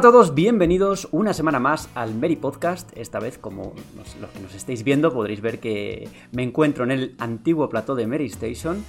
A 0.00 0.02
todos, 0.02 0.34
bienvenidos 0.34 1.08
una 1.12 1.34
semana 1.34 1.58
más 1.60 1.90
al 1.94 2.14
Mary 2.14 2.36
Podcast. 2.36 2.90
Esta 2.96 3.18
vez, 3.20 3.36
como 3.36 3.74
nos- 3.96 4.16
los 4.16 4.30
que 4.30 4.40
nos 4.40 4.54
estáis 4.54 4.82
viendo, 4.82 5.12
podréis 5.12 5.42
ver 5.42 5.58
que 5.60 6.08
me 6.32 6.42
encuentro 6.42 6.84
en 6.84 6.90
el 6.90 7.14
antiguo 7.18 7.68
plató 7.68 7.94
de 7.94 8.06
Mary 8.06 8.26
Station. 8.26 8.82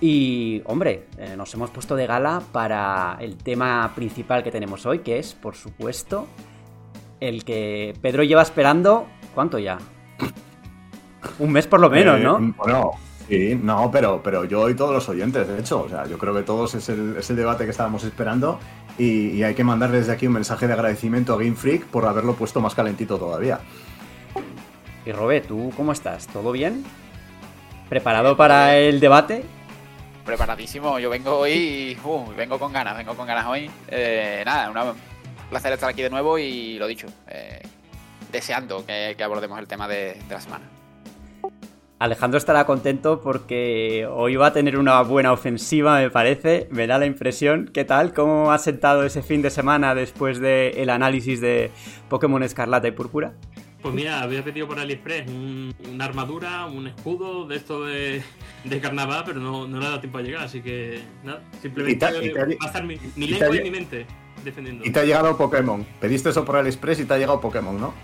Y, 0.00 0.62
hombre, 0.64 1.06
eh, 1.18 1.34
nos 1.36 1.54
hemos 1.54 1.70
puesto 1.70 1.94
de 1.94 2.06
gala 2.08 2.42
para 2.50 3.16
el 3.20 3.36
tema 3.36 3.92
principal 3.94 4.42
que 4.42 4.50
tenemos 4.50 4.84
hoy, 4.86 5.00
que 5.00 5.18
es, 5.20 5.34
por 5.34 5.54
supuesto, 5.54 6.26
el 7.20 7.44
que 7.44 7.94
Pedro 8.02 8.24
lleva 8.24 8.42
esperando. 8.42 9.06
¿Cuánto 9.36 9.58
ya? 9.60 9.78
Un 11.38 11.52
mes 11.52 11.66
por 11.68 11.78
lo 11.80 11.88
menos, 11.90 12.18
Eh, 12.18 12.22
¿no? 12.24 12.54
Bueno, 12.56 12.90
sí, 13.28 13.56
no, 13.62 13.88
pero, 13.92 14.20
pero 14.22 14.44
yo 14.44 14.68
y 14.68 14.74
todos 14.74 14.92
los 14.92 15.08
oyentes, 15.08 15.46
de 15.46 15.60
hecho. 15.60 15.82
O 15.82 15.88
sea, 15.88 16.06
yo 16.06 16.18
creo 16.18 16.34
que 16.34 16.42
todos 16.42 16.74
es 16.74 16.88
el, 16.88 17.16
es 17.18 17.30
el 17.30 17.36
debate 17.36 17.64
que 17.64 17.70
estábamos 17.70 18.02
esperando. 18.02 18.58
Y, 18.98 19.30
y 19.30 19.42
hay 19.42 19.54
que 19.54 19.62
mandar 19.64 19.90
desde 19.90 20.12
aquí 20.12 20.26
un 20.26 20.32
mensaje 20.32 20.66
de 20.66 20.72
agradecimiento 20.72 21.34
a 21.34 21.36
Game 21.38 21.54
Freak 21.54 21.84
por 21.86 22.06
haberlo 22.06 22.34
puesto 22.34 22.60
más 22.60 22.74
calentito 22.74 23.18
todavía. 23.18 23.60
Y 25.04 25.12
Robé, 25.12 25.40
¿tú 25.42 25.72
cómo 25.76 25.92
estás? 25.92 26.26
¿Todo 26.28 26.50
bien? 26.52 26.84
¿Preparado 27.88 28.36
para 28.36 28.76
el 28.76 28.98
debate? 28.98 29.44
Preparadísimo, 30.24 30.98
yo 30.98 31.08
vengo 31.10 31.38
hoy, 31.38 31.96
uh, 32.02 32.24
vengo 32.36 32.58
con 32.58 32.72
ganas, 32.72 32.96
vengo 32.96 33.14
con 33.14 33.26
ganas 33.26 33.46
hoy. 33.46 33.70
Eh, 33.86 34.42
nada, 34.44 34.70
una- 34.70 34.84
un 34.84 34.96
placer 35.50 35.72
estar 35.72 35.88
aquí 35.90 36.02
de 36.02 36.10
nuevo 36.10 36.36
y 36.38 36.76
lo 36.78 36.88
dicho, 36.88 37.06
eh, 37.28 37.62
deseando 38.32 38.84
que, 38.84 39.14
que 39.16 39.22
abordemos 39.22 39.58
el 39.60 39.68
tema 39.68 39.86
de, 39.86 40.14
de 40.26 40.34
la 40.34 40.40
semana. 40.40 40.64
Alejandro 41.98 42.36
estará 42.36 42.66
contento 42.66 43.20
porque 43.22 44.06
hoy 44.12 44.36
va 44.36 44.48
a 44.48 44.52
tener 44.52 44.76
una 44.76 45.00
buena 45.00 45.32
ofensiva, 45.32 45.98
me 45.98 46.10
parece. 46.10 46.68
Me 46.70 46.86
da 46.86 46.98
la 46.98 47.06
impresión. 47.06 47.70
¿Qué 47.72 47.84
tal? 47.86 48.12
¿Cómo 48.12 48.52
ha 48.52 48.58
sentado 48.58 49.02
ese 49.04 49.22
fin 49.22 49.40
de 49.40 49.48
semana 49.48 49.94
después 49.94 50.38
del 50.38 50.90
análisis 50.90 51.40
de 51.40 51.70
Pokémon 52.10 52.42
Escarlata 52.42 52.86
y 52.86 52.90
Púrpura? 52.90 53.32
Pues 53.80 53.94
mira, 53.94 54.20
había 54.20 54.42
pedido 54.44 54.66
por 54.66 54.78
AliExpress 54.78 55.28
un- 55.28 55.74
una 55.90 56.04
armadura, 56.04 56.66
un 56.66 56.86
escudo 56.86 57.46
de 57.46 57.56
esto 57.56 57.84
de, 57.86 58.22
de 58.64 58.80
carnaval, 58.80 59.22
pero 59.24 59.40
no, 59.40 59.66
no 59.66 59.78
le 59.78 59.86
ha 59.86 59.88
dado 59.90 60.00
tiempo 60.00 60.18
a 60.18 60.22
llegar, 60.22 60.42
así 60.44 60.60
que 60.60 61.00
nada, 61.24 61.42
simplemente 61.62 62.04
va 62.04 62.10
a 62.64 62.66
estar 62.66 62.84
mi, 62.84 62.96
mi 63.16 63.24
y 63.26 63.34
te- 63.34 63.40
lengua 63.40 63.56
y 63.56 63.62
mi 63.62 63.70
mente 63.70 64.06
defendiendo. 64.44 64.84
Y 64.84 64.90
te 64.90 65.00
ha 65.00 65.04
llegado 65.04 65.36
Pokémon. 65.38 65.86
Pediste 66.00 66.28
eso 66.30 66.44
por 66.44 66.56
AliExpress 66.56 67.00
y 67.00 67.04
te 67.06 67.14
ha 67.14 67.18
llegado 67.18 67.40
Pokémon, 67.40 67.80
¿no? 67.80 67.94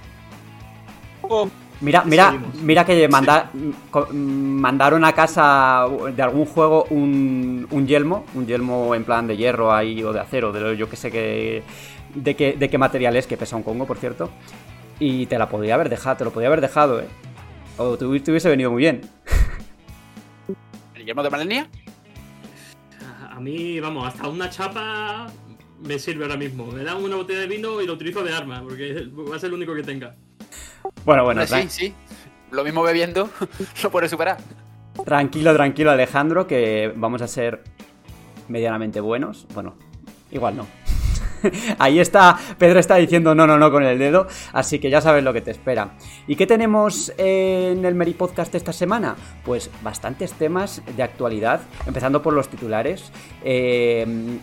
Mira, 1.82 2.04
mira, 2.04 2.30
Seguimos. 2.30 2.54
mira 2.62 2.84
que 2.86 3.08
manda- 3.08 3.50
mandaron 4.12 5.04
a 5.04 5.12
casa 5.12 5.84
de 6.14 6.22
algún 6.22 6.46
juego 6.46 6.84
un, 6.90 7.66
un 7.70 7.86
yelmo, 7.88 8.24
un 8.34 8.46
yelmo 8.46 8.94
en 8.94 9.02
plan 9.04 9.26
de 9.26 9.36
hierro 9.36 9.72
ahí 9.74 10.00
o 10.04 10.12
de 10.12 10.20
acero, 10.20 10.52
de 10.52 10.60
lo- 10.60 10.72
yo 10.74 10.88
que 10.88 10.94
sé 10.96 11.10
que 11.10 11.62
de 12.14 12.36
qué, 12.36 12.52
de 12.52 12.70
qué 12.70 12.78
material 12.78 13.16
es, 13.16 13.26
que 13.26 13.36
pesa 13.36 13.56
un 13.56 13.64
congo, 13.64 13.84
por 13.86 13.98
cierto. 13.98 14.30
Y 15.00 15.26
te 15.26 15.36
la 15.38 15.48
podría 15.48 15.74
haber 15.74 15.88
dejado, 15.88 16.16
te 16.18 16.24
lo 16.24 16.30
podría 16.32 16.46
haber 16.48 16.60
dejado, 16.60 17.00
eh. 17.00 17.08
O 17.78 17.96
te, 17.98 18.04
hubi- 18.04 18.22
te 18.22 18.30
hubiese 18.30 18.48
venido 18.48 18.70
muy 18.70 18.80
bien. 18.82 19.00
¿El 20.94 21.04
yermo 21.04 21.22
de 21.24 21.30
Malenia? 21.30 21.68
A, 23.28 23.36
a 23.36 23.40
mí, 23.40 23.80
vamos, 23.80 24.06
hasta 24.06 24.28
una 24.28 24.48
chapa 24.50 25.26
me 25.80 25.98
sirve 25.98 26.24
ahora 26.24 26.36
mismo. 26.36 26.66
Me 26.66 26.84
dan 26.84 27.02
una 27.02 27.16
botella 27.16 27.40
de 27.40 27.46
vino 27.48 27.80
y 27.82 27.86
lo 27.86 27.94
utilizo 27.94 28.22
de 28.22 28.32
arma, 28.32 28.62
porque 28.62 29.08
va 29.12 29.34
a 29.34 29.38
ser 29.40 29.48
el 29.48 29.54
único 29.54 29.74
que 29.74 29.82
tenga. 29.82 30.14
Bueno, 31.04 31.24
bueno, 31.24 31.46
sí, 31.46 31.68
sí. 31.68 31.94
Lo 32.50 32.64
mismo 32.64 32.82
bebiendo, 32.82 33.30
lo 33.82 33.90
puedes 33.90 34.10
superar. 34.10 34.38
tranquilo, 35.04 35.54
tranquilo, 35.54 35.90
Alejandro, 35.90 36.46
que 36.46 36.92
vamos 36.96 37.22
a 37.22 37.28
ser 37.28 37.62
medianamente 38.48 39.00
buenos. 39.00 39.46
Bueno, 39.54 39.74
igual 40.30 40.56
no. 40.56 40.66
Ahí 41.78 41.98
está, 41.98 42.38
Pedro 42.58 42.78
está 42.78 42.96
diciendo 42.96 43.34
no, 43.34 43.46
no, 43.46 43.58
no 43.58 43.70
con 43.70 43.82
el 43.82 43.98
dedo, 43.98 44.26
así 44.52 44.78
que 44.78 44.90
ya 44.90 45.00
sabes 45.00 45.24
lo 45.24 45.32
que 45.32 45.40
te 45.40 45.50
espera. 45.50 45.94
¿Y 46.26 46.36
qué 46.36 46.46
tenemos 46.46 47.12
en 47.18 47.84
el 47.84 47.94
Meri 47.94 48.14
Podcast 48.14 48.54
esta 48.54 48.72
semana? 48.72 49.16
Pues 49.44 49.70
bastantes 49.82 50.32
temas 50.34 50.82
de 50.96 51.02
actualidad, 51.02 51.62
empezando 51.86 52.22
por 52.22 52.34
los 52.34 52.48
titulares. 52.48 53.10
Eh, 53.42 54.38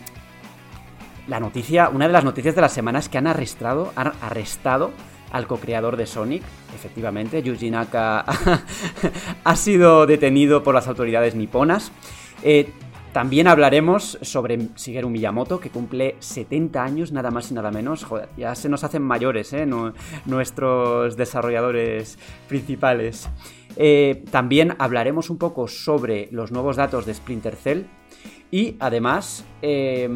la 1.26 1.40
noticia, 1.40 1.88
una 1.88 2.06
de 2.06 2.12
las 2.12 2.24
noticias 2.24 2.54
de 2.54 2.60
la 2.60 2.68
semana 2.68 2.98
es 2.98 3.08
que 3.08 3.18
han 3.18 3.26
arrestado, 3.26 3.92
han 3.94 4.12
arrestado 4.20 4.90
al 5.32 5.46
co-creador 5.46 5.96
de 5.96 6.06
Sonic, 6.06 6.42
efectivamente, 6.74 7.42
Yuji 7.42 7.70
Naka 7.70 8.24
ha 9.44 9.56
sido 9.56 10.06
detenido 10.06 10.62
por 10.62 10.74
las 10.74 10.88
autoridades 10.88 11.34
niponas. 11.34 11.92
Eh, 12.42 12.70
también 13.12 13.48
hablaremos 13.48 14.18
sobre 14.22 14.56
Shigeru 14.76 15.10
Miyamoto, 15.10 15.58
que 15.58 15.70
cumple 15.70 16.14
70 16.20 16.82
años, 16.82 17.10
nada 17.10 17.30
más 17.32 17.50
y 17.50 17.54
nada 17.54 17.72
menos. 17.72 18.04
Joder, 18.04 18.28
ya 18.36 18.54
se 18.54 18.68
nos 18.68 18.84
hacen 18.84 19.02
mayores, 19.02 19.52
¿eh? 19.52 19.66
Nu- 19.66 19.92
nuestros 20.26 21.16
desarrolladores 21.16 22.18
principales. 22.48 23.28
Eh, 23.76 24.24
también 24.30 24.76
hablaremos 24.78 25.28
un 25.28 25.38
poco 25.38 25.66
sobre 25.66 26.28
los 26.30 26.52
nuevos 26.52 26.76
datos 26.76 27.04
de 27.04 27.14
Splinter 27.14 27.56
Cell. 27.56 27.82
Y 28.50 28.76
además 28.80 29.44
eh, 29.62 30.08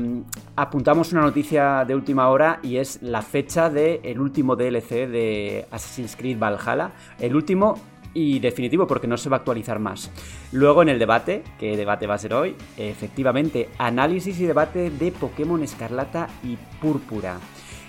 apuntamos 0.57 1.13
una 1.13 1.23
noticia 1.23 1.85
de 1.85 1.95
última 1.95 2.29
hora 2.29 2.59
y 2.63 2.79
es 2.79 3.01
la 3.03 3.23
fecha 3.23 3.71
del 3.71 4.21
último 4.21 4.57
DLC 4.57 5.09
de 5.09 5.67
Assassin's 5.71 6.17
Creed 6.17 6.39
Valhalla. 6.39 6.93
El 7.21 7.37
último 7.37 7.79
y 8.15 8.39
definitivo 8.39 8.87
porque 8.87 9.07
no 9.07 9.17
se 9.17 9.29
va 9.29 9.37
a 9.37 9.39
actualizar 9.41 9.79
más. 9.79 10.11
Luego 10.53 10.83
en 10.83 10.89
el 10.89 10.99
debate, 10.99 11.43
que 11.59 11.77
debate 11.77 12.07
va 12.07 12.15
a 12.15 12.19
ser 12.19 12.33
hoy, 12.33 12.57
efectivamente, 12.77 13.69
análisis 13.79 14.39
y 14.41 14.47
debate 14.47 14.91
de 14.91 15.13
Pokémon 15.13 15.63
Escarlata 15.63 16.29
y 16.43 16.57
Púrpura. 16.81 17.39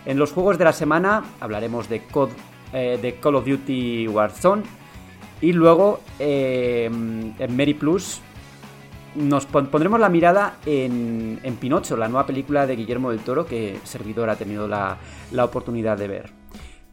En 0.05 0.17
los 0.17 0.31
juegos 0.31 0.57
de 0.57 0.65
la 0.65 0.73
semana 0.73 1.23
hablaremos 1.39 1.89
de, 1.89 2.01
COD, 2.03 2.29
eh, 2.73 2.99
de 3.01 3.15
Call 3.15 3.35
of 3.35 3.45
Duty 3.45 4.07
Warzone 4.07 4.63
y 5.41 5.53
luego 5.53 6.01
eh, 6.19 6.85
en 6.85 7.57
Mary 7.57 7.73
Plus 7.73 8.21
nos 9.15 9.45
pon- 9.45 9.67
pondremos 9.67 9.99
la 9.99 10.09
mirada 10.09 10.57
en, 10.65 11.39
en 11.43 11.55
Pinocho, 11.55 11.97
la 11.97 12.07
nueva 12.07 12.25
película 12.25 12.67
de 12.67 12.75
Guillermo 12.75 13.11
del 13.11 13.19
Toro 13.21 13.45
que 13.45 13.79
Servidor 13.83 14.29
ha 14.29 14.35
tenido 14.35 14.67
la, 14.67 14.97
la 15.31 15.45
oportunidad 15.45 15.97
de 15.97 16.07
ver. 16.07 16.31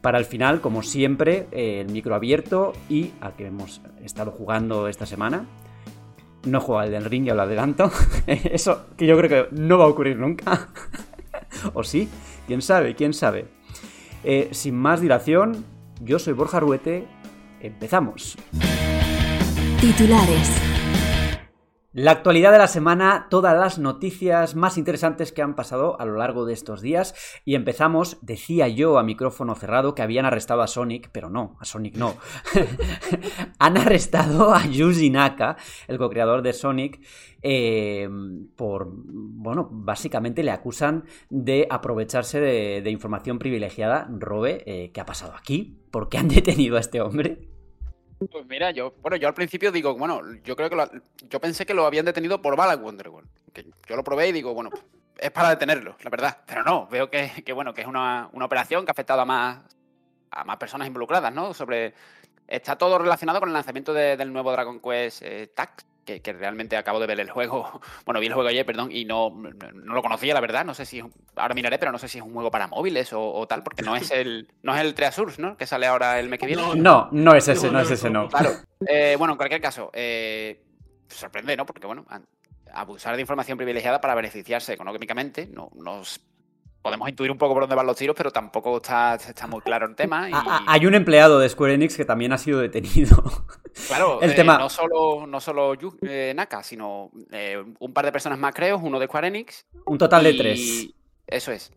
Para 0.01 0.19
el 0.19 0.25
final, 0.25 0.61
como 0.61 0.83
siempre, 0.83 1.47
eh, 1.53 1.81
el 1.87 1.93
micro 1.93 2.15
abierto 2.15 2.73
y 2.89 3.13
al 3.21 3.35
que 3.35 3.47
hemos 3.47 3.81
estado 4.03 4.31
jugando 4.33 4.89
esta 4.89 5.07
semana. 5.07 5.45
No 6.45 6.61
juega 6.61 6.85
el 6.87 6.91
del 6.91 7.05
ring, 7.05 7.25
ya 7.25 7.35
lo 7.35 7.43
adelanto. 7.43 7.91
Eso 8.27 8.87
que 8.97 9.07
yo 9.07 9.17
creo 9.17 9.29
que 9.49 9.55
no 9.55 9.79
va 9.79 9.85
a 9.85 9.89
ocurrir 9.89 10.17
nunca. 10.17 10.69
o 11.75 11.85
sí, 11.85 12.09
quién 12.49 12.63
sabe, 12.63 12.97
quién 12.97 13.15
sabe. 13.15 13.47
Eh, 14.25 14.49
sin 14.51 14.75
más 14.77 15.01
dilación, 15.01 15.65
yo 16.01 16.19
soy 16.19 16.33
Borja 16.33 16.59
Ruete. 16.59 17.07
Empezamos. 17.61 18.37
Titulares. 19.81 20.72
La 21.95 22.13
actualidad 22.13 22.53
de 22.53 22.59
la 22.59 22.69
semana, 22.69 23.27
todas 23.29 23.55
las 23.55 23.79
noticias 23.79 24.55
más 24.55 24.79
interesantes 24.79 25.31
que 25.31 25.43
han 25.43 25.55
pasado 25.55 26.01
a 26.01 26.07
lo 26.07 26.17
largo 26.17 26.47
de 26.47 26.55
estos 26.55 26.81
días. 26.81 27.15
Y 27.45 27.55
empezamos, 27.55 28.17
decía 28.23 28.67
yo 28.67 28.99
a 28.99 29.03
micrófono 29.03 29.55
cerrado 29.55 29.95
que 29.95 30.01
habían 30.01 30.25
arrestado 30.25 30.63
a 30.63 30.69
Sonic, 30.69 31.11
pero 31.13 31.29
no, 31.29 31.59
a 31.61 31.67
Sonic 31.67 31.97
no. 31.97 32.17
han 33.59 33.77
arrestado 33.77 34.55
a 34.55 34.65
Yuji 34.65 35.11
Naka, 35.11 35.59
el 35.87 35.99
co-creador 35.99 36.41
de 36.41 36.55
Sonic, 36.55 36.99
eh, 37.43 38.09
por, 38.57 38.89
bueno, 38.91 39.69
básicamente 39.71 40.43
le 40.43 40.51
acusan 40.51 41.05
de 41.29 41.67
aprovecharse 41.69 42.41
de, 42.41 42.91
información 42.91 43.39
privilegiada. 43.39 44.09
Robe, 44.11 44.63
eh, 44.65 44.93
¿qué 44.93 45.01
ha 45.03 45.05
pasado 45.05 45.35
aquí? 45.35 45.83
¿Por 45.91 46.09
qué 46.09 46.17
han 46.17 46.29
detenido 46.29 46.79
a 46.79 46.81
este 46.81 47.03
hombre? 47.03 47.52
Pues 48.31 48.47
mira, 48.47 48.71
yo, 48.71 48.93
bueno, 49.03 49.17
yo 49.17 49.29
al 49.29 49.35
principio 49.35 49.73
digo, 49.73 49.95
bueno, 49.97 50.21
yo 50.45 50.55
creo 50.57 50.69
que 50.71 50.77
lo, 50.77 50.89
yo 51.29 51.41
pensé 51.41 51.65
que 51.67 51.75
lo 51.75 51.87
habían 51.87 52.05
detenido 52.05 52.41
por 52.43 52.57
Bala 52.57 52.77
Wonderworld. 52.77 53.29
Que 53.53 53.67
yo 53.89 53.97
lo 53.97 54.05
probé 54.05 54.29
y 54.29 54.33
digo, 54.33 54.55
bueno, 54.55 54.71
es 55.19 55.31
para 55.31 55.51
detenerlo, 55.51 55.97
la 56.03 56.11
verdad. 56.11 56.39
Pero 56.47 56.63
no, 56.63 56.87
veo 56.89 57.11
que, 57.11 57.43
que 57.45 57.53
bueno, 57.53 57.73
que 57.75 57.81
es 57.83 57.87
una, 57.87 58.29
una 58.33 58.45
operación 58.45 58.85
que 58.85 58.91
ha 58.91 58.93
afectado 58.93 59.23
a 59.23 59.25
más, 59.25 59.59
a 60.31 60.45
más 60.45 60.57
personas 60.57 60.87
involucradas, 60.87 61.33
¿no? 61.33 61.53
Sobre. 61.55 61.95
Está 62.47 62.77
todo 62.77 62.99
relacionado 62.99 63.41
con 63.41 63.49
el 63.49 63.53
lanzamiento 63.55 63.95
de- 63.95 64.17
del 64.17 64.31
nuevo 64.33 64.53
Dragon 64.53 64.79
Quest 64.81 65.23
eh, 65.23 65.47
Tax, 65.55 65.87
que, 66.05 66.21
que 66.21 66.33
realmente 66.33 66.77
acabo 66.77 66.99
de 67.01 67.07
ver 67.07 67.21
el 67.21 67.31
juego. 67.31 67.81
Bueno, 68.05 68.21
vi 68.21 68.27
el 68.27 68.35
juego 68.35 68.49
ayer, 68.49 68.67
perdón, 68.67 68.91
y 68.93 69.05
no, 69.05 69.31
no 69.31 69.95
lo 69.95 70.03
conocía, 70.03 70.35
la 70.35 70.41
verdad. 70.41 70.65
No 70.65 70.75
sé 70.75 70.85
si. 70.87 70.99
es 70.99 71.05
un- 71.05 71.13
Ahora 71.37 71.55
miraré, 71.55 71.79
pero 71.79 71.93
no 71.93 71.99
sé 71.99 72.09
si 72.09 72.19
es 72.19 72.25
un 72.25 72.33
juego 72.35 72.51
para 72.51 72.67
móviles 72.67 73.13
o, 73.13 73.23
o 73.33 73.47
tal, 73.47 73.63
porque 73.63 73.83
no 73.83 73.95
es 73.97 74.11
el. 74.11 74.49
No 74.63 74.75
es 74.75 74.81
el 74.81 74.95
Treasures, 74.95 75.39
¿no? 75.39 75.57
Que 75.57 75.67
sale 75.67 75.87
ahora 75.87 76.19
el 76.19 76.29
mes 76.29 76.39
que 76.39 76.47
viene. 76.47 76.63
No, 76.63 76.75
No, 76.75 77.09
no 77.13 77.35
es 77.35 77.47
ese, 77.49 77.67
No, 77.67 77.73
no 77.73 77.79
no, 77.79 77.85
es 77.85 77.91
ese, 77.91 78.11
no. 78.11 78.29
Claro. 78.29 78.51
Eh, 78.89 79.15
bueno, 79.17 79.35
en 79.35 79.37
cualquier 79.37 79.61
caso, 79.61 79.91
eh, 79.93 80.61
sorprende, 81.09 81.57
¿no? 81.57 81.65
Porque, 81.65 81.87
bueno, 81.87 82.05
abusar 82.75 83.15
de 83.15 83.21
información 83.21 83.57
privilegiada 83.57 84.01
para 84.01 84.15
beneficiarse 84.17 84.73
económicamente, 84.73 85.47
no 85.47 85.71
nos 85.77 86.21
podemos 86.83 87.09
intuir 87.09 87.31
un 87.31 87.39
poco 87.39 87.55
por 87.55 87.63
dónde 87.63 87.77
van 87.77 87.87
los 87.87 87.97
tiros, 87.97 88.15
pero 88.17 88.31
tampoco 88.31 88.77
está, 88.79 89.15
está 89.15 89.47
muy 89.47 89.61
claro 89.61 89.87
el 89.87 89.95
tema. 89.95 90.29
Y, 90.29 90.33
A- 90.33 90.39
a- 90.41 90.65
Hay 90.67 90.85
un 90.87 90.95
empleado 90.95 91.39
de 91.39 91.49
Square 91.49 91.75
Enix 91.75 91.97
que 91.97 92.05
también 92.05 92.33
ha 92.33 92.39
sido 92.39 92.59
detenido. 92.61 93.23
claro, 93.89 94.21
el 94.21 94.31
eh, 94.33 94.35
tema- 94.35 94.59
no 94.59 94.69
solo, 94.69 95.27
no 95.27 95.41
solo 95.41 95.75
Yu- 95.75 95.97
eh, 96.03 96.33
Naka, 96.35 96.63
sino 96.63 97.11
eh, 97.31 97.63
un 97.79 97.93
par 97.93 98.05
de 98.05 98.13
personas 98.13 98.39
más, 98.39 98.53
creo, 98.55 98.79
uno 98.79 98.99
de 98.99 99.07
Square 99.07 99.29
Enix. 99.29 99.65
Un 99.87 99.97
total 99.99 100.25
de 100.25 100.35
tres. 100.35 100.89
Eso 101.27 101.53
es. 101.53 101.73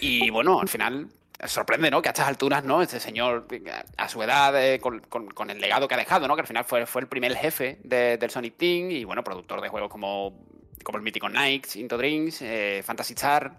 Y 0.00 0.30
bueno, 0.30 0.60
al 0.60 0.68
final 0.68 1.08
sorprende, 1.46 1.90
¿no? 1.90 2.00
Que 2.00 2.08
a 2.08 2.12
estas 2.12 2.28
alturas, 2.28 2.64
¿no? 2.64 2.82
Este 2.82 3.00
señor, 3.00 3.46
a 3.96 4.08
su 4.08 4.22
edad, 4.22 4.54
eh, 4.62 4.78
con, 4.78 5.00
con- 5.00 5.28
con 5.28 5.50
el 5.50 5.60
legado 5.60 5.88
que 5.88 5.94
ha 5.94 5.98
dejado, 5.98 6.28
¿no? 6.28 6.34
Que 6.34 6.42
al 6.42 6.46
final 6.46 6.64
fue, 6.64 6.86
fue 6.86 7.02
el 7.02 7.08
primer 7.08 7.34
jefe 7.34 7.78
de- 7.82 8.16
del 8.18 8.30
Sonic 8.30 8.56
Team 8.56 8.90
y, 8.90 9.04
bueno, 9.04 9.22
productor 9.24 9.60
de 9.60 9.68
juegos 9.68 9.90
como, 9.90 10.38
como 10.84 10.98
el 10.98 11.04
Mythical 11.04 11.32
Nights, 11.32 11.76
Into 11.76 11.98
Dreams, 11.98 12.40
eh, 12.42 12.82
Fantasy 12.84 13.14
Star. 13.14 13.58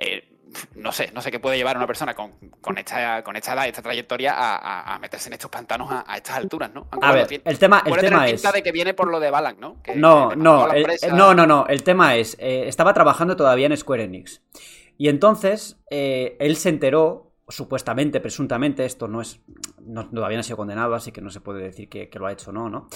Eh, 0.00 0.26
no 0.74 0.90
sé, 0.90 1.12
no 1.14 1.20
sé 1.20 1.30
qué 1.30 1.38
puede 1.38 1.56
llevar 1.56 1.76
a 1.76 1.78
una 1.78 1.86
persona 1.86 2.12
con, 2.14 2.32
con 2.60 2.76
esta, 2.76 3.22
con 3.22 3.36
esta 3.36 3.52
edad 3.54 3.66
y 3.66 3.68
esta 3.68 3.82
trayectoria 3.82 4.32
a, 4.34 4.56
a- 4.56 4.94
a 4.96 4.98
meterse 4.98 5.28
en 5.28 5.34
estos 5.34 5.48
pantanos 5.48 5.88
a, 5.92 6.04
a 6.04 6.16
estas 6.16 6.36
alturas, 6.36 6.72
¿no? 6.74 6.88
Aunque, 6.90 7.06
A 7.06 7.12
ver, 7.12 7.26
tiene- 7.28 7.44
el 7.46 7.58
tema, 7.60 7.82
el 7.86 7.96
tema 7.98 8.28
es. 8.28 8.42
de 8.42 8.62
que 8.64 8.72
viene 8.72 8.92
por 8.92 9.08
lo 9.08 9.20
de 9.20 9.30
Balan, 9.30 9.60
¿no? 9.60 9.80
Que- 9.80 9.94
No, 9.94 10.30
que 10.30 10.36
no, 10.36 10.72
el- 10.72 10.86
no, 11.12 11.34
no, 11.34 11.46
no. 11.46 11.66
El 11.68 11.84
tema 11.84 12.16
es, 12.16 12.36
eh, 12.40 12.64
estaba 12.66 12.92
trabajando 12.94 13.36
todavía 13.36 13.66
en 13.66 13.76
Square 13.76 14.02
Enix. 14.02 14.42
Y 14.98 15.08
entonces, 15.08 15.78
eh, 15.88 16.36
él 16.40 16.56
se 16.56 16.68
enteró, 16.70 17.32
supuestamente, 17.48 18.20
presuntamente, 18.20 18.84
esto 18.84 19.06
no 19.06 19.20
es. 19.20 19.40
no- 19.82 20.08
todavía 20.10 20.36
no 20.36 20.40
ha 20.40 20.44
sido 20.44 20.56
condenado, 20.56 20.94
así 20.96 21.10
que 21.12 21.20
no 21.20 21.30
se 21.30 21.40
puede 21.40 21.62
decir 21.62 21.88
que, 21.88 22.08
que 22.08 22.18
lo 22.18 22.26
ha 22.26 22.32
hecho 22.32 22.50
o 22.50 22.52
no, 22.52 22.68
¿no? 22.68 22.88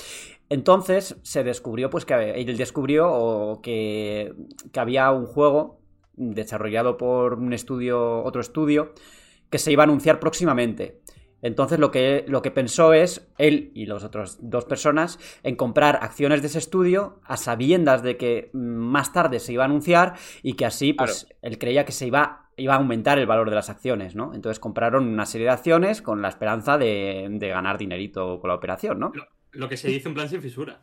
Entonces 0.49 1.17
se 1.23 1.43
descubrió, 1.45 1.89
pues 1.91 2.05
que 2.05 2.33
él 2.33 2.57
descubrió 2.57 3.11
o 3.13 3.61
que, 3.63 4.33
que 4.73 4.81
había 4.81 5.11
un 5.11 5.27
juego 5.27 5.81
desarrollado 6.17 6.97
por 6.97 7.35
un 7.35 7.53
estudio, 7.53 8.23
otro 8.23 8.41
estudio, 8.41 8.93
que 9.51 9.59
se 9.59 9.73
iba 9.73 9.83
a 9.83 9.85
anunciar 9.85 10.21
próximamente. 10.21 11.01
Entonces 11.45 11.79
lo 11.79 11.91
que, 11.91 12.25
lo 12.27 12.41
que 12.41 12.51
pensó 12.51 12.95
es, 12.95 13.29
él 13.37 13.71
y 13.75 13.85
las 13.85 14.03
otras 14.03 14.39
dos 14.41 14.65
personas, 14.65 15.19
en 15.43 15.57
comprar 15.57 15.99
acciones 16.01 16.41
de 16.41 16.47
ese 16.47 16.59
estudio 16.59 17.21
a 17.23 17.37
sabiendas 17.37 18.03
de 18.03 18.17
que 18.17 18.51
más 18.55 19.13
tarde 19.13 19.41
se 19.41 19.53
iba 19.53 19.63
a 19.63 19.67
anunciar 19.67 20.15
y 20.43 20.55
que 20.55 20.65
así, 20.65 20.95
pues, 20.95 21.29
él 21.43 21.59
creía 21.59 21.85
que 21.85 21.93
se 21.93 22.07
iba, 22.07 22.49
iba 22.57 22.73
a 22.73 22.79
aumentar 22.79 23.19
el 23.19 23.27
valor 23.27 23.51
de 23.51 23.57
las 23.57 23.69
acciones, 23.69 24.17
¿no? 24.17 24.33
Entonces 24.35 24.59
compraron 24.59 25.07
una 25.07 25.27
serie 25.27 25.47
de 25.47 25.53
acciones 25.53 26.01
con 26.01 26.23
la 26.23 26.29
esperanza 26.29 26.79
de, 26.79 27.27
de 27.31 27.49
ganar 27.49 27.77
dinerito 27.77 28.41
con 28.41 28.49
la 28.49 28.55
operación, 28.55 28.99
¿no? 28.99 29.13
Lo 29.53 29.69
que 29.69 29.77
se 29.77 29.89
dice 29.89 30.09
un 30.09 30.15
plan 30.15 30.31
sin 30.31 30.41
fisura. 30.41 30.81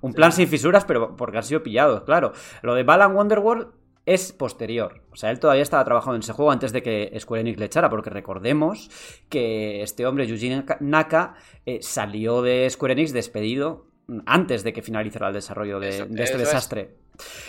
Un 0.00 0.12
plan 0.12 0.32
sin 0.32 0.48
fisuras, 0.48 0.84
pero 0.84 1.14
porque 1.14 1.36
han 1.36 1.44
sido 1.44 1.62
pillados, 1.62 2.02
claro. 2.02 2.32
Lo 2.62 2.74
de 2.74 2.82
Balan 2.82 3.14
Wonderworld 3.14 3.68
es 4.06 4.32
posterior. 4.32 5.02
O 5.12 5.16
sea, 5.16 5.30
él 5.30 5.38
todavía 5.38 5.62
estaba 5.62 5.84
trabajando 5.84 6.16
en 6.16 6.22
ese 6.22 6.32
juego 6.32 6.50
antes 6.50 6.72
de 6.72 6.82
que 6.82 7.12
Square 7.20 7.42
Enix 7.42 7.58
le 7.58 7.66
echara, 7.66 7.90
porque 7.90 8.10
recordemos 8.10 8.90
que 9.28 9.82
este 9.82 10.06
hombre, 10.06 10.26
Yuji 10.26 10.50
Naka- 10.80 11.34
eh, 11.66 11.78
salió 11.82 12.42
de 12.42 12.68
Square 12.70 12.94
Enix 12.94 13.12
despedido 13.12 13.86
antes 14.26 14.64
de 14.64 14.72
que 14.72 14.82
finalizara 14.82 15.28
el 15.28 15.34
desarrollo 15.34 15.78
de, 15.78 15.88
Eso- 15.90 16.06
de 16.06 16.22
este 16.22 16.34
es. 16.36 16.40
desastre. 16.40 16.96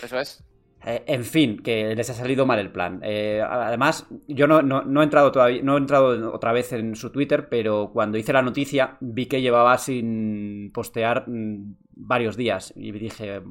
Eso 0.02 0.20
es. 0.20 0.44
Eh, 0.84 1.04
en 1.06 1.24
fin, 1.24 1.58
que 1.62 1.94
les 1.94 2.10
ha 2.10 2.14
salido 2.14 2.44
mal 2.44 2.58
el 2.58 2.72
plan. 2.72 3.00
Eh, 3.04 3.40
además, 3.40 4.06
yo 4.26 4.48
no, 4.48 4.62
no- 4.62 4.82
no 4.82 5.00
he 5.00 5.04
entrado 5.04 5.30
todavía, 5.30 5.62
no 5.62 5.76
he 5.76 5.78
entrado 5.78 6.32
otra 6.34 6.52
vez 6.52 6.72
en 6.72 6.96
su 6.96 7.10
Twitter, 7.10 7.48
pero 7.48 7.90
cuando 7.92 8.18
hice 8.18 8.32
la 8.32 8.42
noticia 8.42 8.96
vi 9.00 9.26
que 9.26 9.40
llevaba 9.40 9.78
sin 9.78 10.72
postear 10.74 11.24
mm, 11.28 11.74
varios 11.94 12.36
días 12.36 12.72
y 12.76 12.90
dije, 12.90 13.42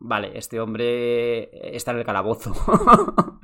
vale, 0.00 0.32
este 0.34 0.60
hombre 0.60 1.50
está 1.76 1.90
en 1.92 1.98
el 1.98 2.04
calabozo. 2.04 2.52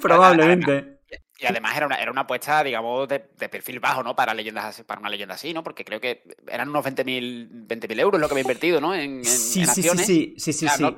Probablemente. 0.00 0.96
Y 1.38 1.44
además 1.44 1.76
era 1.76 1.86
una, 1.86 1.96
era 1.96 2.10
una 2.10 2.22
apuesta, 2.22 2.64
digamos, 2.64 3.06
de, 3.08 3.28
de 3.38 3.48
perfil 3.50 3.78
bajo, 3.78 4.02
¿no? 4.02 4.16
Para 4.16 4.32
leyendas 4.32 4.82
para 4.84 5.00
una 5.00 5.10
leyenda 5.10 5.34
así, 5.34 5.52
¿no? 5.52 5.62
Porque 5.62 5.84
creo 5.84 6.00
que 6.00 6.22
eran 6.48 6.70
unos 6.70 6.82
20.000 6.84 7.66
20.000 7.66 8.00
euros 8.00 8.18
lo 8.20 8.26
que 8.26 8.32
había 8.32 8.42
invertido, 8.42 8.80
¿no? 8.80 8.94
En, 8.94 9.18
en- 9.18 9.24
Sí, 9.24 9.60
en 9.60 9.66
sí, 9.66 9.82
sí, 9.82 9.98
sí, 9.98 10.34
sí, 10.38 10.52
sí, 10.52 10.66
O 10.66 10.68
sea, 10.68 10.76
sí. 10.78 10.82
no- 10.84 10.96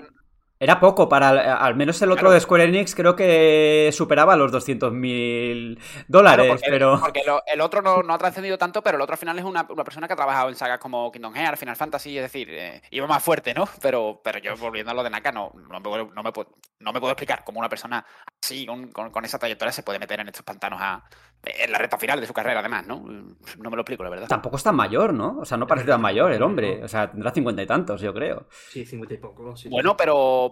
Era 0.61 0.81
poco 0.81 1.09
para, 1.09 1.57
al 1.57 1.77
menos 1.77 2.03
el 2.03 2.11
otro 2.11 2.31
Claro. 2.31 2.35
de 2.35 2.41
Square 2.41 2.65
Enix 2.65 2.95
creo 2.95 3.15
que 3.15 3.91
superaba 3.93 4.37
los 4.37 4.51
200.000 4.51 5.77
claro, 5.77 6.07
dólares, 6.09 6.49
porque, 6.49 6.67
pero... 6.69 6.99
porque 7.01 7.23
lo- 7.25 7.43
el 7.47 7.61
otro 7.61 7.81
no, 7.83 8.03
no 8.03 8.15
ha 8.15 8.19
trascendido 8.19 8.59
tanto, 8.59 8.83
pero 8.83 8.97
el 8.97 9.03
otro 9.03 9.15
al 9.15 9.19
final 9.19 9.39
es 9.39 9.45
una, 9.45 9.67
una 9.71 9.85
persona 9.85 10.07
que 10.07 10.15
ha 10.15 10.17
trabajado 10.17 10.49
en 10.49 10.57
sagas 10.57 10.79
como 10.79 11.13
Kingdom 11.13 11.35
Hearts, 11.35 11.61
Final 11.61 11.77
Fantasy, 11.77 12.17
es 12.19 12.23
decir, 12.25 12.49
eh, 12.51 12.83
iba 12.91 13.07
más 13.07 13.23
fuerte, 13.23 13.55
¿no? 13.55 13.69
Pero, 13.83 14.21
pero 14.25 14.39
yo, 14.41 14.57
volviendo 14.57 14.91
a 14.91 14.95
lo 14.95 15.03
de 15.05 15.11
Naka, 15.11 15.31
no, 15.33 15.53
no, 15.55 15.79
me, 15.79 15.81
puedo- 15.81 16.11
no, 16.13 16.23
me, 16.23 16.33
puedo, 16.33 16.51
no 16.81 16.93
me 16.93 17.01
puedo 17.01 17.13
explicar 17.13 17.45
cómo 17.45 17.61
una 17.61 17.69
persona 17.69 18.05
así, 18.43 18.67
con, 18.67 18.91
con- 18.91 19.11
con 19.11 19.25
esa 19.25 19.39
trayectoria, 19.39 19.73
se 19.73 19.83
puede 19.85 19.99
meter 20.01 20.19
en 20.21 20.29
estos 20.29 20.43
pantanos 20.45 20.81
a, 20.83 21.05
en 21.45 21.71
la 21.71 21.79
recta 21.79 21.97
final 21.99 22.21
de 22.21 22.27
su 22.27 22.33
carrera, 22.35 22.61
además, 22.61 22.87
¿no? 22.87 22.97
No 22.99 23.71
me 23.71 23.77
lo 23.77 23.83
explico, 23.83 24.03
la 24.03 24.11
verdad. 24.11 24.27
Tampoco 24.29 24.57
es 24.57 24.63
tan 24.65 24.75
mayor, 24.75 25.15
¿no? 25.15 25.39
O 25.41 25.45
sea, 25.45 25.57
no 25.57 25.67
parece 25.67 25.87
tan 25.87 26.01
mayor 26.01 26.33
el 26.33 26.43
hombre. 26.43 26.83
O 26.83 26.89
sea, 26.89 27.11
tendrá 27.11 27.31
cincuenta 27.31 27.63
y 27.63 27.67
tantos, 27.67 28.01
yo 28.01 28.13
creo. 28.13 28.49
Sí, 28.71 28.85
50 28.85 29.15
y 29.15 29.19
poco. 29.19 29.57
sí. 29.57 29.69
Bueno, 29.69 29.97
pero 29.97 30.48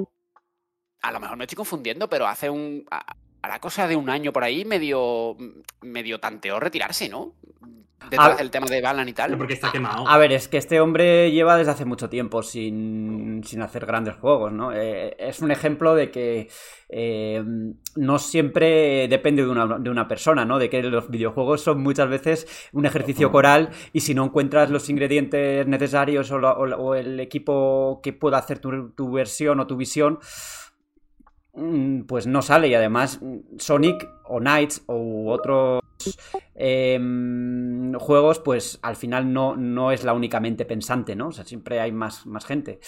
a 1.03 1.13
lo 1.13 1.21
mejor 1.21 1.37
me 1.37 1.45
estoy 1.45 1.57
confundiendo, 1.57 2.09
pero 2.09 2.27
hace 2.27 2.51
un. 2.51 2.85
A, 2.91 3.17
a 3.43 3.49
la 3.49 3.61
cosa 3.61 3.87
de 3.87 3.95
un 3.97 4.11
año 4.11 4.33
por 4.33 4.43
ahí 4.45 4.65
medio. 4.65 5.37
medio 5.83 6.19
tanteó 6.21 6.59
retirarse, 6.61 7.09
¿no? 7.09 7.35
Detrás 8.11 8.35
A- 8.35 8.37
del 8.37 8.51
tema 8.51 8.67
de 8.67 8.81
Balan 8.83 9.09
y 9.09 9.13
tal. 9.15 9.37
porque 9.39 9.55
está 9.55 9.73
quemado. 9.73 10.07
A 10.07 10.19
ver, 10.19 10.31
es 10.33 10.49
que 10.49 10.59
este 10.59 10.81
hombre 10.81 11.31
lleva 11.33 11.57
desde 11.57 11.71
hace 11.73 11.85
mucho 11.87 12.09
tiempo 12.11 12.43
sin, 12.43 13.43
sin 13.45 13.63
hacer 13.63 13.87
grandes 13.87 14.15
juegos, 14.17 14.53
¿no? 14.53 14.71
Eh, 14.73 15.17
es 15.19 15.41
un 15.41 15.51
ejemplo 15.51 15.95
de 15.95 16.11
que 16.11 16.49
eh, 16.89 17.43
no 17.97 18.19
siempre 18.19 19.09
depende 19.09 19.43
de 19.45 19.49
una, 19.49 19.79
de 19.79 19.91
una 19.91 20.07
persona, 20.07 20.45
¿no? 20.45 20.59
De 20.59 20.69
que 20.69 20.83
los 20.83 21.11
videojuegos 21.11 21.63
son 21.63 21.83
muchas 21.83 22.09
veces 22.09 22.47
un 22.73 22.85
ejercicio 22.87 23.33
coral 23.33 23.71
y 23.93 24.01
si 24.01 24.15
no 24.15 24.25
encuentras 24.25 24.71
los 24.71 24.89
ingredientes 24.91 25.67
necesarios 25.67 26.31
o, 26.31 26.39
la- 26.39 26.53
o 26.53 26.67
o 26.77 26.95
el 26.95 27.19
equipo 27.19 28.01
que 28.03 28.13
pueda 28.13 28.39
hacer 28.39 28.59
tu, 28.59 28.91
tu 28.91 29.11
versión 29.11 29.59
o 29.59 29.67
tu 29.67 29.77
visión, 29.77 30.19
pues 32.07 32.27
no 32.27 32.43
sale. 32.43 32.69
Y 32.69 32.75
además, 32.75 33.21
mm, 33.23 33.59
Sonic 33.59 34.09
o 34.25 34.39
Knights 34.39 34.85
u 34.89 35.31
otros 35.31 35.81
em, 36.55 37.93
juegos, 37.95 38.39
pues 38.41 38.79
al 38.83 38.97
final 38.97 39.33
no, 39.33 39.57
no 39.57 39.91
es 39.93 40.05
la 40.05 40.13
únicamente 40.13 40.65
pensante, 40.65 41.17
¿no? 41.17 41.29
O 41.29 41.33
sea, 41.33 41.45
siempre 41.45 41.81
hay 41.81 41.93
más, 41.93 42.27
más 42.27 42.45
gente. 42.45 42.81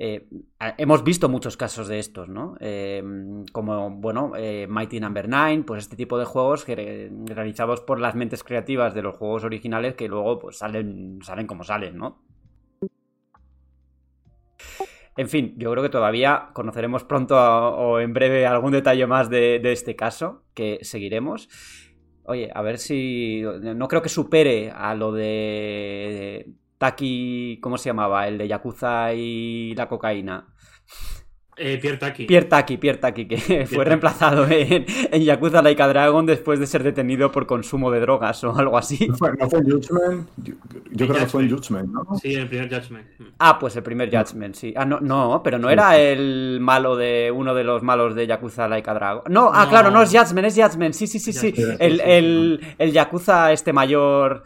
Eh, 0.00 0.28
hemos 0.76 1.02
visto 1.02 1.28
muchos 1.28 1.56
casos 1.56 1.88
de 1.88 1.98
estos, 1.98 2.28
¿no? 2.28 2.54
Em, 2.60 3.44
como, 3.52 3.90
bueno, 3.90 4.32
eh, 4.36 4.66
Mighty 4.68 5.00
Number 5.00 5.28
9, 5.28 5.64
pues 5.66 5.82
este 5.84 5.96
tipo 5.96 6.18
de 6.18 6.24
juegos 6.24 6.64
que, 6.64 6.76
re- 6.76 7.10
realizados 7.26 7.80
por 7.80 7.98
las 7.98 8.14
mentes 8.14 8.44
creativas 8.44 8.94
de 8.94 9.02
los 9.02 9.16
juegos 9.16 9.42
originales 9.42 9.94
que 9.94 10.06
luego 10.08 10.38
pues 10.38 10.58
salen, 10.58 11.18
salen 11.22 11.48
como 11.48 11.64
salen, 11.64 11.96
¿no? 11.96 12.22
En 15.18 15.28
fin, 15.28 15.54
yo 15.56 15.72
creo 15.72 15.82
que 15.82 15.88
todavía 15.88 16.50
conoceremos 16.52 17.02
pronto 17.02 17.36
o 17.36 17.98
en 17.98 18.12
breve 18.14 18.46
algún 18.46 18.70
detalle 18.70 19.04
más 19.08 19.28
de, 19.28 19.58
de 19.58 19.72
este 19.72 19.96
caso 19.96 20.44
que 20.54 20.78
seguiremos. 20.82 21.48
Oye, 22.22 22.52
a 22.54 22.62
ver 22.62 22.78
si. 22.78 23.42
No 23.42 23.88
creo 23.88 24.00
que 24.00 24.10
supere 24.10 24.70
a 24.70 24.94
lo 24.94 25.10
de 25.10 26.52
Taki. 26.78 27.58
¿Cómo 27.60 27.78
se 27.78 27.88
llamaba? 27.88 28.28
El 28.28 28.38
de 28.38 28.46
Yakuza 28.46 29.12
y 29.12 29.74
la 29.74 29.88
cocaína. 29.88 30.54
Eh, 31.58 31.78
Pierre 31.80 31.98
Taki. 31.98 32.24
Pierre 32.26 32.46
Taki, 32.46 32.76
Pierre 32.76 32.98
Taki, 32.98 33.26
que 33.26 33.66
fue 33.66 33.84
reemplazado 33.84 34.46
en, 34.48 34.86
en 34.88 35.22
Yakuza 35.22 35.60
Like 35.60 35.82
a 35.82 35.88
Dragon 35.88 36.24
después 36.24 36.60
de 36.60 36.66
ser 36.66 36.82
detenido 36.82 37.32
por 37.32 37.46
consumo 37.46 37.90
de 37.90 38.00
drogas 38.00 38.42
o 38.44 38.56
algo 38.56 38.78
así. 38.78 39.06
¿No 39.08 39.16
fue, 39.16 39.32
no 39.36 39.50
fue 39.50 39.58
en 39.60 39.70
Judgment? 39.70 40.28
Yo, 40.36 40.54
yo 40.92 41.06
creo 41.08 41.18
que 41.20 41.26
fue 41.26 41.42
en 41.42 41.50
Judgment. 41.50 41.90
¿no? 41.92 42.06
Sí, 42.22 42.34
en 42.34 42.40
el 42.42 42.48
primer 42.48 42.68
Judgment. 42.72 43.06
Mm. 43.18 43.24
Ah, 43.38 43.58
pues 43.58 43.74
el 43.76 43.82
primer 43.82 44.08
Judgment, 44.10 44.54
sí. 44.54 44.72
Ah, 44.76 44.84
no, 44.84 45.00
no, 45.00 45.40
pero 45.42 45.58
no 45.58 45.68
era 45.70 45.98
el 45.98 46.58
malo 46.60 46.96
de. 46.96 47.32
uno 47.34 47.54
de 47.54 47.64
los 47.64 47.82
malos 47.82 48.14
de 48.14 48.26
Yakuza 48.26 48.68
Like 48.68 48.88
a 48.90 48.94
Dragon. 48.94 49.22
No, 49.28 49.50
ah, 49.52 49.64
No. 49.64 49.70
claro, 49.70 49.90
no 49.90 50.02
es 50.02 50.10
Judgment, 50.10 50.46
es 50.46 50.54
Judgment. 50.54 50.94
Sí, 50.94 51.06
sí, 51.06 51.18
sí, 51.18 51.32
sí. 51.32 51.46
El, 51.48 51.52
sí, 51.52 51.96
sí, 51.96 52.02
el, 52.04 52.60
el 52.78 52.92
Yakuza 52.92 53.52
este 53.52 53.72
mayor. 53.72 54.44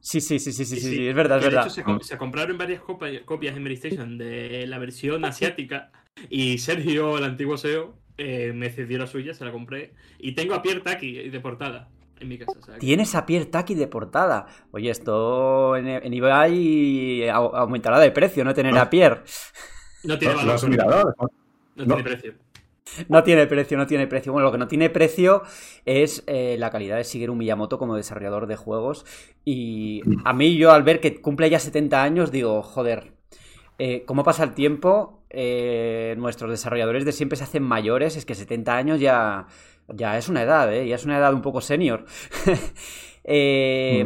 Sí, 0.00 0.20
sí, 0.20 0.40
sí, 0.40 0.52
sí, 0.52 0.64
sí, 0.64 0.76
sí, 0.76 0.80
sí, 0.80 1.06
es 1.08 1.14
verdad, 1.14 1.38
es 1.38 1.44
Que 1.44 1.50
de 1.50 1.54
verdad. 1.56 1.66
hecho, 1.66 1.74
se, 1.76 1.82
co- 1.84 2.00
se 2.00 2.18
compraron 2.18 2.58
varias 2.58 2.80
copias 2.80 3.56
en 3.56 3.66
Station 3.68 4.18
de 4.18 4.66
la 4.66 4.78
versión 4.78 5.24
asiática 5.24 5.92
y 6.30 6.58
Sergio, 6.58 7.18
el 7.18 7.24
antiguo 7.24 7.56
SEO, 7.56 7.94
eh, 8.18 8.52
me 8.54 8.70
cedió 8.70 8.98
la 8.98 9.06
suya, 9.06 9.34
se 9.34 9.44
la 9.44 9.52
compré. 9.52 9.92
Y 10.18 10.32
tengo 10.34 10.54
a 10.54 10.62
Pierre 10.62 10.80
Taki 10.80 11.28
de 11.30 11.40
portada. 11.40 11.88
en 12.20 12.28
mi 12.28 12.38
casa. 12.38 12.52
o 12.56 12.62
sea 12.62 12.74
que- 12.74 12.80
Tienes 12.80 13.14
a 13.16 13.26
Pierre 13.26 13.46
Taki 13.46 13.74
de 13.74 13.88
portada. 13.88 14.46
Oye, 14.70 14.90
esto 14.90 15.74
en, 15.76 15.88
en 15.88 16.12
eBay 16.14 17.22
au- 17.28 17.50
aumentará 17.54 17.98
de 17.98 18.12
precio, 18.12 18.44
no 18.44 18.54
tener 18.54 18.78
a 18.78 18.88
Pierre. 18.88 19.22
No 20.04 20.16
tiene 20.18 20.34
Los, 20.44 20.62
valor. 20.62 21.16
no. 21.74 21.84
tiene 21.84 22.02
precio. 22.04 22.34
No 23.08 23.22
tiene 23.24 23.46
precio, 23.46 23.76
no 23.78 23.86
tiene 23.86 24.06
precio. 24.06 24.32
Bueno, 24.32 24.46
lo 24.46 24.52
que 24.52 24.58
no 24.58 24.68
tiene 24.68 24.88
precio 24.90 25.42
es 25.84 26.22
eh, 26.28 26.56
la 26.58 26.70
calidad 26.70 26.96
de 26.98 27.02
Shigeru 27.04 27.34
Miyamoto 27.34 27.78
como 27.78 27.96
desarrollador 27.96 28.46
de 28.46 28.54
juegos. 28.56 29.04
Y 29.44 30.02
a 30.24 30.32
mí, 30.32 30.56
yo 30.56 30.70
al 30.72 30.82
ver 30.84 31.00
que 31.00 31.20
cumple 31.20 31.48
ya 31.50 31.58
70 31.58 32.02
años, 32.04 32.30
digo, 32.30 32.62
joder, 32.62 33.14
eh, 33.78 34.04
¿cómo 34.06 34.22
pasa 34.24 34.44
el 34.44 34.52
tiempo? 34.54 35.21
Eh, 35.34 36.14
nuestros 36.18 36.50
desarrolladores 36.50 37.04
de 37.04 37.12
siempre 37.12 37.36
se 37.36 37.44
hacen 37.44 37.62
mayores. 37.62 38.16
Es 38.16 38.24
que 38.24 38.34
70 38.34 38.76
años 38.76 39.00
ya, 39.00 39.46
ya 39.88 40.18
es 40.18 40.28
una 40.28 40.42
edad, 40.42 40.72
¿eh? 40.72 40.86
Ya 40.86 40.96
es 40.96 41.04
una 41.04 41.18
edad 41.18 41.32
un 41.34 41.42
poco 41.42 41.60
senior. 41.60 42.04
Eh, 43.24 44.04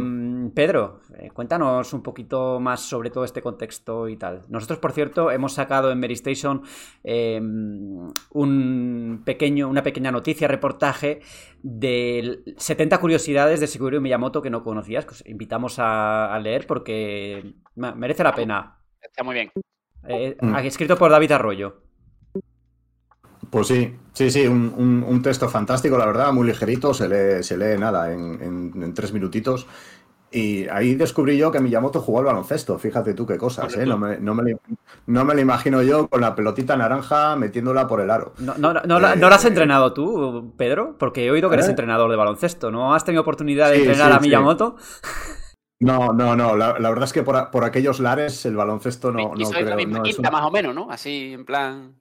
Pedro, 0.54 1.00
eh, 1.18 1.30
cuéntanos 1.30 1.92
un 1.94 2.02
poquito 2.02 2.60
más 2.60 2.82
sobre 2.82 3.10
todo 3.10 3.24
este 3.24 3.40
contexto 3.40 4.08
y 4.08 4.16
tal. 4.16 4.42
Nosotros, 4.48 4.78
por 4.78 4.92
cierto, 4.92 5.30
hemos 5.30 5.54
sacado 5.54 5.90
en 5.90 5.98
Mary 5.98 6.14
Station 6.14 6.62
eh, 7.02 7.40
un 7.40 9.22
pequeño, 9.24 9.68
una 9.68 9.82
pequeña 9.82 10.12
noticia, 10.12 10.48
reportaje 10.48 11.20
de 11.62 12.42
70 12.56 12.98
curiosidades 12.98 13.60
de 13.60 13.66
Shigeru 13.66 14.00
Miyamoto 14.00 14.42
que 14.42 14.50
no 14.50 14.62
conocías, 14.62 15.06
que 15.06 15.12
os 15.12 15.26
invitamos 15.26 15.78
a, 15.78 16.34
a 16.34 16.38
leer 16.38 16.66
porque 16.66 17.54
merece 17.74 18.22
la 18.22 18.34
pena. 18.34 18.78
Está 19.00 19.22
muy 19.22 19.34
bien. 19.34 19.50
Eh, 20.08 20.36
Mm. 20.40 20.54
escrito 20.56 20.96
por 20.96 21.10
David 21.10 21.32
Arroyo. 21.32 21.76
Pues 23.50 23.68
sí, 23.68 23.94
sí, 24.12 24.30
sí, 24.30 24.46
un, 24.46 24.74
un- 24.76 25.04
un 25.06 25.22
texto 25.22 25.48
fantástico, 25.48 25.96
la 25.96 26.06
verdad, 26.06 26.32
muy 26.32 26.46
ligerito, 26.46 26.92
se 26.92 27.08
lee, 27.08 27.42
se 27.44 27.56
lee 27.56 27.78
nada, 27.78 28.12
en, 28.12 28.42
en- 28.42 28.82
en 28.82 28.94
tres 28.94 29.12
minutitos. 29.12 29.66
Y 30.32 30.66
ahí 30.68 30.96
descubrí 30.96 31.38
yo 31.38 31.52
que 31.52 31.60
Miyamoto 31.60 32.00
jugó 32.00 32.18
al 32.18 32.24
baloncesto, 32.24 32.76
fíjate 32.78 33.14
tú 33.14 33.24
qué 33.24 33.38
cosas, 33.38 33.74
¿eh? 33.76 33.86
No 33.86 33.96
me, 33.96 34.18
no, 34.18 34.34
me 34.34 34.50
lo, 34.50 34.60
no 35.06 35.24
me 35.24 35.34
lo 35.34 35.40
imagino 35.40 35.80
yo 35.82 36.08
con 36.08 36.20
la 36.20 36.34
pelotita 36.34 36.76
naranja 36.76 37.36
metiéndola 37.36 37.86
por 37.86 38.00
el 38.00 38.10
aro. 38.10 38.32
No, 38.40 38.54
no, 38.58 38.72
no, 38.74 38.82
no 38.84 38.98
la- 38.98 39.14
Eh, 39.14 39.16
¿no 39.16 39.28
la 39.30 39.36
has 39.36 39.44
entrenado 39.44 39.94
tú, 39.94 40.52
Pedro? 40.58 40.96
Porque 40.98 41.24
he 41.24 41.30
oído 41.30 41.48
que 41.48 41.54
eres 41.54 41.68
¿Eh? 41.68 41.70
entrenador 41.70 42.10
de 42.10 42.16
baloncesto. 42.16 42.72
¿No 42.72 42.92
has 42.94 43.04
tenido 43.04 43.22
oportunidad 43.22 43.70
de 43.70 43.76
Sí, 43.76 43.82
entrenar 43.82 44.08
sí, 44.08 44.12
a 44.12 44.20
sí. 44.20 44.24
No, 45.80 46.12
no, 46.12 46.34
no, 46.34 46.56
la, 46.56 46.78
la 46.78 46.88
verdad 46.88 47.04
es 47.04 47.12
que 47.12 47.22
por, 47.22 47.36
a- 47.36 47.50
por 47.50 47.62
aquellos 47.64 48.00
lares 48.00 48.46
el 48.46 48.56
baloncesto 48.56 49.12
no, 49.12 49.34
no 49.34 49.50
creo. 49.50 49.76
misma 49.76 49.98
no 49.98 50.04
es 50.06 50.14
quinta, 50.14 50.30
un- 50.30 50.32
más 50.34 50.44
o 50.44 50.50
menos, 50.50 50.74
¿no? 50.74 50.90
Así, 50.90 51.32
en 51.34 51.44
plan. 51.44 51.94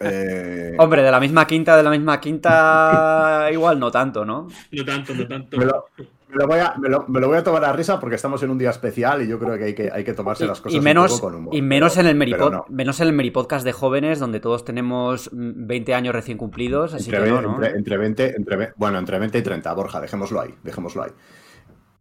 eh, 0.00 0.74
Hombre, 0.78 1.02
de 1.02 1.10
la 1.12 1.20
misma 1.20 1.46
quinta, 1.46 1.76
de 1.76 1.82
la 1.84 1.90
misma 1.90 2.20
quinta, 2.20 3.48
igual 3.52 3.78
no 3.78 3.90
tanto, 3.90 4.24
¿no? 4.24 4.48
No 4.72 4.84
tanto, 4.84 5.14
no 5.14 5.28
tanto. 5.28 5.56
me, 5.56 5.64
lo, 5.64 5.84
me 6.28 6.36
lo 6.36 6.46
voy 6.48 6.58
a, 6.58 6.74
me, 6.76 6.88
lo, 6.88 7.04
me 7.06 7.20
lo 7.20 7.28
voy 7.28 7.36
a 7.38 7.44
tomar 7.44 7.64
a 7.64 7.72
risa 7.72 8.00
porque 8.00 8.16
estamos 8.16 8.42
en 8.42 8.50
un 8.50 8.58
día 8.58 8.70
especial 8.70 9.22
y 9.22 9.28
yo 9.28 9.38
creo 9.38 9.56
que 9.56 9.64
hay 9.66 9.74
que, 9.76 9.88
hay 9.92 10.02
que 10.02 10.12
tomarse 10.12 10.44
las 10.44 10.60
cosas 10.60 10.74
Y 10.74 10.78
un 10.78 10.84
menos, 10.84 11.12
poco 11.12 11.26
con 11.28 11.34
humor. 11.36 11.54
y 11.54 11.62
menos 11.62 11.94
pero- 11.94 12.08
en 12.08 12.20
el 12.20 12.28
Meripod- 12.28 12.50
no. 12.50 12.64
menos 12.68 12.98
en 12.98 13.06
el 13.06 13.12
Meripodcast 13.12 13.64
de 13.64 13.72
jóvenes, 13.72 14.18
donde 14.18 14.40
todos 14.40 14.64
tenemos 14.64 15.30
mm, 15.32 15.66
20 15.68 15.94
años 15.94 16.12
recién 16.16 16.36
cumplidos, 16.36 16.94
así 16.94 17.10
Entre, 17.10 17.22
que 17.22 17.30
no, 17.30 17.36
ve- 17.36 17.42
¿no? 17.42 17.54
entre- 17.54 17.78
entre 17.78 17.96
20, 17.96 18.36
entre, 18.36 18.56
ve- 18.56 18.72
bueno, 18.74 18.98
entre 18.98 19.20
20 19.20 19.38
y 19.38 19.42
30, 19.42 19.72
Borja, 19.72 20.00
dejémoslo 20.00 20.40
ahí, 20.40 20.52
dejémoslo 20.64 21.04
ahí. 21.04 21.12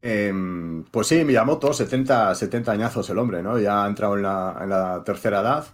Em, 0.08 0.84
pues 0.92 1.08
sí, 1.08 1.24
Miyamoto, 1.26 1.74
70, 1.74 2.36
70 2.36 2.72
añazos 2.72 3.10
el 3.10 3.18
hombre, 3.18 3.42
¿no? 3.42 3.58
Ya 3.58 3.84
ha 3.84 3.88
entrado 3.88 4.16
en 4.16 4.22
la, 4.22 4.56
en 4.62 4.70
la 4.70 5.04
tercera 5.04 5.42
edad. 5.42 5.66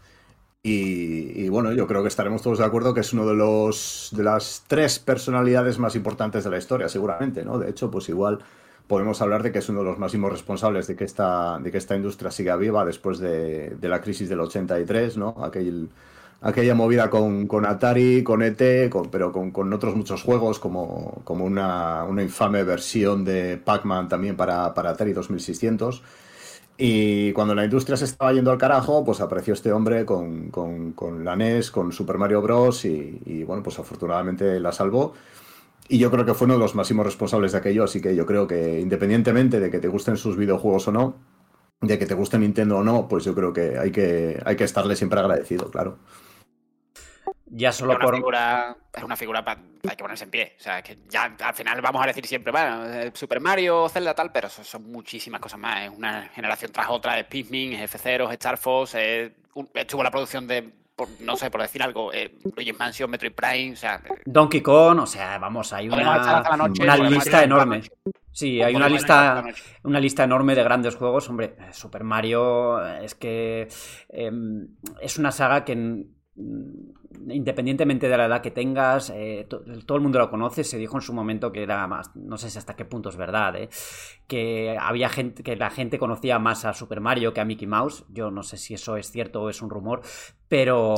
Y, 0.63 1.49
bueno, 1.49 1.73
yo 1.73 1.85
creo 1.85 2.01
que 2.01 2.07
estaremos 2.07 2.41
todos 2.41 2.59
de 2.59 2.65
acuerdo 2.65 2.93
que 2.93 3.01
es 3.01 3.11
uno 3.11 3.25
de 3.25 3.33
los 3.35 4.09
de 4.15 4.23
las 4.23 4.63
tres 4.67 4.99
personalidades 4.99 5.79
más 5.79 5.95
importantes 5.97 6.45
de 6.45 6.49
la 6.49 6.57
historia, 6.59 6.87
seguramente, 6.87 7.43
¿no? 7.43 7.57
De 7.59 7.69
hecho, 7.69 7.91
pues 7.91 8.07
igual 8.07 8.39
podemos 8.87 9.21
hablar 9.21 9.43
de 9.43 9.51
que 9.51 9.59
es 9.59 9.67
uno 9.67 9.79
de 9.79 9.85
los 9.87 9.99
máximos 9.99 10.31
responsables 10.31 10.87
de 10.87 10.95
que 10.95 11.03
esta, 11.03 11.59
de 11.59 11.69
que 11.69 11.79
esta 11.79 11.97
industria 11.97 12.31
siga 12.31 12.55
viva 12.55 12.85
después 12.85 13.19
de, 13.19 13.71
de 13.71 13.89
la 13.89 13.99
crisis 13.99 14.29
del 14.29 14.39
83, 14.39 15.17
¿no? 15.17 15.35
Aquel, 15.43 15.89
aquella 16.41 16.75
movida 16.75 17.09
con, 17.09 17.47
con 17.47 17.65
Atari, 17.65 18.23
con 18.23 18.41
ET, 18.41 18.89
con- 18.89 19.09
pero 19.11 19.31
con, 19.31 19.51
con 19.51 19.71
otros 19.73 19.95
muchos 19.95 20.23
juegos, 20.23 20.59
como, 20.59 21.21
como 21.23 21.45
una, 21.45 22.03
una 22.05 22.23
infame 22.23 22.63
versión 22.63 23.23
de 23.25 23.57
Pac-Man 23.57 24.07
también 24.09 24.35
para, 24.35 24.73
para 24.73 24.91
Atari 24.91 25.13
2600. 25.13 26.03
Y 26.77 27.31
cuando 27.33 27.53
la 27.53 27.63
industria 27.65 27.95
se 27.97 28.05
estaba 28.05 28.33
yendo 28.33 28.51
al 28.51 28.57
carajo, 28.57 29.03
pues 29.05 29.21
apareció 29.21 29.53
este 29.53 29.71
hombre 29.71 30.05
con, 30.05 30.49
con- 30.49 30.93
con 30.93 31.23
la 31.23 31.33
NES, 31.33 31.71
con 31.71 31.91
Super 31.91 32.17
Mario 32.17 32.41
Bros. 32.41 32.85
Y, 32.85 33.21
y, 33.25 33.43
bueno, 33.43 33.61
pues 33.63 33.77
afortunadamente 33.79 34.59
la 34.59 34.71
salvó. 34.71 35.13
Y 35.89 35.97
yo 35.99 36.09
creo 36.11 36.25
que 36.25 36.33
fue 36.33 36.45
uno 36.45 36.53
de 36.55 36.59
los 36.59 36.75
máximos 36.75 37.05
responsables 37.05 37.51
de 37.51 37.57
aquello, 37.59 37.83
así 37.83 38.01
que 38.01 38.15
yo 38.15 38.25
creo 38.25 38.47
que 38.47 38.79
independientemente 38.79 39.59
de 39.59 39.69
que 39.71 39.79
te 39.79 39.87
gusten 39.89 40.17
sus 40.17 40.37
videojuegos 40.37 40.87
o 40.87 40.91
no, 40.91 41.15
de 41.81 41.99
que 41.99 42.05
te 42.05 42.13
guste 42.15 42.39
Nintendo 42.39 42.77
o 42.79 42.83
no, 42.83 43.07
pues 43.07 43.25
yo 43.25 43.35
creo 43.35 43.53
que 43.53 43.77
hay 43.79 43.91
que, 43.91 44.41
hay 44.45 44.55
que 44.55 44.63
estarle 44.65 44.95
siempre 44.95 45.19
agradecido, 45.19 45.71
claro. 45.71 45.97
Ya 47.53 47.71
solo 47.73 47.91
es 47.91 47.97
una 47.97 48.05
por... 48.05 48.15
figura, 48.15 48.77
es 48.93 49.03
una 49.03 49.15
figura 49.17 49.43
pa- 49.43 49.57
hay 49.89 49.95
que 49.97 50.03
ponerse 50.03 50.23
en 50.23 50.31
pie. 50.31 50.55
O 50.57 50.63
sea, 50.63 50.81
que 50.81 50.99
ya 51.09 51.35
al 51.43 51.53
final 51.53 51.81
vamos 51.81 52.01
a 52.01 52.07
decir 52.07 52.25
siempre, 52.25 52.51
bueno, 52.51 52.85
eh, 52.85 53.11
Super 53.13 53.41
Mario, 53.41 53.89
Zelda, 53.89 54.15
tal, 54.15 54.31
pero 54.31 54.47
son, 54.47 54.63
son 54.63 54.89
muchísimas 54.91 55.41
cosas 55.41 55.59
más. 55.59 55.83
Es 55.83 55.89
una 55.97 56.29
generación 56.29 56.71
tras 56.71 56.87
otra, 56.89 57.19
es 57.19 57.25
Pikmin, 57.25 57.73
es 57.73 57.93
F0, 57.93 58.25
es 58.27 58.31
Star 58.31 58.57
Fox, 58.57 58.95
es 58.95 59.31
un- 59.53 59.69
estuvo 59.73 60.01
la 60.01 60.11
producción 60.11 60.47
de, 60.47 60.71
por- 60.95 61.09
no 61.19 61.35
sé, 61.35 61.51
por 61.51 61.61
decir 61.61 61.83
algo, 61.83 62.13
eh, 62.13 62.37
Luigi's 62.55 62.79
Mansion, 62.79 63.09
Metroid 63.11 63.33
Prime, 63.33 63.73
o 63.73 63.75
sea, 63.75 64.01
Donkey 64.25 64.61
Kong, 64.61 64.99
o 64.99 65.05
sea, 65.05 65.37
vamos, 65.37 65.73
hay 65.73 65.89
una, 65.89 66.43
noche, 66.57 66.83
una 66.83 66.95
lista 66.97 67.43
enorme. 67.43 67.81
Sí, 68.31 68.61
hay 68.61 68.73
una 68.75 68.87
lista, 68.87 69.43
una 69.83 69.99
lista 69.99 70.23
enorme 70.23 70.55
de 70.55 70.63
grandes 70.63 70.95
juegos. 70.95 71.27
Hombre, 71.27 71.55
eh, 71.59 71.73
Super 71.73 72.05
Mario 72.05 72.81
eh, 72.85 73.03
es 73.03 73.13
que 73.13 73.67
eh, 74.07 74.31
es 75.01 75.17
una 75.17 75.33
saga 75.33 75.65
que 75.65 76.05
independientemente 77.29 78.07
de 78.09 78.17
la 78.17 78.25
edad 78.25 78.41
que 78.41 78.51
tengas, 78.51 79.09
eh, 79.11 79.45
to- 79.49 79.63
todo 79.85 79.97
el 79.97 80.01
mundo 80.03 80.19
lo 80.19 80.29
conoce. 80.29 80.63
Se 80.63 80.77
dijo 80.77 80.97
en 80.97 81.01
su 81.01 81.13
momento 81.13 81.51
que 81.51 81.63
era 81.63 81.85
más, 81.87 82.15
no 82.15 82.37
sé 82.37 82.49
si 82.49 82.57
hasta 82.57 82.75
qué 82.75 82.85
punto 82.85 83.09
es 83.09 83.17
verdad, 83.17 83.55
eh, 83.55 83.69
que 84.27 84.77
había 84.79 85.09
gente, 85.09 85.43
que 85.43 85.55
la 85.55 85.69
gente 85.69 85.99
conocía 85.99 86.39
más 86.39 86.65
a 86.65 86.73
Super 86.73 87.01
Mario 87.01 87.33
que 87.33 87.41
a 87.41 87.45
Mickey 87.45 87.67
Mouse. 87.67 88.05
Yo 88.09 88.31
no 88.31 88.43
sé 88.43 88.57
si 88.57 88.73
eso 88.73 88.97
es 88.97 89.11
cierto 89.11 89.41
o 89.43 89.49
es 89.49 89.61
un 89.61 89.69
rumor, 89.69 90.01
pero 90.47 90.95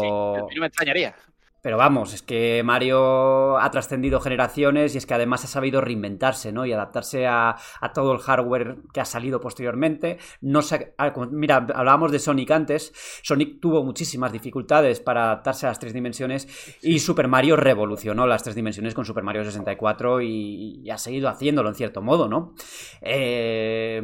Sí, 0.50 0.56
no 0.56 0.62
me 0.62 0.68
extrañaría. 0.68 1.16
Pero 1.64 1.78
vamos, 1.78 2.14
es 2.14 2.22
que 2.22 2.62
Mario 2.64 3.58
ha 3.58 3.72
trascendido 3.72 4.20
generaciones 4.20 4.94
y 4.94 4.98
es 5.00 5.06
que 5.06 5.14
además 5.16 5.44
ha 5.46 5.48
sabido 5.48 5.82
reinventarse, 5.82 6.52
¿no? 6.52 6.66
Y 6.66 6.74
adaptarse 6.74 7.26
a, 7.26 7.56
a 7.80 7.94
todo 7.94 8.12
el 8.14 8.20
hardware 8.20 8.76
que 8.94 9.00
ha 9.00 9.06
salido 9.06 9.40
posteriormente. 9.40 10.18
No 10.42 10.62
se- 10.62 10.94
ah, 10.98 11.14
mira, 11.32 11.66
hablábamos 11.74 12.12
de 12.12 12.20
Sonic 12.20 12.52
antes. 12.52 12.94
Sonic 13.24 13.62
tuvo 13.62 13.82
muchísimas 13.84 14.32
dificultades 14.34 15.00
para 15.00 15.24
adaptarse 15.24 15.66
a 15.66 15.70
las 15.70 15.80
tres 15.80 15.94
dimensiones 15.94 16.78
y 16.82 17.00
Super 17.00 17.30
Mario 17.30 17.56
revolucionó 17.56 18.28
las 18.28 18.44
tres 18.44 18.56
dimensiones 18.56 18.94
con 18.94 19.06
Super 19.06 19.24
Mario 19.24 19.46
64 19.46 20.22
y, 20.22 20.82
y 20.84 20.90
ha 20.90 20.98
seguido 20.98 21.30
haciéndolo 21.30 21.70
en 21.70 21.76
cierto 21.76 22.02
modo, 22.02 22.28
¿no? 22.28 22.56
Eh, 23.02 24.02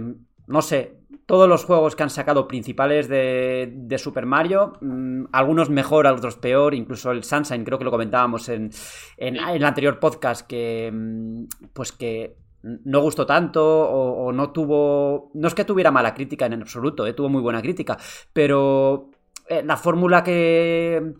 no 0.48 0.62
sé, 0.62 0.99
todos 1.30 1.48
los 1.48 1.64
juegos 1.64 1.96
que 1.96 2.02
han 2.02 2.10
sacado 2.10 2.48
principales 2.48 3.08
de, 3.08 3.72
de 3.72 3.98
Super 4.00 4.26
Mario, 4.26 4.74
mmm, 4.82 5.26
algunos 5.32 5.70
mejor, 5.70 6.08
otros 6.08 6.38
peor, 6.38 6.74
incluso 6.74 7.12
el 7.12 7.24
Sunshine, 7.24 7.64
creo 7.64 7.78
que 7.78 7.84
lo 7.84 7.92
comentábamos 7.92 8.50
en, 8.50 8.72
en, 9.16 9.36
en 9.36 9.48
el 9.48 9.64
anterior 9.64 10.00
podcast, 10.00 10.48
que 10.48 10.90
mmm, 10.92 11.44
pues 11.72 11.92
que 11.92 12.36
no 12.64 13.02
gustó 13.02 13.28
tanto 13.28 13.64
o, 13.64 14.26
o, 14.26 14.32
no 14.32 14.50
tuvo... 14.50 15.30
No 15.36 15.48
es 15.48 15.54
que 15.54 15.66
tuviera 15.66 15.92
mala 15.92 16.16
crítica 16.16 16.48
en 16.48 16.64
absoluto, 16.64 17.06
eh, 17.06 17.14
tuvo 17.14 17.30
muy 17.30 17.44
buena 17.44 17.62
crítica, 17.62 17.96
pero 18.34 19.12
eh, 19.48 19.62
la 19.64 19.78
fórmula 19.78 20.24
que, 20.24 21.14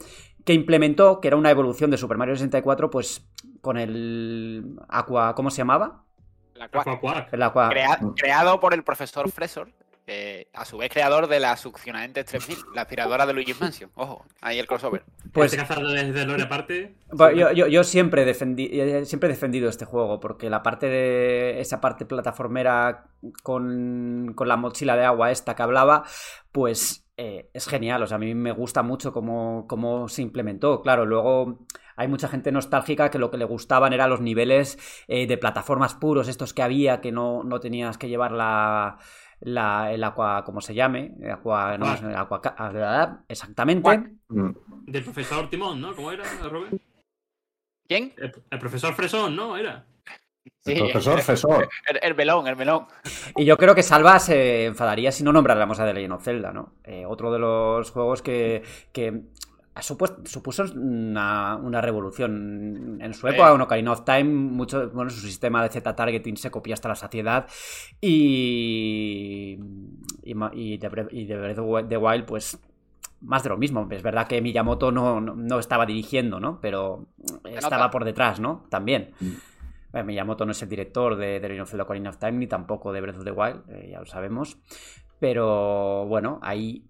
que 0.44 0.54
implementó, 0.56 1.22
que 1.22 1.28
era 1.28 1.38
una 1.38 1.52
evolución 1.52 1.92
de 1.92 1.98
Super 1.98 2.18
Mario 2.18 2.36
64, 2.36 2.90
pues 2.90 3.30
con 3.62 3.78
el 3.78 4.76
Aqua... 4.90 5.36
¿Cómo 5.36 5.52
se 5.52 5.58
llamaba? 5.58 6.04
El 6.56 6.64
Aqua. 6.64 7.28
El 7.32 7.44
Aqua. 7.44 7.70
Crea, 7.70 8.00
creado 8.16 8.60
por 8.60 8.74
el 8.74 8.84
profesor 8.84 9.30
Fresor, 9.30 9.72
eh, 10.12 10.48
a 10.56 10.66
su 10.66 10.78
vez 10.80 10.90
creador 10.92 11.28
de 11.28 11.40
la 11.40 11.56
Succionadentes 11.56 12.26
3000, 12.26 12.58
la 12.74 12.82
aspiradora 12.82 13.28
de 13.28 13.34
Luigi's 13.34 13.62
Mansion. 13.62 13.92
Ojo, 13.94 14.26
ahí 14.42 14.58
el 14.58 14.66
crossover. 14.66 15.04
Pues, 15.32 15.52
desde 15.52 16.26
Lore 16.26 16.42
aparte. 16.42 16.96
Pues 17.16 17.38
yo, 17.38 17.52
yo, 17.52 17.68
yo, 17.68 17.84
siempre, 17.84 18.26
defendí, 18.26 18.70
siempre 19.06 19.30
he 19.30 19.34
defendido 19.34 19.70
este 19.70 19.86
juego, 19.86 20.20
porque 20.20 20.50
la 20.50 20.64
parte 20.64 20.88
de 20.88 21.60
esa 21.62 21.80
parte 21.80 22.08
plataformera 22.08 23.06
con, 23.44 24.34
con 24.34 24.48
la 24.48 24.58
mochila 24.58 24.96
de 24.96 25.06
agua 25.06 25.30
esta 25.30 25.56
que 25.56 25.62
hablaba, 25.62 26.04
pues 26.52 27.06
eh, 27.18 27.52
es 27.54 27.68
genial. 27.68 28.02
O 28.02 28.08
sea, 28.08 28.16
a 28.16 28.20
mí 28.20 28.34
me 28.34 28.52
gusta 28.52 28.82
mucho 28.82 29.14
cómo, 29.14 29.68
cómo 29.68 30.08
se 30.08 30.24
implementó. 30.24 30.82
Claro, 30.82 31.06
luego 31.06 31.60
hay 31.98 32.08
mucha 32.08 32.30
gente 32.30 32.52
nostálgica 32.52 33.12
que 33.12 33.20
lo 33.20 33.30
que 33.30 33.38
le 33.38 33.46
gustaban 33.46 33.92
eran 33.92 34.10
los 34.10 34.22
niveles 34.22 34.80
eh, 35.08 35.28
de 35.28 35.38
plataformas 35.38 35.94
puros, 35.94 36.30
estos 36.30 36.54
que 36.54 36.64
había, 36.64 37.02
que 37.02 37.12
no, 37.12 37.44
no 37.44 37.60
tenías 37.60 37.98
que 37.98 38.08
llevar 38.08 38.32
la, 38.32 38.98
la, 39.42 39.92
el 39.92 40.04
aqua, 40.04 40.44
como 40.44 40.62
se 40.62 40.74
llame, 40.74 41.16
el 41.22 41.32
aqua, 41.32 41.78
no, 41.78 41.94
el 41.94 42.16
aqua, 42.16 43.24
exactamente. 43.28 43.90
Del 44.28 45.04
profesor 45.04 45.50
Timón, 45.50 45.82
¿no? 45.82 45.96
¿Cómo 45.96 46.12
era, 46.12 46.24
Robert? 46.50 46.74
¿Quién? 47.88 48.14
El, 48.18 48.32
el, 48.52 48.60
profesor 48.60 48.94
Fresón, 48.94 49.36
¿no? 49.36 49.58
Era. 49.58 49.86
Sí, 50.64 50.74
El 50.74 50.92
profesor 50.92 51.22
Fesor. 51.22 51.70
El, 51.88 52.00
el 52.02 52.16
melón, 52.16 52.48
el 52.48 52.56
melón. 52.56 52.88
Y 53.36 53.46
yo 53.46 53.58
creo 53.58 53.76
que 53.76 53.84
Salva 53.84 54.20
se 54.20 54.66
enfadaría 54.66 55.12
si 55.12 55.24
no 55.24 55.32
nombráramos 55.32 55.80
a 55.80 55.86
The 55.86 55.94
Legend 55.94 56.14
of 56.14 56.24
Zelda, 56.24 56.52
¿no? 56.52 56.76
Eh, 56.84 57.06
otro 57.06 57.32
de 57.32 57.40
los 57.40 57.92
juegos 57.92 58.22
que, 58.22 58.64
que 58.92 59.24
supuesto- 59.82 60.22
supuso 60.26 60.64
una, 60.76 61.56
una 61.58 61.82
revolución 61.82 62.98
en 63.02 63.14
su 63.14 63.28
época. 63.28 63.54
En 63.54 63.62
Ocarina 63.62 63.92
of 63.92 64.04
Time, 64.06 64.24
mucho, 64.26 64.90
bueno, 64.92 65.10
su 65.10 65.20
sistema 65.22 65.64
de 65.64 65.70
Z-targeting 65.70 66.38
se 66.38 66.52
copia 66.52 66.74
hasta 66.74 66.90
la 66.90 66.96
saciedad. 66.96 67.48
Y. 68.02 69.60
Y, 70.24 70.34
y 70.54 70.78
de, 70.78 70.90
Breath- 70.92 71.12
y 71.12 71.26
de 71.26 71.38
Breath 71.38 71.60
of 71.60 71.88
the 71.88 71.98
Wild, 71.98 72.26
pues. 72.26 72.60
Más 73.22 73.44
de 73.44 73.50
lo 73.50 73.58
mismo. 73.58 73.86
Es 73.92 74.02
verdad 74.02 74.28
que 74.28 74.42
Miyamoto 74.42 74.92
no, 74.94 75.20
no, 75.20 75.36
no 75.36 75.60
estaba 75.60 75.86
dirigiendo, 75.86 76.40
¿no? 76.40 76.60
Pero 76.62 77.08
estaba 77.44 77.92
por 77.92 78.06
detrás, 78.06 78.40
¿no? 78.40 78.66
También. 78.70 79.12
Mm. 79.20 79.98
Eh, 79.98 80.04
Miyamoto 80.04 80.46
no 80.46 80.52
es 80.54 80.62
el 80.62 80.70
director 80.70 81.18
de 81.18 81.40
The 81.42 81.50
Legend 81.50 81.62
of 81.64 81.70
Zelda 81.70 81.84
Ocarina 81.84 82.12
of 82.12 82.18
Time 82.18 82.34
ni 82.34 82.48
tampoco 82.48 82.94
de 82.94 83.02
Breath 83.02 83.18
of 83.18 83.26
the 83.26 83.32
Wild, 83.32 83.64
eh, 83.70 83.90
ya 83.92 84.00
lo 84.00 84.06
sabemos. 84.06 84.58
Pero 85.20 86.06
bueno, 86.08 86.40
ahí 86.42 86.86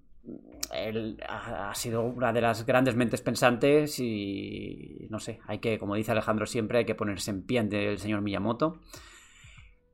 él 0.73 1.17
ha, 1.27 1.73
sido 1.75 2.03
una 2.03 2.31
de 2.33 2.41
las 2.41 2.65
grandes 2.65 2.95
mentes 2.95 3.21
pensantes 3.21 3.99
y 3.99 5.07
no 5.09 5.19
sé, 5.19 5.39
hay 5.47 5.59
que, 5.59 5.77
como 5.79 5.95
dice 5.95 6.11
Alejandro 6.11 6.45
siempre, 6.45 6.79
hay 6.79 6.85
que 6.85 6.95
ponerse 6.95 7.31
en 7.31 7.43
pie 7.43 7.59
ante 7.59 7.91
el 7.91 7.97
señor 7.99 8.21
Miyamoto, 8.21 8.79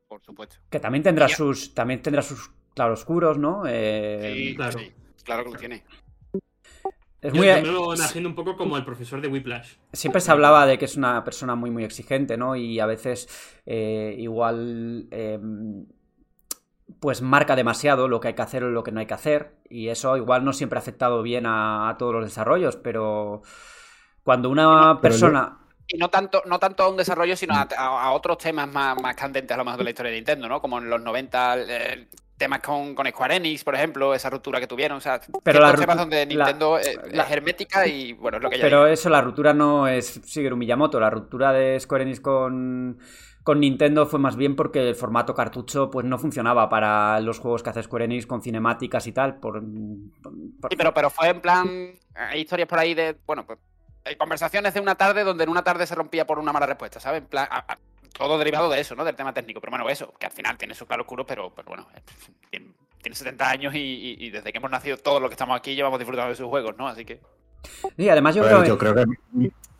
Por 0.07 0.21
supuesto. 0.23 0.57
que 0.69 0.79
también 0.79 1.03
tendrá 1.03 1.27
Ya. 1.27 1.35
sus 1.35 1.73
también 1.73 2.01
tendrá 2.01 2.21
sus 2.21 2.51
claroscuros, 2.73 3.37
¿no? 3.37 3.63
Eh, 3.67 4.33
Sí, 4.35 4.55
claro. 4.55 4.79
sí, 4.79 4.91
claro 5.23 5.43
que 5.45 5.51
lo 5.51 5.57
tiene. 5.57 5.83
es 7.21 7.33
Yo, 7.33 7.37
muy, 7.37 7.47
yo 7.47 7.55
me 7.55 7.61
lo 7.63 7.95
imagino 7.95 8.29
un 8.29 8.35
poco 8.35 8.55
como 8.55 8.77
el 8.77 8.85
profesor 8.85 9.21
de 9.21 9.27
Whiplash. 9.29 9.75
siempre 9.93 10.21
se 10.21 10.31
hablaba 10.31 10.65
de 10.67 10.77
que 10.77 10.85
es 10.85 10.95
una 10.97 11.23
persona 11.23 11.55
muy, 11.55 11.71
muy 11.71 11.83
exigente, 11.83 12.37
¿no? 12.37 12.55
Y 12.55 12.79
a 12.79 12.85
veces 12.85 13.27
eh, 13.65 14.15
igual 14.19 15.07
eh, 15.11 15.39
pues 16.99 17.21
marca 17.21 17.55
demasiado 17.55 18.07
lo 18.07 18.19
que 18.19 18.29
hay 18.29 18.33
que 18.35 18.41
hacer 18.41 18.63
o 18.63 18.69
lo 18.69 18.83
que 18.83 18.91
no 18.91 18.99
hay 18.99 19.05
que 19.05 19.13
hacer. 19.13 19.55
Y 19.69 19.89
eso 19.89 20.17
igual 20.17 20.43
no 20.45 20.53
siempre 20.53 20.77
ha 20.79 20.81
afectado 20.81 21.21
bien 21.21 21.45
a, 21.45 21.89
a 21.89 21.97
todos 21.97 22.13
los 22.13 22.23
desarrollos, 22.25 22.75
pero 22.77 23.41
cuando 24.23 24.49
una 24.49 24.95
Pero 24.95 25.01
persona... 25.01 25.57
Y 25.87 25.97
no 25.99 26.09
tanto, 26.09 26.41
no 26.47 26.57
tanto 26.57 26.81
a 26.83 26.89
un 26.89 26.97
desarrollo, 26.97 27.35
sino 27.35 27.53
a, 27.53 27.67
a- 27.77 28.03
a 28.05 28.11
otros 28.13 28.39
temas 28.39 28.67
más, 28.67 28.99
más 28.99 29.15
candentes 29.15 29.53
a 29.53 29.57
lo 29.57 29.65
mejor 29.65 29.77
de 29.77 29.83
la 29.83 29.89
historia 29.91 30.11
de 30.11 30.17
Nintendo, 30.17 30.49
¿no? 30.49 30.59
Como 30.59 30.79
en 30.79 30.89
los 30.89 30.99
90, 30.99 31.57
eh, 31.59 32.07
temas 32.37 32.59
con, 32.61 32.95
con 32.95 33.05
Square 33.07 33.35
Enix, 33.35 33.63
por 33.63 33.75
ejemplo, 33.75 34.15
esa 34.15 34.31
ruptura 34.31 34.59
que 34.59 34.65
tuvieron. 34.65 34.97
O 34.97 35.01
sea, 35.01 35.21
Pero 35.43 35.59
la 35.59 35.75
temas 35.75 35.95
donde 35.97 36.25
la- 36.25 36.25
Nintendo 36.25 36.79
eh, 36.79 36.97
la- 37.11 37.23
es 37.25 37.31
hermética 37.31 37.85
y 37.85 38.13
bueno, 38.13 38.37
es 38.37 38.43
lo 38.43 38.49
que 38.49 38.57
ya 38.57 38.63
Pero 38.63 38.79
digo. 38.79 38.87
eso, 38.93 39.09
la 39.09 39.21
ruptura 39.21 39.53
no 39.53 39.87
es 39.87 40.23
Shigeru 40.25 40.57
Miyamoto, 40.57 40.99
la 40.99 41.11
ruptura 41.11 41.53
de 41.53 41.79
Square 41.79 42.03
Enix 42.03 42.19
con, 42.19 42.97
con 43.45 43.59
Nintendo 43.61 44.05
fue 44.07 44.19
más 44.19 44.35
bien 44.35 44.55
porque 44.55 44.89
el 44.89 44.95
formato 44.95 45.33
cartucho 45.35 45.89
pues 45.91 46.03
no 46.05 46.17
funcionaba 46.17 46.67
para 46.67 47.19
los 47.21 47.39
juegos 47.39 47.61
que 47.63 47.69
hace 47.69 47.83
Square 47.83 48.05
Enix 48.05 48.25
con 48.25 48.41
cinemáticas 48.41 49.05
y 49.07 49.11
tal. 49.13 49.35
Por, 49.39 49.61
por- 50.21 50.33
Sí, 50.71 50.75
pero, 50.75 50.93
pero 50.93 51.09
fue 51.09 51.29
en 51.29 51.39
plan. 51.41 51.93
Hay 52.15 52.41
historias 52.41 52.67
por 52.67 52.79
ahí 52.79 52.93
de. 52.95 53.15
Bueno, 53.25 53.45
pues. 53.45 53.59
Hay 54.03 54.15
conversaciones 54.17 54.73
de 54.73 54.79
una 54.81 54.95
tarde 54.95 55.23
donde 55.23 55.43
en 55.45 55.49
una 55.49 55.63
tarde 55.63 55.87
se 55.87 55.95
rompía 55.95 56.27
por 56.27 56.37
una 56.39 56.51
mala 56.51 56.65
respuesta, 56.65 56.99
¿sabes? 56.99 57.21
En 57.21 57.27
plan. 57.27 57.47
a- 57.49 57.71
a- 57.73 57.77
todo 58.17 58.37
derivado 58.37 58.69
de 58.69 58.79
eso, 58.79 58.95
¿no? 58.95 59.03
Del 59.03 59.15
tema 59.15 59.33
técnico. 59.33 59.59
Pero 59.61 59.71
bueno, 59.71 59.87
eso, 59.89 60.13
que 60.19 60.25
al 60.25 60.31
final 60.31 60.57
tiene 60.57 60.73
su 60.73 60.85
claro 60.87 61.03
oscuro, 61.03 61.25
pero, 61.25 61.51
pero 61.55 61.67
bueno, 61.67 61.87
eh, 61.95 62.01
tiene, 62.49 62.71
tiene 63.01 63.15
70 63.15 63.49
años 63.49 63.75
y, 63.75 63.79
y- 63.79 64.25
y 64.25 64.29
desde 64.31 64.51
que 64.51 64.57
hemos 64.57 64.71
nacido 64.71 64.97
todos 64.97 65.21
los 65.21 65.29
que 65.29 65.33
estamos 65.35 65.55
aquí 65.57 65.75
llevamos 65.75 65.99
disfrutando 65.99 66.29
de 66.29 66.35
sus 66.35 66.47
juegos, 66.47 66.75
¿no? 66.77 66.87
Así 66.87 67.05
que. 67.05 67.19
Sí, 67.97 68.09
además 68.09 68.33
yo 68.35 68.43
creo, 68.43 68.63
yo 68.65 68.77
creo 68.77 68.95
que 68.95 69.03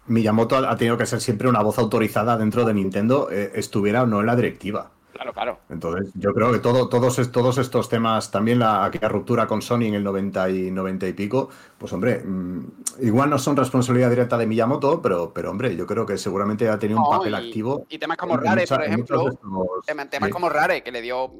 Miyamoto 0.08 0.56
ha 0.58 0.76
tenido 0.78 0.98
que 0.98 1.06
ser 1.06 1.22
siempre 1.22 1.50
una 1.50 1.62
voz 1.62 1.78
autorizada 1.80 2.38
dentro 2.38 2.66
de 2.66 2.74
Nintendo, 2.74 3.30
eh, 3.32 3.52
estuviera 3.56 4.04
o 4.04 4.06
no 4.08 4.20
en 4.22 4.26
la 4.28 4.36
directiva. 4.36 4.92
Claro, 5.14 5.32
claro. 5.32 5.60
Entonces, 5.70 6.12
yo 6.16 6.34
creo 6.34 6.52
que 6.52 6.60
todo, 6.60 6.90
todos, 6.90 7.32
todos 7.32 7.58
estos 7.58 7.88
temas, 7.88 8.32
también 8.32 8.60
la, 8.60 8.84
aquella 8.84 9.08
ruptura 9.08 9.48
con 9.48 9.62
Sony 9.62 9.84
en 9.84 9.94
el 9.94 10.04
90 10.04 10.50
y 10.50 10.72
90 10.72 11.08
y 11.08 11.13
pico, 11.13 11.48
pues 11.78 11.94
hombre, 11.94 12.20
mm, 12.20 12.65
igual 13.02 13.30
no 13.30 13.39
son 13.39 13.56
responsabilidad 13.56 14.10
directa 14.10 14.38
de 14.38 14.46
Miyamoto, 14.46 15.02
pero, 15.02 15.32
pero 15.34 15.52
hombre, 15.52 15.74
yo 15.78 15.88
creo 15.88 16.06
que 16.06 16.18
seguramente 16.18 16.68
ha 16.68 16.78
tenido 16.78 17.00
un 17.02 17.10
papel 17.10 17.32
y- 17.32 17.36
activo. 17.48 17.86
Y 17.88 17.98
temas 17.98 18.18
como 18.18 18.36
Rare, 18.36 18.68
por 18.68 18.84
ejemplo. 18.84 19.30
estos- 19.30 19.86
Temas, 19.86 20.10
temas 20.10 20.28
sí. 20.28 20.34
como 20.34 20.50
Rare, 20.50 20.84
que 20.84 20.91
le 20.91 21.02
dio 21.02 21.32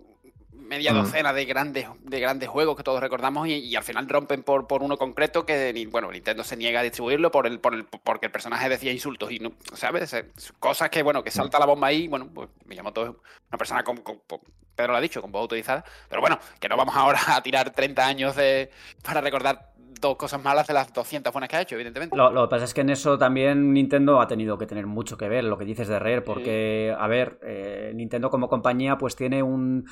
media 0.66 0.94
Mm. 0.94 0.98
docena 0.98 1.34
de 1.34 1.46
grandes, 1.46 1.88
de 2.02 2.20
grandes 2.20 2.50
juegos 2.50 2.76
que 2.76 2.84
todos 2.84 3.00
recordamos 3.00 3.48
y, 3.48 3.54
y 3.56 3.76
al 3.76 3.84
final 3.84 4.08
rompen 4.10 4.44
por, 4.44 4.68
por 4.68 4.84
uno 4.84 4.98
concreto 4.98 5.46
que 5.46 5.72
ni- 5.74 5.86
bueno, 5.86 6.12
Nintendo 6.12 6.44
se 6.44 6.58
niega 6.58 6.80
a 6.80 6.84
distribuirlo 6.84 7.32
por 7.32 7.48
el, 7.48 7.60
por 7.60 7.74
el, 7.74 7.86
porque 7.86 8.26
el 8.28 8.32
personaje 8.32 8.68
decía 8.70 8.92
insultos 8.92 9.32
y 9.32 9.40
no, 9.40 9.52
¿sabes? 9.74 10.14
Eh, 10.14 10.26
Cosas 10.60 10.90
que, 10.90 11.04
bueno, 11.04 11.24
que 11.24 11.32
salta 11.32 11.60
la 11.60 11.66
bomba 11.66 11.88
ahí, 11.88 12.08
bueno, 12.08 12.30
pues 12.34 12.50
Miyamoto 12.66 13.04
es 13.04 13.10
una 13.50 13.58
persona 13.58 13.84
con, 13.84 13.98
con- 13.98 14.20
con- 14.28 14.40
Pedro 14.76 14.92
lo 14.92 14.98
ha 14.98 15.02
dicho, 15.02 15.22
con 15.22 15.32
voz 15.32 15.42
autorizada, 15.42 15.86
pero 16.10 16.20
bueno, 16.20 16.38
que 16.60 16.68
no 16.68 16.76
vamos 16.76 16.96
ahora 16.98 17.20
a 17.28 17.42
tirar 17.42 17.72
30 17.72 18.06
años 18.06 18.36
de, 18.36 18.70
para 19.04 19.22
recordar 19.22 19.72
dos 20.02 20.18
cosas 20.18 20.44
malas 20.44 20.68
de 20.68 20.74
las 20.74 20.92
200 20.94 21.32
buenas 21.32 21.50
que 21.50 21.56
ha 21.56 21.62
hecho, 21.62 21.76
evidentemente. 21.76 22.16
Lo, 22.18 22.30
lo 22.30 22.44
que 22.44 22.52
pasa 22.52 22.66
es 22.66 22.74
que 22.74 22.82
en 22.82 22.90
eso 22.90 23.18
también 23.18 23.72
Nintendo 23.72 24.20
ha 24.20 24.28
tenido 24.28 24.58
que 24.58 24.66
tener 24.66 24.86
mucho 24.86 25.18
que 25.18 25.30
ver, 25.30 25.46
lo 25.46 25.58
que 25.58 25.64
dices 25.64 25.88
de 25.88 25.98
Rare, 25.98 26.22
porque, 26.22 26.94
a 27.00 27.08
ver, 27.08 27.40
eh, 27.44 27.94
Nintendo 27.96 28.30
como 28.30 28.50
compañía 28.50 28.98
pues 28.98 29.16
tiene 29.16 29.42
un 29.42 29.88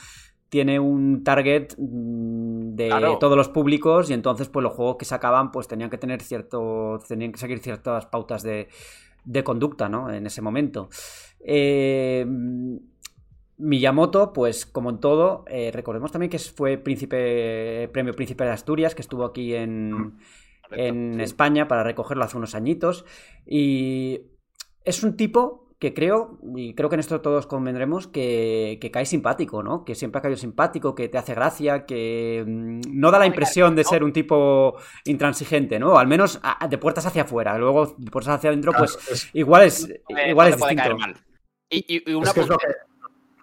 tiene 0.53 0.79
un 0.79 1.23
target 1.23 1.73
mm, 1.79 2.75
de 2.75 2.87
Claro. 2.89 3.17
todos 3.17 3.35
los 3.35 3.49
públicos 3.49 4.11
y 4.11 4.13
entonces 4.13 4.49
pues 4.49 4.61
los 4.61 4.71
juegos 4.73 4.97
que 4.97 5.05
sacaban 5.05 5.51
pues 5.51 5.67
tenían 5.67 5.89
que 5.89 5.97
tener 5.97 6.21
cierto 6.21 6.99
tenían 7.07 7.31
que 7.31 7.39
seguir 7.39 7.57
ciertas 7.57 8.05
pautas 8.05 8.43
de, 8.43 8.67
de 9.25 9.43
conducta, 9.43 9.89
¿no? 9.89 10.13
En 10.13 10.27
ese 10.27 10.43
momento. 10.43 10.89
Eh, 11.39 12.23
Miyamoto, 13.57 14.31
pues 14.31 14.67
como 14.67 14.91
en 14.91 14.99
todo, 14.99 15.43
eh, 15.47 15.71
recordemos 15.73 16.11
también 16.11 16.29
que 16.29 16.37
fue 16.37 16.77
príncipe, 16.77 17.89
premio 17.91 18.13
Príncipe 18.13 18.43
de 18.43 18.51
Asturias, 18.51 18.93
que 18.93 19.01
estuvo 19.01 19.25
aquí 19.25 19.55
en, 19.55 20.19
en 20.69 21.19
España 21.19 21.67
para 21.67 21.83
recogerlo 21.83 22.25
hace 22.25 22.37
unos 22.37 22.53
añitos. 22.53 23.05
Y 23.47 24.21
es 24.85 25.01
un 25.03 25.17
tipo 25.17 25.62
que 25.83 25.93
creo, 25.93 26.37
y 26.55 26.73
creo 26.75 26.87
que 26.87 26.95
en 26.95 27.01
esto 27.01 27.19
todos 27.19 27.45
convendremos, 27.45 28.07
que, 28.07 28.77
que 28.79 28.89
cae 28.89 29.05
simpático, 29.05 29.61
¿no? 29.63 29.83
Que 29.83 29.95
siempre 29.95 30.19
ha 30.19 30.21
caído 30.21 30.37
simpático, 30.37 30.95
que 30.95 31.09
te 31.09 31.17
hace 31.17 31.33
gracia, 31.33 31.85
que 31.85 32.41
mm, 32.47 32.79
no 32.87 33.11
da 33.11 33.19
la 33.19 33.25
impresión 33.25 33.75
de 33.75 33.83
ser 33.83 34.01
un 34.01 34.13
tipo 34.13 34.77
intransigente, 35.03 35.79
¿no? 35.79 35.97
Al 35.97 36.07
menos 36.07 36.39
a- 36.41 36.65
de 36.69 36.77
puertas 36.77 37.05
hacia 37.05 37.23
afuera. 37.23 37.57
Luego, 37.57 37.95
de 37.97 38.09
puertas 38.09 38.35
hacia 38.35 38.49
adentro, 38.51 38.71
Claro, 38.71 38.85
pues 38.93 39.09
es- 39.11 39.29
igual 39.33 39.63
es, 39.63 39.89
Eh, 39.89 40.29
igual 40.29 40.51
no 40.51 40.55
es 40.55 40.61
distinto. 40.61 40.97
mal. 40.97 41.15
Y, 41.69 41.95
y- 41.97 42.11
y 42.11 42.13
una 42.13 42.27
es 42.29 42.33
que 42.33 42.39
es 42.39 42.47
lo 42.47 42.55
apunte- 42.55 42.67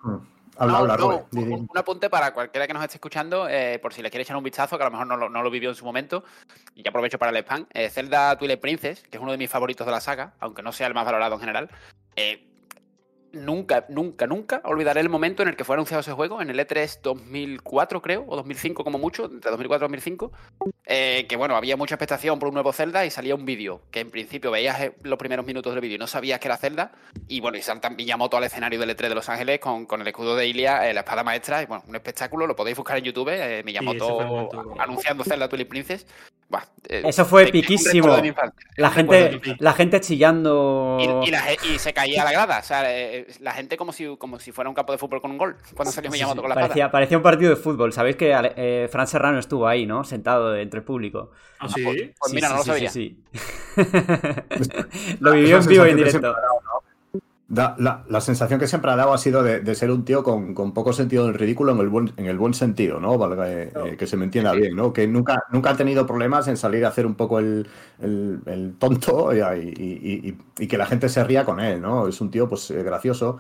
que. 0.02 0.08
Mm. 0.08 0.20
Habla, 0.56 0.72
No, 0.72 0.78
habla, 0.80 0.96
no, 0.98 1.26
un, 1.32 1.52
un 1.70 1.78
apunte 1.78 2.10
para 2.10 2.34
cualquiera 2.34 2.66
que 2.66 2.74
nos 2.74 2.82
esté 2.82 2.96
escuchando, 2.96 3.48
eh, 3.48 3.78
por 3.80 3.94
si 3.94 4.02
le 4.02 4.10
quiere 4.10 4.24
echar 4.24 4.36
un 4.36 4.44
vistazo, 4.44 4.76
que 4.76 4.82
a 4.84 4.86
lo 4.86 4.90
mejor 4.92 5.06
no 5.06 5.16
lo, 5.16 5.28
no 5.30 5.42
lo 5.42 5.50
vivió 5.50 5.70
en 5.70 5.74
su 5.74 5.86
momento, 5.86 6.22
y 6.74 6.82
ya 6.82 6.90
aprovecho 6.90 7.18
para 7.18 7.30
el 7.30 7.38
spam. 7.38 7.66
eh, 7.72 7.88
Zelda 7.88 8.36
Twilight 8.36 8.60
Princess, 8.60 9.02
que 9.10 9.16
es 9.16 9.22
uno 9.22 9.32
de 9.32 9.38
mis 9.38 9.48
favoritos 9.48 9.86
de 9.86 9.92
la 9.92 10.00
saga, 10.02 10.34
aunque 10.38 10.62
no 10.62 10.70
sea 10.72 10.86
el 10.86 10.92
más 10.94 11.06
valorado 11.06 11.34
en 11.36 11.40
general. 11.40 11.70
Eh, 12.20 12.50
nunca, 13.32 13.86
nunca, 13.88 14.26
nunca 14.26 14.60
olvidaré 14.64 15.00
el 15.00 15.08
momento 15.08 15.42
en 15.42 15.48
el 15.48 15.56
que 15.56 15.64
fue 15.64 15.74
anunciado 15.74 16.00
ese 16.00 16.12
juego, 16.12 16.42
en 16.42 16.50
el 16.50 16.58
E3 16.58 17.00
2004, 17.02 18.02
creo, 18.02 18.24
o 18.26 18.36
2005 18.36 18.84
como 18.84 18.98
mucho, 18.98 19.26
entre 19.26 19.50
2004 19.50 19.86
y 19.86 19.88
2005. 19.88 20.32
eh, 20.86 21.26
que 21.28 21.36
bueno, 21.36 21.56
había 21.56 21.76
mucha 21.76 21.94
expectación 21.94 22.38
por 22.38 22.48
un 22.48 22.54
nuevo 22.54 22.72
Zelda 22.72 23.06
y 23.06 23.10
salía 23.10 23.34
un 23.34 23.44
vídeo, 23.44 23.82
que 23.90 24.00
en 24.00 24.10
principio 24.10 24.50
veías 24.50 24.80
eh, 24.80 24.94
los 25.02 25.18
primeros 25.18 25.46
minutos 25.46 25.72
del 25.72 25.80
vídeo 25.80 25.96
y 25.96 25.98
no 25.98 26.06
sabías 26.06 26.40
que 26.40 26.48
era 26.48 26.56
Zelda. 26.56 26.92
Y 27.28 27.40
bueno, 27.40 27.58
y 27.58 27.62
saltan 27.62 27.96
Miyamoto 27.96 28.36
al 28.36 28.44
escenario 28.44 28.78
del 28.80 28.90
E3 28.90 29.08
de 29.08 29.14
Los 29.14 29.28
Ángeles 29.28 29.60
con, 29.60 29.86
con 29.86 30.00
el 30.00 30.08
escudo 30.08 30.36
de 30.36 30.46
Ilia, 30.46 30.88
eh, 30.88 30.94
la 30.94 31.00
espada 31.00 31.22
maestra, 31.22 31.62
y 31.62 31.66
bueno, 31.66 31.84
un 31.86 31.94
espectáculo, 31.94 32.46
lo 32.46 32.56
podéis 32.56 32.76
buscar 32.76 32.98
en 32.98 33.04
YouTube, 33.04 33.30
eh, 33.30 33.62
Miyamoto 33.64 34.50
anunciando 34.78 35.24
Zelda 35.24 35.48
Twilight 35.48 35.68
Princess. 35.68 36.06
Eh, 36.88 37.02
Eso 37.06 37.24
fue 37.24 37.46
piquísimo. 37.46 38.16
La 38.76 38.90
gente, 38.90 39.40
la 39.58 39.72
gente 39.74 40.00
chillando. 40.00 40.98
y, 41.24 41.28
y 41.28 41.30
la 41.30 41.40
ge- 41.42 41.58
y 41.74 41.78
se 41.78 41.92
caía 41.92 42.24
la 42.24 42.32
grada, 42.32 42.58
o 42.58 42.62
sea, 42.62 42.82
eh, 42.86 43.26
la 43.40 43.52
gente 43.52 43.76
como 43.76 43.92
si, 43.92 44.16
como 44.16 44.40
si 44.40 44.50
fuera 44.50 44.68
un 44.68 44.74
campo 44.74 44.90
de 44.92 44.98
fútbol 44.98 45.20
con 45.20 45.30
un 45.30 45.38
gol, 45.38 45.56
cuando 45.76 45.92
salió 45.92 46.10
Sí, 46.10 46.14
Miyamoto 46.14 46.36
sí, 46.36 46.40
con 46.40 46.48
la 46.48 46.54
parecía, 46.56 46.90
parecía 46.90 47.16
un 47.18 47.22
partido 47.22 47.50
de 47.50 47.56
fútbol. 47.56 47.92
Sabéis 47.92 48.16
que 48.16 48.32
eh, 48.56 48.88
Fran 48.90 49.06
Serrano 49.06 49.38
estuvo 49.38 49.68
ahí, 49.68 49.86
¿no? 49.86 50.02
Sentado 50.04 50.56
entre 50.56 50.78
el 50.80 50.84
público. 50.84 51.30
¿Ah, 51.60 51.68
sí? 51.68 51.84
Pues 52.18 52.32
mira, 52.32 52.48
no 52.48 52.56
lo 52.56 52.64
sabía. 52.64 52.90
sí, 52.90 53.22
sí. 53.76 53.82
lo 55.20 55.32
vivió 55.32 55.58
en 55.58 55.66
vivo 55.66 55.86
y 55.86 55.90
en 55.90 55.96
directo. 55.96 56.34
Da- 57.52 57.74
la, 57.80 58.04
la 58.08 58.20
sensación 58.20 58.60
que 58.60 58.68
siempre 58.68 58.92
ha 58.92 58.96
dado 58.96 59.12
ha 59.12 59.18
sido 59.18 59.42
de, 59.42 59.58
de 59.58 59.74
ser 59.74 59.90
un 59.90 60.04
tío 60.04 60.22
con, 60.22 60.54
con 60.54 60.72
poco 60.72 60.92
sentido 60.92 61.24
del 61.26 61.34
ridículo 61.34 61.72
en 61.72 61.78
el 61.80 61.88
buen, 61.88 62.12
en 62.16 62.26
el 62.26 62.38
buen 62.38 62.54
sentido, 62.54 63.00
¿no? 63.00 63.18
Valga, 63.18 63.50
eh, 63.50 63.72
eh, 63.86 63.96
que 63.98 64.06
se 64.06 64.16
me 64.16 64.24
entienda 64.24 64.52
bien, 64.52 64.76
¿no? 64.76 64.92
Que 64.92 65.08
nunca, 65.08 65.42
nunca 65.50 65.70
ha 65.70 65.76
tenido 65.76 66.06
problemas 66.06 66.46
en 66.46 66.56
salir 66.56 66.84
a 66.84 66.88
hacer 66.88 67.06
un 67.06 67.16
poco 67.16 67.40
el, 67.40 67.66
el- 68.00 68.38
el 68.46 68.74
tonto 68.78 69.32
y, 69.34 69.40
y- 69.40 70.28
y- 70.28 70.38
y 70.60 70.66
que 70.68 70.78
la 70.78 70.86
gente 70.86 71.08
se 71.08 71.24
ría 71.24 71.44
con 71.44 71.58
él, 71.58 71.80
¿no? 71.82 72.06
Es 72.06 72.20
un 72.20 72.30
tío, 72.30 72.48
pues, 72.48 72.70
eh, 72.70 72.84
gracioso. 72.84 73.38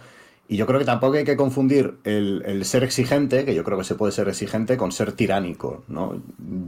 Y 0.48 0.56
yo 0.56 0.66
creo 0.66 0.80
que 0.80 0.84
tampoco 0.84 1.14
hay 1.16 1.24
que 1.24 1.36
confundir 1.36 1.98
el, 2.02 2.42
el 2.44 2.64
ser 2.64 2.82
exigente, 2.82 3.44
que 3.44 3.54
yo 3.54 3.62
creo 3.62 3.78
que 3.78 3.84
se 3.84 3.94
puede 3.94 4.10
ser 4.10 4.28
exigente, 4.28 4.76
con 4.76 4.90
ser 4.90 5.12
tiránico, 5.12 5.84
¿no? 5.86 6.20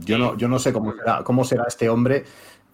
Yo 0.05 0.17
no, 0.17 0.37
yo 0.37 0.47
no 0.47 0.57
sé 0.59 0.71
cómo 0.71 0.93
será, 0.93 1.23
cómo 1.25 1.43
será 1.43 1.65
este 1.67 1.89
hombre 1.89 2.23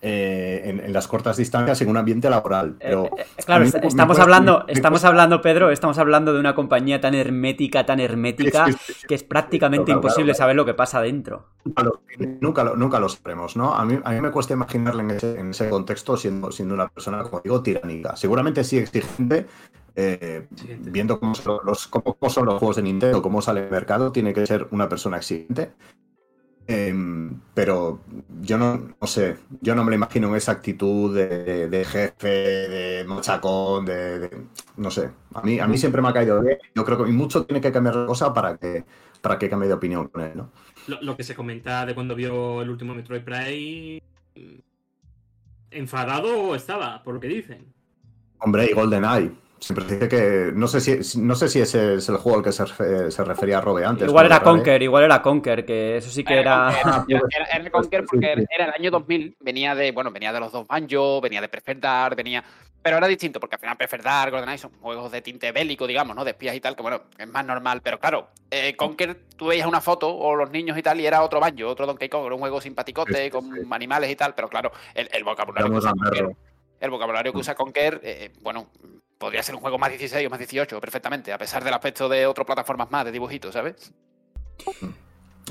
eh, 0.02 0.62
en, 0.64 0.80
en, 0.80 0.94
las 0.94 1.08
cortas 1.08 1.36
distancias 1.36 1.82
en 1.82 1.90
un 1.90 1.98
ambiente 1.98 2.30
laboral. 2.30 2.76
Pero 2.80 3.06
eh, 3.06 3.10
eh, 3.18 3.44
claro, 3.46 3.66
est 3.66 3.76
estamos 3.84 4.18
hablando, 4.20 4.64
me, 4.66 4.74
estamos 4.74 5.04
me 5.04 5.10
hablando, 5.10 5.42
Pedro, 5.42 5.72
estamos 5.72 5.98
hablando 5.98 6.34
de 6.34 6.40
una 6.40 6.56
compañía 6.56 7.02
tan 7.02 7.16
hermética, 7.16 7.86
tan 7.86 8.00
hermética, 8.00 8.68
es 8.68 8.76
que, 8.78 8.92
es, 8.92 9.06
que 9.08 9.16
es 9.16 9.24
prácticamente 9.24 9.86
claro, 9.86 10.00
imposible 10.00 10.32
claro, 10.32 10.38
saber 10.38 10.56
lo 10.56 10.66
que 10.66 10.74
pasa 10.74 11.02
dentro. 11.02 11.48
Nunca 12.40 12.64
lo, 12.64 12.76
nunca 12.76 13.00
lo 13.00 13.10
sabremos, 13.10 13.58
¿no? 13.58 13.74
A 13.74 13.84
mí, 13.84 14.00
a 14.04 14.12
mí 14.12 14.22
me 14.22 14.32
cuesta 14.32 14.54
imaginarle 14.54 15.04
en 15.04 15.12
ese, 15.12 15.40
en 15.40 15.50
ese 15.50 15.70
contexto 15.70 16.16
siendo, 16.16 16.52
siendo 16.52 16.76
una 16.76 16.88
persona, 16.88 17.22
como 17.24 17.42
digo, 17.42 17.62
tiránica. 17.62 18.16
Seguramente 18.16 18.64
sí 18.64 18.78
exigente, 18.78 19.48
eh, 19.96 20.48
viendo 20.80 21.20
cómo 21.20 21.36
son, 21.36 21.60
los, 21.66 21.88
cómo, 21.88 22.16
cómo 22.16 22.30
son 22.30 22.46
los 22.46 22.56
juegos 22.58 22.78
de 22.78 22.84
Nintendo, 22.84 23.22
cómo 23.22 23.42
sale 23.42 23.66
el 23.66 23.72
mercado, 23.72 24.14
tiene 24.14 24.34
que 24.34 24.46
ser 24.48 24.68
una 24.72 24.88
persona 24.88 25.18
exigente. 25.18 25.72
Eh, 26.72 26.94
pero 27.56 28.02
yo 28.42 28.60
no, 28.60 28.94
no, 29.02 29.08
sé, 29.08 29.38
yo 29.60 29.74
no 29.74 29.84
me 29.84 29.90
lo 29.90 29.96
imagino 29.96 30.28
en 30.28 30.36
esa 30.36 30.52
actitud 30.52 31.16
de, 31.16 31.68
de 31.68 31.84
jefe, 31.84 32.28
de 32.28 33.04
machacón, 33.06 33.86
de, 33.86 34.20
de, 34.20 34.30
no 34.78 34.92
sé. 34.92 35.10
A 35.34 35.42
mí, 35.42 35.60
a 35.60 35.68
mí 35.68 35.80
siempre 35.80 36.00
me 36.00 36.10
ha 36.10 36.14
caído 36.14 36.40
bien. 36.42 36.60
Yo 36.76 36.86
creo 36.86 37.04
que 37.04 37.12
mucho 37.12 37.44
tiene 37.44 37.60
que 37.60 37.72
cambiar 37.72 37.96
la 37.96 38.06
cosa 38.06 38.32
para 38.32 38.56
que, 38.58 38.86
para 39.20 39.40
que 39.40 39.50
cambie 39.50 39.68
de 39.68 39.74
opinión 39.74 40.10
con 40.10 40.22
él, 40.22 40.34
¿no? 40.36 40.52
Lo, 40.86 41.02
lo 41.02 41.18
que 41.18 41.24
se 41.24 41.34
comenta 41.34 41.88
de 41.88 41.96
cuando 41.96 42.14
vio 42.14 42.62
el 42.62 42.70
último 42.70 42.94
Metroid 42.94 43.24
Prime, 43.24 44.00
enfadado 45.72 46.54
estaba, 46.54 47.02
por 47.02 47.16
lo 47.16 47.20
que 47.20 47.30
dicen. 47.30 47.66
Hombre, 48.38 48.68
y 48.70 48.74
GoldenEye. 48.74 49.32
Siempre 49.60 49.86
dice 49.86 50.08
que. 50.08 50.52
No 50.54 50.67
sé 50.67 50.80
si, 50.80 51.19
no 51.19 51.36
sé 51.36 51.50
si 51.50 51.60
ese 51.60 51.95
es 51.95 52.10
el 52.10 52.17
juego 52.17 52.38
al 52.38 52.43
que 52.43 52.52
se, 52.52 53.12
se 53.12 53.24
refería 53.24 53.58
a 53.58 53.62
Robe 53.62 53.86
antes. 53.86 54.08
Igual 54.08 54.28
era 54.28 54.41
Conker, 54.41 54.82
igual 54.82 55.04
era 55.04 55.22
Conker, 55.22 55.65
que 55.65 55.98
eso 55.98 56.10
sí 56.10 56.24
que 56.24 56.39
era. 56.39 56.72
Era, 56.80 57.06
era, 57.08 57.45
era 57.54 57.63
el 57.63 57.72
Conker 57.72 58.06
porque 58.06 58.45
era 58.50 58.65
el 58.65 58.74
año 58.74 58.91
2000, 58.91 59.38
venía 59.41 59.76
de. 59.76 59.91
Bueno, 59.91 60.12
venía 60.12 60.32
de 60.32 60.39
los 60.39 60.52
dos 60.52 60.67
Banjo, 60.67 61.19
venía 61.22 61.41
de 61.41 61.50
Perfect 61.50 61.82
Dark, 61.82 62.15
venía. 62.15 62.43
Pero 62.82 62.95
era 62.95 63.08
distinto, 63.08 63.41
porque 63.41 63.56
al 63.56 63.60
final 63.60 63.76
Perfect 63.76 64.04
Dark, 64.04 64.32
GoldenEye 64.32 64.58
son 64.58 64.72
juegos 64.80 65.12
de 65.12 65.22
tinte 65.22 65.52
bélico, 65.52 65.86
digamos, 65.86 66.15
¿no? 66.15 66.24
De 66.24 66.32
espías 66.32 66.56
y 66.56 66.62
tal, 66.62 66.78
que 66.78 66.82
bueno, 66.82 67.02
es 67.17 67.28
más 67.28 67.45
normal. 67.45 67.82
Pero 67.84 68.00
claro, 68.00 68.30
eh, 68.50 68.74
Conker, 68.78 69.19
tú 69.36 69.48
veías 69.48 69.67
una 69.67 69.82
foto, 69.82 70.15
o 70.15 70.34
los 70.36 70.50
niños 70.50 70.78
y 70.78 70.82
tal, 70.82 71.02
y 71.02 71.06
era 71.06 71.22
otro 71.22 71.41
Banjo, 71.41 71.67
otro 71.67 71.86
Donkey 71.86 72.08
Kong, 72.08 72.26
era 72.26 72.36
un 72.36 72.39
juego 72.39 72.62
simpaticote, 72.62 73.13
sí, 73.13 73.24
sí, 73.26 73.30
con 73.30 73.74
animales 73.74 74.10
y 74.10 74.15
tal, 74.15 74.34
pero 74.34 74.48
claro, 74.48 74.72
el, 74.93 75.10
el 75.12 75.24
vocabulario 75.26 75.69
el 76.80 76.89
vocabulario 76.89 77.32
que 77.32 77.39
usa 77.39 77.56
Conker, 77.56 78.00
eh, 78.04 78.32
bueno, 78.42 78.68
podría 79.18 79.44
ser 79.44 79.56
un 79.56 79.62
juego 79.62 79.78
más 79.78 79.89
16 79.89 80.26
o 80.26 80.30
más 80.30 80.39
18 80.39 80.80
perfectamente, 80.80 81.34
a 81.34 81.38
pesar 81.38 81.63
del 81.63 81.74
aspecto 81.74 82.08
de 82.10 82.26
otras 82.26 82.46
plataformas 82.46 82.89
más 82.89 83.06
de 83.06 83.12
dibujitos, 83.12 83.54
¿sabes? 83.54 83.94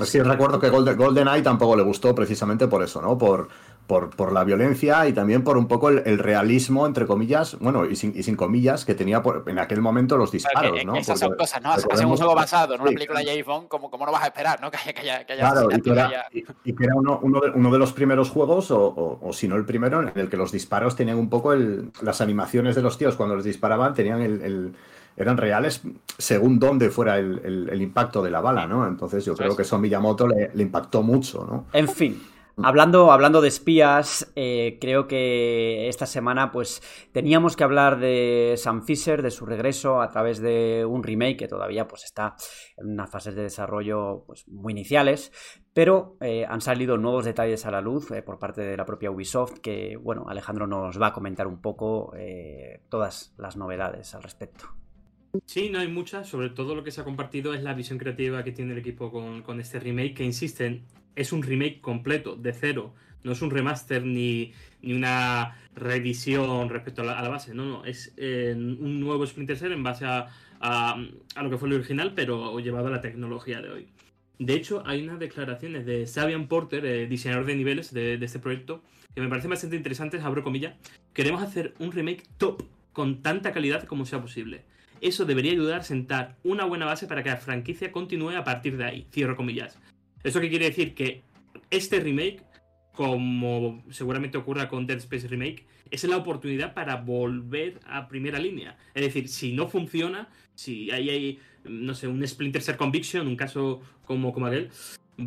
Sí, 0.05 0.21
recuerdo 0.21 0.59
que 0.59 0.69
Golden, 0.69 0.95
GoldenEye 0.97 1.41
tampoco 1.41 1.75
le 1.75 1.83
gustó 1.83 2.15
precisamente 2.15 2.67
por 2.67 2.81
eso, 2.83 3.01
¿no? 3.01 3.17
Por, 3.17 3.49
por, 3.89 4.11
por 4.11 4.31
la 4.31 4.43
violencia 4.43 5.07
y 5.07 5.13
también 5.13 5.43
por 5.43 5.57
un 5.57 5.67
poco 5.67 5.89
el, 5.89 6.03
el 6.05 6.19
realismo, 6.19 6.85
entre 6.85 7.07
comillas, 7.07 7.57
bueno, 7.59 7.85
y 7.85 7.95
sin, 7.95 8.15
y 8.15 8.21
sin, 8.21 8.35
comillas, 8.35 8.85
que 8.85 8.93
tenía 8.93 9.23
por, 9.23 9.45
en 9.47 9.57
aquel 9.57 9.81
momento 9.81 10.15
los 10.15 10.31
disparos, 10.31 10.73
que, 10.77 10.85
¿no? 10.85 10.95
Esas 10.95 11.19
Porque, 11.19 11.25
son 11.25 11.35
cosas, 11.35 11.63
¿no? 11.63 11.71
Hacer 11.71 12.05
un 12.05 12.15
juego 12.15 12.35
basado 12.35 12.75
en 12.75 12.81
una 12.81 12.91
sí, 12.91 12.93
película 12.93 13.21
de 13.21 13.25
James 13.25 13.45
Bond, 13.47 13.67
¿cómo, 13.67 13.89
¿cómo, 13.89 14.05
no 14.05 14.11
vas 14.11 14.21
a 14.21 14.27
esperar, 14.27 14.61
¿no? 14.61 14.69
Que 14.71 14.77
haya, 14.77 14.93
que 14.93 15.01
haya, 15.01 15.25
que 15.25 15.33
haya 15.33 15.51
claro, 15.51 15.69
y 15.75 15.81
que, 15.81 15.89
era, 15.89 16.05
haya... 16.05 16.25
y, 16.31 16.43
y 16.65 16.75
que 16.75 16.83
era, 16.83 16.93
uno, 16.95 17.19
uno, 17.23 17.39
de, 17.39 17.49
uno 17.49 17.71
de 17.71 17.79
los 17.79 17.91
primeros 17.91 18.29
juegos, 18.29 18.69
o, 18.69 18.79
o, 18.79 19.27
o, 19.27 19.33
si 19.33 19.47
no 19.47 19.55
el 19.55 19.65
primero, 19.65 20.03
en 20.03 20.11
el 20.13 20.29
que 20.29 20.37
los 20.37 20.51
disparos 20.51 20.95
tenían 20.95 21.17
un 21.17 21.29
poco 21.31 21.53
el, 21.53 21.91
las 22.03 22.21
animaciones 22.21 22.75
de 22.75 22.83
los 22.83 22.95
tíos 22.99 23.15
cuando 23.15 23.37
les 23.37 23.45
disparaban, 23.45 23.95
tenían 23.95 24.21
el, 24.21 24.41
el 24.43 24.75
eran 25.17 25.37
reales 25.37 25.81
según 26.19 26.59
dónde 26.59 26.91
fuera 26.91 27.17
el, 27.17 27.41
el, 27.43 27.69
el, 27.71 27.81
impacto 27.81 28.21
de 28.21 28.29
la 28.29 28.39
bala, 28.39 28.67
¿no? 28.67 28.87
Entonces 28.87 29.25
yo 29.25 29.35
creo 29.35 29.55
que 29.55 29.63
eso 29.63 29.75
a 29.75 29.79
Miyamoto 29.79 30.27
le, 30.27 30.51
le 30.53 30.63
impactó 30.63 31.01
mucho, 31.01 31.45
¿no? 31.49 31.65
En 31.73 31.89
fin, 31.89 32.21
Hablando, 32.61 33.11
hablando 33.11 33.41
de 33.41 33.47
espías, 33.47 34.31
eh, 34.35 34.77
creo 34.81 35.07
que 35.07 35.87
esta 35.87 36.05
semana 36.05 36.51
pues 36.51 36.81
teníamos 37.11 37.55
que 37.55 37.63
hablar 37.63 37.99
de 37.99 38.55
Sam 38.57 38.83
Fisher, 38.83 39.21
de 39.21 39.31
su 39.31 39.45
regreso 39.45 40.01
a 40.01 40.09
través 40.09 40.41
de 40.41 40.85
un 40.85 41.03
remake 41.03 41.37
que 41.37 41.47
todavía 41.47 41.87
pues 41.87 42.03
está 42.03 42.35
en 42.77 42.91
unas 42.91 43.09
fases 43.09 43.35
de 43.35 43.43
desarrollo 43.43 44.23
pues, 44.27 44.47
muy 44.47 44.73
iniciales, 44.73 45.31
pero 45.73 46.17
eh, 46.19 46.45
han 46.47 46.61
salido 46.61 46.97
nuevos 46.97 47.25
detalles 47.25 47.65
a 47.65 47.71
la 47.71 47.81
luz 47.81 48.11
eh, 48.11 48.21
por 48.21 48.39
parte 48.39 48.61
de 48.61 48.75
la 48.75 48.85
propia 48.85 49.11
Ubisoft 49.11 49.59
que, 49.59 49.95
bueno, 49.95 50.25
Alejandro 50.27 50.67
nos 50.67 51.01
va 51.01 51.07
a 51.07 51.13
comentar 51.13 51.47
un 51.47 51.61
poco 51.61 52.13
eh, 52.17 52.81
todas 52.89 53.33
las 53.37 53.55
novedades 53.55 54.13
al 54.15 54.23
respecto. 54.23 54.65
Sí, 55.45 55.69
no 55.69 55.79
hay 55.79 55.87
muchas, 55.87 56.27
sobre 56.27 56.49
todo 56.49 56.75
lo 56.75 56.83
que 56.83 56.91
se 56.91 57.01
ha 57.01 57.03
compartido 57.03 57.53
es 57.53 57.63
la 57.63 57.73
visión 57.73 57.99
creativa 57.99 58.43
que 58.43 58.51
tiene 58.51 58.73
el 58.73 58.79
equipo 58.79 59.11
con, 59.11 59.43
con 59.43 59.59
este 59.59 59.79
remake, 59.79 60.15
que 60.15 60.23
insisten, 60.25 60.85
es 61.15 61.31
un 61.31 61.43
remake 61.43 61.81
completo, 61.81 62.35
de 62.35 62.53
cero. 62.53 62.93
No 63.23 63.33
es 63.33 63.41
un 63.41 63.51
remaster 63.51 64.05
ni, 64.05 64.53
ni 64.81 64.93
una 64.93 65.57
revisión 65.75 66.69
respecto 66.69 67.01
a 67.01 67.05
la, 67.05 67.29
base. 67.29 67.53
No, 67.53 67.65
no. 67.65 67.85
Es 67.85 68.13
eh, 68.17 68.53
un 68.55 68.99
nuevo 68.99 69.25
Splinter 69.25 69.57
Cell 69.57 69.73
en 69.73 69.83
base 69.83 70.05
a, 70.05 70.27
a, 70.59 71.03
a, 71.35 71.43
lo 71.43 71.49
que 71.49 71.57
fue 71.57 71.67
el 71.67 71.75
original, 71.75 72.13
pero 72.15 72.57
llevado 72.59 72.87
a 72.87 72.91
la 72.91 73.01
tecnología 73.01 73.61
de 73.61 73.69
hoy. 73.69 73.87
De 74.37 74.53
hecho, 74.53 74.83
hay 74.85 75.03
unas 75.03 75.19
declaraciones 75.19 75.85
de 75.85 76.07
Sabian 76.07 76.47
Porter, 76.47 76.85
eh, 76.85 77.07
diseñador 77.07 77.45
de 77.45 77.55
niveles 77.55 77.93
de, 77.93 78.17
de, 78.17 78.25
este 78.25 78.39
proyecto, 78.39 78.81
que 79.13 79.19
me 79.19 79.27
parecen 79.27 79.49
bastante 79.49 79.75
interesantes. 79.75 80.23
Abro 80.23 80.43
comillas. 80.43 80.75
Queremos 81.13 81.43
hacer 81.43 81.73
un 81.79 81.91
remake 81.91 82.23
top, 82.37 82.63
con 82.93 83.21
tanta 83.21 83.51
calidad 83.51 83.83
como 83.83 84.05
sea 84.05 84.21
posible. 84.21 84.63
Eso 85.01 85.25
debería 85.25 85.51
ayudar 85.51 85.81
a 85.81 85.83
sentar 85.83 86.37
una 86.43 86.65
buena 86.65 86.85
base 86.85 87.07
para 87.07 87.23
que 87.23 87.29
la 87.29 87.37
franquicia 87.37 87.91
continúe 87.91 88.31
a 88.31 88.43
partir 88.43 88.77
de 88.77 88.85
ahí. 88.85 89.07
Cierro 89.11 89.35
comillas. 89.35 89.77
¿Eso 90.23 90.39
qué 90.41 90.49
quiere 90.49 90.65
decir? 90.65 90.93
Que 90.93 91.23
este 91.69 91.99
remake, 91.99 92.41
como 92.93 93.83
seguramente 93.89 94.37
ocurra 94.37 94.67
con 94.67 94.85
Dead 94.85 94.97
Space 94.97 95.27
Remake, 95.27 95.65
es 95.91 96.03
la 96.03 96.17
oportunidad 96.17 96.73
para 96.73 96.97
volver 96.97 97.79
a 97.85 98.07
primera 98.07 98.39
línea. 98.39 98.77
Es 98.93 99.03
decir, 99.03 99.27
si 99.27 99.53
no 99.53 99.67
funciona, 99.67 100.29
si 100.55 100.91
hay, 100.91 101.09
hay 101.09 101.39
no 101.63 101.93
sé, 101.95 102.07
un 102.07 102.25
Splinter 102.27 102.61
Cell 102.61 102.75
Conviction, 102.75 103.27
un 103.27 103.35
caso 103.35 103.81
como, 104.05 104.33
como 104.33 104.47
aquel, 104.47 104.69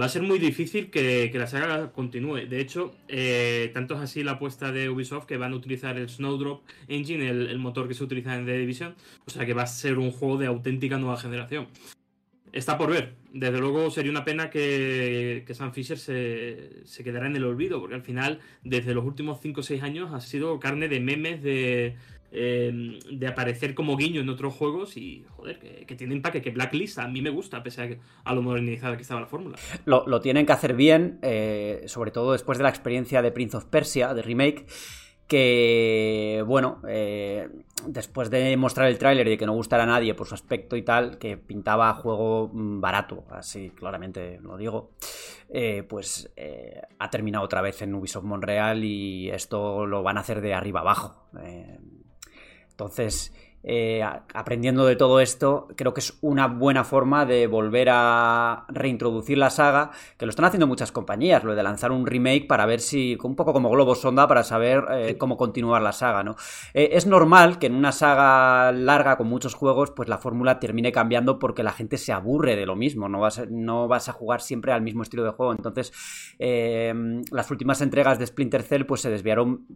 va 0.01 0.07
a 0.07 0.09
ser 0.09 0.23
muy 0.23 0.39
difícil 0.39 0.91
que, 0.91 1.31
que 1.33 1.39
la 1.39 1.47
saga 1.47 1.93
continúe. 1.93 2.47
De 2.47 2.61
hecho, 2.61 2.95
eh, 3.09 3.71
tanto 3.75 3.95
es 3.95 4.01
así 4.01 4.23
la 4.23 4.33
apuesta 4.33 4.73
de 4.73 4.89
Ubisoft 4.89 5.27
que 5.27 5.37
van 5.37 5.53
a 5.53 5.57
utilizar 5.57 5.97
el 5.99 6.09
Snowdrop 6.09 6.63
Engine, 6.89 7.29
el, 7.29 7.49
el 7.49 7.59
motor 7.59 7.89
que 7.89 7.95
se 7.95 8.05
utiliza 8.05 8.37
en 8.37 8.47
The 8.47 8.59
Division, 8.59 8.95
o 9.27 9.31
sea 9.31 9.47
que 9.47 9.55
va 9.55 9.63
a 9.63 9.67
ser 9.67 9.99
un 9.99 10.11
juego 10.11 10.39
de 10.39 10.47
auténtica 10.47 10.99
nueva 10.99 11.17
generación 11.17 11.69
está 12.53 12.79
por 12.79 12.91
ver. 12.91 13.15
Desde 13.33 13.59
luego 13.59 13.91
sería 13.91 14.11
una 14.11 14.25
pena 14.25 14.51
que, 14.51 15.43
que 15.47 15.55
Sam 15.55 15.73
Fisher 15.73 15.99
se, 15.99 16.85
se, 16.85 17.03
quedara 17.03 17.27
en 17.27 17.37
el 17.37 17.45
olvido, 17.45 17.81
porque 17.81 17.95
al 17.95 18.03
final, 18.03 18.41
desde 18.63 18.95
los 18.95 19.05
últimos 19.05 19.41
5 19.41 19.61
o 19.61 19.63
6 19.63 19.83
años, 19.83 20.13
ha 20.13 20.21
sido 20.21 20.61
carne 20.61 20.89
de 20.89 21.01
memes, 21.01 21.43
de, 21.43 21.97
eh, 22.31 22.99
de 23.11 23.27
aparecer 23.27 23.75
como 23.75 23.97
guiño 23.97 24.21
en 24.21 24.29
otros 24.29 24.55
juegos 24.55 24.99
y, 24.99 25.25
joder, 25.31 25.59
que, 25.59 25.87
que, 25.87 25.95
tiene 25.95 26.15
empaque, 26.15 26.43
que 26.43 26.51
Blacklist 26.51 26.99
a 26.99 27.09
mí 27.09 27.23
me 27.23 27.31
gusta, 27.31 27.63
pese 27.63 27.83
a, 27.83 27.89
que, 27.89 27.99
a 28.25 28.35
lo 28.35 28.43
modernizada 28.43 28.97
que 28.97 29.03
estaba 29.03 29.21
la 29.21 29.27
fórmula. 29.27 29.57
Lo, 29.87 30.07
lo, 30.07 30.21
tienen 30.21 30.45
que 30.45 30.53
hacer 30.53 30.75
bien, 30.75 31.19
eh, 31.23 31.85
sobre 31.87 32.11
todo 32.11 32.33
después 32.33 32.59
de 32.59 32.65
la 32.65 32.71
experiencia 32.71 33.23
de 33.23 33.33
Prince 33.33 33.57
of 33.57 33.65
Persia, 33.65 34.13
de 34.13 34.23
remake 34.23 34.67
que, 35.33 36.45
bueno, 36.47 36.83
eh, 36.87 37.49
después 37.87 38.29
de 38.29 38.55
mostrar 38.59 38.89
el 38.89 38.99
tráiler 38.99 39.27
y 39.27 39.31
de 39.31 39.39
que 39.39 39.47
no 39.47 39.55
gustara 39.55 39.85
a 39.85 39.87
nadie 39.87 40.13
por 40.13 40.27
su 40.27 40.35
aspecto 40.35 40.77
y 40.77 40.83
tal, 40.83 41.17
que 41.17 41.39
pintaba 41.39 41.95
juego 41.95 42.51
mm, 42.53 42.83
barato, 42.83 43.25
así 43.31 43.71
claramente 43.71 44.39
lo 44.43 44.59
digo, 44.59 44.91
eh, 45.49 45.85
pues 45.85 46.31
eh, 46.37 46.83
ha 46.99 47.09
terminado 47.09 47.47
otra 47.47 47.63
vez 47.63 47.81
en 47.81 47.95
Ubisoft 47.95 48.25
Montreal 48.25 48.85
y 48.85 49.31
esto 49.31 49.87
lo 49.87 50.03
van 50.03 50.19
a 50.19 50.21
hacer 50.21 50.43
de 50.43 50.53
arriba 50.53 50.81
abajo. 50.81 51.31
Entonces, 52.69 53.33
eh, 53.65 54.03
aprendiendo 54.35 54.87
de 54.87 54.97
todo 54.97 55.21
esto, 55.21 55.69
creo 55.77 55.95
que 55.95 56.01
es 56.01 56.19
una 56.21 56.49
buena 56.49 56.85
forma 56.85 57.25
de 57.27 57.47
volver 57.47 57.89
a 57.91 58.65
reintroducir 58.69 59.39
la 59.39 59.51
saga, 59.51 59.91
que 60.19 60.27
lo 60.27 60.31
están 60.31 60.47
haciendo 60.47 60.67
muchas 60.67 60.91
compañías, 60.91 61.45
lo 61.45 61.55
de 61.55 61.63
lanzar 61.63 61.93
un 61.93 62.07
remake 62.07 62.47
para 62.47 62.67
ver 62.67 62.81
si, 62.81 63.17
un 63.23 63.37
poco 63.37 63.53
como 63.53 63.71
Globo 63.71 63.95
Sonda, 63.95 64.27
para 64.27 64.43
saber 64.43 64.85
eh, 64.91 65.17
cómo 65.19 65.37
continuar 65.37 65.83
la 65.83 65.93
saga, 65.93 66.23
¿no? 66.23 66.37
Eh, 66.75 66.91
es 66.93 67.07
normal 67.07 67.59
que 67.59 67.67
en 67.67 67.75
una 67.75 67.93
saga 67.93 68.73
larga 68.73 69.17
con 69.17 69.29
muchos 69.29 69.55
juegos, 69.55 69.91
pues 69.91 70.09
la 70.09 70.19
fórmula 70.19 70.59
termine 70.59 70.93
cambiando 70.93 71.39
porque 71.39 71.63
la 71.63 71.73
gente 71.73 71.99
se 71.99 72.13
aburre 72.13 72.57
de 72.57 72.67
lo 72.67 72.77
mismo, 72.77 73.09
no 73.09 73.21
vas, 73.21 73.43
no 73.51 73.89
vas 73.89 74.09
a 74.09 74.13
jugar 74.13 74.41
siempre 74.41 74.73
al 74.73 74.83
mismo 74.83 75.03
estilo 75.03 75.25
de 75.25 75.31
juego, 75.31 75.53
entonces 75.53 75.93
eh, 76.39 76.93
las 77.31 77.51
últimas 77.51 77.81
entregas 77.81 78.19
de 78.19 78.27
Splinter 78.27 78.63
Cell 78.63 78.85
pues 78.85 79.03
se 79.03 79.11
desviaron 79.11 79.67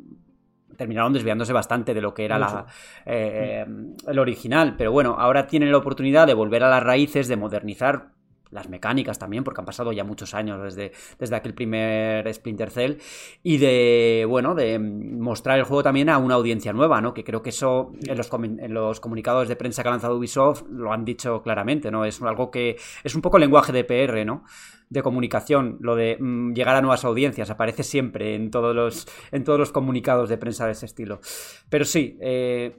terminaron 0.77 1.13
desviándose 1.13 1.53
bastante 1.53 1.95
de 1.95 2.01
lo 2.01 2.15
que 2.15 2.25
era 2.25 2.39
la, 2.39 2.67
eh, 3.05 3.67
el 4.07 4.19
original. 4.19 4.75
Pero 4.77 4.93
bueno, 4.93 5.17
ahora 5.19 5.47
tienen 5.47 5.71
la 5.71 5.79
oportunidad 5.79 6.27
de 6.27 6.35
volver 6.35 6.63
a 6.65 6.71
las 6.71 6.83
raíces, 6.83 7.29
de 7.29 7.37
modernizar 7.37 8.17
las 8.51 8.69
mecánicas 8.69 9.19
también, 9.19 9.45
porque 9.45 9.61
han 9.61 9.65
pasado 9.65 9.93
ya 9.93 10.05
muchos 10.05 10.35
años 10.35 10.63
desde, 10.63 10.93
desde 11.19 11.37
aquel 11.37 11.55
primer 11.55 12.33
Splinter 12.33 12.71
Cell, 12.71 12.97
y 13.43 13.59
de, 13.59 14.25
bueno, 14.29 14.55
de 14.55 14.79
mostrar 14.79 15.59
el 15.59 15.65
juego 15.65 15.83
también 15.83 16.09
a 16.09 16.19
una 16.19 16.35
audiencia 16.35 16.73
nueva, 16.73 17.01
¿no? 17.01 17.13
Que 17.13 17.25
creo 17.25 17.43
que 17.43 17.51
eso 17.51 17.93
en 18.07 18.17
los, 18.17 18.31
en 18.33 18.75
los 18.75 19.01
comunicados 19.01 19.49
de 19.49 19.57
prensa 19.57 19.83
que 19.83 19.89
ha 19.89 19.93
lanzado 19.93 20.17
Ubisoft 20.17 20.65
lo 20.71 20.93
han 20.93 21.05
dicho 21.05 21.43
claramente, 21.43 21.91
¿no? 21.91 22.05
Es 22.05 22.23
algo 22.23 22.51
que 22.51 22.77
es 23.03 23.15
un 23.15 23.23
poco 23.23 23.39
lenguaje 23.39 23.73
de 23.73 23.85
PR, 23.85 24.25
¿no? 24.25 24.45
De 24.89 25.03
comunicación, 25.03 25.79
lo 25.81 25.97
de 25.97 26.17
mm, 26.19 26.53
llegar 26.53 26.77
a 26.77 26.81
nuevas 26.81 27.05
audiencias, 27.05 27.51
aparece 27.51 27.83
siempre 27.83 28.35
en 28.35 28.51
todos 28.51 28.75
los, 28.75 29.09
en 29.33 29.45
todos 29.45 29.59
los 29.59 29.73
comunicados 29.73 30.29
de 30.29 30.39
prensa 30.39 30.67
de 30.67 30.73
ese 30.73 30.87
estilo. 30.87 31.21
Pero 31.69 31.85
sí, 31.85 32.17
eh, 32.21 32.77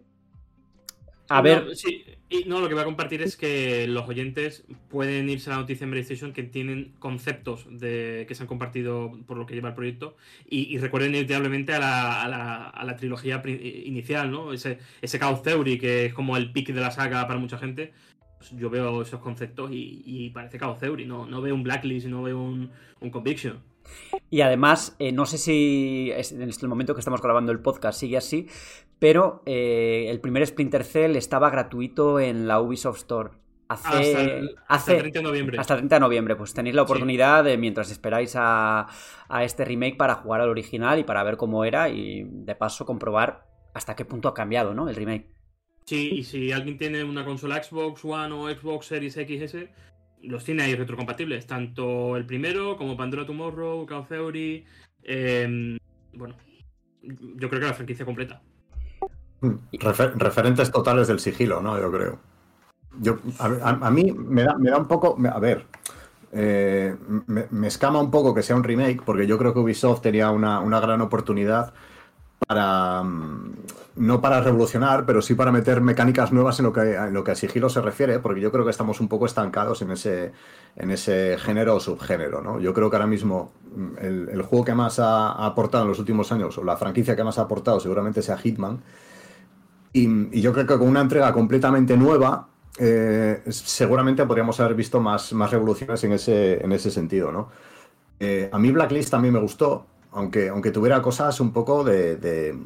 a 1.30 1.42
ver. 1.42 1.76
sí, 1.76 2.06
y 2.30 2.44
no, 2.46 2.60
lo 2.60 2.68
que 2.68 2.74
voy 2.74 2.82
a 2.82 2.86
compartir 2.86 3.22
es 3.22 3.38
que 3.38 3.88
los 3.88 4.08
oyentes 4.08 4.66
pueden 4.90 5.30
irse 5.30 5.50
a 5.50 5.54
la 5.54 5.60
noticia 5.60 5.86
en 5.86 5.92
PlayStation 5.92 6.34
que 6.34 6.44
tienen 6.44 6.94
conceptos 7.00 7.66
de, 7.70 8.26
que 8.28 8.36
se 8.36 8.44
han 8.44 8.48
compartido 8.48 9.12
por 9.26 9.38
lo 9.38 9.46
que 9.46 9.54
lleva 9.54 9.70
el 9.70 9.76
proyecto 9.76 10.16
y, 10.46 10.78
recuerden 10.78 11.12
inevitablemente 11.12 11.74
a 11.74 11.80
la, 11.80 12.22
a, 12.22 12.28
la, 12.28 12.64
a 12.70 12.84
la, 12.86 12.96
trilogía 12.96 13.42
inicial, 13.46 14.30
¿no? 14.30 14.52
Ese, 14.52 14.80
ese 15.02 15.20
Chaos 15.20 15.42
Theory 15.42 15.78
que 15.78 16.08
es 16.08 16.14
como 16.14 16.36
el 16.36 16.52
pick 16.52 16.74
de 16.74 16.82
la 16.82 16.92
saga 16.92 17.26
para 17.28 17.40
mucha 17.40 17.58
gente. 17.58 17.94
Pues 18.38 18.52
yo 18.52 18.70
veo 18.70 19.02
esos 19.02 19.20
conceptos 19.20 19.70
y, 19.72 20.30
parece 20.34 20.60
Chaos 20.60 20.80
Theory, 20.80 21.06
no, 21.06 21.26
no 21.26 21.42
veo 21.42 21.56
un 21.56 21.64
Blacklist, 21.64 22.08
no 22.08 22.24
veo 22.24 22.40
un, 22.40 22.70
un 23.02 23.10
Conviction. 23.10 23.62
Y 24.30 24.42
además, 24.42 24.96
eh, 25.00 25.12
no 25.12 25.26
sé 25.26 25.38
si 25.38 26.12
en 26.14 26.42
este 26.42 26.68
momento 26.68 26.94
que 26.94 27.00
estamos 27.00 27.22
grabando 27.22 27.52
el 27.52 27.60
podcast 27.60 28.00
sigue 28.00 28.18
así, 28.18 28.48
pero 29.00 29.42
eh, 29.46 30.08
el 30.10 30.20
primer 30.20 30.46
Splinter 30.46 30.84
Cell 30.84 31.16
estaba 31.16 31.50
gratuito 31.50 32.20
en 32.20 32.48
la 32.48 32.62
Ubisoft 32.62 32.98
Store. 32.98 33.30
Hace, 33.70 34.44
hasta, 34.68 34.94
el, 34.94 35.00
30 35.00 35.20
de 35.20 35.24
noviembre. 35.24 35.60
Hasta 35.60 35.76
30 35.76 35.96
de 35.96 36.00
noviembre. 36.00 36.36
Pues 36.38 36.54
tenéis 36.54 36.76
la 36.76 36.84
oportunidad, 36.84 37.44
de, 37.44 37.58
mientras 37.58 37.92
esperáis 37.92 38.34
a, 38.38 38.88
a, 39.28 39.44
este 39.44 39.66
remake, 39.66 39.98
para 39.98 40.16
jugar 40.16 40.40
al 40.40 40.50
original 40.50 41.00
y 41.00 41.04
para 41.04 41.22
ver 41.24 41.36
cómo 41.36 41.66
era 41.66 41.90
y 41.90 42.24
de 42.24 42.56
paso 42.56 42.86
comprobar 42.86 43.46
hasta 43.74 43.96
qué 43.96 44.06
punto 44.06 44.30
ha 44.30 44.34
cambiado 44.34 44.74
¿no? 44.74 44.88
el 44.88 44.96
remake. 44.96 45.37
Sí, 45.88 46.10
y 46.16 46.24
si 46.26 46.52
alguien 46.52 46.78
tiene 46.78 47.02
una 47.02 47.24
consola 47.24 47.64
Xbox 47.64 48.04
One 48.04 48.34
o 48.34 48.50
Xbox 48.50 48.88
Series 48.88 49.14
XS, 49.14 49.70
los 50.24 50.44
tiene 50.44 50.64
ahí 50.64 50.76
retrocompatibles, 50.76 51.48
tanto 51.48 52.18
el 52.18 52.26
primero 52.26 52.76
como 52.76 52.98
Pandora 52.98 53.26
Tomorrow, 53.26 53.86
Call 53.86 54.06
Theory. 54.06 54.66
Em, 55.04 55.78
bueno, 56.14 56.36
yo 57.02 57.48
creo 57.48 57.62
que 57.62 57.68
la 57.68 57.74
franquicia 57.74 58.06
completa. 58.06 58.42
referentes 60.20 60.72
totales 60.74 61.08
del 61.08 61.20
sigilo, 61.20 61.62
¿no? 61.62 61.80
Yo 61.80 61.90
creo. 61.90 62.20
Yo, 63.00 63.20
a, 63.40 63.90
mí 63.90 64.12
me 64.12 64.44
da, 64.44 64.58
me 64.58 64.70
da, 64.70 64.78
un 64.78 64.88
poco. 64.90 65.18
A 65.32 65.40
ver. 65.40 65.66
Eh, 66.34 66.94
me, 67.28 67.68
escama 67.68 68.02
un 68.02 68.12
poco 68.12 68.36
que 68.36 68.44
sea 68.44 68.58
un 68.58 68.64
remake, 68.66 69.02
porque 69.06 69.26
yo 69.26 69.38
creo 69.38 69.54
que 69.54 69.60
Ubisoft 69.60 70.02
tenía 70.02 70.32
una, 70.32 70.60
una 70.60 70.82
gran 70.82 71.00
oportunidad 71.00 71.74
para 72.46 73.04
mm, 73.04 73.54
no 73.98 74.22
para 74.22 74.42
revolucionar, 74.42 75.06
pero 75.06 75.22
sí 75.22 75.34
para 75.36 75.52
meter 75.52 75.82
mecánicas 75.82 76.32
nuevas 76.32 76.60
en 76.60 76.66
lo 76.66 76.74
que, 76.74 76.96
en 76.96 77.14
lo 77.14 77.24
que 77.24 77.32
a 77.32 77.36
sigilo 77.36 77.70
se 77.70 77.82
refiere, 77.82 78.20
porque 78.20 78.42
yo 78.42 78.52
creo 78.52 78.64
que 78.64 78.72
estamos 78.72 79.00
un 79.00 79.08
poco 79.08 79.26
estancados 79.26 79.82
en 79.82 79.92
ese, 79.92 80.32
en 80.76 80.92
ese 80.92 81.38
género 81.40 81.76
o 81.76 81.80
subgénero. 81.80 82.42
¿no? 82.42 82.60
Yo 82.60 82.74
creo 82.74 82.90
que 82.90 82.96
ahora 82.96 83.08
mismo 83.08 83.52
mm, 83.76 84.30
el, 84.32 84.42
juego 84.44 84.66
que 84.66 84.76
más 84.76 85.00
ha, 85.00 85.32
aportado 85.46 85.84
en 85.84 85.90
los 85.90 86.00
últimos 86.00 86.32
años, 86.32 86.58
o 86.58 86.64
la 86.64 86.78
franquicia 86.78 87.16
que 87.16 87.24
más 87.24 87.38
ha 87.40 87.44
aportado, 87.44 87.80
seguramente 87.80 88.22
sea 88.22 88.38
Hitman. 88.38 88.82
Y, 89.94 90.42
yo 90.42 90.54
creo 90.54 90.66
que 90.66 90.78
con 90.78 90.88
una 90.88 91.02
entrega 91.02 91.34
completamente 91.34 91.98
nueva, 91.98 92.48
eh, 92.78 93.42
seguramente 93.50 94.26
podríamos 94.26 94.60
haber 94.60 94.76
visto 94.76 95.00
más, 95.00 95.34
más 95.34 95.52
revoluciones 95.52 96.04
en 96.04 96.14
ese, 96.14 96.64
en 96.64 96.72
ese 96.72 96.92
sentido. 96.92 97.32
¿no? 97.32 97.50
Eh, 98.20 98.50
a 98.52 98.60
mí 98.60 98.72
Blacklist 98.72 99.12
también 99.12 99.34
me 99.34 99.40
gustó, 99.40 99.86
aunque, 100.12 100.50
aunque 100.50 100.72
tuviera 100.72 101.02
cosas 101.02 101.40
un 101.40 101.52
poco 101.52 101.84
de, 101.84 102.58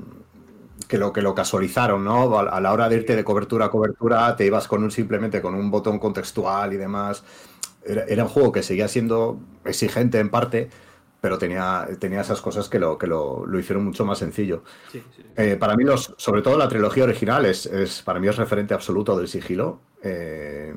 que 0.92 0.98
lo 0.98 1.14
que 1.14 1.22
lo 1.22 1.34
casualizaron, 1.34 2.04
¿no? 2.04 2.38
A, 2.38 2.60
la 2.60 2.74
hora 2.74 2.90
de 2.90 2.98
irte 2.98 3.16
de 3.16 3.24
cobertura 3.24 3.68
a 3.68 3.72
cobertura, 3.72 4.36
te 4.36 4.46
ibas 4.46 4.68
con 4.68 4.84
un 4.84 4.92
simplemente 4.92 5.42
con 5.42 5.56
un 5.56 5.72
botón 5.72 6.00
contextual 6.00 6.74
y 6.74 6.76
demás. 6.76 7.24
Era, 7.86 8.24
un 8.24 8.30
juego 8.30 8.52
que 8.52 8.62
seguía 8.62 8.90
siendo 8.90 9.40
exigente 9.64 10.20
en 10.20 10.30
parte, 10.30 10.70
pero 11.22 11.38
tenía, 11.38 11.88
tenía 11.98 12.20
esas 12.20 12.42
cosas 12.42 12.68
que 12.68 12.78
lo, 12.78 12.98
que 12.98 13.08
lo, 13.08 13.48
hicieron 13.58 13.86
mucho 13.86 14.04
más 14.04 14.18
sencillo. 14.18 14.64
Eh, 15.38 15.56
para 15.56 15.78
mí, 15.78 15.86
los, 15.86 16.14
sobre 16.18 16.42
todo 16.42 16.58
la 16.58 16.68
trilogía 16.68 17.06
original, 17.06 17.46
es, 17.46 17.68
es, 17.68 18.02
para 18.02 18.20
mí 18.20 18.28
es 18.28 18.36
referente 18.36 18.74
absoluto 18.74 19.18
del 19.18 19.30
sigilo. 19.30 19.80
Eh, 20.04 20.76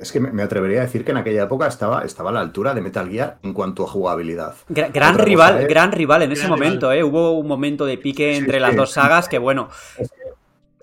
es 0.00 0.12
que 0.12 0.20
me 0.20 0.42
atrevería 0.42 0.80
a 0.80 0.84
decir 0.84 1.04
que 1.04 1.10
en 1.10 1.18
aquella 1.18 1.42
época 1.42 1.66
estaba, 1.66 2.04
estaba 2.04 2.30
a 2.30 2.32
la 2.32 2.40
altura 2.40 2.74
de 2.74 2.80
Metal 2.80 3.08
Gear 3.08 3.38
en 3.42 3.52
cuanto 3.52 3.84
a 3.84 3.86
jugabilidad. 3.86 4.54
Gran, 4.68 5.18
rival, 5.18 5.66
gran 5.66 5.92
rival 5.92 6.22
en 6.22 6.32
ese 6.32 6.48
momento, 6.48 6.90
¿eh? 6.90 7.04
Hubo 7.04 7.32
un 7.32 7.46
momento 7.46 7.84
de 7.84 7.98
pique 7.98 8.36
entre 8.36 8.60
las 8.60 8.74
dos 8.74 8.92
sagas 8.92 9.28
que, 9.28 9.38
bueno, 9.38 9.68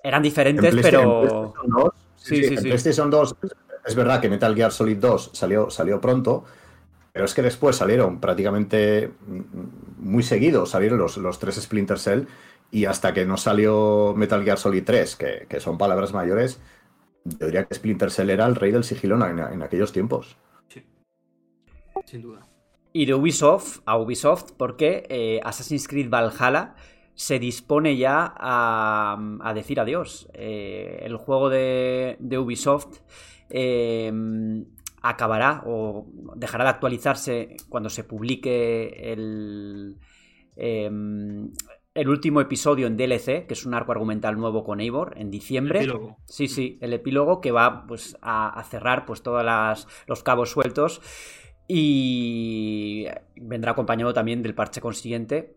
eran 0.02 0.22
diferentes, 0.22 0.74
pero. 0.80 1.52
sí, 2.16 2.44
sí, 2.44 2.56
sí. 2.56 2.62
PlayStation 2.62 3.10
2, 3.10 3.36
es 3.86 3.94
verdad 3.94 4.20
que 4.20 4.28
Metal 4.28 4.54
Gear 4.54 4.70
Solid 4.70 4.98
2 4.98 5.30
salió, 5.32 5.68
salió 5.68 6.00
pronto, 6.00 6.44
pero 7.12 7.24
es 7.24 7.34
que 7.34 7.42
después 7.42 7.74
salieron 7.74 8.20
prácticamente 8.20 9.10
muy 9.98 10.22
seguidos, 10.22 10.70
salieron 10.70 10.98
los, 10.98 11.16
los 11.16 11.40
tres 11.40 11.56
Splinter 11.56 11.98
Cell, 11.98 12.22
y 12.70 12.84
hasta 12.84 13.12
que 13.12 13.24
no 13.24 13.36
salió 13.36 14.14
Metal 14.16 14.44
Gear 14.44 14.58
Solid 14.58 14.84
3, 14.84 15.16
que, 15.16 15.46
que 15.48 15.58
son 15.58 15.76
palabras 15.76 16.12
mayores 16.12 16.60
yo 17.38 17.46
diría 17.46 17.64
que 17.64 17.74
Splinter 17.74 18.10
Cell 18.10 18.30
era 18.30 18.46
el 18.46 18.54
rey 18.54 18.72
del 18.72 18.84
sigilo 18.84 19.16
en, 19.26 19.62
aquellos 19.62 19.92
tiempos. 19.92 20.36
Sí. 20.68 20.82
Sin 22.06 22.22
duda. 22.22 22.40
Y 22.92 23.06
de 23.06 23.14
Ubisoft 23.14 23.80
a 23.84 23.98
Ubisoft, 23.98 24.52
porque 24.56 25.04
eh, 25.08 25.40
Assassin's 25.42 25.86
Creed 25.86 26.08
Valhalla 26.08 26.74
se 27.14 27.38
dispone 27.38 27.96
ya 27.96 28.32
a, 28.36 29.52
decir 29.54 29.80
adiós. 29.80 30.28
Eh, 30.32 31.00
el 31.02 31.16
juego 31.16 31.50
de, 31.50 32.16
Ubisoft 32.38 33.00
eh, 33.50 34.12
acabará 35.02 35.62
o 35.66 36.06
dejará 36.36 36.64
de 36.64 36.70
actualizarse 36.70 37.56
cuando 37.68 37.90
se 37.90 38.04
publique 38.04 39.12
el, 39.12 39.96
el 41.98 42.08
último 42.08 42.40
episodio 42.40 42.86
en 42.86 42.96
DLC, 42.96 43.46
que 43.46 43.54
es 43.54 43.66
un 43.66 43.74
arco 43.74 43.90
argumental 43.90 44.38
nuevo 44.38 44.62
con 44.62 44.80
Eivor, 44.80 45.14
en 45.16 45.32
diciembre. 45.32 45.84
Sí, 46.26 46.46
sí, 46.46 46.78
el 46.80 46.92
epílogo 46.92 47.40
que 47.40 47.50
va 47.50 47.86
pues, 47.88 48.16
a, 48.22 48.62
cerrar 48.70 49.04
pues, 49.04 49.22
todos 49.22 49.44
los 50.06 50.22
cabos 50.22 50.50
sueltos 50.50 51.02
y 51.66 53.06
vendrá 53.34 53.72
acompañado 53.72 54.14
también 54.14 54.44
del 54.44 54.54
parche 54.54 54.80
consiguiente. 54.80 55.56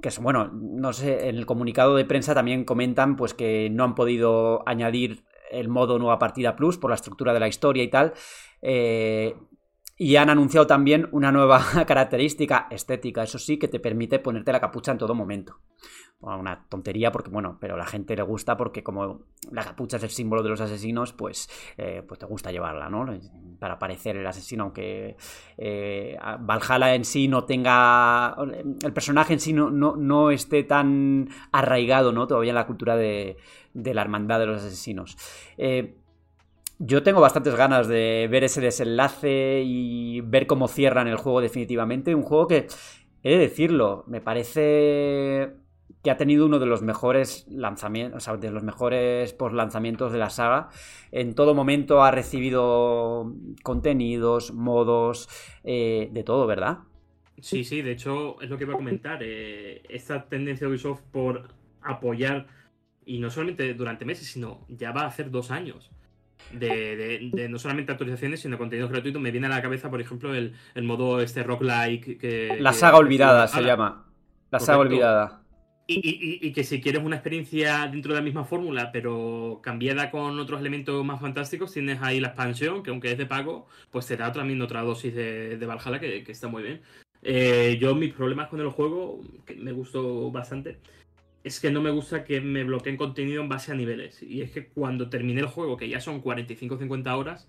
Que 0.00 0.08
es, 0.08 0.18
bueno, 0.18 0.50
no 0.50 0.94
sé, 0.94 1.28
en 1.28 1.36
el 1.36 1.44
comunicado 1.44 1.94
de 1.94 2.06
prensa 2.06 2.34
también 2.34 2.64
comentan 2.64 3.16
pues 3.16 3.34
que 3.34 3.68
no 3.70 3.84
han 3.84 3.94
podido 3.94 4.66
añadir 4.66 5.24
el 5.50 5.68
modo 5.68 5.98
nueva 5.98 6.18
partida 6.18 6.56
plus 6.56 6.78
por 6.78 6.90
la 6.90 6.96
estructura 6.96 7.34
de 7.34 7.40
la 7.40 7.48
historia 7.48 7.82
y 7.82 7.88
tal. 7.88 8.14
Eh, 8.62 9.34
y 9.98 10.14
han 10.14 10.30
anunciado 10.30 10.66
también 10.66 11.08
una 11.10 11.32
nueva 11.32 11.60
característica 11.86 12.68
estética, 12.70 13.24
eso 13.24 13.38
sí, 13.38 13.58
que 13.58 13.66
te 13.66 13.80
permite 13.80 14.20
ponerte 14.20 14.52
la 14.52 14.60
capucha 14.60 14.92
en 14.92 14.98
todo 14.98 15.14
momento. 15.14 15.58
Una 16.20 16.66
tontería 16.68 17.12
porque, 17.12 17.30
bueno, 17.30 17.58
pero 17.60 17.74
a 17.74 17.78
la 17.78 17.86
gente 17.86 18.16
le 18.16 18.22
gusta 18.22 18.56
porque 18.56 18.82
como 18.82 19.22
la 19.52 19.62
capucha 19.62 19.98
es 19.98 20.02
el 20.02 20.10
símbolo 20.10 20.42
de 20.42 20.48
los 20.48 20.60
asesinos, 20.60 21.12
pues, 21.12 21.48
eh, 21.76 22.02
pues 22.06 22.18
te 22.18 22.26
gusta 22.26 22.50
llevarla, 22.50 22.88
¿no? 22.88 23.06
Para 23.60 23.78
parecer 23.78 24.16
el 24.16 24.26
asesino, 24.26 24.64
aunque 24.64 25.16
eh, 25.56 26.16
Valhalla 26.40 26.94
en 26.94 27.04
sí 27.04 27.28
no 27.28 27.44
tenga... 27.44 28.36
El 28.82 28.92
personaje 28.92 29.34
en 29.34 29.40
sí 29.40 29.52
no, 29.52 29.70
no, 29.70 30.30
esté 30.32 30.64
tan 30.64 31.28
arraigado, 31.52 32.10
¿no? 32.10 32.26
Todavía 32.26 32.50
en 32.50 32.56
la 32.56 32.66
cultura 32.66 32.96
de, 32.96 33.36
de 33.72 33.94
la 33.94 34.02
hermandad 34.02 34.40
de 34.40 34.46
los 34.46 34.64
asesinos. 34.64 35.16
Eh, 35.56 35.97
yo 36.78 37.02
tengo 37.02 37.20
bastantes 37.20 37.54
ganas 37.54 37.88
de 37.88 38.28
ver 38.30 38.44
ese 38.44 38.60
desenlace 38.60 39.62
y 39.64 40.20
ver 40.20 40.46
cómo 40.46 40.68
cierran 40.68 41.08
el 41.08 41.16
juego 41.16 41.40
definitivamente. 41.40 42.14
Un 42.14 42.22
juego 42.22 42.46
que, 42.46 42.68
he 43.22 43.32
de 43.32 43.38
decirlo, 43.38 44.04
me 44.06 44.20
parece 44.20 45.54
que 46.02 46.10
ha 46.10 46.16
tenido 46.16 46.46
uno 46.46 46.58
de 46.60 46.66
los 46.66 46.82
mejores 46.82 47.46
lanzamientos, 47.48 48.18
o 48.18 48.20
sea, 48.20 48.36
de 48.36 48.52
los 48.52 48.62
mejores 48.62 49.32
post 49.32 49.54
lanzamientos 49.54 50.12
de 50.12 50.18
la 50.18 50.30
saga. 50.30 50.68
En 51.10 51.34
todo 51.34 51.54
momento 51.54 52.04
ha 52.04 52.12
recibido 52.12 53.34
contenidos, 53.64 54.52
modos, 54.52 55.28
eh, 55.64 56.08
de 56.12 56.22
todo, 56.22 56.46
¿verdad? 56.46 56.78
Sí, 57.40 57.64
sí, 57.64 57.82
de 57.82 57.92
hecho 57.92 58.40
es 58.40 58.50
lo 58.50 58.58
que 58.58 58.64
iba 58.64 58.74
a 58.74 58.76
comentar. 58.76 59.20
Eh, 59.22 59.82
esta 59.88 60.28
tendencia 60.28 60.66
de 60.66 60.72
Ubisoft 60.72 61.02
por 61.10 61.48
apoyar, 61.82 62.46
y 63.04 63.18
no 63.18 63.30
solamente 63.30 63.74
durante 63.74 64.04
meses, 64.04 64.28
sino 64.28 64.64
ya 64.68 64.92
va 64.92 65.02
a 65.02 65.06
hacer 65.06 65.30
dos 65.30 65.50
años, 65.50 65.90
de, 66.52 67.48
no 67.50 67.58
solamente 67.58 67.92
actualizaciones, 67.92 68.40
sino 68.40 68.58
contenidos 68.58 68.90
gratuitos. 68.90 69.20
Me 69.20 69.30
viene 69.30 69.46
a 69.46 69.50
la 69.50 69.62
cabeza, 69.62 69.90
por 69.90 70.00
ejemplo, 70.00 70.34
el, 70.34 70.52
modo 70.82 71.20
este 71.20 71.42
rock-like 71.42 72.18
que... 72.18 72.56
La 72.60 72.72
saga 72.72 72.98
olvidada 72.98 73.48
se 73.48 73.62
llama. 73.62 74.06
La 74.50 74.60
saga 74.60 74.78
olvidada. 74.78 75.42
Y, 75.90 75.94
y- 76.06 76.46
y 76.46 76.52
que 76.52 76.64
si 76.64 76.82
quieres 76.82 77.02
una 77.02 77.16
experiencia 77.16 77.88
dentro 77.90 78.12
de 78.12 78.20
la 78.20 78.24
misma 78.24 78.44
fórmula, 78.44 78.92
pero 78.92 79.60
cambiada 79.62 80.10
con 80.10 80.38
otros 80.38 80.60
elementos 80.60 81.02
más 81.02 81.18
fantásticos, 81.18 81.72
tienes 81.72 82.02
ahí 82.02 82.20
la 82.20 82.28
expansión, 82.28 82.82
que 82.82 82.90
aunque 82.90 83.10
es 83.12 83.16
de 83.16 83.24
pago, 83.24 83.66
pues 83.90 84.06
te 84.06 84.16
da 84.18 84.30
también 84.30 84.60
otra 84.60 84.82
dosis 84.82 85.14
de, 85.14 85.56
de 85.56 85.66
Valhalla 85.66 85.98
que, 85.98 86.24
que 86.24 86.32
está 86.32 86.46
muy 86.48 86.62
bien. 86.62 86.82
Eh, 87.22 87.78
yo 87.80 87.94
mis 87.94 88.12
problemas 88.12 88.48
con 88.48 88.60
el 88.60 88.68
juego, 88.68 89.20
que 89.46 89.54
me 89.54 89.72
gustó 89.72 90.30
bastante, 90.30 90.78
es 91.44 91.60
que 91.60 91.70
no 91.70 91.80
me 91.80 91.90
gusta 91.90 92.24
que 92.24 92.40
me 92.40 92.64
bloqueen 92.64 92.96
contenido 92.96 93.42
en 93.42 93.48
base 93.48 93.72
a 93.72 93.74
niveles. 93.74 94.22
Y 94.22 94.42
es 94.42 94.50
que 94.50 94.68
cuando 94.68 95.08
terminé 95.08 95.40
el 95.40 95.46
juego, 95.46 95.76
que 95.76 95.88
ya 95.88 96.00
son 96.00 96.20
45 96.20 96.74
o 96.74 96.78
50 96.78 97.16
horas, 97.16 97.48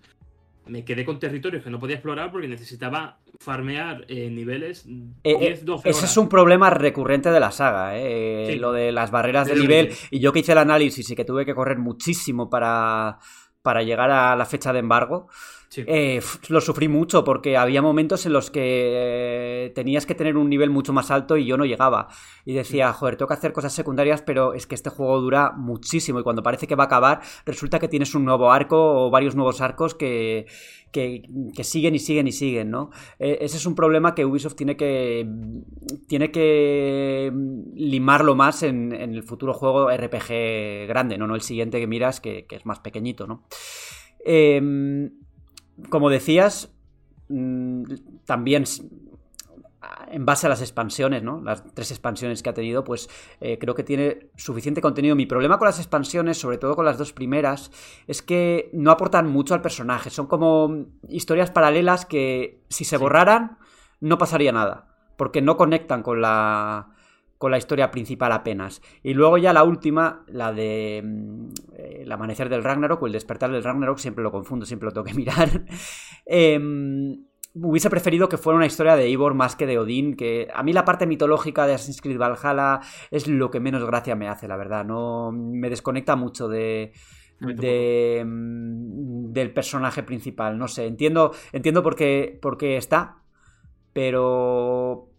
me 0.68 0.86
quedé 0.86 1.04
con 1.04 1.18
territorios 1.20 1.64
que 1.64 1.70
no 1.72 1.80
podía 1.80 1.96
explorar 1.96 2.32
porque 2.32 2.48
necesitaba 2.48 3.20
farmear 3.40 4.06
eh, 4.08 4.30
niveles 4.30 4.86
Eh, 5.24 5.36
10, 5.40 5.62
eh, 5.62 5.62
12 5.64 5.90
ese 5.90 5.98
horas. 6.00 6.12
es 6.12 6.18
un 6.18 6.30
problema 6.30 6.70
recurrente 6.70 7.32
de 7.32 7.40
la 7.40 7.52
saga, 7.52 7.98
¿eh? 7.98 8.50
Sí. 8.52 8.60
lo 8.60 8.72
de 8.72 8.92
las 8.92 9.10
barreras 9.10 9.48
de 9.48 9.54
Del 9.54 9.62
nivel. 9.64 9.94
Y 10.12 10.20
yo 10.20 10.32
que 10.32 10.40
hice 10.40 10.52
el 10.52 10.60
análisis 10.60 11.10
y 11.10 11.16
que 11.16 11.26
tuve 11.26 11.46
que 11.46 11.56
correr 11.56 11.80
muchísimo 11.80 12.50
para, 12.50 13.18
para 13.64 13.82
llegar 13.82 14.12
a 14.12 14.36
la 14.36 14.46
fecha 14.46 14.72
de 14.72 14.80
embargo, 14.80 15.28
Sí. 15.70 15.84
eh, 15.86 16.20
lo 16.50 16.62
sufrí 16.62 16.88
mucho 16.88 17.24
porque 17.24 17.56
había 17.56 17.82
momentos 17.82 18.26
en 18.26 18.34
los 18.34 18.50
que 18.50 19.66
eh, 19.66 19.72
tenías 19.76 20.08
que 20.08 20.16
tener 20.16 20.36
un 20.36 20.50
nivel 20.50 20.72
mucho 20.72 20.94
más 20.94 21.12
alto 21.12 21.38
y 21.38 21.46
yo 21.46 21.58
no 21.58 21.66
llegaba. 21.66 22.08
Y 22.44 22.54
decía, 22.54 22.92
joder, 22.92 23.18
tengo 23.18 23.28
que 23.28 23.36
hacer 23.36 23.54
cosas 23.54 23.72
secundarias, 23.72 24.24
pero 24.24 24.54
es 24.56 24.66
que 24.66 24.74
este 24.74 24.90
juego 24.90 25.22
dura 25.22 25.52
muchísimo 25.56 26.20
y 26.20 26.24
cuando 26.24 26.42
parece 26.42 26.66
que 26.66 26.76
va 26.76 26.86
a 26.86 26.88
acabar, 26.88 27.22
resulta 27.46 27.78
que 27.80 27.88
tienes 27.88 28.16
un 28.16 28.26
nuevo 28.26 28.52
arco 28.52 29.06
o 29.06 29.12
varios 29.12 29.36
nuevos 29.36 29.62
arcos 29.62 29.94
que, 29.94 30.48
que, 30.92 31.24
que 31.56 31.64
siguen 31.64 31.94
y 31.94 32.00
siguen 32.00 32.28
y 32.28 32.32
siguen, 32.32 32.72
¿no? 32.72 32.90
Eh, 33.20 33.38
ese 33.42 33.58
es 33.58 33.66
un 33.68 33.76
problema 33.76 34.16
que 34.16 34.26
Ubisoft 34.26 34.56
tiene 34.56 34.76
que 34.76 35.28
tiene 36.08 36.32
que 36.32 37.32
limarlo 37.76 38.36
más 38.36 38.64
en, 38.64 38.92
en 38.94 39.14
el 39.14 39.22
futuro 39.24 39.54
juego 39.54 39.92
RPG 39.92 40.88
grande, 40.88 41.18
no, 41.20 41.28
no 41.28 41.36
el 41.36 41.42
siguiente 41.42 41.80
que 41.80 41.86
miras 41.88 42.20
que, 42.20 42.46
que 42.48 42.56
es 42.56 42.66
más 42.66 42.80
pequeñito, 42.80 43.28
¿no? 43.28 43.44
Eh, 44.26 45.10
como 45.90 46.10
decías, 46.10 46.74
mm, 47.30 47.84
también 48.26 48.66
en 50.12 50.26
base 50.26 50.46
a 50.46 50.50
las 50.50 50.62
expansiones, 50.62 51.24
¿no? 51.24 51.42
Las 51.42 51.64
tres 51.74 51.92
expansiones 51.92 52.44
que 52.44 52.50
ha 52.50 52.54
tenido, 52.54 52.84
pues 52.84 53.10
eh, 53.40 53.58
creo 53.60 53.76
que 53.76 53.84
tiene 53.84 54.30
suficiente 54.36 54.82
contenido. 54.82 55.16
Mi 55.16 55.26
problema 55.26 55.58
con 55.58 55.68
las 55.68 55.80
expansiones, 55.80 56.38
sobre 56.38 56.58
todo 56.58 56.76
con 56.76 56.84
las 56.86 56.98
dos 56.98 57.14
primeras, 57.14 57.72
es 58.08 58.22
que 58.22 58.70
no 58.74 58.92
aportan 58.92 59.28
mucho 59.28 59.54
al 59.54 59.62
personaje. 59.62 60.10
Son 60.10 60.28
como 60.28 60.88
historias 61.08 61.52
paralelas 61.52 62.06
que 62.06 62.62
si 62.70 62.84
se 62.84 62.98
Sí. 62.98 63.02
borraran 63.02 63.58
no 64.02 64.18
pasaría 64.18 64.52
nada, 64.52 64.96
porque 65.18 65.42
no 65.42 65.56
conectan 65.56 66.04
con 66.04 66.22
la 66.22 66.90
con 67.40 67.52
la 67.52 67.58
historia 67.58 67.90
principal 67.90 68.34
apenas. 68.34 68.82
Y 69.02 69.14
luego 69.14 69.38
ya 69.38 69.54
la 69.54 69.64
última, 69.64 70.24
la 70.28 70.52
de 70.52 71.02
mm, 71.04 71.46
eh, 71.74 72.00
el 72.02 72.12
amanecer 72.12 72.50
del 72.50 72.64
Ragnarok 72.64 73.02
o 73.02 73.08
el 73.08 73.14
despertar 73.14 73.50
del 73.50 73.64
Ragnarok, 73.64 73.98
siempre 73.98 74.24
lo 74.24 74.32
confundo, 74.32 74.66
siempre 74.66 74.88
lo 74.88 74.92
tengo 74.92 75.06
que 75.06 75.14
mirar. 75.16 75.64
Em, 76.26 77.24
hubiese 77.54 77.90
preferido 77.90 78.28
que 78.28 78.38
fuera 78.38 78.58
una 78.58 78.66
historia 78.66 78.98
de 78.98 79.06
Eivor 79.06 79.36
más 79.36 79.56
que 79.56 79.66
de 79.66 79.80
Odín, 79.80 80.16
que 80.16 80.50
a 80.54 80.64
mí 80.64 80.74
la 80.74 80.84
parte 80.84 81.08
mitológica 81.08 81.66
de 81.66 81.76
Assassin's 81.76 82.02
Creed 82.02 82.20
Valhalla 82.20 82.82
es 83.10 83.28
lo 83.28 83.50
que 83.50 83.62
menos 83.62 83.86
gracia 83.86 84.18
me 84.18 84.28
hace, 84.28 84.50
la 84.50 84.58
verdad. 84.58 84.84
No 84.84 85.32
me 85.32 85.70
desconecta 85.70 86.18
mucho 86.18 86.50
de, 86.50 86.92
de, 87.40 88.22
mm, 88.26 89.32
del 89.32 89.54
personaje 89.54 90.04
principal. 90.04 90.58
No 90.58 90.68
sé, 90.68 90.88
entiendo, 90.88 91.32
entiendo 91.54 91.84
por 91.84 91.96
qué, 91.96 92.38
por 92.42 92.58
qué 92.58 92.76
está, 92.76 93.24
pero 93.94 95.10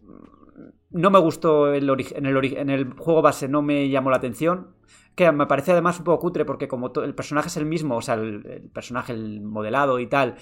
no 0.91 1.09
me 1.09 1.19
gustó 1.19 1.73
el 1.73 1.89
en, 1.89 2.25
el 2.25 2.45
en 2.57 2.69
el 2.69 2.93
juego 2.93 3.21
base, 3.21 3.47
no 3.47 3.61
me 3.61 3.89
llamó 3.89 4.09
la 4.11 4.17
atención. 4.17 4.75
Que 5.15 5.29
me 5.31 5.45
parece 5.45 5.73
además 5.73 5.99
un 5.99 6.05
poco 6.05 6.19
cutre 6.21 6.45
porque 6.45 6.67
como 6.69 6.91
el 7.03 7.13
personaje 7.15 7.49
es 7.49 7.57
el 7.57 7.65
mismo, 7.65 7.97
o 7.97 8.01
sea, 8.01 8.15
el, 8.15 8.45
el 8.45 8.69
personaje, 8.69 9.11
el 9.13 9.41
modelado 9.41 9.99
y 9.99 10.07
tal, 10.07 10.35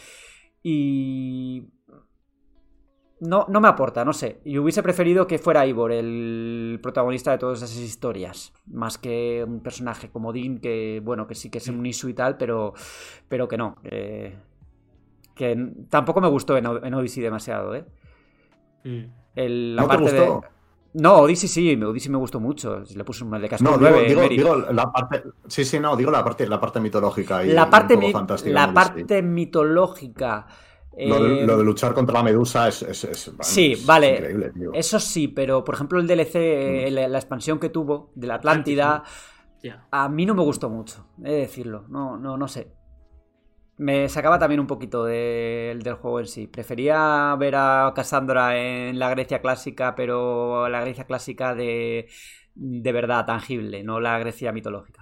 y... 0.64 1.70
No, 3.22 3.46
no 3.50 3.60
me 3.60 3.68
aporta, 3.68 4.06
no 4.06 4.14
sé. 4.14 4.40
Y 4.46 4.58
hubiese 4.60 4.82
preferido 4.82 5.28
que 5.28 5.40
fuera 5.40 5.66
Ivor 5.66 5.92
el 5.92 6.80
protagonista 6.82 7.32
de 7.32 7.38
todas 7.38 7.62
esas 7.62 7.78
historias. 7.78 8.54
Más 8.66 8.98
que 8.98 9.44
un 9.46 9.60
personaje 9.62 10.10
como 10.10 10.32
Dean, 10.32 10.60
que, 10.60 11.02
bueno, 11.04 11.28
que 11.28 11.36
sí 11.36 11.50
que 11.50 11.58
es 11.58 11.68
un 11.68 11.86
Isu 11.86 12.08
y 12.10 12.14
tal, 12.14 12.38
pero, 12.38 12.74
pero 13.28 13.50
que 13.50 13.58
no. 13.58 13.76
que- 15.36 15.58
tampoco 15.90 16.22
me 16.22 16.28
gustó 16.30 16.58
en, 16.58 16.66
en 16.66 16.94
Odyssey 16.94 17.24
demasiado, 17.24 17.76
¿eh? 17.76 17.86
Mm. 18.84 19.06
El- 19.36 19.76
la 19.76 19.84
¿No 19.84 19.88
te 19.88 19.96
parte 19.98 20.12
de- 20.13 20.20
gustó? 20.28 20.48
No, 20.92 21.18
Odyssey 21.18 21.48
sí, 21.48 21.76
Odyssey 21.82 22.12
me 22.12 22.18
gustó 22.18 22.39
mucho. 22.39 22.82
Le 22.96 23.04
puse 23.04 23.24
un 23.24 23.39
de 23.39 23.48
casco 23.48 23.63
No, 23.63 23.78
digo, 23.78 23.92
9. 23.92 24.30
digo, 24.30 24.56
la 24.56 24.92
parte. 24.92 25.24
Sí, 25.48 25.63
sí, 25.63 25.80
no, 25.80 25.96
digo 25.96 26.10
la 26.10 26.24
parte, 26.24 26.48
la 26.48 26.60
parte 26.60 26.80
mitológica 26.80 27.44
y 27.46 27.52
la 27.52 27.70
parte, 27.70 27.96
mi- 27.96 28.12
la 28.46 28.74
parte 28.74 29.22
mitológica. 29.22 30.48
Lo 30.98 31.24
de, 31.24 31.42
eh, 31.44 31.46
lo 31.46 31.58
de 31.58 31.63
luchar 31.63 31.94
contra 31.94 32.15
la 32.15 32.24
medusa 32.24 32.68
es. 32.68 32.82
es- 32.82 33.04
es- 33.06 33.28
vamos, 33.32 33.46
Sí, 33.48 33.74
es 33.74 33.86
vale. 33.86 34.15
increíble, 34.15 34.50
tío. 34.52 34.72
Eso 34.74 35.00
sí, 35.00 35.28
pero 35.28 35.63
por 35.63 35.76
ejemplo 35.76 36.00
el 36.00 36.08
DLC, 36.08 36.88
eh, 36.88 36.92
la, 36.92 37.08
la 37.08 37.18
expansión 37.20 37.60
que 37.60 37.70
tuvo 37.70 38.12
de 38.15 38.28
la 38.28 38.36
Atlántida, 38.36 39.04
a 39.92 40.10
mí 40.10 40.26
no 40.26 40.34
me 40.34 40.42
gustó 40.44 40.70
mucho, 40.70 41.06
he 41.24 41.32
de 41.32 41.38
decirlo. 41.38 41.86
No, 41.88 42.18
no, 42.18 42.36
no 42.36 42.48
sé. 42.48 42.74
Me 43.80 44.10
sacaba 44.10 44.38
también 44.39 44.60
un 44.60 44.68
poquito 44.68 45.06
del- 45.06 45.82
del 45.82 45.94
juego 45.96 46.20
en 46.20 46.28
sí. 46.28 46.48
Prefería 46.48 47.34
ver 47.39 47.56
a 47.56 47.94
Cassandra 47.96 48.58
en 48.58 49.00
la 49.00 49.10
Grecia 49.10 49.42
clásica, 49.42 49.96
pero 49.96 50.68
la 50.68 50.82
Grecia 50.82 51.06
clásica 51.06 51.56
de, 51.56 52.10
de 52.56 52.92
verdad, 52.92 53.26
tangible, 53.26 53.84
no 53.84 54.00
la 54.02 54.20
Grecia 54.20 54.52
mitológica. 54.52 54.99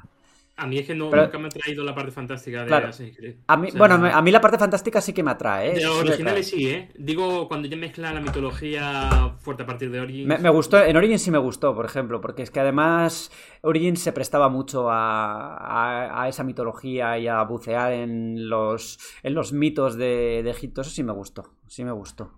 A 0.59 0.65
mí 0.65 0.79
es 0.79 0.87
que 0.87 0.95
no, 0.95 1.11
Pero- 1.11 1.23
nunca 1.25 1.37
me 1.37 1.45
ha 1.45 1.49
traído 1.49 1.83
la 1.83 1.93
parte 1.93 2.09
fantástica 2.11 2.61
de 2.61 2.67
Claro. 2.67 2.87
Assassin's 2.87 3.15
Creed. 3.15 3.35
A 3.45 3.57
mí, 3.57 3.67
O 3.67 3.71
sea, 3.71 3.77
bueno, 3.77 3.95
a 4.11 4.21
mí 4.23 4.31
la 4.31 4.41
parte 4.41 4.57
fantástica 4.57 4.99
sí 5.01 5.13
que 5.13 5.21
me 5.21 5.29
atrae. 5.29 5.69
¿eh? 5.69 5.73
De 5.75 5.83
los 5.83 5.97
originales 5.97 6.49
sí, 6.49 6.67
¿eh? 6.67 6.89
Digo, 6.97 7.47
cuando 7.47 7.67
ya 7.67 7.77
mezclan 7.77 8.15
la 8.15 8.21
mitología 8.21 9.35
fuerte 9.39 9.61
a 9.63 9.65
partir 9.67 9.91
de 9.91 9.99
Origins. 9.99 10.27
Me, 10.27 10.39
me 10.39 10.49
gustó, 10.49 10.81
en 10.83 10.97
Origins 10.97 11.21
sí 11.21 11.29
me 11.29 11.37
gustó, 11.37 11.75
por 11.75 11.85
ejemplo, 11.85 12.19
porque 12.21 12.41
es 12.41 12.49
que 12.49 12.59
además 12.59 13.31
Origins 13.61 14.01
se 14.01 14.11
prestaba 14.13 14.49
mucho 14.49 14.89
a, 14.89 15.55
a- 15.57 16.23
a 16.23 16.27
esa 16.27 16.43
mitología 16.43 17.19
y 17.19 17.27
a 17.27 17.41
bucear 17.43 17.91
en 17.93 18.49
los, 18.49 18.97
en 19.21 19.35
los 19.35 19.53
mitos 19.53 19.95
de, 19.95 20.41
de 20.43 20.49
Egipto. 20.49 20.81
Eso 20.81 20.89
sí 20.89 21.03
me 21.03 21.13
gustó, 21.13 21.53
sí 21.67 21.85
me 21.85 21.91
gustó. 21.91 22.31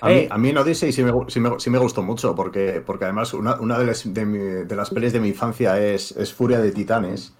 A 0.00 0.08
mí, 0.08 0.14
Eh. 0.14 0.28
a 0.30 0.36
mí 0.38 0.48
en 0.48 0.58
Odyssey 0.58 0.92
sí 0.92 1.02
me, 1.04 1.12
sí 1.28 1.38
me- 1.40 1.58
sí 1.60 1.70
me 1.70 1.78
gustó 1.78 2.02
mucho, 2.02 2.34
porque, 2.34 2.82
porque 2.84 3.04
además 3.04 3.32
una, 3.34 3.54
una 3.60 3.78
de, 3.78 3.86
las, 3.86 4.12
de, 4.12 4.26
mi- 4.26 4.38
de 4.66 4.76
las 4.76 4.90
pelis 4.90 5.12
de 5.12 5.20
mi 5.20 5.28
infancia 5.28 5.78
es, 5.80 6.10
es 6.12 6.32
Furia 6.34 6.60
de 6.60 6.72
Titanes, 6.72 7.34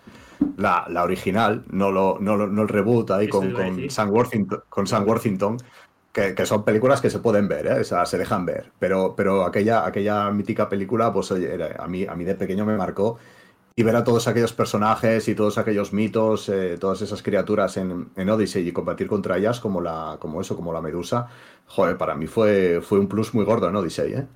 la, 0.57 0.85
la 0.89 1.03
original, 1.03 1.65
no, 1.71 1.91
lo, 1.91 2.19
no, 2.21 2.37
lo- 2.37 2.47
no 2.47 2.63
el 2.63 2.69
reboot 2.69 3.11
ahí 3.11 3.29
con, 3.29 3.53
con. 3.53 3.91
Sam 3.91 4.11
Worthington, 4.11 4.63
con 4.69 4.87
Sam 4.87 5.07
Worthington, 5.09 5.57
que, 6.13 6.35
que 6.35 6.47
son 6.47 6.63
películas 6.65 7.01
que 7.01 7.11
se 7.11 7.19
pueden 7.19 7.49
ver, 7.49 7.67
¿eh? 7.67 7.81
o 7.81 7.85
sea, 7.85 8.07
se 8.07 8.19
dejan 8.19 8.45
ver, 8.47 8.71
pero, 8.79 9.15
pero 9.17 9.45
aquella, 9.45 9.85
aquella 9.87 10.31
mítica 10.31 10.69
película, 10.69 11.13
pues 11.13 11.33
oye, 11.33 11.53
era- 11.53 11.77
a, 11.83 11.89
mí, 11.89 12.07
a 12.07 12.15
mí 12.15 12.25
de 12.25 12.35
pequeño 12.37 12.65
me 12.65 12.77
marcó. 12.77 13.19
Y 13.75 13.83
ver 13.83 13.97
a 13.97 14.05
todos 14.05 14.29
aquellos 14.29 14.53
personajes 14.53 15.29
y 15.29 15.35
todos 15.35 15.59
aquellos 15.59 15.93
mitos, 15.93 16.49
eh, 16.49 16.77
todas 16.79 17.01
esas 17.03 17.23
criaturas 17.23 17.77
en, 17.77 18.11
en 18.17 18.31
Odyssey 18.31 18.69
y 18.69 18.73
combatir 18.73 19.07
contra 19.07 19.39
ellas 19.39 19.61
como 19.61 19.81
la, 19.81 20.17
como 20.21 20.41
eso, 20.41 20.57
como 20.57 20.73
la 20.73 20.83
medusa, 20.83 21.29
joder, 21.67 21.97
para 21.97 22.15
mí 22.15 22.27
fue, 22.27 22.81
fue 22.83 22.99
un 22.99 23.09
plus 23.09 23.35
muy 23.35 23.45
gordo 23.45 23.69
en 23.69 23.77
Odyssey, 23.77 24.13
¿eh? 24.13 24.27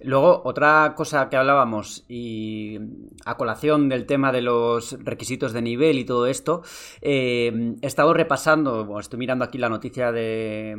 Luego, 0.00 0.42
otra 0.44 0.94
cosa 0.96 1.28
que 1.28 1.36
hablábamos, 1.36 2.04
y 2.08 2.78
a 3.24 3.36
colación 3.36 3.88
del 3.88 4.06
tema 4.06 4.32
de 4.32 4.42
los 4.42 4.98
requisitos 5.02 5.52
de 5.52 5.62
nivel 5.62 5.98
y 5.98 6.04
todo 6.04 6.26
esto, 6.26 6.62
eh, 7.00 7.76
he 7.80 7.86
estado 7.86 8.12
repasando, 8.12 8.84
bueno, 8.84 9.00
estoy 9.00 9.18
mirando 9.18 9.44
aquí 9.44 9.56
la 9.56 9.68
noticia 9.68 10.12
de, 10.12 10.76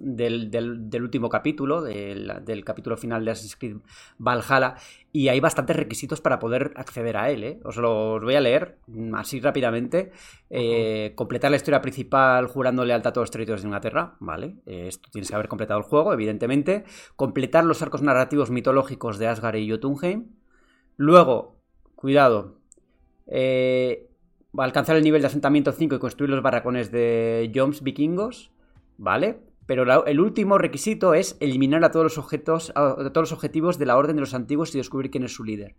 del, 0.00 0.50
del- 0.50 0.88
del 0.90 1.02
último 1.02 1.28
capítulo, 1.28 1.82
del, 1.82 2.32
del 2.44 2.64
capítulo 2.64 2.96
final 2.96 3.24
de 3.24 3.30
Assassin's 3.30 3.56
Creed 3.56 3.76
Valhalla, 4.18 4.74
y 5.12 5.28
hay 5.28 5.40
bastantes 5.40 5.76
requisitos 5.76 6.20
para 6.20 6.38
poder 6.38 6.72
acceder 6.76 7.16
a 7.16 7.30
él. 7.30 7.44
¿eh? 7.44 7.60
Os 7.64 7.76
los 7.76 8.22
voy 8.22 8.34
a 8.34 8.40
leer 8.40 8.78
mm, 8.86 9.14
así 9.14 9.40
rápidamente. 9.40 10.12
Eh, 10.50 11.12
completar 11.16 11.50
la 11.50 11.56
historia 11.56 11.80
principal 11.80 12.46
jurando 12.46 12.84
lealtad 12.84 13.10
a 13.10 13.12
todos 13.12 13.24
los 13.26 13.30
territorios 13.30 13.62
de 13.62 13.68
Inglaterra, 13.68 14.16
¿vale? 14.20 14.56
Eh, 14.66 14.86
esto 14.88 15.08
tienes 15.12 15.28
que 15.28 15.34
haber 15.34 15.48
completado 15.48 15.78
el 15.78 15.84
juego, 15.84 16.12
evidentemente. 16.12 16.84
Completar 17.16 17.64
los 17.64 17.82
arcos 17.82 18.02
narrativos 18.02 18.50
mitológicos 18.50 19.18
de 19.18 19.28
Asgard 19.28 19.56
y 19.56 19.70
Jotunheim. 19.70 20.26
Luego, 20.96 21.56
cuidado, 21.94 22.56
eh, 23.26 24.08
alcanzar 24.58 24.96
el 24.96 25.02
nivel 25.04 25.20
de 25.22 25.28
asentamiento 25.28 25.72
5 25.72 25.94
y 25.94 25.98
construir 25.98 26.30
los 26.30 26.42
barracones 26.42 26.90
de 26.90 27.50
Joms 27.54 27.82
vikingos, 27.82 28.50
¿vale? 28.98 29.40
Pero 29.70 29.84
la- 29.84 30.02
el 30.04 30.18
último 30.18 30.58
requisito 30.58 31.14
es 31.14 31.36
eliminar 31.38 31.84
a 31.84 31.92
todos 31.92 32.02
los 32.02 32.18
objetos, 32.18 32.72
a, 32.74 32.88
a 32.88 33.12
todos 33.12 33.30
los 33.30 33.32
objetivos 33.32 33.78
de 33.78 33.86
la 33.86 33.96
Orden 33.96 34.16
de 34.16 34.20
los 34.20 34.34
Antiguos 34.34 34.74
y 34.74 34.78
descubrir 34.78 35.12
quién 35.12 35.22
es 35.22 35.32
su 35.32 35.44
líder. 35.44 35.76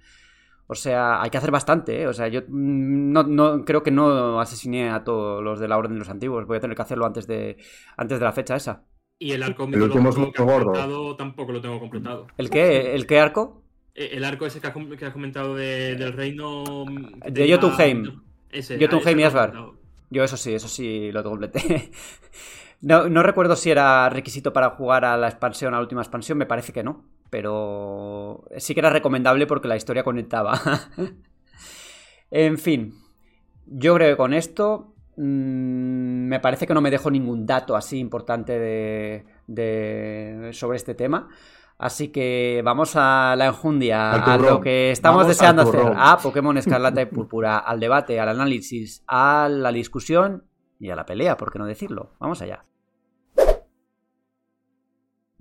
O 0.68 0.76
sea, 0.76 1.22
hay 1.22 1.30
que 1.30 1.38
hacer 1.38 1.52
bastante, 1.52 2.02
¿eh? 2.04 2.08
O 2.08 2.14
sea, 2.14 2.30
yo 2.30 2.40
mm, 2.48 3.12
no, 3.12 3.24
no- 3.24 3.66
creo 3.66 3.84
que 3.84 3.92
no 3.92 4.40
asesiné 4.40 4.90
a 4.92 5.04
todos 5.04 5.44
los 5.44 5.60
de 5.60 5.68
la 5.68 5.78
Orden 5.78 5.92
de 5.96 6.00
los 6.00 6.08
Antiguos. 6.10 6.48
Voy 6.48 6.56
a 6.56 6.60
tener 6.62 6.74
que 6.78 6.82
hacerlo 6.84 7.06
antes 7.06 7.28
de, 7.28 7.58
antes 7.98 8.18
de 8.18 8.24
la 8.24 8.32
fecha 8.32 8.56
esa. 8.56 8.86
Y 9.20 9.34
el 9.34 9.44
arco 9.44 9.66
El 9.66 9.82
último 9.82 10.08
es 10.10 10.16
que 10.16 10.42
gordo. 10.42 11.16
tampoco 11.18 11.52
lo 11.52 11.60
tengo 11.60 11.78
completado. 11.82 12.28
¿El 12.38 12.50
qué? 12.50 12.96
¿El 12.96 13.06
qué 13.06 13.20
arco? 13.20 13.62
Eh, 13.94 14.12
El 14.14 14.24
arco 14.24 14.46
ese 14.46 14.62
que 14.62 14.68
has, 14.68 14.74
com- 14.74 14.90
que 14.96 15.06
has 15.06 15.12
comentado 15.12 15.54
de- 15.54 15.98
del 15.98 16.14
reino. 16.14 16.86
De 17.26 17.32
tenía- 17.34 17.58
Jotunheim. 17.58 18.22
Ese, 18.50 18.80
Jotunheim 18.80 19.18
ah, 19.18 19.22
y 19.22 19.24
Asgard. 19.26 19.54
Yo 20.10 20.24
eso 20.24 20.38
sí, 20.38 20.54
eso 20.54 20.70
sí 20.70 21.12
lo 21.12 21.22
completé. 21.24 21.92
No, 22.82 23.08
no 23.10 23.22
recuerdo 23.24 23.56
si 23.56 23.70
era 23.70 24.10
requisito 24.10 24.54
para 24.54 24.72
jugar 24.72 25.06
a 25.06 25.16
la 25.18 25.28
expansión, 25.28 25.74
a 25.74 25.78
la 25.78 25.84
última 25.84 26.02
expansión, 26.02 26.38
me 26.38 26.46
parece 26.48 26.74
que 26.74 26.84
no. 26.84 27.06
Pero 27.30 28.44
sí 28.58 28.74
que 28.74 28.80
era 28.80 28.90
recomendable 28.90 29.48
porque 29.48 29.68
la 29.68 29.76
historia 29.78 30.04
conectaba. 30.04 30.60
en 32.32 32.58
fin, 32.58 32.94
yo 33.66 33.96
creo 33.96 34.10
que 34.10 34.18
con 34.18 34.34
esto 34.34 34.94
mm, 35.18 36.28
me 36.28 36.40
parece 36.40 36.68
que 36.68 36.74
no 36.74 36.82
me 36.82 36.92
dejo 36.92 37.12
ningún 37.12 37.46
dato 37.46 37.76
así 37.76 38.00
importante 38.00 38.58
de, 38.60 39.26
de- 39.48 40.50
sobre 40.54 40.78
este 40.78 40.96
tema. 40.96 41.30
Así 41.78 42.10
que 42.10 42.62
vamos 42.64 42.96
a 42.96 43.36
la 43.36 43.48
enjundia, 43.48 44.12
a 44.12 44.38
lo 44.38 44.62
que 44.62 44.92
estamos 44.92 45.24
Vamos 45.24 45.30
deseando 45.36 45.64
hacer, 45.64 45.82
a 45.96 46.18
Pokémon 46.18 46.56
Escarlata 46.58 47.02
y 47.02 47.06
Púrpura, 47.08 47.58
al 47.58 47.80
debate, 47.80 48.20
al 48.20 48.30
análisis, 48.30 49.04
a 49.08 49.50
la 49.50 49.72
discusión 49.72 50.46
y 50.80 50.92
a 50.92 50.96
la 50.96 51.08
pelea, 51.08 51.38
por 51.38 51.52
qué 51.52 51.58
no 51.58 51.66
decirlo. 51.66 52.14
Vamos 52.20 52.40
allá. 52.44 52.66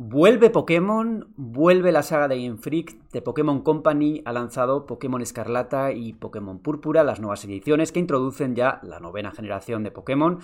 Vuelve 0.03 0.48
Pokémon, 0.48 1.28
vuelve 1.36 1.92
la 1.92 2.03
saga 2.03 2.26
de 2.26 2.42
Game 2.42 2.57
Freak, 2.57 3.11
de 3.12 3.20
Pokémon 3.20 3.61
Company 3.61 4.22
ha 4.24 4.32
lanzado 4.32 4.86
Pokémon 4.86 5.20
Escarlata 5.20 5.92
y 5.92 6.14
Pokémon 6.14 6.59
Púrpura, 6.59 7.05
las 7.05 7.20
nuevas 7.20 7.44
ediciones 7.44 7.92
que 7.92 8.01
introducen 8.01 8.57
ya 8.57 8.80
la 8.82 8.98
novena 8.98 9.30
generación 9.30 9.84
de 9.84 9.90
Pokémon 9.90 10.38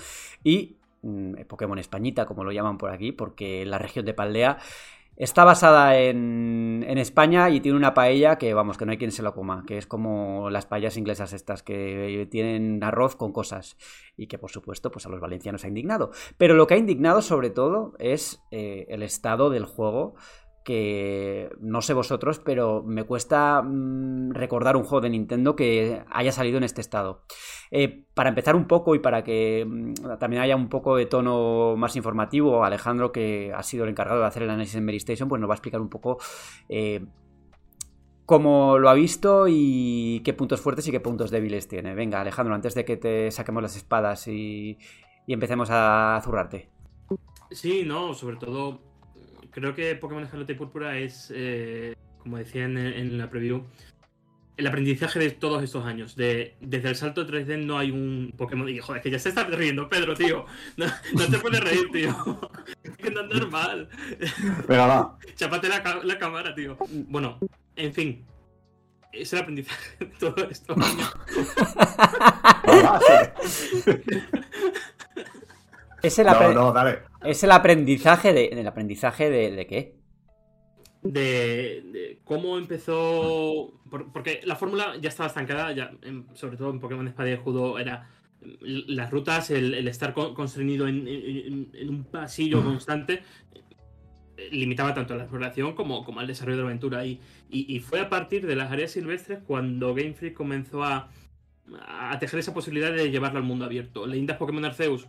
y 0.45 0.77
mm, 1.01 1.47
Pokémon 1.49 1.79
Españita, 1.79 2.27
como 2.27 2.45
lo 2.45 2.53
llaman 2.53 2.77
por 2.77 2.91
aquí, 2.91 3.13
porque 3.13 3.65
la 3.65 3.79
región 3.79 4.05
de 4.05 4.13
Paldea 4.13 4.59
está 5.17 5.45
basada 5.45 5.99
en, 5.99 6.85
en 6.87 6.99
España 6.99 7.51
y 7.51 7.61
tiene 7.61 7.77
una 7.77 7.95
paella 7.95 8.37
que, 8.37 8.55
vamos, 8.55 8.77
que 8.77 8.85
no 8.85 8.93
hay 8.93 8.99
quien 8.99 9.13
se 9.13 9.23
lo 9.23 9.35
coma, 9.35 9.65
que 9.67 9.79
es 9.79 9.87
como 9.87 10.51
las 10.51 10.67
paellas 10.67 10.97
inglesas 10.97 11.33
estas, 11.33 11.63
que 11.63 12.29
tienen 12.31 12.83
arroz 12.85 13.17
con 13.17 13.33
cosas 13.33 13.77
y 14.17 14.27
que, 14.27 14.39
por 14.39 14.51
supuesto, 14.51 14.91
pues 14.91 15.07
a 15.07 15.09
los 15.09 15.21
valencianos 15.21 15.65
ha 15.65 15.69
indignado. 15.69 16.11
Pero 16.37 16.55
lo 16.55 16.67
que 16.67 16.75
ha 16.75 16.79
indignado, 16.79 17.23
sobre 17.23 17.51
todo, 17.51 17.95
es 17.99 18.43
eh, 18.51 18.87
el 18.89 19.03
estado 19.03 19.51
del 19.51 19.65
juego 19.65 20.15
que 20.67 21.49
no 21.61 21.81
sé 21.81 21.95
vosotros, 21.95 22.41
pero 22.41 22.83
me 22.83 23.05
cuesta 23.05 23.63
mm, 23.63 24.33
recordar 24.33 24.77
un 24.77 24.83
juego 24.83 25.01
de 25.01 25.11
Nintendo 25.11 25.55
que 25.55 26.03
haya 26.11 26.33
salido 26.33 26.59
en 26.59 26.65
este 26.65 26.81
estado. 26.81 27.23
Eh, 27.71 28.05
para 28.15 28.31
empezar 28.31 28.57
un 28.57 28.67
poco 28.67 28.97
y 28.97 28.99
para 28.99 29.23
que 29.23 29.65
mm, 29.65 30.19
también 30.19 30.43
haya 30.43 30.57
un 30.57 30.69
poco 30.69 30.97
de 30.97 31.07
tono 31.07 31.77
más 31.77 31.95
informativo, 31.95 32.65
Alejandro, 32.65 33.13
que 33.13 33.53
ha 33.55 33.63
sido 33.63 33.85
el 33.85 33.91
encargado 33.91 34.23
de 34.23 34.27
hacer 34.27 34.43
el 34.43 34.51
análisis 34.51 34.75
en 34.75 34.85
Mary 34.85 34.97
Station, 34.97 35.29
pues 35.29 35.41
nos 35.41 35.49
va 35.49 35.55
a 35.55 35.59
explicar 35.59 35.81
un 35.81 35.89
poco 35.89 36.19
eh, 36.69 37.07
cómo 38.25 38.77
lo 38.77 38.91
ha 38.91 38.95
visto 38.95 39.47
y 39.49 40.21
qué 40.25 40.35
puntos 40.35 40.61
fuertes 40.61 40.89
y 40.89 40.91
qué 40.91 40.99
puntos 40.99 41.31
débiles 41.31 41.69
tiene. 41.69 41.95
Venga, 41.95 42.21
Alejandro, 42.21 42.57
antes 42.57 42.75
de 42.75 42.85
que 42.85 42.97
te 42.97 43.31
saquemos 43.31 43.63
las 43.63 43.77
espadas 43.77 44.27
y, 44.27 44.79
y 45.29 45.33
empecemos 45.33 45.69
a 45.71 46.21
zurrarte. 46.25 46.71
Sí, 47.53 47.85
no, 47.87 48.15
sobre 48.15 48.37
todo 48.37 48.96
creo 49.57 49.75
que 49.75 49.95
Pokémon 49.95 50.23
Escarlata 50.23 50.53
y 50.53 50.57
Púrpura 50.57 50.99
es, 50.99 51.33
eh, 51.35 51.95
como 52.19 52.37
decía 52.37 52.65
en, 52.65 52.77
en 52.77 53.17
la 53.17 53.31
preview, 53.31 53.65
el 54.59 54.67
aprendizaje 54.67 55.19
de 55.19 55.31
todos 55.31 55.63
estos 55.63 55.87
años. 55.87 56.15
De, 56.15 56.57
desde 56.61 56.91
el 56.91 56.97
salto 56.97 57.27
3D 57.27 57.65
no 57.65 57.79
hay 57.79 57.91
un 57.91 58.35
Pokémon. 58.37 58.69
Y 58.69 58.79
joder, 58.79 59.01
que 59.01 59.11
ya 59.11 59.19
se 59.19 59.31
está 59.31 59.45
riendo, 59.45 59.89
Pedro, 59.89 60.15
tío. 60.15 60.45
No, 60.77 60.85
no 61.15 61.27
te 61.27 61.39
puedes 61.39 61.61
reír, 61.61 61.91
tío. 61.91 62.15
Es 62.83 62.97
que 62.99 63.11
no 63.11 63.23
es 63.23 63.29
normal. 63.29 63.89
Venga, 64.69 64.87
va. 64.87 65.19
Chápate 65.35 65.69
la, 65.69 66.01
la 66.05 66.19
cámara, 66.19 66.55
tío. 66.55 66.77
Bueno, 67.09 67.39
en 67.77 67.95
fin. 67.95 68.27
Es 69.13 69.33
el 69.33 69.39
aprendizaje 69.39 69.97
de 70.01 70.07
todo 70.07 70.51
esto. 70.51 70.77
Es 76.07 76.19
el, 76.19 76.27
No, 76.27 76.33
apre- 76.33 76.55
no, 76.55 76.73
dale. 76.73 76.99
es 77.25 77.43
el 77.45 77.51
aprendizaje 77.53 78.33
de. 78.33 78.47
¿El 78.47 78.67
aprendizaje 78.67 79.31
de, 79.31 79.51
de 79.53 79.67
qué? 79.67 79.97
de, 81.03 81.83
de 81.93 82.21
cómo 82.25 82.59
empezó. 82.59 83.73
por- 83.91 84.13
porque 84.13 84.41
la 84.45 84.57
fórmula 84.57 84.97
ya 85.01 85.09
estaba 85.09 85.29
estancada, 85.29 85.73
ya, 85.73 85.93
en- 86.03 86.27
sobre 86.35 86.57
todo 86.57 86.71
en 86.71 86.81
Pokémon 86.81 87.07
Espada 87.07 87.29
y 87.31 87.33
Escudo, 87.33 87.79
era 87.79 88.09
las 88.63 89.11
rutas, 89.11 89.51
el, 89.51 89.75
el 89.75 89.87
estar 89.89 90.13
con- 90.15 90.35
constreñido 90.35 90.89
en, 90.89 91.07
en- 91.09 91.71
en 91.75 91.89
un 91.91 92.05
pasillo 92.05 92.63
constante, 92.65 93.23
limitaba 94.51 94.95
tanto 94.95 95.15
a 95.15 95.17
la 95.17 95.23
exploración 95.25 95.75
como, 95.75 96.05
como 96.05 96.21
al 96.21 96.27
desarrollo 96.27 96.57
de 96.59 96.63
la 96.65 96.69
aventura. 96.69 97.07
Y, 97.07 97.21
y, 97.51 97.75
y 97.75 97.81
fue 97.81 98.01
a 98.01 98.09
partir 98.09 98.47
de 98.47 98.57
las 98.57 98.71
áreas 98.71 98.91
silvestres 98.91 99.39
cuando 99.47 99.95
Game 99.95 100.13
Freak 100.15 100.35
comenzó 100.35 100.83
a, 100.85 101.09
a 101.87 102.19
tejer 102.19 102.41
esa 102.41 102.53
posibilidad 102.55 102.93
de 102.93 103.11
llevarlo 103.11 103.39
al 103.39 103.45
mundo 103.45 103.65
abierto. 103.65 104.07
Leyendas 104.07 104.37
Pokémon 104.37 104.65
Arceus 104.65 105.07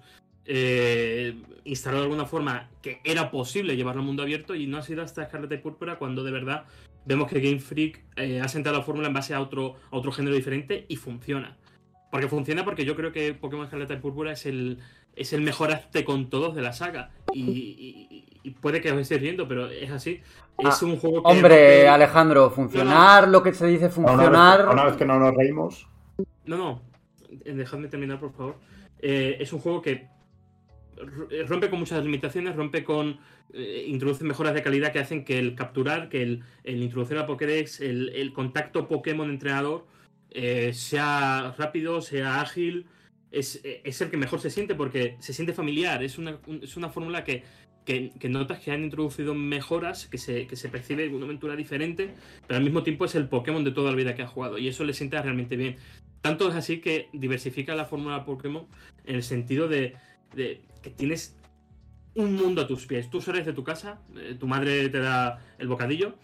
eh, 0.47 1.35
instaló 1.65 1.97
de 1.97 2.03
alguna 2.03 2.25
forma 2.25 2.69
que 2.81 2.99
era 3.03 3.29
posible 3.29 3.75
llevarlo 3.75 4.01
al 4.01 4.07
mundo 4.07 4.23
abierto 4.23 4.55
y 4.55 4.65
no 4.67 4.77
ha 4.77 4.81
sido 4.81 5.03
hasta 5.03 5.23
Escarlata 5.23 5.55
y 5.55 5.59
Púrpura 5.59 5.97
cuando 5.99 6.23
de 6.23 6.31
verdad 6.31 6.63
vemos 7.05 7.29
que 7.29 7.39
Game 7.39 7.59
Freak 7.59 8.01
eh, 8.15 8.41
ha 8.41 8.47
sentado 8.47 8.77
la 8.77 8.83
fórmula 8.83 9.07
en 9.09 9.13
base 9.13 9.33
a 9.33 9.41
otro, 9.41 9.75
a 9.91 9.95
otro 9.97 10.11
género 10.11 10.35
diferente 10.35 10.85
y 10.87 10.95
funciona. 10.95 11.57
Porque 12.11 12.27
funciona 12.29 12.63
porque 12.63 12.85
yo 12.85 12.95
creo 12.95 13.11
que 13.11 13.33
Pokémon 13.33 13.65
Escarlata 13.65 13.93
y 13.93 13.97
Púrpura 13.97 14.31
es 14.31 14.45
el, 14.45 14.79
es 15.15 15.33
el 15.33 15.41
mejor 15.41 15.71
arte 15.71 16.05
con 16.05 16.29
todos 16.29 16.55
de 16.55 16.61
la 16.61 16.71
saga. 16.73 17.11
Y, 17.33 17.41
y- 17.41 18.23
y 18.43 18.51
puede 18.51 18.79
que 18.79 18.89
os 18.93 18.99
estéis 19.01 19.19
riendo, 19.19 19.45
pero 19.45 19.67
es 19.69 19.91
así. 19.91 20.21
Es 20.57 20.81
Ah, 20.81 20.85
un 20.85 20.95
juego 20.97 21.21
que... 21.21 21.29
Hombre, 21.29 21.89
Alejandro, 21.89 22.49
funcionar, 22.49 23.27
lo 23.27 23.43
que 23.43 23.53
se 23.53 23.67
dice 23.67 23.87
Una 23.87 23.87
vez, 23.87 23.95
funcionar. 23.95 24.69
una 24.69 24.85
vez 24.85 24.95
que 24.95 25.03
no 25.05 25.19
nos 25.19 25.35
reímos. 25.35 25.85
No, 26.45 26.55
no. 26.57 26.81
eh, 27.43 27.51
Dejadme 27.53 27.89
terminar, 27.89 28.21
por 28.21 28.31
favor. 28.31 28.55
Eh, 29.01 29.35
es 29.41 29.51
un 29.51 29.59
juego 29.59 29.81
que 29.81 30.07
rompe 31.47 31.69
con 31.69 31.79
muchas 31.79 32.03
limitaciones, 32.03 32.55
rompe 32.55 32.83
con. 32.83 33.19
eh, 33.53 33.85
introduce 33.87 34.23
mejoras 34.23 34.53
de 34.53 34.61
calidad 34.63 34.91
que 34.91 34.99
hacen 34.99 35.23
que 35.23 35.39
el 35.39 35.55
capturar, 35.55 36.09
que 36.09 36.21
el, 36.21 36.43
el 36.63 36.83
introducir 36.83 37.17
a 37.17 37.25
Pokédex, 37.25 37.81
el, 37.81 38.09
el 38.09 38.33
contacto 38.33 38.87
Pokémon-entrenador 38.87 39.85
eh, 40.31 40.71
sea 40.73 41.53
rápido, 41.57 42.01
sea 42.01 42.41
ágil. 42.41 42.85
Es, 43.31 43.61
eh, 43.63 43.81
es 43.83 43.99
el 44.01 44.09
que 44.09 44.17
mejor 44.17 44.39
se 44.39 44.49
siente 44.49 44.73
porque 44.75 45.15
se 45.19 45.33
siente 45.33 45.53
familiar. 45.53 46.03
Es 46.03 46.17
una, 46.17 46.39
un- 46.47 46.61
es 46.63 46.77
una 46.77 46.89
fórmula 46.89 47.23
que, 47.23 47.43
que, 47.85 48.11
notas 48.29 48.59
que 48.59 48.71
han 48.71 48.83
introducido 48.83 49.33
mejoras, 49.33 50.07
que 50.07 50.17
se, 50.17 50.45
que 50.47 50.55
se 50.57 50.67
percibe 50.69 51.07
una 51.09 51.25
aventura 51.25 51.55
diferente, 51.55 52.09
pero 52.47 52.57
al 52.57 52.63
mismo 52.63 52.83
tiempo 52.83 53.05
es 53.05 53.15
el 53.15 53.29
Pokémon 53.29 53.63
de 53.63 53.71
toda 53.71 53.91
la 53.91 53.97
vida 53.97 54.13
que 54.15 54.23
ha 54.23 54.27
jugado 54.27 54.57
y 54.57 54.67
eso 54.67 54.83
le 54.83 54.93
sienta 54.93 55.21
realmente 55.21 55.55
bien. 55.55 55.77
Tanto 56.21 56.49
es 56.49 56.55
así 56.55 56.79
que 56.81 57.07
diversifica 57.13 57.75
la 57.75 57.85
fórmula 57.85 58.25
Pokémon 58.25 58.65
en 59.05 59.15
el 59.15 59.23
sentido 59.23 59.67
de 59.69 59.93
tienes 60.89 61.37
un 62.15 62.35
mundo 62.35 62.61
a 62.61 62.67
tus 62.67 62.85
pies. 62.85 63.09
Tú 63.09 63.21
sales 63.21 63.45
de 63.45 63.53
tu 63.53 63.63
casa, 63.63 64.01
eh, 64.15 64.35
tu 64.39 64.47
madre 64.47 64.89
te 64.89 64.99
da 64.99 65.39
el 65.59 65.67
bocadillo, 65.67 66.15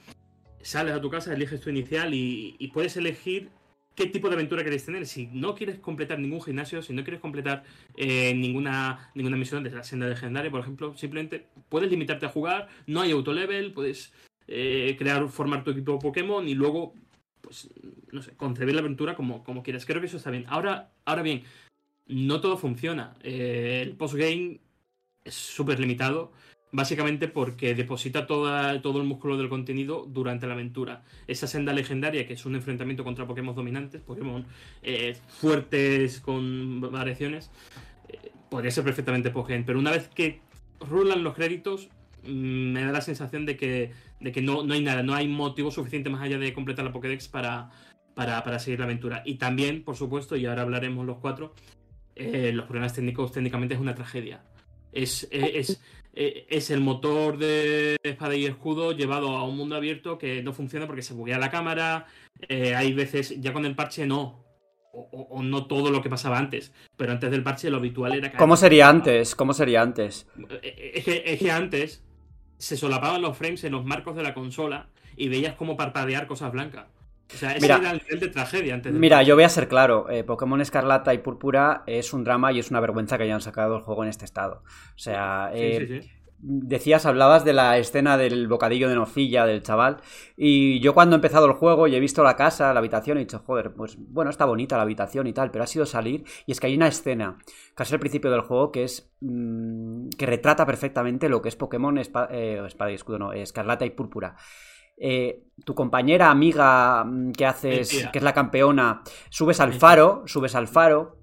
sales 0.61 0.93
a 0.93 1.01
tu 1.01 1.09
casa, 1.09 1.33
eliges 1.33 1.61
tu 1.61 1.69
inicial 1.69 2.13
y, 2.13 2.69
puedes 2.73 2.97
elegir 2.97 3.49
qué 3.95 4.07
tipo 4.07 4.27
de 4.27 4.35
aventura 4.35 4.63
quieres 4.63 4.85
tener. 4.85 5.05
Si 5.05 5.27
no 5.27 5.53
quieres 5.53 5.77
completar 5.79 6.17
ningún 6.19 6.41
gimnasio, 6.41 6.81
si 6.81 6.93
no 6.93 7.03
quieres 7.03 7.21
completar 7.21 7.63
eh, 7.95 8.33
ninguna, 8.33 9.11
ninguna 9.13 9.37
misión 9.37 9.63
desde 9.63 9.77
la 9.77 9.83
senda 9.83 10.07
legendaria, 10.07 10.49
por 10.49 10.61
ejemplo, 10.61 10.97
simplemente 10.97 11.45
puedes 11.69 11.91
limitarte 11.91 12.25
a 12.25 12.29
jugar, 12.29 12.69
no 12.87 13.01
hay 13.01 13.11
autolevel, 13.11 13.71
puedes 13.73 14.13
eh, 14.47 14.95
crear, 14.97 15.27
formar 15.29 15.63
tu 15.63 15.71
equipo 15.71 15.99
Pokémon 15.99 16.47
y 16.47 16.55
luego 16.55 16.95
pues, 17.41 17.69
no 18.11 18.21
sé, 18.21 18.31
concebir 18.35 18.73
la 18.73 18.81
aventura 18.81 19.15
como, 19.15 19.43
como 19.43 19.61
quieras. 19.61 19.85
Creo 19.85 20.01
que 20.01 20.07
eso 20.07 20.17
está 20.17 20.31
bien. 20.31 20.45
Ahora, 20.47 20.91
ahora 21.05 21.21
bien, 21.21 21.43
no 22.07 22.41
todo 22.41 22.57
funciona. 22.57 23.15
Eh, 23.23 23.81
el 23.83 23.95
postgame 23.95 24.59
es 25.23 25.33
súper 25.33 25.79
limitado, 25.79 26.31
básicamente 26.71 27.27
porque 27.27 27.75
deposita 27.75 28.27
toda, 28.27 28.81
todo 28.81 28.99
el 28.99 29.07
músculo 29.07 29.37
del 29.37 29.49
contenido 29.49 30.05
durante 30.07 30.47
la 30.47 30.53
aventura. 30.53 31.03
Esa 31.27 31.47
senda 31.47 31.71
legendaria, 31.73 32.27
que 32.27 32.33
es 32.33 32.45
un 32.45 32.55
enfrentamiento 32.55 33.03
contra 33.03 33.27
Pokémon 33.27 33.55
dominantes, 33.55 34.01
Pokémon 34.01 34.45
eh, 34.81 35.15
fuertes 35.27 36.19
con 36.19 36.81
variaciones, 36.81 37.51
eh, 38.09 38.31
podría 38.49 38.71
ser 38.71 38.83
perfectamente 38.83 39.29
postgame. 39.29 39.63
Pero 39.63 39.79
una 39.79 39.91
vez 39.91 40.09
que 40.09 40.41
rulan 40.79 41.23
los 41.23 41.35
créditos, 41.35 41.89
mm, 42.23 42.73
me 42.73 42.83
da 42.83 42.91
la 42.91 43.01
sensación 43.01 43.45
de 43.45 43.55
que, 43.55 43.91
de 44.19 44.31
que 44.31 44.41
no, 44.41 44.63
no 44.63 44.73
hay 44.73 44.81
nada, 44.81 45.03
no 45.03 45.13
hay 45.13 45.27
motivo 45.27 45.71
suficiente 45.71 46.09
más 46.09 46.21
allá 46.21 46.37
de 46.37 46.53
completar 46.53 46.83
la 46.83 46.91
Pokédex 46.91 47.27
para, 47.27 47.69
para, 48.15 48.43
para 48.43 48.59
seguir 48.59 48.79
la 48.79 48.85
aventura. 48.85 49.21
Y 49.25 49.35
también, 49.35 49.83
por 49.83 49.95
supuesto, 49.95 50.35
y 50.35 50.45
ahora 50.47 50.63
hablaremos 50.63 51.05
los 51.05 51.17
cuatro, 51.19 51.53
eh, 52.15 52.51
los 52.53 52.65
problemas 52.65 52.93
técnicos 52.93 53.31
técnicamente 53.31 53.75
es 53.75 53.79
una 53.81 53.95
tragedia. 53.95 54.43
Es, 54.91 55.27
eh, 55.31 55.53
es, 55.55 55.81
eh, 56.13 56.45
es 56.49 56.69
el 56.69 56.79
motor 56.81 57.37
de 57.37 57.97
espada 58.03 58.35
y 58.35 58.45
escudo 58.45 58.91
llevado 58.91 59.35
a 59.37 59.43
un 59.43 59.57
mundo 59.57 59.75
abierto 59.75 60.17
que 60.17 60.43
no 60.43 60.53
funciona 60.53 60.85
porque 60.85 61.01
se 61.01 61.13
buguea 61.13 61.39
la 61.39 61.49
cámara. 61.49 62.05
eh, 62.49 62.75
hay 62.75 62.93
veces, 62.93 63.39
ya 63.41 63.53
con 63.53 63.65
el 63.65 63.75
parche 63.75 64.05
no. 64.05 64.43
O, 64.95 65.09
o- 65.11 65.37
o 65.39 65.41
no 65.41 65.65
todo 65.65 65.89
lo 65.89 66.03
que 66.03 66.09
pasaba 66.09 66.37
antes. 66.37 66.71
Pero 66.95 67.11
antes 67.13 67.31
del 67.31 67.41
parche 67.41 67.69
lo 67.71 67.77
habitual 67.77 68.13
era 68.13 68.29
que. 68.31 68.37
¿Cómo 68.37 68.55
sería 68.55 68.87
antes? 68.89 69.33
¿Cómo 69.35 69.53
sería 69.55 69.81
antes? 69.81 70.27
Es 70.61 71.03
que, 71.03 71.23
es 71.25 71.39
que 71.39 71.49
antes 71.51 72.03
se 72.59 72.77
solapaban 72.77 73.21
los 73.23 73.35
frames 73.35 73.63
en 73.63 73.71
los 73.71 73.83
marcos 73.85 74.15
de 74.15 74.21
la 74.21 74.35
consola 74.35 74.89
y 75.17 75.29
veías 75.29 75.55
como 75.55 75.75
parpadear 75.75 76.27
cosas 76.27 76.51
blancas. 76.51 76.85
O 77.31 77.35
sea, 77.37 77.51
ese 77.51 77.61
Mira. 77.61 77.77
era 77.77 77.91
el 77.91 77.97
nivel 77.99 78.19
de 78.19 78.27
tragedia 78.29 78.73
antes 78.75 78.93
de 78.93 78.99
Mira, 78.99 79.23
yo 79.23 79.35
voy 79.35 79.43
a 79.43 79.49
ser 79.49 79.67
claro, 79.67 80.09
eh, 80.09 80.23
Pokémon 80.23 80.61
Escarlata 80.61 81.13
y 81.13 81.17
Púrpura 81.19 81.83
es 81.87 82.13
un 82.13 82.23
drama 82.23 82.51
y 82.51 82.59
es 82.59 82.69
una 82.69 82.79
vergüenza 82.79 83.17
que 83.17 83.23
hayan 83.23 83.41
sacado 83.41 83.75
el 83.77 83.81
juego 83.81 84.03
en 84.03 84.09
este 84.09 84.25
estado. 84.25 84.63
O 84.95 84.99
sea, 84.99 85.49
eh, 85.53 85.85
sí, 85.87 86.01
sí. 86.01 86.09
decías, 86.37 87.05
hablabas 87.07 87.43
de 87.43 87.53
la 87.53 87.77
escena 87.79 88.17
del 88.17 88.47
bocadillo 88.47 88.87
de 88.87 88.95
nocilla 88.95 89.45
del 89.47 89.63
chaval. 89.63 89.97
Y 90.37 90.79
yo 90.81 90.93
cuando 90.93 91.15
he 91.15 91.17
empezado 91.17 91.47
el 91.47 91.53
juego 91.53 91.87
y 91.87 91.95
he 91.95 91.99
visto 91.99 92.21
la 92.23 92.35
casa, 92.35 92.71
la 92.73 92.79
habitación, 92.79 93.17
he 93.17 93.21
dicho, 93.21 93.39
joder, 93.39 93.73
pues 93.73 93.95
bueno, 93.97 94.29
está 94.29 94.45
bonita 94.45 94.75
la 94.77 94.83
habitación 94.83 95.25
y 95.25 95.33
tal, 95.33 95.49
pero 95.49 95.63
ha 95.63 95.67
sido 95.67 95.85
salir. 95.87 96.25
Y 96.45 96.51
es 96.51 96.59
que 96.59 96.67
hay 96.67 96.75
una 96.75 96.87
escena, 96.87 97.37
casi 97.73 97.93
al 97.95 97.99
principio 97.99 98.29
del 98.29 98.41
juego, 98.41 98.71
que 98.71 98.83
es. 98.83 99.11
mm, 99.21 100.09
que 100.17 100.25
retrata 100.25 100.65
perfectamente 100.67 101.29
lo 101.29 101.41
que 101.41 101.49
es 101.49 101.55
Pokémon 101.55 101.95
Espa- 101.97 102.27
eh, 102.29 102.61
Espada 102.67 102.91
y 102.91 102.95
Escudo, 102.95 103.17
no, 103.17 103.33
Escarlata 103.33 103.85
y 103.85 103.89
Púrpura. 103.91 104.35
Eh, 105.05 105.43
tu 105.65 105.75
compañera, 105.75 106.31
amiga 106.31 107.03
mm, 107.03 107.33
que 107.33 107.45
haces, 107.45 107.91
Mentira. 107.91 108.11
que 108.13 108.17
es 108.19 108.23
la 108.23 108.33
campeona, 108.33 109.01
subes 109.29 109.59
al 109.59 109.73
faro, 109.73 110.23
subes 110.25 110.55
al 110.55 110.69
faro 110.69 111.17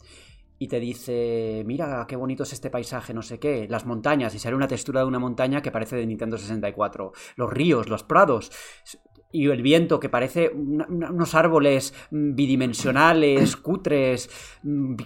y 0.58 0.68
te 0.68 0.78
dice, 0.78 1.62
mira 1.64 2.04
qué 2.06 2.14
bonito 2.16 2.42
es 2.42 2.52
este 2.52 2.68
paisaje, 2.68 3.14
no 3.14 3.22
sé 3.22 3.38
qué, 3.38 3.66
las 3.70 3.86
montañas, 3.86 4.34
y 4.34 4.38
sale 4.38 4.54
una 4.54 4.68
textura 4.68 5.00
de 5.00 5.06
una 5.06 5.18
montaña 5.18 5.62
que 5.62 5.70
parece 5.70 5.96
de 5.96 6.04
Nintendo 6.06 6.36
64, 6.36 7.12
los 7.36 7.50
ríos, 7.50 7.88
los 7.88 8.02
prados, 8.02 8.52
y 9.32 9.48
el 9.48 9.62
viento 9.62 9.98
que 9.98 10.10
parece 10.10 10.50
una- 10.50 10.86
unos 11.10 11.34
árboles 11.34 11.94
mm, 12.10 12.34
bidimensionales, 12.34 13.56
cutres, 13.56 14.28
mm, 14.62 14.96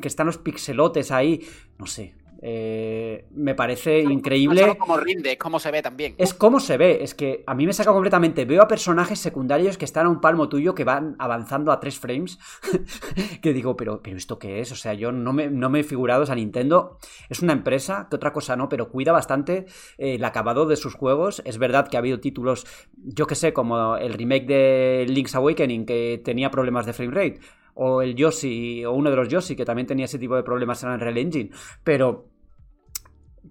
que 0.00 0.08
están 0.08 0.26
los 0.26 0.38
pixelotes 0.38 1.12
ahí, 1.12 1.46
no 1.78 1.84
sé, 1.84 2.14
eh, 2.42 3.26
me 3.32 3.54
parece 3.54 4.04
No 4.04 4.10
increíble. 4.10 4.60
solo 4.60 4.78
como 4.78 4.96
rinde, 4.96 5.32
es 5.32 5.38
como 5.38 5.58
se 5.58 5.70
ve 5.70 5.82
también. 5.82 6.14
Es 6.18 6.34
como 6.34 6.60
se 6.60 6.76
ve, 6.76 7.02
es 7.02 7.14
que 7.14 7.44
a 7.46 7.54
mí 7.54 7.66
me 7.66 7.72
saca 7.72 7.92
completamente. 7.92 8.44
Veo 8.44 8.62
a 8.62 8.68
personajes 8.68 9.18
secundarios 9.18 9.78
que 9.78 9.84
están 9.84 10.06
a 10.06 10.08
un 10.10 10.20
palmo 10.20 10.48
tuyo 10.48 10.74
que 10.74 10.84
van 10.84 11.16
avanzando 11.18 11.72
a 11.72 11.80
tres 11.80 11.98
frames. 11.98 12.38
que 13.42 13.52
digo, 13.52 13.76
pero, 13.76 14.00
pero 14.02 14.16
¿esto 14.16 14.38
qué 14.38 14.60
es? 14.60 14.72
O 14.72 14.76
sea, 14.76 14.94
yo 14.94 15.12
no 15.12 15.32
me, 15.32 15.48
no 15.48 15.70
me 15.70 15.80
he 15.80 15.84
figurado. 15.84 16.22
O 16.22 16.26
sea, 16.26 16.34
Nintendo 16.34 16.98
es 17.28 17.40
una 17.40 17.52
empresa, 17.52 18.06
que 18.10 18.16
otra 18.16 18.32
cosa 18.32 18.56
no, 18.56 18.68
pero 18.68 18.90
cuida 18.90 19.12
bastante 19.12 19.66
eh, 19.98 20.14
el 20.14 20.24
acabado 20.24 20.66
de 20.66 20.76
sus 20.76 20.94
juegos. 20.94 21.42
Es 21.44 21.58
verdad 21.58 21.88
que 21.88 21.96
ha 21.96 22.00
habido 22.00 22.20
títulos, 22.20 22.66
yo 22.96 23.26
que 23.26 23.34
sé, 23.34 23.52
como 23.52 23.96
el 23.96 24.12
remake 24.14 24.46
de 24.46 25.06
Link's 25.08 25.34
Awakening, 25.34 25.86
que 25.86 26.20
tenía 26.24 26.50
problemas 26.50 26.86
de 26.86 26.92
frame 26.92 27.12
rate. 27.14 27.40
O 27.76 28.02
el 28.02 28.14
Yoshi, 28.14 28.84
o 28.84 28.92
uno 28.92 29.10
de 29.10 29.16
los 29.16 29.28
Yoshi, 29.28 29.54
que 29.54 29.64
también 29.64 29.86
tenía 29.86 30.06
ese 30.06 30.18
tipo 30.18 30.34
de 30.34 30.42
problemas 30.42 30.82
en 30.82 30.90
el 30.90 31.00
Real 31.00 31.18
Engine. 31.18 31.50
Pero 31.84 32.26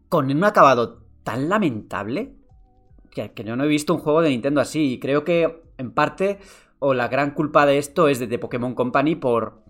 con 0.10 0.30
un 0.30 0.44
acabado 0.44 1.04
tan 1.24 1.48
lamentable 1.48 2.36
que, 3.12 3.32
que 3.32 3.44
yo 3.44 3.56
no 3.56 3.64
he 3.64 3.68
visto 3.68 3.94
un 3.94 4.00
juego 4.00 4.22
de 4.22 4.30
Nintendo 4.30 4.62
así. 4.62 4.94
Y 4.94 5.00
creo 5.00 5.24
que 5.24 5.64
en 5.78 5.92
parte, 5.92 6.40
o 6.80 6.94
la 6.94 7.08
gran 7.08 7.32
culpa 7.32 7.66
de 7.66 7.78
esto 7.78 8.08
es 8.08 8.20
de, 8.20 8.28
The 8.28 8.40
Pokémon 8.40 8.76
Company 8.76 9.16
por 9.16 9.64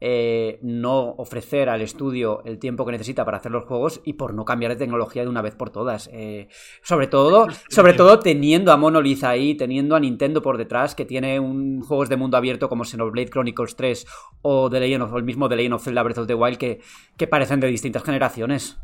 eh, 0.00 0.58
no 0.62 1.14
ofrecer 1.18 1.68
al 1.68 1.82
estudio 1.82 2.42
el 2.44 2.58
tiempo 2.58 2.86
que 2.86 2.92
necesita 2.92 3.24
para 3.24 3.36
hacer 3.36 3.52
los 3.52 3.64
juegos 3.64 4.00
y 4.04 4.14
por 4.14 4.34
no 4.34 4.44
cambiar 4.44 4.72
de 4.72 4.78
tecnología 4.78 5.22
de 5.22 5.28
una 5.28 5.42
vez 5.42 5.54
por 5.54 5.70
todas. 5.70 6.08
Eh, 6.12 6.48
sobre 6.82 7.06
todo, 7.06 7.48
sobre 7.68 7.92
todo 7.92 8.18
teniendo 8.18 8.72
a 8.72 8.76
Monolith 8.76 9.24
ahí, 9.24 9.54
teniendo 9.54 9.96
a 9.96 10.00
Nintendo 10.00 10.42
por 10.42 10.58
detrás, 10.58 10.94
que 10.94 11.04
tiene 11.04 11.38
un 11.38 11.82
juegos 11.82 12.08
de 12.08 12.16
mundo 12.16 12.36
abierto 12.36 12.68
como 12.68 12.84
Xenoblade 12.84 13.30
Chronicles 13.30 13.76
3 13.76 14.06
o, 14.42 14.70
The 14.70 14.80
Legend 14.80 15.02
of, 15.02 15.14
el 15.14 15.24
mismo 15.24 15.48
The 15.48 15.56
Legend 15.56 15.74
of 15.74 15.84
Zelda 15.84 16.02
Breath 16.02 16.18
of 16.18 16.26
the 16.26 16.34
Wild 16.34 16.58
que, 16.58 16.80
que 17.16 17.26
parecen 17.26 17.60
de 17.60 17.68
distintas 17.68 18.02
generaciones. 18.02 18.78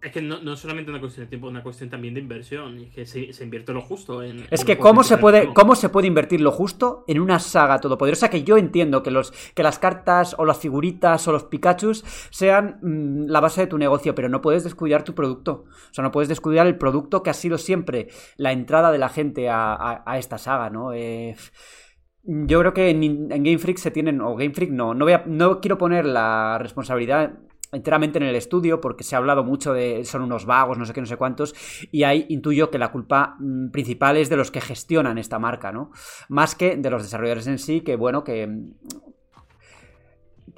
Es 0.00 0.12
que 0.12 0.22
no, 0.22 0.40
no 0.40 0.54
solamente 0.54 0.90
una 0.92 1.00
cuestión 1.00 1.26
de 1.26 1.28
tiempo, 1.30 1.48
una 1.48 1.62
cuestión 1.62 1.90
también 1.90 2.14
de 2.14 2.20
inversión. 2.20 2.78
Y 2.78 2.84
es 2.84 2.94
que 2.94 3.04
se, 3.06 3.32
se 3.32 3.42
invierte 3.44 3.72
lo 3.72 3.80
justo 3.82 4.22
en. 4.22 4.46
Es 4.50 4.60
en 4.60 4.66
que 4.66 4.78
cómo 4.78 5.02
se 5.02 5.16
de 5.16 5.20
puede, 5.20 5.52
cómo 5.54 5.74
se 5.74 5.88
puede 5.88 6.06
invertir 6.06 6.40
lo 6.40 6.52
justo 6.52 7.04
en 7.08 7.18
una 7.20 7.40
saga 7.40 7.80
todopoderosa 7.80 8.30
que 8.30 8.44
yo 8.44 8.56
entiendo 8.56 9.02
que 9.02 9.10
los 9.10 9.32
que 9.54 9.62
las 9.64 9.78
cartas 9.80 10.36
o 10.38 10.44
las 10.44 10.58
figuritas 10.58 11.26
o 11.26 11.32
los 11.32 11.44
Pikachus 11.44 12.04
sean 12.30 12.78
mm, 12.80 13.26
la 13.28 13.40
base 13.40 13.62
de 13.62 13.66
tu 13.66 13.76
negocio, 13.76 14.14
pero 14.14 14.28
no 14.28 14.40
puedes 14.40 14.62
descuidar 14.62 15.02
tu 15.02 15.14
producto. 15.16 15.64
O 15.90 15.92
sea, 15.94 16.04
no 16.04 16.12
puedes 16.12 16.28
descuidar 16.28 16.66
el 16.68 16.78
producto 16.78 17.22
que 17.24 17.30
ha 17.30 17.34
sido 17.34 17.58
siempre 17.58 18.08
la 18.36 18.52
entrada 18.52 18.92
de 18.92 18.98
la 18.98 19.08
gente 19.08 19.48
a, 19.48 19.72
a- 19.74 20.04
a 20.06 20.18
esta 20.18 20.38
saga, 20.38 20.70
¿no? 20.70 20.92
Eh, 20.92 21.34
yo 22.22 22.60
creo 22.60 22.74
que 22.74 22.90
en, 22.90 23.02
en 23.02 23.28
Game 23.42 23.58
Freak 23.58 23.78
se 23.78 23.90
tienen, 23.90 24.20
o 24.20 24.36
Game 24.36 24.52
Freak 24.54 24.70
no, 24.70 24.94
no, 24.94 25.04
voy 25.06 25.14
a- 25.14 25.24
no 25.26 25.60
quiero 25.60 25.78
poner 25.78 26.04
la 26.04 26.58
responsabilidad 26.60 27.32
enteramente 27.72 28.18
en 28.18 28.24
el 28.24 28.34
estudio 28.34 28.80
porque 28.80 29.04
se 29.04 29.14
ha 29.14 29.18
hablado 29.18 29.44
mucho 29.44 29.72
de 29.72 30.04
son 30.04 30.22
unos 30.22 30.46
vagos, 30.46 30.78
no 30.78 30.84
sé 30.86 30.92
qué, 30.92 31.00
no 31.00 31.06
sé 31.06 31.16
cuántos, 31.16 31.54
y 31.92 32.04
ahí 32.04 32.26
intuyo 32.28 32.70
que 32.70 32.78
la 32.78 32.90
culpa 32.90 33.36
mm, 33.38 33.70
principal 33.70 34.16
es 34.16 34.28
de 34.28 34.36
los 34.36 34.50
que 34.50 34.60
gestionan 34.60 35.18
esta 35.18 35.38
marca, 35.38 35.70
¿no? 35.72 35.90
Más 36.28 36.54
que 36.54 36.76
de 36.76 36.90
los 36.90 37.02
desarrolladores 37.02 37.46
en 37.46 37.58
sí, 37.58 37.80
que 37.82 37.96
bueno, 37.96 38.24
que 38.24 38.46
mm, 38.46 38.70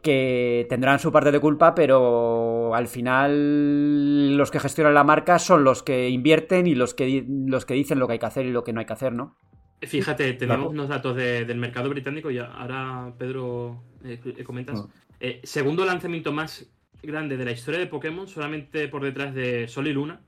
que 0.03 0.67
tendrán 0.71 0.99
su 0.99 1.13
parte 1.13 1.31
de 1.31 1.41
culpa, 1.41 1.75
pero 1.75 2.75
al 2.75 2.87
final 2.87 4.37
los 4.37 4.51
que 4.51 4.61
gestionan 4.61 4.95
la 4.95 5.05
marca 5.05 5.39
son 5.39 5.63
los 5.63 5.83
que 5.83 6.09
invierten 6.09 6.67
y 6.67 6.75
los 6.75 6.95
que, 6.95 7.27
los 7.29 7.67
que 7.67 7.75
dicen 7.75 7.99
lo 7.99 8.07
que 8.07 8.15
hay 8.15 8.19
que 8.19 8.27
hacer 8.27 8.47
y 8.47 8.51
lo 8.53 8.65
que 8.65 8.73
no 8.73 8.81
hay 8.81 8.87
que 8.87 8.93
hacer, 8.95 9.13
¿no? 9.13 9.37
Fíjate, 9.83 10.33
tenemos 10.35 10.71
unos 10.73 10.89
datos 10.89 11.17
de- 11.17 11.45
del 11.45 11.59
mercado 11.59 11.89
británico 11.91 12.31
y 12.31 12.39
ahora, 12.39 13.13
Pedro, 13.19 13.83
eh, 14.05 14.43
comentas. 14.45 14.81
Ah. 14.87 14.89
Eh, 15.19 15.41
segundo 15.43 15.85
lanzamiento 15.85 16.33
más 16.33 16.67
grande 17.03 17.37
de 17.37 17.45
la 17.45 17.53
historia 17.53 17.81
de 17.81 17.87
Pokémon, 17.87 18.27
solamente 18.29 18.89
por 18.89 19.03
detrás 19.03 19.35
de 19.35 19.69
Sol 19.69 19.87
y 19.89 19.93
Luna. 19.93 20.21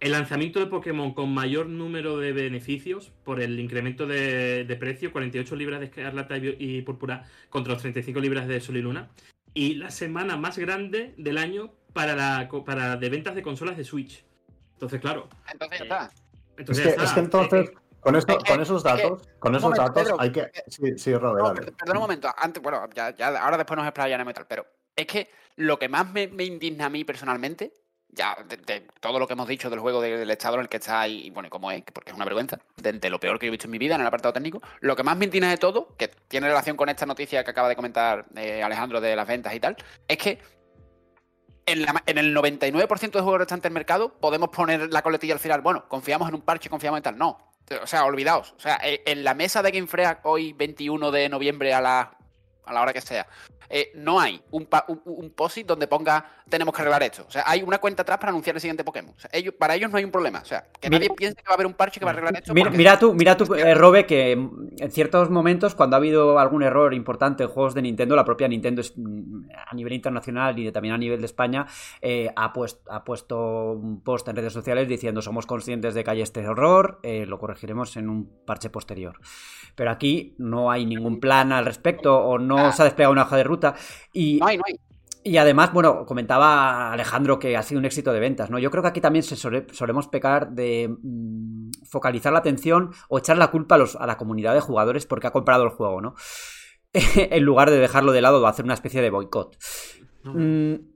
El 0.00 0.12
lanzamiento 0.12 0.58
de 0.58 0.66
Pokémon 0.66 1.14
con 1.14 1.32
mayor 1.32 1.66
número 1.66 2.18
de 2.18 2.32
beneficios 2.32 3.12
por 3.24 3.40
el 3.40 3.60
incremento 3.60 4.06
de, 4.06 4.64
de 4.64 4.76
precio, 4.76 5.12
48 5.12 5.54
libras 5.54 5.78
de 5.78 5.86
Escarlata 5.86 6.36
y, 6.38 6.82
Púrpura 6.82 7.24
contra 7.50 7.72
los 7.74 7.82
35 7.82 8.18
libras 8.18 8.48
de 8.48 8.60
Sol 8.60 8.76
y 8.78 8.82
Luna. 8.82 9.10
Y 9.54 9.74
la 9.74 9.90
semana 9.92 10.36
más 10.36 10.58
grande 10.58 11.14
del 11.18 11.38
año 11.38 11.72
para, 11.92 12.16
la, 12.16 12.48
para 12.64 12.96
de 12.96 13.08
ventas 13.10 13.34
de 13.36 13.42
consolas 13.42 13.76
de 13.76 13.84
Switch. 13.84 14.24
Entonces, 14.72 15.00
claro. 15.00 15.28
Entonces 15.52 15.78
ya 15.78 15.84
está. 15.84 16.10
Es 16.56 16.66
que, 16.66 16.74
ya 16.74 16.90
está. 16.90 17.04
es 17.04 17.12
que 17.12 17.20
entonces, 17.20 17.70
con, 18.00 18.16
esto, 18.16 18.38
con 18.48 18.60
esos 18.60 18.82
datos, 18.82 19.22
con 19.38 19.54
esos 19.54 19.62
momento, 19.70 19.82
datos 19.82 20.02
Pedro, 20.02 20.16
hay 20.20 20.32
que. 20.32 20.50
Sí, 20.66 20.98
sí, 20.98 21.14
Robert, 21.14 21.38
No, 21.44 21.48
dale. 21.54 21.60
per- 21.66 21.74
perdona 21.74 21.98
un 22.00 22.02
momento. 22.04 22.28
Antes, 22.36 22.60
bueno, 22.60 22.88
ya, 22.92 23.14
ya- 23.14 23.28
ahora 23.40 23.56
después 23.56 23.76
nos 23.76 23.86
explayaremos 23.86 24.32
y 24.32 24.34
tal, 24.34 24.46
pero 24.48 24.66
es 24.96 25.06
que 25.06 25.30
lo 25.56 25.78
que 25.78 25.88
más 25.88 26.10
me, 26.10 26.22
indigna 26.24 26.86
a 26.86 26.90
mí 26.90 27.04
personalmente, 27.04 27.72
ya 28.08 28.36
de, 28.46 28.86
todo 29.00 29.18
lo 29.18 29.26
que 29.26 29.32
hemos 29.32 29.48
dicho 29.48 29.70
del 29.70 29.80
juego 29.80 30.00
de- 30.00 30.18
del 30.18 30.30
estado 30.30 30.56
en 30.56 30.62
el 30.62 30.68
que 30.68 30.76
está 30.76 31.08
y, 31.08 31.30
bueno, 31.30 31.46
y 31.46 31.50
cómo 31.50 31.70
es, 31.70 31.82
porque 31.92 32.10
es 32.10 32.16
una 32.16 32.24
vergüenza, 32.24 32.58
de, 32.76 33.10
lo 33.10 33.18
peor 33.18 33.38
que 33.38 33.46
yo 33.46 33.48
he 33.48 33.52
visto 33.52 33.66
en 33.66 33.70
mi 33.70 33.78
vida 33.78 33.94
en 33.94 34.02
el 34.02 34.06
apartado 34.06 34.32
técnico, 34.32 34.60
lo 34.80 34.94
que 34.96 35.02
más 35.02 35.16
me 35.16 35.24
indigna 35.24 35.50
de 35.50 35.56
todo, 35.56 35.96
que 35.96 36.08
tiene 36.28 36.48
relación 36.48 36.76
con 36.76 36.88
esta 36.88 37.06
noticia 37.06 37.42
que 37.44 37.50
acaba 37.50 37.68
de 37.68 37.76
comentar 37.76 38.26
eh, 38.36 38.62
Alejandro 38.62 39.00
de 39.00 39.16
las 39.16 39.26
ventas 39.26 39.54
y 39.54 39.60
tal, 39.60 39.76
es 40.08 40.18
que 40.18 40.38
en, 41.66 41.82
la 41.82 42.02
en 42.06 42.18
el 42.18 42.34
99% 42.36 42.98
de 42.98 43.20
juegos 43.20 43.38
restantes 43.38 43.64
del 43.64 43.72
mercado 43.72 44.18
podemos 44.18 44.48
poner 44.50 44.92
la 44.92 45.02
coletilla 45.02 45.34
al 45.34 45.40
final. 45.40 45.60
Bueno, 45.60 45.88
confiamos 45.88 46.28
en 46.28 46.34
un 46.34 46.42
parche, 46.42 46.68
confiamos 46.68 46.98
en 46.98 47.02
tal. 47.04 47.18
No. 47.18 47.52
O 47.82 47.86
sea, 47.86 48.04
olvidaos. 48.04 48.54
O 48.56 48.60
sea, 48.60 48.80
eh, 48.82 49.02
en 49.06 49.24
la 49.24 49.34
mesa 49.34 49.62
de 49.62 49.70
Game 49.70 49.86
Freak 49.86 50.20
hoy, 50.24 50.52
21 50.52 51.10
de 51.10 51.28
noviembre 51.28 51.72
a 51.72 51.80
la, 51.80 52.18
a 52.64 52.72
la 52.72 52.82
hora 52.82 52.92
que 52.92 53.00
sea, 53.00 53.26
eh, 53.68 53.90
no 53.94 54.20
hay 54.20 54.40
un, 54.50 54.68
un, 54.88 55.02
un 55.04 55.30
post 55.30 55.58
donde 55.58 55.86
ponga 55.86 56.42
tenemos 56.52 56.74
que 56.74 56.82
arreglar 56.82 57.02
esto. 57.02 57.24
O 57.26 57.30
sea, 57.30 57.44
hay 57.46 57.62
una 57.62 57.78
cuenta 57.78 58.02
atrás 58.02 58.18
para 58.18 58.28
anunciar 58.30 58.54
el 58.54 58.60
siguiente 58.60 58.84
Pokémon. 58.84 59.14
O 59.16 59.18
sea, 59.18 59.30
ellos, 59.32 59.54
para 59.58 59.74
ellos 59.74 59.90
no 59.90 59.96
hay 59.96 60.04
un 60.04 60.10
problema. 60.10 60.40
O 60.40 60.44
sea, 60.44 60.66
que 60.78 60.90
Mira- 60.90 60.98
nadie 60.98 61.10
piense 61.16 61.36
que 61.36 61.48
va 61.48 61.52
a 61.52 61.54
haber 61.54 61.66
un 61.66 61.72
parche 61.72 61.98
que 61.98 62.04
va 62.04 62.10
a 62.10 62.12
arreglar 62.14 62.36
esto. 62.36 62.52
Mira, 62.52 62.98
tú, 62.98 63.14
mira 63.14 63.36
tú 63.38 63.54
eh, 63.54 63.74
Robe, 63.74 64.04
que 64.04 64.32
en 64.32 64.90
ciertos 64.90 65.30
momentos, 65.30 65.74
cuando 65.74 65.96
ha 65.96 65.98
habido 65.98 66.38
algún 66.38 66.62
error 66.62 66.92
importante 66.92 67.44
en 67.44 67.48
juegos 67.48 67.72
de 67.74 67.80
Nintendo, 67.80 68.14
la 68.14 68.26
propia 68.26 68.46
Nintendo 68.46 68.82
mm, 68.94 69.44
a 69.66 69.74
nivel 69.74 69.94
internacional 69.94 70.58
y 70.58 70.70
también 70.70 70.94
a 70.94 70.98
nivel 70.98 71.20
de 71.20 71.26
España, 71.26 71.66
eh, 72.02 72.30
ha, 72.36 72.52
puesto, 72.52 72.92
ha 72.92 73.02
puesto 73.04 73.72
un 73.72 74.02
post 74.02 74.28
en 74.28 74.36
redes 74.36 74.52
sociales 74.52 74.88
diciendo 74.88 75.22
somos 75.22 75.46
conscientes 75.46 75.94
de 75.94 76.04
que 76.04 76.10
hay 76.10 76.20
este 76.20 76.40
error, 76.40 77.00
lo 77.02 77.38
corregiremos 77.38 77.96
en 77.96 78.10
un 78.10 78.44
parche 78.44 78.68
posterior. 78.68 79.18
Pero 79.74 79.90
aquí 79.90 80.34
no 80.36 80.70
hay 80.70 80.84
ningún 80.84 81.18
plan 81.18 81.52
al 81.52 81.64
respecto 81.64 82.18
o 82.18 82.38
no 82.38 82.51
Ah. 82.58 82.72
se 82.72 82.82
ha 82.82 82.84
desplegado 82.86 83.12
una 83.12 83.22
hoja 83.22 83.36
de 83.36 83.44
ruta. 83.44 83.74
Y, 84.12 84.38
No 84.40 84.46
hay, 84.46 84.56
no 84.58 84.64
hay. 84.66 84.74
y 85.24 85.36
además, 85.36 85.72
bueno, 85.72 86.04
comentaba 86.06 86.92
Alejandro 86.92 87.38
que 87.38 87.56
ha 87.56 87.62
sido 87.62 87.78
un 87.78 87.84
éxito 87.84 88.12
de 88.12 88.20
ventas, 88.20 88.50
¿no? 88.50 88.58
Yo 88.58 88.70
creo 88.70 88.82
que 88.82 88.88
aquí 88.88 89.00
también 89.00 89.22
se 89.22 89.36
sole- 89.36 89.66
solemos 89.72 90.08
pecar 90.08 90.50
de 90.50 90.94
mm, 91.02 91.70
focalizar 91.88 92.32
la 92.32 92.40
atención 92.40 92.90
o 93.08 93.18
echar 93.18 93.38
la 93.38 93.50
culpa 93.50 93.76
a, 93.76 93.78
los- 93.78 93.96
a 93.96 94.06
la 94.06 94.16
comunidad 94.16 94.54
de 94.54 94.60
jugadores 94.60 95.06
porque 95.06 95.26
ha 95.26 95.30
comprado 95.32 95.64
el 95.64 95.70
juego, 95.70 96.00
¿no? 96.00 96.14
en 96.94 97.42
lugar 97.44 97.70
de 97.70 97.78
dejarlo 97.78 98.12
de 98.12 98.20
lado 98.20 98.42
o 98.42 98.46
hacer 98.46 98.64
una 98.64 98.74
especie 98.74 99.00
de 99.00 99.10
boicot. 99.10 99.56
No. 100.24 100.34
Mm, 100.34 100.91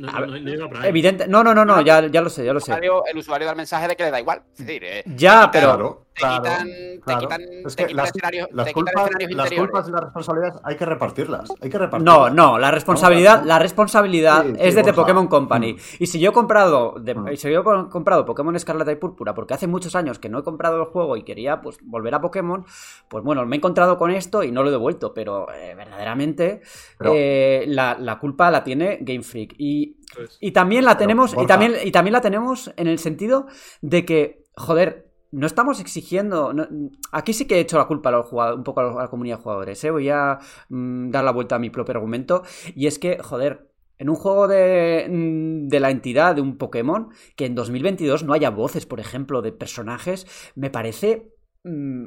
No, 0.00 0.12
no, 0.20 0.26
no, 0.26 0.36
iba 0.50 0.66
ahí. 0.80 0.88
Evidente. 0.88 1.28
No, 1.28 1.42
no, 1.44 1.54
no, 1.54 1.64
no, 1.64 1.80
ya, 1.82 2.06
ya 2.06 2.20
lo 2.22 2.30
sé, 2.30 2.44
ya 2.44 2.52
lo 2.52 2.58
El 2.58 2.64
sé. 2.64 2.70
usuario, 2.72 3.04
el 3.06 3.18
usuario 3.18 3.46
da 3.46 3.52
el 3.52 3.56
mensaje 3.56 3.88
de 3.88 3.96
que 3.96 4.04
le 4.04 4.10
da 4.10 4.20
igual. 4.20 4.42
Es 4.52 4.58
decir, 4.66 4.82
eh, 4.84 5.02
Ya, 5.16 5.50
pero. 5.50 6.06
Te 6.12 6.22
claro, 6.26 6.42
quitan, 6.42 6.66
te 6.66 7.00
claro. 7.00 7.20
quitan, 7.20 7.40
Es 7.64 7.76
te 7.76 7.82
quitan 7.86 7.96
las, 7.96 8.08
escenarios, 8.08 8.48
las 8.52 8.66
te 8.66 8.74
quitan 8.74 8.84
culpas, 8.92 9.04
escenarios 9.06 9.36
las 9.38 9.52
culpas 9.52 9.88
y 9.88 9.92
las 9.92 10.00
responsabilidades 10.02 10.60
hay 10.64 10.76
que 10.76 10.84
repartirlas. 10.84 11.50
Hay 11.62 11.70
que 11.70 11.78
repartirlas. 11.78 12.14
No, 12.18 12.28
no, 12.30 12.58
la 12.58 12.70
responsabilidad, 12.70 13.42
la 13.44 13.58
responsabilidad 13.58 14.42
Sí, 14.44 14.48
sí, 14.50 14.56
es 14.58 14.74
de 14.74 14.82
The 14.82 14.90
Borja. 14.90 15.02
Pokémon 15.02 15.28
Company. 15.28 15.72
Mm. 15.74 15.78
Y 16.00 16.06
si 16.08 16.20
yo 16.20 16.30
he 16.30 16.32
comprado, 16.34 16.94
de- 17.00 17.14
Mm. 17.14 17.36
si 17.36 17.50
yo 17.50 17.60
he 17.60 17.88
comprado 17.88 18.26
Pokémon 18.26 18.54
Escarlata 18.54 18.92
y 18.92 18.96
Púrpura 18.96 19.32
porque 19.34 19.54
hace 19.54 19.66
muchos 19.66 19.94
años 19.94 20.18
que 20.18 20.28
no 20.28 20.40
he 20.40 20.42
comprado 20.42 20.76
el 20.82 20.84
juego 20.86 21.16
y 21.16 21.22
quería 21.22 21.62
pues 21.62 21.78
volver 21.82 22.14
a 22.14 22.20
Pokémon, 22.20 22.66
pues 23.08 23.24
bueno, 23.24 23.46
me 23.46 23.56
he 23.56 23.58
encontrado 23.58 23.96
con 23.96 24.10
esto 24.10 24.42
y 24.42 24.50
no 24.52 24.62
lo 24.62 24.68
he 24.68 24.72
devuelto, 24.72 25.14
pero 25.14 25.50
eh, 25.54 25.74
verdaderamente 25.74 26.60
Pero- 26.98 27.12
eh, 27.14 27.64
la, 27.68 27.96
la 27.98 28.18
culpa 28.18 28.50
la 28.50 28.62
tiene 28.62 28.98
Game 29.00 29.22
Freak. 29.22 29.54
Y 29.56 29.89
Pues, 30.14 30.38
y 30.40 30.52
también 30.52 30.84
la 30.84 30.96
tenemos, 30.98 31.34
y 31.40 31.46
también, 31.46 31.74
y 31.84 31.90
también 31.92 32.12
la 32.12 32.20
tenemos 32.20 32.72
en 32.76 32.86
el 32.86 32.98
sentido 32.98 33.46
de 33.80 34.04
que, 34.04 34.44
joder, 34.56 35.10
no 35.32 35.46
estamos 35.46 35.78
exigiendo. 35.80 36.52
no- 36.52 36.66
aquí 37.12 37.32
sí 37.32 37.46
que 37.46 37.56
he 37.56 37.60
hecho 37.60 37.78
la 37.78 37.86
culpa 37.86 38.08
a 38.08 38.12
los 38.12 38.26
jugadores, 38.26 38.58
un 38.58 38.64
poco 38.64 38.80
a, 38.80 38.82
los- 38.84 38.96
a 38.96 39.02
la 39.02 39.08
comunidad 39.08 39.36
de 39.38 39.42
jugadores, 39.42 39.84
¿eh? 39.84 39.90
Voy 39.90 40.08
a 40.08 40.38
mm, 40.68 41.10
dar 41.10 41.22
la 41.24 41.30
vuelta 41.32 41.56
a 41.56 41.58
mi 41.60 41.70
propio 41.70 41.94
argumento. 41.94 42.42
Y 42.74 42.86
es 42.86 42.98
que, 42.98 43.18
joder. 43.18 43.68
En 43.98 44.08
un 44.08 44.16
juego 44.16 44.48
de, 44.48 45.06
mm, 45.10 45.68
de 45.68 45.78
la 45.78 45.90
entidad 45.90 46.34
de 46.34 46.40
un 46.40 46.56
Pokémon, 46.56 47.10
que 47.36 47.44
en 47.44 47.54
2022 47.54 48.24
no 48.24 48.32
haya 48.32 48.48
voces, 48.48 48.86
por 48.86 48.98
ejemplo, 48.98 49.42
de 49.42 49.52
personajes, 49.52 50.26
me 50.54 50.70
parece 50.70 51.34
mm, 51.64 52.04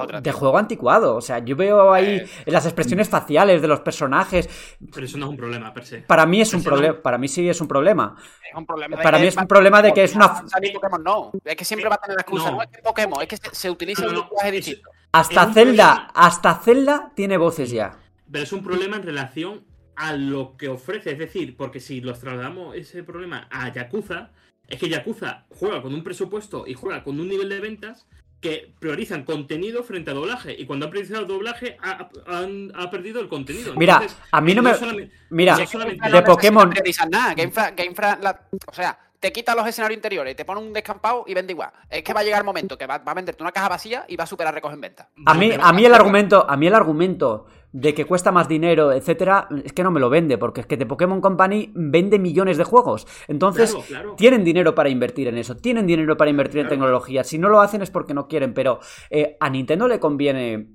Otra. 0.00 0.20
de 0.20 0.32
juego 0.32 0.58
anticuado. 0.58 1.16
O 1.16 1.20
sea, 1.20 1.38
yo 1.38 1.56
veo 1.56 1.92
ahí 1.92 2.16
Eh, 2.44 2.50
las 2.50 2.64
expresiones 2.66 3.08
faciales 3.08 3.62
de 3.62 3.68
los 3.68 3.80
personajes. 3.80 4.48
pero 4.92 5.06
eso 5.06 5.16
no 5.18 5.26
es 5.26 5.30
un 5.30 5.36
problema, 5.36 5.72
per 5.72 5.84
se. 5.86 5.98
Para 6.02 6.26
mí 6.26 6.40
es 6.40 6.52
un 6.52 6.60
no- 6.60 6.64
problema. 6.64 7.02
Para 7.02 7.18
mí 7.18 7.28
sí 7.28 7.48
es 7.48 7.60
un 7.60 7.68
problema. 7.68 8.14
Es 8.50 8.56
un 8.56 8.66
problema 8.66 8.96
Para 9.02 9.18
mí 9.18 9.26
es 9.26 9.36
un 9.36 9.46
problema 9.46 9.80
de 9.82 9.92
que 9.92 10.04
es 10.04 10.14
una- 10.14 10.42
Pokémon 10.74 11.02
no. 11.02 11.32
Es 11.44 11.56
que 11.56 11.64
siempre 11.64 11.88
va 11.88 11.96
a 11.96 11.98
tener 11.98 12.16
la 12.16 12.22
excusa. 12.22 12.50
No. 12.50 12.56
No, 12.56 12.62
es 12.62 12.68
que 12.68 12.82
Pokémon, 12.82 13.22
es 13.22 13.28
que 13.28 13.36
se, 13.36 13.54
se 13.54 13.70
utiliza 13.70 14.02
No, 14.02 14.08
un 14.10 14.14
lenguaje 14.16 14.50
distinto. 14.50 14.90
Hasta 15.12 15.52
Zelda, 15.52 15.94
problema. 15.94 16.12
hasta 16.14 16.54
Zelda 16.56 17.12
tiene 17.14 17.36
voces 17.36 17.70
ya. 17.70 17.96
Pero 18.30 18.44
es 18.44 18.52
un 18.52 18.62
problema 18.62 18.96
en 18.96 19.02
relación 19.04 19.64
a 19.96 20.12
lo 20.14 20.56
que 20.56 20.68
ofrece. 20.68 21.12
Es 21.12 21.18
decir, 21.18 21.56
porque 21.56 21.80
si 21.80 22.00
los 22.00 22.18
trasladamos 22.20 22.74
ese 22.76 23.02
problema 23.04 23.48
a 23.50 23.72
Yakuza, 23.72 24.30
es 24.68 24.78
que 24.80 24.88
Yakuza 24.88 25.46
juega 25.50 25.80
con 25.82 25.94
un 25.94 26.02
presupuesto 26.02 26.64
y 26.66 26.74
juega 26.74 27.04
con 27.04 27.20
un 27.20 27.28
nivel 27.28 27.48
de 27.48 27.60
ventas 27.60 28.06
que 28.44 28.74
priorizan 28.78 29.24
contenido 29.24 29.82
frente 29.84 30.10
a 30.10 30.14
doblaje. 30.14 30.52
Y 30.52 30.66
cuando 30.66 30.84
han 30.84 30.90
priorizado 30.90 31.24
doblaje, 31.24 31.78
ha, 31.82 32.10
han- 32.26 32.70
ha 32.74 32.90
perdido 32.90 33.22
el 33.22 33.28
contenido. 33.28 33.72
Mira, 33.74 33.94
Entonces, 33.94 34.18
a 34.30 34.40
mí 34.42 34.54
no 34.54 34.62
me- 34.62 34.74
solamente- 34.74 35.14
Mira, 35.30 35.56
no 35.56 35.66
solamente- 35.66 36.04
de 36.04 36.12
No 36.12 36.24
Pokémon- 36.24 36.70
nada. 37.10 37.32
Gamefra, 37.34 37.70
Gamefra 37.70 38.18
la- 38.20 38.42
o 38.66 38.72
sea, 38.74 38.98
te 39.18 39.32
quita 39.32 39.54
los 39.54 39.66
escenarios 39.66 39.96
interiores, 39.96 40.36
te 40.36 40.44
pone 40.44 40.60
un 40.60 40.74
descampado 40.74 41.24
y 41.26 41.32
vende 41.32 41.54
igual. 41.54 41.70
Es 41.88 42.02
que 42.02 42.12
va 42.12 42.20
a 42.20 42.22
llegar 42.22 42.40
el 42.40 42.44
momento 42.44 42.76
que 42.76 42.86
va, 42.86 42.98
va 42.98 43.12
a 43.12 43.14
venderte 43.14 43.42
una 43.42 43.50
caja 43.52 43.70
vacía 43.70 44.04
y 44.08 44.16
va 44.16 44.24
a 44.24 44.26
superar 44.26 44.52
recoger 44.52 44.74
en 44.74 44.80
venta. 44.82 45.08
A 45.24 45.32
mí, 45.32 45.50
a 45.58 45.72
mí 45.72 45.86
el 45.86 45.94
argumento, 45.94 46.46
a 46.46 46.54
mí 46.58 46.66
el 46.66 46.74
argumento 46.74 47.46
de 47.74 47.92
que 47.92 48.04
cuesta 48.04 48.30
más 48.30 48.46
dinero, 48.46 48.92
etcétera, 48.92 49.48
es 49.64 49.72
que 49.72 49.82
no 49.82 49.90
me 49.90 49.98
lo 49.98 50.08
vende, 50.08 50.38
porque 50.38 50.60
es 50.60 50.66
que 50.66 50.76
The 50.76 50.86
Pokémon 50.86 51.20
Company 51.20 51.72
vende 51.74 52.20
millones 52.20 52.56
de 52.56 52.62
juegos. 52.62 53.04
Entonces, 53.26 53.72
Claro, 53.74 53.86
claro. 53.88 54.14
tienen 54.14 54.44
dinero 54.44 54.76
para 54.76 54.90
invertir 54.90 55.26
en 55.26 55.38
eso, 55.38 55.56
tienen 55.56 55.84
dinero 55.84 56.16
para 56.16 56.30
invertir 56.30 56.60
en 56.60 56.68
tecnología. 56.68 57.24
Si 57.24 57.36
no 57.36 57.48
lo 57.48 57.60
hacen 57.60 57.82
es 57.82 57.90
porque 57.90 58.14
no 58.14 58.28
quieren, 58.28 58.54
pero 58.54 58.78
eh, 59.10 59.36
a 59.40 59.50
Nintendo 59.50 59.88
le 59.88 59.98
conviene. 59.98 60.68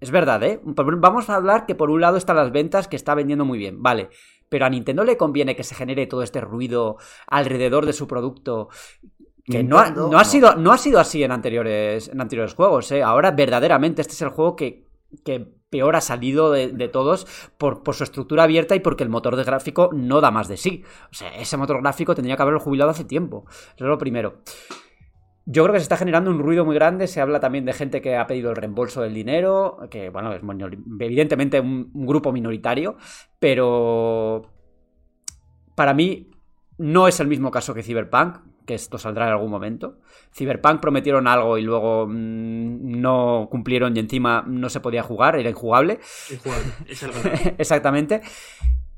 Es 0.00 0.10
verdad, 0.10 0.42
¿eh? 0.42 0.60
Vamos 0.64 1.30
a 1.30 1.36
hablar 1.36 1.66
que 1.66 1.76
por 1.76 1.88
un 1.88 2.00
lado 2.00 2.16
están 2.16 2.34
las 2.34 2.50
ventas 2.50 2.88
que 2.88 2.96
está 2.96 3.14
vendiendo 3.14 3.44
muy 3.44 3.56
bien, 3.56 3.80
vale. 3.80 4.08
Pero 4.48 4.66
a 4.66 4.70
Nintendo 4.70 5.04
le 5.04 5.16
conviene 5.16 5.54
que 5.54 5.62
se 5.62 5.76
genere 5.76 6.08
todo 6.08 6.24
este 6.24 6.40
ruido 6.40 6.96
alrededor 7.28 7.86
de 7.86 7.92
su 7.92 8.08
producto. 8.08 8.70
Que 9.44 9.62
no 9.62 9.78
ha, 9.78 9.84
Nintendo, 9.84 10.10
no 10.10 10.18
ha 10.18 10.22
no. 10.22 10.28
sido, 10.28 10.56
no 10.56 10.72
ha 10.72 10.78
sido 10.78 10.98
así 10.98 11.22
en 11.22 11.30
anteriores, 11.30 12.08
en 12.08 12.20
anteriores 12.20 12.54
juegos, 12.54 12.90
¿eh? 12.90 13.04
Ahora 13.04 13.30
verdaderamente 13.30 14.02
este 14.02 14.14
es 14.14 14.22
el 14.22 14.30
juego 14.30 14.56
que, 14.56 14.83
que 15.24 15.54
peor 15.70 15.96
ha 15.96 16.00
salido 16.00 16.52
de, 16.52 16.88
todos 16.88 17.26
por, 17.58 17.82
su 17.94 18.04
estructura 18.04 18.44
abierta 18.44 18.76
y 18.76 18.80
porque 18.80 19.02
el 19.02 19.08
motor 19.08 19.34
de 19.34 19.44
gráfico 19.44 19.90
no 19.92 20.20
da 20.20 20.30
más 20.30 20.46
de 20.46 20.56
sí. 20.56 20.84
O 21.10 21.14
sea, 21.14 21.36
ese 21.36 21.56
motor 21.56 21.80
gráfico 21.82 22.14
tendría 22.14 22.36
que 22.36 22.42
haberlo 22.42 22.60
jubilado 22.60 22.90
hace 22.90 23.04
tiempo. 23.04 23.44
Eso 23.48 23.84
es 23.84 23.88
lo 23.88 23.98
primero. 23.98 24.42
Yo 25.46 25.64
creo 25.64 25.72
que 25.72 25.80
se 25.80 25.84
está 25.84 25.96
generando 25.96 26.30
un 26.30 26.38
ruido 26.38 26.64
muy 26.64 26.74
grande. 26.74 27.08
Se 27.08 27.20
habla 27.20 27.40
también 27.40 27.64
de 27.64 27.72
gente 27.72 28.00
que 28.00 28.16
ha 28.16 28.26
pedido 28.26 28.50
el 28.50 28.56
reembolso 28.56 29.02
del 29.02 29.14
dinero, 29.14 29.78
que 29.90 30.10
bueno, 30.10 30.32
es 30.32 30.42
evidentemente 31.00 31.58
un, 31.58 31.90
un 31.92 32.06
grupo 32.06 32.32
minoritario, 32.32 32.96
pero 33.40 34.42
para 35.74 35.92
mí 35.92 36.30
no 36.78 37.08
es 37.08 37.20
el 37.20 37.26
mismo 37.26 37.50
caso 37.50 37.74
que 37.74 37.82
Cyberpunk, 37.82 38.38
que 38.64 38.74
esto 38.74 38.98
saldrá 38.98 39.26
en 39.26 39.32
algún 39.32 39.50
momento. 39.50 39.98
Cyberpunk 40.32 40.80
prometieron 40.80 41.26
algo 41.26 41.58
y 41.58 41.62
luego 41.62 42.06
mm, 42.06 43.00
no 43.00 43.48
cumplieron 43.50 43.96
y 43.96 44.00
encima 44.00 44.44
no 44.46 44.68
se 44.68 44.80
podía 44.80 45.02
jugar, 45.02 45.36
era 45.36 45.50
injugable. 45.50 46.00
Injugable, 46.30 46.72
es. 46.88 47.02
Exactamente. 47.58 48.22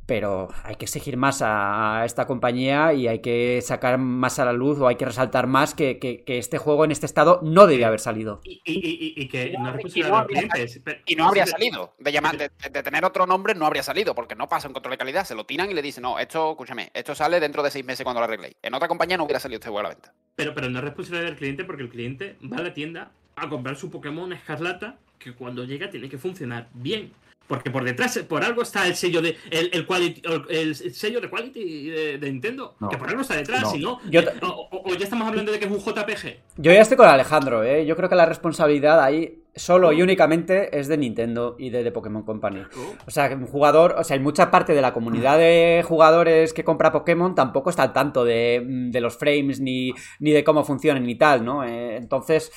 Pero 0.07 0.49
hay 0.63 0.77
que 0.77 0.85
exigir 0.85 1.17
más 1.17 1.43
a 1.45 2.05
esta 2.05 2.27
compañía 2.27 2.93
y 2.93 3.09
hay 3.09 3.19
que 3.19 3.61
sacar 3.61 3.99
más 3.99 4.39
a 4.39 4.45
la 4.45 4.53
luz 4.53 4.79
o 4.79 4.87
hay 4.87 4.95
que 4.95 5.05
resaltar 5.05 5.49
más 5.49 5.75
que, 5.75 5.99
que- 5.99 6.23
que 6.23 6.39
este 6.39 6.59
juego 6.59 6.85
en 6.85 6.93
este 6.93 7.07
estado 7.07 7.41
no 7.43 7.67
debía 7.67 7.89
haber 7.89 7.99
salido. 7.99 8.41
Y, 8.45 8.63
y- 8.65 8.73
y- 8.75 9.15
y 9.17 9.29
que 9.29 9.53
no 9.59 9.69
es 9.69 9.75
Y 9.75 9.77
responsabilidad 9.77 10.09
no 10.11 10.17
habría- 10.19 10.41
clientes. 10.49 10.81
pero- 10.85 11.01
Y 11.07 11.17
no 11.17 11.27
habría 11.29 11.47
salido. 11.47 11.95
De, 11.99 12.13
llamar, 12.13 12.37
de, 12.39 12.51
de 12.71 12.83
tener 12.85 13.05
otro 13.05 13.27
nombre 13.27 13.55
no 13.57 13.67
habría 13.67 13.83
salido, 13.83 14.15
porque 14.15 14.37
no 14.37 14.49
pasa 14.49 14.69
un 14.69 14.75
control 14.75 14.93
de 14.93 14.99
calidad. 14.99 15.25
Se 15.25 15.35
lo 15.35 15.45
tiran 15.45 15.71
y 15.71 15.75
le 15.75 15.83
dicen, 15.83 16.03
no, 16.03 16.21
esto, 16.21 16.53
escúchame, 16.53 16.91
esto 16.95 17.15
sale 17.17 17.41
dentro 17.41 17.65
de 17.65 17.71
seis 17.73 17.85
meses 17.85 18.05
cuando 18.05 18.21
lo 18.21 18.25
arregléis. 18.27 18.55
En 18.63 18.75
otra 18.75 18.87
compañía 18.87 19.17
no 19.17 19.25
hubiera 19.25 19.41
salido 19.41 19.57
este 19.57 19.69
juego 19.71 19.81
a 19.81 19.83
la 19.83 19.89
venta. 19.89 20.15
Pero, 20.37 20.55
pero 20.55 20.71
no 20.71 20.79
es 20.79 20.85
responsabilidad 20.85 21.27
del 21.31 21.37
cliente 21.39 21.65
porque 21.65 21.83
el 21.83 21.89
cliente 21.89 22.37
va 22.53 22.59
a 22.59 22.63
la 22.63 22.73
tienda 22.73 23.11
a 23.35 23.49
comprar 23.49 23.75
su 23.77 23.91
Pokémon 23.91 24.33
Escarlata 24.33 24.99
que 25.19 25.35
cuando 25.35 25.65
llega 25.65 25.91
tiene 25.91 26.09
que 26.09 26.19
funcionar 26.19 26.69
bien. 26.75 27.13
Porque 27.47 27.71
por 27.71 27.85
detrás, 27.85 28.19
por 28.29 28.43
algo 28.45 28.63
está 28.63 28.87
el 28.87 28.97
sello 28.97 29.23
de 29.23 29.37
el, 29.51 29.71
el, 29.73 29.87
quality- 29.87 30.23
el- 30.49 30.67
el 30.69 30.75
sello 30.75 31.21
de 31.21 31.31
quality 31.31 31.91
de, 31.91 32.19
de 32.19 32.31
Nintendo. 32.33 32.75
No. 32.81 32.89
que 32.89 32.99
por 32.99 33.09
algo 33.09 33.21
está 33.23 33.37
detrás, 33.37 33.63
No. 33.63 33.71
si 33.71 33.79
no. 33.79 34.01
Yo 34.11 34.21
eh, 34.21 34.33
o, 34.43 34.69
ya 34.99 35.05
estamos 35.05 35.29
hablando 35.29 35.53
de 35.53 35.59
que 35.59 35.67
es 35.67 35.71
un 35.71 35.79
JPG. 35.79 36.37
Yo 36.57 36.73
ya 36.73 36.81
estoy 36.81 36.97
con 36.97 37.07
Alejandro, 37.09 37.63
¿eh? 37.63 37.87
Yo 37.87 37.97
creo 37.97 38.09
que 38.09 38.15
la 38.17 38.27
responsabilidad 38.27 39.01
ahí 39.03 39.43
solo 39.55 39.93
y 39.93 40.03
únicamente 40.03 40.79
es 40.79 40.87
de 40.89 40.99
Nintendo 40.99 41.57
y 41.59 41.71
de 41.71 41.83
The 41.85 41.93
Pokémon 41.93 42.25
Company. 42.25 42.63
O 43.07 43.11
sea, 43.11 43.29
que 43.29 43.37
un 43.37 43.47
jugador, 43.47 43.95
o 43.99 44.05
sea, 44.05 44.17
hay 44.17 44.23
mucha 44.23 44.51
parte 44.51 44.75
de 44.75 44.83
la 44.83 44.93
comunidad 44.93 45.39
de 45.39 45.83
jugadores 45.87 46.53
que 46.53 46.65
compra 46.65 46.93
Pokémon 46.93 47.35
tampoco 47.35 47.71
está 47.71 47.85
al 47.85 47.93
tanto 47.93 48.25
de, 48.25 48.63
mm, 48.67 48.91
de 48.91 49.01
los 49.01 49.17
frames 49.17 49.61
ni, 49.61 49.93
ni 50.21 50.33
de 50.33 50.45
cómo 50.45 50.63
funcionan 50.65 51.05
ni 51.05 51.15
tal, 51.17 51.45
¿no? 51.45 51.65
Eh, 51.65 51.97
entonces, 51.97 52.53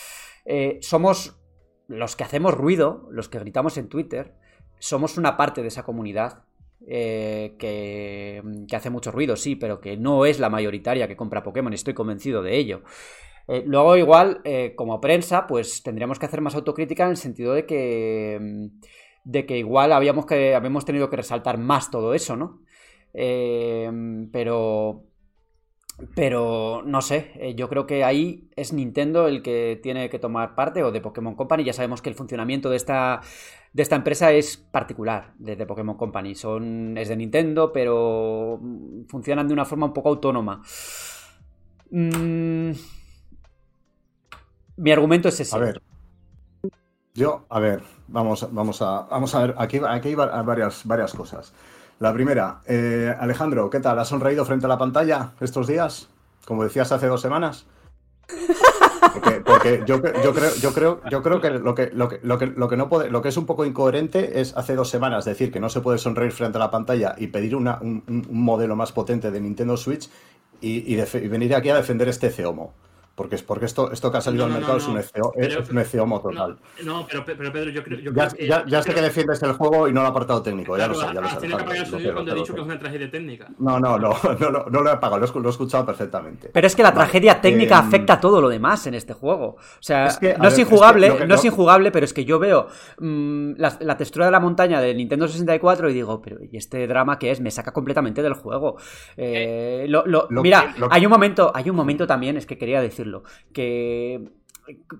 eh, 0.46 0.80
somos 0.82 1.38
los 1.88 2.16
que 2.16 2.24
hacemos 2.24 2.54
ruido, 2.54 3.08
los 3.12 3.30
que 3.30 3.40
gritamos 3.40 3.78
en 3.78 3.88
Twitter, 3.88 4.34
somos 4.80 5.18
una 5.18 5.38
parte 5.38 5.62
de 5.62 5.68
esa 5.70 5.84
comunidad. 5.84 6.44
eh, 6.88 7.56
que, 7.60 8.42
que 8.68 8.76
hace 8.76 8.90
mucho 8.90 9.12
ruido, 9.12 9.36
sí, 9.36 9.56
pero 9.56 9.80
que 9.82 9.98
no 9.98 10.26
es 10.26 10.40
la 10.40 10.50
mayoritaria 10.50 11.08
que 11.08 11.18
compra 11.18 11.44
Pokémon, 11.44 11.74
estoy 11.74 11.94
convencido 11.94 12.42
de 12.42 12.58
ello. 12.58 12.82
Eh, 13.48 13.64
luego, 13.66 13.98
igual, 13.98 14.42
eh, 14.44 14.74
como 14.76 15.02
prensa, 15.02 15.48
pues 15.48 15.82
tendríamos 15.84 16.20
que 16.20 16.28
hacer 16.28 16.42
más 16.42 16.54
autocrítica 16.56 17.04
en 17.06 17.12
el 17.12 17.18
sentido 17.18 17.54
de 17.54 17.66
que. 17.66 18.38
mm, 18.40 18.68
de 19.26 19.46
que 19.46 19.58
igual 19.58 19.92
habíamos, 19.92 20.26
que, 20.26 20.56
habíamos 20.56 20.86
tenido 20.86 21.10
que 21.10 21.18
resaltar 21.18 21.58
más 21.58 21.92
todo 21.92 22.14
eso, 22.14 22.36
¿no? 22.36 22.62
Eh, 23.14 23.90
pero. 24.32 25.04
Pero 26.16 26.82
no 26.86 27.02
sé, 27.02 27.54
yo 27.58 27.68
creo 27.68 27.86
que 27.86 28.06
ahí 28.06 28.50
es 28.56 28.72
Nintendo 28.72 29.28
el 29.28 29.42
que 29.42 29.78
tiene 29.84 30.10
que 30.10 30.18
tomar 30.18 30.56
parte, 30.56 30.82
o 30.82 30.92
de 30.92 31.02
Pokémon 31.02 31.36
Company. 31.36 31.66
Ya 31.66 31.74
sabemos 31.74 32.02
que 32.02 32.08
el 32.10 32.16
funcionamiento 32.16 32.70
de 32.70 32.78
esta, 32.78 33.20
de 33.74 33.84
esta 33.84 33.96
empresa 33.96 34.32
es 34.32 34.58
particular, 34.58 35.34
de, 35.38 35.56
de 35.56 35.66
Pokémon 35.66 35.96
Company. 35.98 36.36
Son, 36.36 36.98
es 36.98 37.08
de 37.10 37.16
Nintendo, 37.16 37.72
pero 37.72 38.60
mm, 38.62 39.06
funcionan 39.08 39.48
de 39.48 39.54
una 39.54 39.66
forma 39.66 39.86
un 39.86 39.94
poco 39.94 40.10
autónoma. 40.10 40.62
Mm, 41.92 42.72
mi 44.78 44.92
argumento 44.92 45.30
es 45.30 45.40
ese. 45.40 45.56
A 45.56 45.60
ver. 45.60 45.82
Yo, 47.14 47.46
a 47.50 47.60
ver, 47.60 47.84
vamos, 48.08 48.48
vamos, 48.52 48.82
a, 48.82 49.02
vamos 49.10 49.36
a 49.36 49.42
ver, 49.42 49.56
aquí, 49.58 49.82
aquí 49.88 50.10
hay 50.10 50.16
va- 50.16 50.42
varias, 50.44 50.86
varias 50.86 51.14
cosas. 51.14 51.54
La 52.00 52.14
primera, 52.14 52.62
eh, 52.66 53.14
Alejandro, 53.20 53.70
¿qué 53.70 53.80
tal? 53.82 54.00
¿Has 54.00 54.08
sonreído 54.08 54.46
frente 54.46 54.66
a 54.68 54.70
la 54.70 54.78
pantalla 54.78 55.34
estos 55.42 55.68
días? 55.68 56.08
Como 56.46 56.64
decías 56.64 56.92
hace 56.92 57.08
dos 57.08 57.22
semanas. 57.22 57.66
Porque, 59.45 59.84
yo, 59.86 60.02
yo 60.24 60.34
creo, 60.34 60.56
yo 60.62 60.74
creo, 60.74 61.02
yo 61.10 61.24
creo 61.24 61.41
que 61.41 61.50
lo 61.50 61.76
que, 61.76 61.89
lo 61.93 62.08
que, 62.08 62.20
lo 62.24 62.68
que, 62.68 62.78
no 62.78 62.89
puede, 62.89 63.10
lo 63.10 63.22
que 63.22 63.30
es 63.30 63.38
un 63.38 63.45
poco 63.45 63.66
incoherente 63.66 64.39
es 64.41 64.56
hace 64.56 64.76
dos 64.76 64.89
semanas 64.89 65.26
decir 65.26 65.52
que 65.52 65.60
no 65.60 65.70
se 65.70 65.82
puede 65.82 65.97
sonreír 65.97 66.32
frente 66.32 66.58
a 66.58 66.60
la 66.60 66.72
pantalla 66.72 67.16
y 67.18 67.28
pedir 67.28 67.56
una- 67.56 67.80
un, 67.82 68.04
modelo 68.30 68.76
más 68.76 68.91
potente 68.91 69.32
de 69.32 69.39
Nintendo 69.41 69.78
Switch 69.78 70.10
y, 70.62 70.93
y 70.93 71.28
venir 71.28 71.56
aquí 71.56 71.70
a 71.70 71.76
defender 71.76 72.08
este 72.10 72.30
Ceomo. 72.30 72.74
Porque, 73.20 73.36
es 73.36 73.44
porque 73.44 73.66
esto, 73.66 73.92
esto 73.92 74.10
que 74.10 74.18
ha 74.18 74.22
salido 74.22 74.48
No, 74.48 74.56
al 74.56 74.62
no, 74.62 74.68
mercado 74.68 74.80
no, 74.94 75.00
es 75.00 75.14
un. 75.14 75.20
ECO, 75.20 75.34
Pero- 75.36 75.60
es 75.60 75.70
un 75.70 75.78
ECOMO 75.80 76.22
total. 76.22 76.58
No, 76.86 77.06
pero, 77.06 77.26
pero 77.26 77.52
Pedro, 77.52 77.70
yo 77.70 77.84
creo, 77.84 78.00
yo 78.00 78.14
ya, 78.14 78.28
creo 78.30 78.38
que. 78.40 78.48
ya, 78.48 78.66
ya 78.66 78.82
sé 78.82 78.94
que 78.94 79.02
defiendes 79.02 79.44
el 79.44 79.52
juego 79.52 79.90
y 79.90 79.92
no 79.94 80.00
el 80.00 80.08
apartado 80.08 80.42
técnico, 80.42 80.78
ya 80.78 80.88
lo 80.88 80.96
sé, 80.96 81.06
ya 81.14 81.20
lo 81.20 81.28
has 81.28 81.34
sé. 81.34 81.40
tenido 81.42 81.58
que 81.58 81.64
apagar 81.66 81.84
el 81.84 81.90
sonido 81.90 82.14
cuando 82.14 82.32
he 82.32 82.36
dicho 82.36 82.54
que 82.54 82.62
es 82.62 82.66
una 82.66 82.80
tragedia 82.80 83.12
técnica. 83.12 83.48
No, 83.60 83.78
no, 83.78 84.00
no, 84.00 84.14
no, 84.40 84.50
lo- 84.50 84.66
no 84.70 84.82
lo 84.82 84.90
he 84.90 84.94
apagado, 84.94 85.20
lo 85.20 85.26
he, 85.26 85.30
escu- 85.30 85.42
lo 85.42 85.50
he 85.50 85.52
escuchado 85.52 85.86
perfectamente. 85.86 86.50
Pero 86.54 86.66
es 86.66 86.76
que 86.78 86.82
la 86.84 86.94
tragedia 86.94 87.42
técnica 87.42 87.78
Em, 87.80 87.88
afecta 87.88 88.14
a 88.14 88.20
todo 88.22 88.40
lo 88.40 88.48
demás 88.48 88.88
en 88.88 88.94
este 88.94 89.12
juego. 89.14 89.58
O 89.58 89.58
sea, 89.82 90.06
Es 90.06 90.18
que, 90.18 90.32
a 90.32 90.38
no 90.38 90.38
es 90.38 90.40
ver, 90.40 90.48
es 90.48 90.56
que 90.56 90.62
injugable, 90.62 91.18
que- 91.18 91.28
no 91.28 91.36
es 91.36 91.44
injugable, 91.44 91.92
pero 91.92 92.06
es 92.06 92.14
que 92.14 92.24
yo 92.24 92.40
veo 92.40 92.68
mm, 93.00 93.56
la, 93.58 93.78
la 93.82 93.98
textura 93.98 94.28
de 94.28 94.32
la 94.32 94.40
montaña 94.40 94.80
del 94.80 94.96
Nintendo 94.96 95.28
64 95.28 95.90
y 95.90 95.94
digo, 95.94 96.22
pero 96.22 96.38
¿y 96.42 96.56
este 96.56 96.88
drama 96.88 97.20
qué 97.20 97.32
es? 97.32 97.42
Me 97.42 97.52
saca 97.52 97.74
completamente 97.74 98.22
del 98.22 98.34
juego. 98.34 98.78
Eh, 99.18 99.88
lo- 99.90 100.06
lo- 100.06 100.28
Lo 100.30 100.42
mira, 100.42 100.74
hay 100.90 101.06
un 101.06 101.12
momento, 101.12 101.52
hay 101.54 101.70
un 101.70 101.76
momento 101.76 102.08
también, 102.08 102.38
es 102.38 102.46
que 102.46 102.58
quería 102.58 102.80
decirlo, 102.80 103.09
que, 103.53 104.32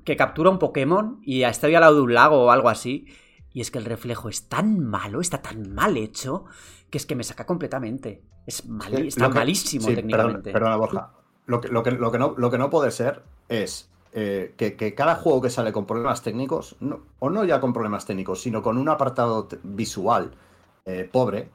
que 0.04 0.16
captura 0.18 0.50
un 0.50 0.60
Pokémon 0.60 1.20
y 1.24 1.44
estoy 1.44 1.76
al 1.76 1.82
lado 1.82 1.96
de 1.96 2.02
un 2.02 2.14
lago 2.14 2.46
o 2.46 2.52
algo 2.52 2.70
así. 2.70 3.06
Y 3.52 3.62
es 3.62 3.72
que 3.72 3.80
el 3.80 3.86
reflejo 3.86 4.30
es 4.30 4.48
tan 4.48 4.80
malo, 4.80 5.22
está 5.22 5.42
tan 5.42 5.74
mal 5.74 5.98
hecho, 5.98 6.46
que 6.92 6.98
es 7.00 7.06
que 7.06 7.16
me 7.16 7.24
saca 7.24 7.46
completamente. 7.46 8.22
Es 8.46 8.66
mal, 8.68 8.94
está 9.08 9.28
que- 9.30 9.36
malísimo 9.36 9.88
sí, 9.88 9.96
técnicamente. 9.96 10.52
Perdona, 10.52 10.76
perdona, 10.76 10.76
Borja. 10.78 11.12
Lo 11.48 11.60
que, 11.62 11.68
lo, 11.70 11.82
que, 11.82 11.92
lo, 11.92 12.12
que 12.12 12.20
no, 12.20 12.36
lo 12.38 12.52
que 12.52 12.58
no 12.60 12.70
puede 12.70 12.92
ser 12.92 13.24
es 13.50 13.90
eh, 14.14 14.54
que, 14.56 14.76
que 14.76 14.94
cada 14.94 15.16
juego 15.16 15.42
que 15.42 15.50
sale 15.50 15.72
con 15.72 15.88
problemas 15.88 16.22
técnicos, 16.22 16.76
no- 16.80 17.00
o 17.18 17.30
no 17.32 17.44
ya 17.44 17.60
con 17.60 17.74
problemas 17.74 18.06
técnicos, 18.06 18.42
sino 18.42 18.62
con 18.62 18.78
un 18.78 18.88
apartado 18.88 19.48
visual 19.64 20.32
eh, 20.86 21.10
pobre, 21.12 21.50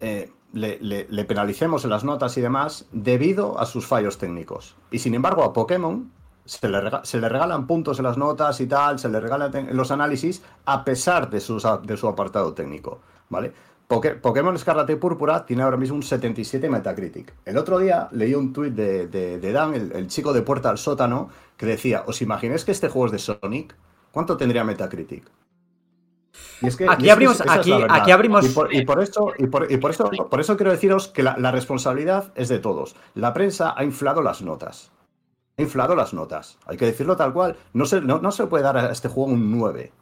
eh, 0.00 0.30
le, 0.52 1.24
penalicemos 1.24 1.84
en 1.84 1.90
las 1.90 2.04
notas 2.04 2.36
y 2.36 2.40
demás 2.40 2.86
debido 2.92 3.58
a 3.58 3.66
sus 3.66 3.86
fallos 3.86 4.18
técnicos. 4.18 4.76
Y 4.90 4.98
sin 4.98 5.14
embargo, 5.14 5.42
a 5.44 5.52
Pokémon 5.52 6.10
se 6.44 6.68
le, 6.68 6.78
se 7.04 7.20
le 7.20 7.28
regalan 7.28 7.66
puntos 7.66 7.98
en 7.98 8.04
las 8.04 8.18
notas 8.18 8.60
y 8.60 8.66
tal, 8.66 8.98
se 8.98 9.08
le 9.08 9.20
regalan 9.20 9.52
los 9.76 9.90
análisis 9.90 10.42
a 10.64 10.84
pesar 10.84 11.30
de, 11.30 11.40
sus, 11.40 11.64
de 11.84 11.96
su 11.96 12.08
apartado 12.08 12.52
técnico, 12.52 13.00
¿vale? 13.28 13.52
Poké- 13.88 14.20
Pokémon 14.20 14.54
Escarlata 14.54 14.92
y 14.92 14.96
Púrpura 14.96 15.44
tiene 15.44 15.62
ahora 15.62 15.76
mismo 15.76 15.96
un 15.96 16.02
77 16.02 16.68
Metacritic. 16.68 17.32
El 17.44 17.58
otro 17.58 17.78
día 17.78 18.08
leí 18.12 18.34
un 18.34 18.52
tuit 18.52 18.74
de, 18.74 19.06
de- 19.06 19.38
de 19.38 19.52
Dan, 19.52 19.74
el, 19.74 19.92
el 19.92 20.06
chico 20.08 20.32
de 20.32 20.42
Puerta 20.42 20.70
al 20.70 20.78
Sótano, 20.78 21.28
que 21.56 21.66
decía, 21.66 22.02
¿os 22.06 22.22
imagináis 22.22 22.64
que 22.64 22.72
este 22.72 22.88
juego 22.88 23.06
es 23.06 23.12
de 23.12 23.18
Sonic? 23.18 23.74
¿Cuánto 24.10 24.36
tendría 24.36 24.64
Metacritic? 24.64 25.24
Y 26.62 26.66
es 26.68 26.76
que- 26.76 26.88
Aquí 26.88 27.04
y 27.04 27.08
es 27.10 27.16
que 27.16 27.24
abrimos- 27.24 27.40
aquí- 27.40 27.72
abrimos- 27.72 27.92
Y 28.46 28.48
por, 28.50 28.74
y 28.74 28.84
por 28.84 29.02
esto, 29.02 29.32
y 29.38 29.46
por, 29.46 29.70
y 29.70 29.76
por 29.76 29.90
eso, 29.90 30.04
por 30.30 30.40
eso 30.40 30.56
quiero 30.56 30.70
deciros 30.72 31.08
que 31.08 31.22
la, 31.22 31.36
la 31.38 31.50
responsabilidad 31.50 32.32
es 32.34 32.48
de 32.48 32.58
todos. 32.58 32.96
La 33.14 33.32
prensa 33.34 33.74
ha 33.76 33.84
inflado 33.84 34.22
las 34.22 34.42
notas. 34.42 34.90
Ha 35.58 35.62
inflado 35.62 35.94
las 35.94 36.14
notas. 36.14 36.58
Hay 36.66 36.76
que 36.78 36.86
decirlo 36.86 37.16
tal 37.16 37.32
cual. 37.34 37.56
No 37.74 37.84
se, 37.84 38.00
no, 38.00 38.18
no 38.20 38.30
se 38.32 38.46
puede 38.46 38.64
dar 38.64 38.76
a 38.78 38.90
este 38.90 39.08
juego 39.08 39.30
un 39.32 39.50
9. 39.58 39.92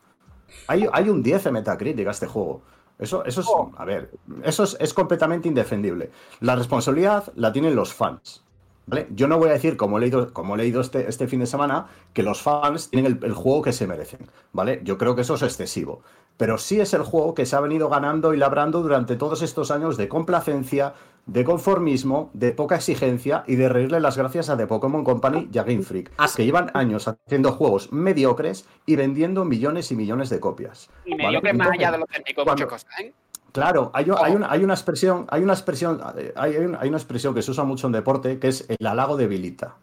Hay, 0.69 0.87
hay 0.93 1.09
un 1.09 1.23
10 1.23 1.47
en 1.47 1.53
Metacritic 1.55 2.07
a 2.07 2.11
este 2.13 2.27
juego. 2.27 2.63
Eso, 2.99 3.25
eso 3.25 3.41
es, 3.41 3.49
a 3.79 3.85
ver, 3.85 4.11
eso 4.45 4.63
es, 4.63 4.77
es 4.79 4.93
completamente 4.95 5.49
indefendible. 5.49 6.11
La 6.41 6.55
responsabilidad 6.55 7.33
la 7.35 7.51
tienen 7.53 7.75
los 7.75 7.95
fans. 7.95 8.45
¿Vale? 8.91 9.07
Yo 9.15 9.27
no 9.29 9.39
voy 9.39 9.49
a 9.49 9.53
decir, 9.53 9.77
como 9.77 9.97
he 9.97 10.01
leído, 10.03 10.33
como 10.33 10.55
he 10.55 10.59
leído 10.59 10.81
este, 10.81 11.09
este 11.09 11.27
fin 11.27 11.41
de 11.41 11.47
semana, 11.47 11.87
que 12.13 12.23
los 12.23 12.43
fans 12.43 12.91
tienen 12.91 13.13
el, 13.19 13.25
el 13.25 13.33
juego 13.33 13.63
que 13.63 13.73
se 13.73 13.87
merecen. 13.87 14.21
¿vale? 14.53 14.81
Yo 14.85 14.99
creo 14.99 15.15
que 15.15 15.23
eso 15.23 15.35
es 15.37 15.43
excesivo. 15.43 16.03
Pero 16.37 16.59
sí 16.59 16.81
es 16.81 16.93
el 16.95 17.03
juego 17.03 17.35
que 17.35 17.45
se 17.47 17.55
ha 17.57 17.61
venido 17.61 17.89
ganando 17.89 18.33
y 18.35 18.37
labrando 18.39 18.83
durante 18.83 19.17
todos 19.17 19.43
estos 19.43 19.71
años 19.71 19.97
de 19.97 20.09
complacencia, 20.09 20.95
de 21.27 21.45
conformismo, 21.45 22.31
de 22.33 22.53
poca 22.53 22.77
exigencia 22.77 23.45
y 23.47 23.57
de 23.57 23.69
reírle 23.69 24.01
las 24.01 24.17
gracias 24.17 24.49
a 24.49 24.57
The 24.57 24.67
Pokémon 24.67 25.05
Company 25.05 25.49
y 25.53 25.59
a 25.59 25.65
Game 25.65 25.83
Freak, 25.83 26.11
que 26.35 26.45
llevan 26.47 26.71
años 26.73 27.07
haciendo 27.09 27.53
juegos 27.53 27.93
mediocres 27.93 28.67
y 28.87 28.97
vendiendo 28.97 29.45
millones 29.45 29.93
y 29.93 29.97
millones 29.97 30.31
de 30.31 30.41
copias. 30.41 30.89
Y 31.05 31.11
¿vale? 31.11 31.25
medio 31.27 31.43
que 31.43 31.53
más 31.53 31.69
allá 31.73 31.93
de 31.93 31.99
lo 31.99 32.07
técnico, 32.07 32.43
cuando- 32.45 32.65
muchas 32.65 32.83
cosas, 32.85 33.01
¿eh? 33.01 33.13
Claro, 33.53 33.91
hay, 33.95 34.07
hay 34.23 34.35
una, 34.35 34.51
hay 34.51 34.65
una 34.65 34.75
expresión, 34.75 35.27
hay 35.29 35.43
una 35.43 35.53
expresión, 35.53 36.01
eh, 36.17 36.33
hay, 36.37 36.55
hay 36.55 36.89
una, 36.89 36.97
expresión 36.97 37.35
que 37.35 37.43
se 37.43 37.51
usa 37.51 37.65
mucho 37.65 37.87
en 37.87 37.93
deporte 37.93 38.39
que 38.39 38.49
es 38.49 38.67
el 38.69 38.87
halago 38.87 39.17
debilita. 39.17 39.77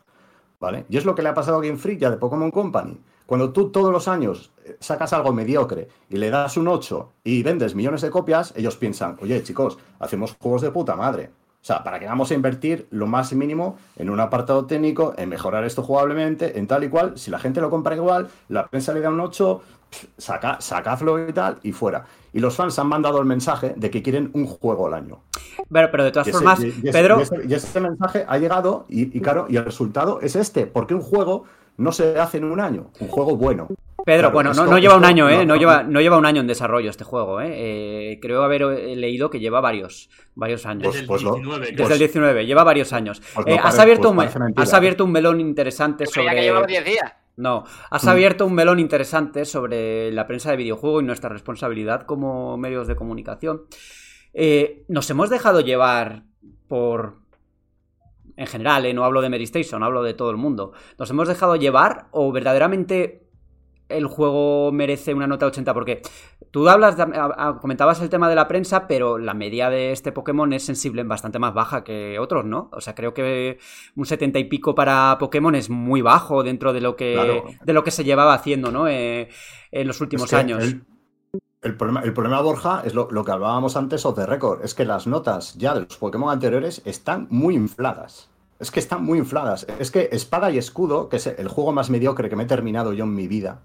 ¿Vale? 0.59 0.85
Y 0.89 0.97
es 0.97 1.05
lo 1.05 1.13
que 1.13 1.21
le 1.21 1.29
ha 1.29 1.33
pasado 1.35 1.57
a 1.57 1.61
Game 1.61 1.77
Freak 1.77 2.01
y 2.01 2.05
a 2.05 2.09
The 2.09 2.17
Pokémon 2.17 2.49
Company. 2.49 2.99
Cuando 3.27 3.51
tú 3.51 3.69
todos 3.69 3.91
los 3.91 4.07
años 4.07 4.51
eh, 4.63 4.77
sacas 4.79 5.13
algo 5.13 5.33
mediocre 5.33 5.89
y 6.09 6.17
le 6.17 6.29
das 6.29 6.57
un 6.57 6.67
8 6.67 7.11
y 7.25 7.43
vendes 7.43 7.75
millones 7.75 8.01
de 8.01 8.09
copias, 8.09 8.53
ellos 8.55 8.77
piensan, 8.77 9.17
oye 9.21 9.43
chicos, 9.43 9.77
hacemos 9.99 10.35
juegos 10.39 10.61
de 10.61 10.71
puta 10.71 10.95
madre. 10.95 11.29
O 11.61 11.65
sea, 11.67 11.83
¿para 11.83 11.99
qué 11.99 12.05
vamos 12.05 12.31
a 12.31 12.33
invertir 12.33 12.87
lo 12.91 13.07
más 13.07 13.33
mínimo 13.33 13.77
en 13.97 14.09
un 14.09 14.21
apartado 14.21 14.65
técnico, 14.65 15.13
en 15.17 15.27
mejorar 15.27 15.65
esto 15.65 15.83
jugablemente, 15.83 16.57
en 16.57 16.65
tal 16.67 16.85
y 16.85 16.89
cual? 16.89 17.17
Si 17.17 17.29
la 17.29 17.39
gente 17.39 17.59
lo 17.59 17.69
compra 17.69 17.95
igual, 17.95 18.29
la 18.47 18.67
prensa 18.67 18.93
le 18.93 19.01
da 19.01 19.09
un 19.09 19.19
8, 19.19 19.61
pff, 19.89 20.05
saca, 20.17 20.61
sacadlo 20.61 21.27
y 21.27 21.33
tal, 21.33 21.59
y 21.63 21.73
fuera. 21.73 22.05
Y 22.33 22.39
los 22.39 22.55
fans 22.55 22.77
han 22.79 22.87
mandado 22.87 23.19
el 23.19 23.25
mensaje 23.25 23.73
de 23.75 23.89
que 23.89 24.01
quieren 24.03 24.29
un 24.33 24.45
juego 24.45 24.87
al 24.87 24.93
año. 24.93 25.21
Pero, 25.71 25.89
pero 25.91 26.03
de 26.03 26.11
todas 26.11 26.27
Y 26.27 26.29
ese, 26.31 26.37
formas, 26.39 26.59
y- 26.63 26.67
y 26.67 26.89
ese- 26.89 26.91
Pedro, 26.91 27.19
y 27.19 27.21
ese- 27.23 27.41
y 27.47 27.53
ese 27.53 27.79
mensaje 27.79 28.25
ha 28.27 28.37
llegado 28.37 28.85
y, 28.89 29.17
y 29.17 29.21
claro, 29.21 29.47
y 29.49 29.57
el 29.57 29.65
resultado 29.65 30.19
es 30.21 30.35
este, 30.35 30.67
porque 30.67 30.93
un 30.93 31.01
juego 31.01 31.45
no 31.77 31.91
se 31.91 32.19
hace 32.19 32.37
en 32.37 32.43
un 32.45 32.59
año, 32.59 32.91
un 32.99 33.07
juego 33.07 33.35
bueno. 33.37 33.67
Pedro, 34.05 34.19
Claro, 34.29 34.33
bueno, 34.35 34.49
no, 34.53 34.61
esto- 34.61 34.71
no 34.71 34.77
lleva 34.79 34.95
un 34.95 35.03
año, 35.05 35.27
¿eh? 35.29 35.33
no, 35.33 35.39
No, 35.39 35.45
no, 35.47 35.55
lleva, 35.57 35.83
no. 35.83 35.99
lleva 36.01 36.17
un 36.17 36.25
año 36.25 36.39
en 36.41 36.47
desarrollo 36.47 36.89
este 36.89 37.03
juego, 37.03 37.41
¿eh? 37.41 37.49
Eh, 38.13 38.19
Creo 38.21 38.43
haber 38.43 38.61
eh, 38.61 38.95
leído 38.95 39.29
que 39.29 39.39
lleva 39.39 39.59
varios, 39.59 40.09
varios 40.35 40.65
años. 40.65 40.87
Desde 40.87 41.01
el 41.01 41.07
pues 41.07 41.23
lo- 41.23 41.33
19. 41.35 41.65
Desde 41.65 41.77
pues- 41.83 41.91
el 41.91 41.99
19, 41.99 42.45
lleva 42.45 42.63
varios 42.63 42.93
años. 42.93 43.21
pues 43.35 43.47
Eh, 43.47 43.51
no 43.51 43.55
has, 43.57 43.61
pare- 43.75 43.81
abierto 43.81 44.13
pues 44.15 44.35
un, 44.35 44.53
has 44.55 44.73
abierto 44.73 45.03
un 45.03 45.11
melón 45.11 45.41
interesante 45.41 46.05
creía 46.05 46.31
que 46.35 46.47
sobre... 46.47 46.67
10 46.67 46.85
días. 46.85 47.13
No, 47.37 47.63
has 47.91 48.03
Mm. 48.03 48.09
abierto 48.09 48.45
un 48.47 48.53
melón 48.55 48.79
interesante 48.79 49.45
sobre 49.45 50.11
la 50.11 50.25
prensa 50.25 50.49
de 50.51 50.57
videojuego 50.57 51.01
y 51.01 51.03
nuestra 51.03 51.29
responsabilidad 51.29 52.01
como 52.01 52.57
medios 52.57 52.87
de 52.87 52.95
comunicación. 52.95 53.61
Eh, 54.33 54.83
nos 54.87 55.09
hemos 55.09 55.29
dejado 55.29 55.61
llevar 55.61 56.23
por... 56.67 57.19
En 58.35 58.47
general, 58.47 58.85
eh, 58.85 58.93
no 58.93 59.03
hablo 59.05 59.21
de 59.21 59.29
Mary 59.29 59.45
Station, 59.45 59.83
hablo 59.83 60.03
de 60.03 60.13
todo 60.13 60.29
el 60.31 60.37
mundo. 60.37 60.73
¿Nos 60.99 61.09
hemos 61.09 61.27
dejado 61.27 61.55
llevar 61.55 62.07
o 62.11 62.31
verdaderamente 62.31 63.27
el 63.89 64.05
juego 64.07 64.71
merece 64.71 65.13
una 65.13 65.27
nota 65.27 65.45
80? 65.47 65.73
Porque 65.73 66.01
tú 66.51 66.67
hablas, 66.69 66.97
de- 66.97 67.03
a- 67.03 67.35
a- 67.37 67.59
comentabas 67.59 68.01
el 68.01 68.09
tema 68.09 68.29
de 68.29 68.35
la 68.35 68.47
prensa, 68.47 68.87
pero 68.87 69.17
la 69.17 69.33
media 69.33 69.69
de 69.69 69.91
este 69.91 70.11
Pokémon 70.11 70.51
es 70.53 70.63
sensible, 70.65 71.03
bastante 71.03 71.39
más 71.39 71.53
baja 71.53 71.83
que 71.83 72.19
otros, 72.19 72.45
¿no? 72.45 72.69
O 72.71 72.81
sea, 72.81 72.95
creo 72.95 73.13
que 73.13 73.59
un 73.95 74.05
70 74.05 74.39
y 74.39 74.45
pico 74.45 74.75
para 74.75 75.17
Pokémon 75.19 75.55
es 75.55 75.69
muy 75.69 76.01
bajo 76.01 76.43
dentro 76.43 76.73
de 76.73 76.81
lo 76.81 76.95
que, 76.95 77.13
Claro. 77.13 77.43
de 77.63 77.73
lo 77.73 77.83
que 77.83 77.91
se 77.91 78.03
llevaba 78.03 78.33
haciendo, 78.33 78.71
¿no? 78.71 78.87
Eh, 78.87 79.29
en 79.71 79.87
los 79.87 79.99
últimos 80.01 80.25
Es 80.25 80.29
que 80.31 80.35
años. 80.35 80.63
El, 80.63 80.83
el 81.61 81.75
problema, 81.75 82.01
el 82.01 82.13
problema, 82.13 82.39
Borja, 82.41 82.81
es 82.85 82.93
lo, 82.93 83.09
lo 83.11 83.25
que 83.25 83.31
hablábamos 83.31 83.75
antes 83.75 84.05
of 84.05 84.15
the 84.15 84.25
record, 84.25 84.63
es 84.63 84.73
que 84.73 84.85
las 84.85 85.07
notas 85.07 85.55
ya 85.55 85.73
de 85.73 85.81
los 85.81 85.97
Pokémon 85.97 86.31
anteriores 86.31 86.81
están 86.85 87.27
muy 87.29 87.55
infladas. 87.55 88.29
Es 88.59 88.71
que 88.71 88.79
están 88.79 89.03
muy 89.03 89.19
infladas. 89.19 89.67
Es 89.79 89.91
que 89.91 90.09
Espada 90.11 90.49
y 90.49 90.57
Escudo, 90.57 91.09
que 91.09 91.17
es 91.17 91.27
el 91.27 91.47
juego 91.47 91.73
más 91.73 91.89
mediocre 91.91 92.27
que 92.29 92.35
me 92.35 92.43
he 92.43 92.47
terminado 92.47 92.91
yo 92.93 93.03
en 93.03 93.13
mi 93.13 93.27
vida, 93.27 93.59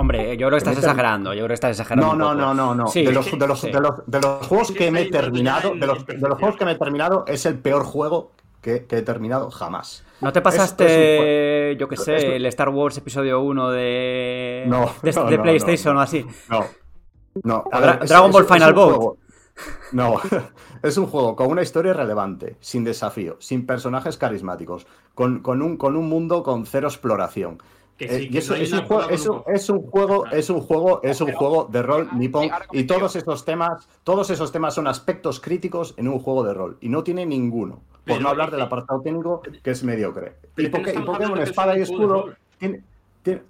Hombre, 0.00 0.36
yo 0.36 0.46
creo 0.46 0.50
que 0.50 0.56
estás 0.58 0.78
exagerando, 0.78 1.32
yo 1.34 1.38
creo 1.40 1.48
que 1.48 1.54
estás 1.54 1.70
exagerando. 1.72 2.14
No, 2.14 2.32
no, 2.32 2.34
no, 2.34 2.54
no, 2.54 2.74
no. 2.74 2.86
Sí. 2.86 3.04
de, 3.04 3.10
los, 3.12 3.30
de, 3.36 3.46
los, 3.48 3.60
Sí. 3.60 3.70
de, 3.72 3.80
los, 3.80 3.94
de 4.06 4.20
los 4.20 4.46
juegos 4.46 4.70
que 4.70 4.90
me 4.92 5.02
he 5.02 5.10
terminado, 5.10 5.74
de 5.74 5.86
los, 5.88 6.06
de 6.06 6.16
los 6.18 6.38
juegos 6.38 6.56
que 6.56 6.64
me 6.64 6.72
he 6.72 6.78
terminado, 6.78 7.24
es 7.26 7.44
el 7.46 7.58
peor 7.58 7.82
juego 7.84 8.30
que, 8.62 8.86
que 8.86 8.98
he 8.98 9.02
terminado 9.02 9.50
jamás. 9.50 10.04
¿No 10.20 10.32
te 10.32 10.38
Es- 10.38 10.42
pasaste, 10.44 11.76
yo 11.80 11.88
qué 11.88 11.94
es- 11.96 12.04
sé, 12.04 12.36
el 12.36 12.46
Star 12.46 12.68
Wars 12.68 12.96
episodio 12.96 13.40
1 13.42 13.70
de, 13.70 14.64
No, 14.68 14.88
de, 15.02 15.12
no, 15.16 15.24
de 15.24 15.36
no, 15.36 15.42
PlayStation 15.42 15.94
no, 15.94 16.00
o 16.00 16.02
así? 16.04 16.24
No. 16.48 16.64
No. 17.42 17.64
a 17.72 17.80
Dragon 18.04 18.30
Ball 18.30 18.44
Final 18.46 18.74
juego- 18.74 19.16
No, 19.92 20.20
es 20.82 20.96
un 20.96 21.06
juego 21.06 21.34
con 21.34 21.48
una 21.50 21.62
historia 21.62 21.92
relevante, 21.92 22.56
sin 22.60 22.84
desafío, 22.84 23.36
sin 23.40 23.66
personajes 23.66 24.16
carismáticos, 24.16 24.86
con, 25.14 25.40
con 25.40 25.60
un, 25.62 25.76
con 25.76 25.96
un 25.96 26.08
mundo 26.08 26.44
con 26.44 26.66
cero 26.66 26.86
exploración. 26.88 27.58
Que 27.98 28.04
Eh, 28.04 28.18
sí, 28.20 28.24
y 28.26 28.30
que 28.30 28.38
eso 28.38 28.54
no 28.56 28.62
es 28.62 28.72
un, 28.72 28.82
juego, 28.84 29.10
es, 29.10 29.26
un, 29.26 29.36
un- 29.36 29.42
es 29.54 29.68
un 29.68 29.82
juego, 29.90 30.26
es 30.28 30.50
un 30.50 30.60
juego, 30.60 31.00
es 31.02 31.20
un 31.20 31.32
juego 31.32 31.64
de 31.70 31.82
rol 31.82 32.08
nipón 32.16 32.48
y 32.70 32.84
todos 32.84 33.16
esos 33.16 33.44
temas, 33.44 33.88
todos 34.04 34.30
esos 34.30 34.52
temas 34.52 34.74
son 34.74 34.86
aspectos 34.86 35.40
críticos 35.40 35.94
en 35.96 36.06
un 36.06 36.20
juego 36.20 36.44
de 36.44 36.54
rol 36.54 36.78
y 36.80 36.88
no 36.90 37.02
tiene 37.02 37.26
ninguno, 37.26 37.82
por 37.92 38.04
Pero 38.04 38.20
no 38.20 38.28
hablar 38.28 38.52
del 38.52 38.60
apartado 38.60 39.00
técnico 39.00 39.42
que 39.64 39.70
es 39.72 39.82
mediocre. 39.82 40.36
Y, 40.56 40.66
es 40.66 40.70
que 40.70 40.78
no 40.78 40.78
Poké- 40.78 40.86
y 40.86 40.88
estamos 40.90 41.16
Pokémon 41.18 41.38
Espada 41.40 41.76
y 41.76 41.80
un 41.80 41.86
juego 41.86 42.00
de 42.06 42.18
Escudo 42.20 42.36
tiene, 42.58 42.84
tiene- 43.24 43.42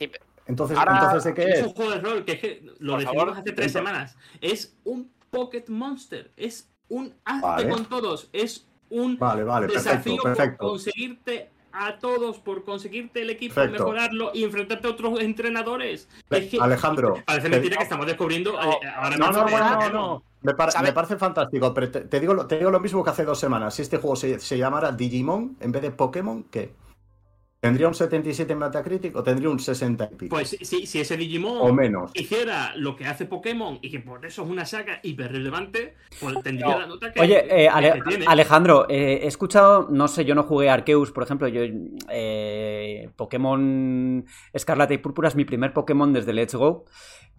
entonces, 0.47 0.79
Ahora- 0.79 0.95
entonces 0.95 1.25
¿de 1.25 1.35
qué 1.35 1.51
Es 1.51 1.59
es? 1.59 1.67
un 1.67 1.73
juego 1.75 1.91
de 1.91 2.01
rol, 2.01 2.25
que 2.25 2.33
es 2.33 2.39
que 2.41 2.63
lo 2.79 2.93
Por 2.93 3.01
definimos 3.01 3.25
favor. 3.27 3.39
hace 3.43 3.53
tres 3.53 3.67
Entonces- 3.67 3.73
semanas. 3.73 4.17
Es 4.41 4.77
un 4.85 5.11
Pocket 5.31 5.65
Monster. 5.69 6.31
Es 6.39 6.71
un 6.89 7.13
hazte 7.27 7.47
Vale. 7.47 7.69
con 7.69 7.85
todos. 7.85 8.31
Es 8.33 8.67
un 8.89 9.19
Vale, 9.19 9.45
vale, 9.45 9.67
perfecto, 9.67 9.91
desafío 9.91 10.17
por 10.17 10.35
perfecto. 10.35 10.69
conseguirte 10.69 11.51
a 11.87 11.99
todos, 11.99 12.39
por 12.39 12.65
conseguirte 12.65 13.23
el 13.23 13.31
equipo, 13.31 13.55
Perfecto. 13.55 13.85
mejorarlo 13.85 14.31
y 14.35 14.45
enfrentarte 14.45 14.87
a 14.87 14.91
otros 14.91 15.21
entrenadores. 15.21 16.09
Es 16.31 16.51
que 16.51 16.59
Alejandro, 16.61 17.15
parece 17.25 17.49
mentira 17.49 17.77
que 17.77 17.83
estamos 17.85 18.07
descubriendo 18.07 18.53
eh, 18.61 18.79
ahora 18.97 19.17
No, 19.17 19.31
no, 19.33 19.43
bueno, 19.43 19.71
no, 19.81 19.91
no. 19.91 20.23
Me, 20.43 20.53
me 20.83 20.93
parece 20.93 21.17
fantástico, 21.17 21.75
pero 21.75 21.91
te, 21.91 22.01
te 22.03 22.21
digo, 22.21 22.35
lo- 22.35 22.47
te 22.47 22.59
digo 22.59 22.71
lo 22.71 22.81
mismo 22.81 23.03
que 23.03 23.11
hace 23.11 23.25
dos 23.25 23.39
semanas. 23.41 23.75
Si 23.75 23.83
este 23.83 23.99
juego 23.99 24.15
se, 24.17 24.39
se 24.39 24.57
llamara 24.59 24.93
Digimon 24.93 25.57
en 25.61 25.73
vez 25.73 25.83
de 25.83 25.91
Pokémon, 25.91 26.45
¿qué? 26.45 26.73
¿Tendría 27.61 27.89
un 27.89 27.95
77 27.95 28.53
en 28.53 28.59
Metacritic 28.61 29.17
o 29.17 29.23
tendría 29.25 29.51
un 29.51 29.59
60 29.59 30.11
y 30.13 30.15
pico? 30.15 30.37
Pues 30.37 30.57
si, 30.63 30.87
si 30.87 31.01
ese 31.01 31.17
Digimon 31.17 31.59
o 31.61 31.73
menos. 31.73 32.13
hiciera 32.15 32.73
lo 32.77 32.95
que 32.95 33.05
hace 33.07 33.25
Pokémon 33.27 33.81
y 33.83 33.91
que 33.91 33.99
por 33.99 34.25
eso 34.25 34.45
es 34.45 34.49
una 34.49 34.65
saga 34.65 35.01
hiper 35.03 35.33
relevante, 35.33 35.95
pues 36.21 36.41
tendría 36.45 36.67
No. 36.69 36.79
la 36.79 36.87
nota 36.87 37.13
que. 37.13 37.21
Oye, 37.21 37.39
eh, 37.39 37.47
que 37.65 37.69
Ale- 37.69 38.03
tiene. 38.09 38.27
Alejandro, 38.29 38.87
eh, 38.89 39.21
he 39.25 39.27
escuchado, 39.27 39.89
no 39.91 40.07
sé, 40.07 40.25
yo 40.25 40.37
no 40.37 40.45
jugué 40.45 40.71
a 40.71 40.75
Arceus, 40.75 41.11
por 41.11 41.25
ejemplo, 41.25 41.49
yo 41.49 41.63
eh, 42.11 43.11
Pokémon 43.17 44.25
Escarlata 44.53 44.95
y 44.95 44.99
Púrpura 44.99 45.27
es 45.29 45.35
mi 45.35 45.45
primer 45.45 45.73
Pokémon 45.73 46.13
desde 46.13 46.33
Let's 46.33 46.55
Go 46.55 46.85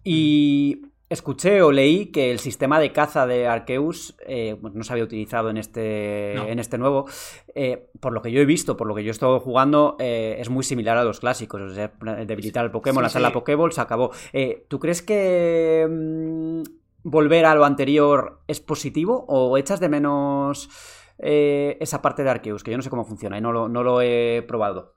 y 0.04 0.82
escuché 1.10 1.60
o 1.60 1.72
leí 1.72 2.06
que 2.06 2.30
el 2.30 2.38
sistema 2.38 2.78
de 2.80 2.92
caza 2.92 3.26
de 3.26 3.46
Arceus 3.48 4.16
eh, 4.26 4.56
pues 4.60 4.72
no 4.74 4.84
se 4.84 4.92
había 4.92 5.04
utilizado 5.04 5.50
en 5.50 5.56
este, 5.56 6.32
No. 6.36 6.46
en 6.46 6.58
este 6.60 6.78
nuevo. 6.78 7.06
Eh, 7.54 7.90
por 8.00 8.12
lo 8.12 8.22
que 8.22 8.30
yo 8.32 8.40
he 8.40 8.44
visto, 8.46 8.76
por 8.76 8.86
lo 8.86 8.94
que 8.94 9.02
yo 9.02 9.08
he 9.08 9.10
estado 9.10 9.40
jugando, 9.40 9.96
eh, 9.98 10.36
es 10.38 10.48
muy 10.48 10.62
similar 10.64 10.96
a 10.96 11.04
los 11.04 11.20
clásicos. 11.20 11.60
O 11.60 11.74
sea, 11.74 11.92
debilitar 12.26 12.64
al 12.64 12.70
Pokémon, 12.70 13.02
Sí, 13.02 13.06
hacer 13.06 13.22
la. 13.22 13.32
Pokéball, 13.32 13.72
se 13.72 13.80
acabó. 13.80 14.12
Eh, 14.32 14.64
¿Tú 14.68 14.78
crees 14.78 15.02
que 15.02 15.86
mm, 15.90 16.62
volver 17.02 17.44
a 17.44 17.54
lo 17.56 17.64
anterior 17.64 18.40
es 18.46 18.60
positivo 18.60 19.24
o 19.28 19.58
echas 19.58 19.80
de 19.80 19.88
menos 19.88 20.70
eh, 21.18 21.76
esa 21.80 22.00
parte 22.02 22.22
de 22.22 22.30
Arceus? 22.30 22.62
Que 22.62 22.70
yo 22.70 22.76
no 22.76 22.82
sé 22.84 22.88
cómo 22.90 23.04
funciona 23.04 23.36
y 23.36 23.40
no 23.40 23.50
lo, 23.52 23.68
no 23.68 23.82
lo 23.82 24.00
he 24.00 24.44
probado. 24.46 24.94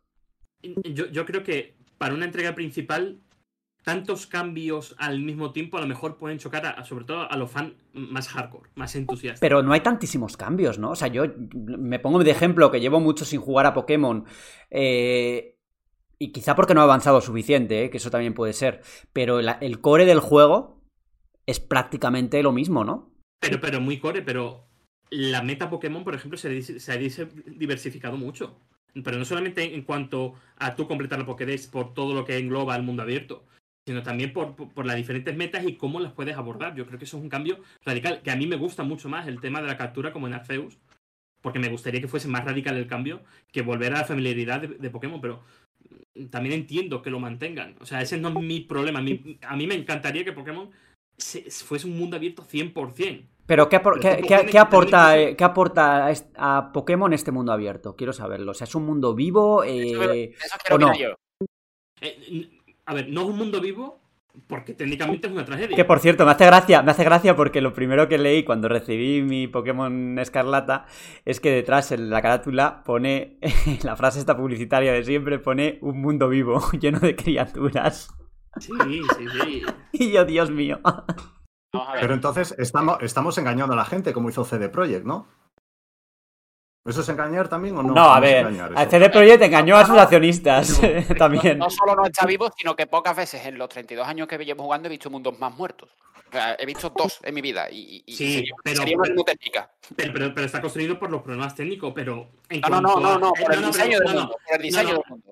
Yo, 0.61 1.07
yo 1.07 1.26
creo 1.26 1.43
que 1.43 1.76
para 1.97 2.14
una 2.14 2.26
entrega 2.26 2.53
principal, 2.53 3.20
tantos 3.84 4.27
cambios 4.27 4.95
al 4.97 5.19
mismo 5.19 5.51
tiempo 5.51 5.77
a 5.77 5.81
lo 5.81 5.88
mejor 5.88 6.17
pueden 6.17 6.39
chocar, 6.39 6.65
a, 6.65 6.84
sobre 6.84 7.05
todo 7.05 7.29
a 7.29 7.38
los 7.38 7.51
fans 7.51 7.73
más 7.93 8.29
hardcore, 8.29 8.69
más 8.75 8.95
entusiastas. 8.95 9.39
Pero 9.39 9.61
no 9.61 9.73
hay 9.73 9.81
tantísimos 9.81 10.38
cambios, 10.38 10.79
¿no? 10.79 10.91
O 10.91 10.95
sea, 10.95 11.09
yo 11.09 11.25
me 11.53 11.99
pongo 11.99 12.23
de 12.23 12.31
ejemplo 12.31 12.71
que 12.71 12.79
llevo 12.79 12.99
mucho 12.99 13.25
sin 13.25 13.41
jugar 13.41 13.65
a 13.65 13.73
Pokémon. 13.73 14.25
eh, 14.69 15.49
y 16.19 16.31
quizá 16.31 16.55
porque 16.55 16.73
no 16.73 16.79
he 16.79 16.84
avanzado 16.84 17.19
suficiente, 17.19 17.84
eh, 17.84 17.89
que 17.89 17.97
eso 17.97 18.09
también 18.09 18.34
puede 18.34 18.53
ser. 18.53 18.81
Pero 19.11 19.39
el 19.39 19.81
core 19.81 20.05
del 20.05 20.19
juego 20.19 20.81
es 21.45 21.59
prácticamente 21.59 22.41
lo 22.41 22.53
mismo, 22.53 22.86
¿no? 22.86 23.11
Pero, 23.41 23.59
pero 23.59 23.81
muy 23.81 23.99
core, 23.99 24.21
pero 24.21 24.65
la 25.09 25.41
meta 25.41 25.69
Pokémon, 25.69 26.05
por 26.05 26.15
ejemplo, 26.15 26.38
se, 26.38 26.61
se 26.61 26.91
ha 26.91 26.97
diversificado 26.97 28.15
mucho. 28.15 28.57
Pero 29.03 29.17
no 29.17 29.25
solamente 29.25 29.75
en 29.75 29.81
cuanto 29.81 30.36
a 30.57 30.75
tú 30.75 30.88
completar 30.88 31.19
la 31.19 31.25
Pokédex 31.25 31.67
por 31.67 31.93
todo 31.93 32.13
lo 32.13 32.23
que 32.23 32.38
engloba 32.38 32.75
el 32.75 32.84
mundo 32.84 33.01
abierto, 33.01 33.45
sino 33.86 34.01
también 34.03 34.31
por, 34.34 34.55
por- 34.55 34.69
por 34.73 34.86
las 34.86 34.95
diferentes 34.95 35.36
metas 35.36 35.63
y 35.65 35.75
cómo 35.75 35.99
las 35.99 36.13
puedes 36.13 36.36
abordar. 36.38 36.75
Yo 36.75 36.86
creo 36.86 36.97
que 36.99 37.05
eso 37.05 37.17
es 37.17 37.23
un 37.23 37.29
cambio 37.29 37.59
radical, 37.86 38.21
que 38.21 38.31
a 38.31 38.36
mí 38.36 38.47
me 38.47 38.55
gusta 38.55 38.84
mucho 38.84 39.09
más 39.09 39.27
el 39.27 39.41
tema 39.41 39.61
de 39.61 39.67
la 39.67 39.77
captura 39.77 40.11
como 40.13 40.27
en 40.27 40.34
Arceus, 40.34 40.77
porque 41.41 41.59
me 41.59 41.69
gustaría 41.69 41.99
que 42.01 42.07
fuese 42.07 42.27
más 42.29 42.45
radical 42.45 42.77
el 42.77 42.88
cambio 42.88 43.21
que 43.51 43.61
volver 43.61 43.93
a 43.93 43.99
la 43.99 44.05
familiaridad 44.05 44.61
de, 44.61 44.67
de 44.69 44.89
Pokémon, 44.89 45.19
pero 45.19 45.41
también 46.29 46.55
entiendo 46.55 47.01
que 47.01 47.09
lo 47.09 47.19
mantengan. 47.19 47.75
O 47.81 47.86
sea, 47.86 48.01
ese 48.01 48.17
no 48.17 48.29
es 48.29 48.36
mi 48.36 48.61
problema. 48.61 49.01
Mi- 49.01 49.38
a 49.41 49.55
mí 49.57 49.67
me 49.67 49.75
encantaría 49.75 50.23
que 50.23 50.31
Pokémon 50.31 50.69
se- 51.17 51.49
fuese 51.51 51.88
un 51.88 51.97
mundo 51.97 52.15
abierto 52.15 52.43
100%. 52.43 53.27
Pero 53.45 53.67
¿qué, 53.67 53.75
apor- 53.75 53.99
Pero 54.01 54.15
qué- 54.15 54.21
tipo, 54.38 54.51
qué- 54.51 54.57
aporta, 54.59 55.19
eh, 55.19 55.36
qué 55.36 55.43
aporta 55.43 56.07
a, 56.07 56.13
a 56.38 56.71
Pokémon 56.71 57.11
este 57.11 57.31
mundo 57.34 57.51
abierto? 57.51 57.97
Quiero 57.97 58.13
saberlo. 58.13 58.51
O 58.51 58.53
sea, 58.53 58.63
¿es 58.63 58.75
un 58.75 58.86
mundo 58.86 59.13
vivo? 59.13 59.63
Eso, 59.65 60.13
Eh, 60.13 60.31
eso 60.34 60.57
quiero 60.63 60.75
¿o 60.77 60.79
no? 60.79 60.97
yo. 60.97 61.15
Eh, 61.99 62.49
a 62.86 62.93
ver, 62.93 63.09
no 63.09 63.21
es 63.21 63.27
un 63.27 63.38
mundo 63.38 63.61
vivo 63.61 64.03
porque 64.47 64.73
técnicamente 64.73 65.27
es 65.27 65.34
una 65.34 65.45
tragedia. 65.45 65.75
Que 65.75 65.86
por 65.86 65.99
cierto, 65.99 66.25
me 66.25 66.31
hace 66.31 66.45
gracia, 66.45 66.81
me 66.81 66.91
hace 66.91 67.03
gracia 67.03 67.36
porque 67.36 67.61
lo 67.61 67.73
primero 67.73 68.07
que 68.07 68.17
leí 68.17 68.43
cuando 68.43 68.67
recibí 68.67 69.21
mi 69.21 69.47
Pokémon 69.47 70.17
Escarlata 70.17 70.86
es 71.25 71.39
que 71.39 71.51
detrás 71.51 71.91
en 71.91 72.09
la 72.09 72.21
carátula 72.21 72.84
pone 72.84 73.38
la 73.84 73.95
frase 73.95 74.19
esta 74.19 74.36
publicitaria 74.36 74.91
de 74.93 75.03
siempre 75.03 75.39
pone 75.39 75.77
un 75.81 76.01
mundo 76.01 76.29
vivo 76.29 76.59
lleno 76.79 76.99
de 76.99 77.15
criaturas. 77.15 78.09
Sí, 78.59 78.71
sí, 79.17 79.25
sí. 79.27 79.63
Y 79.91 80.11
yo, 80.11 80.25
Dios 80.25 80.49
mío. 80.49 80.79
Pero 81.99 82.13
entonces 82.13 82.55
estamos, 82.57 82.97
estamos 83.01 83.38
engañando 83.38 83.73
a 83.73 83.77
la 83.77 83.86
gente, 83.86 84.13
como 84.13 84.29
hizo 84.29 84.43
CD 84.43 84.69
Projekt, 84.69 85.05
¿no? 85.05 85.27
¿Eso 86.86 86.99
es 87.01 87.07
engañar 87.09 87.47
también 87.47 87.77
o 87.77 87.84
no? 87.84 87.93
No, 87.93 88.13
a 88.13 88.19
ver, 88.19 88.45
engañar 88.45 88.73
a? 88.75 88.89
CD 88.89 89.09
Projekt 89.09 89.41
engañó 89.43 89.77
a 89.77 89.86
sus 89.86 89.97
accionistas 89.97 90.81
también. 91.17 91.57
No 91.57 91.69
solo 91.69 91.95
no 91.95 92.05
está 92.05 92.25
vivo, 92.25 92.51
sino 92.57 92.75
que 92.75 92.88
pocas 92.88 93.15
veces 93.15 93.45
en 93.45 93.57
los 93.57 93.69
32 93.69 94.05
años 94.05 94.27
que 94.27 94.38
llevo 94.38 94.63
jugando 94.63 94.88
he 94.88 94.89
visto 94.89 95.09
mundos 95.09 95.39
más 95.39 95.55
muertos. 95.55 95.89
O 96.27 96.31
sea, 96.36 96.55
he 96.59 96.65
visto 96.65 96.89
dos 96.95 97.19
en 97.23 97.36
mi 97.36 97.41
vida 97.41 97.69
y, 97.71 98.03
Sí, 98.07 98.34
sería, 98.36 98.53
pero- 98.63 98.77
sería 98.81 98.97
una 98.97 99.13
muy 99.13 99.23
técnica. 99.23 99.69
Pero, 99.95 100.11
pero- 100.13 100.34
pero 100.34 100.45
está 100.45 100.59
construido 100.59 100.97
por 100.99 101.09
los 101.11 101.21
problemas 101.21 101.55
técnicos, 101.55 101.93
pero 101.95 102.27
en 102.49 102.59
No, 102.61 102.69
no, 102.69 102.81
no, 102.81 102.99
no, 102.99 103.19
no, 103.19 103.34
por 103.34 103.53
el 103.53 103.63
diseño 103.65 103.97
pero- 103.99 104.09
del 104.09 104.19
mundo. 104.19 104.38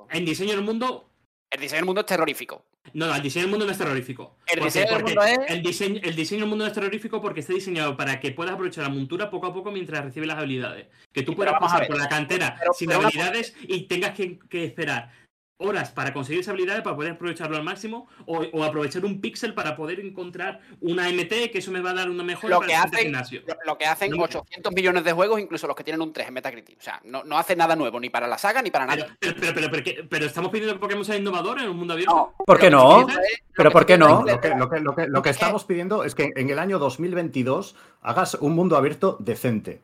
En 0.09 0.25
diseño 0.25 0.51
del 0.51 0.61
mundo, 0.63 1.09
El 1.51 1.59
diseño 1.59 1.79
del 1.79 1.85
mundo 1.85 1.99
es 2.01 2.07
terrorífico. 2.07 2.63
no, 2.93 3.07
no, 3.07 3.15
el 3.15 3.21
diseño 3.21 3.43
del 3.43 3.51
mundo 3.51 3.65
no 3.65 3.71
es 3.73 3.77
terrorífico. 3.77 4.37
El 4.47 4.59
Porque- 4.59 4.65
diseño 4.79 4.93
del 4.95 5.03
mundo 5.03 5.21
es- 5.23 5.39
El 5.49 5.61
diseño, 5.61 5.99
el 6.03 6.15
diseño 6.15 6.39
del 6.41 6.49
mundo 6.49 6.63
no 6.63 6.67
es 6.69 6.73
terrorífico 6.73 7.21
porque 7.21 7.41
está 7.41 7.53
diseñado 7.53 7.95
para 7.97 8.19
que 8.21 8.31
puedas 8.31 8.53
aprovechar 8.53 8.85
la 8.85 8.89
montura 8.89 9.29
poco 9.29 9.47
a 9.47 9.53
poco 9.53 9.69
mientras 9.71 10.03
recibes 10.03 10.27
las 10.27 10.37
habilidades. 10.37 10.87
Que 11.11 11.23
tú 11.23 11.33
Sí, 11.33 11.35
puedas 11.35 11.59
pasar 11.59 11.87
por 11.87 11.97
la 11.97 12.07
cantera 12.09 12.55
Pero- 12.57 12.73
sin 12.73 12.87
pero 12.87 12.99
una- 12.99 13.07
habilidades 13.09 13.53
y 13.63 13.81
tengas 13.87 14.11
que, 14.15 14.39
que 14.49 14.63
esperar 14.65 15.11
horas 15.61 15.91
para 15.91 16.11
conseguir 16.13 16.41
esas 16.41 16.51
habilidades 16.53 16.81
para 16.81 16.95
poder 16.95 17.13
aprovecharlo 17.13 17.55
al 17.57 17.63
máximo 17.63 18.07
o, 18.25 18.39
o 18.51 18.63
aprovechar 18.63 19.05
un 19.05 19.21
píxel 19.21 19.53
para 19.53 19.75
poder 19.75 19.99
encontrar 19.99 20.59
una 20.81 21.09
MT 21.09 21.51
que 21.51 21.59
eso 21.59 21.71
me 21.71 21.79
va 21.81 21.91
a 21.91 21.93
dar 21.93 22.09
una 22.09 22.23
mejora 22.23 22.49
Lo 22.55 22.59
para 22.59 22.67
que 22.67 22.75
hacen- 22.75 22.99
gimnasio. 23.03 23.41
Lo, 23.47 23.55
lo 23.65 23.77
que 23.77 23.85
hacen 23.85 24.11
No 24.11 24.17
me- 24.17 24.23
800 24.23 24.73
millones 24.73 25.03
de 25.03 25.11
juegos, 25.13 25.39
incluso 25.39 25.67
los 25.67 25.75
que 25.75 25.83
tienen 25.83 26.01
un 26.01 26.11
3 26.11 26.27
en 26.27 26.33
Metacritic. 26.33 26.77
O 26.79 26.81
sea, 26.81 26.99
no, 27.05 27.23
no 27.23 27.37
hace 27.37 27.55
nada 27.55 27.75
nuevo, 27.75 27.99
ni 27.99 28.09
para 28.09 28.27
la 28.27 28.37
saga 28.37 28.61
ni 28.61 28.71
para 28.71 28.85
nadie. 28.85 29.05
pero, 29.19 29.35
pero, 29.53 29.69
pero, 29.71 29.83
pero, 30.09 30.25
estamos 30.25 30.51
pidiendo 30.51 30.73
que 30.73 30.79
Pokémon 30.79 31.05
sea 31.05 31.15
innovador 31.17 31.59
en 31.59 31.69
un 31.69 31.77
mundo 31.77 31.93
abierto. 31.93 32.13
No, 32.15 32.35
¿Por 32.45 32.59
qué 32.59 32.69
no? 32.69 33.07
¿Pero 33.55 33.71
por 33.71 33.85
qué 33.85 33.97
no? 33.97 34.23
diciendo 34.23 34.31
Lo 34.33 34.39
que, 34.41 34.49
lo 34.49 34.69
que- 34.69 34.79
lo 34.79 34.95
que- 34.95 35.07
lo 35.07 35.21
que 35.21 35.29
estamos 35.29 35.65
pidiendo 35.65 36.03
es 36.03 36.15
que 36.15 36.31
en 36.35 36.49
el 36.49 36.57
año 36.59 36.79
2022 36.79 37.75
hagas 38.01 38.35
un 38.35 38.53
mundo 38.53 38.77
abierto 38.77 39.17
decente. 39.19 39.81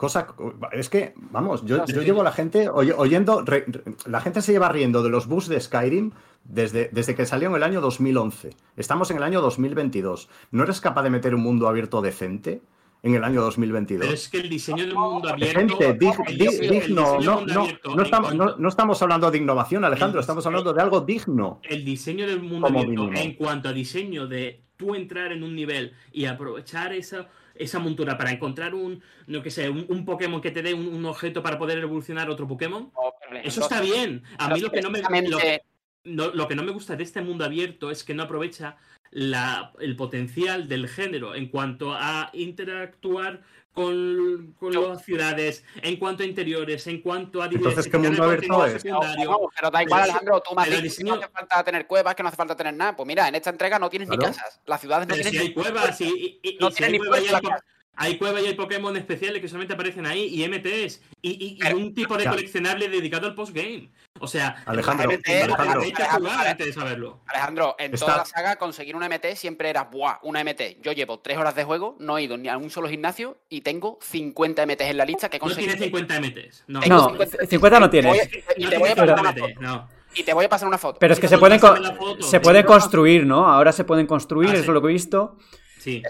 Cosa. 0.00 0.28
Es 0.72 0.88
que, 0.88 1.12
vamos, 1.30 1.62
yo, 1.66 1.76
No, 1.76 1.84
yo 1.86 2.00
sí. 2.00 2.06
llevo 2.06 2.22
a 2.22 2.24
la 2.24 2.32
gente 2.32 2.70
oy- 2.70 2.90
oyendo. 2.96 3.42
re- 3.42 3.66
re- 3.68 3.82
la 4.06 4.22
gente 4.22 4.40
se 4.40 4.50
lleva 4.52 4.70
riendo 4.70 5.02
de 5.02 5.10
los 5.10 5.26
bugs 5.26 5.46
de 5.46 5.60
Skyrim 5.60 6.12
desde, 6.42 6.88
desde 6.90 7.14
que 7.14 7.26
salió 7.26 7.50
en 7.50 7.54
el 7.54 7.62
año 7.62 7.82
2011. 7.82 8.56
Estamos 8.78 9.10
en 9.10 9.18
el 9.18 9.22
año 9.24 9.42
2022. 9.42 10.30
¿No 10.52 10.62
eres 10.62 10.80
capaz 10.80 11.02
de 11.02 11.10
meter 11.10 11.34
un 11.34 11.42
mundo 11.42 11.68
abierto 11.68 12.00
decente 12.00 12.62
en 13.02 13.14
el 13.14 13.24
año 13.24 13.42
2022? 13.42 14.06
Pero 14.06 14.14
es 14.14 14.28
que 14.30 14.38
el 14.38 14.48
diseño 14.48 14.84
del 14.86 14.94
mundo 14.94 15.28
abierto. 15.28 15.58
Gente, 15.76 15.98
dig- 15.98 16.70
digno. 16.70 17.20
No, 17.20 17.36
mundo 17.36 17.52
no, 17.54 17.60
abierto, 17.64 17.94
no 17.94 18.02
estamos, 18.02 18.34
no- 18.34 18.44
cuanto- 18.46 18.62
no 18.62 18.68
estamos 18.70 19.02
hablando 19.02 19.30
de 19.30 19.36
innovación, 19.36 19.84
Alejandro. 19.84 20.18
El- 20.18 20.22
Estamos 20.22 20.46
hablando 20.46 20.72
de 20.72 20.80
algo 20.80 21.02
digno. 21.02 21.60
el 21.64 21.84
diseño 21.84 22.26
del 22.26 22.40
mundo 22.40 22.68
abierto 22.68 22.88
mínimo. 22.90 23.12
en 23.18 23.34
cuanto 23.34 23.68
a 23.68 23.74
diseño 23.74 24.26
de 24.26 24.62
tú 24.78 24.94
entrar 24.94 25.30
en 25.30 25.42
un 25.42 25.54
nivel 25.54 25.92
y 26.10 26.24
aprovechar 26.24 26.94
esa, 26.94 27.28
esa 27.60 27.78
montura 27.78 28.16
para 28.16 28.30
encontrar 28.32 28.74
un, 28.74 29.02
no 29.26 29.42
que 29.42 29.50
sé, 29.50 29.68
un, 29.68 29.84
un 29.88 30.04
Pokémon 30.04 30.40
que 30.40 30.50
te 30.50 30.62
dé 30.62 30.74
un, 30.74 30.88
un 30.88 31.04
objeto 31.06 31.42
para 31.42 31.58
poder 31.58 31.78
evolucionar 31.78 32.30
otro 32.30 32.48
Pokémon. 32.48 32.90
No, 32.94 33.14
pero 33.20 33.42
Eso 33.44 33.60
está 33.60 33.80
bien. 33.80 34.22
A 34.38 34.48
mí 34.54 34.60
lo 34.60 34.70
que 34.70 34.80
no 34.80 34.90
me, 34.90 34.98
lo, 35.00 35.08
precisamente- 35.08 35.62
no- 36.04 36.30
lo 36.30 36.48
que 36.48 36.54
no 36.54 36.62
me 36.62 36.72
gusta 36.72 36.96
de 36.96 37.04
este 37.04 37.20
mundo 37.20 37.44
abierto 37.44 37.90
es 37.90 38.02
que 38.04 38.14
no 38.14 38.22
aprovecha 38.22 38.76
la- 39.10 39.72
el 39.80 39.96
potencial 39.96 40.68
del 40.68 40.88
género 40.88 41.34
en 41.34 41.48
cuanto 41.48 41.92
a 41.94 42.30
interactuar 42.32 43.42
con, 43.72 44.54
con 44.58 44.72
No. 44.72 44.88
las 44.90 45.04
ciudades, 45.04 45.64
en 45.82 45.96
cuanto 45.96 46.22
a 46.22 46.26
interiores, 46.26 46.86
en 46.88 47.00
cuanto 47.00 47.40
a 47.40 47.46
Entonces, 47.46 47.86
¿qué 47.88 47.98
diversificar 47.98 48.00
el 48.04 48.10
mundo 48.10 48.24
abierto 48.24 48.66
es? 48.66 48.84
No, 48.84 49.50
pero 49.54 49.70
da 49.70 49.82
igual, 49.82 50.02
sí, 50.04 50.10
Alejandro, 50.10 50.42
tú 50.48 50.54
me 50.56 50.62
has 50.62 50.82
dicho 50.82 50.96
que 50.98 51.04
no 51.04 51.14
hace 51.14 51.28
falta 51.28 51.64
tener 51.64 51.86
cuevas, 51.86 52.14
que 52.14 52.22
no 52.22 52.28
hace 52.28 52.36
falta 52.36 52.56
tener 52.56 52.74
nada. 52.74 52.96
Pues 52.96 53.06
mira, 53.06 53.28
en 53.28 53.34
esta 53.36 53.50
entrega 53.50 53.78
no 53.78 53.88
tienes 53.88 54.08
ni 54.08 54.18
casas. 54.18 54.60
Las 54.66 54.80
ciudades 54.80 55.06
no 55.08 55.14
Pero 55.14 55.28
si 55.30 55.38
hay 55.38 55.52
cuevas 55.54 56.00
y, 56.00 56.04
y- 56.04 56.40
y- 56.50 56.56
No 56.60 56.68
y 56.68 56.72
si 56.72 56.84
hay 56.84 56.92
ni 56.92 56.98
cuevas 56.98 57.20
y 57.22 57.26
hay, 57.26 57.32
la 57.32 57.40
po- 57.40 57.48
casa. 57.48 57.64
hay 57.94 58.18
cuevas 58.18 58.42
y 58.42 58.46
hay 58.46 58.54
Pokémon 58.54 58.96
especiales 58.96 59.40
que 59.40 59.48
solamente 59.48 59.74
aparecen 59.74 60.04
ahí 60.06 60.24
y 60.26 60.42
MTs 60.44 61.00
y, 61.22 61.30
y- 61.30 61.48
y 61.54 61.58
Pero- 61.58 61.76
un 61.76 61.94
tipo 61.94 62.16
de 62.16 62.24
Ya. 62.24 62.30
coleccionable 62.30 62.88
dedicado 62.88 63.28
al 63.28 63.34
postgame. 63.36 63.88
O 64.22 64.28
sea, 64.28 64.62
Alejandro, 64.66 65.10
hay 65.10 65.18
que 65.18 65.42
Alejandro. 65.42 65.80
Alejandro, 65.82 66.30
antes 66.30 66.66
de 66.66 66.72
saberlo. 66.72 67.20
Alejandro, 67.26 67.74
en 67.78 67.94
Está- 67.94 68.06
toda 68.06 68.18
la 68.18 68.24
saga 68.26 68.56
conseguir 68.56 68.94
una 68.94 69.06
MT 69.08 69.34
siempre 69.34 69.70
era 69.70 69.84
buah, 69.84 70.18
una 70.22 70.40
MT. 70.44 70.78
Yo 70.82 70.92
llevo 70.92 71.20
tres 71.20 71.38
horas 71.38 71.54
de 71.54 71.64
juego, 71.64 71.96
no 71.98 72.18
he 72.18 72.22
ido 72.24 72.36
ni 72.36 72.48
a 72.48 72.56
un 72.58 72.68
solo 72.70 72.88
gimnasio 72.88 73.38
y 73.48 73.62
tengo 73.62 73.98
50 74.02 74.62
MTs 74.66 74.90
en 74.90 74.96
la 74.98 75.04
lista 75.04 75.28
que 75.30 75.38
he 75.38 75.40
No 75.40 75.46
tiene 75.46 75.72
conseguido. 75.72 75.84
50 75.84 76.16
MTs. 76.20 76.64
No, 76.68 76.80
No, 76.80 77.08
50. 77.08 77.46
50 77.46 77.80
no 77.80 77.90
Te 77.90 78.02
voy- 78.02 78.18
tienes. 78.20 78.44
y 78.56 78.64
no 78.64 78.70
te 78.70 78.78
voy 78.78 78.88
a 78.90 78.94
pasar 78.94 79.08
50 79.08 79.20
una 79.22 79.32
foto. 79.32 79.60
no. 79.60 79.88
Y 80.14 80.22
te 80.24 80.34
voy 80.34 80.44
a 80.44 80.48
pasar 80.48 80.68
una 80.68 80.78
foto. 80.78 80.98
Pero 80.98 81.14
es 81.14 81.20
que 81.20 81.28
se 81.28 81.38
pueden, 81.38 81.60
se 81.60 82.30
sí. 82.30 82.38
pueden 82.40 82.66
construir, 82.66 83.24
¿no? 83.26 83.48
Ahora 83.48 83.70
se 83.72 83.84
pueden 83.84 84.06
construir, 84.06 84.50
Ah, 84.50 84.54
eso 84.54 84.62
sí. 84.64 84.68
es 84.68 84.74
lo 84.74 84.82
que 84.82 84.88
he 84.88 84.92
visto. 84.92 85.36
Sí. 85.78 86.02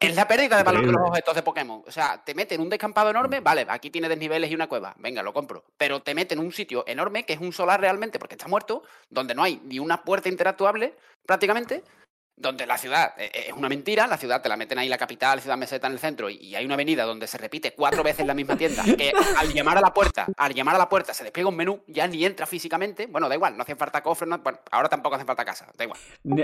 Es 0.00 0.14
la 0.16 0.28
pérdida 0.28 0.56
de 0.56 0.62
valor 0.62 0.84
de 0.84 0.92
los 0.92 1.08
objetos 1.08 1.34
de 1.34 1.42
Pokémon. 1.42 1.82
O 1.86 1.90
sea, 1.90 2.22
te 2.22 2.34
meten 2.34 2.60
un 2.60 2.68
descampado 2.68 3.10
enorme, 3.10 3.40
vale, 3.40 3.64
aquí 3.68 3.90
tiene 3.90 4.08
desniveles 4.08 4.50
y 4.50 4.54
una 4.54 4.66
cueva, 4.66 4.94
venga, 4.98 5.22
lo 5.22 5.32
compro. 5.32 5.64
Pero 5.78 6.02
te 6.02 6.14
meten 6.14 6.38
un 6.38 6.52
sitio 6.52 6.84
enorme 6.86 7.24
que 7.24 7.32
es 7.32 7.40
un 7.40 7.52
solar 7.52 7.80
realmente, 7.80 8.18
porque 8.18 8.34
está 8.34 8.48
muerto, 8.48 8.82
donde 9.08 9.34
no 9.34 9.42
hay 9.42 9.60
ni 9.64 9.78
una 9.78 10.02
puerta 10.02 10.28
interactuable, 10.28 10.94
prácticamente, 11.24 11.82
donde 12.36 12.66
la 12.66 12.76
ciudad 12.78 13.12
eh, 13.16 13.30
es 13.48 13.52
una 13.52 13.68
mentira, 13.68 14.06
la 14.06 14.16
ciudad 14.18 14.42
te 14.42 14.48
la 14.48 14.56
meten 14.56 14.78
ahí 14.78 14.88
la 14.88 14.98
capital, 14.98 15.40
ciudad 15.40 15.56
meseta 15.56 15.86
en 15.86 15.92
el 15.94 15.98
centro, 15.98 16.28
y 16.28 16.54
hay 16.54 16.64
una 16.64 16.74
avenida 16.74 17.04
donde 17.04 17.26
se 17.26 17.38
repite 17.38 17.72
cuatro 17.74 18.02
veces 18.02 18.26
la 18.26 18.34
misma 18.34 18.56
tienda, 18.56 18.82
que 18.84 19.12
al 19.38 19.52
llamar 19.52 19.78
a 19.78 19.80
la 19.80 19.94
puerta, 19.94 20.26
al 20.36 20.52
llamar 20.52 20.74
a 20.74 20.78
la 20.78 20.88
puerta 20.88 21.14
se 21.14 21.22
despliega 21.22 21.48
un 21.48 21.56
menú, 21.56 21.82
ya 21.86 22.06
ni 22.06 22.24
entra 22.24 22.46
físicamente, 22.46 23.06
bueno, 23.06 23.28
da 23.28 23.34
igual, 23.36 23.56
no 23.56 23.62
hace 23.62 23.76
falta 23.76 24.02
cofre, 24.02 24.26
no- 24.26 24.38
bueno, 24.38 24.58
ahora 24.70 24.88
tampoco 24.88 25.16
hace 25.16 25.24
falta 25.24 25.44
casa, 25.44 25.66
da 25.76 25.84
igual. 25.84 25.98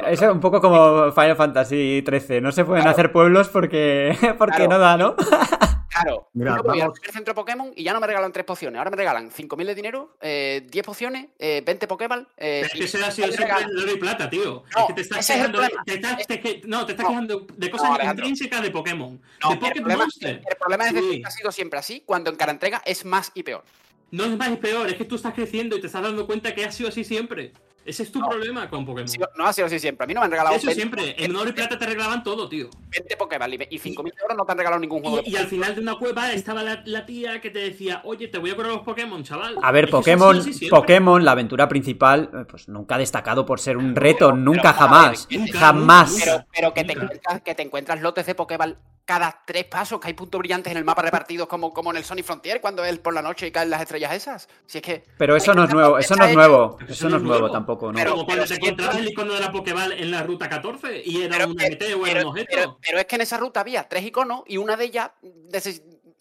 Es 0.06 0.20
un 0.22 0.40
poco 0.40 0.60
como 0.60 1.10
Final 1.12 1.36
Fantasy 1.36 2.04
XIII. 2.08 2.40
No 2.40 2.52
se 2.52 2.64
pueden 2.64 2.86
hacer 2.86 3.10
pueblos 3.12 3.48
porque, 3.48 4.16
porque 4.38 4.56
Claro. 4.66 4.70
no 4.70 4.78
da, 4.78 4.96
¿no? 4.96 5.16
Claro, 6.02 6.28
Mira, 6.32 6.56
yo 6.56 6.62
voy 6.62 6.80
al 6.80 6.92
primer 6.92 7.10
centro 7.12 7.34
Pokémon 7.34 7.72
y 7.76 7.82
ya 7.84 7.92
no 7.92 8.00
me 8.00 8.06
regalan 8.06 8.32
tres 8.32 8.44
pociones, 8.44 8.78
ahora 8.78 8.90
me 8.90 8.96
regalan 8.96 9.30
5.000 9.30 9.66
de 9.66 9.74
dinero, 9.74 10.16
eh, 10.20 10.66
10 10.70 10.84
pociones, 10.86 11.26
eh, 11.38 11.62
20 11.64 11.86
Pokéball. 11.86 12.26
Eh, 12.36 12.62
Es 12.64 12.72
que 12.72 12.84
eso 12.84 12.98
ha 13.04 13.10
sido 13.10 13.28
siempre 13.32 13.56
el 13.64 13.78
oro 13.78 13.92
y 13.92 13.96
plata, 13.98 14.30
tío. 14.30 14.64
No, 14.74 14.80
es 14.82 14.86
que 14.86 14.92
te 14.94 15.00
estás 15.02 15.18
ese 15.20 15.32
es 15.32 15.38
quejando, 15.38 15.58
problema. 15.58 15.84
te 15.84 15.94
estás- 15.94 16.26
te 16.26 16.40
que- 16.40 16.62
no, 16.66 16.86
te 16.86 16.92
estás 16.92 17.04
No. 17.04 17.10
quejando 17.10 17.46
de 17.56 17.70
cosas 17.70 17.90
No, 17.90 18.10
intrínsecas 18.10 18.62
de 18.62 18.70
Pokémon. 18.70 19.20
No, 19.42 19.48
de 19.48 19.54
el 19.54 19.58
Pokémon 19.60 19.74
problema, 19.82 20.04
Monster. 20.04 20.42
el 20.50 20.56
problema 20.56 20.86
es 20.86 20.94
decir 20.94 21.10
Sí. 21.12 21.20
que 21.22 21.26
ha 21.26 21.30
sido 21.30 21.52
siempre 21.52 21.78
así, 21.78 22.02
cuando 22.06 22.30
en 22.30 22.36
cada 22.36 22.52
entrega 22.52 22.82
es 22.84 23.04
más 23.04 23.32
y 23.34 23.42
peor. 23.42 23.64
No 24.10 24.24
es 24.24 24.36
más 24.36 24.50
y 24.50 24.56
peor, 24.56 24.88
es 24.88 24.96
que 24.96 25.04
tú 25.04 25.14
estás 25.16 25.34
creciendo 25.34 25.76
y 25.76 25.80
te 25.80 25.86
estás 25.86 26.02
dando 26.02 26.26
cuenta 26.26 26.54
que 26.54 26.64
ha 26.64 26.72
sido 26.72 26.88
así 26.88 27.04
siempre. 27.04 27.52
Ese 27.84 28.02
es 28.02 28.12
tu 28.12 28.20
No. 28.20 28.28
problema 28.28 28.68
con 28.68 28.84
Pokémon. 28.84 29.10
No 29.36 29.46
ha 29.46 29.52
sido 29.52 29.66
así 29.66 29.78
siempre. 29.78 30.04
A 30.04 30.06
mí 30.06 30.14
no 30.14 30.20
me 30.20 30.26
han 30.26 30.30
regalado 30.30 30.54
Eso 30.56 30.66
20, 30.66 30.80
siempre. 30.82 31.24
En 31.24 31.34
oro 31.34 31.48
y 31.48 31.52
plata 31.52 31.78
te 31.78 31.86
regalaban 31.86 32.22
todo, 32.22 32.48
tío. 32.48 32.68
20 32.90 33.16
Pokéball 33.16 33.54
y- 33.54 33.66
y 33.70 33.78
5.000 33.78 34.12
euros 34.20 34.36
no 34.36 34.44
te 34.44 34.52
han 34.52 34.58
regalado 34.58 34.80
ningún 34.80 35.00
juego. 35.02 35.20
Y, 35.24 35.30
y 35.30 35.36
al 35.36 35.46
final 35.46 35.74
de 35.74 35.80
una 35.80 35.94
cueva 35.96 36.32
estaba 36.32 36.62
la, 36.62 36.82
la 36.84 37.06
tía 37.06 37.40
que 37.40 37.50
te 37.50 37.58
decía, 37.60 38.02
oye, 38.04 38.28
te 38.28 38.38
voy 38.38 38.50
a 38.50 38.54
curar 38.56 38.72
los 38.72 38.82
Pokémon, 38.82 39.22
chaval. 39.24 39.56
A 39.62 39.72
ver, 39.72 39.88
Pokémon. 39.90 40.38
Pokémon, 40.68 41.24
la 41.24 41.32
aventura 41.32 41.68
principal, 41.68 42.30
eh, 42.34 42.44
pues 42.48 42.68
nunca 42.68 42.96
ha 42.96 42.98
destacado 42.98 43.46
por 43.46 43.60
ser 43.60 43.76
un 43.76 43.96
reto, 43.96 44.26
pero- 44.28 44.36
nunca 44.36 44.62
pero, 44.62 44.74
jamás, 44.74 45.24
a 45.24 45.28
ver, 45.30 45.38
nunca, 45.40 45.58
jamás. 45.58 46.16
Pero, 46.22 46.44
pero 46.54 46.74
que, 46.74 46.84
te 46.84 46.92
encuentras, 46.92 47.42
que 47.42 47.54
te 47.54 47.62
encuentras 47.62 48.00
lotes 48.02 48.26
de 48.26 48.34
Pokéball 48.34 48.76
cada 49.06 49.42
tres 49.44 49.64
pasos, 49.64 49.98
que 49.98 50.06
hay 50.06 50.14
puntos 50.14 50.38
brillantes 50.38 50.70
en 50.70 50.76
el 50.78 50.84
mapa 50.84 51.02
repartidos 51.02 51.48
como, 51.48 51.72
como 51.72 51.90
en 51.90 51.96
el 51.96 52.04
Sonic 52.04 52.24
Frontier 52.24 52.60
cuando 52.60 52.84
es 52.84 52.96
por 53.00 53.12
la 53.12 53.22
noche 53.22 53.48
y 53.48 53.50
caen 53.50 53.68
las 53.68 53.80
estrellas 53.82 54.12
esas. 54.14 54.48
Si 54.66 54.78
es 54.78 54.82
que. 54.84 55.02
Pero 55.18 55.34
eso 55.34 55.52
no 55.52 55.64
es 55.64 55.70
nuevo, 55.74 55.98
eso 55.98 56.14
no 56.14 56.24
es 56.26 56.34
nuevo, 56.36 56.78
eso 56.86 57.08
no 57.08 57.16
es 57.16 57.22
nuevo 57.22 57.50
tampoco, 57.50 57.69
¿no? 57.92 57.92
Pero- 57.98 58.10
Como 58.12 58.24
cuando 58.26 58.44
te 58.44 58.54
sí, 58.54 58.60
encontrabas 58.62 58.94
pero- 58.96 59.06
el 59.06 59.12
icono 59.12 59.32
de 59.34 59.40
la 59.40 59.52
Pokéball 59.52 59.92
en 59.92 60.10
la 60.10 60.22
ruta 60.22 60.48
14 60.48 61.02
y 61.04 61.22
era 61.22 61.36
Pero, 61.36 61.48
un 61.50 61.56
MT 61.60 61.94
o 61.94 62.06
era 62.06 62.14
pero- 62.14 62.20
un 62.20 62.26
objeto. 62.32 62.48
pero- 62.54 62.78
pero 62.80 62.98
es 62.98 63.04
que 63.06 63.14
en 63.16 63.20
esa 63.22 63.36
ruta 63.38 63.60
había 63.60 63.88
tres 63.88 64.04
iconos 64.04 64.42
y 64.46 64.56
una 64.56 64.76
de 64.76 64.84
ellas. 64.84 65.10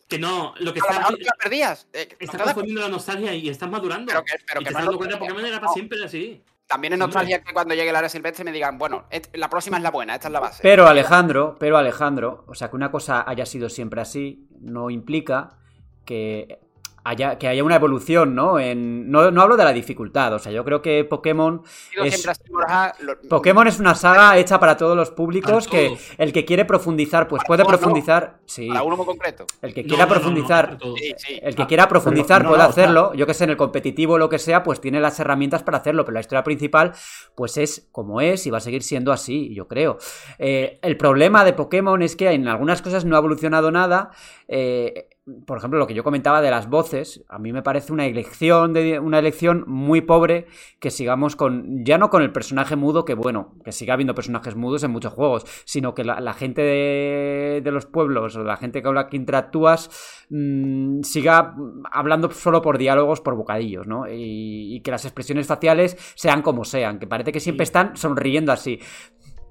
que 0.07 0.17
no, 0.17 0.55
lo 0.59 0.73
que 0.73 0.79
está, 0.79 1.01
la 1.01 1.15
perdías. 1.39 1.87
Eh, 1.93 2.09
¿no 2.19 2.25
estás 2.25 2.41
confundiendo 2.41 2.81
la 2.81 2.89
nostalgia 2.89 3.31
y 3.35 3.47
estás 3.47 3.69
madurando. 3.69 4.07
Pero 4.07 4.23
que- 4.23 4.33
pero 4.47 4.59
y 4.61 4.63
que 4.63 4.69
te 4.69 4.69
estás 4.69 4.81
es 4.81 4.85
dando 4.87 4.97
cuenta 4.97 5.19
Pokémon 5.19 5.45
era 5.45 5.59
para 5.59 5.71
siempre 5.71 6.03
así. 6.03 6.43
También 6.65 6.93
es 6.93 6.99
nostalgia 6.99 7.43
que 7.43 7.53
cuando 7.53 7.75
llegue 7.75 7.89
el 7.91 7.95
área 7.95 8.09
silvestre 8.09 8.43
me 8.43 8.51
digan, 8.51 8.77
bueno, 8.79 9.05
la 9.33 9.49
próxima 9.51 9.77
es 9.77 9.83
la 9.83 9.91
buena, 9.91 10.15
esta 10.15 10.27
es 10.27 10.31
la 10.31 10.39
base. 10.39 10.59
Pero 10.63 10.87
Alejandro, 10.87 11.57
pero 11.59 11.77
Alejandro, 11.77 12.43
o 12.47 12.55
sea, 12.55 12.69
que 12.71 12.75
una 12.75 12.89
cosa 12.91 13.23
haya 13.27 13.45
sido 13.45 13.69
siempre 13.69 14.01
así 14.01 14.47
no 14.59 14.89
implica 14.89 15.57
que 16.05 16.59
haya, 17.03 17.37
que 17.37 17.47
haya 17.47 17.63
una 17.63 17.75
evolución, 17.75 18.35
¿no? 18.35 18.59
En, 18.59 19.09
no, 19.11 19.31
no 19.31 19.41
hablo 19.41 19.57
de 19.57 19.63
la 19.63 19.73
dificultad, 19.73 20.33
o 20.33 20.39
sea, 20.39 20.51
yo 20.51 20.63
creo 20.65 20.81
que 20.81 21.03
Pokémon 21.05 21.61
es- 22.03 22.27
Pokémon 23.29 23.67
es 23.67 23.79
una 23.79 23.95
saga 23.95 24.37
hecha 24.37 24.59
para 24.59 24.77
todos 24.77 24.95
los 24.95 25.11
públicos 25.11 25.67
que 25.67 25.97
el 26.17 26.33
que 26.33 26.45
quiere 26.45 26.65
profundizar, 26.65 27.27
pues 27.27 27.43
puede 27.45 27.63
todos 27.63 27.73
no. 27.73 27.77
profundizar. 27.79 28.39
Sí. 28.45 28.67
Para 28.67 28.83
uno 28.83 28.97
muy 28.97 29.05
concreto. 29.05 29.45
El 29.61 29.73
que 29.73 29.83
No, 29.83 29.87
quiera 29.89 30.05
no, 30.05 30.09
no, 30.09 30.15
no, 30.15 30.21
profundizar. 30.21 30.77
El 31.41 31.55
que 31.55 31.67
quiera 31.67 31.87
profundizar 31.87 32.47
puede 32.47 32.63
hacerlo, 32.63 33.13
yo 33.13 33.25
que 33.27 33.33
sé, 33.33 33.43
en 33.45 33.51
el 33.51 33.57
competitivo 33.57 34.13
o 34.13 34.17
lo 34.17 34.29
que 34.29 34.39
sea, 34.39 34.63
pues 34.63 34.81
tiene 34.81 34.99
las 34.99 35.19
herramientas 35.19 35.63
para 35.63 35.77
hacerlo, 35.77 36.03
pero 36.05 36.13
la 36.15 36.19
historia 36.21 36.43
principal, 36.43 36.93
pues 37.35 37.57
es 37.57 37.87
como 37.91 38.21
es 38.21 38.45
y 38.45 38.49
va 38.49 38.57
a 38.57 38.61
seguir 38.61 38.83
siendo 38.83 39.11
así, 39.11 39.53
yo 39.53 39.67
creo. 39.67 39.97
Eh, 40.37 40.79
el 40.81 40.97
problema 40.97 41.43
de 41.45 41.53
Pokémon 41.53 42.01
es 42.01 42.15
que 42.15 42.29
en 42.31 42.47
algunas 42.47 42.81
cosas 42.81 43.05
no 43.05 43.15
ha 43.15 43.19
evolucionado 43.19 43.71
nada. 43.71 44.11
eh, 44.47 45.09
por 45.45 45.57
ejemplo, 45.57 45.79
lo 45.79 45.87
que 45.87 45.93
yo 45.93 46.03
comentaba 46.03 46.41
de 46.41 46.51
las 46.51 46.69
voces, 46.69 47.23
a 47.29 47.39
mí 47.39 47.53
me 47.53 47.61
parece 47.61 47.91
una 47.93 48.05
elección, 48.05 48.73
de, 48.73 48.99
una 48.99 49.19
elección 49.19 49.63
muy 49.67 50.01
pobre 50.01 50.47
que 50.79 50.91
sigamos 50.91 51.35
con, 51.35 51.83
ya 51.85 51.97
no 51.97 52.09
con 52.09 52.21
el 52.21 52.31
personaje 52.31 52.75
mudo, 52.75 53.05
que 53.05 53.13
bueno, 53.13 53.55
que 53.63 53.71
siga 53.71 53.93
habiendo 53.93 54.15
personajes 54.15 54.55
mudos 54.55 54.83
en 54.83 54.91
muchos 54.91 55.13
juegos, 55.13 55.45
sino 55.65 55.93
que 55.93 56.03
la, 56.03 56.19
la 56.19 56.33
gente 56.33 56.61
de, 56.61 57.61
de 57.63 57.71
los 57.71 57.85
pueblos 57.85 58.35
o 58.35 58.43
la 58.43 58.57
gente 58.57 58.81
con 58.81 58.95
la 58.95 59.07
que 59.07 59.17
interactúas 59.17 59.89
mm, 60.29 61.01
siga 61.01 61.55
hablando 61.91 62.31
solo 62.31 62.61
por 62.61 62.77
diálogos, 62.77 63.21
por 63.21 63.35
bocadillos, 63.35 63.87
¿no? 63.87 64.07
Y, 64.07 64.75
y 64.75 64.81
que 64.81 64.91
las 64.91 65.05
expresiones 65.05 65.47
faciales 65.47 65.97
sean 66.15 66.41
como 66.41 66.65
sean, 66.65 66.99
que 66.99 67.07
parece 67.07 67.31
que 67.31 67.39
siempre 67.39 67.63
están 67.63 67.95
sonriendo 67.95 68.51
así. 68.51 68.79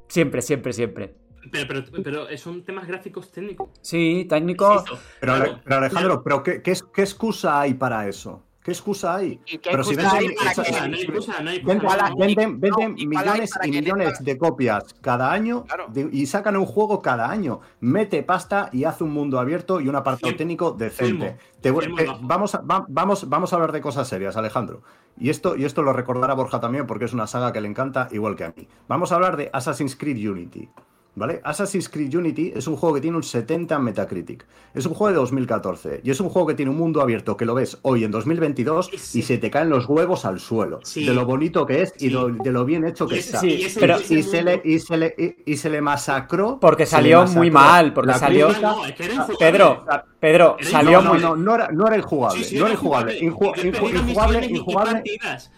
Siempre, 0.09 0.41
siempre, 0.41 0.73
siempre. 0.73 1.28
Pero, 1.53 1.67
pero, 1.69 2.03
pero 2.03 2.39
son 2.39 2.63
temas 2.65 2.87
gráficos 2.87 3.31
técnicos. 3.31 3.69
Sí, 3.81 4.27
técnico. 4.29 4.73
Insisto, 4.75 4.99
Pero, 5.21 5.33
Ale- 5.35 5.45
claro. 5.45 5.61
pero 5.65 5.77
Alejandro, 5.77 6.23
¿pero 6.23 6.43
qué, 6.43 6.63
qué, 6.63 6.73
excusa 7.03 7.61
hay 7.61 7.75
para 7.75 8.07
eso? 8.09 8.43
¿Qué 8.63 8.73
excusa 8.73 9.15
hay? 9.17 9.41
¿Y 9.47 9.59
qué 9.59 9.71
Pero 9.71 9.83
si 9.83 9.95
venden- 9.97 10.35
millones 13.09 13.51
y 13.65 13.71
millones 13.71 14.23
de 14.23 14.37
copias 14.39 14.95
cada 15.01 15.33
año 15.33 15.65
Claro. 15.65 15.87
de- 15.89 16.09
y 16.13 16.27
sacan 16.27 16.57
un 16.57 16.67
juego 16.67 17.01
cada 17.01 17.31
año. 17.31 17.61
Mete 17.81 18.23
pasta 18.23 18.69
y 18.73 18.85
hace 18.85 19.05
un 19.05 19.11
mundo 19.13 19.39
abierto 19.39 19.81
y 19.81 19.89
un 19.89 19.97
apartado 19.97 20.35
técnico 20.37 20.73
decente. 20.73 21.37
Te 21.61 21.71
vamos, 21.71 22.55
a, 22.55 22.61
va- 22.61 22.85
vamos, 22.89 23.29
vamos 23.29 23.53
a 23.53 23.57
hablar 23.57 23.73
de 23.73 23.81
cosas 23.81 24.07
serias, 24.09 24.37
Alejandro. 24.37 24.83
Y 25.19 25.31
esto, 25.31 25.57
y 25.57 25.65
esto 25.65 25.83
lo 25.83 25.93
recordará 25.93 26.35
Borja 26.35 26.61
también 26.61 26.87
porque 26.87 27.07
es 27.07 27.13
una 27.13 27.27
saga 27.27 27.53
que 27.53 27.61
le 27.61 27.69
encanta, 27.69 28.09
igual 28.13 28.37
que 28.37 28.45
a 28.45 28.53
mí. 28.57 28.69
Vamos 28.87 29.11
a 29.13 29.17
hablar 29.17 29.37
de 29.37 29.51
Assassin's 29.53 29.97
Creed 29.97 30.29
Unity. 30.31 30.69
¿Vale? 31.19 31.41
Assassin's 31.45 31.89
Creed 31.89 32.15
Unity 32.15 32.53
es 32.55 32.67
un 32.69 32.77
juego 32.77 32.95
que 32.95 33.01
tiene 33.01 33.17
un 33.17 33.23
70 33.23 33.75
en 33.75 33.83
Metacritic. 33.83 34.47
Es 34.75 34.87
un 34.87 34.95
juego 34.95 35.09
de 35.13 35.17
2014 35.19 36.01
y 36.05 36.11
es 36.11 36.21
un 36.21 36.29
juego 36.29 36.47
que 36.49 36.55
tiene 36.55 36.71
un 36.71 36.77
mundo 36.79 37.01
abierto 37.01 37.37
que 37.37 37.45
lo 37.45 37.55
ves 37.55 37.79
hoy 37.83 38.05
en 38.05 38.11
2022 38.11 38.91
Sí. 38.97 39.19
y 39.19 39.23
se 39.23 39.39
te 39.39 39.51
caen 39.51 39.69
los 39.71 39.87
huevos 39.87 40.25
al 40.25 40.39
suelo 40.41 40.81
Sí. 40.85 41.05
de 41.05 41.13
lo 41.15 41.27
bonito 41.27 41.67
que 41.67 41.83
es 41.83 41.93
y 41.97 42.01
Sí. 42.01 42.11
lo- 42.11 42.29
de 42.29 42.53
lo 42.53 42.65
bien 42.65 42.85
hecho 42.87 43.07
que 43.09 43.19
está. 43.19 43.45
Y 43.45 43.69
se, 43.69 43.81
le, 43.87 43.95
mundo- 43.95 44.63
y, 44.65 44.79
se 44.79 44.97
le, 44.97 45.15
y, 45.47 45.53
y 45.53 45.57
se 45.57 45.69
le 45.71 45.81
masacró. 45.81 46.59
Porque 46.61 46.87
salió 46.87 47.21
masacró. 47.21 47.41
muy 47.41 47.51
mal, 47.51 47.93
porque 47.93 48.13
La 48.13 48.19
salió- 48.19 48.47
crítica- 48.49 48.71
No, 48.73 48.87
es 48.87 48.95
que 48.95 49.05
era 49.05 49.15
infumable. 49.15 49.37
Pedro, 49.39 49.85
Pedro, 50.21 50.57
salió 50.63 51.03
no, 51.03 51.11
muy. 51.15 51.21
no, 51.23 51.37
no, 51.37 51.43
no 51.45 51.55
era, 51.55 51.69
no 51.73 51.87
era 51.87 51.97
injugable. 51.97 52.45
Sí, 52.45 52.51
sí, 52.51 52.59
no 52.59 52.67
era 52.67 52.75
injugable. 52.75 53.21
Inju- 53.21 53.65
injugable, 54.03 54.47
injugable, 54.47 54.93
partidas. 54.93 55.51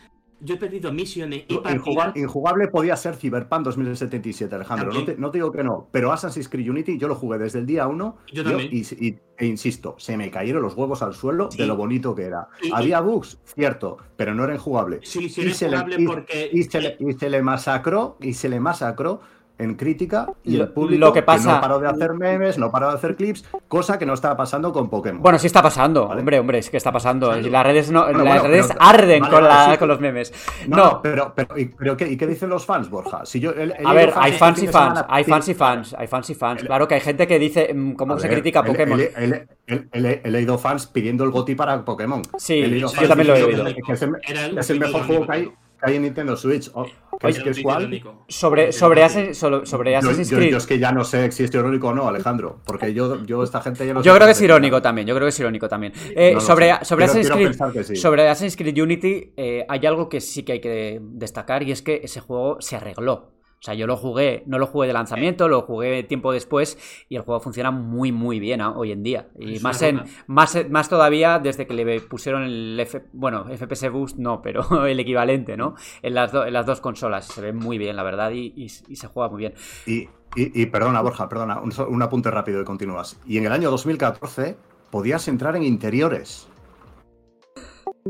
Yo 0.42 0.54
he 0.54 0.58
perdido 0.58 0.92
misiones 0.92 1.44
y 1.48 1.52
Injugable, 1.54 1.80
partidas. 1.94 2.16
injugable 2.16 2.68
podía 2.68 2.96
ser 2.96 3.14
Cyberpunk 3.16 3.62
2077, 3.64 4.54
Alejandro. 4.54 4.92
No 4.92 5.04
te, 5.04 5.16
no 5.16 5.30
te 5.30 5.38
digo 5.38 5.52
que 5.52 5.62
no. 5.62 5.88
Pero 5.92 6.12
Assassin's 6.12 6.48
Creed 6.48 6.70
Unity 6.70 6.96
yo 6.98 7.08
lo 7.08 7.14
jugué 7.14 7.38
desde 7.38 7.58
el 7.58 7.66
día 7.66 7.86
1. 7.86 8.16
Yo 8.32 8.44
también. 8.44 8.68
y, 8.72 8.80
y- 9.06 9.18
e 9.36 9.46
insisto, 9.46 9.94
se 9.98 10.16
me 10.18 10.30
cayeron 10.30 10.62
los 10.62 10.74
huevos 10.74 11.02
al 11.02 11.14
suelo 11.14 11.50
Sí. 11.50 11.58
de 11.58 11.66
lo 11.66 11.76
bonito 11.76 12.14
que 12.14 12.24
era. 12.24 12.48
Y- 12.62 12.70
Había 12.72 13.00
bugs, 13.00 13.38
cierto, 13.44 13.96
pero 14.16 14.34
no 14.34 14.44
era 14.44 14.54
injugable. 14.54 15.00
Sí, 15.02 15.28
sí, 15.28 15.40
era 15.42 15.50
injugable 15.50 15.96
porque- 16.06 16.50
y 16.52 16.62
se 16.64 16.80
le- 16.80 16.96
y 17.00 17.12
se 17.14 17.30
le 17.30 17.42
masacró, 17.42 18.16
y 18.20 18.34
se 18.34 18.48
le 18.50 18.60
masacró 18.60 19.20
en 19.60 19.74
crítica 19.74 20.26
y 20.44 20.56
Lo- 20.56 20.64
el 20.64 20.70
público 20.70 21.06
lo 21.06 21.12
que 21.12 21.22
pasa- 21.22 21.54
no 21.56 21.60
paró 21.60 21.78
de 21.78 21.88
hacer 21.88 22.14
memes, 22.14 22.58
no 22.58 22.70
paró 22.70 22.88
de 22.88 22.94
hacer 22.94 23.16
clips, 23.16 23.44
cosa 23.68 23.98
que 23.98 24.06
no 24.06 24.14
estaba 24.14 24.36
pasando 24.36 24.72
con 24.72 24.88
Pokémon. 24.88 25.22
Bueno, 25.22 25.38
sí 25.38 25.46
está 25.46 25.62
pasando, 25.62 26.08
Vale. 26.08 26.20
hombre, 26.20 26.38
hombre, 26.40 26.58
es 26.58 26.70
que 26.70 26.76
está 26.76 26.90
pasando. 26.92 27.34
Las 27.34 27.64
redes, 27.64 27.90
no, 27.90 28.04
Bueno, 28.04 28.24
las 28.24 28.34
bueno, 28.42 28.48
redes 28.48 28.66
pero- 28.68 28.82
arden 28.82 29.20
vale, 29.20 29.34
con, 29.34 29.44
la- 29.44 29.70
sí. 29.72 29.78
con 29.78 29.88
los 29.88 30.00
memes. 30.00 30.32
No, 30.68 31.00
pero, 31.02 31.32
pero, 31.34 31.58
y, 31.58 31.66
pero 31.66 31.96
¿qué, 31.96 32.08
¿y 32.08 32.16
qué 32.16 32.26
dicen 32.26 32.48
los 32.48 32.64
fans, 32.64 32.88
Borja? 32.90 33.24
Si 33.24 33.40
yo 33.40 33.50
a 33.50 33.92
ver, 33.94 34.12
hay 34.16 34.32
fans 34.32 34.62
y 34.62 34.66
fans, 34.66 34.94
semana- 34.98 35.06
hay 35.08 35.24
fans 35.24 35.48
y 35.48 35.54
fans, 35.54 35.94
hay 35.98 36.06
fans 36.06 36.30
y 36.30 36.34
fans. 36.34 36.60
El- 36.62 36.66
Claro 36.66 36.88
que 36.88 36.94
hay 36.94 37.00
gente 37.00 37.26
que 37.26 37.38
dice 37.38 37.72
mm, 37.74 37.92
cómo 37.92 38.18
se 38.18 38.28
ver, 38.28 38.36
critica 38.38 38.62
Pokémon. 38.64 39.00
He, 39.00 40.30
leído 40.30 40.58
fans 40.58 40.86
pidiendo 40.86 41.24
el 41.24 41.30
GOTI 41.30 41.54
para 41.54 41.84
Pokémon. 41.84 42.22
Sí, 42.38 42.78
yo 42.78 42.88
también 43.08 43.28
lo 43.28 43.36
he 43.36 43.42
oído. 43.44 43.66
Es 43.88 44.70
el, 44.70 44.80
mejor 44.80 45.02
juego 45.06 45.26
que 45.26 45.32
hay. 45.32 45.52
Que 45.80 45.90
hay 45.90 45.96
en 45.96 46.02
Nintendo 46.02 46.36
Switch. 46.36 46.70
Oh, 46.74 46.86
Oye, 47.22 47.30
es, 47.30 47.56
que 47.56 47.62
cuál? 47.62 47.82
irónico. 47.82 48.24
Sobre, 48.28 48.72
sobre, 48.72 49.02
Assassin- 49.04 49.34
sobre, 49.66 49.96
Assassin's 49.96 50.30
yo- 50.30 50.36
Creed. 50.38 50.50
yo 50.52 50.56
es 50.58 50.66
que 50.66 50.78
ya 50.78 50.92
no 50.92 51.04
sé 51.04 51.30
si 51.32 51.44
es 51.44 51.54
irónico 51.54 51.88
o 51.88 51.94
no, 51.94 52.06
Alejandro. 52.08 52.60
Porque 52.64 52.94
yo, 52.94 53.22
yo 53.24 53.42
esta 53.42 53.60
gente 53.60 53.86
ya 53.86 53.94
no 53.94 54.02
Yo 54.02 54.12
sé 54.12 54.16
creo 54.18 54.26
que 54.26 54.32
es 54.32 54.40
irónico 54.42 54.80
también, 54.80 55.06
yo 55.06 55.14
creo 55.14 55.26
que 55.26 55.30
es 55.30 55.40
irónico 55.40 55.68
también. 55.68 55.92
Eh, 56.14 56.32
No 56.34 56.40
sobre, 56.40 56.72
sobre, 56.84 57.04
Quiero- 57.06 57.12
Assassin's 57.20 57.26
quiero 57.56 57.72
Creed, 57.72 57.84
sí. 57.84 57.96
sobre 57.96 58.28
Assassin's 58.28 58.56
Creed 58.56 58.78
Unity 58.82 59.32
eh, 59.36 59.66
hay 59.68 59.86
algo 59.86 60.08
que 60.08 60.20
sí 60.20 60.42
que 60.42 60.52
hay 60.52 60.60
que 60.60 60.98
destacar 61.02 61.62
y 61.62 61.72
es 61.72 61.82
que 61.82 62.00
ese 62.02 62.20
juego 62.20 62.56
se 62.60 62.76
arregló. 62.76 63.32
O 63.60 63.62
sea, 63.62 63.74
yo 63.74 63.86
lo 63.86 63.94
jugué, 63.98 64.42
no 64.46 64.58
lo 64.58 64.66
jugué 64.66 64.86
de 64.86 64.94
lanzamiento, 64.94 65.46
lo 65.46 65.60
jugué 65.60 66.02
tiempo 66.04 66.32
después 66.32 66.78
y 67.10 67.16
el 67.16 67.22
juego 67.22 67.40
funciona 67.40 67.70
muy, 67.70 68.10
muy 68.10 68.40
bien 68.40 68.62
¿ah? 68.62 68.72
hoy 68.74 68.90
en 68.90 69.02
día. 69.02 69.28
Y 69.38 69.56
Es 69.56 69.62
más, 69.62 69.82
en, 69.82 70.02
más, 70.26 70.56
más 70.70 70.88
todavía 70.88 71.38
desde 71.38 71.66
que 71.66 71.74
le 71.74 72.00
pusieron 72.00 72.44
el 72.44 72.80
F, 72.80 73.02
bueno, 73.12 73.44
FPS 73.54 73.90
Boost 73.90 74.16
no, 74.16 74.40
pero 74.40 74.62
el 74.86 74.98
equivalente, 74.98 75.58
¿no? 75.58 75.74
En 76.00 76.14
las, 76.14 76.32
do- 76.32 76.46
en 76.46 76.54
las 76.54 76.64
dos 76.64 76.80
consolas. 76.80 77.26
Se 77.26 77.42
ve 77.42 77.52
muy 77.52 77.76
bien, 77.76 77.96
la 77.96 78.02
verdad, 78.02 78.30
y, 78.30 78.54
y- 78.56 78.64
y 78.88 78.96
se 78.96 79.06
juega 79.08 79.28
muy 79.28 79.40
bien. 79.40 79.52
Y, 79.84 80.08
y- 80.36 80.62
y 80.62 80.66
perdona, 80.66 81.02
Borja, 81.02 81.28
perdona, 81.28 81.60
un, 81.60 81.70
un 81.86 82.02
apunte 82.02 82.30
rápido 82.30 82.62
y 82.62 82.64
continúas. 82.64 83.20
Y 83.26 83.36
en 83.36 83.44
el 83.44 83.52
año 83.52 83.70
2014 83.70 84.56
podías 84.90 85.28
entrar 85.28 85.54
en 85.56 85.64
interiores. 85.64 86.48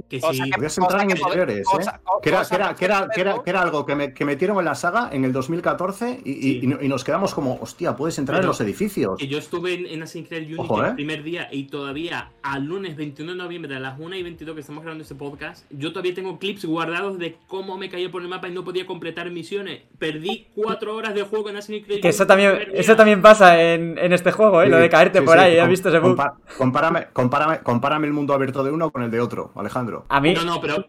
Que 0.08 0.20
sí. 0.20 0.42
que- 0.50 0.50
Podías 0.56 0.78
entrar 0.78 1.02
en 1.02 1.10
cosa 1.16 1.30
que 1.30 1.38
¿eh? 1.38 1.42
era, 1.42 1.62
cosa 1.64 2.00
que 2.22 2.28
era, 2.28 2.74
que 2.74 2.76
que 2.78 2.84
era, 2.84 2.94
podemos 2.98 3.14
que 3.14 3.20
era, 3.20 3.32
ver, 3.34 3.42
que 3.42 3.50
era 3.50 3.62
algo 3.62 3.86
que, 3.86 3.94
me- 3.96 4.12
que 4.14 4.24
metieron 4.24 4.58
en 4.58 4.64
la 4.64 4.74
saga 4.74 5.08
en 5.12 5.24
el 5.24 5.32
2014 5.32 6.20
y, 6.24 6.32
Sí. 6.34 6.60
y 6.62 6.84
y 6.86 6.88
nos 6.88 7.02
quedamos 7.04 7.34
como, 7.34 7.58
hostia, 7.60 7.96
puedes 7.96 8.18
entrar 8.18 8.40
en 8.40 8.46
los 8.46 8.60
edificios. 8.60 9.18
Que 9.18 9.26
yo 9.28 9.38
estuve 9.38 9.74
en, 9.74 9.86
en 9.86 10.02
Assassin's 10.02 10.28
Creed 10.28 10.46
Unity 10.46 10.60
Ojo, 10.60 10.84
¿eh? 10.84 10.88
el 10.90 10.94
primer 10.94 11.22
día 11.22 11.48
y 11.50 11.64
todavía 11.64 12.30
al 12.42 12.64
lunes 12.64 12.96
21 12.96 13.32
de 13.32 13.38
noviembre 13.38 13.74
a 13.76 13.80
las 13.80 13.98
1 13.98 14.16
y 14.16 14.22
22 14.22 14.54
que 14.54 14.60
estamos 14.60 14.82
grabando 14.82 15.02
este 15.02 15.14
podcast, 15.14 15.64
yo 15.70 15.90
todavía 15.92 16.14
tengo 16.14 16.38
clips 16.38 16.64
guardados 16.64 17.18
de 17.18 17.36
cómo 17.48 17.76
me 17.76 17.88
caía 17.88 18.10
por 18.10 18.22
el 18.22 18.28
mapa 18.28 18.48
y 18.48 18.52
no 18.52 18.64
podía 18.64 18.86
completar 18.86 19.30
misiones. 19.30 19.82
Perdí 19.98 20.46
4 20.54 20.94
horas 20.94 21.14
de 21.14 21.22
juego 21.22 21.48
en 21.50 21.56
Assassin's 21.56 21.84
Creed 21.86 22.00
Que 22.00 22.08
eso 22.08 22.22
Unity 22.24 22.28
también, 22.28 22.68
eso 22.74 22.96
tamén 22.96 23.20
pasa 23.22 23.60
en, 23.60 23.98
en 23.98 24.12
este 24.12 24.30
juego, 24.32 24.62
¿eh? 24.62 24.66
Sí, 24.66 24.70
Lo 24.70 24.78
de 24.78 24.88
caerte 24.88 25.18
sí, 25.20 25.24
por 25.24 25.36
sí, 25.36 25.44
ahí, 25.44 25.58
¿has 25.58 25.64
com- 25.64 25.70
visto 25.70 25.88
ese 25.88 25.98
bug? 25.98 26.16
compárame, 26.56 27.08
compárame, 27.12 27.58
compárame 27.60 28.06
el 28.06 28.12
mundo 28.12 28.34
abierto 28.34 28.62
de 28.62 28.70
uno 28.70 28.90
con 28.90 29.02
el 29.02 29.10
de 29.10 29.20
otro, 29.20 29.50
Alejandro. 29.56 29.79
A 30.08 30.20
mí, 30.20 30.34
No, 30.34 30.44
no, 30.44 30.60
pero. 30.60 30.86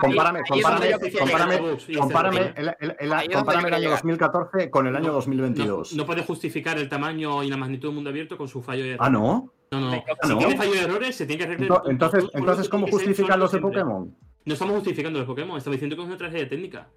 Compárame, 0.00 0.40
compárame, 0.48 2.54
el, 2.56 3.12
año 3.12 3.44
quería 3.44 3.90
2014 3.90 4.70
con 4.70 4.86
el 4.86 4.96
año 4.96 5.08
No, 5.08 5.12
2022. 5.14 5.94
No, 5.94 6.06
puede 6.06 6.22
justificar 6.22 6.78
el 6.78 6.88
tamaño 6.88 7.42
y 7.42 7.48
la 7.48 7.56
magnitud 7.56 7.88
del 7.88 7.94
mundo 7.94 8.10
abierto 8.10 8.36
con 8.36 8.48
su 8.48 8.62
fallo 8.62 8.84
de 8.84 8.90
error. 8.92 9.06
Ah, 9.06 9.10
no. 9.10 9.52
No, 9.70 9.80
no. 9.80 9.92
Ah, 9.92 10.02
Si 10.22 10.28
no. 10.30 10.38
tiene 10.38 10.56
fallo 10.56 10.72
de 10.72 10.80
errores, 10.80 11.16
se 11.16 11.26
tiene 11.26 11.44
que 11.44 11.52
arreglar. 11.52 11.70
Ento- 11.82 11.90
Entonces, 11.90 12.24
entonces 12.32 12.68
¿cómo 12.68 12.86
justifican 12.86 13.38
los 13.38 13.52
de. 13.52 13.58
Pokémon? 13.60 14.14
No 14.44 14.52
estamos 14.54 14.74
justificando 14.76 15.18
los 15.18 15.26
Pokémon, 15.28 15.58
estamos 15.58 15.74
diciendo 15.74 15.96
que 15.96 16.02
es 16.02 16.08
una 16.08 16.16
tragedia 16.16 16.48
técnica. 16.48 16.88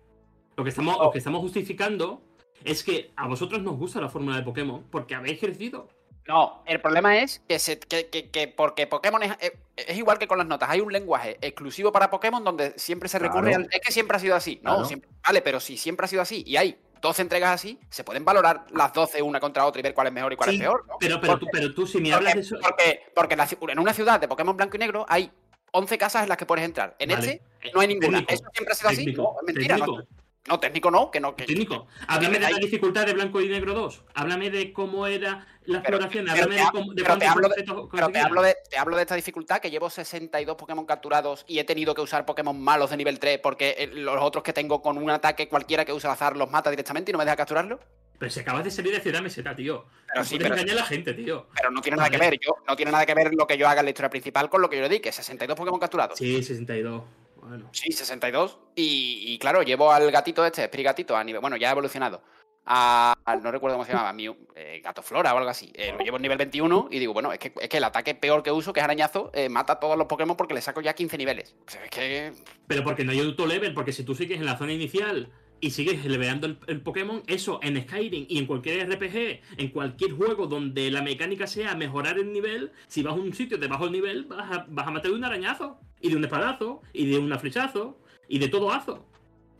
Lo 0.55 0.63
que 0.63 0.69
estamos, 0.69 0.95
Oh. 0.97 1.05
lo 1.05 1.11
que 1.11 1.17
estamos 1.17 1.41
justificando 1.41 2.21
es 2.63 2.83
que 2.83 3.11
a 3.15 3.27
vosotros 3.27 3.61
nos 3.61 3.75
gusta 3.77 3.99
la 3.99 4.09
fórmula 4.09 4.37
de 4.37 4.43
Pokémon 4.43 4.83
porque 4.89 5.15
habéis 5.15 5.39
crecido. 5.39 5.89
No, 6.27 6.63
el 6.67 6.79
problema 6.79 7.17
es 7.19 7.41
que, 7.47 7.57
se, 7.59 7.79
que, 7.79 8.07
que- 8.09 8.29
que 8.29 8.47
porque 8.47 8.87
Pokémon 8.87 9.23
es, 9.23 9.33
es- 9.75 9.97
igual 9.97 10.17
que 10.19 10.27
con 10.27 10.37
las 10.37 10.47
notas. 10.47 10.69
Hay 10.69 10.79
un 10.79 10.91
lenguaje 10.93 11.37
exclusivo 11.41 11.91
para 11.91 12.09
Pokémon 12.09 12.43
donde 12.43 12.77
siempre 12.77 13.09
se 13.09 13.17
recurre 13.19 13.49
Claro. 13.51 13.65
al. 13.65 13.69
Es 13.73 13.79
que 13.81 13.91
siempre 13.91 14.17
ha 14.17 14.19
sido 14.19 14.35
así. 14.35 14.59
No, 14.63 14.71
Claro. 14.73 14.85
siempre- 14.85 15.09
vale, 15.25 15.41
pero 15.41 15.59
si 15.59 15.77
siempre 15.77 16.05
ha 16.05 16.07
sido 16.07 16.21
así 16.21 16.43
y 16.45 16.57
hay 16.57 16.79
12 17.01 17.23
entregas 17.23 17.49
así, 17.51 17.79
se 17.89 18.03
pueden 18.03 18.23
valorar 18.23 18.65
las 18.71 18.93
12 18.93 19.21
una 19.23 19.39
contra 19.39 19.65
otra 19.65 19.79
y 19.79 19.83
ver 19.83 19.93
cuál 19.95 20.07
es 20.07 20.13
mejor 20.13 20.31
y 20.33 20.35
cuál 20.35 20.49
Sí, 20.51 20.55
es 20.57 20.61
peor. 20.61 20.85
¿no? 20.87 20.97
Pero, 20.99 21.19
pero, 21.19 21.33
Porque- 21.33 21.45
tú, 21.45 21.49
pero 21.51 21.73
tú, 21.73 21.87
si 21.87 21.99
me 21.99 22.13
hablas 22.13 22.33
Porque, 22.33 22.39
de 22.39 22.45
eso. 22.45 22.55
porque, 22.61 23.03
porque 23.15 23.33
en, 23.33 23.37
la 23.39 23.47
ci- 23.47 23.71
en 23.71 23.79
una 23.79 23.93
ciudad 23.93 24.19
de 24.19 24.27
Pokémon 24.27 24.55
blanco 24.55 24.75
y 24.77 24.79
negro 24.79 25.05
hay 25.09 25.31
11 25.71 25.97
casas 25.97 26.23
en 26.23 26.29
las 26.29 26.37
que 26.37 26.45
puedes 26.45 26.63
entrar. 26.63 26.95
En 26.99 27.09
Vale. 27.09 27.19
este 27.59 27.71
no 27.73 27.79
hay 27.81 27.87
ninguna. 27.87 28.19
Técnico, 28.19 28.33
¿Eso 28.33 28.43
siempre 28.53 28.71
ha 28.73 28.75
sido 28.75 28.89
así? 28.91 29.05
No, 29.13 29.35
es 29.39 29.53
mentira. 29.53 29.77
No. 29.77 30.03
No, 30.47 30.59
técnico 30.59 30.89
no, 30.89 31.11
que 31.11 31.19
no. 31.19 31.35
Que, 31.35 31.45
Técnico. 31.45 31.87
Háblame 32.07 32.39
de 32.39 32.45
hay- 32.47 32.53
la 32.53 32.59
dificultad 32.59 33.05
de 33.05 33.13
Blanco 33.13 33.41
y 33.41 33.47
Negro 33.47 33.73
2. 33.73 34.03
Háblame 34.15 34.49
de 34.49 34.73
cómo 34.73 35.05
era 35.05 35.45
la 35.65 35.77
exploración. 35.79 36.25
pero 36.25 36.31
Háblame 36.31 36.55
de, 36.55 36.67
cómo, 36.71 36.93
de 36.93 37.03
pero 37.03 37.17
te 37.17 37.25
hablo 37.27 37.49
de- 37.49 37.63
Pero 37.91 38.09
te 38.09 38.19
hablo, 38.19 38.41
de, 38.41 38.57
te 38.69 38.77
hablo 38.77 38.95
de 38.95 39.01
esta 39.03 39.15
dificultad 39.15 39.59
que 39.59 39.69
llevo 39.69 39.89
62 39.89 40.55
Pokémon 40.55 40.85
capturados 40.85 41.45
y 41.47 41.59
he 41.59 41.63
tenido 41.63 41.93
que 41.93 42.01
usar 42.01 42.25
Pokémon 42.25 42.59
malos 42.59 42.89
de 42.89 42.97
nivel 42.97 43.19
3 43.19 43.39
porque 43.39 43.75
eh, 43.77 43.87
los 43.93 44.17
otros 44.21 44.43
que 44.43 44.51
tengo 44.51 44.81
con 44.81 44.97
un 44.97 45.09
ataque 45.11 45.47
cualquiera 45.47 45.85
que 45.85 45.93
use 45.93 46.07
al 46.07 46.13
azar 46.13 46.35
los 46.35 46.49
mata 46.49 46.69
directamente 46.71 47.11
y 47.11 47.13
no 47.13 47.19
me 47.19 47.25
deja 47.25 47.37
capturarlo. 47.37 47.79
Pero 48.17 48.31
si 48.31 48.39
acabas 48.39 48.63
de 48.63 48.71
salir 48.71 48.93
de 48.93 48.99
Ciudad 48.99 49.21
Meseta, 49.21 49.55
tío. 49.55 49.85
Pero 50.07 50.21
no 50.21 50.25
sí, 50.25 50.37
pero- 50.37 50.53
engañar 50.55 50.77
a 50.77 50.81
la 50.81 50.85
gente, 50.85 51.13
tío. 51.13 51.47
Pero 51.55 51.71
no 51.71 51.81
tiene 51.81 51.97
nada 51.97 52.09
que 52.09 52.17
ver. 52.17 52.37
Yo, 52.39 52.55
no 52.67 52.75
tiene 52.75 52.91
nada 52.91 53.05
que 53.05 53.13
ver 53.15 53.31
lo 53.33 53.45
que 53.47 53.57
yo 53.57 53.67
haga 53.67 53.81
en 53.81 53.85
la 53.85 53.89
historia 53.91 54.09
principal 54.09 54.49
con 54.49 54.61
lo 54.61 54.69
que 54.69 54.77
yo 54.77 54.83
dedique. 54.83 55.11
62 55.11 55.55
Pokémon 55.57 55.79
capturados. 55.79 56.17
Sí, 56.19 56.41
62. 56.43 57.03
Bueno. 57.41 57.69
Sí, 57.71 57.91
62. 57.91 58.59
Y, 58.75 59.23
y 59.27 59.39
claro, 59.39 59.63
llevo 59.63 59.91
al 59.91 60.09
gatito 60.11 60.45
este, 60.45 60.63
Esprit 60.63 60.85
Gatito, 60.85 61.15
a 61.15 61.23
nivel. 61.23 61.41
Bueno, 61.41 61.57
ya 61.57 61.69
ha 61.69 61.71
evolucionado. 61.71 62.21
A, 62.65 63.15
no 63.41 63.51
recuerdo 63.51 63.75
cómo 63.75 63.85
se 63.85 63.91
llamaba, 63.91 64.15
eh, 64.55 64.81
Gato 64.83 65.01
Flora 65.01 65.33
o 65.33 65.37
algo 65.37 65.49
así. 65.49 65.71
Eh, 65.73 65.93
lo 65.97 66.03
llevo 66.03 66.17
en 66.17 66.21
nivel 66.21 66.37
21 66.37 66.89
y 66.91 66.99
digo, 66.99 67.13
bueno, 67.13 67.33
es 67.33 67.39
que, 67.39 67.51
es 67.59 67.69
que 67.69 67.77
el 67.77 67.83
ataque 67.83 68.13
peor 68.13 68.43
que 68.43 68.51
uso, 68.51 68.71
que 68.71 68.79
es 68.79 68.83
arañazo, 68.83 69.31
eh, 69.33 69.49
mata 69.49 69.73
a 69.73 69.79
todos 69.79 69.97
los 69.97 70.07
Pokémon 70.07 70.37
porque 70.37 70.53
le 70.53 70.61
saco 70.61 70.81
ya 70.81 70.93
15 70.93 71.17
niveles. 71.17 71.55
O 71.67 71.71
sea, 71.71 71.83
es 71.83 71.89
que. 71.89 72.33
Pero 72.67 72.83
porque 72.83 73.03
no 73.03 73.11
hay 73.11 73.19
auto-level, 73.19 73.73
porque 73.73 73.91
si 73.91 74.03
tú 74.03 74.13
sigues 74.13 74.39
en 74.39 74.45
la 74.45 74.57
zona 74.57 74.73
inicial 74.73 75.29
y 75.59 75.71
sigues 75.71 76.05
leveando 76.05 76.47
el, 76.47 76.59
el 76.67 76.81
Pokémon, 76.81 77.23
eso 77.27 77.59
en 77.63 77.81
Skyrim 77.81 78.25
y 78.29 78.37
en 78.37 78.45
cualquier 78.45 78.87
RPG, 78.89 79.41
en 79.57 79.69
cualquier 79.69 80.11
juego 80.11 80.45
donde 80.47 80.89
la 80.91 81.01
mecánica 81.01 81.47
sea 81.47 81.75
mejorar 81.75 82.19
el 82.19 82.31
nivel, 82.31 82.71
si 82.87 83.01
vas 83.01 83.13
a 83.13 83.17
un 83.17 83.33
sitio 83.33 83.57
de 83.57 83.67
bajo 83.67 83.85
el 83.85 83.91
nivel, 83.91 84.25
vas 84.25 84.51
a, 84.51 84.65
vas 84.69 84.87
a 84.87 84.91
matar 84.91 85.11
un 85.11 85.23
arañazo, 85.23 85.79
y 86.01 86.09
de 86.09 86.15
un 86.15 86.23
espadazo, 86.23 86.81
y 86.93 87.09
de 87.09 87.17
un 87.17 87.39
flechazo, 87.39 87.97
y 88.27 88.39
de 88.39 88.47
todo 88.47 88.71
azo, 88.71 89.05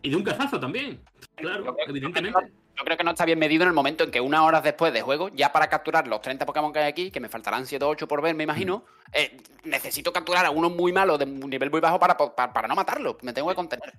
y 0.02 0.10
de 0.10 0.16
un 0.16 0.24
cazazo 0.24 0.60
también. 0.60 1.02
Claro, 1.36 1.66
Yo 1.66 1.76
creo- 1.76 1.90
evidentemente. 1.90 2.52
Yo 2.78 2.86
creo 2.86 2.98
que 2.98 3.04
no 3.04 3.12
está 3.12 3.26
bien 3.26 3.38
medido 3.38 3.64
en 3.64 3.68
el 3.68 3.76
momento 3.76 4.06
en 4.06 4.12
que 4.12 4.22
unas 4.22 4.40
horas 4.42 4.64
después 4.64 4.92
de 4.94 5.02
juego, 5.02 5.30
ya 5.30 5.52
para 5.52 5.68
capturar 5.68 6.08
los 6.08 6.22
30 6.22 6.46
Pokémon 6.46 6.72
que 6.74 6.80
hay 6.80 6.90
aquí, 6.90 7.12
que 7.12 7.20
me 7.20 7.28
faltarán 7.30 7.66
7 7.68 7.84
o 7.86 7.90
8 7.90 8.08
por 8.08 8.22
ver, 8.22 8.34
me 8.34 8.44
imagino, 8.46 8.86
eh, 9.14 9.38
necesito 9.66 10.12
capturar 10.14 10.46
a 10.46 10.52
uno 10.52 10.70
muy 10.70 10.92
malo 10.94 11.18
de 11.18 11.26
un 11.26 11.50
nivel 11.50 11.70
muy 11.70 11.82
bajo 11.82 12.00
para, 12.00 12.18
para, 12.18 12.54
para 12.54 12.68
no 12.68 12.74
matarlo. 12.76 13.18
Me 13.22 13.34
tengo 13.34 13.50
que 13.50 13.56
contener. 13.56 13.94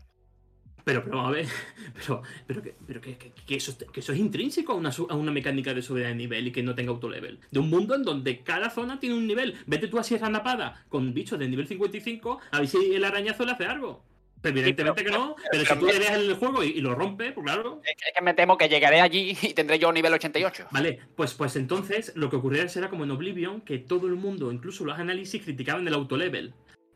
Pero, 0.85 1.05
pero, 1.05 1.21
a 1.21 1.31
ver, 1.31 1.47
pero, 1.95 2.23
pero, 2.47 2.63
que, 2.63 2.75
pero 2.87 3.01
que, 3.01 3.17
que- 3.17 3.33
que 3.33 3.55
eso, 3.57 3.77
que 3.93 4.01
eso 4.01 4.13
es 4.13 4.19
intrínseco 4.19 4.73
a 4.73 4.77
una, 4.77 4.91
a 4.91 5.15
una 5.15 5.31
mecánica 5.33 5.73
de 5.75 5.83
subida 5.83 6.09
de 6.09 6.15
nivel 6.15 6.49
y 6.49 6.53
que 6.53 6.63
no 6.63 6.75
tenga 6.75 6.91
autolevel. 6.91 7.39
De 7.51 7.59
un 7.61 7.71
mundo 7.71 7.95
en 7.95 8.03
donde 8.03 8.41
cada 8.43 8.71
zona 8.71 8.99
tiene 8.99 9.15
un 9.17 9.27
nivel. 9.27 9.57
Vete 9.67 9.89
tú 9.89 9.99
a 9.99 10.05
Sierra 10.05 10.29
Napada 10.29 10.85
con 10.89 11.15
bichos 11.15 11.39
de 11.39 11.49
nivel 11.49 11.67
55 11.69 12.41
a 12.51 12.59
ver 12.59 12.69
si 12.69 12.95
el 12.95 13.05
arañazo 13.05 13.45
le 13.45 13.53
hace 13.53 13.65
algo. 13.65 14.05
Pero 14.41 14.59
evidentemente 14.59 15.05
que 15.05 15.11
no. 15.13 15.37
Pero 15.53 15.65
si 15.65 15.77
tú 15.79 15.87
le 15.87 16.01
dejas 16.01 16.17
el 16.17 16.35
juego 16.35 16.65
y, 16.65 16.71
y 16.71 16.81
lo 16.81 16.97
rompes, 16.97 17.33
pues 17.33 17.45
claro. 17.47 17.81
Es 17.85 17.95
que, 17.95 18.09
es 18.09 18.13
que 18.17 18.25
me 18.25 18.35
temo 18.35 18.59
que 18.59 18.69
llegaré 18.69 19.01
allí 19.01 19.37
y 19.41 19.55
tendré 19.55 19.79
yo 19.79 19.93
nivel 19.93 20.13
88. 20.15 20.67
Vale, 20.73 20.99
pues, 21.15 21.35
pues 21.35 21.55
entonces 21.55 22.13
lo 22.17 22.29
que 22.29 22.35
ocurrirá 22.35 22.69
será 22.69 22.89
como 22.91 23.05
en 23.05 23.13
Oblivion, 23.13 23.61
que 23.61 23.79
todo 23.79 24.09
el 24.09 24.15
mundo, 24.17 24.51
incluso 24.51 24.85
los 24.85 24.99
análisis, 24.99 25.45
criticaban 25.45 25.87
el 25.87 25.95
autolevel. 25.95 26.55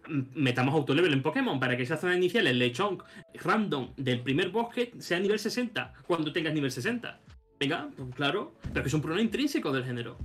Metamos 0.08 0.74
autolevel 0.74 1.12
en 1.12 1.22
Pokémon 1.22 1.58
para 1.58 1.76
que 1.76 1.82
esa 1.82 1.96
zona 1.96 2.16
inicial, 2.16 2.46
el 2.46 2.58
lechonk 2.58 3.02
random 3.42 3.92
del 3.96 4.20
primer 4.22 4.50
bosque, 4.50 4.92
sea 4.98 5.18
nivel 5.18 5.38
60 5.38 5.92
cuando 6.06 6.32
tengas 6.32 6.54
nivel 6.54 6.70
60. 6.70 7.20
Venga, 7.58 7.88
pues 7.96 8.14
claro, 8.14 8.54
pero 8.72 8.82
que 8.82 8.88
es 8.88 8.94
un 8.94 9.00
problema 9.02 9.22
intrínseco 9.22 9.72
del 9.72 9.84
género. 9.84 10.18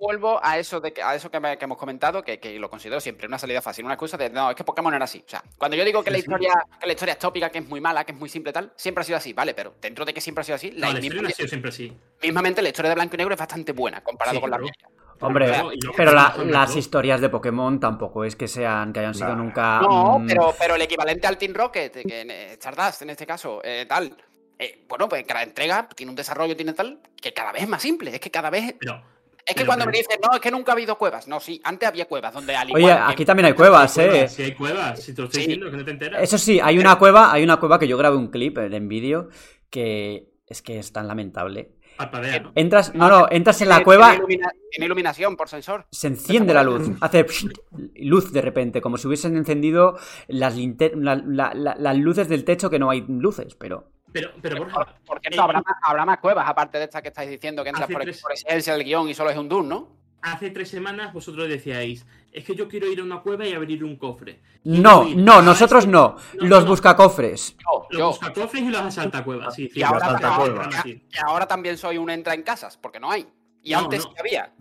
Vuelvo 0.00 0.38
a 0.42 0.56
eso 0.58 0.80
de 0.80 0.92
que, 0.92 1.02
a 1.02 1.16
eso 1.16 1.28
que, 1.28 1.40
me- 1.40 1.58
que 1.58 1.64
hemos 1.64 1.76
comentado, 1.76 2.22
que, 2.22 2.38
que 2.38 2.56
lo 2.60 2.70
considero 2.70 3.00
siempre 3.00 3.26
una 3.26 3.36
salida 3.36 3.60
fácil, 3.60 3.84
una 3.84 3.94
excusa 3.94 4.16
de 4.16 4.30
no, 4.30 4.48
es 4.50 4.54
que 4.56 4.62
Pokémon 4.62 4.94
era 4.94 5.04
así. 5.04 5.24
O 5.26 5.28
sea, 5.28 5.42
cuando 5.58 5.76
yo 5.76 5.84
digo 5.84 6.04
que 6.04 6.10
la 6.12 6.18
sí. 6.18 6.20
historia, 6.20 6.54
que 6.80 6.86
la 6.86 6.92
historia 6.92 7.12
es 7.14 7.18
tópica, 7.18 7.50
que 7.50 7.58
es 7.58 7.68
muy 7.68 7.80
mala, 7.80 8.04
que 8.04 8.12
es 8.12 8.18
muy 8.18 8.28
simple 8.28 8.52
tal, 8.52 8.72
siempre 8.76 9.02
ha 9.02 9.04
sido 9.04 9.18
así, 9.18 9.32
vale, 9.32 9.54
pero 9.54 9.74
dentro 9.82 10.04
de 10.04 10.14
que 10.14 10.20
siempre 10.20 10.42
ha 10.42 10.44
sido 10.44 10.54
así, 10.54 10.70
No, 10.70 10.78
la 10.78 10.86
la 10.86 10.92
misma- 10.94 11.02
historia 11.04 11.22
no 11.22 11.28
ha 11.28 11.32
sido 11.32 11.48
siempre 11.48 11.68
así. 11.70 11.92
mismamente 12.22 12.62
la 12.62 12.68
historia 12.68 12.90
de 12.90 12.94
Blanco 12.94 13.16
y 13.16 13.18
Negro 13.18 13.34
es 13.34 13.40
bastante 13.40 13.72
buena 13.72 14.00
comparado 14.04 14.36
Sí, 14.36 14.40
con 14.40 14.50
la 14.50 14.58
mía. 14.58 14.72
Hombre, 15.20 15.46
Claro, 15.46 15.70
pero 15.96 16.12
la- 16.12 16.34
las 16.46 16.76
historias 16.76 17.20
de 17.20 17.28
Pokémon 17.28 17.80
tampoco 17.80 18.24
es 18.24 18.36
que 18.36 18.46
sean 18.48 18.92
que 18.92 19.00
hayan 19.00 19.14
sido 19.14 19.28
Nah. 19.30 19.34
nunca. 19.36 19.80
No, 19.82 20.18
mm, 20.18 20.26
pero, 20.26 20.54
pero 20.58 20.74
el 20.76 20.82
equivalente 20.82 21.26
al 21.26 21.36
Team 21.38 21.54
Rocket, 21.54 21.92
que 22.06 22.20
en 22.20 22.30
eh, 22.30 22.52
Stardust 22.52 23.02
en 23.02 23.10
este 23.10 23.26
caso, 23.26 23.60
eh, 23.64 23.86
tal. 23.88 24.16
eh, 24.60 24.84
bueno, 24.88 25.08
pues 25.08 25.24
cada 25.24 25.42
entrega 25.44 25.88
tiene 25.88 26.10
un 26.10 26.16
desarrollo, 26.16 26.56
tiene 26.56 26.72
tal, 26.72 26.98
que 27.22 27.32
cada 27.32 27.52
vez 27.52 27.62
es 27.62 27.68
más 27.68 27.80
simple. 27.80 28.12
Es 28.12 28.18
que 28.20 28.30
cada 28.30 28.50
vez. 28.50 28.74
Pero, 28.80 28.94
Es 28.94 29.54
que 29.54 29.54
pero- 29.54 29.66
cuando 29.66 29.86
me 29.86 29.92
dicen, 29.92 30.18
no, 30.20 30.34
es 30.34 30.40
que 30.40 30.50
nunca 30.50 30.72
ha 30.72 30.74
habido 30.74 30.98
cuevas. 30.98 31.28
No, 31.28 31.38
sí, 31.38 31.60
antes 31.64 31.88
había 31.88 32.06
cuevas 32.06 32.34
donde 32.34 32.56
al 32.56 32.68
Oye, 32.74 32.86
que- 32.86 32.90
aquí 32.92 33.24
también 33.24 33.46
hay 33.46 33.52
cuevas, 33.52 33.96
eh. 33.98 34.28
si 34.28 34.42
hay 34.42 34.54
cuevas, 34.54 35.00
si 35.00 35.14
te 35.14 35.22
lo 35.22 35.28
estoy 35.28 35.42
Sí. 35.42 35.48
diciendo, 35.48 35.70
que 35.70 35.76
no 35.76 35.84
te 35.84 35.90
enteras. 35.92 36.22
Eso 36.22 36.36
sí, 36.38 36.58
hay 36.60 36.76
una 36.78 36.98
cueva, 36.98 37.32
hay 37.32 37.44
una 37.44 37.58
cueva 37.58 37.78
que 37.78 37.86
yo 37.88 37.96
grabé 37.96 38.16
un 38.16 38.28
clip 38.32 38.58
en 38.58 38.88
vídeo 38.88 39.28
que 39.70 40.28
es 40.46 40.60
que 40.62 40.78
es 40.78 40.92
tan 40.92 41.06
lamentable. 41.06 41.70
Parpadea, 41.98 42.40
¿no? 42.40 42.52
Entras, 42.54 42.94
no, 42.94 43.08
no, 43.08 43.26
entras 43.30 43.60
en 43.60 43.68
la 43.68 43.82
cueva, 43.82 44.14
ilumina- 44.14 44.50
tiene 44.70 44.86
iluminación 44.86 45.36
por 45.36 45.48
sensor. 45.48 45.84
se 45.90 46.06
enciende 46.06 46.54
la 46.54 46.62
luz, 46.62 46.88
hace 47.00 47.26
luz 47.96 48.32
de 48.32 48.40
repente, 48.40 48.80
como 48.80 48.96
si 48.96 49.06
hubiesen 49.08 49.36
encendido 49.36 49.98
las, 50.28 50.56
linter- 50.56 50.94
la- 50.96 51.16
la- 51.16 51.52
la- 51.54 51.74
las 51.76 51.96
luces 51.98 52.28
del 52.28 52.44
techo 52.44 52.70
que 52.70 52.78
no 52.78 52.88
hay 52.90 53.04
luces, 53.08 53.54
pero 53.56 53.90
Pero, 54.12 54.30
pero 54.40 54.56
Por, 54.56 54.72
Borja, 54.72 54.94
por 55.04 55.20
cierto, 55.20 55.42
habrá, 55.42 55.60
más, 55.60 55.74
habrá 55.82 56.04
más 56.06 56.18
cuevas, 56.20 56.48
aparte 56.48 56.78
de 56.78 56.84
esta 56.84 57.02
que 57.02 57.08
estáis 57.08 57.28
diciendo, 57.30 57.62
que 57.62 57.70
entras 57.70 57.90
por, 57.90 58.00
tres- 58.02 58.22
por 58.22 58.32
esencia 58.32 58.72
del 58.74 58.84
guion 58.84 59.08
y 59.08 59.14
solo 59.14 59.30
es 59.30 59.36
un 59.36 59.48
Doom, 59.48 59.68
¿no? 59.68 59.98
Hace 60.22 60.50
tres 60.50 60.68
semanas 60.68 61.12
vosotros 61.12 61.48
decíais, 61.48 62.06
es 62.32 62.44
que 62.44 62.54
yo 62.54 62.68
quiero 62.68 62.90
ir 62.90 63.00
a 63.00 63.02
una 63.04 63.20
cueva 63.20 63.46
y 63.46 63.52
abrir 63.52 63.82
un 63.84 63.96
cofre. 63.96 64.40
no, 64.64 65.06
ir 65.08 65.16
no, 65.16 65.40
nosotros 65.42 65.84
este- 65.84 65.92
no, 65.92 66.16
no, 66.40 66.46
los 66.48 66.64
no. 66.64 66.70
buscacofres. 66.70 67.56
Yo, 67.58 67.86
Los 67.90 67.98
yo. 67.98 68.08
buscacofres 68.08 68.62
y 68.62 68.68
los 68.68 68.80
asaltacuevas, 68.82 69.54
sí. 69.54 69.70
Y 69.74 69.82
ahora, 69.82 70.06
asalta 70.06 70.34
ahora- 70.34 70.52
cuevas. 70.54 70.86
y- 70.86 70.90
y 70.90 71.18
ahora 71.26 71.46
también 71.46 71.78
soy 71.78 71.98
un 71.98 72.10
entra 72.10 72.34
en 72.34 72.42
casas, 72.42 72.76
porque 72.76 73.00
no 73.00 73.10
hay. 73.10 73.26
Y 73.62 73.72
No, 73.72 73.78
antes 73.80 74.04
no. 74.04 74.10
sí 74.10 74.16
había. 74.20 74.52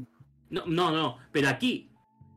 No, 0.49 0.64
no, 0.66 0.91
no, 0.91 1.18
pero 1.32 1.49
aquí 1.49 1.91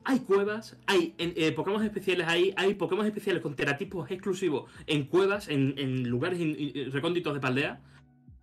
hay 0.05 0.18
cuevas, 0.21 0.77
hay 0.87 1.14
eh, 1.18 1.53
Pokémon 1.53 1.85
especiales 1.85 2.27
ahí, 2.27 2.53
hay 2.57 2.75
Pokémon 2.75 3.07
especiales 3.07 3.41
con 3.43 3.55
teratipos 3.55 4.11
exclusivos 4.11 4.68
en 4.87 5.05
cuevas, 5.05 5.49
en, 5.49 5.75
en 5.79 6.09
lugares 6.09 6.41
in- 6.41 6.57
in- 6.59 6.91
recónditos 6.93 7.35
de 7.35 7.41
Paldea, 7.41 7.81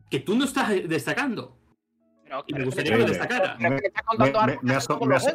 que 0.10 0.20
tú 0.22 0.36
no 0.36 0.46
estás 0.46 0.72
eh, 0.72 0.86
destacando. 0.88 1.58
Pero- 2.28 2.44
Y 2.48 2.54
me 2.54 2.66
gustaría 2.66 2.92
que 2.94 2.98
lo 3.00 3.06
destacara. 3.06 3.56
Me, 3.60 3.70
que 3.78 3.92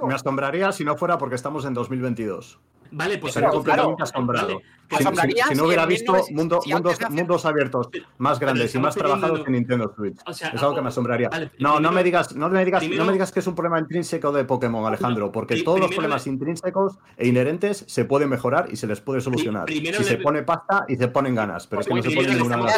que 0.08 0.14
asombraría 0.14 0.72
si 0.72 0.84
no 0.84 0.96
fuera 0.96 1.18
porque 1.18 1.34
estamos 1.36 1.64
en 1.64 1.74
2022. 1.74 2.58
Vale, 2.94 3.16
pues 3.16 3.32
Pero, 3.32 3.50
completamente 3.52 3.96
claro, 3.96 4.02
asombrado. 4.04 4.46
vale. 4.48 4.60
Si- 4.90 4.96
si, 4.98 5.02
Asombraría 5.02 5.46
si 5.46 5.54
no 5.54 5.64
hubiera 5.64 5.86
visto 5.86 6.12
1900 6.12 6.36
mundo- 6.36 6.60
si 6.60 6.72
antes 6.72 7.10
mundos, 7.10 7.46
abiertos 7.46 7.88
más 8.18 8.38
grandes 8.38 8.74
y 8.74 8.78
más 8.78 8.94
trabajados 8.94 9.42
en 9.46 9.52
Nintendo 9.54 9.90
Switch. 9.96 10.18
O 10.26 10.32
sea, 10.34 10.48
es 10.50 10.62
algo 10.62 10.74
que 10.74 10.82
me 10.82 10.88
asombraría. 10.88 11.30
vale, 11.30 11.50
no, 11.58 11.80
no 11.80 11.90
me 11.90 12.04
digas, 12.04 12.36
no 12.36 12.50
me 12.50 12.62
digas, 12.62 12.86
no 12.86 13.04
me 13.06 13.12
digas 13.14 13.32
que 13.32 13.40
es 13.40 13.46
un 13.46 13.54
problema 13.54 13.78
intrínseco 13.78 14.30
de 14.32 14.44
Pokémon, 14.44 14.84
Alejandro, 14.84 15.32
porque 15.32 15.62
todos 15.62 15.80
los 15.80 15.90
problemas 15.90 16.26
le- 16.26 16.32
intrínsecos 16.32 16.98
e 17.16 17.26
inherentes 17.28 17.86
se 17.88 18.04
pueden 18.04 18.28
mejorar 18.28 18.68
y 18.70 18.76
se 18.76 18.86
les 18.86 19.00
puede 19.00 19.22
solucionar. 19.22 19.64
primero 19.64 19.96
si 19.96 20.04
se 20.04 20.18
pone 20.18 20.42
pasta 20.42 20.84
y 20.86 20.96
se 20.96 21.08
ponen 21.08 21.34
ganas, 21.34 21.66
pero 21.66 21.80
es 21.80 21.88
que 21.88 21.94
no 21.94 22.02
se 22.02 22.10
pone 22.10 22.34
ninguna 22.34 22.56
de 22.58 22.72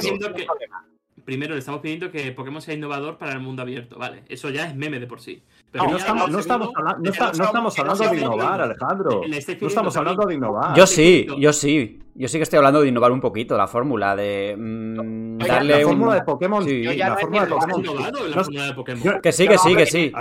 Primero 1.24 1.54
le 1.54 1.60
estamos 1.60 1.80
pidiendo 1.80 2.10
que 2.10 2.32
Pokémon 2.32 2.60
sea 2.60 2.74
innovador 2.74 3.16
para 3.16 3.32
el 3.32 3.40
mundo 3.40 3.62
abierto, 3.62 3.98
vale. 3.98 4.24
Eso 4.28 4.50
ya 4.50 4.66
es 4.66 4.76
meme 4.76 5.00
de 5.00 5.06
por 5.06 5.20
sí. 5.20 5.42
Pero 5.70 5.84
No, 5.84 5.96
estamos, 5.96 6.28
no 6.28 6.34
no 6.34 6.38
está- 6.40 6.58
no 6.58 7.68
hablando 7.78 8.08
de 8.10 8.16
innovar, 8.16 8.60
Alejandro. 8.60 9.22
No 9.60 9.66
estamos 9.68 9.96
hablando 9.96 10.26
de 10.26 10.34
innovar. 10.34 10.76
Yo 10.76 10.86
sí, 10.86 11.26
yo 11.38 11.52
sí. 11.52 12.00
Yo 12.16 12.28
sí 12.28 12.36
que 12.38 12.44
estoy 12.44 12.58
hablando 12.58 12.80
de 12.80 12.88
innovar 12.88 13.10
un 13.10 13.20
poquito 13.20 13.56
la 13.56 13.66
fórmula, 13.66 14.14
de 14.14 14.54
mm, 14.56 15.38
darle 15.38 15.80
la 15.80 15.86
un... 15.86 15.92
fórmula 15.94 16.14
de 16.14 16.22
Pokémon, 16.22 16.64
Sí. 16.64 16.82
Yo 16.84 16.92
ya 16.92 17.08
la 17.08 17.14
no 17.14 17.20
fórmula 17.20 17.44
de 17.46 17.54
entiendo, 17.54 18.40
¿Has 18.40 18.72
Pokémon. 18.74 19.20
Que 19.20 19.32
sí, 19.32 19.48
que 19.48 19.58
sí, 19.58 19.74
que 19.74 19.86
sí. 19.86 20.12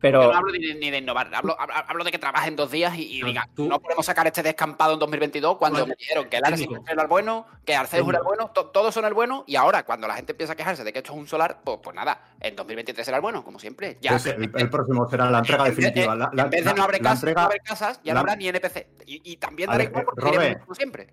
Pero 0.00 0.22
Yo 0.22 0.30
no 0.32 0.38
hablo 0.38 0.52
ni, 0.52 0.74
ni 0.74 0.90
de 0.90 0.98
innovar, 0.98 1.34
hablo, 1.34 1.56
hablo- 1.58 2.04
de 2.04 2.12
que 2.12 2.18
trabaje 2.20 2.46
en 2.48 2.54
dos 2.54 2.70
días 2.70 2.96
y, 2.96 3.16
y 3.18 3.20
No, 3.20 3.26
diga, 3.26 3.48
tú- 3.54 3.68
no 3.68 3.80
podemos 3.80 4.06
sacar 4.06 4.26
este 4.28 4.42
descampado 4.44 4.92
en 4.94 5.00
2022 5.00 5.56
cuando 5.58 5.84
me 5.86 5.94
dijeron 5.98 6.28
que 6.28 6.36
el 6.36 6.44
Arceus 6.44 6.78
era 6.88 7.02
el 7.02 7.08
bueno, 7.08 7.46
que 7.64 7.74
Arceus 7.74 8.08
era 8.08 8.18
el 8.18 8.24
bueno, 8.24 8.50
to- 8.52 8.66
todos 8.66 8.94
son 8.94 9.04
el 9.06 9.14
bueno 9.14 9.42
y 9.48 9.56
ahora 9.56 9.84
cuando 9.84 10.06
la 10.06 10.14
gente 10.14 10.32
empieza 10.32 10.52
a 10.52 10.56
quejarse 10.56 10.84
de 10.84 10.92
que 10.92 11.00
esto 11.00 11.12
es 11.12 11.18
un 11.18 11.26
solar, 11.26 11.62
pues, 11.64 11.78
pues 11.82 11.96
nada, 11.96 12.20
en 12.40 12.54
2023 12.54 13.04
será 13.04 13.16
el 13.18 13.22
bueno, 13.22 13.42
como 13.44 13.58
siempre. 13.58 13.98
Ya, 14.00 14.10
pues 14.12 14.26
el, 14.26 14.50
el 14.54 14.70
próximo 14.70 15.08
será 15.08 15.28
la 15.30 15.38
entrega 15.38 15.64
definitiva. 15.64 16.14
La, 16.14 16.30
la- 16.32 16.42
en 16.44 16.50
vez 16.50 16.64
de 16.64 16.74
no 16.74 16.82
haber 16.84 17.00
casas, 17.02 17.22
entrega- 17.24 17.40
no 17.42 17.46
haber 17.46 17.60
casas, 17.62 18.00
ya 18.04 18.14
la- 18.14 18.14
no 18.14 18.20
habrá 18.20 18.36
ni 18.36 18.46
NPC. 18.48 18.86
Y, 19.06 19.32
y 19.32 19.36
también 19.38 19.68
igual 19.68 19.80
eh, 19.82 20.04
porque 20.04 20.20
Robert. 20.20 20.42
iremos 20.44 20.62
como 20.64 20.74
siempre. 20.76 21.08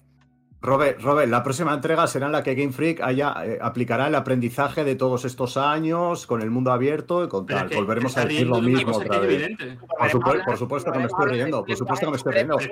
Robert, 0.65 0.99
Robert, 1.01 1.29
la 1.29 1.43
próxima 1.43 1.73
entrega 1.73 2.07
será 2.07 2.25
en 2.25 2.31
la 2.31 2.43
que 2.43 2.55
Game 2.55 2.71
Freak 2.73 2.99
haya, 3.01 3.35
eh, 3.45 3.59
aplicará 3.61 4.07
el 4.07 4.15
aprendizaje 4.15 4.83
de 4.83 4.95
todos 4.95 5.23
estos 5.25 5.57
años 5.57 6.25
con 6.25 6.41
el 6.41 6.49
mundo 6.49 6.71
abierto 6.71 7.23
y 7.23 7.27
con 7.27 7.45
Pero 7.45 7.59
tal. 7.59 7.69
que 7.69 7.75
Volveremos 7.75 8.17
a 8.17 8.25
decir 8.25 8.47
lo 8.47 8.61
mismo 8.61 8.95
otra 8.97 9.19
vez. 9.19 9.29
evidente. 9.31 9.77
Por, 9.77 10.09
supu- 10.09 10.43
por 10.45 10.57
supuesto 10.57 10.91
que 10.91 10.99
me 10.99 11.05
estoy 11.05 11.27
riendo, 11.27 11.63
por 11.63 11.75
supuesto 11.77 12.05
que 12.07 12.11
me 12.11 12.17
estoy 12.17 12.33
riendo. 12.33 12.57
Es 12.59 12.67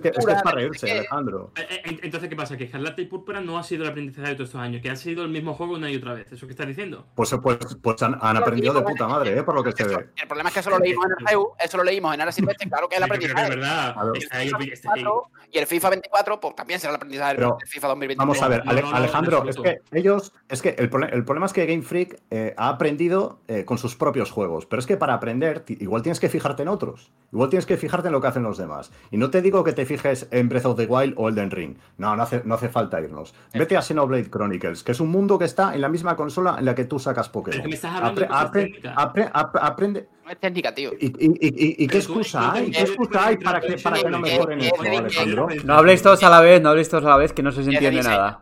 que- 0.00 0.08
es 0.08 0.42
para 0.42 0.54
reírse. 0.56 0.90
Alejandro. 0.92 1.52
Eh, 1.56 1.66
eh, 1.84 1.98
Entonces, 2.02 2.28
¿qué 2.28 2.36
pasa? 2.36 2.56
Que 2.56 2.64
Escarlata 2.64 3.00
y 3.00 3.06
Púrpura 3.06 3.40
no 3.40 3.58
ha 3.58 3.62
sido 3.62 3.84
el 3.84 3.90
aprendizaje 3.90 4.28
de 4.28 4.34
todos 4.34 4.48
estos 4.50 4.60
años, 4.60 4.82
que 4.82 4.90
ha 4.90 4.96
sido 4.96 5.22
el 5.22 5.30
mismo 5.30 5.54
juego 5.54 5.74
una 5.74 5.90
y 5.90 5.96
otra 5.96 6.12
vez. 6.14 6.30
¿Eso 6.32 6.46
que 6.46 6.52
estás 6.52 6.66
diciendo? 6.66 7.06
Pues, 7.14 7.34
pues, 7.42 7.58
pues 7.82 8.02
han, 8.02 8.18
han 8.20 8.36
aprendido 8.36 8.74
de 8.74 8.82
puta 8.82 9.08
madre, 9.08 9.38
¿eh? 9.38 9.42
por 9.42 9.54
lo 9.54 9.62
que 9.64 9.72
se 9.72 9.84
ve. 9.84 10.08
el 10.20 10.28
problema 10.28 10.48
es 10.48 10.54
que 10.54 10.60
eso 10.60 10.70
lo 10.70 10.78
leímos 10.78 11.06
en 11.06 11.12
el 11.26 11.32
EU, 11.34 11.48
eso 11.58 11.76
lo 11.76 11.84
leímos 11.84 12.14
en 12.14 12.20
Ara 12.20 12.32
Silvestre, 12.32 12.68
claro 12.68 12.88
que 12.88 12.96
es 12.96 12.98
el 12.98 13.04
aprendizaje. 13.04 13.42
es 13.44 13.48
verdad. 13.50 13.94
Claro. 13.94 14.12
Está 14.14 14.36
ahí- 14.38 14.48
FIFA 14.48 14.64
está 14.74 14.88
ahí. 14.92 15.02
24 15.04 15.30
y 15.50 15.58
el 15.58 15.66
FIFA 15.66 15.90
24, 15.90 16.40
pues 16.40 16.54
también 16.58 16.80
será 16.80 16.90
el 16.90 16.96
aprendizaje 16.96 17.36
del 17.36 17.52
FIFA 17.66 17.88
2023. 17.88 18.18
Vamos 18.18 18.42
a 18.42 18.48
ver, 18.48 18.64
No, 18.64 18.70
Ale- 18.72 18.82
no, 18.82 18.90
no, 18.90 18.96
Alejandro, 18.96 19.48
es 19.48 19.56
que 19.56 19.80
ellos, 19.92 20.32
es 20.48 20.60
que 20.60 20.70
el, 20.70 20.90
el 21.12 21.24
problema 21.24 21.46
es 21.46 21.52
que 21.52 21.64
Game 21.66 21.82
Freak 21.82 22.20
eh, 22.30 22.52
ha 22.56 22.68
aprendido 22.68 23.38
eh, 23.46 23.64
con 23.64 23.78
sus 23.78 23.94
propios 23.94 24.32
juegos, 24.32 24.66
pero 24.66 24.80
es 24.80 24.86
que 24.86 24.96
para 24.96 25.14
aprender 25.14 25.64
igual 25.68 26.02
tienes 26.02 26.18
que 26.18 26.28
fijarte 26.28 26.62
en 26.62 26.68
otros, 26.68 27.12
igual 27.32 27.48
tienes 27.48 27.64
que 27.64 27.76
fijarte 27.76 28.08
en 28.08 28.12
lo 28.12 28.20
que 28.20 28.26
hacen 28.26 28.42
los 28.42 28.58
demás. 28.58 28.90
Y 29.12 29.16
no 29.18 29.30
te 29.30 29.40
digo 29.40 29.62
que 29.62 29.72
te 29.72 29.86
fijes 29.86 30.26
en 30.32 30.48
Breath 30.48 30.66
of 30.66 30.76
the 30.76 30.86
Wild 30.86 31.14
o 31.16 31.28
Elden 31.28 31.50
Ring, 31.52 31.76
no, 31.96 32.16
no 32.16 32.22
hace, 32.24 32.42
no 32.44 32.56
hace 32.56 32.68
falta 32.68 33.00
irnos. 33.00 33.34
Vete 33.54 33.76
a 33.76 33.82
Xenoblade 33.82 34.28
Chronicles, 34.28 34.82
que 34.82 34.90
es 34.92 35.00
un 35.00 35.10
mundo 35.10 35.38
que 35.38 35.44
está 35.44 35.74
en 35.74 35.80
la 35.80 35.88
misma 35.88 36.16
consola 36.16 36.56
en 36.58 36.64
la 36.64 36.74
que 36.74 36.84
tú 36.86 36.98
sacas 36.98 37.28
Pokémon. 37.28 37.52
Pero 37.52 37.62
que 37.62 37.68
me 37.68 37.74
estás 37.76 37.94
hablando 37.94 38.20
de 38.20 38.26
Apre- 38.26 38.30
cosas 38.30 38.50
apre- 38.50 38.62
técnicas. 38.64 38.96
apre- 38.96 39.30
ap- 39.32 39.56
aprende. 39.62 40.08
No 40.28 40.32
es 40.34 40.40
técnica, 40.40 40.74
tío. 40.74 40.92
¿Y, 41.00 41.06
y- 41.06 41.10
y- 41.40 41.48
y- 41.80 41.84
y 41.84 41.86
qué 41.86 41.96
excusa 41.96 42.52
hay? 42.52 42.70
¿Qué 42.70 42.80
excusa 42.80 43.26
hay 43.28 43.38
para 43.38 43.62
que, 43.62 43.78
para 43.78 43.96
que 44.02 44.10
no 44.10 44.18
mejoren 44.18 44.60
esto, 44.60 44.84
eh, 44.84 44.98
Alejandro? 44.98 45.48
no 45.64 45.74
habléis 45.74 46.02
todos 46.02 46.22
a 46.22 46.28
la 46.28 46.40
vez, 46.42 46.60
no 46.60 46.68
habléis 46.68 46.90
todos 46.90 47.02
a 47.06 47.08
la 47.08 47.16
vez, 47.16 47.32
que 47.32 47.42
no 47.42 47.50
se 47.50 47.60
os 47.62 47.66
entiende 47.68 48.02
nada. 48.02 48.40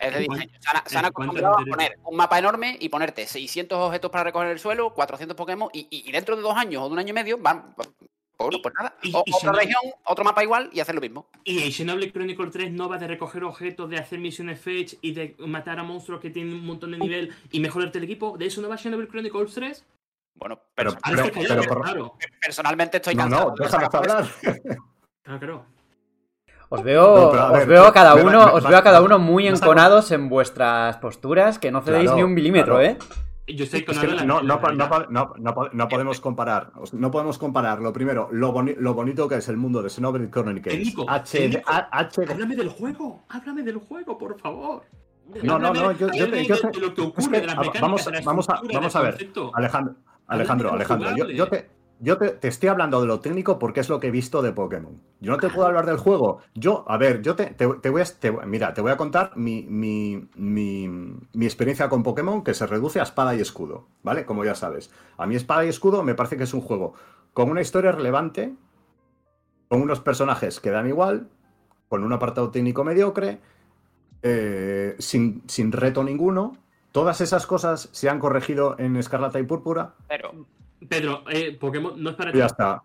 Es 0.00 0.12
de 0.14 0.20
¿En 0.20 0.26
cuán- 0.26 0.38
diseño. 0.40 0.58
Se 0.60 0.68
han, 0.76 0.82
se 0.88 0.98
acostumbrado 0.98 1.58
a 1.60 1.64
poner 1.64 1.98
un 2.04 2.16
mapa 2.16 2.38
enorme 2.40 2.76
y 2.80 2.88
ponerte 2.88 3.24
600 3.24 3.78
objetos 3.78 4.10
para 4.10 4.24
recoger 4.24 4.48
el 4.48 4.58
suelo, 4.58 4.92
400 4.94 5.36
Pokémon, 5.36 5.68
y, 5.72 6.10
dentro 6.10 6.34
de 6.34 6.42
dos 6.42 6.56
años 6.56 6.82
o 6.82 6.86
de 6.86 6.92
un 6.94 6.98
año 6.98 7.10
y 7.10 7.12
medio 7.12 7.38
van. 7.38 7.72
Bueno, 7.76 8.58
pues 8.62 8.74
nada. 8.76 8.94
y- 9.02 9.12
O- 9.14 9.22
y 9.26 9.32
otra 9.32 9.52
región, 9.52 9.80
otro 10.06 10.24
mapa 10.24 10.42
igual 10.44 10.70
y 10.72 10.80
hacer 10.80 10.94
lo 10.96 11.00
mismo. 11.00 11.28
Y 11.44 11.62
el 11.62 11.72
Xenoblade 11.72 12.12
Chronicle 12.12 12.50
3 12.50 12.72
no 12.72 12.88
va 12.88 12.98
de 12.98 13.06
recoger 13.06 13.44
objetos, 13.44 13.88
de 13.90 13.98
hacer 13.98 14.18
misiones 14.18 14.60
fetch 14.60 14.94
y 15.02 15.12
de 15.12 15.36
matar 15.38 15.78
a 15.78 15.84
monstruos 15.84 16.20
que 16.20 16.30
tienen 16.30 16.52
un 16.54 16.64
montón 16.66 16.92
de 16.92 16.98
nivel 16.98 17.32
y 17.52 17.60
mejorarte 17.60 17.98
el 17.98 18.04
equipo. 18.04 18.36
¿De 18.38 18.46
eso 18.46 18.60
no 18.60 18.68
va 18.68 18.76
Xenoblade 18.76 19.08
Chronicles 19.10 19.54
3? 19.54 19.84
Bueno, 20.38 20.60
Pero- 20.74 20.92
perso- 20.92 20.98
Ahora 21.02 21.22
Pero- 21.32 21.44
pero 21.48 21.62
por- 21.64 21.82
claro. 21.82 22.14
personalmente 22.40 22.96
estoy 22.98 23.14
No, 23.14 23.22
cansado. 23.24 23.48
no, 23.50 23.54
de 23.56 23.64
déjame 23.64 23.84
hablar. 23.92 24.26
Claro, 25.22 25.38
claro. 25.40 25.64
Os 26.70 26.82
veo, 26.82 27.16
No, 27.16 27.30
pero 27.30 27.42
a 27.42 27.46
os 27.52 27.58
ver, 27.58 27.66
veo 27.68 27.84
a 27.86 27.92
cada 27.92 28.14
uno, 28.14 28.46
me- 28.46 28.52
os 28.52 28.62
me- 28.62 28.68
veo 28.70 28.78
a 28.78 28.82
cada 28.82 29.00
uno 29.02 29.18
muy 29.18 29.48
enconados 29.48 30.10
en 30.12 30.28
vuestras 30.28 30.98
posturas, 30.98 31.58
que 31.58 31.70
no 31.70 31.80
cedéis 31.80 32.04
Claro, 32.04 32.16
ni 32.18 32.22
un 32.24 32.34
milímetro, 32.34 32.74
claro. 32.76 32.90
¿eh? 32.90 32.98
Yo 33.46 33.64
estoy 33.64 33.82
con 33.82 33.94
Es 33.94 34.00
que 34.02 34.06
no, 34.08 34.42
no, 34.42 34.42
no, 34.42 34.60
no, 35.08 35.34
no 35.38 35.68
no 35.72 35.88
podemos 35.88 36.20
comparar. 36.20 36.70
No 36.92 37.10
podemos 37.10 37.38
comparar. 37.38 37.80
Lo 37.80 37.94
primero, 37.94 38.28
lo, 38.30 38.52
boni- 38.52 38.74
lo 38.78 38.92
bonito 38.92 39.26
que 39.26 39.36
es 39.36 39.48
el 39.48 39.56
mundo 39.56 39.82
de 39.82 39.88
Xenoblade 39.88 40.28
Chronicles. 40.30 40.74
Técnico, 40.76 41.06
HD, 41.08 41.38
técnico. 41.38 41.70
A- 41.72 41.88
HD. 42.00 42.30
Háblame 42.30 42.56
del 42.56 42.68
juego, 42.68 43.24
háblame 43.30 43.62
del 43.62 43.78
juego, 43.78 44.18
por 44.18 44.38
favor. 44.38 44.82
No, 45.42 45.58
no, 45.58 45.72
no, 45.72 45.92
yo, 45.92 46.08
yo, 46.08 46.12
yo 46.12 46.26
de- 46.26 46.30
te- 46.30 46.36
de 46.36 46.78
lo 46.80 46.94
que 46.94 47.00
es 47.00 47.06
ocurre, 47.08 47.30
que, 47.32 47.40
de 47.40 47.46
las 47.46 47.56
ah, 47.58 47.62
vamos, 47.80 48.08
vamos 48.24 48.48
a, 48.50 48.60
vamos 48.74 48.96
a 48.96 49.00
ver. 49.02 49.30
Alejandro, 49.54 49.94
Alejandro, 50.28 50.72
Alejandro, 50.72 51.10
yo, 51.28 51.48
te, 51.48 51.68
yo 52.00 52.18
te, 52.18 52.28
te 52.28 52.48
estoy 52.48 52.68
hablando 52.68 53.00
de 53.00 53.06
lo 53.06 53.20
técnico 53.20 53.58
porque 53.58 53.80
es 53.80 53.88
lo 53.88 53.98
que 53.98 54.08
he 54.08 54.10
visto 54.10 54.42
de 54.42 54.52
Pokémon. 54.52 55.00
Yo 55.20 55.32
no 55.32 55.38
te 55.38 55.48
puedo 55.48 55.66
hablar 55.66 55.86
del 55.86 55.96
juego. 55.96 56.38
Yo, 56.54 56.84
a 56.86 56.96
ver, 56.98 57.22
yo 57.22 57.34
te, 57.34 57.46
te, 57.46 57.66
voy 57.66 58.02
a, 58.02 58.46
mira, 58.46 58.74
te 58.74 58.80
voy 58.80 58.92
a 58.92 58.96
contar 58.96 59.36
mi, 59.36 59.64
mi, 59.68 60.28
mi, 60.36 60.86
mi 60.86 61.44
experiencia 61.46 61.88
con 61.88 62.02
Pokémon 62.02 62.44
que 62.44 62.54
se 62.54 62.66
reduce 62.66 63.00
a 63.00 63.04
espada 63.04 63.34
y 63.34 63.40
escudo, 63.40 63.88
¿vale? 64.02 64.24
Como 64.26 64.44
ya 64.44 64.54
sabes. 64.54 64.90
A 65.16 65.26
mí 65.26 65.34
espada 65.34 65.64
y 65.64 65.68
escudo 65.68 66.02
me 66.02 66.14
parece 66.14 66.36
que 66.36 66.44
es 66.44 66.54
un 66.54 66.60
juego 66.60 66.94
con 67.32 67.50
una 67.50 67.60
historia 67.60 67.92
relevante, 67.92 68.54
con 69.68 69.80
unos 69.80 70.00
personajes 70.00 70.60
que 70.60 70.70
dan 70.70 70.88
igual, 70.88 71.28
con 71.88 72.04
un 72.04 72.12
apartado 72.12 72.50
técnico 72.50 72.84
mediocre, 72.84 73.40
eh, 74.22 74.96
sin, 74.98 75.42
sin 75.46 75.72
reto 75.72 76.02
ninguno. 76.02 76.56
Todas 76.98 77.20
esas 77.20 77.46
cosas 77.46 77.88
se 77.92 78.08
han 78.08 78.18
corregido 78.18 78.74
en 78.78 78.96
Escarlata 78.96 79.38
y 79.38 79.44
Púrpura. 79.44 79.94
Pero 80.08 80.32
Pedro, 80.88 81.22
eh, 81.30 81.56
Pokémon 81.58 82.02
no 82.02 82.10
es 82.10 82.16
para 82.16 82.32
ti. 82.32 82.38
Ya 82.38 82.46
está. 82.46 82.82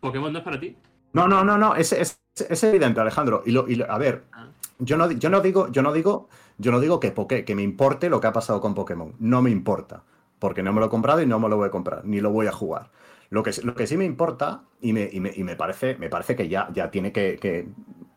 Pokémon 0.00 0.32
no 0.32 0.40
es 0.40 0.44
para 0.44 0.58
ti. 0.58 0.76
No, 1.12 1.28
no, 1.28 1.44
no, 1.44 1.56
no, 1.58 1.76
es, 1.76 1.92
es- 1.92 2.18
es 2.48 2.64
evidente, 2.64 3.00
Alejandro. 3.00 3.42
Y, 3.46 3.52
lo, 3.52 3.68
y 3.68 3.76
lo- 3.76 3.88
a 3.90 3.98
ver, 3.98 4.24
Ah. 4.32 4.48
yo 4.80 4.96
no, 4.96 5.08
yo 5.12 5.30
no 5.30 5.40
digo, 5.40 5.68
yo 5.70 5.80
no 5.82 5.92
digo, 5.92 6.28
yo 6.58 6.72
no 6.72 6.80
digo 6.80 6.98
que, 6.98 7.14
Poké- 7.14 7.44
que 7.44 7.54
me 7.54 7.62
importe 7.62 8.10
lo 8.10 8.20
que 8.20 8.26
ha 8.26 8.32
pasado 8.32 8.60
con 8.60 8.74
Pokémon. 8.74 9.14
No 9.20 9.42
me 9.42 9.50
importa. 9.50 10.02
Porque 10.40 10.64
no 10.64 10.72
me 10.72 10.80
lo 10.80 10.86
he 10.86 10.90
comprado 10.90 11.22
y 11.22 11.26
no 11.26 11.38
me 11.38 11.48
lo 11.48 11.56
voy 11.56 11.68
a 11.68 11.70
comprar, 11.70 12.04
ni 12.04 12.20
lo 12.20 12.30
voy 12.32 12.48
a 12.48 12.52
jugar. 12.52 12.90
Lo 13.30 13.44
que, 13.44 13.52
lo 13.62 13.76
que 13.76 13.86
sí 13.86 13.96
me 13.96 14.04
importa, 14.04 14.62
y 14.80 14.92
me, 14.92 15.08
y 15.12 15.20
me, 15.20 15.30
y 15.34 15.44
me 15.44 15.54
parece, 15.54 15.96
me 15.98 16.08
parece 16.08 16.34
que 16.34 16.48
ya, 16.48 16.68
ya 16.72 16.90
tiene 16.90 17.12
que, 17.12 17.38
que 17.40 17.68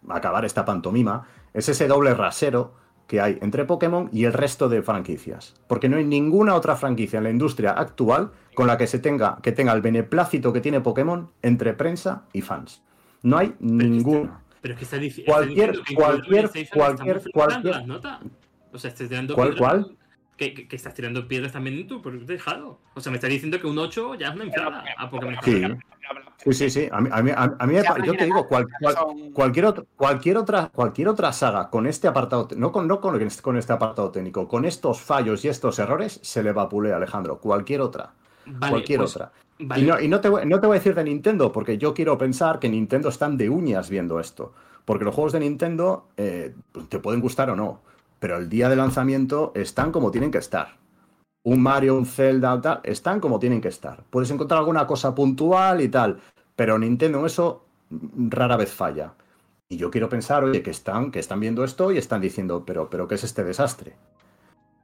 acabar 0.10 0.44
esta 0.44 0.66
pantomima, 0.66 1.28
es 1.54 1.70
ese 1.70 1.88
doble 1.88 2.16
rasero 2.16 2.74
que 3.08 3.22
hay 3.22 3.38
entre 3.42 3.66
Pokémon 3.66 4.10
y 4.12 4.26
el 4.26 4.34
resto 4.34 4.68
de 4.70 4.82
franquicias. 4.82 5.54
Porque 5.68 5.90
no 5.90 5.98
hay 5.98 6.04
ninguna 6.06 6.56
otra 6.56 6.76
franquicia 6.76 7.18
en 7.18 7.24
la 7.26 7.30
industria 7.30 7.72
actual 7.72 8.32
con 8.56 8.68
la 8.68 8.78
que 8.78 8.88
se 8.88 9.00
tenga, 9.00 9.38
que 9.44 9.52
tenga 9.52 9.74
el 9.74 9.82
beneplácito 9.82 10.52
que 10.54 10.62
tiene 10.62 10.82
Pokémon 10.82 11.30
entre 11.42 11.74
prensa 11.74 12.24
y 12.34 12.42
fans. 12.42 12.82
No 13.22 13.38
hay 13.38 13.54
ninguna. 13.60 14.42
Pero 14.62 14.74
es 14.74 14.78
que 14.80 14.84
está 14.86 14.98
dici- 14.98 15.24
Cualquier- 15.26 15.72
diciendo 15.74 15.84
que 15.88 15.96
cualquier- 15.96 16.50
cualquier- 16.74 17.22
cualquier- 17.32 17.76
las 17.76 17.86
notas. 17.88 18.20
O 18.72 18.78
sea, 18.80 18.90
estás 18.90 19.08
tirando 19.08 19.36
¿Cuál- 19.36 19.50
piedras. 19.54 19.72
cuál? 19.86 19.98
Que, 20.38 20.54
que- 20.54 20.68
que 20.68 20.76
estás 20.76 20.94
tirando 20.94 21.28
piedras 21.28 21.54
también 21.54 21.78
en 21.78 21.88
tu 21.88 22.02
por 22.02 22.20
dejado. 22.26 22.80
O 22.94 23.00
sea, 23.02 23.10
me 23.12 23.18
estás 23.18 23.30
diciendo 23.30 23.60
que 23.62 23.68
un 23.68 23.78
8 23.78 24.16
ya 24.16 24.30
es 24.30 24.36
una 24.36 24.46
inflada 24.46 24.84
a 24.98 25.10
Pokémon. 25.10 25.36
Sí. 25.44 25.64
Sí, 26.38 26.54
sí, 26.54 26.70
sí. 26.70 26.90
A 26.92 27.02
mí, 27.02 27.10
a 27.12 27.22
mí- 27.24 27.32
a 27.36 27.68
mí 27.68 27.76
yo 28.06 28.14
te 28.16 28.26
digo, 28.26 28.48
cual- 28.48 28.68
cual- 28.80 28.96
cualquier, 29.34 29.66
otro- 29.66 29.86
cualquier, 29.96 30.38
otra, 30.38 30.70
cualquier 30.74 31.08
otra 31.08 31.34
saga 31.34 31.70
con 31.70 31.88
este 31.88 32.08
apartado, 32.08 32.48
no 32.56 32.72
con, 32.72 32.88
no 32.88 33.00
con, 33.02 33.20
con 33.42 33.58
este 33.58 33.74
apartado 33.74 34.12
técnico, 34.12 34.48
con 34.48 34.66
estos 34.66 35.02
fallos 35.02 35.44
y 35.44 35.48
estos 35.48 35.80
errores, 35.80 36.20
se 36.22 36.44
le 36.44 36.52
vapulea, 36.52 36.98
Alejandro. 36.98 37.40
Cualquier 37.40 37.82
otra. 37.82 38.12
Vale, 38.46 38.72
cualquier 38.72 39.00
pues, 39.00 39.16
otra. 39.16 39.32
vale. 39.60 39.82
Y, 39.84 39.86
no, 39.88 40.00
y 40.00 40.08
no, 40.08 40.22
te 40.22 40.30
voy, 40.30 40.46
no 40.46 40.60
te 40.60 40.68
voy 40.68 40.76
a 40.76 40.80
decir 40.80 40.94
de 40.94 41.04
Nintendo, 41.04 41.52
porque 41.52 41.78
yo 41.80 41.94
quiero 41.96 42.18
pensar 42.18 42.60
que 42.60 42.70
Nintendo 42.70 43.10
están 43.10 43.38
de 43.38 43.50
uñas 43.50 43.90
viendo 43.90 44.20
esto. 44.20 44.54
Porque 44.86 45.04
los 45.04 45.16
juegos 45.16 45.34
de 45.34 45.40
Nintendo 45.40 46.10
eh, 46.16 46.54
te 46.90 47.00
pueden 47.00 47.22
gustar 47.22 47.50
o 47.50 47.56
no, 47.56 47.82
pero 48.20 48.38
el 48.38 48.50
día 48.50 48.70
de 48.70 48.76
lanzamiento 48.76 49.52
están 49.56 49.92
como 49.92 50.12
tienen 50.12 50.30
que 50.30 50.38
estar. 50.38 50.78
Un 51.46 51.62
Mario, 51.62 51.96
un 51.96 52.06
Zelda, 52.06 52.60
tal, 52.60 52.82
están 52.84 53.20
como 53.20 53.40
tienen 53.40 53.62
que 53.62 53.70
estar. 53.70 54.04
Puedes 54.10 54.30
encontrar 54.32 54.60
alguna 54.60 54.86
cosa 54.88 55.16
puntual 55.16 55.80
y 55.82 55.90
tal, 55.90 56.20
pero 56.56 56.78
Nintendo 56.80 57.20
en 57.20 57.26
eso 57.26 57.64
rara 58.30 58.58
vez 58.58 58.72
falla. 58.74 59.14
Y 59.70 59.78
yo 59.78 59.90
quiero 59.92 60.10
pensar, 60.10 60.44
oye, 60.44 60.62
que 60.64 60.72
están, 60.72 61.12
que 61.12 61.20
están 61.20 61.40
viendo 61.40 61.64
esto 61.64 61.92
y 61.92 61.98
están 61.98 62.22
diciendo, 62.22 62.64
pero, 62.66 62.90
pero 62.90 63.08
¿qué 63.08 63.16
es 63.16 63.24
este 63.24 63.44
desastre? 63.44 63.96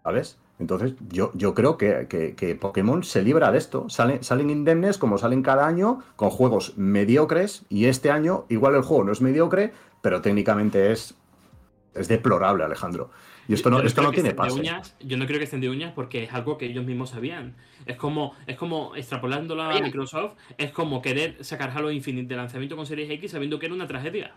¿Sabes? 0.04 0.38
Entonces, 0.60 0.94
yo, 1.10 1.32
yo 1.36 1.54
creo 1.54 1.78
que, 1.78 2.08
que- 2.10 2.36
que 2.36 2.56
Pokémon 2.56 3.04
se 3.04 3.22
libra 3.22 3.52
de 3.52 3.58
esto. 3.60 3.88
Salen, 3.90 4.24
salen 4.24 4.50
indemnes 4.50 4.98
como 4.98 5.18
salen 5.20 5.44
cada 5.44 5.68
año 5.68 6.00
con 6.16 6.30
juegos 6.32 6.74
mediocres 6.78 7.66
y 7.70 7.86
este 7.86 8.10
año 8.12 8.46
igual 8.50 8.76
el 8.76 8.82
juego 8.82 9.04
no 9.04 9.12
es 9.12 9.22
mediocre, 9.22 9.74
pero 10.02 10.22
técnicamente 10.22 10.92
es, 10.92 11.16
es 11.94 12.08
deplorable, 12.08 12.64
Alejandro. 12.64 13.12
Y 13.48 13.54
esto 13.54 13.70
Yo- 13.70 13.76
no, 13.76 13.82
yo 13.82 13.88
esto 13.88 14.02
creo 14.02 14.08
no 14.08 14.12
que 14.12 14.16
tiene 14.16 14.30
estén 14.30 14.44
de 14.44 14.50
pase. 14.50 14.60
uñas, 14.60 14.96
yo 15.00 15.18
no 15.18 15.26
creo 15.26 15.38
que 15.40 15.46
estén 15.46 15.62
de 15.62 15.70
uñas 15.70 15.92
porque 15.94 16.24
es 16.24 16.34
algo 16.34 16.58
que 16.58 16.66
ellos 16.66 16.86
mismos 16.86 17.10
sabían. 17.10 17.56
Es 17.86 17.98
como, 17.98 18.36
es 18.48 18.56
como 18.58 18.96
extrapolándolo 18.96 19.64
a. 19.64 19.80
Microsoft, 19.80 20.34
es 20.58 20.72
como 20.72 21.02
querer 21.02 21.44
sacar 21.44 21.72
Halo 21.76 21.92
Infinite 21.92 22.28
de 22.28 22.36
lanzamiento 22.36 22.76
con 22.76 22.86
Series 22.86 23.10
X 23.10 23.32
sabiendo 23.32 23.58
que 23.60 23.66
era 23.66 23.76
una 23.76 23.88
tragedia. 23.88 24.34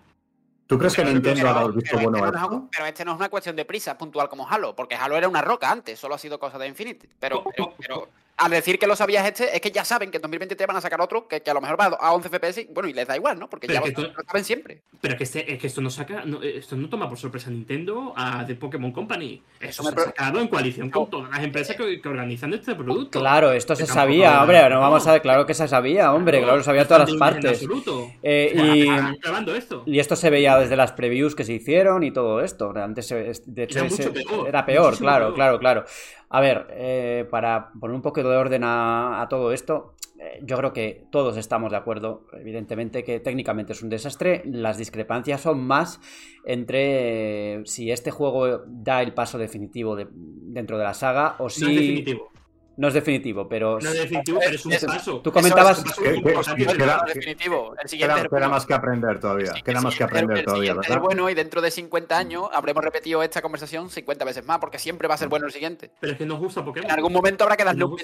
¿Tú 0.67 0.79
crees 0.79 0.95
que 0.95 1.05
Nintendo 1.05 1.47
ha 1.49 1.53
dado 1.53 1.67
el 1.69 1.73
visto 1.75 1.91
pero 1.99 2.11
bueno 2.11 2.25
a 2.25 2.29
este 2.29 2.39
no 2.41 2.45
es- 2.47 2.53
esto? 2.53 2.69
pero 2.73 2.87
este 2.87 3.05
no 3.05 3.11
es 3.13 3.17
una 3.19 3.29
cuestión 3.29 3.55
de 3.55 3.65
prisa 3.67 3.99
puntual 3.99 4.31
como 4.31 4.49
Halo, 4.49 4.75
porque 4.75 4.95
Halo 4.95 5.17
era 5.19 5.29
una 5.29 5.43
roca 5.43 5.71
antes, 5.71 5.99
solo 5.99 6.15
ha 6.15 6.19
sido 6.19 6.39
cosa 6.39 6.57
de. 6.59 6.73
Pero, 6.75 7.07
pero, 7.19 7.45
co- 7.45 7.75
pero 7.79 8.09
al 8.37 8.51
decir 8.51 8.79
que 8.79 8.87
lo 8.87 8.97
sabías 8.97 9.27
este, 9.27 9.55
es 9.55 9.61
que 9.61 9.71
ya 9.71 9.85
saben 9.85 10.11
que 10.11 10.17
en 10.19 10.23
2023 10.23 10.67
van 10.67 10.77
a 10.77 10.81
sacar 10.81 11.01
otro 11.01 11.29
que, 11.29 11.41
que 11.43 11.51
a 11.51 11.55
lo 11.55 11.61
mejor 11.61 11.79
va 11.79 11.87
a 11.87 12.13
11 12.13 12.29
FPS 12.29 12.59
y 12.63 12.65
bueno, 12.73 12.89
y 12.89 12.93
les 12.93 13.07
da 13.07 13.17
igual, 13.17 13.39
¿no? 13.39 13.49
Porque 13.49 13.67
Pero 13.67 13.85
ya 13.87 14.03
lo, 14.03 14.13
saben 14.27 14.45
siempre. 14.45 14.83
Pero 15.01 15.17
que, 15.17 15.25
este, 15.25 15.53
es 15.53 15.59
que 15.61 15.67
esto 15.69 15.81
no 15.81 15.91
saca, 15.91 16.25
no, 16.25 16.43
esto 16.43 16.77
no 16.77 16.89
toma 16.89 17.09
por 17.09 17.19
sorpresa 17.19 17.49
a 17.49 17.53
Nintendo 17.53 18.13
a 18.17 18.45
The 18.47 18.57
Pokémon 18.57 18.93
Company. 18.93 19.43
Eso 19.61 19.83
se 19.83 19.89
ha 19.89 20.05
sacado 20.05 20.41
en 20.41 20.49
coalición 20.49 20.89
No. 20.89 20.93
con 21.01 21.11
todas 21.11 21.31
las 21.31 21.43
empresas 21.45 21.77
que, 21.77 22.01
que 22.01 22.09
organizan 22.09 22.53
este 22.55 22.75
producto. 22.75 23.21
Claro, 23.21 23.53
esto 23.53 23.77
se 23.77 23.87
sabía, 23.87 24.41
hombre, 24.43 24.69
no 24.69 24.81
vamos 24.81 25.07
a 25.07 25.21
claro 25.21 25.47
que 25.47 25.55
se 25.55 25.69
sabía, 25.69 26.13
hombre, 26.13 26.41
claro, 26.41 26.57
lo 26.59 26.63
sabía 26.65 26.87
todas 26.87 27.03
las 27.03 27.11
en 27.13 27.19
partes. 27.19 27.53
absoluto. 27.53 28.11
Eh, 28.23 28.53
y- 28.55 29.55
esto. 29.57 29.83
Y 29.87 29.99
esto 29.99 30.17
se 30.17 30.31
veía 30.31 30.59
desde 30.59 30.77
las 30.77 30.93
previews 30.93 31.35
que 31.35 31.45
se 31.45 31.53
hicieron 31.53 32.03
y 32.03 32.11
todo 32.11 32.41
esto. 32.41 32.73
Antes, 32.77 33.07
se- 33.07 33.33
de 33.47 33.63
hecho, 33.65 33.79
Era 33.79 33.89
mucho 33.89 34.03
ese- 34.03 34.11
peor, 34.11 34.49
era 34.49 34.67
peor, 34.67 34.97
claro, 34.99 35.25
peor. 35.27 35.35
claro, 35.35 35.59
claro. 35.59 35.85
A 36.31 36.41
ver, 36.41 36.67
eh, 36.71 37.27
para 37.31 37.71
poner 37.79 37.95
un 37.95 38.03
poco 38.03 38.21
de 38.31 38.37
orden 38.37 38.65
a, 38.65 39.21
a 39.23 39.29
todo 39.29 39.53
esto, 39.53 39.95
eh, 40.19 40.41
yo 40.43 40.57
creo 40.57 40.73
que 40.73 41.07
todos 41.11 41.37
estamos 41.37 41.71
de 41.73 41.77
acuerdo, 41.79 42.27
evidentemente, 42.33 43.05
que 43.05 43.21
técnicamente 43.21 43.73
es 43.73 43.83
un 43.83 43.89
desastre. 43.89 44.43
Las 44.47 44.79
discrepancias 44.79 45.41
son 45.41 45.65
más 45.65 46.01
entre 46.45 47.55
eh, 47.57 47.63
si 47.65 47.91
este 47.91 48.11
juego 48.11 48.59
da 48.67 49.03
el 49.03 49.13
paso 49.15 49.39
definitivo 49.39 49.97
de- 49.97 50.09
dentro 50.13 50.79
de 50.79 50.85
la 50.85 50.95
saga 50.95 51.37
o 51.39 51.49
si. 51.51 51.63
No 51.65 51.71
es 51.71 51.77
definitivo. 51.77 52.31
No 52.77 52.89
es 52.89 52.95
definitivo, 52.95 53.49
pero. 53.49 53.79
No 53.81 53.89
es 53.91 53.99
definitivo, 53.99 54.41
pero 54.41 54.55
es 54.57 54.67
un 54.67 54.73
Eso- 54.73 54.87
paso. 54.87 55.21
Tú 55.21 55.31
comentabas- 55.33 55.79
Eso 55.79 55.87
es 55.89 56.23
paso 56.23 56.55
Que- 56.57 56.67
que- 56.67 56.77
queda- 56.77 57.05
definitivo. 57.07 57.75
El 57.81 57.89
siguiente 57.89 58.29
Queda, 58.29 58.49
más 58.49 58.67
que 58.67 58.75
aprender 58.75 59.21
todavía. 59.21 59.53
Sí, 59.55 59.63
Queda 59.63 59.81
más 59.81 59.95
que 59.97 60.05
aprender 60.05 60.39
el 60.39 60.45
todavía, 60.45 60.75
¿verdad? 60.75 60.97
Es 60.97 61.01
bueno 61.03 61.31
y 61.31 61.35
dentro 61.35 61.61
de 61.63 61.71
50 61.71 62.19
años 62.19 62.49
habremos 62.53 62.83
repetido 62.83 63.23
esta 63.23 63.41
conversación 63.43 63.91
50 63.91 64.25
veces 64.25 64.45
más, 64.45 64.59
porque 64.59 64.79
siempre 64.79 65.07
va 65.07 65.15
a 65.15 65.19
ser 65.19 65.29
bueno 65.29 65.47
el 65.47 65.53
siguiente. 65.53 65.91
Pero 66.01 66.13
es 66.13 66.19
que 66.19 66.27
nos 66.27 66.39
gusta 66.41 66.65
Pokémon. 66.65 66.91
En 66.91 66.95
algún 66.97 67.13
momento 67.13 67.45
habrá 67.45 67.57
que 67.57 67.65
darle 67.65 67.85
un. 67.85 67.97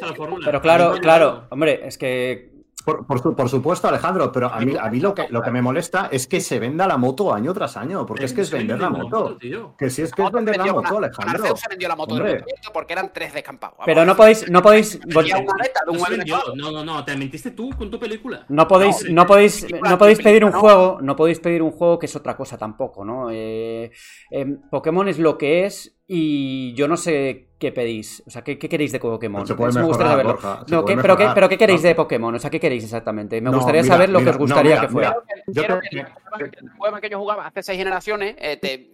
Pero 0.45 0.61
claro, 0.63 0.95
claro, 1.01 1.47
hombre, 1.51 1.81
es 1.87 1.99
que 1.99 2.60
Por, 2.85 3.07
por 3.07 3.21
su- 3.21 3.35
por 3.37 3.49
supuesto, 3.49 3.89
Alejandro, 3.89 4.33
pero 4.33 4.49
a 4.53 4.59
mí, 4.61 4.75
a 4.79 4.89
mí 4.91 5.01
lo, 5.01 5.15
que, 5.15 5.29
lo 5.29 5.43
que 5.43 5.51
me 5.51 5.61
molesta 5.61 6.09
es 6.11 6.27
que 6.27 6.41
se 6.41 6.59
venda 6.59 6.87
la 6.87 6.97
moto 6.97 7.33
año 7.35 7.53
tras 7.53 7.77
año, 7.77 8.07
porque 8.07 8.25
es 8.25 8.33
que 8.33 8.41
es 8.41 8.51
vender 8.51 8.79
la 8.81 8.89
moto. 8.91 9.37
tío. 9.37 9.75
Que 9.77 9.91
si 9.91 10.03
es 10.03 10.13
que 10.13 10.23
es 10.23 10.31
vender 10.33 10.57
la 10.57 10.73
moto, 10.73 10.99
Alejandro. 10.99 11.57
Se 11.57 11.69
vendió 11.69 11.89
la 11.89 11.97
moto 11.97 12.17
del 12.17 12.43
porque 12.73 12.93
eran 12.95 13.13
tres 13.13 13.35
descampados. 13.35 13.77
Vamos, 13.79 13.87
Pero 13.87 14.05
no 14.05 14.17
podéis, 14.17 14.51
no 14.51 14.63
podéis, 14.63 14.99
de 15.05 16.25
No. 16.55 16.71
No, 16.71 16.85
no, 16.85 17.05
te 17.05 17.17
mentiste 17.17 17.51
tú 17.51 17.71
con 17.77 17.91
tu 17.91 17.99
película. 17.99 18.45
no 18.49 18.67
podéis, 18.67 19.05
No, 19.05 19.23
no 19.23 19.27
podéis, 19.27 19.67
no 19.83 19.99
podéis 19.99 20.19
pedir 20.21 20.45
un 20.45 20.53
juego, 20.53 20.99
no 21.03 21.17
podéis 21.17 21.41
pedir 21.41 21.63
un 21.63 21.71
juego 21.73 21.99
que 21.99 22.07
es 22.07 22.17
otra 22.17 22.37
cosa 22.37 22.57
tampoco, 22.57 23.05
¿no? 23.05 23.29
Eh, 23.31 23.91
eh, 24.31 24.47
Pokémon 24.71 25.09
es 25.09 25.19
lo 25.19 25.37
que 25.37 25.67
es 25.67 25.97
y 26.07 26.73
yo 26.75 26.89
no 26.89 26.97
sé 26.97 27.50
qué 27.61 27.71
pedís, 27.73 28.23
o 28.27 28.31
sea, 28.31 28.43
qué, 28.43 28.59
qué 28.59 28.69
queréis 28.69 28.91
de 28.91 28.99
Pokémon. 28.99 29.47
Se 29.47 29.55
puede 29.55 29.71
Eso 29.71 29.79
me 29.81 29.85
gustaría 29.85 30.11
saberlo. 30.13 30.33
Borja, 30.33 30.65
se 30.67 30.75
No, 30.75 30.83
puede 30.83 30.97
¿qué- 30.97 31.03
pero, 31.03 31.17
qué, 31.17 31.29
pero 31.35 31.49
qué 31.49 31.59
queréis 31.59 31.83
No. 31.83 31.89
de 31.89 31.95
Pokémon, 31.95 32.35
o 32.35 32.39
sea, 32.39 32.51
qué 32.51 32.59
queréis 32.59 32.83
exactamente. 32.85 33.41
Me 33.41 33.51
No, 33.51 33.57
gustaría 33.59 33.83
mira, 33.83 33.95
saber 33.95 34.09
lo 34.09 34.19
que 34.21 34.31
os 34.31 34.33
no, 34.35 34.39
gustaría 34.39 34.71
mira, 34.77 34.81
que 34.81 34.89
fuera. 34.89 35.11
mira. 35.11 35.45
Quiero 35.67 35.81
que- 35.81 35.89
Yo 35.97 36.03
creo 36.39 36.51
que 36.51 36.59
el 36.59 36.71
juego- 36.71 37.01
que 37.01 37.11
yo 37.11 37.19
jugaba 37.19 37.47
hace 37.47 37.63
seis 37.63 37.79
generaciones, 37.79 38.35
eh, 38.39 38.57
te- 38.57 38.91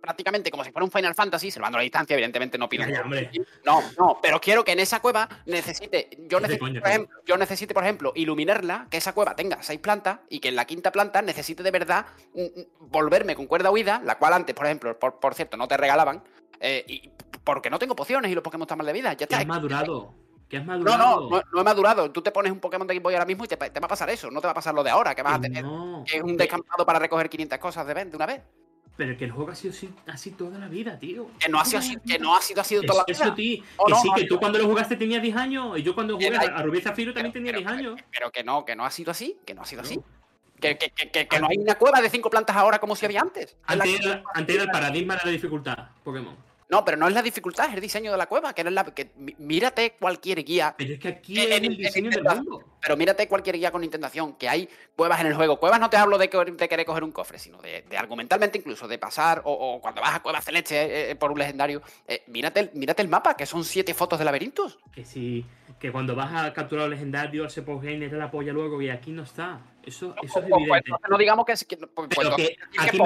prácticamente 0.00 0.50
como 0.52 0.62
si 0.64 0.70
fuera 0.70 0.84
un 0.84 0.90
Final 0.90 1.14
Fantasy, 1.16 1.50
salvando 1.50 1.78
la 1.78 1.82
distancia, 1.82 2.14
evidentemente 2.14 2.56
no 2.58 2.68
pido. 2.68 2.84
No, 3.64 3.82
no, 3.98 4.18
pero 4.22 4.40
quiero 4.40 4.62
que 4.64 4.72
en 4.72 4.78
esa 4.80 5.00
cueva 5.00 5.28
necesite, 5.46 6.08
por 6.30 6.42
ejemplo, 6.88 7.16
yo 7.26 7.36
necesite, 7.36 7.74
por 7.74 7.82
ejemplo, 7.82 8.12
iluminarla, 8.14 8.86
que 8.90 8.98
esa 8.98 9.12
cueva 9.12 9.34
tenga 9.34 9.62
seis 9.62 9.80
plantas 9.80 10.20
y 10.30 10.38
que 10.40 10.48
en 10.48 10.56
la 10.56 10.64
quinta 10.64 10.92
planta 10.92 11.22
necesite 11.22 11.62
de 11.62 11.70
verdad 11.72 12.06
mm, 12.34 12.40
mm, 12.40 12.64
volverme 12.88 13.34
con 13.34 13.46
cuerda 13.46 13.70
huida, 13.70 14.00
la 14.04 14.16
cual 14.16 14.32
antes, 14.34 14.54
por 14.54 14.66
ejemplo, 14.66 14.98
por, 14.98 15.18
por 15.18 15.34
cierto, 15.34 15.56
no 15.56 15.66
te 15.68 15.76
regalaban, 15.76 16.22
eh, 16.60 16.84
y 16.86 17.10
porque 17.46 17.70
no 17.70 17.78
tengo 17.78 17.94
pociones 17.94 18.28
y 18.30 18.34
los 18.34 18.42
Pokémon 18.42 18.64
están 18.64 18.76
mal 18.78 18.86
de 18.88 18.92
vida, 18.92 19.12
ya 19.14 19.24
está. 19.24 19.38
has 19.38 19.46
madurado. 19.46 20.12
Que 20.48 20.56
has 20.58 20.66
No, 20.66 20.72
madurado. 20.72 21.20
no, 21.30 21.36
no, 21.38 21.42
no 21.52 21.60
he 21.60 21.64
madurado. 21.64 22.10
Tú 22.10 22.20
te 22.22 22.32
pones 22.32 22.50
un 22.52 22.58
Pokémon 22.60 22.86
de 22.86 22.94
Game 22.94 23.02
Boy 23.04 23.14
ahora 23.14 23.24
mismo 23.24 23.44
y 23.44 23.48
te, 23.48 23.56
te 23.56 23.80
va 23.80 23.86
a 23.86 23.88
pasar 23.88 24.10
eso. 24.10 24.30
No 24.30 24.40
te 24.40 24.48
va 24.48 24.50
a 24.50 24.54
pasar 24.54 24.74
lo 24.74 24.82
de 24.82 24.90
ahora, 24.90 25.14
que 25.14 25.22
vas 25.22 25.34
a 25.36 25.40
tener 25.40 25.64
no. 25.64 26.04
que 26.06 26.16
es 26.16 26.22
un 26.22 26.36
descampado 26.36 26.84
para 26.84 26.98
recoger 26.98 27.28
500 27.30 27.58
cosas 27.58 27.86
de, 27.86 28.10
una 28.14 28.26
vez. 28.26 28.42
Pero 28.96 29.16
que 29.16 29.24
el 29.26 29.30
juego 29.30 29.50
ha 29.50 29.54
sido 29.54 29.72
así, 29.74 29.94
así 30.06 30.30
toda 30.32 30.58
la 30.58 30.68
vida, 30.68 30.98
tío. 30.98 31.28
Que 31.38 31.48
no 31.48 31.60
ha 31.60 31.64
sido 31.64 31.78
así, 31.80 31.96
que 32.06 32.18
no 32.18 32.34
ha 32.34 32.40
sido 32.40 32.60
así 32.62 32.80
toda 32.84 33.04
la 33.06 33.12
Eso, 33.12 33.24
vida. 33.24 33.34
tío. 33.34 33.64
Oh, 33.76 33.84
que 33.86 33.90
no, 33.92 34.00
sí, 34.00 34.08
no, 34.08 34.14
que 34.14 34.22
no. 34.22 34.28
tú 34.28 34.38
cuando 34.40 34.58
lo 34.58 34.66
jugaste 34.66 34.96
tenías 34.96 35.22
10 35.22 35.36
años. 35.36 35.78
Y 35.78 35.82
yo 35.82 35.94
cuando 35.94 36.14
jugué 36.14 36.30
Bien, 36.30 36.40
hay- 36.40 36.48
a 36.48 36.62
Rubí 36.62 36.80
Zafiro 36.80 37.12
también 37.12 37.32
tenía 37.32 37.52
Pero- 37.52 37.60
10 37.60 37.70
años. 37.70 38.00
Pero 38.10 38.30
que 38.32 38.42
no, 38.42 38.64
que 38.64 38.74
no 38.74 38.84
ha 38.84 38.90
sido 38.90 39.10
así, 39.10 39.38
que 39.46 39.54
no 39.54 39.62
ha 39.62 39.66
sido 39.66 39.82
así. 39.82 40.00
Que, 40.60 40.78
que, 40.78 40.90
que, 41.28 41.38
no 41.40 41.48
hay 41.50 41.58
una 41.58 41.74
cueva 41.74 42.00
de 42.00 42.08
cinco 42.08 42.30
plantas 42.30 42.56
ahora 42.56 42.78
como 42.78 42.96
si 42.96 43.04
había 43.04 43.20
antes. 43.20 43.56
Antes 43.66 44.00
era, 44.00 44.22
antes 44.32 44.54
era 44.54 44.64
el 44.64 44.70
paradigma 44.70 45.14
de 45.16 45.20
la 45.26 45.30
dificultad, 45.32 45.76
Pokémon. 46.02 46.34
No, 46.68 46.84
pero 46.84 46.96
no 46.96 47.06
es 47.06 47.14
la 47.14 47.22
dificultad, 47.22 47.68
es 47.68 47.74
el 47.74 47.80
diseño 47.80 48.10
de 48.10 48.18
la 48.18 48.26
cueva. 48.26 48.52
Que 48.52 48.64
no 48.64 48.70
es 48.70 48.74
la, 48.74 48.84
que, 48.84 49.12
mí- 49.16 49.36
mírate 49.38 49.92
cualquier 50.00 50.44
guía. 50.44 50.74
Pero 50.76 50.94
es 50.94 50.98
que 50.98 51.08
aquí 51.08 51.38
En- 51.38 51.52
es 51.52 51.62
el 51.70 51.76
diseño 51.76 52.10
del 52.10 52.24
mundo. 52.24 52.62
Pero 52.82 52.96
mírate 52.96 53.28
cualquier 53.28 53.56
guía 53.56 53.70
con 53.70 53.84
intentación, 53.84 54.34
que 54.34 54.48
hay 54.48 54.68
cuevas 54.96 55.20
en 55.20 55.28
el 55.28 55.34
juego. 55.34 55.58
Cuevas 55.60 55.78
no 55.78 55.88
te 55.90 55.96
hablo 55.96 56.18
de, 56.18 56.28
que- 56.28 56.36
de 56.44 56.68
querer 56.68 56.84
coger 56.84 57.04
un 57.04 57.12
cofre, 57.12 57.38
sino 57.38 57.62
de, 57.62 57.82
de 57.82 57.96
argumentalmente 57.96 58.58
incluso, 58.58 58.88
de 58.88 58.98
pasar, 58.98 59.42
o, 59.44 59.52
o 59.52 59.80
cuando 59.80 60.00
vas 60.00 60.16
a 60.16 60.20
cuevas 60.22 60.44
celeste 60.44 60.74
eh, 60.76 61.10
eh, 61.12 61.14
por 61.14 61.30
un 61.30 61.38
legendario. 61.38 61.82
eh, 62.08 62.24
mírate, 62.26 62.70
mírate 62.74 63.00
el 63.02 63.08
mapa, 63.08 63.36
que 63.36 63.46
son 63.46 63.64
siete 63.64 63.94
fotos 63.94 64.18
de 64.18 64.24
laberintos. 64.24 64.78
Que 64.92 65.04
si, 65.04 65.44
que 65.78 65.92
cuando 65.92 66.14
vas 66.14 66.32
a 66.34 66.52
capturar 66.52 66.84
al 66.84 66.90
legendario, 66.90 67.44
ese 67.44 67.62
postgame 67.62 68.08
te 68.08 68.16
la 68.16 68.30
polla 68.30 68.52
luego, 68.52 68.80
y 68.80 68.88
aquí 68.88 69.10
no 69.12 69.22
está. 69.22 69.60
Eso, 69.82 70.14
eso 70.22 70.24
es 70.24 70.32
Pues- 70.32 70.44
pues 70.48 70.62
evidente. 70.82 70.90
no 71.08 71.18
digamos 71.18 71.44
que 71.44 71.52
es 71.52 71.64
que. 71.64 71.76
pues- 71.76 71.90
pues 71.94 72.08
Pero 72.16 72.34
que 72.36 72.56
que 72.72 72.80
aquí, 72.80 72.96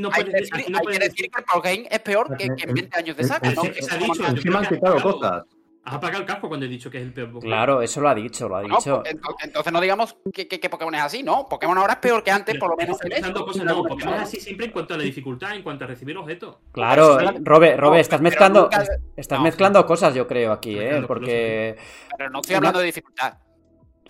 no 0.00 0.08
puedes 0.10 0.32
decir. 0.32 0.54
Aquí 0.54 0.72
no 0.72 0.78
puedes 0.80 0.98
que 0.98 1.04
decir. 1.04 1.16
decir 1.16 1.30
que 1.30 1.40
el 1.40 1.44
Pro 1.44 1.60
Game 1.60 1.88
es 1.90 1.98
peor 2.00 2.36
que, 2.36 2.48
que 2.56 2.64
en 2.64 2.74
20 2.74 2.98
años 2.98 3.16
de 3.16 3.24
saga, 3.24 3.48
El- 3.48 3.54
¿no? 3.56 3.62
Que 3.62 3.82
se 3.82 3.94
ha 3.94 3.98
dicho, 3.98 4.24
han 4.26 4.66
quitado 4.66 5.02
cosas. 5.02 5.44
Has 5.84 5.94
apagado 5.94 6.20
el 6.20 6.26
casco 6.28 6.48
cuando 6.48 6.64
he 6.64 6.68
dicho 6.68 6.88
que 6.90 6.98
es 6.98 7.02
el 7.02 7.12
peor 7.12 7.32
Pokémon. 7.32 7.50
Claro, 7.56 7.82
eso 7.82 8.00
lo 8.00 8.08
ha 8.08 8.14
dicho, 8.14 8.48
lo 8.48 8.54
ha 8.56 8.62
No, 8.62 8.76
dicho. 8.76 9.02
pues, 9.02 9.14
ento- 9.16 9.34
entonces 9.42 9.72
no 9.72 9.80
digamos 9.80 10.16
que, 10.32 10.46
que- 10.46 10.60
que 10.60 10.70
Pokémon 10.70 10.94
es 10.94 11.02
así, 11.02 11.24
¿no? 11.24 11.48
Pokémon 11.48 11.76
ahora 11.76 11.94
es 11.94 11.98
peor 11.98 12.22
que 12.22 12.30
antes, 12.30 12.54
Pero 12.54 12.60
por 12.60 12.70
lo 12.70 12.76
menos 12.76 12.98
cosas, 13.00 13.64
no, 13.64 13.82
Pokémon 13.82 14.14
es 14.14 14.20
así 14.22 14.40
siempre 14.40 14.66
en 14.66 14.72
cuanto 14.72 14.94
a 14.94 14.96
la 14.96 15.02
dificultad, 15.02 15.56
en 15.56 15.62
cuanto 15.64 15.82
a 15.84 15.88
recibir 15.88 16.16
objetos. 16.16 16.58
Claro, 16.70 17.16
Pero- 17.18 17.32
Robe, 17.42 17.76
Robe, 17.76 17.96
no, 17.96 18.00
estás 18.00 18.20
mezclando, 18.20 18.62
nunca- 18.62 18.84
estás 19.16 19.38
no, 19.40 19.42
mezclando 19.44 19.84
cosas, 19.84 20.14
yo 20.14 20.28
creo, 20.28 20.52
aquí, 20.52 20.78
¿eh? 20.78 21.02
Porque, 21.04 21.76
Pero 22.16 22.30
no 22.30 22.40
estoy 22.40 22.54
hablando 22.56 22.78
de 22.78 22.84
dificultad. 22.86 23.38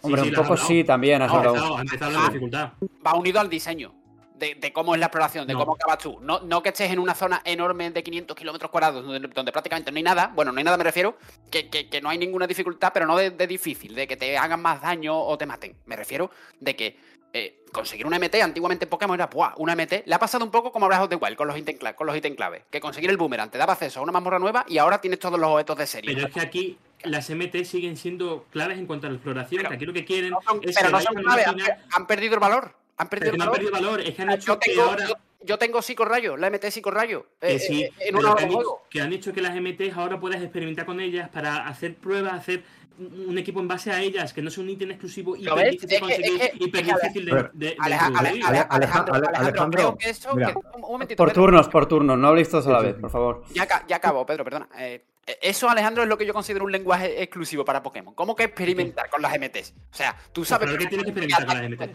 hombre, 0.03 0.23
sí, 0.25 0.29
un 0.29 0.35
poco 0.35 0.57
sí, 0.59 0.85
también 0.85 1.23
has 1.23 1.33
Ha 1.33 1.37
hablado. 1.37 1.55
empezado, 1.55 1.77
ha 1.79 1.81
empezado 1.81 2.11
la 2.11 2.19
Ah. 2.19 2.27
dificultad. 2.29 2.73
Va 3.07 3.15
unido 3.15 3.41
al 3.41 3.49
diseño. 3.49 3.95
De, 4.43 4.57
de 4.57 4.73
cómo 4.73 4.95
es 4.95 4.99
la 4.99 5.07
exploración, 5.07 5.47
de 5.47 5.53
No. 5.53 5.61
cómo 5.61 5.75
acabas 5.75 5.99
tú. 5.99 6.19
No, 6.21 6.41
no 6.41 6.65
que 6.65 6.71
estés 6.71 6.91
en 6.91 6.99
una 6.99 7.15
zona 7.15 7.41
enorme 7.45 7.93
de 7.93 8.03
500 8.03 8.37
kilómetros 8.37 8.73
cuadrados 8.73 9.05
donde, 9.05 9.29
donde 9.29 9.53
prácticamente 9.53 9.93
no 9.93 9.97
hay 9.99 10.03
nada. 10.03 10.33
Bueno, 10.35 10.51
no 10.51 10.59
hay 10.59 10.65
nada, 10.65 10.77
me 10.77 10.83
refiero. 10.83 11.17
Que, 11.49 11.69
que- 11.71 11.89
que 11.89 12.01
no 12.01 12.09
hay 12.09 12.19
ninguna 12.19 12.49
dificultad, 12.49 12.91
pero 12.93 13.07
no 13.07 13.17
de, 13.17 13.31
de 13.31 13.47
difícil, 13.47 13.95
de 13.95 14.09
que 14.09 14.17
te 14.17 14.37
hagan 14.37 14.61
más 14.61 14.83
daño 14.83 15.17
o 15.17 15.39
te 15.39 15.47
maten. 15.47 15.77
Me 15.87 15.95
refiero 15.95 16.31
de 16.59 16.75
que 16.75 16.99
eh, 17.33 17.65
conseguir 17.73 18.05
una 18.05 18.19
MT 18.19 18.35
antiguamente 18.43 18.85
en 18.87 18.89
Pokémon 18.91 19.15
era 19.15 19.27
¡buah! 19.29 19.55
Una 19.59 19.77
MT. 19.77 20.03
Le 20.07 20.15
ha 20.15 20.19
pasado 20.19 20.45
un 20.45 20.51
poco 20.51 20.73
como 20.73 20.87
a 20.87 20.89
Breath 20.89 21.03
of 21.05 21.09
the 21.11 21.17
Wild 21.17 21.37
con 21.37 21.47
los 21.47 21.57
ítem 21.57 21.79
cla- 21.79 21.95
con 21.95 22.09
los 22.09 22.17
ítem 22.17 22.35
clave. 22.35 22.65
Que 22.69 22.81
conseguir 22.81 23.11
el 23.11 23.17
boomerang 23.19 23.49
te 23.49 23.59
daba 23.59 23.75
acceso 23.75 24.01
a 24.01 24.03
una 24.03 24.11
mazmorra 24.11 24.41
nueva 24.41 24.65
y 24.69 24.79
ahora 24.79 25.01
tienes 25.01 25.21
todos 25.21 25.39
los 25.39 25.49
objetos 25.51 25.79
de 25.79 25.87
serie. 25.87 26.15
Pero 26.17 26.27
es 26.27 26.35
que 26.35 26.41
aquí 26.41 26.79
las 27.05 27.31
MT 27.31 27.65
siguen 27.65 27.97
siendo 27.97 28.45
claves 28.51 28.77
en 28.79 28.87
cuanto 28.87 29.07
a 29.07 29.11
la 29.11 29.17
exploración, 29.17 29.59
Pero 29.59 29.69
que 29.71 29.75
aquí 29.77 29.87
lo 29.87 29.93
que 29.93 30.05
quieren 30.05 30.31
No 30.31 30.41
son- 30.45 30.61
es 30.65 30.77
pero 30.77 30.91
no 30.91 31.01
son 31.01 31.17
a 31.17 31.21
una 31.21 31.35
clave, 31.37 31.63
han, 31.71 31.79
han 31.93 32.07
perdido 32.09 32.35
el 32.35 32.41
valor. 32.41 32.82
Han 32.97 33.09
perdido 33.09 33.33
pero 33.33 33.43
que 33.43 33.49
han 33.49 33.53
perdido 33.53 33.73
valor, 33.73 34.01
es 34.01 34.15
que 34.15 34.23
han 34.23 34.31
Ah, 34.31 34.35
hecho 34.35 34.47
yo 34.47 34.59
que 34.59 34.71
tengo, 34.71 34.83
ahora... 34.83 35.09
yo, 35.09 35.15
yo 35.45 35.59
tengo 35.59 35.83
psicorrayo, 35.83 36.37
la 36.37 36.51
MT 36.51 36.71
psicorrayo. 36.71 37.27
que 37.41 37.55
eh, 37.55 37.59
sí, 37.59 37.83
eh, 37.83 37.93
en 38.01 38.15
pero 38.15 38.19
una 38.19 38.33
hora 38.33 38.39
que, 38.39 38.45
han 38.45 38.51
hecho, 38.53 38.79
que 38.91 39.01
han 39.01 39.13
hecho 39.13 39.33
que 39.33 39.41
las 39.41 39.55
MTs 39.61 39.97
ahora 39.97 40.21
puedas 40.21 40.41
experimentar 40.43 40.87
con 40.87 41.01
ellas 41.01 41.29
para 41.31 41.67
hacer 41.67 41.97
pruebas, 41.97 42.35
hacer 42.35 42.63
un 42.99 43.37
equipo 43.39 43.59
en 43.59 43.67
base 43.67 43.91
a 43.91 44.01
ellas, 44.01 44.33
que 44.35 44.43
no 44.43 44.51
sea 44.51 44.63
un 44.63 44.71
ítem 44.71 44.91
exclusivo 44.91 45.35
¿Lo 45.35 45.41
hiper 45.41 45.55
ves? 45.57 45.71
difícil 45.73 45.89
de 45.89 45.95
Es 45.97 46.01
que- 46.01 46.07
conseguir, 46.07 46.43
es 46.43 46.51
que- 46.51 46.57
hiper 46.65 46.81
es 46.81 46.87
que- 46.87 46.95
difícil 47.09 47.25
de, 47.55 47.77
Alejandro, 47.81 48.21
Ale- 48.21 48.29
Alejandro, 48.69 49.15
Alejandro, 49.35 49.71
creo 49.71 49.99
que 49.99 50.11
eso. 50.11 50.35
mira. 50.37 50.49
que- 50.53 50.59
un, 50.59 50.75
un 50.75 50.81
momentito, 50.93 51.17
Por 51.17 51.29
Pedro. 51.31 51.43
turnos, 51.43 51.69
por 51.69 51.87
turnos, 51.89 52.19
no 52.19 52.29
habléis 52.29 52.51
todos 52.51 52.67
a 52.67 52.71
la 52.71 52.81
vez, 52.83 52.95
por 52.97 53.11
favor. 53.11 53.45
Ya, 53.55 53.67
ya 53.89 53.97
acabo, 53.97 54.25
Pedro, 54.27 54.45
perdona. 54.45 54.69
Eh, 54.79 55.03
eh, 55.27 55.39
eso, 55.41 55.69
Alejandro, 55.71 56.03
es 56.03 56.09
lo 56.09 56.19
que 56.19 56.27
yo 56.27 56.35
considero 56.35 56.67
un 56.67 56.71
lenguaje 56.73 57.21
exclusivo 57.23 57.65
para 57.65 57.83
Pokémon. 57.83 58.15
¿Cómo 58.15 58.37
que 58.37 58.45
experimentar 58.45 59.09
con 59.09 59.23
las 59.23 59.33
MTs? 59.35 59.73
O 59.91 59.95
sea, 59.95 60.15
tú 60.31 60.45
sabes. 60.45 60.69
Claro 60.69 60.79
que 60.79 60.87
tienes 60.89 61.05
que 61.05 61.11
experimentar 61.11 61.47
con 61.47 61.57
las 61.57 61.65
MT. 61.71 61.91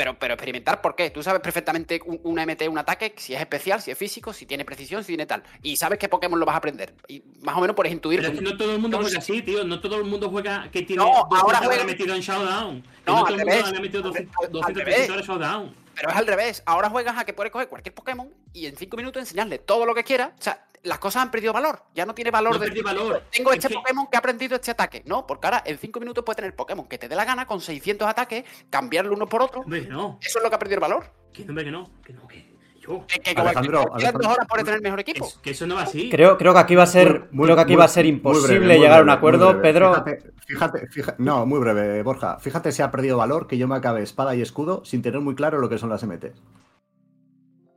pero, 0.00 0.18
pero 0.18 0.32
experimentar, 0.32 0.80
¿por 0.80 0.96
qué? 0.96 1.10
Tú 1.10 1.22
sabes 1.22 1.42
perfectamente 1.42 2.00
un, 2.06 2.18
una 2.24 2.46
MT, 2.46 2.62
un 2.70 2.78
ataque, 2.78 3.12
si 3.18 3.34
es 3.34 3.40
especial, 3.40 3.82
si 3.82 3.90
es 3.90 3.98
físico, 3.98 4.32
si 4.32 4.46
tiene 4.46 4.64
precisión, 4.64 5.02
si 5.04 5.08
tiene 5.08 5.26
tal. 5.26 5.42
Y 5.62 5.76
sabes 5.76 5.98
qué 5.98 6.08
Pokémon 6.08 6.40
lo 6.40 6.46
vas 6.46 6.54
a 6.54 6.56
aprender. 6.56 6.94
Y 7.06 7.22
más 7.42 7.54
o 7.54 7.60
menos 7.60 7.76
puedes 7.76 7.92
intuir. 7.92 8.20
Pero 8.20 8.32
es 8.32 8.38
que 8.38 8.44
no 8.44 8.56
todo 8.56 8.72
el 8.72 8.78
mundo 8.78 8.96
juega 8.98 9.18
así, 9.18 9.42
tío. 9.42 9.62
No 9.64 9.78
todo 9.78 9.96
el 9.96 10.04
mundo 10.04 10.30
juega 10.30 10.70
que 10.72 10.80
tiene 10.82 11.02
No, 11.02 11.28
ahora 11.36 11.58
juega- 11.58 11.84
metido 11.84 12.14
en 12.14 12.22
Showdown. 12.22 12.82
No, 13.06 13.24
todo 13.24 13.28
el 13.36 13.44
mundo 13.44 13.70
le 13.70 13.76
ha 13.76 13.80
metido 13.82 13.98
Al- 14.04 14.10
200 14.10 14.36
al 14.46 14.52
230 14.52 14.84
revés. 14.90 15.10
horas 15.10 15.26
Showdown. 15.26 15.74
Pero 15.94 16.08
es 16.08 16.16
al 16.16 16.26
revés. 16.26 16.62
Ahora 16.64 16.88
juegas 16.88 17.18
a 17.18 17.26
que 17.26 17.34
puedes 17.34 17.52
coger 17.52 17.68
cualquier 17.68 17.94
Pokémon 17.94 18.32
y 18.54 18.64
en 18.64 18.76
5 18.78 18.96
minutos 18.96 19.20
enseñarle 19.20 19.58
todo 19.58 19.84
lo 19.84 19.94
que 19.94 20.02
quiera. 20.02 20.32
O 20.38 20.42
sea, 20.42 20.64
las 20.82 20.98
cosas 20.98 21.22
han 21.22 21.30
perdido 21.30 21.52
valor. 21.52 21.82
Ya 21.94 22.06
no 22.06 22.14
tiene 22.14 22.30
valor 22.30 22.54
No 22.54 22.58
de 22.58 22.82
valor. 22.82 23.22
Tengo 23.30 23.50
Es 23.52 23.56
este 23.58 23.68
que- 23.68 23.74
Pokémon 23.74 24.06
que 24.10 24.16
ha 24.16 24.20
aprendido 24.20 24.54
este 24.56 24.70
ataque. 24.70 25.02
No, 25.06 25.26
porque 25.26 25.46
ahora 25.46 25.62
en 25.66 25.76
5 25.78 26.00
minutos 26.00 26.24
puedes 26.24 26.36
tener 26.36 26.54
Pokémon 26.56 26.86
que 26.88 26.96
te 26.98 27.08
dé 27.08 27.14
la 27.16 27.24
gana 27.24 27.46
con 27.46 27.60
600 27.60 28.08
ataques, 28.08 28.44
cambiarlo 28.70 29.14
uno 29.14 29.26
por 29.28 29.42
otro. 29.42 29.60
Hombre, 29.60 29.86
no. 29.86 30.18
Eso 30.22 30.38
es 30.38 30.42
lo 30.42 30.48
que 30.48 30.56
ha 30.56 30.58
perdido 30.58 30.76
el 30.76 30.80
valor. 30.80 31.04
Que 31.32 31.44
no, 31.44 31.50
hombre, 31.50 31.64
que 31.64 31.70
no. 31.70 31.90
Que 32.04 32.12
no, 32.14 32.26
que 32.26 32.50
yo. 32.80 33.04
Que, 33.06 33.20
que 33.20 33.30
Alejandro, 33.38 33.94
Alejandro. 33.94 34.28
dos 34.28 34.38
horas 34.50 34.64
tener 34.64 34.80
mejor 34.80 35.00
equipo. 35.00 35.26
Es- 35.26 35.34
que 35.42 35.50
eso 35.50 35.66
no 35.66 35.74
va 35.74 35.82
así. 35.82 36.08
Creo, 36.10 36.38
creo 36.38 36.54
que 36.54 36.58
aquí 36.60 36.74
va 36.74 36.84
a 36.84 36.86
ser, 36.86 37.28
Muy- 37.30 37.44
creo 37.44 37.56
que 37.56 37.62
aquí 37.62 37.72
muy- 37.72 37.78
va 37.80 37.84
a 37.84 37.88
ser 37.88 38.06
imposible 38.06 38.58
breve, 38.58 38.78
llegar 38.80 39.00
a 39.00 39.02
un 39.02 39.10
acuerdo, 39.10 39.48
breve. 39.48 39.62
Pedro. 39.62 39.92
Fíjate, 39.92 40.32
fíjate, 40.46 40.86
fíjate- 40.88 41.22
no, 41.22 41.44
muy 41.44 41.60
breve, 41.60 42.02
Borja. 42.02 42.38
Fíjate 42.40 42.72
si 42.72 42.80
ha 42.80 42.90
perdido 42.90 43.18
valor 43.18 43.46
que 43.46 43.58
yo 43.58 43.68
me 43.68 43.76
acabe 43.76 44.02
espada 44.02 44.34
y 44.34 44.40
escudo 44.40 44.82
sin 44.86 45.02
tener 45.02 45.20
muy 45.20 45.34
claro 45.34 45.58
lo 45.58 45.68
que 45.68 45.76
son 45.78 45.90
las 45.90 46.02
MT. 46.02 46.32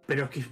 Pero 0.08 0.24
es 0.24 0.30
que. 0.30 0.46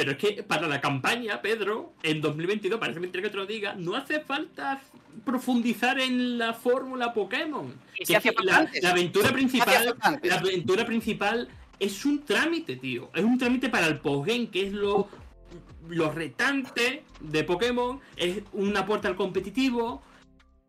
Pero 0.00 0.12
es 0.12 0.16
que 0.16 0.42
para 0.42 0.66
la 0.66 0.80
campaña, 0.80 1.42
Pedro, 1.42 1.92
en 2.02 2.22
2022, 2.22 2.80
parece 2.80 3.00
mentira 3.00 3.22
que 3.22 3.28
te 3.28 3.36
lo 3.36 3.44
diga, 3.44 3.74
no 3.74 3.94
hace 3.94 4.20
falta 4.20 4.80
profundizar 5.26 6.00
en 6.00 6.38
la 6.38 6.54
fórmula 6.54 7.12
Pokémon. 7.12 7.74
Y 7.98 8.10
la, 8.10 8.90
aventura 8.90 9.28
principal. 9.30 9.94
La 10.22 10.36
aventura 10.36 10.86
principal 10.86 11.48
es 11.78 12.06
un 12.06 12.24
trámite, 12.24 12.76
tío. 12.76 13.10
Es 13.14 13.22
un 13.22 13.36
trámite 13.36 13.68
para 13.68 13.88
el 13.88 13.98
postgame, 13.98 14.48
que 14.48 14.68
es 14.68 14.72
lo, 14.72 15.06
lo 15.90 16.10
retante 16.10 17.04
de 17.20 17.44
Pokémon. 17.44 18.00
Es 18.16 18.38
una 18.54 18.86
puerta 18.86 19.06
al 19.08 19.16
competitivo. 19.16 20.02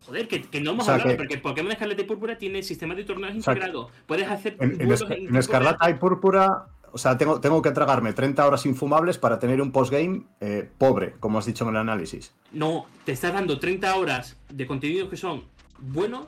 Joder, 0.05 0.27
que, 0.27 0.41
que 0.41 0.59
no 0.59 0.71
hemos 0.71 0.83
O 0.83 0.85
sea, 0.87 0.95
hablado, 0.95 1.11
que- 1.11 1.15
porque 1.15 1.37
Pokémon 1.37 1.71
Escarlata 1.71 2.01
y 2.01 2.05
Púrpura 2.05 2.37
tiene 2.37 2.63
sistema 2.63 2.95
de 2.95 3.05
torneos 3.05 3.31
sea, 3.31 3.53
que- 3.53 3.59
integrados. 3.59 3.91
Puedes 4.07 4.27
hacer 4.27 4.57
En, 4.59 4.71
en 4.81 4.91
en 4.91 5.35
Escarlata 5.37 5.89
y 5.89 5.93
Púrpura, 5.93 6.65
o 6.93 6.97
sea, 6.97 7.17
tengo, 7.17 7.39
tengo 7.41 7.61
que 7.61 7.71
tragarme 7.71 8.13
30 8.13 8.45
horas 8.45 8.65
infumables 8.65 9.17
para 9.17 9.39
tener 9.39 9.61
un 9.61 9.71
postgame 9.71 10.23
eh, 10.39 10.69
pobre, 10.77 11.13
como 11.19 11.39
has 11.39 11.45
dicho 11.45 11.63
en 11.63 11.71
el 11.71 11.77
análisis. 11.77 12.33
No, 12.51 12.85
te 13.05 13.11
estás 13.13 13.33
dando 13.33 13.59
30 13.59 13.95
horas 13.95 14.37
de 14.49 14.67
contenidos 14.67 15.09
que 15.09 15.17
son 15.17 15.43
buenos, 15.79 16.27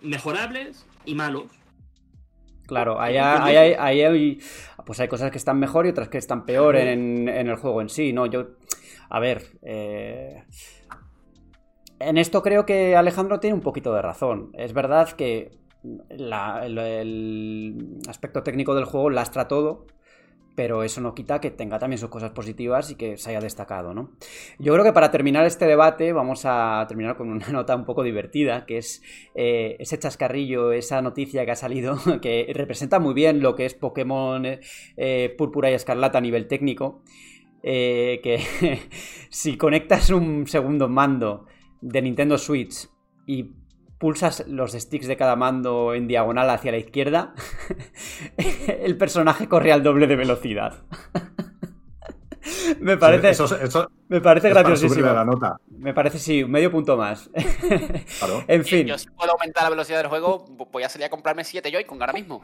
mejorables 0.00 0.86
y 1.04 1.14
malos. 1.14 1.44
Claro, 2.66 3.00
ahí 3.00 3.16
hay, 3.16 3.38
ahí 3.42 3.56
hay- 3.56 3.74
ahí 3.78 4.00
hay- 4.02 4.40
pues 4.86 4.98
hay 5.00 5.08
cosas 5.08 5.30
que 5.30 5.38
están 5.38 5.58
mejor 5.58 5.86
y 5.86 5.90
otras 5.90 6.08
que 6.08 6.18
están 6.18 6.44
peor 6.46 6.76
en, 6.76 7.28
en 7.28 7.48
el 7.48 7.56
juego 7.56 7.80
en 7.82 7.88
sí, 7.88 8.12
¿no? 8.12 8.26
Yo, 8.26 8.46
a 9.10 9.20
ver, 9.20 9.58
eh, 9.62 10.44
en 11.98 12.18
esto 12.18 12.42
creo 12.42 12.64
que 12.66 12.96
Alejandro 12.96 13.40
tiene 13.40 13.54
un 13.54 13.60
poquito 13.60 13.92
de 13.94 14.02
razón. 14.02 14.50
Es 14.54 14.72
verdad 14.72 15.10
que 15.12 15.50
el 16.10 18.00
aspecto 18.08 18.42
técnico 18.42 18.74
del 18.74 18.84
juego 18.84 19.10
lastra 19.10 19.48
todo, 19.48 19.86
pero 20.54 20.82
eso 20.82 21.00
no 21.00 21.14
quita 21.14 21.40
que 21.40 21.50
tenga 21.50 21.78
también 21.78 21.98
sus 21.98 22.10
cosas 22.10 22.30
positivas 22.30 22.90
y 22.90 22.96
que 22.96 23.16
se 23.16 23.30
haya 23.30 23.40
destacado, 23.40 23.94
¿no? 23.94 24.12
Yo 24.58 24.72
creo 24.72 24.84
que 24.84 24.92
para 24.92 25.10
terminar 25.10 25.46
este 25.46 25.66
debate 25.66 26.12
vamos 26.12 26.42
a 26.44 26.84
terminar 26.88 27.16
con 27.16 27.30
una 27.30 27.48
nota 27.52 27.74
un 27.74 27.84
poco 27.84 28.02
divertida, 28.02 28.66
que 28.66 28.78
es 28.78 29.02
eh, 29.34 29.76
ese 29.78 29.98
chascarrillo, 29.98 30.72
esa 30.72 31.00
noticia 31.00 31.44
que 31.44 31.52
ha 31.52 31.56
salido, 31.56 31.98
que 32.22 32.50
representa 32.54 32.98
muy 32.98 33.14
bien 33.14 33.40
lo 33.40 33.54
que 33.54 33.64
es 33.64 33.74
Pokémon 33.74 34.44
eh, 34.96 35.34
Púrpura 35.38 35.70
y 35.70 35.74
Escarlata 35.74 36.18
a 36.18 36.22
nivel 36.22 36.48
técnico, 36.48 37.02
eh, 37.62 38.20
que 38.22 38.40
si 39.30 39.56
conectas 39.56 40.10
un 40.10 40.46
segundo 40.46 40.88
mando 40.88 41.46
de 41.80 42.02
Nintendo 42.02 42.36
Switch 42.36 42.88
y 43.26 43.61
pulsas 44.02 44.44
los 44.48 44.72
sticks 44.72 45.06
de 45.06 45.16
cada 45.16 45.36
mando 45.36 45.94
en 45.94 46.08
diagonal 46.08 46.50
hacia 46.50 46.72
la 46.72 46.78
izquierda, 46.78 47.34
el 48.66 48.96
personaje 48.96 49.46
corre 49.46 49.70
al 49.70 49.84
doble 49.84 50.08
de 50.08 50.16
velocidad. 50.16 50.82
Me 52.80 52.96
parece, 52.96 53.30
Eso, 53.30 53.44
eso 53.60 53.90
me 54.08 54.20
parece 54.20 54.48
es 54.48 54.54
graciosísimo. 54.54 55.06
la 55.12 55.24
nota. 55.24 55.56
Me 55.78 55.94
parece, 55.94 56.18
sí, 56.18 56.44
medio 56.44 56.70
punto 56.70 56.96
más. 56.96 57.30
Claro. 58.18 58.44
en 58.46 58.64
fin, 58.64 58.86
Yo 58.86 58.98
si 58.98 59.08
puedo 59.10 59.32
aumentar 59.32 59.62
la 59.64 59.70
velocidad 59.70 59.98
del 59.98 60.08
juego, 60.08 60.44
voy 60.70 60.82
a 60.82 60.88
salir 60.88 61.06
a 61.06 61.10
comprarme 61.10 61.44
7 61.44 61.70
Joy-Con 61.72 62.00
ahora 62.00 62.12
mismo. 62.12 62.42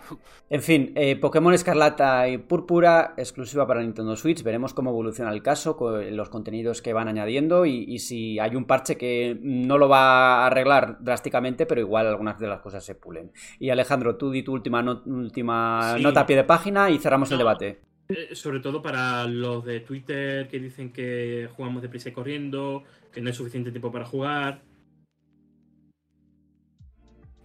en 0.49 0.62
fin, 0.62 0.93
eh, 0.97 1.16
Pokémon 1.16 1.53
Escarlata 1.53 2.29
y 2.29 2.39
Púrpura, 2.39 3.15
exclusiva 3.16 3.66
para 3.66 3.83
Nintendo 3.83 4.16
Switch. 4.16 4.43
Veremos 4.43 4.73
cómo 4.75 4.91
evoluciona 4.91 5.31
el 5.33 5.43
caso, 5.43 5.77
con 5.77 6.16
los 6.16 6.29
contenidos 6.31 6.81
que 6.83 6.93
van 6.93 7.09
añadiendo 7.09 7.66
y, 7.66 7.85
y 7.87 7.99
si 7.99 8.39
hay 8.39 8.57
un 8.57 8.65
parche 8.65 8.97
que 8.97 9.39
no 9.43 9.79
lo 9.79 9.89
va 9.89 10.43
a 10.43 10.47
arreglar 10.47 10.97
drásticamente, 11.01 11.66
pero 11.66 11.81
igual 11.81 12.07
algunas 12.07 12.39
de 12.39 12.47
las 12.49 12.61
cosas 12.61 12.85
se 12.85 12.95
pulen. 12.95 13.33
Y 13.59 13.70
Alejandro, 13.70 14.16
tú 14.16 14.31
di 14.31 14.43
tu 14.43 14.53
última, 14.53 14.83
no- 14.83 15.03
última 15.07 15.95
Sí. 15.97 16.03
nota 16.03 16.20
a 16.20 16.27
pie 16.27 16.37
de 16.37 16.45
página 16.45 16.91
y 16.91 16.99
cerramos 16.99 17.31
el 17.31 17.39
debate. 17.39 17.81
Eh, 18.09 18.35
Sobre 18.35 18.61
todo 18.61 18.81
para 18.81 19.27
los 19.27 19.65
de 19.65 19.81
Twitter 19.81 20.49
que 20.49 20.59
dicen 20.59 20.93
que 20.93 21.49
jugamos 21.55 21.83
deprisa 21.83 22.09
y 22.09 22.13
corriendo, 22.13 22.85
que 23.13 23.21
no 23.21 23.29
hay 23.29 23.35
suficiente 23.35 23.71
tiempo 23.71 23.93
para 23.93 24.07
jugar. 24.07 24.63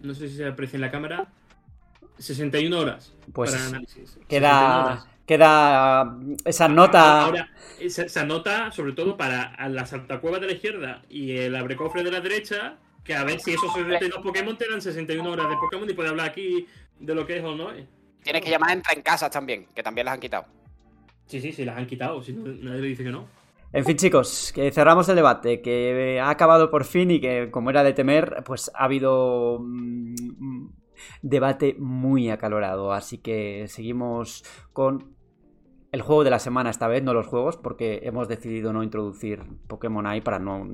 No 0.00 0.14
sé 0.14 0.28
si 0.28 0.36
se 0.36 0.46
aprecia 0.46 0.76
en 0.76 0.80
la 0.80 0.90
cámara. 0.90 1.32
61 2.18 2.78
horas 2.78 3.12
Pues 3.32 3.50
para 3.50 3.66
análisis. 3.66 4.10
61 4.10 4.26
Queda, 4.28 5.06
queda 5.26 6.18
esa 6.44 6.68
nota. 6.68 7.22
Ahora, 7.22 7.50
esa, 7.80 8.04
esa 8.04 8.24
nota, 8.24 8.70
sobre 8.70 8.92
todo 8.92 9.16
para 9.16 9.68
la 9.68 9.84
saltacueva 9.84 10.38
de 10.38 10.46
la 10.46 10.52
izquierda 10.52 11.02
y 11.10 11.32
el 11.32 11.56
abrecofre 11.56 12.02
de 12.04 12.10
la 12.10 12.20
derecha, 12.20 12.76
que 13.02 13.14
a 13.14 13.24
ver 13.24 13.40
si 13.40 13.52
esos 13.52 13.72
62 13.74 14.22
Pokémon 14.22 14.56
te 14.56 14.68
dan 14.70 14.80
61 14.80 15.30
horas 15.30 15.48
de 15.50 15.56
Pokémon 15.56 15.90
y 15.90 15.92
puedes 15.92 16.10
hablar 16.10 16.28
aquí 16.28 16.66
de 17.00 17.14
lo 17.14 17.26
que 17.26 17.36
es 17.36 17.44
o 17.44 17.54
no 17.54 17.70
es. 17.72 17.84
Tienes 18.24 18.42
que 18.42 18.50
llamar 18.50 18.70
a 18.70 18.72
entra 18.72 18.94
en 18.94 19.02
casa 19.02 19.28
también, 19.28 19.66
que 19.74 19.82
también 19.82 20.06
las 20.06 20.14
han 20.14 20.20
quitado. 20.20 20.46
Sí, 21.26 21.40
sí, 21.40 21.52
sí, 21.52 21.64
las 21.64 21.76
han 21.76 21.86
quitado, 21.86 22.22
si 22.22 22.32
no, 22.32 22.42
nadie 22.42 22.80
le 22.80 22.88
dice 22.88 23.04
que 23.04 23.10
no. 23.10 23.26
En 23.72 23.84
fin, 23.84 23.96
chicos, 23.96 24.50
que 24.54 24.70
cerramos 24.70 25.08
el 25.10 25.16
debate, 25.16 25.60
que 25.60 26.18
ha 26.20 26.30
acabado 26.30 26.70
por 26.70 26.84
fin 26.84 27.10
y 27.10 27.20
que, 27.20 27.50
como 27.50 27.68
era 27.68 27.84
de 27.84 27.92
temer, 27.92 28.42
pues 28.46 28.70
ha 28.74 28.84
habido 28.84 29.58
mm, 29.60 30.68
debate 31.22 31.76
muy 31.78 32.30
acalorado. 32.30 32.92
Así 32.92 33.18
que 33.18 33.66
seguimos 33.68 34.42
con 34.72 35.16
el 35.92 36.00
juego 36.00 36.24
de 36.24 36.30
la 36.30 36.38
semana 36.38 36.70
esta 36.70 36.88
vez, 36.88 37.02
no 37.02 37.12
los 37.12 37.26
juegos, 37.26 37.58
porque 37.58 38.00
hemos 38.04 38.26
decidido 38.26 38.72
no 38.72 38.82
introducir 38.82 39.42
Pokémon 39.66 40.06
ahí 40.06 40.22
para 40.22 40.38
no, 40.38 40.66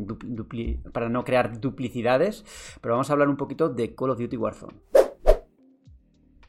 para 0.93 1.09
no 1.09 1.25
crear 1.25 1.59
duplicidades. 1.59 2.45
Pero 2.81 2.95
vamos 2.95 3.11
a 3.11 3.15
hablar 3.15 3.29
un 3.29 3.37
poquito 3.37 3.69
de 3.71 3.95
Call 3.95 4.11
of 4.11 4.19
Duty 4.19 4.37
Warzone. 4.37 5.00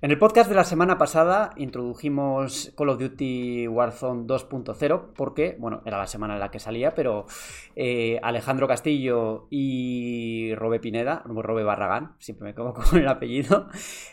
En 0.03 0.09
el 0.09 0.17
podcast 0.17 0.49
de 0.49 0.55
la 0.55 0.63
semana 0.63 0.97
pasada 0.97 1.51
introdujimos 1.57 2.73
Call 2.75 2.89
of 2.89 2.97
Duty 2.97 3.67
Warzone 3.67 4.25
2.0 4.25 5.13
porque, 5.15 5.55
bueno, 5.59 5.83
era 5.85 5.99
la 5.99 6.07
semana 6.07 6.33
en 6.33 6.39
la 6.39 6.49
que 6.49 6.57
salía, 6.57 6.95
pero 6.95 7.27
eh, 7.75 8.19
Alejandro 8.23 8.67
Castillo 8.67 9.45
y 9.51 10.55
Robe 10.55 10.79
Pineda, 10.79 11.21
Robe 11.23 11.63
Barragán, 11.63 12.15
siempre 12.17 12.45
me 12.45 12.49
equivoco 12.49 12.81
con 12.89 12.97
el 12.97 13.07
apellido, 13.07 13.67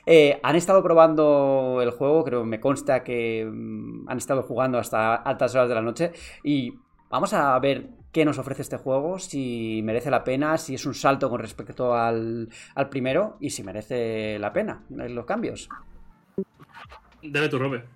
eh, 0.04 0.38
han 0.42 0.56
estado 0.56 0.82
probando 0.82 1.80
el 1.80 1.90
juego, 1.92 2.22
creo 2.22 2.44
me 2.44 2.60
consta 2.60 3.02
que 3.02 3.48
mm, 3.50 4.10
han 4.10 4.18
estado 4.18 4.42
jugando 4.42 4.76
hasta 4.76 5.14
altas 5.14 5.54
horas 5.54 5.70
de 5.70 5.74
la 5.74 5.80
noche 5.80 6.12
y 6.44 6.74
vamos 7.10 7.32
a 7.32 7.58
ver 7.58 7.86
qué 8.12 8.24
nos 8.24 8.38
ofrece 8.38 8.62
este 8.62 8.76
juego, 8.78 9.18
si 9.18 9.80
merece 9.84 10.10
la 10.10 10.24
pena, 10.24 10.56
si 10.58 10.74
es 10.74 10.86
un 10.86 10.94
salto 10.94 11.28
con 11.28 11.40
respecto 11.40 11.94
al, 11.94 12.48
al 12.74 12.88
primero 12.88 13.36
y 13.40 13.50
si 13.50 13.62
merece 13.62 14.38
la 14.38 14.52
pena 14.52 14.82
eh, 14.98 15.08
los 15.08 15.26
cambios. 15.26 15.68
Dale 17.22 17.48
tu 17.48 17.58
Robert. 17.58 17.86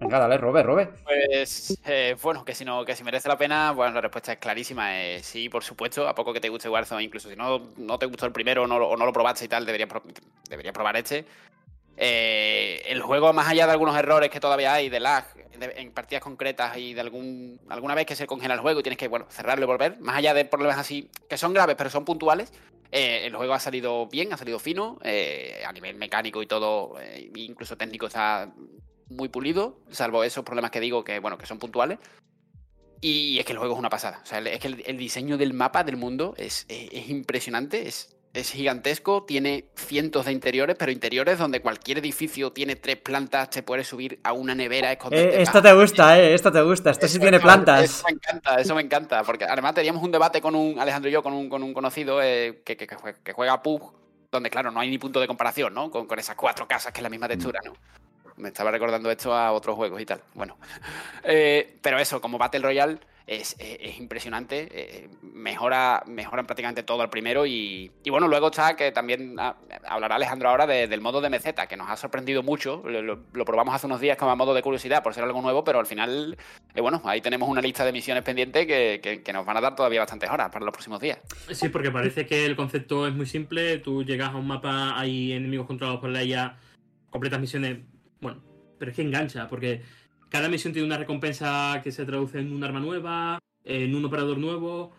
Venga, 0.00 0.18
dale, 0.18 0.36
Robe, 0.38 0.62
Robe. 0.62 0.90
Pues 1.04 1.80
eh, 1.86 2.16
bueno, 2.20 2.44
que 2.44 2.54
si 2.54 2.64
no, 2.64 2.84
que 2.84 2.96
si 2.96 3.04
merece 3.04 3.28
la 3.28 3.38
pena, 3.38 3.70
bueno, 3.72 3.94
la 3.94 4.00
respuesta 4.00 4.32
es 4.32 4.38
clarísima. 4.38 5.00
eh, 5.00 5.22
sí, 5.22 5.48
por 5.48 5.62
supuesto, 5.62 6.06
a 6.08 6.14
poco 6.14 6.32
que 6.32 6.40
te 6.40 6.48
guste 6.48 6.68
Warzone, 6.68 7.04
incluso 7.04 7.30
si 7.30 7.36
no, 7.36 7.70
no 7.76 7.98
te 7.98 8.06
gustó 8.06 8.26
el 8.26 8.32
primero 8.32 8.64
o 8.64 8.66
no, 8.66 8.78
lo- 8.78 8.88
o 8.88 8.96
no 8.96 9.06
lo 9.06 9.12
probaste 9.12 9.44
y 9.44 9.48
tal, 9.48 9.64
deberías, 9.64 9.88
pro- 9.88 10.02
deberías 10.50 10.74
probar 10.74 10.96
este. 10.96 11.24
Eh, 11.96 12.82
el 12.86 13.00
juego, 13.02 13.32
más 13.32 13.48
allá 13.48 13.66
de 13.66 13.72
algunos 13.72 13.96
errores 13.96 14.30
que 14.30 14.40
todavía 14.40 14.74
hay, 14.74 14.88
de 14.88 14.98
lag, 15.00 15.24
en 15.60 15.92
partidas 15.92 16.22
concretas 16.22 16.76
y 16.76 16.94
de 16.94 17.00
algún 17.00 17.60
alguna 17.68 17.94
vez 17.94 18.06
que 18.06 18.16
se 18.16 18.26
congela 18.26 18.54
el 18.54 18.60
juego 18.60 18.80
y 18.80 18.82
tienes 18.82 18.98
que 18.98 19.08
bueno 19.08 19.26
cerrarlo 19.30 19.64
y 19.64 19.66
volver, 19.66 19.98
más 20.00 20.16
allá 20.16 20.34
de 20.34 20.44
problemas 20.44 20.78
así 20.78 21.08
que 21.28 21.36
son 21.38 21.52
graves 21.54 21.76
pero 21.76 21.90
son 21.90 22.04
puntuales, 22.04 22.52
eh, 22.92 23.26
el 23.26 23.34
juego 23.34 23.54
ha 23.54 23.60
salido 23.60 24.06
bien, 24.06 24.32
ha 24.32 24.36
salido 24.36 24.58
fino, 24.58 24.98
eh, 25.02 25.62
a 25.66 25.72
nivel 25.72 25.96
mecánico 25.96 26.42
y 26.42 26.46
todo, 26.46 26.94
eh, 27.00 27.30
incluso 27.36 27.76
técnico 27.76 28.06
está 28.06 28.52
muy 29.08 29.28
pulido, 29.28 29.78
salvo 29.90 30.24
esos 30.24 30.44
problemas 30.44 30.70
que 30.70 30.80
digo 30.80 31.04
que 31.04 31.18
bueno 31.20 31.36
que 31.38 31.46
son 31.46 31.58
puntuales. 31.58 31.98
Y 33.00 33.38
es 33.38 33.44
que 33.44 33.52
el 33.52 33.58
juego 33.58 33.74
es 33.74 33.78
una 33.78 33.90
pasada. 33.90 34.22
Es 34.24 34.60
que 34.60 34.66
el, 34.68 34.82
el 34.86 34.96
diseño 34.96 35.36
del 35.36 35.52
mapa 35.52 35.84
del 35.84 35.98
mundo 35.98 36.32
es, 36.38 36.64
es- 36.68 36.88
es 36.90 37.10
impresionante. 37.10 37.86
Es, 37.86 38.16
es 38.34 38.50
gigantesco, 38.50 39.22
tiene 39.22 39.66
cientos 39.76 40.26
de 40.26 40.32
interiores, 40.32 40.74
pero 40.76 40.90
interiores 40.90 41.38
donde 41.38 41.60
cualquier 41.60 41.98
edificio 41.98 42.50
tiene 42.50 42.74
tres 42.74 42.96
plantas, 42.96 43.48
te 43.48 43.62
puede 43.62 43.84
subir 43.84 44.18
a 44.24 44.32
una 44.32 44.56
nevera, 44.56 44.90
esconderte 44.90 45.38
Eh, 45.38 45.42
esto 45.42 45.62
te 45.62 45.72
gusta, 45.72 46.18
eh, 46.18 46.34
esto 46.34 46.50
te 46.50 46.60
gusta, 46.60 46.90
esto 46.90 47.06
sí 47.06 47.20
tiene 47.20 47.38
plantas. 47.38 47.84
Eso 47.84 48.04
me 48.08 48.12
encanta, 48.12 48.56
eso 48.60 48.74
me 48.74 48.82
encanta. 48.82 49.22
Porque 49.22 49.44
además 49.44 49.74
teníamos 49.74 50.02
un 50.02 50.10
debate 50.10 50.40
con 50.40 50.56
un 50.56 50.80
Alejandro 50.80 51.08
y 51.08 51.12
yo, 51.12 51.22
con 51.22 51.32
un, 51.32 51.48
con 51.48 51.62
un 51.62 51.72
conocido 51.72 52.20
eh, 52.20 52.60
que, 52.64 52.76
que, 52.76 52.88
que 52.88 53.32
juega, 53.32 53.62
PUG, 53.62 53.94
donde, 54.32 54.50
claro, 54.50 54.72
no 54.72 54.80
hay 54.80 54.90
ni 54.90 54.98
punto 54.98 55.20
de 55.20 55.28
comparación, 55.28 55.72
¿no? 55.72 55.88
Con, 55.88 56.06
con 56.08 56.18
esas 56.18 56.34
cuatro 56.34 56.66
casas 56.66 56.92
que 56.92 56.98
es 56.98 57.02
la 57.04 57.10
misma 57.10 57.28
textura, 57.28 57.60
¿no? 57.64 57.72
Me 58.36 58.48
estaba 58.48 58.72
recordando 58.72 59.12
esto 59.12 59.32
a 59.32 59.52
otros 59.52 59.76
juegos 59.76 60.00
y 60.00 60.06
tal. 60.06 60.20
Bueno. 60.34 60.58
Eh, 61.26 61.78
pero 61.80 61.98
eso, 61.98 62.20
como 62.20 62.36
Battle 62.36 62.60
Royale 62.60 62.98
es, 63.26 63.56
es- 63.58 63.78
es 63.80 63.98
impresionante. 63.98 64.68
eh, 64.70 65.08
mejora, 65.22 66.02
mejoran 66.06 66.46
prácticamente 66.46 66.82
todo 66.82 67.02
al 67.02 67.10
primero. 67.10 67.46
Y, 67.46 67.90
y 68.02 68.10
bueno, 68.10 68.28
luego 68.28 68.48
está 68.48 68.76
que 68.76 68.92
también 68.92 69.36
ah, 69.38 69.56
hablará 69.86 70.16
Alejandro 70.16 70.48
ahora 70.48 70.66
de- 70.66 70.86
del 70.88 71.00
modo 71.00 71.20
de 71.20 71.30
meseta, 71.30 71.66
que 71.66 71.76
nos 71.76 71.88
ha 71.90 71.96
sorprendido 71.96 72.42
mucho. 72.42 72.82
Lo, 72.88 73.44
probamos 73.44 73.74
hace 73.74 73.86
unos 73.86 74.00
días 74.00 74.16
como 74.16 74.34
modo 74.36 74.54
de 74.54 74.62
curiosidad 74.62 75.02
por 75.02 75.14
ser 75.14 75.24
algo 75.24 75.40
nuevo, 75.42 75.64
pero 75.64 75.78
al 75.80 75.86
final, 75.86 76.36
eh, 76.74 76.80
bueno, 76.80 77.00
ahí 77.04 77.20
tenemos 77.20 77.48
una 77.48 77.60
lista 77.60 77.84
de 77.84 77.92
misiones 77.92 78.22
pendientes 78.24 78.66
que, 78.66 79.00
que- 79.02 79.22
que 79.22 79.32
nos 79.32 79.44
van 79.46 79.56
a 79.56 79.60
dar 79.60 79.74
todavía 79.76 80.00
bastantes 80.00 80.30
horas 80.30 80.50
para 80.50 80.64
los 80.64 80.72
próximos 80.72 81.00
días. 81.00 81.18
Sí, 81.52 81.68
porque 81.68 81.90
parece 81.90 82.26
que 82.26 82.44
el 82.44 82.56
concepto 82.56 83.06
es 83.06 83.14
muy 83.14 83.26
simple. 83.26 83.78
Tú 83.78 84.04
llegas 84.04 84.30
a 84.30 84.36
un 84.36 84.46
mapa, 84.46 84.98
hay 84.98 85.32
enemigos 85.32 85.66
controlados 85.66 86.00
por 86.00 86.10
la 86.10 86.22
IA, 86.24 86.56
completas 87.10 87.40
misiones. 87.40 87.78
Bueno, 88.20 88.42
pero 88.78 88.90
es 88.90 88.96
que 88.96 89.02
engancha, 89.02 89.48
porque 89.48 89.82
cada 90.34 90.48
misión 90.48 90.72
tiene 90.72 90.86
una 90.86 90.98
recompensa 90.98 91.80
que 91.84 91.92
se 91.92 92.04
traduce 92.04 92.40
en 92.40 92.52
un 92.52 92.64
arma 92.64 92.80
nueva, 92.80 93.38
en 93.62 93.94
un 93.94 94.04
operador 94.04 94.36
nuevo. 94.36 94.90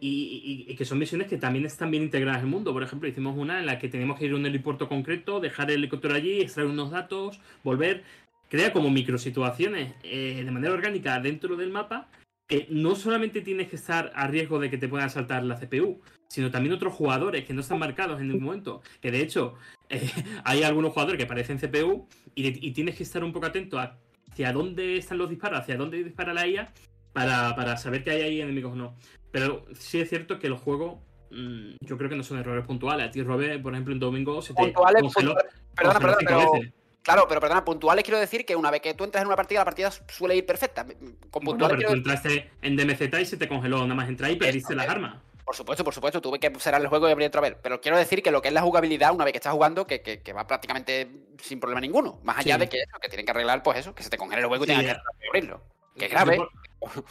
Y, 0.00 0.74
que 0.76 0.86
son 0.86 0.98
misiones 0.98 1.26
que 1.26 1.36
también 1.36 1.66
están 1.66 1.90
bien 1.90 2.04
integradas 2.04 2.40
en 2.40 2.46
el 2.46 2.50
mundo. 2.50 2.72
Por 2.72 2.82
ejemplo, 2.82 3.06
hicimos 3.06 3.36
una 3.36 3.58
en 3.58 3.66
la 3.66 3.78
que 3.78 3.90
teníamos 3.90 4.18
que 4.18 4.24
ir 4.24 4.32
a 4.32 4.36
un 4.36 4.46
helipuerto 4.46 4.88
concreto, 4.88 5.40
dejar 5.40 5.70
el 5.70 5.80
helicóptero 5.80 6.14
allí, 6.14 6.40
extraer 6.40 6.70
unos 6.70 6.90
datos, 6.90 7.38
volver. 7.62 8.02
Crea 8.48 8.72
como 8.72 8.88
microsituaciones 8.88 9.92
eh, 10.04 10.42
de 10.42 10.50
manera 10.50 10.72
orgánica 10.72 11.20
dentro 11.20 11.56
del 11.56 11.68
mapa 11.68 12.08
que 12.46 12.66
no 12.70 12.94
solamente 12.96 13.42
tienes 13.42 13.68
que 13.68 13.76
estar 13.76 14.10
a 14.14 14.26
riesgo 14.26 14.58
de 14.58 14.70
que 14.70 14.78
te 14.78 14.88
puedan 14.88 15.10
saltar 15.10 15.44
la 15.44 15.60
CPU, 15.60 16.00
sino 16.28 16.50
también 16.50 16.72
otros 16.72 16.94
jugadores 16.94 17.44
que 17.44 17.52
no 17.52 17.60
están 17.60 17.78
marcados 17.78 18.22
en 18.22 18.28
ningún 18.28 18.44
momento. 18.44 18.80
Que 19.02 19.10
de 19.10 19.20
hecho, 19.20 19.56
eh, 19.90 20.10
hay 20.44 20.62
algunos 20.62 20.94
jugadores 20.94 21.18
que 21.18 21.26
parecen 21.26 21.58
CPU 21.58 22.08
y 22.34 22.70
tienes 22.70 22.96
que 22.96 23.02
estar 23.02 23.22
un 23.22 23.34
poco 23.34 23.44
atento 23.44 23.78
a 23.78 23.98
hacia 24.38 24.52
dónde 24.52 24.98
están 24.98 25.18
los 25.18 25.28
disparos, 25.28 25.58
hacia 25.58 25.76
dónde 25.76 26.04
dispara 26.04 26.32
la 26.32 26.46
IA, 26.46 26.72
para, 27.12 27.56
para 27.56 27.76
saber 27.76 28.04
que 28.04 28.10
hay 28.10 28.22
ahí 28.22 28.40
enemigos 28.40 28.72
o 28.72 28.76
no. 28.76 28.94
Pero 29.32 29.66
sí 29.74 30.00
es 30.00 30.08
cierto 30.08 30.38
que 30.38 30.46
el 30.46 30.54
juego, 30.54 31.02
mm, 31.32 31.72
yo 31.80 31.98
creo 31.98 32.08
que 32.08 32.14
no 32.14 32.22
son 32.22 32.38
errores 32.38 32.64
puntuales. 32.64 33.08
A 33.08 33.10
ti, 33.10 33.20
Robe, 33.20 33.58
por 33.58 33.72
ejemplo, 33.72 33.92
en 33.92 33.98
domingo 33.98 34.40
se 34.40 34.54
te 34.54 34.62
Puntuales, 34.62 35.02
congeló, 35.02 35.34
puntuales. 35.34 35.54
Perdona, 35.74 35.94
congeló 35.94 36.16
perdona, 36.18 36.40
pero. 36.40 36.52
veces. 36.52 36.72
Claro, 37.02 37.24
pero 37.26 37.40
perdona, 37.40 37.64
puntuales 37.64 38.04
quiero 38.04 38.20
decir 38.20 38.44
que 38.44 38.54
una 38.54 38.70
vez 38.70 38.80
que 38.80 38.94
tú 38.94 39.02
entras 39.02 39.22
en 39.22 39.26
una 39.26 39.36
partida, 39.36 39.60
la 39.60 39.64
partida 39.64 39.90
suele 39.90 40.36
ir 40.36 40.46
perfecta. 40.46 40.86
Con 41.30 41.42
puntuales 41.42 41.76
pero 41.76 41.76
quiero 41.76 41.90
tú 41.90 41.96
entraste 41.96 42.50
en 42.62 42.76
DMZ 42.76 43.20
y 43.20 43.24
se 43.24 43.36
te 43.38 43.48
congeló, 43.48 43.78
nada 43.82 43.94
más 43.94 44.08
entrar 44.08 44.30
y 44.30 44.36
perdiste 44.36 44.76
las 44.76 44.88
armas. 44.88 45.16
Por 45.48 45.56
supuesto, 45.56 45.82
por 45.82 45.94
supuesto, 45.94 46.20
tuve 46.20 46.38
que 46.38 46.52
cerrar 46.60 46.82
el 46.82 46.88
juego 46.88 47.08
y 47.08 47.12
abrir 47.12 47.28
otra 47.28 47.40
vez. 47.40 47.56
Pero 47.62 47.80
quiero 47.80 47.96
decir 47.96 48.22
que 48.22 48.30
lo 48.30 48.42
que 48.42 48.48
es 48.48 48.54
la 48.54 48.60
jugabilidad, 48.60 49.14
una 49.14 49.24
vez 49.24 49.32
que 49.32 49.38
estás 49.38 49.54
jugando, 49.54 49.86
que, 49.86 50.02
que- 50.02 50.20
que 50.20 50.34
va 50.34 50.46
prácticamente 50.46 51.08
sin 51.40 51.58
problema 51.58 51.80
ninguno. 51.80 52.20
Más 52.22 52.36
allá 52.40 52.56
Sí. 52.56 52.60
de 52.60 52.68
que 52.68 52.76
eso, 52.76 52.98
que 53.00 53.08
tienen 53.08 53.24
que 53.24 53.30
arreglar, 53.30 53.62
pues 53.62 53.78
eso, 53.78 53.94
que 53.94 54.02
se 54.02 54.10
te 54.10 54.18
congele 54.18 54.42
el 54.42 54.48
juego 54.48 54.64
y 54.64 54.66
tengas 54.66 54.84
ya. 54.84 54.92
que 55.18 55.26
abrirlo. 55.28 55.62
Que 55.96 56.04
es 56.04 56.10
grave. 56.10 56.36
Por- 56.36 57.04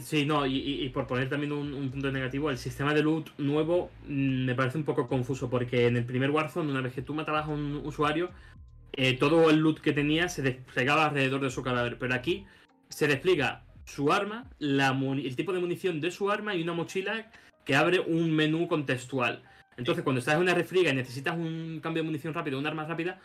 Sí, 0.00 0.24
no, 0.24 0.46
y, 0.46 0.88
por 0.90 1.08
poner 1.08 1.28
también 1.28 1.50
un, 1.50 1.74
un 1.74 1.90
punto 1.90 2.12
negativo, 2.12 2.48
el 2.48 2.58
sistema 2.58 2.94
de 2.94 3.02
loot 3.02 3.30
nuevo 3.38 3.90
mm, 4.06 4.44
me 4.44 4.54
parece 4.54 4.78
un 4.78 4.84
poco 4.84 5.08
confuso, 5.08 5.50
porque 5.50 5.88
en 5.88 5.96
el 5.96 6.04
primer 6.06 6.30
Warzone, 6.30 6.70
una 6.70 6.80
vez 6.82 6.92
que 6.94 7.02
tú 7.02 7.12
matabas 7.12 7.46
a 7.46 7.48
un 7.48 7.82
usuario, 7.84 8.30
eh, 8.92 9.14
todo 9.18 9.50
el 9.50 9.56
loot 9.56 9.80
que 9.80 9.92
tenía 9.92 10.28
se 10.28 10.42
desplegaba 10.42 11.06
alrededor 11.06 11.40
de 11.40 11.50
su 11.50 11.64
cadáver, 11.64 11.98
pero 11.98 12.14
aquí 12.14 12.46
se 12.88 13.08
despliega 13.08 13.64
su 13.84 14.12
arma, 14.12 14.48
la 14.60 14.90
el 14.90 15.34
tipo 15.34 15.52
de 15.52 15.58
munición 15.58 16.00
de 16.00 16.12
su 16.12 16.30
arma 16.30 16.54
y 16.54 16.62
una 16.62 16.72
mochila 16.72 17.28
que 17.64 17.76
abre 17.76 18.00
un 18.00 18.30
menú 18.34 18.66
contextual. 18.68 19.42
Entonces, 19.76 20.04
cuando 20.04 20.18
estás 20.20 20.34
en 20.34 20.40
una 20.42 20.54
refriega 20.54 20.90
y 20.90 20.94
necesitas 20.96 21.36
un 21.36 21.80
cambio 21.82 22.02
de 22.02 22.06
munición 22.06 22.34
rápido, 22.34 22.58
un 22.58 22.66
arma 22.66 22.84
rápida, 22.86 23.18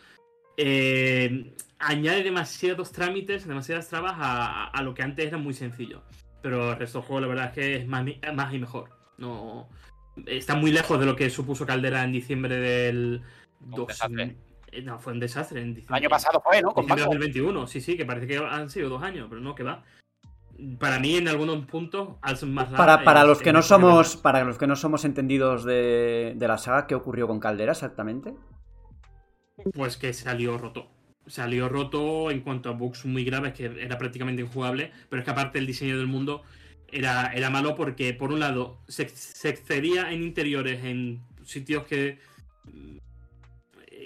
eh, 0.58 1.54
añade 1.80 2.24
demasiados 2.24 2.92
trámites, 2.92 3.48
demasiadas 3.48 3.90
trabas 3.90 4.14
a, 4.18 4.66
a 4.68 4.82
lo 4.84 4.94
que 4.94 5.04
antes 5.04 5.26
era 5.28 5.38
muy 5.38 5.54
sencillo. 5.54 6.02
Pero 6.42 6.72
el 6.72 6.78
resto 6.80 7.00
del 7.00 7.08
juego, 7.08 7.22
la 7.22 7.28
verdad 7.28 7.46
es 7.48 7.52
que 7.54 7.76
es 7.78 7.88
más, 7.88 8.54
y 8.54 8.60
mejor. 8.60 8.90
No, 9.18 9.68
está 10.28 10.56
muy 10.56 10.72
lejos 10.72 11.00
de 11.00 11.06
lo 11.06 11.16
que 11.16 11.30
supuso 11.30 11.66
Caldera 11.66 12.04
en 12.04 12.12
diciembre 12.12 12.56
del. 12.58 13.22
Un 13.62 13.72
dos- 13.72 13.88
desastre. 13.88 14.36
eh, 14.72 14.82
no, 14.82 15.00
fue 15.00 15.14
un 15.14 15.20
desastre. 15.20 15.62
En 15.62 15.70
El 15.70 15.76
diciembre, 15.76 15.98
año 15.98 16.10
pasado 16.10 16.42
fue, 16.42 16.62
¿no? 16.62 16.72
Con 16.72 16.84
diciembre 16.86 17.02
de 17.04 17.08
Paco. 17.08 17.14
2021, 17.16 17.68
sí, 17.68 17.82
sí, 17.82 17.98
que 17.98 18.06
parece 18.06 18.28
que 18.28 18.38
han 18.38 18.70
sido 18.70 18.90
dos 18.90 19.02
años, 19.04 19.28
pero 19.30 19.42
no, 19.42 19.56
que 19.56 19.64
va. 19.64 19.84
Para 20.80 21.00
mí, 21.00 21.18
en 21.18 21.28
algunos 21.28 21.66
puntos, 21.66 22.16
más 22.48 22.70
Para, 22.78 23.04
para 23.04 23.26
los 23.26 23.40
que 23.40 23.52
no 23.52 23.60
la 23.60 23.64
somos 23.64 24.16
para 24.16 24.44
los 24.44 24.58
que 24.58 24.68
no 24.68 24.76
somos 24.76 25.04
entendidos 25.04 25.66
de, 25.66 26.34
de 26.36 26.48
la 26.48 26.58
saga, 26.58 26.88
¿qué 26.88 26.96
ocurrió 26.96 27.28
con 27.28 27.40
Caldera 27.40 27.74
exactamente? 27.74 28.34
Pues 29.74 29.98
que 29.98 30.14
salió 30.14 30.58
roto. 30.58 30.88
Salió 31.28 31.70
roto 31.70 32.30
en 32.30 32.42
cuanto 32.42 32.70
a 32.70 32.74
bugs 32.74 33.06
muy 33.06 33.24
graves, 33.26 33.54
que 33.54 33.66
era 33.66 33.98
prácticamente 33.98 34.42
injugable, 34.44 34.92
pero 35.10 35.20
es 35.22 35.26
que 35.26 35.32
aparte 35.32 35.58
el 35.60 35.66
diseño 35.66 35.98
del 35.98 36.08
mundo 36.08 36.44
era, 36.92 37.34
era 37.34 37.50
malo 37.50 37.76
porque, 37.76 38.14
por 38.14 38.32
un 38.32 38.40
lado, 38.40 38.80
se, 38.88 39.10
se 39.10 39.50
excedía 39.50 40.12
en 40.12 40.24
interiores, 40.24 40.84
en 40.84 41.22
sitios 41.44 41.86
que 41.86 42.20
mm, 42.66 42.98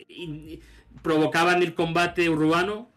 y- 0.07 0.59
provocaban 1.01 1.61
el 1.61 1.73
combate 1.73 2.29
urbano. 2.29 2.91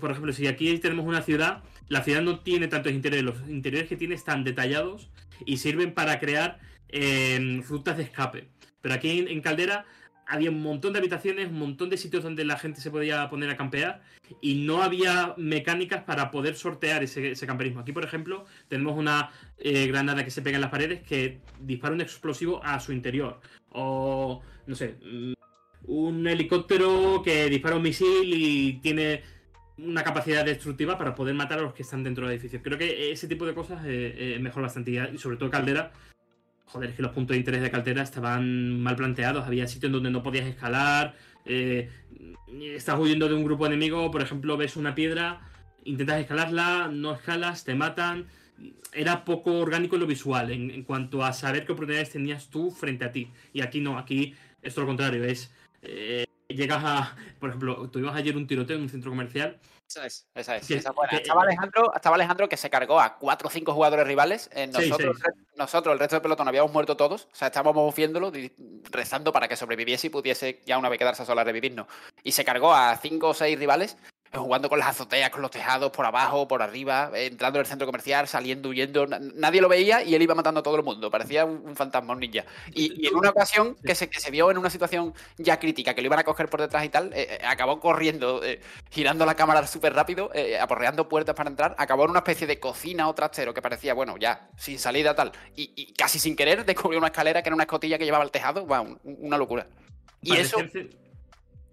Por 0.00 0.10
ejemplo, 0.10 0.32
si 0.32 0.46
aquí 0.46 0.78
tenemos 0.78 1.04
una 1.06 1.22
ciudad, 1.22 1.62
la 1.88 2.02
ciudad 2.02 2.22
no 2.22 2.40
tiene 2.40 2.68
tantos 2.68 2.92
interiores, 2.92 3.24
los 3.24 3.48
interiores 3.48 3.88
que 3.88 3.96
tiene 3.96 4.14
están 4.14 4.44
detallados 4.44 5.10
y 5.44 5.58
sirven 5.58 5.94
para 5.94 6.18
crear 6.18 6.58
eh, 6.88 7.62
rutas 7.66 7.96
de 7.96 8.04
escape. 8.04 8.48
Pero 8.80 8.94
aquí 8.94 9.24
en, 9.28 9.40
Caldera 9.40 9.84
había 10.26 10.50
un 10.50 10.62
montón 10.62 10.92
de 10.92 10.98
habitaciones, 10.98 11.48
un 11.48 11.58
montón 11.58 11.90
de 11.90 11.96
sitios 11.96 12.22
donde 12.22 12.44
la 12.44 12.58
gente 12.58 12.80
se 12.80 12.90
podía 12.90 13.28
poner 13.30 13.50
a 13.50 13.56
campear 13.56 14.02
y 14.40 14.64
no 14.64 14.82
había 14.82 15.34
mecánicas 15.36 16.02
para 16.02 16.30
poder 16.30 16.56
sortear 16.56 17.02
ese, 17.02 17.32
ese 17.32 17.46
camperismo. 17.46 17.80
Aquí, 17.80 17.92
por 17.92 18.04
ejemplo, 18.04 18.44
tenemos 18.68 18.96
una 18.96 19.30
eh, 19.58 19.86
granada 19.86 20.24
que 20.24 20.30
se 20.30 20.42
pega 20.42 20.56
en 20.56 20.62
las 20.62 20.70
paredes 20.70 21.02
que 21.02 21.40
dispara 21.60 21.94
un 21.94 22.00
explosivo 22.00 22.62
a 22.64 22.80
su 22.80 22.92
interior. 22.92 23.40
O, 23.70 24.42
no 24.66 24.74
sé, 24.74 24.96
mm, 25.02 25.34
un 25.86 26.26
helicóptero 26.26 27.22
que 27.24 27.48
dispara 27.48 27.76
un 27.76 27.82
misil 27.82 28.32
y 28.34 28.74
tiene 28.80 29.22
una 29.78 30.02
capacidad 30.02 30.44
destructiva 30.44 30.96
para 30.96 31.14
poder 31.14 31.34
matar 31.34 31.58
a 31.58 31.62
los 31.62 31.74
que 31.74 31.82
están 31.82 32.02
dentro 32.02 32.26
del 32.26 32.34
edificio. 32.34 32.62
Creo 32.62 32.78
que 32.78 33.12
ese 33.12 33.28
tipo 33.28 33.44
de 33.44 33.54
cosas 33.54 33.84
eh, 33.84 34.34
eh, 34.34 34.38
mejor 34.40 34.62
bastante. 34.62 34.90
Y 35.12 35.18
sobre 35.18 35.36
todo 35.36 35.50
Caldera, 35.50 35.92
joder, 36.66 36.90
es 36.90 36.96
que 36.96 37.02
los 37.02 37.12
puntos 37.12 37.34
de 37.34 37.38
interés 37.38 37.62
de 37.62 37.70
Caldera 37.70 38.02
estaban 38.02 38.80
mal 38.80 38.96
planteados. 38.96 39.46
Había 39.46 39.66
sitios 39.66 39.92
donde 39.92 40.10
no 40.10 40.22
podías 40.22 40.46
escalar. 40.46 41.14
eh, 41.44 41.90
estás 42.60 42.98
huyendo 42.98 43.28
de 43.28 43.34
un 43.34 43.44
grupo 43.44 43.66
enemigo, 43.66 44.10
por 44.10 44.22
ejemplo, 44.22 44.56
ves 44.56 44.76
una 44.76 44.94
piedra, 44.94 45.40
intentas 45.84 46.20
escalarla, 46.20 46.88
no 46.92 47.12
escalas, 47.12 47.64
te 47.64 47.74
matan. 47.74 48.26
Era 48.92 49.24
poco 49.24 49.58
orgánico 49.58 49.96
en 49.96 50.00
lo 50.00 50.06
visual, 50.06 50.50
en, 50.50 50.70
en 50.70 50.82
cuanto 50.84 51.22
a 51.22 51.32
saber 51.34 51.66
qué 51.66 51.72
oportunidades 51.72 52.10
tenías 52.10 52.48
tú 52.48 52.70
frente 52.70 53.04
a 53.04 53.12
ti. 53.12 53.30
Y 53.52 53.60
aquí 53.60 53.80
no, 53.80 53.98
aquí 53.98 54.34
es 54.62 54.74
todo 54.74 54.86
lo 54.86 54.88
contrario, 54.88 55.22
es... 55.24 55.52
llegas 56.48 56.82
a... 56.84 57.16
Por 57.38 57.50
ejemplo, 57.50 57.88
tuvimos 57.90 58.14
ayer 58.14 58.36
un 58.36 58.46
tiroteo 58.46 58.76
en 58.76 58.82
un 58.82 58.88
centro 58.88 59.10
comercial 59.10 59.58
Esa 59.88 60.06
es, 60.06 60.26
esa 60.34 60.56
es. 60.56 60.70
Esa 60.70 60.88
es 60.90 60.94
buena. 60.94 61.10
que- 61.10 61.16
Estaba 61.16 61.42
Alejandro, 61.42 61.92
estaba 61.94 62.16
Alejandro 62.16 62.48
que 62.48 62.56
se 62.56 62.70
cargó 62.70 63.00
a 63.00 63.16
cuatro 63.18 63.48
o 63.48 63.50
cinco 63.50 63.72
jugadores 63.72 64.06
rivales. 64.06 64.48
eh, 64.52 64.66
nosotros, 64.66 65.16
nosotros, 65.56 65.92
el 65.92 65.98
resto 65.98 66.16
del 66.16 66.22
pelotón, 66.22 66.48
habíamos 66.48 66.72
muerto 66.72 66.96
todos. 66.96 67.28
O 67.32 67.34
sea, 67.36 67.48
estábamos 67.48 67.94
viéndolo, 67.94 68.32
rezando 68.90 69.32
para 69.32 69.48
que 69.48 69.56
sobreviviese 69.56 70.06
y 70.08 70.10
pudiese 70.10 70.60
ya 70.66 70.78
una 70.78 70.88
vez 70.88 70.98
quedarse 70.98 71.24
sola 71.24 71.44
revivirnos. 71.44 71.86
Y 72.22 72.32
se 72.32 72.44
cargó 72.44 72.74
a 72.74 72.96
cinco 72.96 73.28
o 73.28 73.34
seis 73.34 73.58
rivales 73.58 73.96
jugando 74.42 74.68
con 74.68 74.78
las 74.78 74.88
azoteas, 74.88 75.30
con 75.30 75.42
los 75.42 75.50
tejados, 75.50 75.90
por 75.90 76.04
abajo, 76.06 76.46
por 76.48 76.62
arriba, 76.62 77.10
eh, 77.14 77.26
entrando 77.26 77.58
en 77.58 77.60
el 77.60 77.66
centro 77.66 77.86
comercial, 77.86 78.28
saliendo, 78.28 78.68
huyendo. 78.68 79.06
na- 79.06 79.18
Nadie 79.20 79.60
lo 79.60 79.68
veía 79.68 80.02
y 80.02 80.14
él 80.14 80.22
iba 80.22 80.34
matando 80.34 80.60
a 80.60 80.62
todo 80.62 80.76
el 80.76 80.82
mundo. 80.82 81.10
Parecía 81.10 81.44
un, 81.44 81.74
fantasma, 81.76 82.12
un 82.14 82.20
ninja. 82.20 82.44
Y, 82.72 83.02
y 83.02 83.06
en 83.08 83.14
una 83.16 83.30
ocasión 83.30 83.76
que 83.84 83.94
se, 83.94 84.08
que 84.08 84.20
se 84.20 84.30
vio 84.30 84.50
en 84.50 84.58
una 84.58 84.70
situación 84.70 85.14
ya 85.38 85.58
crítica, 85.58 85.94
que 85.94 86.00
lo 86.02 86.06
iban 86.06 86.18
a 86.18 86.24
coger 86.24 86.48
por 86.48 86.60
detrás 86.60 86.84
y 86.84 86.88
tal, 86.88 87.12
eh, 87.12 87.38
eh, 87.40 87.46
acabó 87.46 87.80
corriendo, 87.80 88.42
eh, 88.44 88.60
girando 88.90 89.24
la 89.26 89.34
cámara 89.34 89.66
súper 89.66 89.94
rápido, 89.94 90.30
eh, 90.34 90.58
aporreando 90.58 91.08
puertas 91.08 91.34
para 91.34 91.50
entrar, 91.50 91.74
acabó 91.78 92.04
en 92.04 92.10
una 92.10 92.20
especie 92.20 92.46
de 92.46 92.58
cocina 92.60 93.08
o 93.08 93.14
trastero 93.14 93.52
que 93.54 93.62
parecía, 93.62 93.94
bueno, 93.94 94.16
ya, 94.16 94.48
sin 94.56 94.78
salida 94.78 95.14
tal. 95.14 95.32
Y, 95.54 95.72
y 95.76 95.92
casi 95.94 96.18
sin 96.18 96.36
querer 96.36 96.64
descubrió 96.64 96.98
una 96.98 97.08
escalera 97.08 97.42
que 97.42 97.48
era 97.48 97.54
una 97.54 97.64
escotilla 97.64 97.98
que 97.98 98.04
llevaba 98.04 98.24
al 98.24 98.30
tejado. 98.30 98.66
Va, 98.66 98.80
un- 98.80 98.98
una 99.04 99.36
locura. 99.38 99.66
Y 100.22 100.36
eso, 100.36 100.58
Parecerse- 100.58 100.90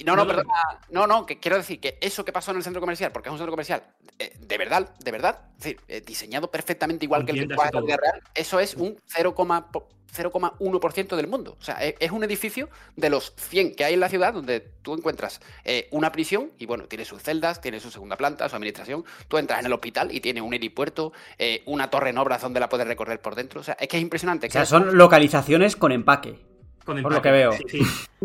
no, 0.04 0.16
No, 0.16 0.28
perdona. 0.28 0.54
No, 0.90 1.08
no, 1.08 1.26
que 1.26 1.40
quiero 1.40 1.58
decir 1.58 1.80
que 1.80 1.98
eso 2.02 2.24
que 2.26 2.32
pasó 2.32 2.52
en 2.52 2.58
el 2.58 2.64
centro 2.64 2.80
comercial, 2.82 3.12
porque 3.12 3.30
es 3.30 3.32
un 3.34 3.38
centro 3.40 3.52
comercial 3.52 3.84
eh, 4.20 4.34
de 4.40 4.58
verdad, 4.58 4.94
de 5.00 5.12
verdad, 5.12 5.40
es 5.58 5.64
decir, 5.64 5.82
eh, 5.88 6.02
diseñado 6.06 6.52
perfectamente 6.52 7.06
igual 7.06 7.26
que 7.26 7.32
el 7.32 7.38
que 7.40 7.44
en 7.44 7.50
la 7.50 7.98
real, 7.98 8.22
eso 8.36 8.60
es 8.60 8.76
un 8.76 8.98
0, 9.08 9.34
po- 9.72 9.90
0,1% 10.16 11.16
del 11.16 11.28
mundo. 11.28 11.58
O 11.60 11.64
sea, 11.64 11.76
es, 11.84 11.96
es 12.00 12.12
un 12.12 12.24
edificio 12.24 12.70
de 12.96 13.10
los 13.10 13.34
100 13.36 13.76
que 13.76 13.84
hay 13.84 13.96
en 13.96 14.00
la 14.00 14.10
ciudad 14.10 14.34
donde 14.34 14.60
tú 14.60 14.94
encuentras 14.94 15.42
eh, 15.64 15.88
una 15.92 16.12
prisión 16.12 16.52
y 16.60 16.66
bueno, 16.68 16.86
tiene 16.86 17.06
sus 17.06 17.22
celdas, 17.24 17.62
tiene 17.62 17.80
su 17.80 17.90
segunda 17.92 18.16
planta, 18.16 18.48
su 18.50 18.56
administración. 18.56 19.04
Tú 19.28 19.38
entras 19.38 19.60
en 19.60 19.66
el 19.66 19.74
hospital 19.74 20.14
y 20.14 20.20
tiene 20.22 20.42
un 20.42 20.54
helipuerto, 20.54 21.14
eh, 21.38 21.64
una 21.66 21.90
torre 21.90 22.12
en 22.12 22.18
obras 22.20 22.42
donde 22.42 22.60
la 22.60 22.70
puedes 22.70 22.88
recorrer 22.88 23.20
por 23.22 23.36
dentro. 23.36 23.62
O 23.62 23.64
sea, 23.64 23.76
es 23.80 23.88
que 23.88 23.98
es 23.98 24.04
impresionante. 24.04 24.48
O 24.48 24.52
sea, 24.52 24.66
son 24.66 24.98
localizaciones 24.98 25.76
con 25.76 25.92
empaque. 25.92 26.53
Con 26.84 27.02
Por 27.02 27.14
lo 27.14 27.22
que 27.22 27.32
veo. 27.32 27.54
Sí, 27.54 27.64
sí. 27.70 27.80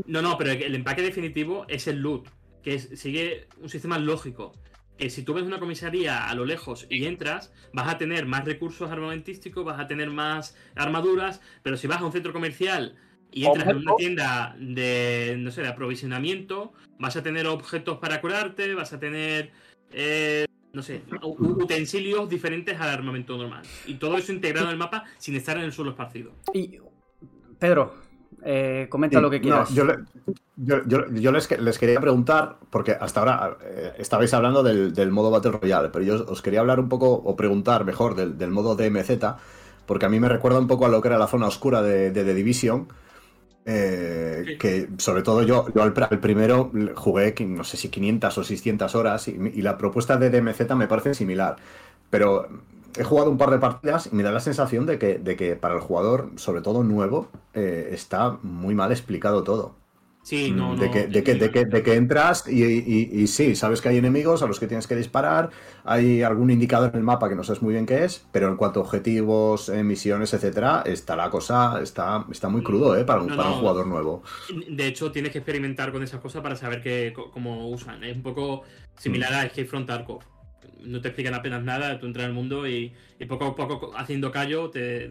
No, 0.06 0.22
no, 0.22 0.36
pero 0.36 0.50
el 0.52 0.74
empaque 0.74 1.02
definitivo 1.02 1.64
es 1.68 1.86
el 1.86 2.00
loot, 2.00 2.28
que 2.62 2.74
es- 2.74 2.88
sigue 2.98 3.46
un 3.60 3.68
sistema 3.68 3.98
lógico. 3.98 4.52
Que 4.96 5.10
si 5.10 5.22
tú 5.22 5.32
ves 5.34 5.44
una 5.44 5.60
comisaría 5.60 6.28
a 6.28 6.34
lo 6.34 6.44
lejos 6.44 6.86
y 6.90 7.04
entras, 7.04 7.52
vas 7.72 7.86
a 7.88 7.98
tener 7.98 8.26
más 8.26 8.44
recursos 8.44 8.90
armamentísticos, 8.90 9.64
vas 9.64 9.78
a 9.78 9.86
tener 9.86 10.10
más 10.10 10.56
armaduras, 10.74 11.40
pero 11.62 11.76
si 11.76 11.86
vas 11.86 12.00
a 12.00 12.04
un 12.04 12.10
centro 12.12 12.32
comercial 12.32 12.96
y 13.30 13.44
entras 13.46 13.68
en 13.68 13.76
una 13.76 13.94
tienda 13.96 14.56
de, 14.58 15.36
no 15.38 15.52
sé, 15.52 15.62
de 15.62 15.68
aprovisionamiento, 15.68 16.72
vas 16.98 17.14
a 17.14 17.22
tener 17.22 17.46
objetos 17.46 17.98
para 17.98 18.20
curarte, 18.20 18.74
vas 18.74 18.92
a 18.92 18.98
tener, 18.98 19.52
eh, 19.92 20.46
no 20.72 20.82
sé, 20.82 21.02
utensilios 21.22 22.28
diferentes 22.28 22.80
al 22.80 22.88
armamento 22.88 23.36
normal. 23.36 23.62
Y 23.86 23.94
todo 23.94 24.16
eso 24.18 24.32
integrado 24.32 24.66
en 24.66 24.72
el 24.72 24.78
mapa 24.78 25.04
sin 25.18 25.36
estar 25.36 25.56
en 25.58 25.62
el 25.64 25.72
suelo 25.72 25.92
esparcido. 25.92 26.32
Y. 26.52 26.80
Pedro, 27.60 27.94
eh, 28.44 28.86
comenta 28.90 29.18
Sí, 29.18 29.22
lo 29.22 29.30
que 29.30 29.40
no, 29.40 29.42
quieras. 29.42 29.70
yo 29.74 29.84
le- 29.84 29.98
yo, 30.56 30.84
yo- 30.86 31.06
yo 31.10 31.32
les, 31.32 31.46
que- 31.48 31.58
les 31.58 31.78
quería 31.78 32.00
preguntar, 32.00 32.56
porque 32.70 32.92
hasta 32.92 33.20
ahora 33.20 33.56
eh, 33.62 33.92
estabais 33.98 34.32
hablando 34.34 34.62
del, 34.62 34.92
del 34.94 35.10
modo 35.10 35.30
Battle 35.30 35.52
Royale, 35.52 35.88
pero 35.90 36.04
yo 36.04 36.24
os 36.26 36.42
quería 36.42 36.60
hablar 36.60 36.80
un 36.80 36.88
poco, 36.88 37.10
o 37.12 37.36
preguntar 37.36 37.84
mejor, 37.84 38.14
del, 38.14 38.36
del 38.38 38.50
modo 38.50 38.74
DMZ, 38.76 39.36
porque 39.86 40.06
a 40.06 40.08
mí 40.08 40.20
me 40.20 40.28
recuerda 40.28 40.58
un 40.58 40.66
poco 40.66 40.86
a 40.86 40.88
lo 40.88 41.00
que 41.00 41.08
era 41.08 41.18
la 41.18 41.26
zona 41.28 41.46
oscura 41.46 41.82
de, 41.82 42.10
de 42.10 42.24
The 42.24 42.34
Division. 42.34 42.88
eh, 43.66 44.44
Sí. 44.46 44.58
que 44.58 44.88
sobre 44.98 45.22
todo 45.22 45.42
yo, 45.42 45.66
yo 45.74 45.82
al, 45.82 45.92
pr- 45.94 46.08
al 46.10 46.20
primero 46.20 46.70
jugué, 46.96 47.34
no 47.46 47.64
sé 47.64 47.76
si 47.76 47.88
500 47.90 48.38
o 48.38 48.44
600 48.44 48.94
horas, 48.94 49.28
y, 49.28 49.32
y 49.32 49.62
la 49.62 49.76
propuesta 49.76 50.16
de 50.16 50.30
DMZ 50.30 50.74
me 50.76 50.88
parece 50.88 51.14
similar. 51.14 51.56
Pero 52.10 52.48
he 52.96 53.04
jugado 53.04 53.30
un 53.30 53.38
par 53.38 53.50
de 53.50 53.58
partidas 53.58 54.08
y 54.12 54.14
me 54.14 54.22
da 54.22 54.32
la 54.32 54.40
sensación 54.40 54.86
de 54.86 54.98
que, 54.98 55.18
de 55.18 55.36
que 55.36 55.56
para 55.56 55.74
el 55.74 55.80
jugador, 55.80 56.30
sobre 56.36 56.60
todo 56.62 56.82
nuevo, 56.84 57.28
eh, 57.54 57.90
está 57.92 58.38
muy 58.42 58.74
mal 58.74 58.90
explicado 58.92 59.42
todo. 59.44 59.76
Sí, 60.22 60.50
no, 60.50 60.76
de, 60.76 60.86
no, 60.86 60.92
que, 60.92 61.06
de, 61.06 61.22
que, 61.24 61.34
de, 61.36 61.50
que, 61.50 61.64
de 61.64 61.82
que 61.82 61.94
entras 61.94 62.44
y, 62.46 62.62
y- 62.62 63.08
y 63.12 63.26
sí, 63.28 63.56
sabes 63.56 63.80
que 63.80 63.88
hay 63.88 63.96
enemigos 63.96 64.42
a 64.42 64.46
los 64.46 64.60
que 64.60 64.66
tienes 64.66 64.86
que 64.86 64.94
disparar, 64.94 65.48
hay 65.84 66.22
algún 66.22 66.50
indicador 66.50 66.90
en 66.92 66.96
el 66.98 67.02
mapa 67.02 67.30
que 67.30 67.34
no 67.34 67.44
sabes 67.44 67.62
muy 67.62 67.72
bien 67.72 67.86
qué 67.86 68.04
es, 68.04 68.26
pero 68.30 68.48
en 68.48 68.56
cuanto 68.56 68.80
a 68.80 68.82
objetivos, 68.82 69.70
eh, 69.70 69.82
misiones, 69.82 70.34
etcétera, 70.34 70.82
está 70.84 71.16
la 71.16 71.30
cosa, 71.30 71.80
está, 71.82 72.26
está 72.30 72.50
muy 72.50 72.62
crudo 72.62 72.94
¿eh? 72.94 73.04
para, 73.06 73.22
un, 73.22 73.28
No, 73.28 73.36
para 73.38 73.48
un 73.50 73.54
jugador 73.60 73.86
nuevo. 73.86 74.22
De 74.68 74.86
hecho, 74.86 75.10
tienes 75.10 75.32
que 75.32 75.38
experimentar 75.38 75.92
con 75.92 76.02
esas 76.02 76.20
cosas 76.20 76.42
para 76.42 76.56
saber 76.56 77.12
co- 77.14 77.30
cómo 77.30 77.68
usan. 77.70 78.04
Es 78.04 78.14
un 78.14 78.22
poco 78.22 78.64
similar 78.98 79.32
a 79.32 79.44
Escape 79.44 79.64
from 79.66 79.86
Tarkov. 79.86 80.20
No 80.82 81.00
te 81.00 81.08
explican 81.08 81.34
apenas 81.34 81.62
nada, 81.62 81.98
tú 81.98 82.06
entras 82.06 82.26
al 82.26 82.32
mundo 82.34 82.66
y, 82.68 82.92
y 83.18 83.24
poco 83.26 83.46
a 83.46 83.56
poco, 83.56 83.92
haciendo 83.96 84.30
callo, 84.32 84.70
te. 84.70 85.10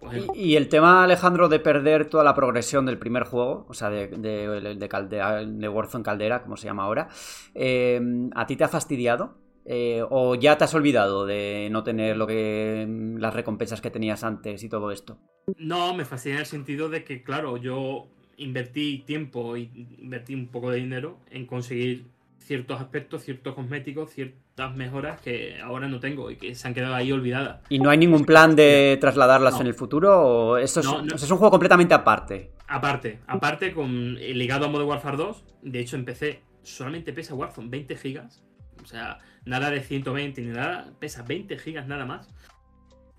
Pues, 0.00 0.24
Y, 0.34 0.52
y 0.52 0.56
el 0.56 0.68
tema, 0.68 1.04
Alejandro, 1.04 1.48
de 1.48 1.58
perder 1.58 2.10
toda 2.10 2.22
la 2.24 2.34
progresión 2.34 2.84
del 2.84 2.98
primer 2.98 3.24
juego, 3.24 3.64
o 3.68 3.74
sea, 3.74 3.88
de, 3.88 4.08
de, 4.08 4.74
de, 4.76 4.88
Caldera- 4.88 5.44
de 5.44 5.68
Warzone 5.68 6.04
Caldera, 6.04 6.42
como 6.42 6.56
se 6.58 6.66
llama 6.66 6.84
ahora, 6.84 7.08
eh, 7.54 8.00
¿a 8.34 8.46
ti 8.46 8.56
te 8.56 8.64
ha 8.64 8.68
fastidiado? 8.68 9.38
Eh, 9.64 10.02
¿O 10.10 10.34
ya 10.34 10.58
te 10.58 10.64
has 10.64 10.74
olvidado 10.74 11.24
de 11.24 11.68
no 11.70 11.82
tener 11.84 12.16
lo 12.16 12.26
que 12.26 12.86
las 13.18 13.32
recompensas 13.32 13.80
que 13.80 13.90
tenías 13.90 14.22
antes 14.24 14.62
y 14.64 14.68
todo 14.68 14.90
esto? 14.90 15.18
No, 15.56 15.94
me 15.94 16.04
fascina 16.04 16.36
en 16.36 16.40
el 16.40 16.46
sentido 16.46 16.88
de 16.88 17.04
que, 17.04 17.22
claro, 17.22 17.56
yo 17.56 18.08
invertí 18.36 19.02
tiempo 19.06 19.56
y 19.56 19.70
invertí 19.98 20.34
un 20.34 20.48
poco 20.48 20.70
de 20.70 20.78
dinero 20.78 21.18
en 21.30 21.46
conseguir 21.46 22.06
ciertos 22.38 22.80
aspectos, 22.80 23.22
ciertos 23.24 23.54
cosméticos, 23.54 24.10
ciertas 24.54 24.76
mejoras 24.76 25.20
que 25.20 25.58
ahora 25.62 25.88
no 25.88 25.98
tengo 25.98 26.30
y 26.30 26.36
que 26.36 26.54
se 26.54 26.68
han 26.68 26.74
quedado 26.74 26.94
ahí 26.94 27.10
olvidadas. 27.10 27.60
¿Y 27.70 27.78
no 27.78 27.88
hay 27.90 27.98
ningún 27.98 28.24
plan 28.24 28.54
de 28.54 28.98
trasladarlas 29.00 29.54
No. 29.54 29.60
en 29.62 29.66
el 29.68 29.74
futuro? 29.74 30.20
¿O 30.20 30.56
esto 30.58 30.80
es, 30.80 30.86
No, 30.86 31.02
no. 31.02 31.14
o 31.14 31.18
sea, 31.18 31.24
es 31.26 31.30
un 31.30 31.38
juego 31.38 31.50
completamente 31.50 31.94
aparte? 31.94 32.52
Aparte, 32.68 33.20
aparte 33.26 33.72
con 33.72 34.16
eh, 34.18 34.34
ligado 34.34 34.66
a 34.66 34.68
Modern 34.68 34.88
Warfare 34.88 35.16
2, 35.16 35.44
de 35.62 35.80
hecho 35.80 35.96
empecé, 35.96 36.42
solamente 36.62 37.12
pesa 37.12 37.34
Warzone 37.34 37.68
20 37.70 37.96
gigas, 37.96 38.42
o 38.82 38.86
sea, 38.86 39.18
nada 39.44 39.70
de 39.70 39.80
120 39.80 40.40
ni 40.42 40.48
nada, 40.48 40.92
pesa 40.98 41.22
20 41.22 41.58
gigas 41.58 41.86
nada 41.86 42.04
más. 42.04 42.28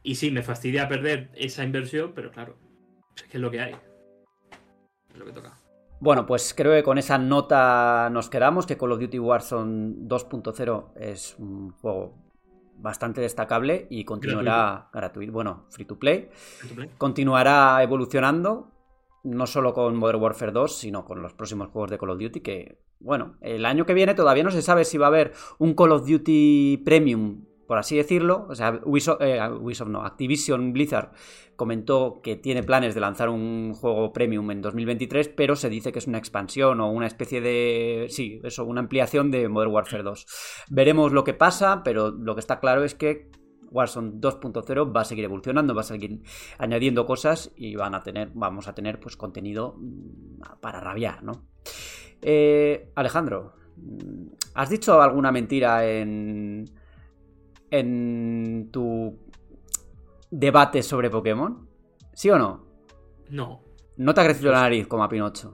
Y 0.03 0.15
sí, 0.15 0.31
me 0.31 0.43
fastidia 0.43 0.87
perder 0.87 1.29
esa 1.35 1.63
inversión, 1.63 2.11
pero 2.13 2.29
claro, 2.31 2.57
es 3.15 3.23
que 3.23 3.37
es 3.37 3.41
lo 3.41 3.49
que 3.49 3.61
hay. 3.61 3.75
Es 5.13 5.17
lo 5.17 5.25
que 5.25 5.31
toca. 5.31 5.53
Bueno, 5.99 6.25
pues 6.25 6.53
creo 6.53 6.73
que 6.73 6.83
con 6.83 6.97
esa 6.97 7.17
nota 7.17 8.09
nos 8.11 8.29
quedamos, 8.29 8.65
que 8.65 8.77
Call 8.77 8.91
of 8.91 8.99
Duty 8.99 9.19
Warzone 9.19 9.95
2.0 10.07 10.93
es 10.97 11.35
un 11.39 11.71
juego 11.71 12.15
bastante 12.77 13.21
destacable 13.21 13.87
y 13.89 14.03
continuará 14.03 14.89
gratuito, 14.91 15.31
bueno, 15.31 15.65
free 15.69 15.85
to 15.85 15.97
play, 15.97 16.29
continuará 16.97 17.81
evolucionando, 17.81 18.71
no 19.23 19.47
solo 19.47 19.73
con 19.73 19.95
Modern 19.95 20.21
Warfare 20.21 20.51
2, 20.51 20.77
sino 20.77 21.05
con 21.05 21.21
los 21.21 21.33
próximos 21.33 21.69
juegos 21.69 21.91
de 21.91 21.97
Call 21.97 22.09
of 22.09 22.19
Duty, 22.19 22.41
que, 22.41 22.79
bueno, 22.99 23.37
el 23.39 23.65
año 23.65 23.85
que 23.85 23.93
viene 23.93 24.13
todavía 24.15 24.43
no 24.43 24.51
se 24.51 24.61
sabe 24.61 24.83
si 24.83 24.97
va 24.97 25.05
a 25.05 25.09
haber 25.09 25.31
un 25.59 25.73
Call 25.73 25.93
of 25.93 26.05
Duty 26.05 26.81
Premium, 26.83 27.45
por 27.67 27.77
así 27.77 27.95
decirlo, 27.95 28.47
o 28.49 28.55
sea, 28.55 28.79
Ubisoft, 28.83 29.21
eh, 29.21 29.39
no, 29.87 30.01
Activision 30.01 30.73
Blizzard 30.73 31.11
comentó 31.55 32.19
que 32.21 32.35
tiene 32.35 32.63
planes 32.63 32.95
de 32.95 33.01
lanzar 33.01 33.29
un 33.29 33.73
juego 33.73 34.11
premium 34.11 34.49
en 34.51 34.61
2023, 34.61 35.29
pero 35.29 35.55
se 35.55 35.69
dice 35.69 35.91
que 35.91 35.99
es 35.99 36.07
una 36.07 36.17
expansión 36.17 36.79
o 36.81 36.91
una 36.91 37.07
especie 37.07 37.41
de... 37.41 38.07
Sí, 38.09 38.41
eso, 38.43 38.65
una 38.65 38.81
ampliación 38.81 39.31
de 39.31 39.47
Modern 39.47 39.71
Warfare 39.71 40.03
2. 40.03 40.25
Veremos 40.69 41.13
lo 41.13 41.23
que 41.23 41.33
pasa, 41.33 41.81
pero 41.83 42.11
lo 42.11 42.35
que 42.35 42.39
está 42.39 42.59
claro 42.59 42.83
es 42.83 42.95
que 42.95 43.29
Warzone 43.73 44.13
2.0 44.21 44.95
va 44.95 45.01
a 45.01 45.05
seguir 45.05 45.25
evolucionando, 45.25 45.73
va 45.75 45.81
a 45.81 45.85
seguir 45.85 46.21
añadiendo 46.57 47.05
cosas 47.05 47.51
y 47.55 47.75
van 47.75 47.95
a 47.95 48.03
tener, 48.03 48.31
vamos 48.33 48.67
a 48.67 48.75
tener 48.75 48.99
pues 48.99 49.17
contenido 49.17 49.75
mm, 49.77 50.59
para 50.61 50.79
rabiar, 50.79 51.23
¿no? 51.23 51.47
Eh, 52.21 52.91
Alejandro, 52.95 53.53
mm, 53.75 54.27
¿has 54.53 54.69
dicho 54.69 55.01
alguna 55.01 55.31
mentira 55.31 55.87
en, 55.87 56.65
en 57.79 58.69
tu 58.71 59.17
debate 60.29 60.83
sobre 60.83 61.09
Pokémon? 61.09 61.67
¿Sí 62.13 62.29
o 62.29 62.37
no? 62.37 62.65
No. 63.29 63.63
No 63.97 64.13
te 64.13 64.21
ha 64.21 64.25
crecido 64.25 64.51
la 64.51 64.61
nariz 64.61 64.87
como 64.87 65.03
a 65.03 65.09
Pinocho. 65.09 65.53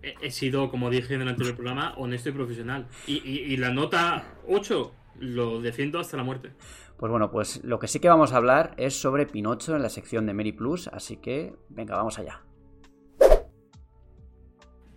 He, 0.00 0.30
sido, 0.30 0.70
como 0.70 0.88
dije 0.90 1.14
en 1.14 1.22
el 1.22 1.28
anterior 1.28 1.54
programa, 1.56 1.92
honesto 1.98 2.28
y 2.30 2.32
profesional. 2.32 2.86
Y, 3.06 3.16
y- 3.28 3.52
y 3.52 3.56
la 3.58 3.70
nota 3.70 4.36
8 4.48 4.92
lo 5.18 5.60
defiendo 5.60 5.98
hasta 5.98 6.16
la 6.16 6.22
muerte. 6.22 6.52
Pues 6.96 7.10
bueno, 7.10 7.30
pues 7.30 7.62
lo 7.64 7.78
que 7.78 7.88
sí 7.88 8.00
que 8.00 8.08
vamos 8.08 8.32
a 8.32 8.36
hablar 8.38 8.74
es 8.78 8.98
sobre 8.98 9.26
Pinocho 9.26 9.76
en 9.76 9.82
la 9.82 9.88
sección 9.90 10.24
de 10.26 10.34
Mary 10.34 10.52
Plus, 10.52 10.88
así 10.88 11.16
que 11.16 11.54
venga, 11.68 11.96
vamos 11.96 12.18
allá. 12.18 12.42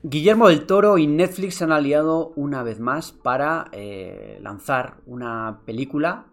Guillermo 0.03 0.47
del 0.47 0.65
Toro 0.65 0.97
y 0.97 1.05
Netflix 1.05 1.55
se 1.55 1.63
han 1.63 1.71
aliado 1.71 2.33
una 2.35 2.63
vez 2.63 2.79
más 2.79 3.11
para 3.11 3.69
eh, 3.71 4.39
lanzar 4.41 4.97
una 5.05 5.61
película, 5.63 6.25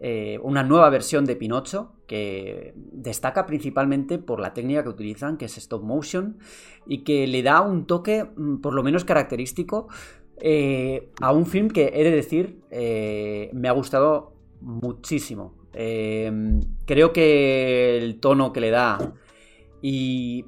eh, 0.00 0.40
una 0.42 0.64
nueva 0.64 0.90
versión 0.90 1.24
de 1.24 1.36
Pinocho, 1.36 1.92
que 2.08 2.74
destaca 2.74 3.46
principalmente 3.46 4.18
por 4.18 4.40
la 4.40 4.52
técnica 4.52 4.82
que 4.82 4.88
utilizan, 4.88 5.36
que 5.36 5.44
es 5.44 5.56
stop 5.58 5.84
motion, 5.84 6.38
y 6.86 7.04
que 7.04 7.28
le 7.28 7.44
da 7.44 7.60
un 7.60 7.86
toque 7.86 8.24
mm, 8.24 8.56
por 8.56 8.74
lo 8.74 8.82
menos 8.82 9.04
característico 9.04 9.86
eh, 10.40 11.10
a 11.20 11.30
un 11.30 11.46
film 11.46 11.68
que 11.68 11.92
he 11.94 12.02
de 12.02 12.10
decir 12.10 12.62
me 13.52 13.68
ha 13.68 13.72
gustado 13.72 14.32
muchísimo. 14.60 15.54
Creo 15.72 17.12
que 17.12 17.98
el 17.98 18.18
tono 18.18 18.52
que 18.52 18.60
le 18.60 18.70
da 18.70 19.14
y 19.80 20.46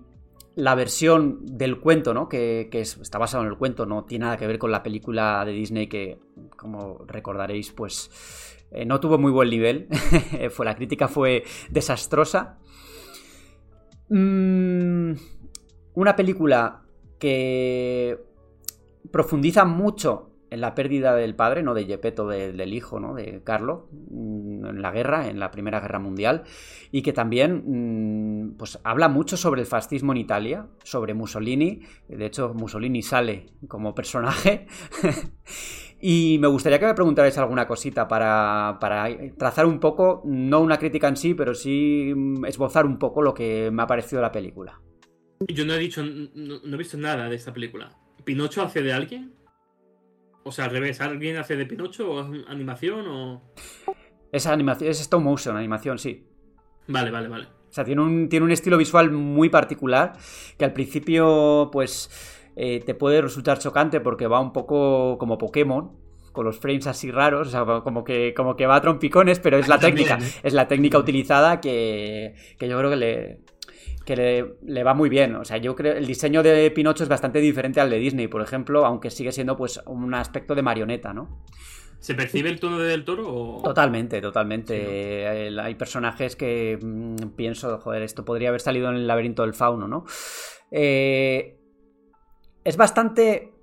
la 0.60 0.74
versión 0.74 1.40
del 1.44 1.80
cuento, 1.80 2.14
¿no? 2.14 2.28
Que, 2.28 2.68
que 2.70 2.80
es- 2.80 2.98
está 2.98 3.18
basado 3.18 3.42
en 3.44 3.50
el 3.50 3.56
cuento, 3.58 3.86
no 3.86 4.04
tiene 4.04 4.24
nada 4.26 4.36
que 4.36 4.46
ver 4.46 4.58
con 4.58 4.70
la 4.70 4.82
película 4.82 5.44
de 5.44 5.52
Disney 5.52 5.86
que, 5.88 6.18
como 6.56 7.04
recordaréis, 7.06 7.72
pues 7.72 8.10
eh, 8.70 8.84
no 8.84 9.00
tuvo 9.00 9.18
muy 9.18 9.32
buen 9.32 9.50
nivel. 9.50 9.88
fue, 10.50 10.64
la 10.66 10.74
crítica 10.76 11.08
fue 11.08 11.44
desastrosa. 11.70 12.58
Mm, 14.08 15.12
una 15.94 16.16
película 16.16 16.82
que 17.18 18.18
profundiza 19.10 19.64
mucho 19.64 20.29
la 20.50 20.74
pérdida 20.74 21.14
del 21.14 21.34
padre, 21.34 21.62
no 21.62 21.74
de 21.74 21.84
Gepetto, 21.84 22.28
de- 22.28 22.52
del 22.52 22.74
hijo, 22.74 22.98
¿no? 23.00 23.14
De 23.14 23.42
Carlo, 23.44 23.88
mm, 23.92 24.66
en 24.66 24.82
la 24.82 24.90
guerra, 24.90 25.28
en 25.28 25.38
la 25.38 25.50
Primera 25.50 25.80
Guerra 25.80 25.98
Mundial, 25.98 26.42
y 26.90 27.02
que 27.02 27.12
también 27.12 28.54
pues 28.58 28.78
habla 28.84 29.08
mucho 29.08 29.36
sobre 29.36 29.60
el 29.60 29.66
fascismo 29.66 30.12
en 30.12 30.18
Italia, 30.18 30.66
sobre 30.82 31.14
Mussolini. 31.14 31.82
De 32.08 32.26
hecho, 32.26 32.52
Mussolini 32.54 33.02
sale 33.02 33.46
como 33.68 33.94
personaje. 33.94 34.66
y 36.00 36.38
me 36.40 36.48
gustaría 36.48 36.78
que 36.78 36.86
me 36.86 36.94
preguntarais 36.94 37.36
alguna 37.38 37.66
cosita 37.66 38.08
para, 38.08 38.78
para 38.80 39.08
trazar 39.36 39.66
un 39.66 39.78
poco, 39.80 40.22
no 40.24 40.60
una 40.60 40.78
crítica 40.78 41.08
en 41.08 41.16
sí, 41.16 41.34
pero 41.34 41.54
sí 41.54 42.12
mm, 42.14 42.44
esbozar 42.46 42.86
un 42.86 42.98
poco 42.98 43.22
lo 43.22 43.34
que 43.34 43.70
me 43.72 43.82
ha 43.82 43.86
parecido 43.86 44.22
la 44.22 44.32
película. 44.32 44.80
Yo 45.48 45.64
no 45.64 45.74
he 45.74 45.78
dicho, 45.78 46.02
no 46.02 46.74
he 46.74 46.76
visto 46.76 46.98
nada 46.98 47.28
de 47.28 47.36
esta 47.36 47.52
película. 47.52 47.96
¿Pinocho 48.24 48.62
hace 48.62 48.82
de 48.82 48.92
alguien? 48.92 49.32
O 50.42 50.52
sea, 50.52 50.66
al 50.66 50.70
revés, 50.70 51.00
¿alguien 51.00 51.36
hace 51.36 51.56
de 51.56 51.66
Pinocho 51.66 52.10
o 52.10 52.20
es 52.20 52.48
animación 52.48 53.06
o...? 53.08 53.42
Es 54.32 54.46
animación, 54.46 54.90
es 54.90 55.00
stop 55.00 55.20
motion, 55.22 55.56
animación, 55.56 55.98
sí. 55.98 56.26
Vale, 56.86 57.10
vale, 57.10 57.28
vale. 57.28 57.46
O 57.46 57.72
sea, 57.72 57.84
tiene 57.84 58.02
un, 58.02 58.28
tiene 58.28 58.46
un 58.46 58.52
estilo 58.52 58.76
visual 58.76 59.10
muy 59.10 59.48
particular 59.48 60.14
que 60.58 60.64
al 60.64 60.72
principio, 60.72 61.68
pues, 61.72 62.10
eh, 62.56 62.80
te 62.80 62.94
puede 62.94 63.20
resultar 63.22 63.58
chocante 63.58 64.00
porque 64.00 64.26
va 64.26 64.40
un 64.40 64.52
poco 64.52 65.18
como 65.18 65.38
Pokémon, 65.38 65.92
con 66.32 66.44
los 66.44 66.58
frames 66.58 66.86
así 66.86 67.10
raros, 67.10 67.48
o 67.48 67.50
sea, 67.50 67.64
como 67.82 68.04
que, 68.04 68.34
como 68.34 68.56
que 68.56 68.66
va 68.66 68.76
a 68.76 68.80
trompicones, 68.80 69.38
pero 69.40 69.58
es 69.58 69.68
la 69.68 69.78
técnica, 69.80 70.18
es 70.42 70.52
la 70.52 70.68
técnica 70.68 70.98
utilizada 70.98 71.60
que, 71.60 72.34
que 72.58 72.68
yo 72.68 72.78
creo 72.78 72.90
que 72.90 72.96
le, 72.96 73.40
que 74.10 74.16
le, 74.16 74.54
le, 74.72 74.82
va 74.82 74.92
muy 74.92 75.08
bien. 75.08 75.36
O 75.36 75.44
sea, 75.44 75.58
yo 75.58 75.76
creo 75.76 75.94
el 75.96 76.04
diseño 76.04 76.42
de 76.42 76.68
Pinocho 76.72 77.04
es 77.04 77.08
bastante 77.08 77.38
diferente 77.38 77.80
al 77.80 77.90
de 77.90 77.98
Disney, 77.98 78.26
por 78.26 78.42
ejemplo, 78.42 78.84
aunque 78.84 79.08
sigue 79.08 79.30
siendo 79.30 79.56
pues 79.56 79.80
un 79.86 80.12
aspecto 80.14 80.56
de 80.56 80.62
marioneta, 80.62 81.12
¿no? 81.12 81.44
¿Se 82.00 82.16
percibe 82.16 82.48
el 82.48 82.58
tono 82.58 82.80
de 82.80 82.88
Del 82.88 83.04
Toro? 83.04 83.32
O... 83.32 83.62
Totalmente, 83.62 84.20
totalmente. 84.20 85.48
Sí, 85.48 85.54
¿no? 85.54 85.62
Hay 85.62 85.76
personajes 85.76 86.34
que 86.34 86.76
mmm, 86.82 87.36
pienso, 87.36 87.78
joder, 87.78 88.02
esto 88.02 88.24
podría 88.24 88.48
haber 88.48 88.60
salido 88.60 88.88
en 88.88 88.96
el 88.96 89.06
laberinto 89.06 89.42
del 89.42 89.54
fauno, 89.54 89.86
¿no? 89.86 90.04
Eh, 90.72 91.56
es 92.64 92.76
bastante... 92.76 93.54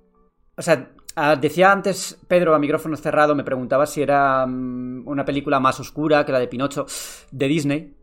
O 0.56 0.62
sea, 0.62 0.92
decía 1.38 1.70
antes 1.70 2.18
Pedro 2.26 2.54
a 2.54 2.58
micrófono 2.58 2.96
cerrado, 2.96 3.34
me 3.34 3.44
preguntaba 3.44 3.84
si 3.84 4.00
era 4.00 4.44
um, 4.46 5.06
una 5.06 5.26
película 5.26 5.60
más 5.60 5.78
oscura 5.78 6.24
que 6.24 6.32
la 6.32 6.40
de 6.40 6.48
Pinocho 6.48 6.86
de 7.30 7.48
Disney. 7.48 7.94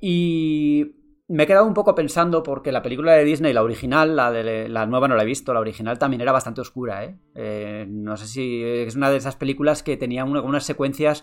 Y 0.00 0.97
me 1.28 1.42
he 1.42 1.46
quedado 1.46 1.66
un 1.66 1.74
poco 1.74 1.94
pensando 1.94 2.42
porque 2.42 2.72
la 2.72 2.82
película 2.82 3.12
de 3.12 3.24
Disney, 3.24 3.52
la 3.52 3.62
original, 3.62 4.16
la 4.16 4.32
de 4.32 4.68
la 4.68 4.86
nueva 4.86 5.08
no 5.08 5.14
la 5.14 5.22
he 5.22 5.26
visto, 5.26 5.52
la 5.52 5.60
original 5.60 5.98
también 5.98 6.22
era 6.22 6.32
bastante 6.32 6.62
oscura, 6.62 7.04
¿eh? 7.04 7.18
eh 7.34 7.86
no 7.88 8.16
sé 8.16 8.26
si 8.26 8.62
es 8.62 8.96
una 8.96 9.10
de 9.10 9.18
esas 9.18 9.36
películas 9.36 9.82
que 9.82 9.98
tenía 9.98 10.22
algunas 10.22 10.64
secuencias 10.64 11.22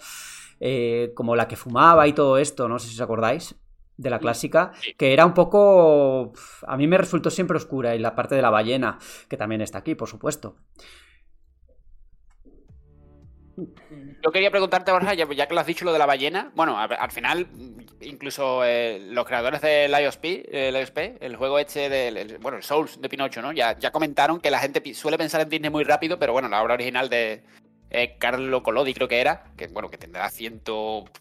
eh, 0.59 1.11
como 1.15 1.35
la 1.35 1.47
que 1.47 1.55
fumaba 1.55 2.07
y 2.07 2.13
todo 2.13 2.37
esto, 2.37 2.69
no 2.69 2.77
sé 2.77 2.87
si 2.87 2.95
os 2.95 3.01
acordáis 3.01 3.55
de 3.97 4.09
la 4.09 4.19
clásica, 4.19 4.73
que 4.97 5.13
era 5.13 5.25
un 5.25 5.33
poco... 5.33 6.33
A 6.67 6.77
mí 6.77 6.85
me 6.85 6.97
resultó 6.97 7.29
siempre 7.29 7.57
oscura 7.57 7.95
y 7.95 7.99
la 7.99 8.13
parte 8.13 8.35
de 8.35 8.41
la 8.41 8.49
ballena, 8.49 8.99
que 9.29 9.37
también 9.37 9.61
está 9.61 9.79
aquí, 9.79 9.95
por 9.95 10.09
supuesto. 10.09 10.57
Yo 14.25 14.31
quería 14.31 14.49
preguntarte, 14.49 14.91
Borja, 14.91 15.13
ya, 15.13 15.27
que 15.27 15.53
lo 15.53 15.59
has 15.59 15.67
dicho 15.67 15.85
lo 15.85 15.93
de 15.93 15.99
la 15.99 16.07
ballena. 16.07 16.51
Bueno, 16.55 16.79
al, 16.79 16.91
al 16.93 17.11
final, 17.11 17.47
incluso 18.01 18.65
eh, 18.65 18.99
los 19.11 19.23
creadores 19.23 19.61
de 19.61 19.87
IOSP, 19.87 20.25
el, 20.51 20.75
IOSP, 20.75 21.21
el 21.21 21.35
juego 21.35 21.59
este 21.59 21.89
del 21.89 22.17
el, 22.17 22.37
bueno, 22.39 22.57
el 22.57 22.63
Souls 22.63 22.99
de 22.99 23.07
Pinocho, 23.07 23.43
¿no? 23.43 23.51
Ya, 23.51 23.77
ya 23.77 23.91
comentaron 23.91 24.39
que 24.39 24.49
la 24.49 24.57
gente 24.57 24.81
suele 24.95 25.19
pensar 25.19 25.41
en 25.41 25.49
Disney 25.49 25.69
muy 25.69 25.83
rápido, 25.83 26.17
pero 26.17 26.33
bueno, 26.33 26.49
la 26.49 26.63
obra 26.63 26.73
original 26.73 27.07
de 27.07 27.43
eh, 27.91 28.15
Carlo 28.17 28.63
Collodi 28.63 28.95
creo 28.95 29.07
que 29.07 29.21
era, 29.21 29.43
que 29.55 29.67
bueno, 29.67 29.91
que 29.91 29.99
tendrá 29.99 30.27
100, 30.27 30.63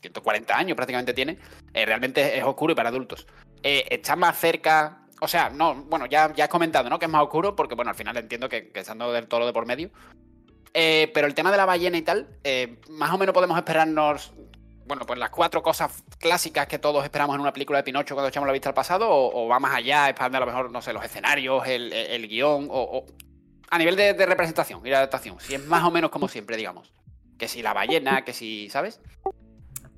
140 0.01 0.57
años 0.57 0.75
prácticamente 0.75 1.13
tiene, 1.13 1.37
eh, 1.75 1.85
realmente 1.85 2.39
es 2.39 2.43
oscuro 2.43 2.73
y 2.73 2.75
para 2.75 2.89
adultos. 2.89 3.27
Eh, 3.63 3.85
está 3.91 4.17
más 4.17 4.39
cerca 4.39 5.05
o 5.21 5.29
sea, 5.29 5.49
no, 5.49 5.75
bueno, 5.75 6.07
ya, 6.07 6.33
ya 6.35 6.45
has 6.45 6.51
comentado, 6.51 6.91
¿no? 6.91 6.99
Que 6.99 7.07
es 7.07 7.11
más 7.11 7.23
oscuro, 7.23 7.55
porque 7.57 7.75
bueno, 7.75 7.91
al 7.91 7.97
final 7.97 8.17
entiendo 8.17 8.49
que, 8.49 8.71
que 8.71 8.81
estando 8.81 9.13
del 9.13 9.27
toro 9.27 9.47
de 9.47 9.53
por 9.53 9.65
medio. 9.65 9.91
Eh, 10.77 11.13
pero 11.15 11.29
el 11.29 11.35
tema 11.35 11.53
de 11.53 11.57
la 11.57 11.67
ballena 11.67 11.97
y 11.97 12.03
tal, 12.03 12.27
eh, 12.43 12.81
más 12.91 13.13
o 13.13 13.17
menos 13.17 13.33
podemos 13.33 13.57
esperarnos, 13.57 14.33
bueno, 14.87 15.07
pues 15.07 15.21
las 15.21 15.31
cuatro 15.31 15.63
cosas 15.63 16.03
clásicas 16.19 16.67
que 16.67 16.81
todos 16.81 17.05
esperamos 17.05 17.37
en 17.37 17.41
una 17.41 17.53
película 17.53 17.79
de 17.79 17.85
Pinocho 17.85 18.17
cuando 18.17 18.29
echamos 18.29 18.49
la 18.49 18.53
vista 18.53 18.71
al 18.71 18.75
pasado, 18.75 19.09
o, 19.09 19.45
o 19.45 19.49
va 19.49 19.61
más 19.61 19.73
allá, 19.73 20.09
expande 20.09 20.37
a 20.37 20.41
lo 20.41 20.47
mejor, 20.47 20.73
no 20.73 20.83
sé, 20.83 20.93
los 20.93 21.05
escenarios, 21.05 21.65
el, 21.69 21.93
el, 21.93 22.27
guion, 22.27 22.67
o, 22.71 23.07
a 23.71 23.79
nivel 23.79 23.95
de, 23.95 24.27
representación 24.27 24.81
y 24.85 24.91
de 24.91 24.97
adaptación, 24.97 25.39
si 25.39 25.55
es 25.55 25.65
más 25.65 25.85
o 25.85 25.93
menos 25.93 26.11
como 26.11 26.27
siempre, 26.27 26.57
digamos. 26.57 26.93
Que 27.39 27.47
si 27.47 27.63
la 27.63 27.73
ballena, 27.73 28.25
que 28.25 28.33
si, 28.33 28.69
¿sabes? 28.69 29.01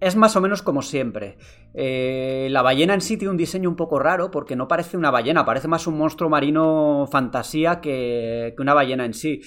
Es 0.00 0.14
más 0.14 0.36
o 0.36 0.42
menos 0.42 0.60
como 0.60 0.82
siempre. 0.82 1.38
Eh, 1.72 2.48
la 2.50 2.60
ballena 2.60 2.92
en 2.92 3.00
sí 3.00 3.16
tiene 3.16 3.30
un 3.30 3.36
diseño 3.38 3.70
un 3.70 3.76
poco 3.76 3.98
raro 3.98 4.30
porque 4.30 4.56
no 4.56 4.68
parece 4.68 4.98
una 4.98 5.10
ballena, 5.10 5.46
parece 5.46 5.68
más 5.68 5.86
un 5.86 5.96
monstruo 5.96 6.28
marino 6.28 7.08
fantasía 7.10 7.80
que 7.80 8.54
una 8.58 8.74
ballena 8.74 9.06
en 9.06 9.14
sí. 9.14 9.40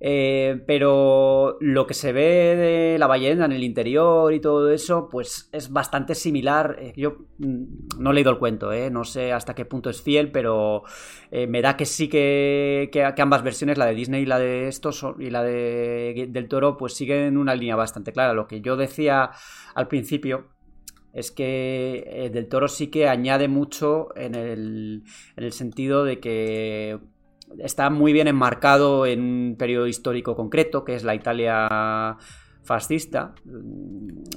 Eh, 0.00 0.62
pero 0.66 1.56
lo 1.60 1.86
que 1.86 1.94
se 1.94 2.12
ve 2.12 2.56
de 2.56 2.98
la 2.98 3.06
ballena 3.06 3.46
en 3.46 3.52
el 3.52 3.64
interior 3.64 4.34
y 4.34 4.40
todo 4.40 4.70
eso, 4.70 5.08
pues 5.08 5.48
es 5.52 5.70
bastante 5.70 6.14
similar. 6.14 6.76
Eh, 6.78 6.92
yo 6.96 7.16
mm, 7.38 8.00
no 8.00 8.10
he 8.10 8.14
leído 8.14 8.30
el 8.30 8.38
cuento, 8.38 8.72
¿eh? 8.72 8.90
no 8.90 9.04
sé 9.04 9.32
hasta 9.32 9.54
qué 9.54 9.64
punto 9.64 9.90
es 9.90 10.02
fiel, 10.02 10.30
pero 10.30 10.82
eh, 11.30 11.46
me 11.46 11.62
da 11.62 11.76
que 11.76 11.86
sí 11.86 12.08
que, 12.08 12.90
que, 12.92 13.02
ambas 13.22 13.42
versiones, 13.42 13.78
la 13.78 13.86
de 13.86 13.94
Disney 13.94 14.22
y 14.22 14.26
la 14.26 14.38
de 14.38 14.68
estos 14.68 15.06
y 15.18 15.30
la 15.30 15.42
de, 15.42 16.28
del 16.28 16.48
toro, 16.48 16.76
pues 16.76 16.94
siguen 16.94 17.36
una 17.38 17.54
línea 17.54 17.76
bastante 17.76 18.12
clara. 18.12 18.34
Lo 18.34 18.46
que 18.46 18.60
yo 18.60 18.76
decía 18.76 19.30
al 19.74 19.88
principio 19.88 20.48
es 21.12 21.30
que 21.30 22.30
Del 22.32 22.48
Toro 22.48 22.66
sí 22.66 22.88
que 22.88 23.08
añade 23.08 23.46
mucho 23.46 24.08
en 24.16 24.34
el, 24.34 25.04
en 25.36 25.44
el 25.44 25.52
sentido 25.52 26.04
de 26.04 26.18
que 26.18 26.98
está 27.58 27.90
muy 27.90 28.12
bien 28.12 28.28
enmarcado 28.28 29.06
en 29.06 29.20
un 29.20 29.56
periodo 29.56 29.86
histórico 29.86 30.34
concreto, 30.34 30.84
que 30.84 30.94
es 30.94 31.04
la 31.04 31.14
Italia 31.14 32.16
fascista. 32.62 33.34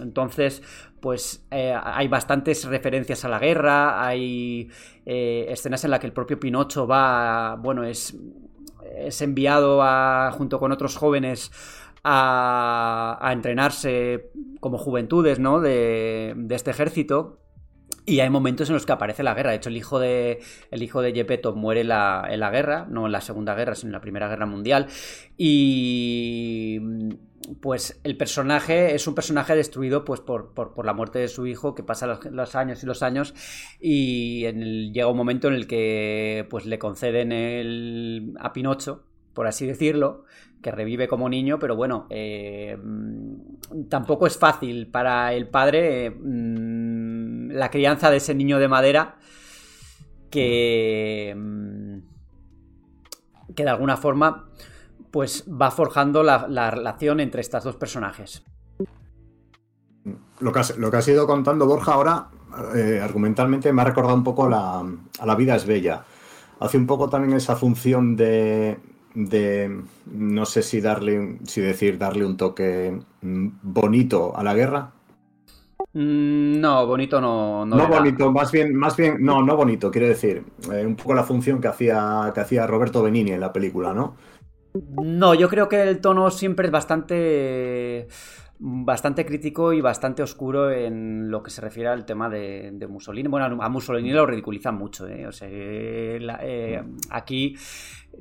Entonces, 0.01 0.61
pues 0.99 1.45
eh, 1.49 1.73
hay 1.81 2.07
bastantes 2.07 2.65
referencias 2.65 3.23
a 3.25 3.29
la 3.29 3.39
guerra, 3.39 4.05
hay 4.05 4.69
eh, 5.05 5.45
escenas 5.49 5.83
en 5.85 5.91
las 5.91 5.99
que 5.99 6.07
el 6.07 6.13
propio 6.13 6.39
Pinocho 6.39 6.85
va, 6.85 7.55
bueno, 7.55 7.83
es, 7.83 8.17
es 8.97 9.21
enviado 9.21 9.81
a, 9.81 10.31
junto 10.31 10.59
con 10.59 10.71
otros 10.71 10.97
jóvenes 10.97 11.51
a, 12.03 13.17
a 13.21 13.33
entrenarse 13.33 14.31
como 14.59 14.77
juventudes, 14.77 15.39
¿no? 15.39 15.61
De, 15.61 16.33
de 16.35 16.55
este 16.55 16.71
ejército. 16.71 17.39
Y 18.09 18.21
hay 18.21 18.29
momentos 18.29 18.69
en 18.69 18.75
los 18.75 18.85
que 18.85 18.93
aparece 18.93 19.21
la 19.21 19.33
guerra. 19.33 19.49
De 19.49 19.57
hecho, 19.57 19.67
el 19.67 19.75
hijo 19.75 19.99
de, 19.99 20.39
el 20.71 20.81
hijo 20.81 21.01
de 21.01 21.11
Gepetto 21.11 21.53
muere 21.53 21.83
la, 21.83 22.25
en 22.29 22.39
la 22.39 22.49
guerra, 22.49 22.87
no 22.89 23.05
en 23.05 23.11
la 23.11 23.19
Segunda 23.19 23.53
Guerra, 23.53 23.75
sino 23.75 23.89
en 23.89 23.93
la 23.93 23.99
Primera 23.99 24.29
Guerra 24.29 24.45
Mundial. 24.45 24.87
Y 25.35 26.79
pues 27.59 27.99
el 28.05 28.15
personaje 28.15 28.95
es 28.95 29.07
un 29.07 29.15
personaje 29.15 29.57
destruido 29.57 30.05
pues 30.05 30.21
por, 30.21 30.53
por, 30.53 30.73
por 30.73 30.85
la 30.85 30.93
muerte 30.93 31.19
de 31.19 31.27
su 31.27 31.47
hijo 31.47 31.75
que 31.75 31.83
pasa 31.83 32.07
los, 32.07 32.55
años 32.55 32.81
y 32.81 32.85
los 32.85 33.03
años 33.03 33.33
y 33.79 34.45
el, 34.45 34.91
llega 34.93 35.07
un 35.07 35.17
momento 35.17 35.49
en 35.49 35.53
el 35.53 35.67
que 35.67 36.47
pues 36.49 36.65
le 36.65 36.79
conceden 36.79 37.31
el, 37.31 38.33
a 38.39 38.53
Pinocho 38.53 39.03
por 39.33 39.47
así 39.47 39.65
decirlo 39.65 40.23
que 40.61 40.71
revive 40.71 41.07
como 41.07 41.29
niño 41.29 41.59
pero 41.59 41.75
bueno 41.75 42.07
eh, 42.09 42.77
tampoco 43.89 44.27
es 44.27 44.37
fácil 44.37 44.87
para 44.87 45.33
el 45.33 45.47
padre 45.47 46.07
eh, 46.07 46.17
la 47.47 47.69
crianza 47.69 48.09
de 48.11 48.17
ese 48.17 48.35
niño 48.35 48.59
de 48.59 48.67
madera 48.67 49.15
que, 50.29 51.35
mm, 51.37 51.97
que 53.55 53.63
de 53.63 53.69
alguna 53.69 53.97
forma 53.97 54.49
pues 55.11 55.45
va 55.49 55.71
forjando 55.71 56.23
la, 56.23 56.47
la 56.47 56.69
relación 56.69 57.19
entre 57.19 57.41
estas 57.41 57.63
dos 57.63 57.75
personajes. 57.75 58.43
Lo 60.39 60.51
que, 60.51 60.59
has, 60.59 60.77
lo 60.77 60.91
que 60.91 60.97
has 60.97 61.07
ido 61.07 61.25
contando, 61.25 61.65
Borja, 61.65 61.93
ahora 61.93 62.27
eh, 62.75 62.99
argumentalmente 63.01 63.73
me 63.73 63.81
ha 63.81 63.85
recordado 63.85 64.15
un 64.15 64.23
poco 64.23 64.47
la, 64.47 64.79
a 64.79 65.25
La 65.25 65.35
vida 65.35 65.55
es 65.55 65.65
bella. 65.65 66.03
Hace 66.59 66.77
un 66.77 66.87
poco 66.87 67.09
también 67.09 67.35
esa 67.35 67.55
función 67.55 68.15
de, 68.15 68.79
de 69.13 69.81
no 70.05 70.45
sé 70.45 70.61
si 70.61 70.81
darle, 70.81 71.39
si 71.45 71.61
decir 71.61 71.97
darle 71.97 72.25
un 72.25 72.37
toque 72.37 72.99
bonito 73.21 74.35
a 74.37 74.43
la 74.43 74.53
guerra. 74.53 74.91
Mm, 75.97 76.59
No, 76.61 76.85
bonito 76.85 77.19
no. 77.19 77.65
No, 77.65 77.75
no 77.75 77.87
bonito, 77.87 78.31
más 78.31 78.51
bien, 78.51 78.75
más 78.75 78.95
bien, 78.95 79.17
no, 79.19 79.41
no 79.41 79.55
bonito, 79.55 79.89
quiero 79.89 80.07
decir. 80.07 80.43
Eh, 80.71 80.85
un 80.85 80.95
poco 80.95 81.15
la 81.15 81.23
función 81.23 81.59
que 81.59 81.67
hacía, 81.69 82.31
que 82.33 82.39
hacía 82.41 82.67
Roberto 82.67 83.01
Benini 83.01 83.31
en 83.31 83.39
la 83.39 83.51
película, 83.51 83.93
¿no? 83.93 84.15
No, 84.73 85.33
yo 85.33 85.49
creo 85.49 85.67
que 85.67 85.81
el 85.81 85.99
tono 86.01 86.29
siempre 86.29 86.67
es 86.67 86.71
bastante. 86.71 88.07
Bastante 88.59 89.23
crítico 89.23 89.71
y 89.71 89.81
bastante 89.81 90.23
oscuro 90.23 90.71
en 90.71 91.29
lo 91.29 91.43
que 91.43 91.51
se 91.51 91.61
refiere 91.61 91.89
al 91.89 92.05
tema 92.05 92.27
de, 92.27 92.71
de 92.73 92.87
Mussolini. 92.87 93.27
Bueno, 93.29 93.61
a 93.61 93.69
Mussolini 93.69 94.11
lo 94.11 94.25
ridiculizan 94.25 94.75
mucho, 94.75 95.07
¿eh? 95.07 95.27
O 95.27 95.31
sea, 95.31 95.47
la, 95.47 96.39
eh, 96.41 96.83
aquí 97.11 97.55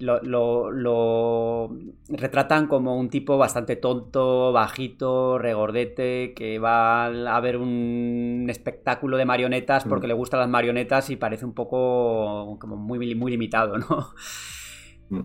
lo, 0.01 0.21
lo- 0.23 0.71
lo 0.71 1.77
retratan 2.09 2.67
como 2.69 2.97
un 2.99 3.09
tipo 3.11 3.39
bastante 3.39 3.77
tonto, 3.77 4.53
bajito, 4.53 5.39
regordete, 5.39 6.35
que 6.35 6.59
va 6.59 7.07
a 7.07 7.41
ver 7.41 7.57
un 7.57 8.47
espectáculo 8.49 9.17
de 9.17 9.25
marionetas 9.25 9.85
porque 9.85 10.07
Mm. 10.07 10.09
le 10.09 10.15
gustan 10.15 10.41
las 10.41 10.49
marionetas 10.49 11.11
y 11.11 11.17
parece 11.17 11.45
un 11.45 11.55
poco 11.55 12.57
como 12.61 12.77
muy, 12.77 13.15
muy 13.15 13.31
limitado, 13.33 13.79
¿no? 13.79 14.09
Mm. 15.11 15.21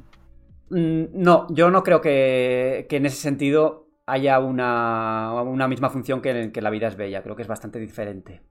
Mm, 0.69 1.05
No, 1.13 1.47
yo 1.49 1.69
no 1.69 1.83
creo 1.83 2.01
que, 2.01 2.85
que 2.89 2.97
en 2.97 3.05
ese 3.05 3.17
sentido 3.17 3.87
haya 4.05 4.39
una, 4.39 5.33
una 5.43 5.67
misma 5.67 5.89
función 5.89 6.21
que, 6.21 6.31
en- 6.31 6.51
que 6.51 6.61
La 6.61 6.69
vida 6.69 6.87
es 6.87 6.95
bella. 6.97 7.23
Creo 7.23 7.35
que 7.35 7.43
es 7.43 7.47
bastante 7.47 7.79
diferente. 7.79 8.41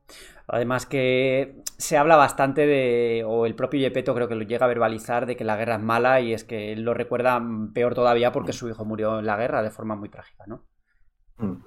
Además 0.49 0.87
que 0.87 1.63
se 1.79 1.97
habla 1.99 2.17
bastante 2.17 2.67
de, 2.67 3.25
o 3.27 3.47
el 3.47 3.55
propio 3.55 3.81
Gepetto 3.81 4.15
creo 4.15 4.29
que 4.29 4.35
lo 4.37 4.43
llega 4.45 4.65
a 4.67 4.69
verbalizar, 4.69 5.27
de 5.27 5.37
que 5.37 5.45
la 5.45 5.57
guerra 5.57 5.77
es 5.77 5.83
mala 5.83 6.21
y 6.21 6.33
es 6.35 6.45
que 6.45 6.73
él 6.73 6.83
lo 6.83 6.95
recuerda 6.95 7.43
peor 7.75 7.95
todavía 7.95 8.33
porque 8.33 8.53
su 8.53 8.69
hijo 8.69 8.85
murió 8.85 9.19
en 9.21 9.27
la 9.27 9.37
guerra 9.37 9.63
de 9.63 9.71
forma 9.71 9.97
muy 9.97 10.09
trágica, 10.09 10.45
¿no? 10.47 10.65
Mm. 11.41 11.63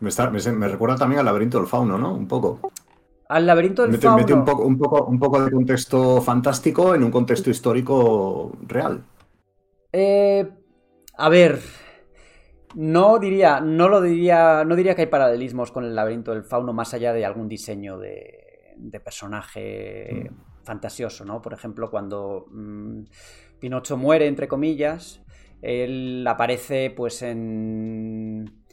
Me, 0.00 0.08
está- 0.08 0.30
me, 0.30 0.40
se- 0.40 0.52
me 0.52 0.68
recuerda 0.68 0.96
también 0.96 1.20
al 1.20 1.26
laberinto 1.26 1.58
del 1.58 1.66
fauno, 1.66 1.98
¿no? 1.98 2.14
Un 2.14 2.26
poco. 2.28 2.60
Al 3.28 3.46
laberinto 3.46 3.82
del 3.82 3.92
Mete, 3.92 4.06
fauno... 4.06 4.16
mete 4.16 4.34
un, 4.34 4.44
poco, 4.44 4.62
un, 4.70 4.76
poco, 4.76 5.04
un 5.06 5.18
poco 5.18 5.42
de 5.42 5.50
contexto 5.50 6.20
fantástico 6.20 6.94
en 6.94 7.02
un 7.04 7.10
contexto 7.10 7.48
histórico 7.50 8.52
real. 8.66 9.02
Eh, 9.92 10.46
a 11.16 11.28
ver, 11.28 11.60
no 12.74 13.18
diría, 13.18 13.60
no 13.60 13.88
lo 13.88 14.00
diría, 14.00 14.64
no 14.64 14.76
diría 14.76 14.94
que 14.94 15.02
hay 15.02 15.08
paralelismos 15.08 15.72
con 15.72 15.84
el 15.84 15.94
laberinto 15.94 16.32
del 16.32 16.44
fauno 16.44 16.72
más 16.72 16.94
allá 16.94 17.12
de 17.12 17.24
algún 17.24 17.48
diseño 17.48 17.98
de, 17.98 18.74
de 18.76 19.00
personaje 19.00 20.30
fantasioso, 20.62 21.24
¿no? 21.24 21.40
Por 21.40 21.54
ejemplo, 21.54 21.90
cuando 21.90 22.46
mm, 22.50 23.04
Pinocho 23.60 23.96
muere, 23.96 24.26
entre 24.26 24.48
comillas, 24.48 25.22
él 25.62 26.24
aparece 26.28 26.92
pues 26.94 27.22
en, 27.22 28.64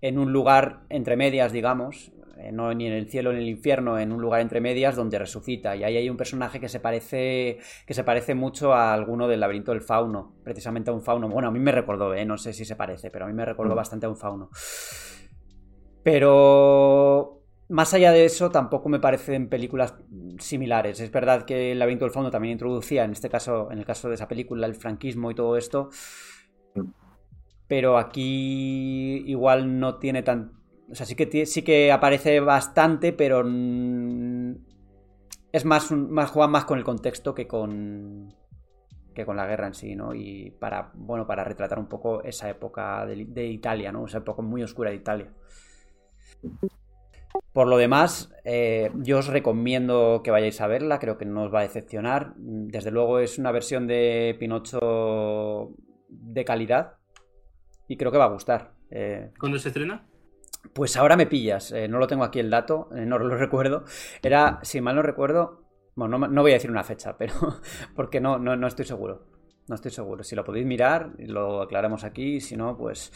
en 0.00 0.18
un 0.18 0.32
lugar 0.32 0.84
entre 0.88 1.16
medias, 1.16 1.52
digamos, 1.52 2.12
no 2.52 2.72
ni 2.74 2.86
en 2.86 2.92
el 2.92 3.08
cielo 3.10 3.30
ni 3.32 3.38
en 3.38 3.42
el 3.44 3.48
infierno, 3.50 3.98
en 3.98 4.12
un 4.12 4.20
lugar 4.20 4.40
entre 4.40 4.60
medias 4.60 4.96
donde 4.96 5.18
resucita. 5.18 5.76
Y 5.76 5.84
ahí 5.84 5.96
hay 5.96 6.08
un 6.10 6.16
personaje 6.16 6.60
que 6.60 6.68
se 6.68 6.80
parece, 6.80 7.58
que 7.86 7.94
se 7.94 8.04
parece 8.04 8.34
mucho 8.34 8.72
a 8.72 8.92
alguno 8.92 9.28
del 9.28 9.40
laberinto 9.40 9.72
del 9.72 9.82
fauno, 9.82 10.34
precisamente 10.44 10.90
a 10.90 10.92
un 10.92 11.02
fauno. 11.02 11.28
Bueno, 11.28 11.48
a 11.48 11.50
mí 11.50 11.58
me 11.60 11.72
recordó, 11.72 12.14
¿eh? 12.14 12.24
no 12.24 12.38
sé 12.38 12.52
si 12.52 12.64
se 12.64 12.76
parece, 12.76 13.10
pero 13.10 13.24
a 13.24 13.28
mí 13.28 13.34
me 13.34 13.44
recordó 13.44 13.74
Mm. 13.74 13.76
bastante 13.76 14.06
a 14.06 14.08
un 14.08 14.16
fauno. 14.16 14.48
Pero 16.02 17.42
más 17.68 17.94
allá 17.94 18.12
de 18.12 18.24
eso, 18.24 18.50
tampoco 18.50 18.88
me 18.88 18.98
parecen 19.00 19.48
películas 19.48 19.94
similares. 20.38 21.00
Es 21.00 21.10
verdad 21.12 21.44
que 21.44 21.72
el 21.72 21.78
laberinto 21.78 22.04
del 22.04 22.12
fauno 22.12 22.30
también 22.30 22.52
introducía, 22.52 23.04
en 23.04 23.12
este 23.12 23.28
caso, 23.28 23.70
en 23.70 23.78
el 23.78 23.84
caso 23.84 24.08
de 24.08 24.14
esa 24.14 24.26
película, 24.28 24.66
el 24.66 24.74
franquismo 24.74 25.30
y 25.30 25.34
todo 25.34 25.56
esto. 25.56 25.90
Pero 27.68 27.98
aquí 27.98 29.22
igual 29.26 29.78
no 29.78 29.98
tiene 29.98 30.22
tan. 30.22 30.59
O 30.90 30.94
sea, 30.94 31.06
sí 31.06 31.14
que, 31.14 31.46
sí 31.46 31.62
que 31.62 31.92
aparece 31.92 32.40
bastante, 32.40 33.12
pero. 33.12 33.40
Es 35.52 35.64
más, 35.64 35.90
más 35.90 36.30
juega 36.30 36.48
más 36.48 36.64
con 36.64 36.78
el 36.78 36.84
contexto 36.84 37.34
que 37.34 37.46
con. 37.46 38.34
que 39.14 39.24
con 39.24 39.36
la 39.36 39.46
guerra 39.46 39.68
en 39.68 39.74
sí, 39.74 39.94
¿no? 39.94 40.14
Y 40.14 40.50
para. 40.50 40.90
Bueno, 40.94 41.26
para 41.26 41.44
retratar 41.44 41.78
un 41.78 41.88
poco 41.88 42.22
esa 42.22 42.48
época 42.48 43.06
de, 43.06 43.24
de 43.26 43.46
Italia, 43.46 43.92
¿no? 43.92 44.06
Esa 44.06 44.18
época 44.18 44.42
muy 44.42 44.62
oscura 44.62 44.90
de 44.90 44.96
Italia. 44.96 45.30
Por 47.52 47.66
lo 47.66 47.76
demás, 47.76 48.32
eh, 48.44 48.90
yo 48.96 49.18
os 49.18 49.26
recomiendo 49.26 50.22
que 50.22 50.30
vayáis 50.30 50.60
a 50.60 50.66
verla, 50.66 50.98
creo 50.98 51.18
que 51.18 51.24
no 51.24 51.44
os 51.44 51.54
va 51.54 51.60
a 51.60 51.62
decepcionar. 51.62 52.34
Desde 52.36 52.90
luego 52.90 53.18
es 53.18 53.38
una 53.38 53.50
versión 53.50 53.86
de 53.86 54.36
Pinocho 54.38 55.72
de 56.08 56.44
calidad 56.44 56.94
y 57.88 57.96
creo 57.96 58.12
que 58.12 58.18
va 58.18 58.26
a 58.26 58.32
gustar. 58.32 58.72
Eh, 58.90 59.30
¿Cuándo 59.38 59.58
se 59.58 59.68
estrena? 59.68 60.06
Pues 60.72 60.96
ahora 60.96 61.16
me 61.16 61.26
pillas, 61.26 61.72
eh, 61.72 61.88
no 61.88 61.98
lo 61.98 62.06
tengo 62.06 62.24
aquí 62.24 62.38
el 62.38 62.50
dato, 62.50 62.88
eh, 62.94 63.04
no 63.06 63.18
lo 63.18 63.36
recuerdo. 63.36 63.84
Era, 64.22 64.58
si 64.62 64.80
mal 64.80 64.96
no 64.96 65.02
recuerdo, 65.02 65.62
bueno, 65.94 66.18
no, 66.18 66.28
no 66.28 66.42
voy 66.42 66.52
a 66.52 66.54
decir 66.54 66.70
una 66.70 66.84
fecha, 66.84 67.16
pero 67.18 67.34
porque 67.94 68.20
no, 68.20 68.38
no, 68.38 68.56
no 68.56 68.66
estoy 68.66 68.84
seguro. 68.84 69.24
No 69.68 69.74
estoy 69.76 69.92
seguro. 69.92 70.24
Si 70.24 70.34
lo 70.34 70.42
podéis 70.44 70.66
mirar, 70.66 71.10
lo 71.18 71.62
aclaramos 71.62 72.02
aquí. 72.02 72.40
Si 72.40 72.56
no, 72.56 72.76
pues, 72.76 73.12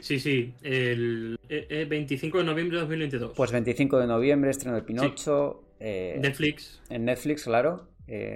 Sí, 0.00 0.20
sí, 0.20 0.54
el, 0.62 1.36
eh, 1.48 1.66
eh, 1.68 1.86
25 1.88 2.38
de 2.38 2.44
noviembre 2.44 2.76
de 2.76 2.82
2022. 2.82 3.32
pues 3.36 3.50
25 3.50 3.98
de 3.98 4.06
noviembre, 4.06 4.50
estreno 4.50 4.76
de 4.76 4.82
Pinocho. 4.82 5.64
eh, 5.80 6.16
Netflix. 6.20 6.80
en 6.88 7.04
Netflix, 7.04 7.44
claro. 7.44 7.88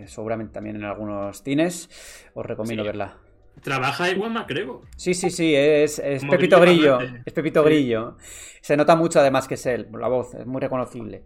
seguramente 0.07 0.55
también 0.55 0.75
en 0.77 0.85
algunos 0.85 1.43
cines. 1.45 1.89
Os 2.35 2.45
recomiendo 2.45 2.83
Sí. 2.83 2.89
verla. 2.89 3.17
Trabaja 3.63 4.11
Ewan 4.11 4.33
McGregor. 4.33 4.83
Sí, 4.97 5.15
sí, 5.15 5.31
sí, 5.31 5.55
es, 5.55 5.99
es 5.99 6.25
Pepito 6.25 6.61
Grillo. 6.61 6.99
Es 7.25 7.33
Pepito 7.33 7.63
Sí. 7.63 7.69
Grillo. 7.69 8.17
Se 8.61 8.77
nota 8.77 8.97
mucho 8.97 9.21
además 9.21 9.47
que 9.49 9.55
es 9.55 9.67
él, 9.67 9.89
la 9.99 10.09
voz, 10.09 10.35
es 10.35 10.47
muy 10.47 10.61
reconocible. 10.61 11.25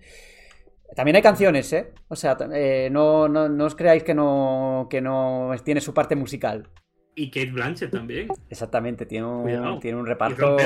También 0.94 1.16
hay 1.16 1.22
canciones, 1.22 1.72
¿eh? 1.72 1.92
O 2.08 2.16
sea, 2.16 2.36
eh, 2.54 2.88
no, 2.92 3.28
no, 3.28 3.48
no 3.48 3.64
os 3.64 3.74
creáis 3.74 4.02
que 4.04 4.14
no, 4.14 4.86
que 4.88 5.00
no 5.00 5.50
tiene 5.64 5.80
su 5.80 5.92
parte 5.92 6.14
musical. 6.14 6.68
Y 7.18 7.30
Kate 7.30 7.50
Blanchett 7.50 7.90
también. 7.90 8.28
Exactamente, 8.50 9.06
tiene 9.06 9.26
un, 9.26 9.42
Cuidado. 9.42 9.78
tiene 9.80 9.96
un 9.98 10.04
reparto, 10.06 10.56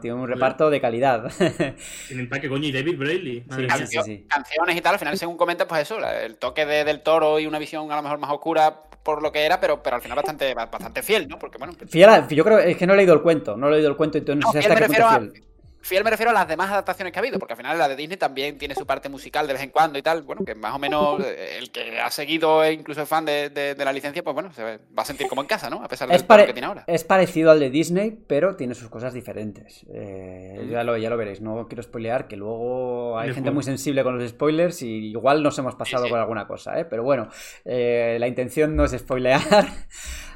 tiene 0.00 0.16
un 0.16 0.26
reparto 0.26 0.68
de 0.68 0.80
calidad. 0.80 1.30
En 2.10 2.18
empaque, 2.20 2.48
coño, 2.48 2.66
y 2.66 2.72
David 2.72 2.98
Brayley. 2.98 3.44
Sí, 3.48 3.86
sí, 3.86 3.98
sí. 4.04 4.26
Canciones 4.28 4.76
y 4.76 4.80
tal, 4.80 4.94
al 4.94 4.98
final, 4.98 5.16
según 5.16 5.36
comentas, 5.36 5.66
pues 5.68 5.82
eso, 5.82 5.98
el 6.04 6.36
toque 6.38 6.66
de- 6.66 6.84
del 6.84 7.02
toro 7.02 7.38
y 7.38 7.46
una 7.46 7.60
visión 7.60 7.90
a 7.92 7.96
lo 7.96 8.02
mejor 8.02 8.18
más 8.18 8.30
oscura 8.32 8.82
por 9.02 9.22
lo 9.22 9.32
que 9.32 9.44
era, 9.44 9.58
pero, 9.60 9.82
pero 9.82 9.96
al 9.96 10.02
final 10.02 10.16
bastante, 10.16 10.54
bastante 10.54 11.02
fiel, 11.02 11.28
¿no? 11.28 11.38
Porque 11.38 11.58
bueno, 11.58 11.74
Fiel 11.88 12.08
a- 12.08 12.28
yo 12.28 12.44
creo 12.44 12.58
es 12.58 12.76
que 12.76 12.86
no 12.86 12.94
he 12.94 12.96
leído 12.96 13.14
el 13.14 13.22
cuento, 13.22 13.56
no 13.56 13.68
he 13.68 13.72
leído 13.72 13.88
el 13.88 13.96
cuento, 13.96 14.18
entonces 14.18 14.40
no, 14.44 14.46
No, 14.48 14.52
sé 14.52 14.58
hasta 14.60 14.74
qué 14.76 14.86
punto 14.86 15.06
a- 15.06 15.18
fiel. 15.18 15.44
Fiel 15.82 16.04
me 16.04 16.10
refiero 16.10 16.30
a 16.30 16.34
las 16.34 16.48
demás 16.48 16.70
adaptaciones 16.70 17.12
que 17.12 17.18
ha 17.18 17.20
habido, 17.22 17.38
porque 17.38 17.52
al 17.52 17.56
final 17.58 17.76
la 17.78 17.88
de 17.88 17.96
Disney 17.96 18.16
también 18.16 18.56
tiene 18.58 18.74
su 18.74 18.86
parte 18.86 19.08
musical 19.08 19.46
de 19.46 19.52
vez 19.52 19.62
en 19.62 19.70
cuando 19.70 19.98
y 19.98 20.02
tal. 20.02 20.22
Bueno, 20.22 20.44
que 20.44 20.54
más 20.54 20.74
o 20.74 20.78
menos 20.78 21.20
eh, 21.24 21.58
el 21.58 21.70
que 21.70 22.00
ha 22.00 22.10
seguido 22.10 22.64
e 22.64 22.72
incluso 22.72 23.02
es 23.02 23.08
fan 23.08 23.24
de, 23.24 23.50
de- 23.50 23.74
de 23.74 23.84
la 23.84 23.92
licencia, 23.92 24.22
pues 24.22 24.34
bueno, 24.34 24.52
se 24.52 24.62
va 24.62 24.78
a 24.96 25.04
sentir 25.04 25.26
como 25.28 25.42
en 25.42 25.48
casa, 25.48 25.68
¿no? 25.68 25.82
A 25.84 25.88
pesar 25.88 26.08
tono 26.08 26.26
pare- 26.26 26.46
que 26.46 26.52
tiene 26.52 26.66
ahora. 26.66 26.84
es 26.86 27.04
parecido 27.04 27.50
al 27.50 27.60
de 27.60 27.70
Disney, 27.70 28.18
pero 28.26 28.56
tiene 28.56 28.74
sus 28.74 28.88
cosas 28.88 29.12
diferentes. 29.12 29.84
Eh, 29.92 30.68
ya, 30.70 30.84
lo, 30.84 30.96
ya 30.96 31.10
lo 31.10 31.16
veréis, 31.16 31.40
no 31.40 31.66
quiero 31.68 31.82
spoilear, 31.82 32.28
que 32.28 32.36
luego 32.36 33.18
hay 33.18 33.34
gente 33.34 33.50
muy 33.50 33.62
sensible 33.62 34.02
con 34.02 34.18
los 34.18 34.30
spoilers 34.30 34.82
y 34.82 35.10
igual 35.10 35.42
nos 35.42 35.58
hemos 35.58 35.74
pasado 35.74 36.04
sí. 36.04 36.10
con 36.10 36.20
alguna 36.20 36.46
cosa, 36.46 36.78
¿eh? 36.78 36.84
pero 36.84 37.02
bueno, 37.02 37.28
eh, 37.64 38.16
la 38.20 38.28
intención 38.28 38.76
no 38.76 38.84
es 38.84 38.92
spoilear. 38.92 39.40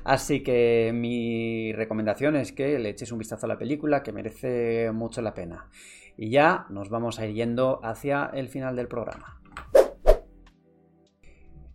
Así 0.06 0.44
que 0.44 0.92
mi 0.94 1.72
recomendación 1.72 2.36
es 2.36 2.52
que 2.52 2.78
le 2.78 2.90
eches 2.90 3.10
un 3.10 3.18
vistazo 3.18 3.46
a 3.46 3.48
la 3.48 3.58
película, 3.58 4.04
que 4.04 4.12
merece 4.12 4.92
mucho 4.92 5.20
la 5.20 5.34
pena. 5.34 5.68
Y 6.16 6.30
ya 6.30 6.66
nos 6.70 6.90
vamos 6.90 7.18
a 7.18 7.26
ir 7.26 7.34
yendo 7.34 7.80
hacia 7.82 8.30
el 8.32 8.48
final 8.48 8.76
del 8.76 8.86
programa. 8.86 9.40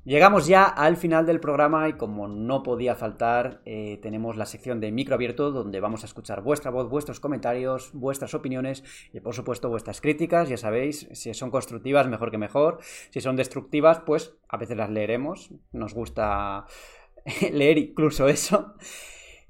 Llegamos 0.06 0.48
ya 0.48 0.64
al 0.64 0.95
final 0.95 1.26
del 1.26 1.41
programa 1.41 1.90
y 1.90 1.94
como 1.94 2.30
no 2.30 2.64
podía 2.64 2.95
faltar, 2.95 3.62
eh, 3.66 3.99
tenemos 4.02 4.38
la 4.38 4.45
sección 4.45 4.80
de 4.80 4.94
micro 4.94 5.14
abierto 5.14 5.52
donde 5.52 5.82
vamos 5.82 6.03
a 6.03 6.06
escuchar 6.06 6.41
vuestra 6.41 6.72
voz, 6.72 6.90
vuestros 6.90 7.20
comentarios, 7.20 7.91
vuestras 7.94 8.34
opiniones 8.34 8.84
y 9.14 9.20
por 9.20 9.36
supuesto 9.36 9.68
vuestras 9.68 9.99
críticas. 9.99 10.48
Ya 10.48 10.58
sabéis, 10.58 11.10
si 11.12 11.34
son 11.34 11.52
constructivas, 11.52 12.08
mejor 12.08 12.32
que 12.32 12.38
mejor. 12.38 12.80
Si 13.10 13.20
son 13.20 13.36
destructivas, 13.36 13.99
pues 13.99 14.38
a 14.48 14.56
veces 14.56 14.78
las 14.78 14.90
leeremos. 14.90 15.53
Nos 15.74 15.94
gusta 15.94 16.66
leer 17.52 17.77
incluso 17.77 18.27
eso. 18.27 18.73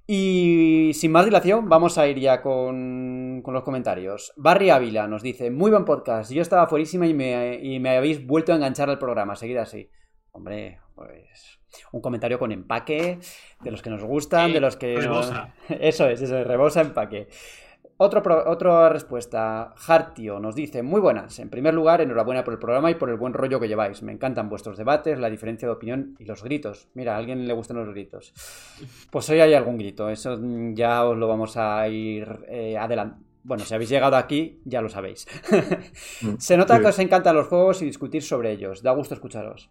Y 0.08 0.92
sin 0.94 1.12
más 1.12 1.26
dilación, 1.26 1.70
vamos 1.70 1.98
a 1.98 2.08
ir 2.08 2.20
ya 2.20 2.42
con, 2.42 3.42
con 3.44 3.54
los 3.54 3.64
comentarios. 3.64 4.34
Barry 4.36 4.70
Ávila 4.70 5.08
nos 5.08 5.22
dice, 5.24 5.52
muy 5.52 5.72
buen 5.72 5.86
podcast, 5.86 6.32
yo 6.32 6.42
estaba 6.42 6.68
fuerísima 6.68 7.08
y 7.08 7.14
me, 7.14 7.56
y 7.62 7.80
me 7.80 7.96
habéis 7.96 8.26
vuelto 8.26 8.52
a 8.52 8.56
enganchar 8.56 8.90
al 8.90 9.00
programa, 9.00 9.36
seguid 9.36 9.58
así. 9.58 9.90
Hombre, 10.32 10.80
pues 10.96 11.60
un 11.94 12.02
comentario 12.02 12.38
con 12.40 12.52
empaque, 12.52 13.20
de 13.62 13.72
los 13.72 13.82
que 13.82 13.90
nos 13.90 14.04
gustan, 14.04 14.48
Sí, 14.48 14.54
de 14.54 14.60
los 14.60 14.76
que... 14.76 14.96
no- 14.96 15.02
rebosa. 15.02 15.54
Eso 15.70 16.10
es, 16.10 16.22
eso 16.22 16.38
es, 16.38 16.46
rebosa 16.46 16.82
empaque. 16.82 17.30
Otro 18.04 18.24
pro- 18.24 18.50
otra 18.50 18.90
respuesta, 18.90 19.76
Hartio 19.88 20.40
nos 20.40 20.56
dice, 20.56 20.82
muy 20.82 21.00
buenas, 21.00 21.38
en 21.38 21.50
primer 21.52 21.76
lugar, 21.76 22.02
enhorabuena 22.02 22.44
por 22.44 22.54
el 22.56 22.60
programa 22.60 22.90
y 22.90 22.96
por 22.96 23.10
el 23.12 23.16
buen 23.18 23.34
rollo 23.34 23.60
que 23.60 23.68
lleváis. 23.68 24.02
Me 24.02 24.12
encantan 24.12 24.50
vuestros 24.50 24.76
debates, 24.76 25.20
la 25.20 25.30
diferencia 25.30 25.68
de 25.68 25.74
opinión 25.76 26.16
y 26.18 26.26
los 26.26 26.44
gritos. 26.44 26.88
Mira, 26.96 27.14
a 27.14 27.18
alguien 27.20 27.46
le 27.48 27.54
gustan 27.54 27.78
los 27.78 27.90
gritos. 27.90 28.34
Pues 29.12 29.30
hoy 29.30 29.40
hay 29.40 29.54
algún 29.54 29.78
grito, 29.78 30.10
eso 30.10 30.36
mm, 30.36 30.74
ya 30.74 31.06
os 31.06 31.16
lo 31.16 31.28
vamos 31.28 31.58
a 31.58 31.88
ir 31.90 32.28
eh, 32.48 32.76
adelante. 32.76 33.18
Bueno, 33.44 33.64
si 33.66 33.74
habéis 33.76 33.90
llegado 33.90 34.16
aquí, 34.18 34.62
ya 34.66 34.82
lo 34.82 34.90
sabéis. 34.90 35.28
Se 36.40 36.58
nota 36.58 36.80
que 36.80 36.88
os 36.88 37.00
encantan 37.00 37.36
los 37.36 37.48
juegos 37.48 37.82
y 37.82 37.86
discutir 37.86 38.24
sobre 38.24 38.52
ellos. 38.52 38.82
Da 38.84 38.92
gusto 38.94 39.14
escucharos. 39.14 39.70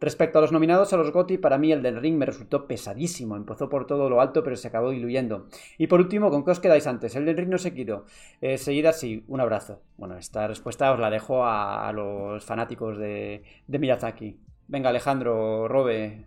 Respecto 0.00 0.38
a 0.38 0.42
los 0.42 0.52
nominados 0.52 0.92
a 0.92 0.96
los 0.96 1.10
GOTY, 1.10 1.38
para 1.38 1.58
mí 1.58 1.72
el 1.72 1.82
del 1.82 2.00
Ring 2.00 2.16
me 2.16 2.26
resultó 2.26 2.66
pesadísimo. 2.66 3.36
Empezó 3.36 3.68
por 3.68 3.86
todo 3.86 4.08
lo 4.08 4.20
alto, 4.20 4.44
pero 4.44 4.56
se 4.56 4.68
acabó 4.68 4.90
diluyendo. 4.90 5.46
Y 5.76 5.88
por 5.88 6.00
último, 6.00 6.30
¿con 6.30 6.44
qué 6.44 6.52
os 6.52 6.60
quedáis 6.60 6.86
antes? 6.86 7.16
El 7.16 7.24
del 7.24 7.36
Ring 7.36 7.48
no 7.48 7.58
Sekiro. 7.58 8.04
Eh, 8.40 8.58
seguid 8.58 8.86
así, 8.86 9.24
un 9.26 9.40
abrazo. 9.40 9.82
Bueno, 9.96 10.16
esta 10.16 10.46
respuesta 10.46 10.92
os 10.92 11.00
la 11.00 11.10
dejo 11.10 11.44
a, 11.44 11.90
los 11.92 12.44
fanáticos 12.44 12.96
de, 12.98 13.42
de 13.66 13.78
Miyazaki. 13.78 14.38
Venga, 14.68 14.90
Alejandro, 14.90 15.66
Robe, 15.66 16.26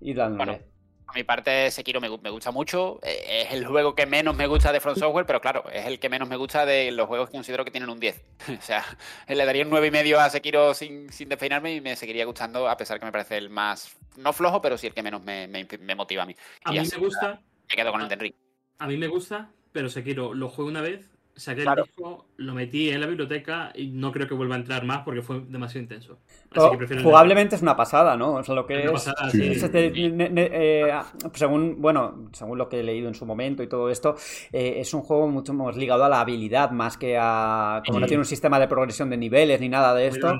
Y 0.00 0.14
dándole. 0.14 0.77
A 1.08 1.14
mi 1.14 1.24
parte, 1.24 1.70
Sekiro 1.70 2.02
me, 2.02 2.10
me, 2.18 2.28
gusta 2.28 2.50
mucho. 2.50 3.00
Eh, 3.02 3.46
es 3.46 3.52
el 3.54 3.66
juego 3.66 3.94
que 3.94 4.04
menos 4.04 4.36
me 4.36 4.46
gusta 4.46 4.72
de 4.72 4.80
From 4.80 4.94
Software, 4.94 5.24
pero 5.24 5.40
claro, 5.40 5.64
es 5.72 5.86
el 5.86 5.98
que 5.98 6.10
menos 6.10 6.28
me 6.28 6.36
gusta 6.36 6.66
de 6.66 6.92
los 6.92 7.08
juegos 7.08 7.30
que 7.30 7.36
considero 7.36 7.64
que 7.64 7.70
tienen 7.70 7.88
un 7.88 7.98
10. 7.98 8.22
o 8.58 8.62
sea, 8.62 8.84
le 9.26 9.44
daría 9.46 9.64
un 9.64 9.70
9,5 9.70 10.18
a 10.18 10.28
Sekiro 10.28 10.74
sin, 10.74 11.10
sin 11.10 11.30
despeinarme 11.30 11.74
y 11.74 11.80
me 11.80 11.96
seguiría 11.96 12.26
gustando, 12.26 12.68
a 12.68 12.76
pesar 12.76 13.00
que 13.00 13.06
me 13.06 13.12
parece 13.12 13.38
el 13.38 13.48
más, 13.48 13.96
no 14.18 14.34
flojo, 14.34 14.60
pero 14.60 14.76
sí 14.76 14.86
el 14.86 14.92
que 14.92 15.02
menos 15.02 15.22
me, 15.22 15.48
me, 15.48 15.66
me 15.80 15.94
motiva 15.94 16.24
a 16.24 16.26
mí. 16.26 16.36
A 16.64 16.74
y 16.74 16.80
mí 16.80 16.88
me 16.92 16.98
gusta. 16.98 17.40
Me 17.70 17.74
quedo 17.74 17.90
con 17.90 18.02
el 18.02 18.08
de 18.08 18.14
Enrique. 18.14 18.38
A 18.78 18.86
mí 18.86 18.98
me 18.98 19.08
gusta, 19.08 19.50
pero 19.72 19.88
Sekiro 19.88 20.34
lo 20.34 20.50
juego 20.50 20.68
una 20.68 20.82
vez, 20.82 21.06
saqué 21.38 21.62
claro. 21.62 21.82
el 21.82 21.86
disco, 21.88 22.26
lo 22.36 22.54
metí 22.54 22.90
en 22.90 23.00
la 23.00 23.06
biblioteca 23.06 23.72
y 23.74 23.88
no 23.88 24.12
creo 24.12 24.26
que 24.26 24.34
vuelva 24.34 24.56
a 24.56 24.58
entrar 24.58 24.84
más 24.84 25.02
porque 25.04 25.22
fue 25.22 25.40
demasiado 25.48 25.82
intenso. 25.82 26.18
Así 26.50 26.70
que 26.70 26.76
prefiero 26.76 27.02
jugablemente 27.02 27.56
es 27.56 27.62
una 27.62 27.76
pasada, 27.76 28.16
¿no? 28.16 28.34
O 28.34 28.42
sea, 28.42 28.54
lo 28.54 28.66
que 28.66 28.84
es. 28.84 28.90
Pasada, 28.90 29.30
sí. 29.30 29.52
es 29.52 29.62
este, 29.62 29.90
ne, 29.90 30.28
ne, 30.28 30.48
eh, 30.52 31.00
según, 31.34 31.80
bueno, 31.80 32.28
según 32.32 32.58
lo 32.58 32.68
que 32.68 32.80
he 32.80 32.82
leído 32.82 33.08
en 33.08 33.14
su 33.14 33.24
momento 33.26 33.62
y 33.62 33.68
todo 33.68 33.90
esto, 33.90 34.16
eh, 34.52 34.74
es 34.78 34.92
un 34.94 35.02
juego 35.02 35.28
mucho 35.28 35.52
más 35.54 35.76
ligado 35.76 36.04
a 36.04 36.08
la 36.08 36.20
habilidad 36.20 36.70
más 36.70 36.96
que 36.96 37.16
a. 37.18 37.82
Como 37.86 37.98
sí. 37.98 38.00
no 38.02 38.06
tiene 38.06 38.20
un 38.20 38.26
sistema 38.26 38.58
de 38.58 38.68
progresión 38.68 39.10
de 39.10 39.16
niveles 39.16 39.60
ni 39.60 39.68
nada 39.68 39.94
de 39.94 40.08
esto. 40.08 40.38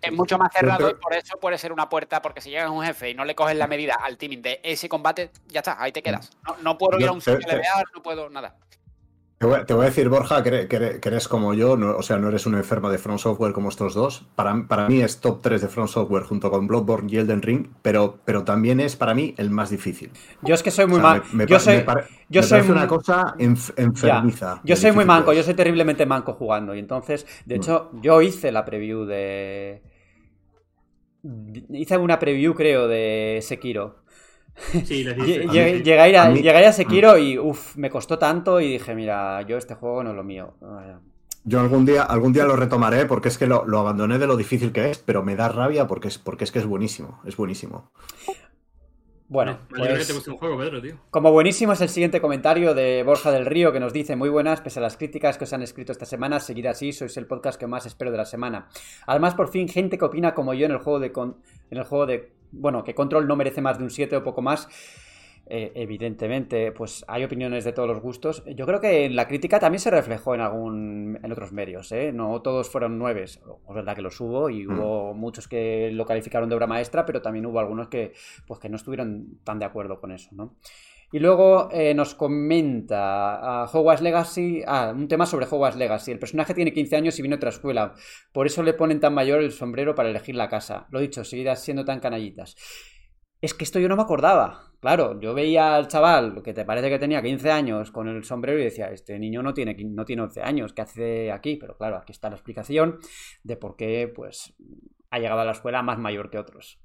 Es 0.00 0.12
mucho 0.12 0.38
más 0.38 0.52
cerrado 0.52 0.90
y 0.90 0.94
por 0.94 1.12
eso 1.12 1.38
puede 1.38 1.58
ser 1.58 1.72
una 1.72 1.88
puerta, 1.88 2.22
porque 2.22 2.40
si 2.40 2.50
llegas 2.50 2.66
a 2.66 2.70
un 2.70 2.84
jefe 2.84 3.10
y 3.10 3.14
no 3.14 3.24
le 3.24 3.34
coges 3.34 3.56
la 3.56 3.66
medida 3.66 3.96
al 4.00 4.16
timing 4.16 4.42
de 4.42 4.60
ese 4.62 4.88
combate, 4.88 5.30
ya 5.48 5.60
está, 5.60 5.76
ahí 5.82 5.90
te 5.90 6.02
quedas. 6.02 6.30
No, 6.46 6.56
no 6.62 6.78
puedo 6.78 7.00
ir 7.00 7.08
a 7.08 7.12
un 7.12 7.20
sitio 7.20 7.48
de 7.48 7.62
no 7.94 8.02
puedo 8.02 8.30
nada. 8.30 8.54
Te 9.38 9.46
voy, 9.46 9.64
te 9.64 9.72
voy, 9.72 9.84
a 9.84 9.88
decir, 9.88 10.08
Borja, 10.08 10.42
que, 10.42 10.66
que, 10.66 10.98
que 10.98 11.08
eres 11.08 11.28
como 11.28 11.54
yo, 11.54 11.76
no, 11.76 11.96
o 11.96 12.02
sea, 12.02 12.18
no 12.18 12.28
eres 12.28 12.44
un 12.46 12.56
enfermo 12.56 12.90
de 12.90 12.98
Front 12.98 13.20
Software 13.20 13.52
como 13.52 13.68
estos 13.68 13.94
dos. 13.94 14.26
Para, 14.34 14.66
para 14.66 14.88
mí 14.88 15.00
es 15.00 15.20
top 15.20 15.40
3 15.42 15.62
de 15.62 15.68
Front 15.68 15.90
Software 15.90 16.24
junto 16.24 16.50
con 16.50 16.66
Bloodborne 16.66 17.08
y 17.12 17.18
Elden 17.18 17.40
Ring, 17.40 17.68
pero, 17.80 18.18
pero 18.24 18.42
también 18.42 18.80
es 18.80 18.96
para 18.96 19.14
mí 19.14 19.34
el 19.38 19.50
más 19.50 19.70
difícil. 19.70 20.10
Yo 20.42 20.56
es 20.56 20.62
que 20.64 20.72
soy 20.72 20.86
muy 20.86 20.98
o 20.98 21.02
sea, 21.02 21.10
mal. 21.10 21.22
Me, 21.30 21.44
me, 21.44 21.46
yo 21.46 21.60
soy, 21.60 21.76
me, 21.76 21.82
pare, 21.82 22.04
yo 22.28 22.40
me 22.40 22.46
soy 22.48 22.58
parece 22.58 22.72
una 22.72 22.88
cosa 22.88 23.34
enf 23.38 23.70
enfermiza. 23.76 24.60
Yo 24.64 24.74
soy 24.74 24.90
muy 24.90 25.04
manco, 25.04 25.32
yo 25.32 25.44
soy 25.44 25.54
terriblemente 25.54 26.04
manco 26.04 26.32
jugando. 26.32 26.74
Y 26.74 26.80
entonces, 26.80 27.24
de 27.46 27.54
hecho, 27.54 27.90
mm. 27.92 28.00
yo 28.00 28.20
hice 28.20 28.50
la 28.50 28.64
preview 28.64 29.04
de. 29.04 29.82
Hice 31.70 31.96
una 31.96 32.18
preview, 32.18 32.54
creo, 32.54 32.88
de 32.88 33.38
Sekiro. 33.42 34.02
Sí, 34.84 35.04
llegué, 35.04 35.82
llegué, 35.82 36.00
a 36.00 36.08
ir 36.08 36.16
a, 36.16 36.24
a 36.24 36.30
mí... 36.30 36.42
llegué 36.42 36.66
a 36.66 36.72
Sekiro 36.72 37.16
y 37.18 37.38
uff, 37.38 37.76
me 37.76 37.90
costó 37.90 38.18
tanto 38.18 38.60
y 38.60 38.72
dije, 38.72 38.94
mira, 38.94 39.42
yo 39.42 39.56
este 39.56 39.74
juego 39.74 40.02
no 40.02 40.10
es 40.10 40.16
lo 40.16 40.24
mío. 40.24 40.54
Yo 41.44 41.60
algún 41.60 41.86
día, 41.86 42.02
algún 42.02 42.32
día 42.32 42.44
lo 42.44 42.56
retomaré 42.56 43.06
porque 43.06 43.28
es 43.28 43.38
que 43.38 43.46
lo, 43.46 43.64
lo, 43.64 43.78
abandoné 43.78 44.18
de 44.18 44.26
lo 44.26 44.36
difícil 44.36 44.72
que 44.72 44.90
es, 44.90 44.98
pero 44.98 45.22
me 45.22 45.36
da 45.36 45.48
rabia 45.48 45.86
porque 45.86 46.08
es, 46.08 46.18
porque 46.18 46.44
es 46.44 46.52
que 46.52 46.58
es 46.58 46.66
buenísimo, 46.66 47.20
es 47.24 47.36
buenísimo. 47.36 47.90
Bueno, 49.30 49.58
pues, 49.68 50.06
te 50.06 50.14
gusta 50.14 50.30
un 50.30 50.38
juego, 50.38 50.56
Pedro, 50.56 50.80
tío. 50.80 50.96
como 51.10 51.30
buenísimo 51.30 51.74
es 51.74 51.82
el 51.82 51.90
siguiente 51.90 52.18
comentario 52.18 52.72
de 52.72 53.02
Borja 53.02 53.30
del 53.30 53.44
Río 53.44 53.72
que 53.72 53.80
nos 53.80 53.92
dice 53.92 54.16
muy 54.16 54.30
buenas, 54.30 54.62
pese 54.62 54.78
a 54.78 54.82
las 54.82 54.96
críticas 54.96 55.36
que 55.36 55.44
os 55.44 55.52
han 55.52 55.60
escrito 55.60 55.92
esta 55.92 56.06
semana, 56.06 56.40
seguid 56.40 56.64
así, 56.64 56.94
sois 56.94 57.14
el 57.18 57.26
podcast 57.26 57.60
que 57.60 57.66
más 57.66 57.84
espero 57.84 58.10
de 58.10 58.16
la 58.16 58.24
semana. 58.24 58.68
Además, 59.06 59.34
por 59.34 59.50
fin, 59.50 59.68
gente 59.68 59.98
que 59.98 60.06
opina 60.06 60.32
como 60.32 60.54
yo 60.54 60.64
en 60.64 60.72
el 60.72 60.78
juego 60.78 60.98
de, 60.98 61.12
con... 61.12 61.36
en 61.70 61.76
el 61.76 61.84
juego 61.84 62.06
de 62.06 62.32
bueno, 62.52 62.84
que 62.84 62.94
Control 62.94 63.26
no 63.26 63.36
merece 63.36 63.60
más 63.60 63.78
de 63.78 63.84
un 63.84 63.90
7 63.90 64.16
o 64.16 64.24
poco 64.24 64.42
más. 64.42 64.68
Eh, 65.50 65.72
evidentemente, 65.76 66.72
pues 66.72 67.06
hay 67.08 67.24
opiniones 67.24 67.64
de 67.64 67.72
todos 67.72 67.88
los 67.88 68.02
gustos. 68.02 68.44
Yo 68.54 68.66
creo 68.66 68.80
que 68.80 69.08
la 69.08 69.26
crítica 69.26 69.58
también 69.58 69.80
se 69.80 69.90
reflejó 69.90 70.34
en 70.34 70.42
algún 70.42 71.18
en 71.22 71.32
otros 71.32 71.52
medios, 71.52 71.90
¿eh? 71.90 72.12
No 72.12 72.42
todos 72.42 72.68
fueron 72.68 72.98
nueves. 72.98 73.40
Es 73.68 73.74
verdad 73.74 73.96
que 73.96 74.02
los 74.02 74.20
hubo 74.20 74.50
y 74.50 74.66
mm. 74.66 74.78
hubo 74.78 75.14
muchos 75.14 75.48
que 75.48 75.90
lo 75.90 76.04
calificaron 76.04 76.50
de 76.50 76.54
obra 76.54 76.66
maestra, 76.66 77.06
pero 77.06 77.22
también 77.22 77.46
hubo 77.46 77.60
algunos 77.60 77.88
que, 77.88 78.12
pues, 78.46 78.60
que 78.60 78.68
no 78.68 78.76
estuvieron 78.76 79.38
tan 79.42 79.58
de 79.58 79.64
acuerdo 79.64 80.00
con 80.00 80.12
eso, 80.12 80.28
¿no? 80.32 80.54
Y 81.10 81.20
luego 81.20 81.70
eh, 81.72 81.94
nos 81.94 82.14
comenta 82.14 83.62
a 83.62 83.64
Hogwarts 83.64 84.02
Legacy, 84.02 84.62
ah, 84.66 84.92
un 84.94 85.08
tema 85.08 85.24
sobre 85.24 85.46
Hogwarts 85.46 85.78
Legacy. 85.78 86.12
El 86.12 86.18
personaje 86.18 86.52
tiene 86.52 86.72
15 86.72 86.96
años 86.96 87.18
y 87.18 87.22
viene 87.22 87.34
a 87.34 87.38
otra 87.38 87.48
escuela. 87.48 87.94
Por 88.32 88.46
eso 88.46 88.62
le 88.62 88.74
ponen 88.74 89.00
tan 89.00 89.14
mayor 89.14 89.40
el 89.40 89.52
sombrero 89.52 89.94
para 89.94 90.10
elegir 90.10 90.34
la 90.34 90.48
casa. 90.48 90.86
Lo 90.90 91.00
dicho, 91.00 91.24
seguirás 91.24 91.62
siendo 91.62 91.84
tan 91.86 92.00
canallitas. 92.00 92.56
Es 93.40 93.54
que 93.54 93.64
esto 93.64 93.78
yo 93.78 93.88
no 93.88 93.96
me 93.96 94.02
acordaba. 94.02 94.72
Claro, 94.80 95.18
yo 95.20 95.32
veía 95.32 95.74
al 95.76 95.88
chaval, 95.88 96.42
que 96.42 96.52
te 96.52 96.64
parece 96.64 96.90
que 96.90 96.98
tenía 96.98 97.22
15 97.22 97.50
años, 97.50 97.90
con 97.90 98.06
el 98.08 98.22
sombrero 98.24 98.60
y 98.60 98.64
decía, 98.64 98.90
este 98.90 99.18
niño 99.18 99.42
no 99.42 99.54
tiene, 99.54 99.76
no 99.78 100.04
tiene 100.04 100.22
11 100.22 100.42
años, 100.42 100.72
¿qué 100.72 100.82
hace 100.82 101.32
aquí? 101.32 101.56
Pero 101.56 101.76
claro, 101.76 101.96
aquí 101.96 102.12
está 102.12 102.28
la 102.28 102.36
explicación 102.36 102.98
de 103.42 103.56
por 103.56 103.76
qué 103.76 104.12
pues, 104.14 104.54
ha 105.10 105.18
llegado 105.18 105.40
a 105.40 105.44
la 105.44 105.52
escuela 105.52 105.82
más 105.82 105.98
mayor 105.98 106.30
que 106.30 106.38
otros. 106.38 106.80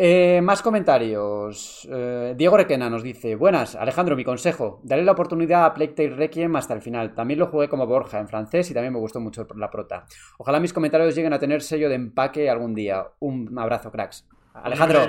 Eh, 0.00 0.40
más 0.44 0.62
comentarios. 0.62 1.88
Eh, 1.90 2.34
Diego 2.36 2.56
Requena 2.56 2.88
nos 2.88 3.02
dice: 3.02 3.34
Buenas, 3.34 3.74
Alejandro, 3.74 4.14
mi 4.14 4.22
consejo. 4.22 4.80
Dale 4.84 5.02
la 5.02 5.10
oportunidad 5.10 5.64
a 5.64 5.74
Plague 5.74 5.92
Tale 5.92 6.10
Requiem 6.10 6.54
hasta 6.54 6.72
el 6.72 6.80
final. 6.80 7.16
También 7.16 7.40
lo 7.40 7.48
jugué 7.48 7.68
como 7.68 7.84
Borja 7.84 8.20
en 8.20 8.28
francés 8.28 8.70
y 8.70 8.74
también 8.74 8.92
me 8.92 9.00
gustó 9.00 9.18
mucho 9.18 9.44
la 9.56 9.70
prota. 9.70 10.06
Ojalá 10.38 10.60
mis 10.60 10.72
comentarios 10.72 11.16
lleguen 11.16 11.32
a 11.32 11.40
tener 11.40 11.62
sello 11.62 11.88
de 11.88 11.96
empaque 11.96 12.48
algún 12.48 12.76
día. 12.76 13.08
Un 13.18 13.58
abrazo, 13.58 13.90
cracks. 13.90 14.24
Alejandro, 14.54 15.00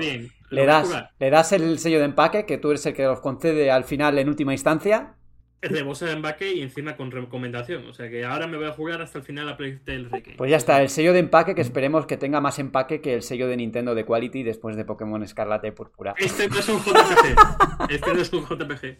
¿le 0.50 0.66
das, 0.66 1.04
¿le 1.18 1.30
das 1.30 1.52
el 1.52 1.78
sello 1.78 2.00
de 2.00 2.06
empaque 2.06 2.44
que 2.44 2.58
tú 2.58 2.70
eres 2.70 2.84
el 2.86 2.94
que 2.94 3.04
los 3.04 3.20
concede 3.20 3.70
al 3.70 3.84
final 3.84 4.18
en 4.18 4.28
última 4.28 4.52
instancia? 4.52 5.14
Rebosa 5.62 6.06
de 6.06 6.12
empaque 6.12 6.54
y 6.54 6.62
encima 6.62 6.96
con 6.96 7.10
recomendación. 7.10 7.86
O 7.86 7.92
sea 7.92 8.08
que 8.08 8.24
ahora 8.24 8.46
me 8.46 8.56
voy 8.56 8.66
a 8.66 8.72
jugar 8.72 9.02
hasta 9.02 9.18
el 9.18 9.24
final 9.24 9.48
a 9.48 9.56
Playtale 9.56 10.08
Requiem. 10.08 10.36
Pues 10.36 10.50
ya 10.50 10.56
está, 10.56 10.80
el 10.80 10.88
sello 10.88 11.12
de 11.12 11.18
empaque 11.18 11.54
que 11.54 11.60
esperemos 11.60 12.06
que 12.06 12.16
tenga 12.16 12.40
más 12.40 12.58
empaque 12.58 13.00
que 13.00 13.14
el 13.14 13.22
sello 13.22 13.46
de 13.46 13.56
Nintendo 13.56 13.94
de 13.94 14.04
Quality 14.04 14.42
después 14.42 14.76
de 14.76 14.84
Pokémon 14.84 15.22
Escarlata 15.22 15.66
y 15.66 15.72
Púrpura. 15.72 16.14
Este 16.18 16.48
no 16.48 16.58
es 16.58 16.68
un 16.68 16.78
JPG. 16.78 17.90
este 17.90 18.14
no 18.14 18.20
es 18.20 18.32
un 18.32 18.46
JPG. 18.46 18.98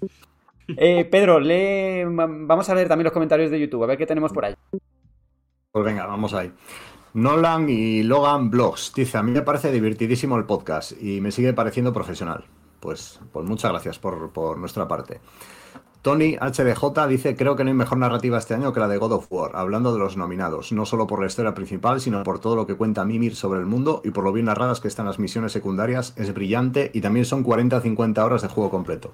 Eh, 0.76 1.04
Pedro, 1.06 1.40
lee... 1.40 2.04
vamos 2.04 2.68
a 2.68 2.74
leer 2.74 2.88
también 2.88 3.04
los 3.04 3.12
comentarios 3.12 3.50
de 3.50 3.58
YouTube, 3.58 3.82
a 3.82 3.86
ver 3.86 3.98
qué 3.98 4.06
tenemos 4.06 4.32
por 4.32 4.44
ahí. 4.44 4.54
Pues 5.72 5.84
venga, 5.84 6.06
vamos 6.06 6.34
ahí. 6.34 6.52
Nolan 7.14 7.68
y 7.68 8.02
Logan 8.02 8.50
Blogs 8.50 8.92
dice: 8.94 9.18
A 9.18 9.22
mí 9.22 9.32
me 9.32 9.42
parece 9.42 9.72
divertidísimo 9.72 10.36
el 10.36 10.44
podcast 10.44 10.92
y 11.00 11.20
me 11.20 11.32
sigue 11.32 11.52
pareciendo 11.52 11.92
profesional. 11.92 12.44
Pues, 12.80 13.20
pues 13.32 13.46
muchas 13.46 13.70
gracias 13.70 13.98
por, 13.98 14.32
por 14.32 14.58
nuestra 14.58 14.86
parte. 14.86 15.20
Tony 16.02 16.36
HDJ 16.36 17.06
dice, 17.08 17.36
creo 17.36 17.56
que 17.56 17.64
no 17.64 17.70
hay 17.70 17.76
mejor 17.76 17.98
narrativa 17.98 18.38
este 18.38 18.54
año 18.54 18.72
que 18.72 18.80
la 18.80 18.88
de 18.88 18.96
God 18.96 19.12
of 19.12 19.26
War, 19.30 19.50
hablando 19.54 19.92
de 19.92 19.98
los 19.98 20.16
nominados, 20.16 20.72
no 20.72 20.86
solo 20.86 21.06
por 21.06 21.20
la 21.20 21.26
historia 21.26 21.54
principal, 21.54 22.00
sino 22.00 22.22
por 22.22 22.38
todo 22.38 22.56
lo 22.56 22.66
que 22.66 22.74
cuenta 22.74 23.04
Mimir 23.04 23.36
sobre 23.36 23.60
el 23.60 23.66
mundo 23.66 24.00
y 24.02 24.10
por 24.10 24.24
lo 24.24 24.32
bien 24.32 24.46
narradas 24.46 24.80
que 24.80 24.88
están 24.88 25.04
las 25.04 25.18
misiones 25.18 25.52
secundarias, 25.52 26.14
es 26.16 26.32
brillante 26.32 26.90
y 26.94 27.02
también 27.02 27.26
son 27.26 27.44
40-50 27.44 28.24
horas 28.24 28.40
de 28.40 28.48
juego 28.48 28.70
completo. 28.70 29.12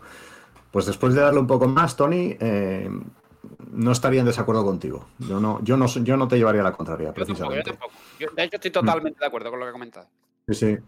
Pues 0.71 0.87
después 0.87 1.15
de 1.15 1.23
darle 1.23 1.41
un 1.41 1.49
poco 1.49 1.67
más, 1.67 1.97
Tony, 1.97 2.37
eh, 2.39 2.89
no 3.73 3.93
estaría 3.93 4.21
en 4.21 4.27
desacuerdo 4.27 4.65
contigo. 4.65 5.07
Yo 5.19 5.41
no, 5.41 5.59
yo 5.63 5.77
no, 5.77 5.87
yo 5.87 6.17
no 6.17 6.29
te 6.29 6.37
llevaría 6.37 6.61
a 6.61 6.65
la 6.65 6.73
contraria, 6.73 7.13
precisamente. 7.13 7.71
Yo 7.71 7.77
tampoco, 7.79 7.93
yo 8.19 8.27
tampoco. 8.27 8.37
Yo, 8.37 8.37
de 8.37 8.45
hecho, 8.45 8.57
estoy 8.57 8.71
totalmente 8.71 9.19
mm. 9.19 9.21
de 9.21 9.27
acuerdo 9.27 9.51
con 9.51 9.61
lo 9.61 9.67
que 9.67 9.73
comentas. 9.73 10.07
Sí, 10.49 10.55
sí. 10.55 10.79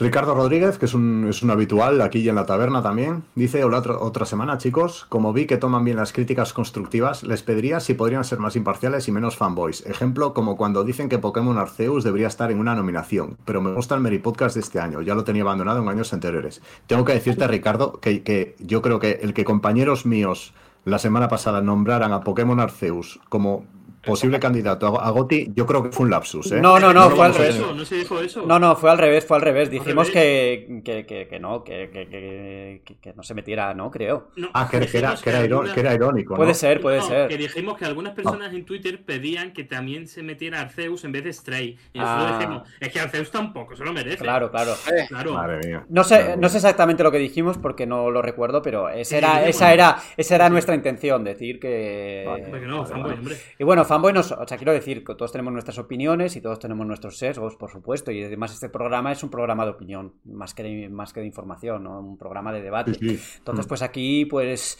Ricardo 0.00 0.32
Rodríguez, 0.32 0.78
que 0.78 0.86
es 0.86 0.94
un, 0.94 1.26
es 1.28 1.42
un, 1.42 1.50
habitual 1.50 2.00
aquí 2.02 2.20
y 2.20 2.28
en 2.28 2.36
la 2.36 2.46
taberna 2.46 2.84
también, 2.84 3.24
dice 3.34 3.64
otra, 3.64 3.98
otra 3.98 4.26
semana, 4.26 4.56
chicos, 4.56 5.06
como 5.08 5.32
vi 5.32 5.46
que 5.46 5.56
toman 5.56 5.84
bien 5.84 5.96
las 5.96 6.12
críticas 6.12 6.52
constructivas, 6.52 7.24
les 7.24 7.42
pediría 7.42 7.80
si 7.80 7.94
podrían 7.94 8.22
ser 8.22 8.38
más 8.38 8.54
imparciales 8.54 9.08
y 9.08 9.12
menos 9.12 9.36
fanboys. 9.36 9.84
Ejemplo, 9.86 10.34
como 10.34 10.56
cuando 10.56 10.84
dicen 10.84 11.08
que 11.08 11.18
Pokémon 11.18 11.58
Arceus 11.58 12.04
debería 12.04 12.28
estar 12.28 12.52
en 12.52 12.60
una 12.60 12.76
nominación, 12.76 13.38
pero 13.44 13.60
me 13.60 13.74
gusta 13.74 13.96
el 13.96 14.00
Meri 14.00 14.20
Podcast 14.20 14.54
de 14.54 14.60
este 14.60 14.78
año, 14.78 15.02
ya 15.02 15.16
lo 15.16 15.24
tenía 15.24 15.42
abandonado 15.42 15.82
en 15.82 15.88
años 15.88 16.12
anteriores. 16.12 16.62
Tengo 16.86 17.04
que 17.04 17.14
decirte, 17.14 17.48
Ricardo, 17.48 17.94
que, 17.94 18.22
que 18.22 18.54
yo 18.60 18.82
creo 18.82 19.00
que 19.00 19.18
el 19.22 19.34
que 19.34 19.44
compañeros 19.44 20.06
míos 20.06 20.54
la 20.84 21.00
semana 21.00 21.26
pasada 21.26 21.60
nombraran 21.60 22.12
a 22.12 22.20
Pokémon 22.20 22.60
Arceus 22.60 23.18
como 23.28 23.64
posible 24.08 24.40
candidato 24.40 25.00
a 25.00 25.10
Goti, 25.10 25.50
yo 25.54 25.66
creo 25.66 25.82
que 25.82 25.92
fue 25.92 26.04
un 26.04 26.10
lapsus. 26.10 26.52
¿eh? 26.52 26.60
No, 26.60 26.80
no, 26.80 26.92
no, 26.92 27.08
no 27.08 27.16
fue 27.16 27.26
al 27.26 27.34
revés. 27.34 27.56
Eso, 27.56 27.74
no 27.74 27.84
se 27.84 27.96
dijo 27.96 28.20
eso. 28.20 28.46
No, 28.46 28.58
no, 28.58 28.74
fue 28.76 28.90
al 28.90 28.98
revés, 28.98 29.24
fue 29.24 29.36
al 29.36 29.42
revés. 29.42 29.70
Dijimos. 29.70 30.10
Que, 30.10 30.80
que, 30.84 31.06
que, 31.06 31.28
que, 31.28 31.38
no, 31.38 31.62
que, 31.62 31.90
que, 31.90 33.12
no 33.14 33.22
se 33.22 33.34
metiera, 33.34 33.74
¿no? 33.74 33.90
Creo. 33.90 34.28
No, 34.36 34.48
ah, 34.54 34.68
que, 34.70 34.78
era, 34.78 34.86
era, 35.24 35.38
algunas... 35.38 35.76
era, 35.76 35.94
irónico. 35.94 36.34
Puede 36.34 36.54
ser, 36.54 36.80
puede 36.80 36.98
no, 36.98 37.06
ser. 37.06 37.28
Que 37.28 37.36
dijimos 37.36 37.76
que 37.76 37.84
algunas 37.84 38.14
personas 38.14 38.52
en 38.52 38.64
Twitter 38.64 39.04
pedían 39.04 39.52
que 39.52 39.64
también 39.64 40.08
se 40.08 40.22
metiera 40.22 40.60
Arceus 40.60 41.04
en 41.04 41.12
vez 41.12 41.24
de 41.24 41.32
Stray. 41.32 41.76
Y 41.92 41.98
nosotros 41.98 42.30
ah. 42.30 42.38
dijimos, 42.38 42.68
es 42.80 42.88
que 42.92 43.00
Arceus 43.00 43.30
tampoco 43.30 43.76
se 43.76 43.84
lo 43.84 43.92
merece. 43.92 44.18
Claro, 44.18 44.50
claro. 44.50 44.72
Eh, 44.72 45.06
claro. 45.08 45.34
Madre 45.34 45.60
mía. 45.66 45.84
No 45.88 46.04
sé, 46.04 46.36
no 46.36 46.48
sé 46.48 46.56
exactamente 46.56 47.02
lo 47.02 47.12
que 47.12 47.18
dijimos 47.18 47.58
porque 47.58 47.86
no 47.86 48.10
lo 48.10 48.22
recuerdo, 48.22 48.62
pero 48.62 48.88
esa 48.88 49.18
era, 49.18 49.42
sí, 49.44 49.50
esa 49.50 49.72
era, 49.72 49.98
esa 50.16 50.34
era 50.34 50.48
nuestra 50.48 50.74
intención, 50.74 51.24
decir 51.24 51.60
que. 51.60 52.24
Vale. 52.26 52.66
No, 52.66 52.78
vale, 52.78 52.90
fanboy, 52.90 53.12
hombre. 53.14 53.36
Y 53.58 53.64
bueno, 53.64 53.84
fanboy 53.98 54.12
nos. 54.12 54.32
O 54.32 54.46
sea, 54.46 54.56
quiero 54.56 54.72
decir 54.72 55.04
que 55.04 55.14
todos 55.14 55.32
tenemos 55.32 55.52
nuestras 55.52 55.78
opiniones 55.78 56.36
y 56.36 56.40
todos 56.40 56.58
tenemos 56.58 56.86
nuestros 56.86 57.18
sesgos, 57.18 57.56
por 57.56 57.70
supuesto, 57.70 58.10
y 58.10 58.22
además 58.22 58.52
este 58.52 58.68
programa 58.68 59.12
es 59.12 59.22
un 59.22 59.30
programa 59.30 59.64
de 59.64 59.70
opinión, 59.72 60.14
más 60.24 60.54
que 60.54 60.62
de, 60.62 60.88
más 60.88 61.12
que 61.12 61.20
de 61.20 61.26
información, 61.26 61.84
¿no? 61.84 62.00
un 62.00 62.16
programa 62.18 62.52
de 62.52 62.62
debate. 62.62 62.94
Sí, 62.94 63.16
sí. 63.18 63.34
Entonces, 63.38 63.66
pues 63.66 63.82
aquí, 63.82 64.24
pues, 64.24 64.78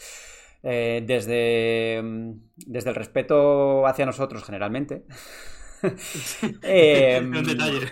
eh, 0.63 1.03
desde, 1.05 2.01
desde 2.67 2.89
el 2.89 2.95
respeto 2.95 3.85
hacia 3.87 4.05
nosotros 4.05 4.43
generalmente, 4.43 5.05
Eh, 6.61 7.21
detalle. 7.45 7.87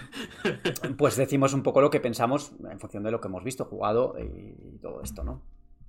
pues 0.97 1.15
decimos 1.15 1.53
un 1.53 1.63
poco 1.63 1.79
lo 1.79 1.89
que 1.89 2.01
pensamos 2.01 2.51
en 2.69 2.79
función 2.79 3.03
de 3.03 3.11
lo 3.11 3.21
que 3.21 3.27
hemos 3.29 3.43
visto, 3.45 3.63
jugado 3.65 4.15
y 4.19 4.77
todo 4.79 5.01
esto, 5.01 5.23
¿no? 5.23 5.41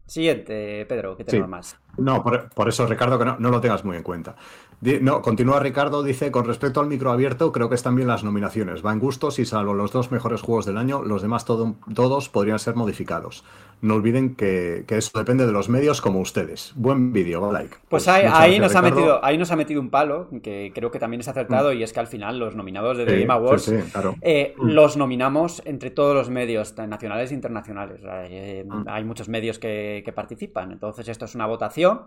Siguiente, 0.07 0.87
Pedro, 0.87 1.17
¿qué 1.17 1.25
tenemos 1.25 1.47
Sí. 1.47 1.51
más? 1.51 1.81
No, 1.99 2.23
por, 2.23 2.49
por 2.51 2.69
eso, 2.69 2.87
Ricardo, 2.87 3.19
que 3.19 3.27
no, 3.27 3.37
no 3.39 3.51
lo 3.51 3.61
tengas 3.61 3.85
muy 3.85 3.97
en 3.97 4.03
cuenta. 4.03 4.37
No, 4.81 5.23
continúa 5.23 5.59
Ricardo, 5.59 6.05
dice, 6.05 6.31
con 6.31 6.45
respecto 6.45 6.81
al 6.81 6.87
micro 6.87 7.11
abierto, 7.11 7.51
creo 7.51 7.69
que 7.69 7.75
están 7.75 7.97
bien 7.97 8.07
las 8.07 8.23
nominaciones. 8.23 8.81
Van 8.83 9.01
gustos 9.01 9.41
y 9.41 9.45
salvo 9.45 9.75
los 9.75 9.91
dos 9.91 10.13
mejores 10.13 10.41
juegos 10.41 10.67
del 10.67 10.77
año, 10.77 11.03
los 11.03 11.21
demás 11.21 11.45
todo- 11.45 11.75
todos 11.95 12.29
podrían 12.29 12.61
ser 12.61 12.77
modificados. 12.77 13.45
No 13.81 13.95
olviden 13.95 14.37
que, 14.37 14.85
que 14.87 14.97
eso 14.99 15.17
depende 15.19 15.47
de 15.47 15.53
los 15.53 15.69
medios 15.69 16.01
como 16.01 16.21
ustedes. 16.21 16.73
Buen 16.77 17.13
vídeo, 17.13 17.41
va 17.41 17.53
like. 17.53 17.77
Pues 17.89 18.07
ahí, 18.09 18.25
muchas 18.25 18.39
ahí 18.41 18.59
nos 18.61 18.75
ha 18.77 18.83
metido, 18.83 19.25
ahí 19.25 19.39
nos 19.39 19.51
ha 19.51 19.57
metido 19.57 19.81
un 19.81 19.91
palo, 19.91 20.29
que 20.43 20.71
creo 20.75 20.91
que 20.93 20.99
también 21.01 21.21
es 21.21 21.29
acertado, 21.29 21.73
y 21.73 21.83
es 21.83 21.93
que 21.93 22.01
al 22.01 22.07
final 22.09 22.39
los 22.39 22.55
nominados 22.55 22.97
de 22.99 23.05
The 23.05 23.15
Sí, 23.15 23.21
Game 23.23 23.33
Awards 23.35 23.63
sí, 23.63 23.81
sí, 23.81 23.91
claro. 23.93 24.15
eh, 24.21 24.55
Mm. 24.59 24.67
los 24.71 24.97
nominamos 24.97 25.61
entre 25.65 25.91
todos 25.91 26.15
los 26.15 26.31
medios, 26.31 26.75
tan 26.77 26.91
nacionales 26.91 27.31
e 27.33 27.35
internacionales. 27.35 28.01
Sea, 28.01 28.27
eh, 28.27 28.65
Mm. 28.65 28.85
Hay 28.89 29.03
muchos 29.05 29.29
medios 29.29 29.59
que, 29.59 30.03
que 30.05 30.13
participan. 30.13 30.71
Entonces, 30.73 31.09
esto 31.09 31.25
es 31.25 31.35
una 31.35 31.47
votación 31.47 32.03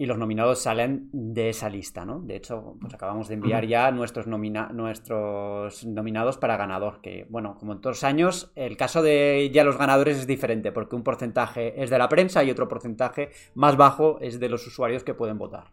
y 0.00 0.06
los 0.06 0.16
nominados 0.16 0.62
salen 0.62 1.10
de 1.12 1.50
esa 1.50 1.68
lista, 1.68 2.06
¿no? 2.06 2.20
De 2.20 2.34
hecho, 2.34 2.74
pues 2.80 2.94
acabamos 2.94 3.28
de 3.28 3.34
enviar 3.34 3.66
ya 3.66 3.90
nuestros, 3.90 4.26
nomina- 4.26 4.70
nuestros 4.72 5.84
nominados 5.84 6.38
para 6.38 6.56
ganador. 6.56 7.02
Que, 7.02 7.26
bueno, 7.28 7.56
como 7.58 7.74
en 7.74 7.82
todos 7.82 7.96
los 7.98 8.04
años, 8.04 8.50
el 8.56 8.78
caso 8.78 9.02
de 9.02 9.50
ya 9.52 9.62
los 9.62 9.76
ganadores 9.76 10.16
es 10.16 10.26
diferente, 10.26 10.72
porque 10.72 10.96
un 10.96 11.02
porcentaje 11.02 11.82
es 11.82 11.90
de 11.90 11.98
la 11.98 12.08
prensa 12.08 12.42
y 12.42 12.50
otro 12.50 12.66
porcentaje 12.66 13.32
más 13.54 13.76
bajo 13.76 14.18
es 14.22 14.40
de 14.40 14.48
los 14.48 14.66
usuarios 14.66 15.04
que 15.04 15.12
pueden 15.12 15.36
votar. 15.36 15.64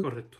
Correcto. 0.00 0.38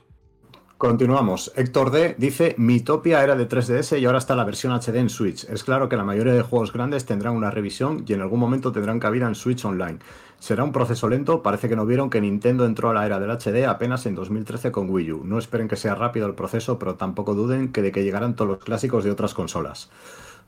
Continuamos. 0.79 1.53
Héctor 1.57 1.91
D 1.91 2.15
dice: 2.19 2.55
Mi 2.59 2.81
Topia 2.81 3.23
era 3.23 3.35
de 3.37 3.49
3DS 3.49 3.99
y 4.01 4.05
ahora 4.05 4.19
está 4.19 4.35
la 4.35 4.45
versión 4.45 4.73
HD 4.73 4.97
en 4.97 5.11
Switch. 5.11 5.45
Es 5.49 5.63
claro 5.63 5.89
que 5.89 5.97
la 5.97 6.05
mayoría 6.05 6.33
de 6.35 6.43
juegos 6.43 6.73
grandes 6.73 7.05
tendrán 7.05 7.35
una 7.37 7.51
revisión 7.51 8.05
y 8.07 8.13
en 8.15 8.21
algún 8.21 8.41
momento 8.41 8.73
tendrán 8.73 8.99
cabida 8.99 9.27
en 9.29 9.35
Switch 9.35 9.65
Online. 9.65 9.99
Será 10.43 10.65
un 10.65 10.73
proceso 10.73 11.09
lento. 11.09 11.41
Parece 11.41 11.69
que 11.69 11.77
no 11.77 11.87
vieron 11.87 12.11
que 12.11 12.21
Nintendo 12.21 12.67
entró 12.67 12.91
a 12.91 12.95
la 12.95 13.07
era 13.07 13.21
del 13.21 13.31
HD 13.31 13.65
apenas 13.65 14.07
en 14.07 14.17
2013 14.17 14.73
con 14.73 14.91
Wii 14.91 15.13
U. 15.13 15.25
No 15.25 15.39
esperen 15.39 15.69
que 15.69 15.77
sea 15.77 15.95
rápido 15.95 16.27
el 16.27 16.35
proceso, 16.35 16.81
pero 16.81 16.97
tampoco 16.97 17.35
duden 17.35 17.71
que 17.71 17.81
de 17.81 17.93
que 17.93 18.03
llegarán 18.03 18.35
todos 18.35 18.51
los 18.51 18.59
clásicos 18.59 19.05
de 19.05 19.13
otras 19.13 19.35
consolas. 19.35 19.89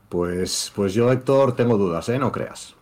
Pues, 0.09 0.73
pues 0.75 0.93
yo, 0.93 1.09
Héctor, 1.13 1.55
tengo 1.55 1.77
dudas, 1.77 2.09
¿eh? 2.09 2.19
No 2.19 2.29
creas. 2.29 2.75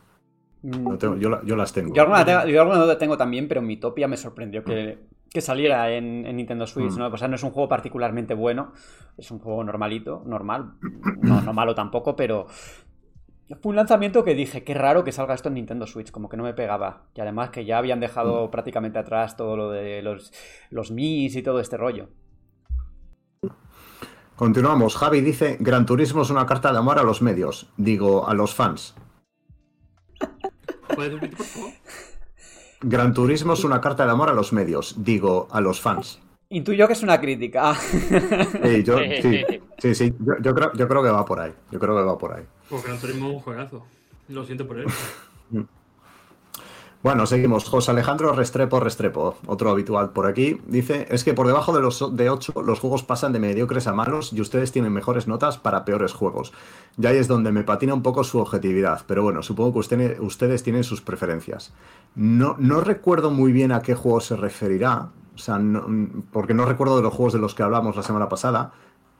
No 0.63 0.97
tengo- 0.97 1.17
yo, 1.17 1.29
la- 1.29 1.43
yo 1.43 1.55
las 1.55 1.71
tengo. 1.71 1.93
Yo 1.93 2.01
alguna, 2.01 2.25
tengo, 2.25 2.45
yo 2.47 2.61
alguna 2.61 2.79
duda 2.83 2.97
tengo 2.97 3.15
también, 3.15 3.47
pero 3.47 3.61
mi 3.61 3.77
Topia 3.77 4.07
me 4.07 4.17
sorprendió 4.17 4.63
que, 4.63 4.97
que 5.29 5.41
saliera 5.41 5.91
en, 5.91 6.25
en 6.25 6.35
Nintendo 6.37 6.65
Switch, 6.65 6.93
Mm. 6.93 6.97
¿no? 6.97 7.07
O 7.09 7.17
sea, 7.17 7.27
no 7.27 7.35
es 7.35 7.43
un 7.43 7.51
juego 7.51 7.69
particularmente 7.69 8.33
bueno, 8.33 8.71
es 9.17 9.29
un 9.29 9.37
juego 9.37 9.63
normalito, 9.63 10.23
normal, 10.25 10.71
no, 11.21 11.41
no 11.41 11.53
malo 11.53 11.75
tampoco, 11.75 12.15
pero 12.15 12.47
fue 13.61 13.69
un 13.69 13.75
lanzamiento 13.75 14.23
que 14.23 14.35
dije, 14.35 14.63
qué 14.63 14.73
raro 14.73 15.03
que 15.03 15.11
salga 15.11 15.33
esto 15.33 15.49
en 15.49 15.55
Nintendo 15.55 15.85
Switch, 15.85 16.11
como 16.11 16.29
que 16.29 16.37
no 16.37 16.43
me 16.43 16.53
pegaba. 16.53 17.03
Y 17.15 17.21
además 17.21 17.49
que 17.49 17.65
ya 17.65 17.77
habían 17.77 17.99
dejado 17.99 18.49
prácticamente 18.49 18.99
atrás 18.99 19.35
todo 19.35 19.57
lo 19.57 19.69
de 19.69 20.01
los, 20.01 20.31
los 20.69 20.91
Mis 20.91 21.35
y 21.35 21.43
todo 21.43 21.59
este 21.59 21.77
rollo. 21.77 22.09
Continuamos. 24.35 24.95
Javi 24.95 25.21
dice: 25.21 25.57
Gran 25.59 25.85
Turismo 25.85 26.23
es 26.23 26.29
una 26.29 26.45
carta 26.45 26.71
de 26.71 26.77
amor 26.77 26.97
a 26.99 27.03
los 27.03 27.21
medios. 27.21 27.71
Digo, 27.77 28.27
a 28.27 28.33
los 28.33 28.55
fans. 28.55 28.95
¿Puedes 30.95 31.13
repetir, 31.13 31.37
por 31.37 31.45
favor? 31.45 31.71
Gran 32.81 33.13
Turismo 33.13 33.53
es 33.53 33.63
una 33.63 33.79
carta 33.79 34.05
de 34.05 34.11
amor 34.11 34.29
a 34.29 34.33
los 34.33 34.51
medios, 34.51 34.95
digo, 35.03 35.47
a 35.51 35.61
los 35.61 35.79
fans. 35.79 36.19
Intuyo 36.49 36.85
que 36.85 36.93
es 36.93 37.01
una 37.01 37.19
crítica. 37.19 37.73
Sí, 37.75 38.83
yo, 38.83 38.97
sí, 39.21 39.45
sí, 39.79 39.95
sí, 39.95 40.13
yo, 40.19 40.33
yo 40.41 40.53
creo, 40.53 40.73
yo 40.73 40.87
creo 40.87 41.03
que 41.03 41.09
va 41.09 41.25
por 41.25 41.39
ahí. 41.39 41.53
Yo 41.71 41.79
creo 41.79 41.95
que 41.95 42.03
va 42.03 42.17
por 42.17 42.33
ahí. 42.33 42.43
Pues 42.73 42.85
Gran 42.85 42.97
Turismo 42.97 43.29
un 43.29 43.39
juegazo. 43.39 43.85
Lo 44.29 44.43
siento 44.45 44.67
por 44.67 44.79
él. 44.79 44.87
Bueno, 47.03 47.25
seguimos. 47.25 47.65
José 47.65 47.91
Alejandro 47.91 48.31
Restrepo 48.31 48.79
Restrepo, 48.79 49.35
otro 49.45 49.69
habitual 49.69 50.11
por 50.11 50.25
aquí, 50.25 50.61
dice, 50.67 51.05
es 51.11 51.25
que 51.25 51.33
por 51.33 51.47
debajo 51.47 51.73
de 51.75 51.81
los 51.81 52.15
de 52.15 52.29
8 52.29 52.53
los 52.65 52.79
juegos 52.79 53.03
pasan 53.03 53.33
de 53.33 53.39
mediocres 53.39 53.87
a 53.87 53.93
malos 53.93 54.31
y 54.31 54.39
ustedes 54.39 54.71
tienen 54.71 54.93
mejores 54.93 55.27
notas 55.27 55.57
para 55.57 55.83
peores 55.83 56.13
juegos. 56.13 56.53
Y 56.97 57.05
ahí 57.05 57.17
es 57.17 57.27
donde 57.27 57.51
me 57.51 57.63
patina 57.65 57.93
un 57.93 58.03
poco 58.03 58.23
su 58.23 58.39
objetividad, 58.39 59.01
pero 59.05 59.21
bueno, 59.21 59.43
supongo 59.43 59.73
que 59.73 59.79
usted- 59.79 60.19
ustedes 60.21 60.63
tienen 60.63 60.85
sus 60.85 61.01
preferencias. 61.01 61.73
No, 62.15 62.55
no 62.57 62.79
recuerdo 62.79 63.31
muy 63.31 63.51
bien 63.51 63.73
a 63.73 63.81
qué 63.81 63.95
juego 63.95 64.21
se 64.21 64.37
referirá, 64.37 65.09
o 65.35 65.37
sea, 65.37 65.59
porque 66.31 66.53
no 66.53 66.63
recuerdo 66.63 66.95
de 66.95 67.03
los 67.03 67.13
juegos 67.13 67.33
de 67.33 67.39
los 67.39 67.53
que 67.53 67.63
hablamos 67.63 67.97
la 67.97 68.03
semana 68.03 68.29
pasada, 68.29 68.71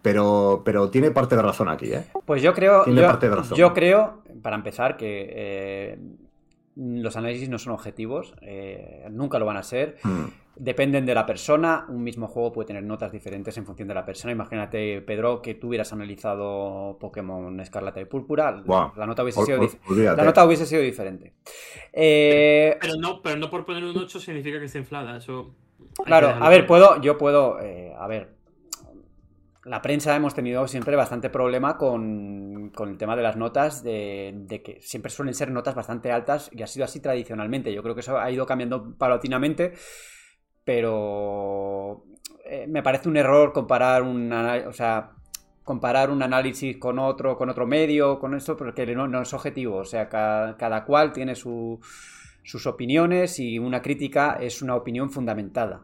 pero, 0.04 0.62
pero 0.64 0.90
tiene 0.92 1.10
parte 1.10 1.36
de 1.36 1.42
razón 1.42 1.70
aquí, 1.70 1.92
¿eh? 1.92 2.04
Pues 2.26 2.44
yo 2.44 2.54
creo, 2.54 2.84
Tiene 2.84 3.02
yo, 3.02 3.08
parte 3.08 3.30
de 3.30 3.36
razón. 3.36 3.58
yo 3.58 3.74
creo, 3.74 4.22
para 4.44 4.56
empezar, 4.58 4.98
que 4.98 5.28
eh, 5.32 5.98
los 6.76 7.16
análisis 7.16 7.50
no 7.50 7.58
son 7.58 7.74
objetivos, 7.74 8.36
eh, 8.42 9.08
nunca 9.10 9.40
lo 9.40 9.46
van 9.46 9.58
a 9.58 9.64
ser. 9.64 9.98
Hmm. 10.04 10.26
Dependen 10.56 11.08
de 11.08 11.16
la 11.16 11.26
persona. 11.26 11.86
Un 11.88 12.04
mismo 12.04 12.28
juego 12.28 12.52
puede 12.52 12.68
tener 12.68 12.84
notas 12.84 13.12
diferentes 13.12 13.58
en 13.58 13.66
función 13.66 13.88
de 13.88 13.96
la 13.96 14.06
persona. 14.06 14.34
Imagínate, 14.34 15.02
Pedro, 15.02 15.42
que 15.42 15.56
tú 15.56 15.70
hubieras 15.70 15.92
analizado 15.94 16.98
Pokémon 17.00 17.60
Escarlata 17.60 18.00
y 18.02 18.06
Púrpura. 18.06 18.62
La 18.96 19.06
nota 19.08 19.24
hubiese 19.24 19.44
sido, 19.46 19.60
la 20.16 20.24
nota 20.24 20.46
hubiese 20.46 20.68
sido 20.68 20.82
diferente. 20.84 21.34
Eh, 21.92 22.78
Pero 22.80 22.96
no, 23.00 23.22
pero 23.24 23.38
no 23.38 23.50
por 23.50 23.66
poner 23.66 23.84
un 23.84 23.98
8 23.98 24.20
significa 24.20 24.60
que 24.60 24.66
esté 24.66 24.78
inflada. 24.78 25.18
Eso. 25.18 25.56
Claro, 26.06 26.28
a 26.30 26.50
ver, 26.50 26.68
puedo, 26.68 27.02
yo 27.02 27.18
puedo, 27.18 27.60
eh, 27.60 27.94
a 27.98 28.06
ver, 28.08 28.30
la 29.66 29.82
prensa 29.82 30.16
hemos 30.16 30.34
tenido 30.34 30.68
siempre 30.68 30.96
bastante 30.96 31.30
problema 31.30 31.78
con, 31.78 32.72
el 32.90 32.98
tema 32.98 33.16
de 33.16 33.24
las 33.24 33.38
notas, 33.38 33.84
de, 33.84 34.62
que 34.64 34.82
siempre 34.82 35.10
suelen 35.10 35.34
ser 35.34 35.52
notas 35.52 35.74
bastante 35.76 36.12
altas 36.12 36.50
y 36.52 36.62
ha 36.64 36.68
sido 36.68 36.86
así 36.86 37.00
tradicionalmente. 37.00 37.74
Yo 37.74 37.82
creo 37.82 37.96
que 37.96 38.02
eso 38.02 38.20
ha 38.20 38.30
ido 38.30 38.46
cambiando 38.46 38.94
paulatinamente, 38.98 39.74
pero 40.64 42.04
eh, 42.46 42.68
me 42.68 42.84
parece 42.84 43.10
un 43.10 43.18
error 43.18 43.54
comparar 43.54 44.04
un, 44.04 44.32
ana- 44.32 44.68
o 44.68 44.74
sea, 44.74 45.12
comparar 45.64 46.10
un 46.10 46.22
análisis 46.24 46.78
con 46.78 47.00
otro, 47.00 47.38
con 47.38 47.50
otro 47.50 47.66
medio, 47.66 48.20
con 48.20 48.34
esto, 48.36 48.58
porque 48.58 48.86
no, 48.96 49.22
es 49.22 49.34
objetivo. 49.34 49.78
O 49.78 49.86
sea, 49.86 50.10
ca- 50.10 50.56
cada, 50.58 50.84
cual 50.86 51.12
tiene 51.14 51.36
su- 51.36 51.80
sus 52.44 52.66
opiniones 52.68 53.40
y 53.40 53.60
una 53.60 53.82
crítica 53.82 54.38
es 54.40 54.62
una 54.62 54.76
opinión 54.76 55.10
fundamentada. 55.10 55.84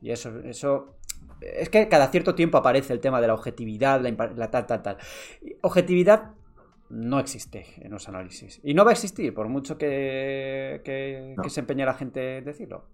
Y 0.00 0.10
eso, 0.10 0.40
eso. 0.40 0.96
Es 1.56 1.68
que 1.68 1.88
cada 1.88 2.08
cierto 2.08 2.34
tiempo 2.34 2.58
aparece 2.58 2.92
el 2.92 3.00
tema 3.00 3.20
de 3.20 3.26
la 3.26 3.34
objetividad, 3.34 4.00
la, 4.36 4.50
tal, 4.50 4.66
tal, 4.66 4.82
tal. 4.82 4.96
Objetividad 5.62 6.32
no 6.90 7.18
existe 7.18 7.66
en 7.78 7.90
los 7.92 8.08
análisis. 8.08 8.60
Y 8.62 8.74
no 8.74 8.84
va 8.84 8.90
a 8.90 8.94
existir, 8.94 9.32
por 9.34 9.48
mucho 9.48 9.76
que, 9.78 10.80
que, 10.84 11.34
No. 11.36 11.42
que 11.42 11.50
se 11.50 11.60
empeñe 11.60 11.84
la 11.84 11.94
gente 11.94 12.38
en 12.38 12.44
decirlo. 12.44 12.84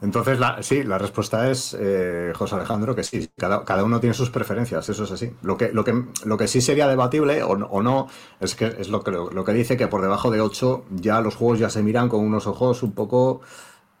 Entonces, 0.00 0.38
la, 0.38 0.62
sí, 0.62 0.84
la 0.84 0.96
respuesta 0.96 1.50
es, 1.50 1.76
eh, 1.78 2.30
José 2.32 2.54
Alejandro, 2.54 2.94
que 2.94 3.02
sí, 3.02 3.28
cada, 3.36 3.64
cada 3.64 3.82
uno 3.82 3.98
tiene 3.98 4.14
sus 4.14 4.30
preferencias, 4.30 4.88
eso 4.88 5.02
es 5.02 5.10
así. 5.10 5.32
Lo 5.42 5.56
que, 5.56 5.72
lo 5.72 5.82
que, 5.82 6.04
lo 6.24 6.36
que 6.36 6.46
sí 6.46 6.60
sería 6.60 6.86
debatible 6.86 7.42
o, 7.42 7.56
no- 7.56 7.66
o 7.66 7.82
no 7.82 8.06
es 8.38 8.54
que 8.54 8.66
es 8.66 8.90
lo 8.90 9.02
que, 9.02 9.10
lo, 9.10 9.44
que 9.44 9.52
dice 9.52 9.76
que 9.76 9.88
por 9.88 10.00
debajo 10.00 10.30
de 10.30 10.40
8 10.40 10.84
ya 10.90 11.20
los 11.20 11.34
juegos 11.34 11.58
ya 11.58 11.68
se 11.68 11.82
miran 11.82 12.08
con 12.08 12.20
unos 12.20 12.46
ojos 12.46 12.84
un 12.84 12.92
poco 12.92 13.40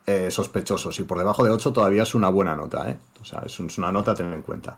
eh, 0.08 0.30
sospechosos 0.30 0.98
y 0.98 1.02
por 1.04 1.18
debajo 1.18 1.44
de 1.44 1.50
8 1.50 1.72
todavía 1.72 2.02
es 2.02 2.14
una 2.14 2.28
buena 2.30 2.56
nota, 2.56 2.88
¿eh? 2.90 2.96
O 3.20 3.24
sea, 3.24 3.42
es, 3.46 3.60
un- 3.60 3.66
es 3.66 3.78
una 3.78 3.92
nota 3.92 4.12
a 4.12 4.14
tener 4.14 4.32
en 4.32 4.42
cuenta. 4.42 4.76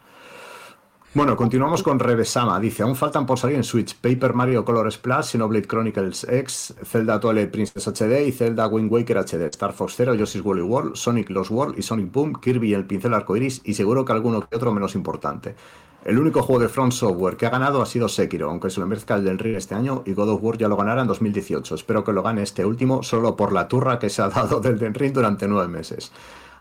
Bueno, 1.13 1.35
continuamos 1.37 1.83
con 1.83 1.99
Revesama. 1.99 2.61
Dice, 2.61 2.85
aún 2.85 2.95
faltan 2.95 3.27
por 3.27 3.37
salir 3.37 3.57
en 3.57 3.65
Switch 3.65 3.97
Paper 3.97 4.33
Mario 4.33 4.65
Color 4.65 4.93
Splash, 4.93 5.31
Xenoblade 5.33 5.67
Chronicles 5.67 6.25
X, 6.29 6.75
Zelda 6.85 7.19
Twilight 7.19 7.51
Princess 7.51 7.89
HD 7.89 8.27
y 8.29 8.33
Zelda 8.33 8.69
Wind 8.69 8.93
Waker 8.93 9.19
HD, 9.19 9.43
Star 9.51 9.73
Fox 9.73 9.97
Zero, 9.97 10.15
Yoshi's 10.15 10.45
Woolly 10.45 10.63
World, 10.63 10.95
Sonic 10.95 11.31
Lost 11.31 11.51
World 11.51 11.77
y 11.79 11.83
Sonic 11.83 12.13
Boom, 12.13 12.35
Kirby 12.41 12.69
y 12.71 12.75
el 12.75 12.87
pincel 12.87 13.13
arcoiris 13.15 13.61
y 13.65 13.75
seguro 13.75 14.05
que 14.05 14.13
alguno 14.13 14.49
que 14.49 14.55
otro 14.57 14.73
menos 14.73 14.95
importante. 14.95 15.57
El 16.05 16.19
único 16.19 16.43
juego 16.43 16.63
de 16.63 16.69
Front 16.69 16.93
Software 16.93 17.37
que 17.37 17.47
ha 17.47 17.51
ganado 17.51 17.83
ha 17.83 17.87
sido 17.87 18.09
Sekiro, 18.09 18.49
aunque 18.51 18.71
se 18.71 18.81
lo 18.81 18.87
merezca 18.87 19.17
el 19.17 19.25
del 19.25 19.39
Ring 19.39 19.57
este 19.57 19.75
año 19.75 20.03
y 20.07 20.15
God 20.15 20.31
of 20.31 20.43
War 20.43 20.57
ya 20.57 20.67
lo 20.69 20.77
ganará 20.77 21.03
en 21.03 21.09
2018. 21.09 21.75
Espero 21.75 22.03
que 22.05 22.13
lo 22.13 22.23
gane 22.23 22.43
este 22.43 22.65
último 22.65 23.03
solo 23.03 23.37
por 23.37 23.53
la 23.53 23.69
turra 23.69 23.99
que 23.99 24.09
se 24.09 24.23
ha 24.23 24.29
dado 24.31 24.61
del 24.61 24.79
Ring 24.95 25.13
durante 25.13 25.47
nueve 25.47 25.69
meses. 25.69 26.11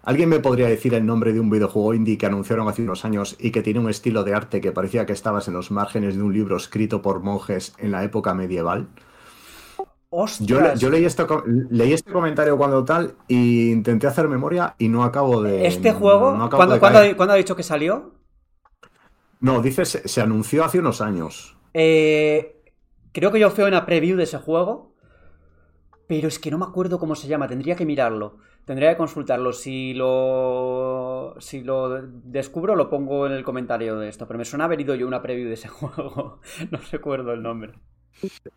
¿Alguien 0.03 0.29
me 0.29 0.39
podría 0.39 0.67
decir 0.67 0.93
el 0.93 1.05
nombre 1.05 1.31
de 1.33 1.39
un 1.39 1.49
videojuego 1.49 1.93
indie 1.93 2.17
que 2.17 2.25
anunciaron 2.25 2.67
hace 2.67 2.81
unos 2.81 3.05
años 3.05 3.35
y 3.39 3.51
que 3.51 3.61
tiene 3.61 3.79
un 3.79 3.89
estilo 3.89 4.23
de 4.23 4.33
arte 4.33 4.59
que 4.61 4.71
parecía 4.71 5.05
que 5.05 5.13
estabas 5.13 5.47
en 5.47 5.53
los 5.53 5.71
márgenes 5.71 6.15
de 6.15 6.21
un 6.23 6.33
libro 6.33 6.57
escrito 6.57 7.01
por 7.01 7.21
monjes 7.21 7.73
en 7.77 7.91
la 7.91 8.03
época 8.03 8.33
medieval? 8.33 8.87
Yo, 10.39 10.59
le- 10.59 10.75
yo 10.77 10.89
leí, 10.89 11.05
este 11.05 11.25
comentario 12.11 12.57
cuando 12.57 12.83
tal 12.83 13.13
e 13.27 13.35
intenté 13.35 14.07
hacer 14.07 14.27
memoria 14.27 14.73
y 14.79 14.87
no 14.89 15.03
acabo 15.03 15.41
de... 15.43 15.67
¿Este 15.67 15.93
juego? 15.93 16.31
no 16.35 16.45
acabo 16.45 16.57
¿cuándo, 16.57 16.73
de 16.75 16.79
cuándo 16.79 16.99
caer. 16.99 17.13
ha- 17.13 17.17
cuándo 17.17 17.33
ha 17.33 17.37
dicho 17.37 17.55
que 17.55 17.63
salió? 17.63 18.11
No, 19.41 19.61
dice, 19.61 19.83
se, 19.83 20.07
se 20.07 20.21
anunció 20.21 20.63
hace 20.63 20.79
unos 20.79 21.01
años. 21.01 21.57
Eh, 21.73 22.63
creo 23.11 23.31
que 23.31 23.39
yo 23.39 23.49
fui 23.51 23.63
a 23.63 23.67
una 23.67 23.85
preview 23.85 24.17
de 24.17 24.23
ese 24.23 24.37
juego. 24.37 24.95
pero 26.07 26.27
es 26.27 26.39
que 26.39 26.49
no 26.51 26.57
me 26.57 26.65
acuerdo 26.65 26.99
cómo 26.99 27.15
se 27.15 27.27
llama, 27.27 27.47
tendría 27.47 27.75
que 27.75 27.85
mirarlo. 27.85 28.37
Tendría 28.65 28.91
que 28.91 28.97
consultarlo. 28.97 29.53
Si 29.53 29.93
lo. 29.93 31.35
Si 31.39 31.61
lo 31.61 32.01
descubro, 32.01 32.75
lo 32.75 32.89
pongo 32.89 33.25
en 33.27 33.33
el 33.33 33.43
comentario 33.43 33.97
de 33.99 34.09
esto. 34.09 34.27
Pero 34.27 34.37
me 34.39 34.45
suena 34.45 34.65
haber 34.65 34.81
ido 34.81 34.95
yo 34.95 35.07
una 35.07 35.21
preview 35.21 35.47
de 35.47 35.53
ese 35.55 35.67
juego. 35.77 36.39
no 36.71 36.79
recuerdo 36.91 37.33
el 37.33 37.41
nombre. 37.43 37.73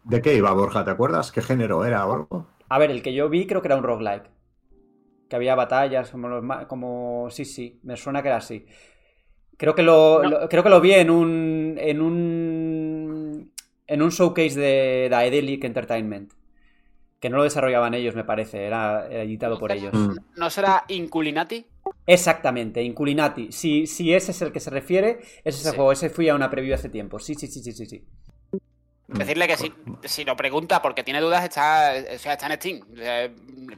¿De 0.04 0.22
qué 0.22 0.36
iba, 0.36 0.52
Borja? 0.52 0.84
¿Te 0.84 0.92
acuerdas? 0.92 1.32
¿Qué 1.32 1.42
género 1.42 1.84
era 1.84 2.06
o 2.06 2.12
algo? 2.12 2.46
A 2.68 2.78
ver, 2.80 2.90
el 2.90 3.02
que 3.04 3.14
yo 3.14 3.28
vi 3.28 3.46
creo 3.46 3.62
que 3.62 3.68
era 3.68 3.76
un 3.76 3.84
roguelike. 3.84 4.28
Que 5.28 5.36
había 5.36 5.54
batallas, 5.54 6.10
como 6.10 6.28
los 6.28 6.66
como. 6.66 7.28
Sí, 7.30 7.44
sí, 7.44 7.80
me 7.84 7.96
suena 7.96 8.22
que 8.22 8.28
era 8.28 8.36
así. 8.38 8.66
Creo 9.56 9.74
que 9.74 9.82
lo, 9.82 10.22
No. 10.22 10.30
lo- 10.30 10.48
creo 10.48 10.62
que 10.62 10.68
lo 10.70 10.80
vi 10.80 10.92
en 10.92 11.10
un. 11.10 11.76
en 11.78 12.00
un. 12.00 13.52
en 13.86 14.02
un 14.02 14.10
showcase 14.10 14.58
de 14.58 15.08
Daedalic 15.10 15.64
Entertainment. 15.64 16.32
Que 17.20 17.30
no 17.30 17.36
lo 17.36 17.44
desarrollaban 17.44 17.94
ellos, 17.94 18.16
me 18.16 18.24
parece. 18.24 18.64
Era 18.64 19.06
editado 19.10 19.58
por 19.58 19.70
ellos. 19.70 19.92
¿No 20.36 20.50
será 20.50 20.84
Inculinati? 20.88 21.64
Exactamente, 22.06 22.82
Inculinati. 22.82 23.52
Si, 23.52 23.86
si 23.86 24.12
ese 24.12 24.32
es 24.32 24.42
el 24.42 24.50
que 24.50 24.58
se 24.58 24.70
refiere, 24.70 25.20
ese 25.44 25.60
es 25.60 25.66
el 25.66 25.70
Sí. 25.72 25.76
juego. 25.76 25.92
Ese 25.92 26.10
fui 26.10 26.28
a 26.28 26.34
una 26.34 26.50
preview 26.50 26.74
hace 26.74 26.88
tiempo. 26.88 27.20
Sí, 27.20 27.34
sí, 27.36 27.46
sí, 27.46 27.60
sí, 27.62 27.72
sí. 27.72 27.86
sí. 27.86 28.04
Decirle 29.12 29.46
que 29.46 29.56
si, 29.56 29.72
si 30.04 30.24
lo 30.24 30.36
pregunta 30.36 30.80
porque 30.82 31.02
tiene 31.02 31.20
dudas, 31.20 31.44
está, 31.44 31.92
o 32.14 32.18
sea, 32.18 32.32
está 32.32 32.46
en 32.46 32.52
Steam. 32.54 32.80
O 32.92 32.96
sea, 32.96 33.30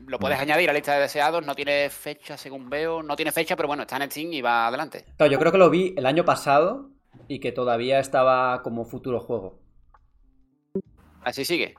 lo 0.06 0.18
puedes 0.18 0.38
añadir 0.38 0.68
a 0.68 0.72
la 0.72 0.78
lista 0.78 0.94
de 0.94 1.00
deseados. 1.02 1.44
No 1.44 1.54
tiene 1.54 1.90
fecha, 1.90 2.36
según 2.36 2.70
veo. 2.70 3.02
No 3.02 3.16
tiene 3.16 3.32
fecha, 3.32 3.56
pero 3.56 3.68
bueno, 3.68 3.82
está 3.82 3.96
en 3.96 4.10
Steam 4.10 4.32
y 4.32 4.42
va 4.42 4.68
adelante. 4.68 5.04
Claro, 5.16 5.32
yo 5.32 5.38
creo 5.38 5.52
que 5.52 5.58
lo 5.58 5.70
vi 5.70 5.94
el 5.96 6.06
año 6.06 6.24
pasado 6.24 6.90
y 7.28 7.40
que 7.40 7.52
todavía 7.52 7.98
estaba 7.98 8.62
como 8.62 8.84
futuro 8.84 9.20
juego. 9.20 9.60
Así 11.22 11.44
sigue. 11.44 11.74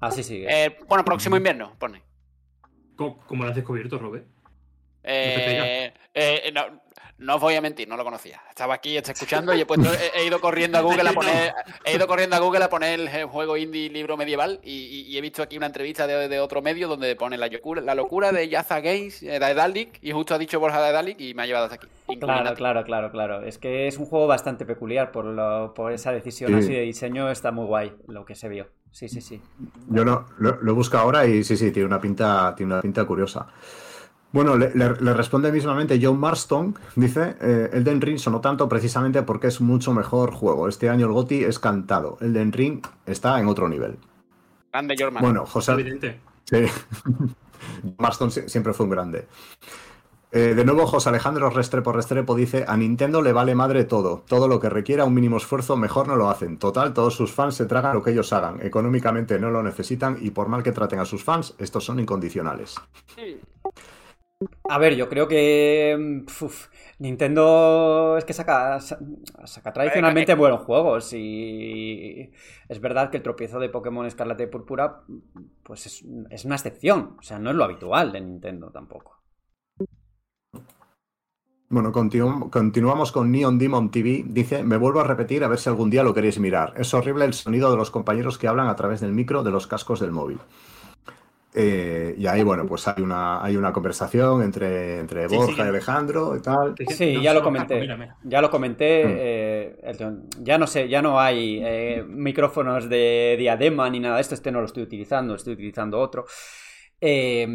Así 0.00 0.22
sigue. 0.22 0.46
Eh, 0.48 0.78
bueno, 0.88 1.04
próximo 1.04 1.36
invierno, 1.36 1.74
pone. 1.78 2.02
¿Cómo, 2.96 3.18
cómo 3.26 3.44
lo 3.44 3.50
has 3.50 3.56
descubierto, 3.56 3.98
Robert? 3.98 4.26
Eh, 5.02 5.92
eh, 6.14 6.50
no, 6.52 6.82
no 7.18 7.34
os 7.36 7.40
voy 7.40 7.54
a 7.54 7.60
mentir, 7.60 7.88
no 7.88 7.96
lo 7.96 8.04
conocía. 8.04 8.40
Estaba 8.48 8.74
aquí, 8.74 8.96
está 8.96 9.12
escuchando 9.12 9.52
y 9.54 9.60
he, 9.60 9.66
puesto, 9.66 9.88
he, 9.92 10.20
he 10.20 10.26
ido 10.26 10.40
corriendo 10.40 10.78
a 10.78 10.80
Google 10.82 11.08
a 11.08 11.12
poner, 11.14 11.52
he 11.84 11.94
ido 11.96 12.06
corriendo 12.06 12.36
a 12.36 12.38
Google 12.38 12.64
a 12.64 12.68
poner 12.70 13.00
el 13.00 13.24
juego 13.26 13.56
indie 13.56 13.90
libro 13.90 14.16
medieval 14.16 14.60
y, 14.62 14.72
y- 14.72 15.00
y 15.08 15.18
he 15.18 15.20
visto 15.20 15.42
aquí 15.42 15.56
una 15.56 15.66
entrevista 15.66 16.06
de, 16.06 16.28
de 16.28 16.40
otro 16.40 16.62
medio 16.62 16.88
donde 16.88 17.14
pone 17.16 17.36
la 17.36 17.48
locura, 17.48 17.80
la 17.82 17.94
locura 17.94 18.30
de 18.32 18.48
Yaza 18.48 18.80
Games, 18.80 19.22
eh, 19.22 19.38
Daedalic, 19.38 19.98
y 20.02 20.12
justo 20.12 20.34
ha 20.34 20.38
dicho 20.38 20.60
Borja 20.60 20.78
Daedalic 20.80 21.20
y 21.20 21.34
me 21.34 21.42
ha 21.42 21.46
llevado 21.46 21.64
hasta 21.66 21.76
aquí. 21.76 21.88
Claro, 22.20 22.54
claro, 22.54 22.84
claro, 22.84 23.10
claro. 23.10 23.42
Es 23.42 23.58
que 23.58 23.86
es 23.86 23.98
un 23.98 24.06
juego 24.06 24.26
bastante 24.26 24.64
peculiar 24.64 25.12
por, 25.12 25.24
lo- 25.24 25.74
por 25.74 25.92
esa 25.92 26.12
decisión 26.12 26.50
Sí. 26.52 26.58
así 26.58 26.72
de 26.72 26.80
diseño. 26.82 27.30
Está 27.30 27.50
muy 27.50 27.66
guay 27.66 27.92
lo 28.06 28.24
que 28.24 28.34
se 28.34 28.48
vio. 28.48 28.68
Sí, 28.90 29.08
sí, 29.08 29.20
sí. 29.20 29.40
Yo 29.88 30.04
lo, 30.04 30.24
lo, 30.38 30.56
lo 30.62 30.74
busco 30.74 30.96
ahora 30.96 31.26
y 31.26 31.44
sí, 31.44 31.56
sí, 31.56 31.70
tiene 31.70 31.86
una 31.86 32.00
pinta, 32.00 32.54
tiene 32.56 32.72
una 32.72 32.82
pinta 32.82 33.04
curiosa. 33.04 33.46
Bueno, 34.30 34.56
le, 34.56 34.70
le- 34.74 34.96
le 35.00 35.14
responde 35.14 35.50
mismamente 35.50 35.98
John 36.02 36.20
Marston, 36.20 36.74
dice, 36.96 37.36
eh, 37.40 37.70
Elden 37.72 38.00
Ring 38.00 38.18
sonó 38.18 38.40
tanto 38.42 38.68
precisamente 38.68 39.22
porque 39.22 39.46
es 39.46 39.60
mucho 39.60 39.94
mejor 39.94 40.32
juego. 40.32 40.68
Este 40.68 40.90
año 40.90 41.06
el 41.06 41.12
GOTY 41.12 41.44
es 41.44 41.58
cantado. 41.58 42.18
Elden 42.20 42.52
Ring 42.52 42.82
está 43.06 43.40
en 43.40 43.46
otro 43.48 43.68
nivel. 43.68 43.96
Grande 44.70 44.94
Jorman. 44.98 45.22
Bueno, 45.22 45.46
José, 45.46 45.72
Evidente. 45.72 46.20
Sí. 46.44 46.64
Marston 47.98 48.30
sie- 48.30 48.48
siempre 48.48 48.72
fue 48.74 48.84
un 48.84 48.90
grande. 48.90 49.26
Eh, 50.30 50.52
de 50.54 50.62
nuevo, 50.62 50.86
José 50.86 51.08
Alejandro 51.08 51.48
Restrepo 51.48 51.90
Restrepo 51.90 52.34
dice: 52.34 52.66
A 52.68 52.76
Nintendo 52.76 53.22
le 53.22 53.32
vale 53.32 53.54
madre 53.54 53.84
todo. 53.84 54.24
Todo 54.28 54.46
lo 54.46 54.60
que 54.60 54.68
requiera 54.68 55.06
un 55.06 55.14
mínimo 55.14 55.38
esfuerzo, 55.38 55.74
mejor 55.78 56.06
no 56.06 56.16
lo 56.16 56.28
hacen. 56.28 56.58
Total, 56.58 56.92
todos 56.92 57.14
sus 57.16 57.32
fans 57.32 57.54
se 57.54 57.64
tragan 57.64 57.94
lo 57.94 58.02
que 58.02 58.10
ellos 58.10 58.30
hagan. 58.34 58.60
Económicamente 58.60 59.38
no 59.38 59.50
lo 59.50 59.62
necesitan 59.62 60.18
y 60.20 60.30
por 60.30 60.48
mal 60.48 60.62
que 60.62 60.72
traten 60.72 60.98
a 60.98 61.06
sus 61.06 61.24
fans, 61.24 61.54
estos 61.58 61.82
son 61.86 61.98
incondicionales. 61.98 62.74
Sí. 63.16 63.40
A 64.68 64.78
ver, 64.78 64.94
yo 64.94 65.08
creo 65.08 65.26
que. 65.26 65.96
mm, 65.98 66.44
uf, 66.44 66.68
Nintendo 67.00 68.16
es 68.18 68.24
que 68.24 68.32
saca, 68.32 68.78
sa- 68.80 68.98
saca 69.44 69.72
tradicionalmente 69.72 70.34
buenos 70.34 70.62
juegos 70.62 71.12
y 71.12 72.30
es 72.68 72.80
verdad 72.80 73.10
que 73.10 73.16
el 73.18 73.22
tropiezo 73.24 73.58
de 73.58 73.68
Pokémon 73.68 74.06
Escarlata 74.06 74.42
y 74.44 74.46
Púrpura 74.46 75.02
pues 75.64 75.86
es, 75.86 76.04
es 76.30 76.44
una 76.44 76.54
excepción, 76.56 77.16
o 77.18 77.22
sea, 77.22 77.38
no 77.40 77.50
es 77.50 77.56
lo 77.56 77.64
habitual 77.64 78.12
de 78.12 78.20
Nintendo 78.20 78.70
tampoco. 78.70 79.16
Bueno, 81.70 81.92
continu- 81.92 82.50
continuamos 82.50 83.10
con 83.12 83.30
Neon 83.32 83.58
Demon 83.58 83.90
TV. 83.90 84.24
Dice: 84.26 84.62
Me 84.64 84.76
vuelvo 84.76 85.00
a 85.00 85.04
repetir 85.04 85.44
a 85.44 85.48
ver 85.48 85.58
si 85.58 85.68
algún 85.70 85.88
día 85.90 86.02
lo 86.02 86.14
queréis 86.14 86.38
mirar. 86.38 86.74
Es 86.76 86.92
horrible 86.94 87.24
el 87.24 87.32
sonido 87.34 87.70
de 87.70 87.76
los 87.78 87.90
compañeros 87.90 88.38
que 88.38 88.48
hablan 88.48 88.68
a 88.68 88.76
través 88.76 89.00
del 89.00 89.12
micro 89.12 89.42
de 89.42 89.50
los 89.50 89.66
cascos 89.66 90.00
del 90.00 90.12
móvil. 90.12 90.38
Eh, 91.60 92.14
y 92.16 92.26
ahí, 92.26 92.42
bueno, 92.44 92.66
pues 92.66 92.86
hay 92.86 93.02
una, 93.02 93.42
hay 93.44 93.56
una 93.56 93.72
conversación 93.72 94.42
entre, 94.42 95.00
entre 95.00 95.28
Sí, 95.28 95.36
Borja 95.36 95.52
sí. 95.54 95.58
y 95.58 95.68
Alejandro 95.68 96.36
y 96.36 96.40
tal. 96.40 96.74
Sí, 96.88 97.14
No 97.14 97.22
ya 97.22 97.34
lo 97.34 97.42
comenté. 97.42 97.68
casco, 97.74 97.80
mira, 97.80 97.96
mira. 97.96 98.16
Ya 98.22 98.40
lo 98.40 98.48
comenté. 98.50 99.04
Mm. 99.04 99.16
eh, 99.18 99.76
ya 100.40 100.56
no 100.58 100.66
sé, 100.68 100.88
ya 100.88 101.02
no 101.02 101.20
hay 101.20 101.60
eh, 101.64 102.04
micrófonos 102.06 102.88
de 102.88 103.34
diadema 103.38 103.90
ni 103.90 103.98
nada 103.98 104.14
de 104.16 104.20
esto. 104.20 104.34
Este 104.34 104.52
no 104.52 104.60
lo 104.60 104.66
estoy 104.66 104.84
utilizando, 104.84 105.34
estoy 105.34 105.54
utilizando 105.54 105.98
otro. 105.98 106.26
Eh, 107.00 107.46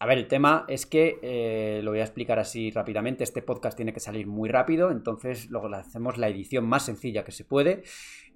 a 0.00 0.06
ver, 0.06 0.18
el 0.18 0.28
tema 0.28 0.64
es 0.68 0.86
que 0.86 1.18
eh, 1.22 1.80
lo 1.82 1.90
voy 1.90 2.00
a 2.00 2.04
explicar 2.04 2.38
así 2.38 2.70
rápidamente. 2.70 3.24
Este 3.24 3.42
podcast 3.42 3.76
tiene 3.76 3.92
que 3.92 3.98
salir 4.00 4.26
muy 4.26 4.48
rápido, 4.48 4.90
entonces 4.92 5.50
luego 5.50 5.68
le 5.68 5.78
hacemos 5.78 6.18
la 6.18 6.28
edición 6.28 6.66
más 6.66 6.84
sencilla 6.84 7.24
que 7.24 7.32
se 7.32 7.44
puede. 7.44 7.82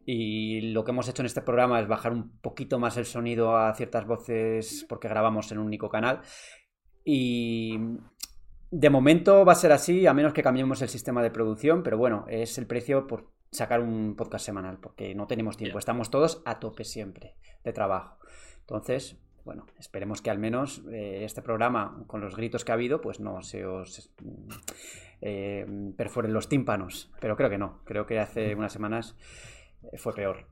Y 0.05 0.73
lo 0.73 0.85
que 0.85 0.91
hemos 0.91 1.09
hecho 1.09 1.23
en 1.23 1.27
este 1.27 1.43
programa 1.43 1.81
es 1.81 1.89
bajar 1.89 2.13
un 2.13 2.39
poquito 2.41 2.79
más 2.79 2.97
el 2.97 3.07
sonido 3.07 3.57
a 3.57 3.75
ciertas 3.75 4.07
voces 4.07 4.85
porque 4.89 5.09
grabamos 5.09 5.53
en 5.53 5.59
un 5.59 5.67
único 5.67 5.89
canal. 5.89 6.21
Y 7.05 7.79
de 8.71 8.91
momento 8.91 9.45
va 9.45 9.53
a 9.53 9.57
ser 9.57 9.73
así, 9.73 10.07
a 10.07 10.15
menos 10.15 10.33
que 10.33 10.43
cambiemos 10.43 10.83
el 10.83 10.89
sistema 10.89 11.23
de 11.23 11.31
producción, 11.31 11.83
pero 11.83 11.99
bueno, 11.99 12.25
es 12.29 12.59
el 12.59 12.67
precio 12.67 13.07
por 13.07 13.31
sacar 13.51 13.81
un 13.81 14.17
podcast 14.17 14.47
semanal, 14.47 14.79
porque 14.79 15.15
no 15.15 15.27
tenemos 15.27 15.57
tiempo, 15.57 15.79
estamos 15.79 16.11
todos 16.11 16.43
a 16.47 16.59
tope 16.59 16.85
siempre 16.85 17.37
de 17.65 17.73
trabajo. 17.73 18.19
Entonces, 18.61 19.19
bueno, 19.45 19.67
esperemos 19.79 20.23
que 20.23 20.31
al 20.31 20.39
menos 20.39 20.83
eh, 20.91 21.25
este 21.25 21.43
programa, 21.43 22.03
con 22.07 22.21
los 22.21 22.35
gritos 22.35 22.65
que 22.65 22.73
ha 22.73 22.75
habido, 22.75 23.01
pues 23.01 23.21
no 23.21 23.43
se 23.43 23.67
os 23.67 24.11
eh, 25.21 25.67
perforen 25.97 26.33
los 26.33 26.49
tímpanos, 26.49 27.13
pero 27.21 27.37
creo 27.37 27.51
que 27.51 27.59
no, 27.59 27.81
creo 27.85 28.07
que 28.07 28.21
hace 28.21 28.55
unas 28.55 28.73
semanas 28.73 29.17
fue 29.99 30.13
peor. 30.15 30.47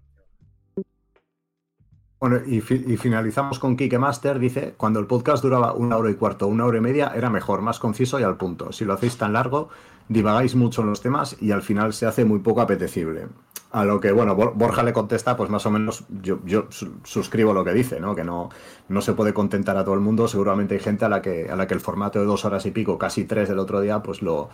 Bueno, 2.18 2.38
y, 2.46 2.60
fi- 2.60 2.84
y 2.86 2.96
finalizamos 2.98 3.58
con 3.58 3.76
Kike 3.76 3.98
Master. 3.98 4.38
Dice: 4.38 4.74
Cuando 4.76 5.00
el 5.00 5.06
podcast 5.06 5.42
duraba 5.42 5.72
una 5.72 5.96
hora 5.96 6.10
y 6.10 6.14
cuarto, 6.14 6.46
una 6.48 6.66
hora 6.66 6.76
y 6.78 6.82
media, 6.82 7.12
era 7.14 7.30
mejor, 7.30 7.62
más 7.62 7.78
conciso 7.78 8.20
y 8.20 8.22
al 8.24 8.36
punto. 8.36 8.72
Si 8.72 8.84
lo 8.84 8.92
hacéis 8.92 9.16
tan 9.16 9.32
largo, 9.32 9.70
divagáis 10.08 10.54
mucho 10.54 10.82
en 10.82 10.88
los 10.88 11.00
temas 11.00 11.36
y 11.40 11.52
al 11.52 11.62
final 11.62 11.94
se 11.94 12.04
hace 12.06 12.26
muy 12.26 12.40
poco 12.40 12.60
apetecible. 12.60 13.28
A 13.72 13.84
lo 13.84 14.00
que, 14.00 14.10
bueno, 14.12 14.34
Bor- 14.36 14.52
Borja 14.54 14.82
le 14.82 14.92
contesta, 14.92 15.36
pues 15.36 15.48
más 15.48 15.64
o 15.64 15.70
menos 15.70 16.04
yo, 16.20 16.40
yo 16.44 16.66
su- 16.70 16.98
suscribo 17.04 17.54
lo 17.54 17.64
que 17.64 17.72
dice, 17.72 18.00
¿no? 18.00 18.14
Que 18.14 18.24
no, 18.24 18.50
no 18.88 19.00
se 19.00 19.12
puede 19.14 19.32
contentar 19.32 19.76
a 19.78 19.84
todo 19.84 19.94
el 19.94 20.00
mundo. 20.00 20.28
Seguramente 20.28 20.74
hay 20.74 20.80
gente 20.80 21.06
a 21.06 21.08
la 21.08 21.22
que, 21.22 21.48
a 21.48 21.56
la 21.56 21.66
que 21.66 21.74
el 21.74 21.80
formato 21.80 22.18
de 22.18 22.26
dos 22.26 22.44
horas 22.44 22.66
y 22.66 22.70
pico, 22.72 22.98
casi 22.98 23.24
tres 23.24 23.48
del 23.48 23.60
otro 23.60 23.80
día, 23.80 24.02
pues 24.02 24.20
lo, 24.20 24.50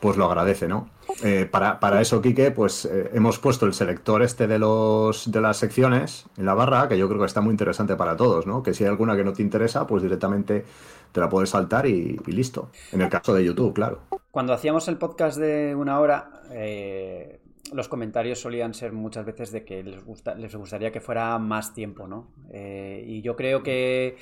pues 0.00 0.16
lo 0.16 0.26
agradece, 0.26 0.68
¿no? 0.68 0.88
Eh, 1.24 1.48
para, 1.50 1.80
para 1.80 2.00
eso, 2.00 2.22
Quique, 2.22 2.50
pues 2.50 2.84
eh, 2.84 3.10
hemos 3.14 3.38
puesto 3.38 3.66
el 3.66 3.72
selector 3.72 4.22
este 4.22 4.46
de 4.46 4.58
los 4.58 5.30
de 5.30 5.40
las 5.40 5.56
secciones 5.56 6.26
en 6.36 6.46
la 6.46 6.54
barra, 6.54 6.88
que 6.88 6.98
yo 6.98 7.08
creo 7.08 7.20
que 7.20 7.26
está 7.26 7.40
muy 7.40 7.50
interesante 7.50 7.96
para 7.96 8.16
todos, 8.16 8.46
¿no? 8.46 8.62
Que 8.62 8.74
si 8.74 8.84
hay 8.84 8.90
alguna 8.90 9.16
que 9.16 9.24
no 9.24 9.32
te 9.32 9.42
interesa, 9.42 9.86
pues 9.86 10.02
directamente 10.02 10.64
te 11.12 11.20
la 11.20 11.28
puedes 11.28 11.50
saltar 11.50 11.86
y, 11.86 12.18
listo. 12.26 12.70
En 12.92 13.00
el 13.00 13.08
caso 13.08 13.34
de 13.34 13.44
YouTube, 13.44 13.74
claro. 13.74 14.00
Cuando 14.30 14.52
hacíamos 14.52 14.86
el 14.88 14.98
podcast 14.98 15.38
de 15.38 15.74
una 15.74 15.98
hora, 15.98 16.42
eh, 16.52 17.40
los 17.72 17.88
comentarios 17.88 18.38
solían 18.38 18.74
ser 18.74 18.92
muchas 18.92 19.24
veces 19.24 19.50
de 19.50 19.64
que 19.64 19.82
les, 19.82 20.04
gusta, 20.04 20.34
les 20.34 20.54
gustaría 20.54 20.92
que 20.92 21.00
fuera 21.00 21.38
más 21.38 21.74
tiempo, 21.74 22.06
¿no? 22.06 22.28
Y 22.52 23.22
yo 23.22 23.34
creo 23.34 23.62
que 23.62 24.16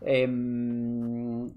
em, 0.00 1.50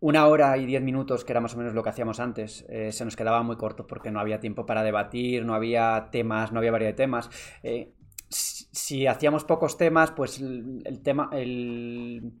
una 0.00 0.26
hora 0.26 0.56
y 0.56 0.64
diez 0.64 0.82
minutos, 0.82 1.24
que 1.24 1.32
era 1.32 1.40
más 1.40 1.54
o 1.54 1.58
menos 1.58 1.74
lo 1.74 1.82
que 1.82 1.90
hacíamos 1.90 2.20
antes, 2.20 2.64
eh, 2.68 2.90
se 2.90 3.04
nos 3.04 3.16
quedaba 3.16 3.42
muy 3.42 3.56
corto 3.56 3.86
porque 3.86 4.10
no 4.10 4.18
había 4.18 4.40
tiempo 4.40 4.64
para 4.64 4.82
debatir, 4.82 5.44
no 5.44 5.54
había 5.54 6.08
temas, 6.10 6.52
no 6.52 6.58
había 6.58 6.72
variedad 6.72 6.92
de 6.92 6.96
temas. 6.96 7.30
Eh, 7.62 7.92
si, 8.28 9.06
hacíamos 9.06 9.44
pocos 9.44 9.76
temas, 9.76 10.10
pues 10.12 10.40
el, 10.40 11.00
tema, 11.02 11.28
el, 11.32 12.32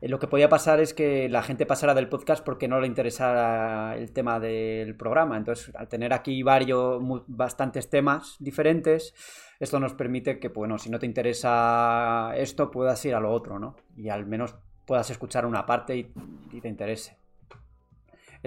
eh, 0.00 0.08
lo 0.08 0.20
que 0.20 0.28
podía 0.28 0.48
pasar 0.48 0.78
es 0.78 0.94
que 0.94 1.28
la 1.28 1.42
gente 1.42 1.66
pasara 1.66 1.94
del 1.94 2.08
podcast 2.08 2.44
porque 2.44 2.68
no 2.68 2.80
le 2.80 2.86
interesara 2.86 3.96
el 3.96 4.12
tema 4.12 4.38
del 4.38 4.94
programa. 4.94 5.36
Entonces, 5.36 5.74
al 5.74 5.88
tener 5.88 6.12
aquí 6.12 6.44
varios, 6.44 7.02
bastantes 7.26 7.90
temas 7.90 8.36
diferentes, 8.38 9.14
esto 9.58 9.80
nos 9.80 9.94
permite 9.94 10.38
que, 10.38 10.48
bueno, 10.48 10.78
si 10.78 10.88
no 10.88 11.00
te 11.00 11.06
interesa 11.06 12.32
esto, 12.36 12.70
puedas 12.70 13.04
ir 13.04 13.14
a 13.14 13.20
lo 13.20 13.32
otro, 13.32 13.58
¿no? 13.58 13.74
Y 13.96 14.08
al 14.08 14.26
menos 14.26 14.54
puedas 14.86 15.10
escuchar 15.10 15.46
una 15.46 15.66
parte 15.66 15.96
y, 15.96 16.12
y 16.52 16.60
te 16.60 16.68
interese. 16.68 17.16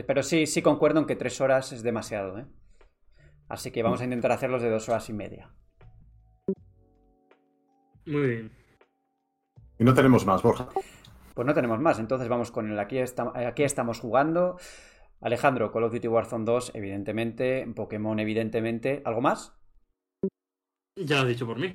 Pero 0.07 0.23
sí, 0.23 0.45
sí 0.45 0.61
concuerdo 0.61 0.99
en 0.99 1.05
que 1.05 1.15
tres 1.15 1.39
horas 1.41 1.71
es 1.71 1.81
demasiado, 1.83 2.37
¿eh? 2.39 2.45
Así 3.47 3.71
que 3.71 3.83
vamos 3.83 4.01
a 4.01 4.05
intentar 4.05 4.31
hacerlos 4.31 4.61
de 4.61 4.69
dos 4.69 4.89
horas 4.89 5.07
y 5.09 5.13
media. 5.13 5.53
Muy 8.05 8.27
bien. 8.27 8.51
Y 9.79 9.83
no 9.83 9.93
tenemos 9.93 10.25
más, 10.25 10.41
Borja. 10.41 10.69
Pues 11.33 11.45
no 11.45 11.53
tenemos 11.53 11.79
más, 11.79 11.99
entonces 11.99 12.27
vamos 12.29 12.51
con 12.51 12.71
el 12.71 12.79
aquí, 12.79 12.97
está- 12.97 13.31
aquí 13.47 13.63
estamos 13.63 13.99
jugando. 13.99 14.57
Alejandro, 15.21 15.71
Call 15.71 15.83
of 15.83 15.93
Duty 15.93 16.07
Warzone 16.07 16.45
2, 16.45 16.71
evidentemente. 16.75 17.65
Pokémon, 17.75 18.19
evidentemente. 18.19 19.01
¿Algo 19.05 19.21
más? 19.21 19.53
Ya 20.97 21.17
lo 21.17 21.21
has 21.23 21.27
dicho 21.27 21.45
por 21.45 21.59
mí. 21.59 21.73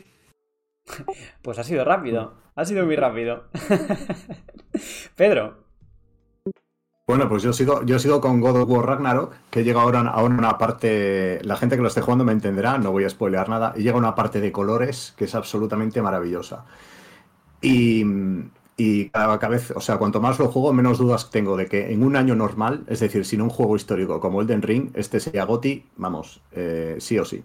Pues 1.42 1.58
ha 1.58 1.64
sido 1.64 1.84
rápido. 1.84 2.34
Ha 2.54 2.64
sido 2.64 2.84
muy 2.84 2.96
rápido. 2.96 3.48
Pedro, 5.16 5.64
Bueno, 7.06 7.28
pues 7.28 7.42
yo 7.42 7.52
sigo, 7.52 7.84
yo 7.84 7.98
sigo 7.98 8.20
con 8.20 8.40
God 8.40 8.62
of 8.62 8.68
War 8.70 8.86
Ragnarok, 8.86 9.34
que 9.50 9.64
llega 9.64 9.82
ahora, 9.82 10.00
ahora 10.02 10.34
una 10.34 10.58
parte, 10.58 11.40
la 11.42 11.56
gente 11.56 11.74
que 11.76 11.82
lo 11.82 11.88
esté 11.88 12.02
jugando 12.02 12.24
me 12.24 12.32
entenderá, 12.32 12.78
no 12.78 12.92
voy 12.92 13.04
a 13.04 13.10
spoilear 13.10 13.48
nada, 13.48 13.72
y 13.76 13.82
llega 13.82 13.98
una 13.98 14.14
parte 14.14 14.40
de 14.40 14.52
colores 14.52 15.12
que 15.16 15.24
es 15.24 15.34
absolutamente 15.34 16.00
maravillosa. 16.02 16.66
Y, 17.60 18.04
y 18.76 19.10
cada 19.10 19.36
vez, 19.48 19.72
o 19.72 19.80
sea, 19.80 19.98
cuanto 19.98 20.20
más 20.20 20.38
lo 20.38 20.48
juego, 20.48 20.72
menos 20.72 20.98
dudas 20.98 21.30
tengo 21.30 21.56
de 21.56 21.66
que 21.66 21.92
en 21.92 22.04
un 22.04 22.16
año 22.16 22.36
normal, 22.36 22.84
es 22.86 23.00
decir, 23.00 23.24
sin 23.26 23.42
un 23.42 23.50
juego 23.50 23.76
histórico 23.76 24.20
como 24.20 24.40
Elden 24.40 24.62
Ring, 24.62 24.90
este 24.94 25.20
sería 25.20 25.44
GOTY, 25.44 25.86
vamos, 25.96 26.42
eh, 26.52 26.96
sí 27.00 27.18
o 27.18 27.24
sí. 27.24 27.44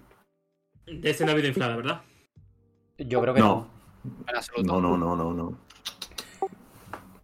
Ha 0.87 1.31
habido 1.31 1.47
inflada, 1.47 1.75
¿verdad? 1.75 2.01
Yo 2.97 3.21
creo 3.21 3.33
que 3.33 3.39
no. 3.39 3.67
No, 4.03 4.11
En 4.27 4.35
absoluto. 4.35 4.63
no, 4.73 4.81
no, 4.81 4.97
no, 4.97 5.15
no, 5.15 5.33
no. 5.33 5.57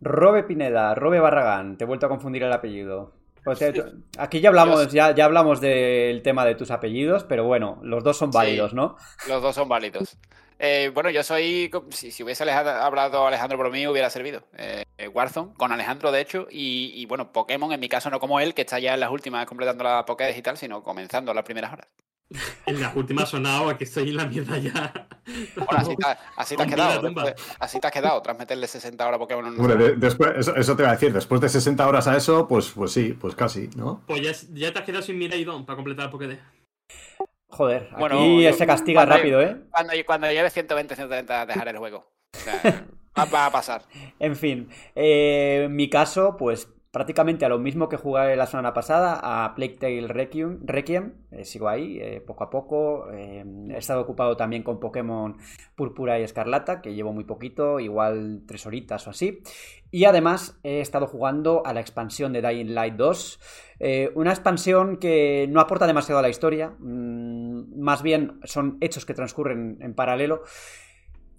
Robe 0.01 0.43
Pineda, 0.43 0.95
Robe 0.95 1.19
Barragán, 1.19 1.77
te 1.77 1.83
he 1.83 1.87
vuelto 1.87 2.07
a 2.07 2.09
confundir 2.09 2.43
el 2.43 2.51
apellido. 2.53 3.13
Pues 3.43 3.59
te- 3.59 3.83
aquí 4.17 4.39
ya 4.39 4.49
hablamos, 4.49 4.91
ya, 4.91 5.11
ya 5.15 5.25
hablamos 5.25 5.61
del 5.61 6.21
tema 6.21 6.45
de 6.45 6.55
tus 6.55 6.69
apellidos, 6.71 7.23
pero 7.23 7.43
bueno, 7.45 7.79
los 7.83 8.03
dos 8.03 8.17
son 8.17 8.31
Sí. 8.31 8.37
válidos, 8.37 8.73
¿no? 8.73 8.97
Los 9.27 9.41
dos 9.41 9.55
son 9.55 9.67
válidos. 9.67 10.17
Eh, 10.59 10.91
bueno, 10.93 11.09
yo 11.09 11.23
soy. 11.23 11.71
Si, 11.89 12.11
si 12.11 12.21
hubiese 12.23 12.43
hablado 12.51 13.25
Alejandro 13.25 13.57
por 13.57 13.71
mí, 13.71 13.87
hubiera 13.87 14.11
servido. 14.11 14.43
Eh, 14.57 14.85
Warzone, 15.11 15.53
con 15.55 15.71
Alejandro, 15.71 16.11
de 16.11 16.21
hecho. 16.21 16.45
Y, 16.51 16.91
y, 16.95 17.07
bueno, 17.07 17.31
Pokémon, 17.31 17.71
en 17.71 17.79
mi 17.79 17.89
caso, 17.89 18.11
no 18.11 18.19
como 18.19 18.39
él, 18.39 18.53
que 18.53 18.61
está 18.61 18.77
ya 18.77 18.93
en 18.93 18.99
las 18.99 19.09
últimas 19.09 19.47
completando 19.47 19.83
la 19.83 20.05
Pokédex 20.05 20.37
y 20.37 20.41
tal, 20.43 20.57
sino 20.57 20.83
comenzando 20.83 21.33
las 21.33 21.43
primeras 21.43 21.73
horas. 21.73 21.87
En 22.65 22.79
las 22.81 22.95
últimas 22.95 23.29
sonado 23.29 23.69
a 23.69 23.77
que 23.77 23.83
estoy 23.83 24.09
en 24.09 24.17
la 24.17 24.25
mierda 24.25 24.57
ya. 24.57 25.07
Bueno, 25.55 25.69
así 25.77 25.95
te, 25.95 26.05
así 26.35 26.55
te 26.57 26.63
has 26.63 26.69
quedado. 26.69 27.01
después- 27.01 27.35
así 27.59 27.79
te 27.79 27.87
has 27.87 27.93
quedado, 27.93 28.21
tras 28.21 28.37
meterle 28.37 28.67
60 28.67 29.05
horas 29.07 29.15
a 29.15 29.19
Pokémon. 29.19 29.45
en 29.45 29.53
un 29.53 29.59
Hombre, 29.59 29.75
de- 29.75 29.95
después, 29.95 30.31
eso, 30.35 30.55
eso 30.55 30.75
te 30.75 30.81
iba 30.83 30.89
a 30.89 30.93
decir, 30.93 31.13
después 31.13 31.39
de 31.39 31.47
60 31.49 31.87
horas 31.87 32.07
a 32.07 32.17
eso, 32.17 32.47
pues, 32.47 32.69
pues 32.71 32.91
sí, 32.91 33.13
pues 33.19 33.35
casi, 33.35 33.69
¿no? 33.75 34.01
Pues 34.07 34.21
ya, 34.21 34.31
ya 34.53 34.73
te 34.73 34.79
has 34.79 34.85
quedado 34.85 35.03
sin 35.03 35.17
Miraidon 35.19 35.65
para 35.65 35.75
completar 35.77 36.05
el 36.05 36.11
Pokédex. 36.11 36.41
Joder, 37.47 37.89
Bueno, 37.99 38.19
aquí 38.19 38.43
yo- 38.43 38.53
se 38.53 38.65
castiga 38.65 39.01
cuando- 39.01 39.15
rápido, 39.17 39.41
¿eh? 39.41 39.57
Cuando, 39.71 39.93
cuando 40.05 40.31
lleve 40.31 40.49
120, 40.49 40.95
130, 40.95 41.45
dejaré 41.45 41.71
el 41.71 41.77
juego. 41.77 42.11
O 42.35 42.39
sea, 42.39 42.85
va, 43.17 43.25
va 43.25 43.45
a 43.47 43.51
pasar. 43.51 43.83
En 44.19 44.35
fin, 44.35 44.69
eh, 44.95 45.63
en 45.65 45.75
mi 45.75 45.89
caso, 45.89 46.35
pues 46.37 46.69
prácticamente 46.91 47.45
a 47.45 47.49
lo 47.49 47.57
mismo 47.57 47.87
que 47.87 47.95
jugué 47.97 48.35
la 48.35 48.45
semana 48.45 48.73
pasada, 48.73 49.19
a 49.23 49.55
Plague 49.55 49.77
Tale 49.79 50.07
Requiem, 50.07 50.59
Requiem 50.63 51.13
eh, 51.31 51.45
sigo 51.45 51.69
ahí, 51.69 51.99
eh, 52.01 52.21
poco 52.25 52.43
a 52.43 52.49
poco. 52.49 53.09
eh, 53.11 53.43
he 53.69 53.77
estado 53.77 54.01
ocupado 54.01 54.35
también 54.35 54.61
con 54.63 54.79
Pokémon 54.79 55.37
Púrpura 55.75 56.19
y 56.19 56.23
Escarlata, 56.23 56.81
que 56.81 56.93
llevo 56.93 57.13
muy 57.13 57.23
poquito, 57.23 57.79
igual 57.79 58.43
tres 58.45 58.65
horitas 58.65 59.07
o 59.07 59.11
así. 59.11 59.41
Y 59.89 60.05
además 60.05 60.59
he 60.63 60.81
estado 60.81 61.07
jugando 61.07 61.63
a 61.65 61.73
la 61.73 61.79
expansión 61.81 62.33
de 62.33 62.41
Dying 62.41 62.73
Light 62.73 62.95
2. 62.95 63.39
eh, 63.79 64.11
una 64.15 64.31
expansión 64.31 64.97
que 64.97 65.47
no 65.49 65.59
aporta 65.59 65.87
demasiado 65.87 66.19
a 66.19 66.21
la 66.21 66.29
historia, 66.29 66.75
mm, 66.79 67.79
más 67.81 68.03
bien 68.03 68.39
son 68.43 68.77
hechos 68.81 69.05
que 69.05 69.13
transcurren 69.13 69.77
en 69.81 69.93
paralelo. 69.95 70.43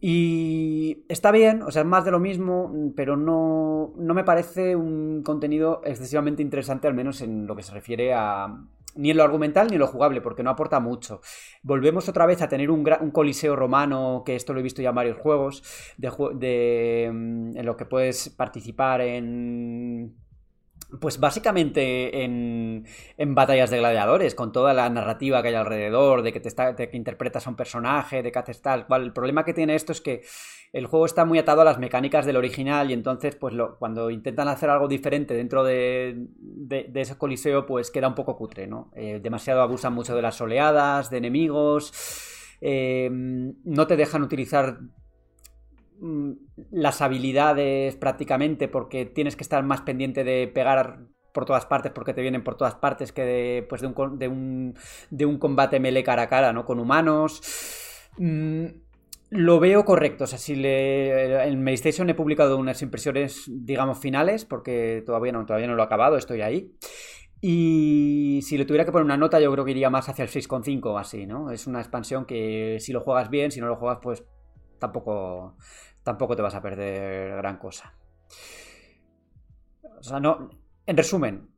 Y 0.04 1.04
está 1.08 1.30
bien, 1.30 1.62
o 1.62 1.70
sea, 1.70 1.82
es 1.82 1.86
más 1.86 2.04
de 2.04 2.10
lo 2.10 2.18
mismo, 2.18 2.74
pero 2.96 3.16
no, 3.16 3.94
no 3.96 4.14
me 4.14 4.24
parece 4.24 4.74
un 4.74 5.22
contenido 5.22 5.80
excesivamente 5.84 6.42
interesante, 6.42 6.88
al 6.88 6.94
menos 6.94 7.20
en 7.20 7.46
lo 7.46 7.54
que 7.54 7.62
se 7.62 7.72
refiere 7.72 8.12
a... 8.12 8.48
Ni 8.96 9.12
en 9.12 9.16
lo 9.16 9.22
argumental 9.22 9.68
ni 9.68 9.74
en 9.74 9.78
lo 9.78 9.86
jugable, 9.86 10.20
porque 10.20 10.42
no 10.42 10.50
aporta 10.50 10.80
mucho. 10.80 11.20
Volvemos 11.62 12.08
otra 12.08 12.26
vez 12.26 12.42
a 12.42 12.48
tener 12.48 12.68
un, 12.72 12.84
un 13.00 13.10
coliseo 13.12 13.54
romano, 13.54 14.24
que 14.26 14.34
esto 14.34 14.52
lo 14.52 14.58
he 14.58 14.64
visto 14.64 14.82
ya 14.82 14.88
en 14.88 14.96
varios 14.96 15.18
juegos, 15.18 15.62
de, 15.96 17.08
mm, 17.12 17.56
en 17.56 17.64
lo 17.64 17.76
que 17.76 17.86
puedes 17.86 18.28
participar 18.30 19.02
en... 19.02 20.16
Pues 21.00 21.18
básicamente 21.18 22.22
en, 22.22 22.84
en 23.16 23.34
batallas 23.34 23.70
de 23.70 23.78
gladiadores, 23.78 24.34
con 24.34 24.52
toda 24.52 24.74
la 24.74 24.90
narrativa 24.90 25.40
que 25.40 25.48
hay 25.48 25.54
alrededor, 25.54 26.20
de 26.22 26.32
que, 26.34 26.40
te 26.40 26.48
está, 26.48 26.74
de 26.74 26.90
que 26.90 26.96
interpretas 26.98 27.46
a 27.46 27.50
un 27.50 27.56
personaje, 27.56 28.22
de 28.22 28.30
que 28.30 28.38
haces 28.38 28.60
tal 28.60 28.86
cual. 28.86 29.02
El 29.04 29.12
problema 29.14 29.42
que 29.44 29.54
tiene 29.54 29.74
esto 29.74 29.92
es 29.92 30.02
que 30.02 30.22
el 30.72 30.86
juego 30.86 31.06
está 31.06 31.24
muy 31.24 31.38
atado 31.38 31.62
a 31.62 31.64
las 31.64 31.78
mecánicas 31.78 32.26
del 32.26 32.36
original 32.36 32.90
y 32.90 32.94
entonces 32.94 33.36
pues 33.36 33.54
cuando 33.78 34.10
intentan 34.10 34.48
hacer 34.48 34.68
algo 34.68 34.86
diferente 34.86 35.34
dentro 35.34 35.64
de, 35.64 36.26
de- 36.38 36.90
ese 37.00 37.16
coliseo 37.16 37.64
pues 37.64 37.90
queda 37.90 38.08
un 38.08 38.14
poco 38.14 38.36
cutre, 38.36 38.66
¿no? 38.66 38.90
Eh, 38.94 39.18
demasiado 39.22 39.62
abusan 39.62 39.94
mucho 39.94 40.14
de 40.14 40.22
las 40.22 40.40
oleadas, 40.42 41.08
de 41.10 41.18
enemigos, 41.18 41.92
eh, 42.60 43.08
no 43.10 43.86
te 43.86 43.96
dejan 43.96 44.22
utilizar 44.22 44.78
las 46.70 47.00
habilidades 47.00 47.96
prácticamente 47.96 48.68
porque 48.68 49.06
tienes 49.06 49.36
que 49.36 49.42
estar 49.42 49.62
más 49.62 49.82
pendiente 49.82 50.24
de 50.24 50.48
pegar 50.48 51.06
por 51.32 51.44
todas 51.44 51.66
partes 51.66 51.92
porque 51.92 52.12
te 52.12 52.22
vienen 52.22 52.44
por 52.44 52.56
todas 52.56 52.74
partes 52.74 53.12
que 53.12 53.22
de, 53.24 53.66
pues 53.68 53.80
de, 53.80 53.86
un, 53.86 54.18
de, 54.18 54.28
un, 54.28 54.74
de 55.10 55.26
un 55.26 55.38
combate 55.38 55.80
melee 55.80 56.02
cara 56.02 56.22
a 56.22 56.28
cara, 56.28 56.52
¿no? 56.52 56.64
Con 56.64 56.78
humanos. 56.78 57.40
Mm, 58.18 58.66
lo 59.30 59.60
veo 59.60 59.84
correcto, 59.86 60.24
o 60.24 60.26
sea, 60.26 60.38
si 60.38 60.54
le, 60.54 61.48
en 61.48 61.62
Medistation 61.62 62.10
he 62.10 62.14
publicado 62.14 62.58
unas 62.58 62.82
impresiones, 62.82 63.44
digamos, 63.48 63.98
finales, 63.98 64.44
porque 64.44 65.02
todavía 65.06 65.32
no, 65.32 65.46
todavía 65.46 65.68
no 65.68 65.74
lo 65.74 65.82
he 65.82 65.86
acabado, 65.86 66.18
estoy 66.18 66.42
ahí. 66.42 66.70
Y 67.40 68.40
si 68.42 68.58
le 68.58 68.66
tuviera 68.66 68.84
que 68.84 68.92
poner 68.92 69.06
una 69.06 69.16
nota, 69.16 69.40
yo 69.40 69.50
creo 69.50 69.64
que 69.64 69.70
iría 69.70 69.88
más 69.88 70.08
hacia 70.08 70.24
el 70.24 70.30
6,5 70.30 70.84
o 70.84 70.98
así, 70.98 71.26
¿no? 71.26 71.50
Es 71.50 71.66
una 71.66 71.80
expansión 71.80 72.26
que 72.26 72.76
si 72.78 72.92
lo 72.92 73.00
juegas 73.00 73.30
bien, 73.30 73.50
si 73.50 73.60
no 73.60 73.68
lo 73.68 73.76
juegas, 73.76 74.00
pues 74.02 74.22
tampoco, 74.78 75.56
tampoco 76.02 76.36
te 76.36 76.42
vas 76.42 76.54
a 76.54 76.62
perder 76.62 77.36
gran 77.36 77.58
cosa. 77.58 77.94
O 79.98 80.02
sea, 80.02 80.20
no. 80.20 80.50
En 80.86 80.96
resumen, 80.96 81.48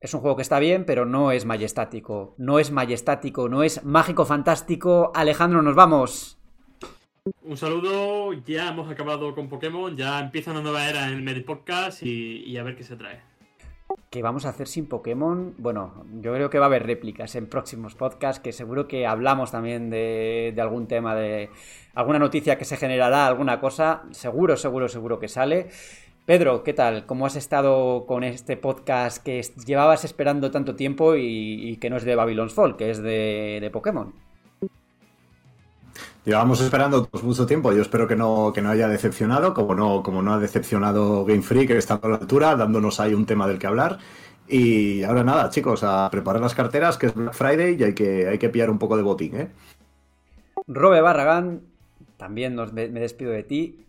es 0.00 0.12
un 0.12 0.20
juego 0.20 0.36
que 0.36 0.42
está 0.42 0.58
bien, 0.58 0.84
pero 0.84 1.06
no 1.06 1.32
es 1.32 1.44
majestático. 1.44 2.34
No 2.38 2.58
es 2.58 2.70
majestático, 2.70 3.48
no 3.48 3.62
es 3.62 3.84
mágico 3.84 4.24
fantástico. 4.24 5.12
Alejandro, 5.14 5.62
nos 5.62 5.74
vamos. 5.74 6.38
Un 7.42 7.56
saludo, 7.56 8.34
ya 8.44 8.68
hemos 8.68 8.90
acabado 8.90 9.34
con 9.34 9.48
Pokémon, 9.48 9.96
ya 9.96 10.20
empieza 10.20 10.50
una 10.50 10.60
nueva 10.60 10.86
era 10.86 11.08
en 11.08 11.26
el 11.26 11.44
Podcast 11.44 12.02
y 12.02 12.56
a 12.58 12.62
ver 12.62 12.76
qué 12.76 12.82
se 12.82 12.96
trae. 12.96 13.33
¿Qué 14.10 14.22
vamos 14.22 14.46
a 14.46 14.50
hacer 14.50 14.68
sin 14.68 14.86
Pokémon? 14.86 15.54
Bueno, 15.58 16.04
yo 16.20 16.32
creo 16.32 16.48
que 16.48 16.60
va 16.60 16.66
a 16.66 16.68
haber 16.68 16.86
réplicas 16.86 17.34
en 17.34 17.48
próximos 17.48 17.96
podcasts, 17.96 18.40
que 18.40 18.52
seguro 18.52 18.86
que 18.86 19.06
hablamos 19.08 19.50
también 19.50 19.90
de, 19.90 20.54
algún 20.58 20.86
tema, 20.86 21.16
de 21.16 21.50
alguna 21.94 22.20
noticia 22.20 22.56
que 22.56 22.64
se 22.64 22.76
generará, 22.76 23.26
alguna 23.26 23.58
cosa. 23.58 24.04
Seguro, 24.12 24.56
seguro, 24.56 24.88
seguro 24.88 25.18
que 25.18 25.26
sale. 25.26 25.66
Pedro, 26.26 26.62
¿qué 26.62 26.72
tal? 26.72 27.06
¿Cómo 27.06 27.26
has 27.26 27.34
estado 27.34 28.06
con 28.06 28.22
este 28.22 28.56
podcast 28.56 29.22
que 29.22 29.42
llevabas 29.66 30.04
esperando 30.04 30.50
tanto 30.50 30.76
tiempo 30.76 31.16
y, 31.16 31.70
y 31.70 31.76
que 31.78 31.90
no 31.90 31.96
es 31.96 32.04
de 32.04 32.14
Babylon's 32.14 32.54
Fall, 32.54 32.76
que 32.76 32.90
es 32.90 33.02
de, 33.02 33.58
de 33.60 33.70
Pokémon? 33.70 34.14
Llevamos 36.24 36.60
esperando 36.62 37.08
mucho 37.22 37.44
tiempo. 37.44 37.72
Yo 37.72 37.82
espero 37.82 38.08
que 38.08 38.16
no, 38.16 38.52
que 38.54 38.62
no 38.62 38.70
haya 38.70 38.88
decepcionado, 38.88 39.52
como 39.52 39.74
no, 39.74 40.02
como 40.02 40.22
no 40.22 40.32
ha 40.32 40.38
decepcionado 40.38 41.24
Game 41.26 41.42
Freak, 41.42 41.68
que 41.68 41.76
está 41.76 42.00
a 42.02 42.08
la 42.08 42.16
altura, 42.16 42.56
dándonos 42.56 42.98
ahí 42.98 43.12
un 43.12 43.26
tema 43.26 43.46
del 43.46 43.58
que 43.58 43.66
hablar. 43.66 43.98
Y 44.48 45.02
ahora 45.02 45.22
nada, 45.22 45.50
chicos, 45.50 45.84
a 45.84 46.08
preparar 46.10 46.40
las 46.40 46.54
carteras, 46.54 46.96
que 46.96 47.06
es 47.06 47.14
Black 47.14 47.34
Friday 47.34 47.76
y 47.78 47.84
hay 47.84 47.94
que, 47.94 48.26
hay 48.26 48.38
que 48.38 48.48
pillar 48.48 48.70
un 48.70 48.78
poco 48.78 48.96
de 48.96 49.02
botín, 49.02 49.36
¿eh? 49.36 49.50
Robe 50.66 51.02
Barragán, 51.02 51.60
también 52.16 52.56
me 52.56 53.00
despido 53.00 53.32
de 53.32 53.42
ti. 53.42 53.86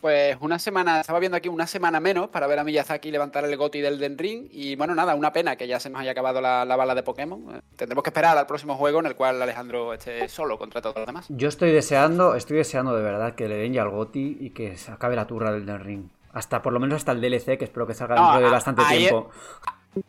Pues 0.00 0.36
una 0.40 0.58
semana, 0.58 1.00
estaba 1.00 1.18
viendo 1.18 1.36
aquí 1.36 1.48
una 1.48 1.66
semana 1.66 2.00
menos 2.00 2.28
para 2.28 2.46
ver 2.46 2.58
a 2.58 2.64
Miyazaki 2.64 3.10
levantar 3.10 3.44
el 3.44 3.54
goti 3.56 3.80
del 3.80 3.98
Den 3.98 4.16
Ring. 4.16 4.48
Y 4.50 4.74
bueno, 4.76 4.94
nada, 4.94 5.14
una 5.14 5.32
pena 5.32 5.56
que 5.56 5.66
ya 5.68 5.78
se 5.78 5.90
nos 5.90 6.00
haya 6.00 6.12
acabado 6.12 6.40
la, 6.40 6.64
la 6.64 6.76
bala 6.76 6.94
de 6.94 7.02
Pokémon. 7.02 7.56
Eh, 7.56 7.60
Tendremos 7.76 8.02
que 8.02 8.10
esperar 8.10 8.38
al 8.38 8.46
próximo 8.46 8.76
juego 8.76 9.00
en 9.00 9.06
el 9.06 9.14
cual 9.16 9.42
Alejandro 9.42 9.92
esté 9.92 10.28
solo 10.28 10.58
contra 10.58 10.80
todos 10.80 10.96
los 10.96 11.06
demás. 11.06 11.26
Yo 11.28 11.48
estoy 11.48 11.70
deseando, 11.72 12.34
estoy 12.34 12.56
deseando 12.58 12.96
de 12.96 13.02
verdad 13.02 13.34
que 13.34 13.46
le 13.48 13.56
den 13.56 13.74
ya 13.74 13.82
al 13.82 13.90
GOTI 13.90 14.38
y 14.40 14.50
que 14.50 14.76
se 14.78 14.90
acabe 14.90 15.16
la 15.16 15.26
turra 15.26 15.52
del 15.52 15.66
Den 15.66 15.80
Ring. 15.80 16.08
Hasta 16.32 16.62
por 16.62 16.72
lo 16.72 16.80
menos 16.80 16.96
hasta 16.96 17.12
el 17.12 17.20
DLC, 17.20 17.58
que 17.58 17.64
espero 17.64 17.86
que 17.86 17.94
salga 17.94 18.14
No, 18.14 18.22
dentro 18.30 18.46
de 18.46 18.50
bastante 18.52 18.82
tiempo. 18.84 19.30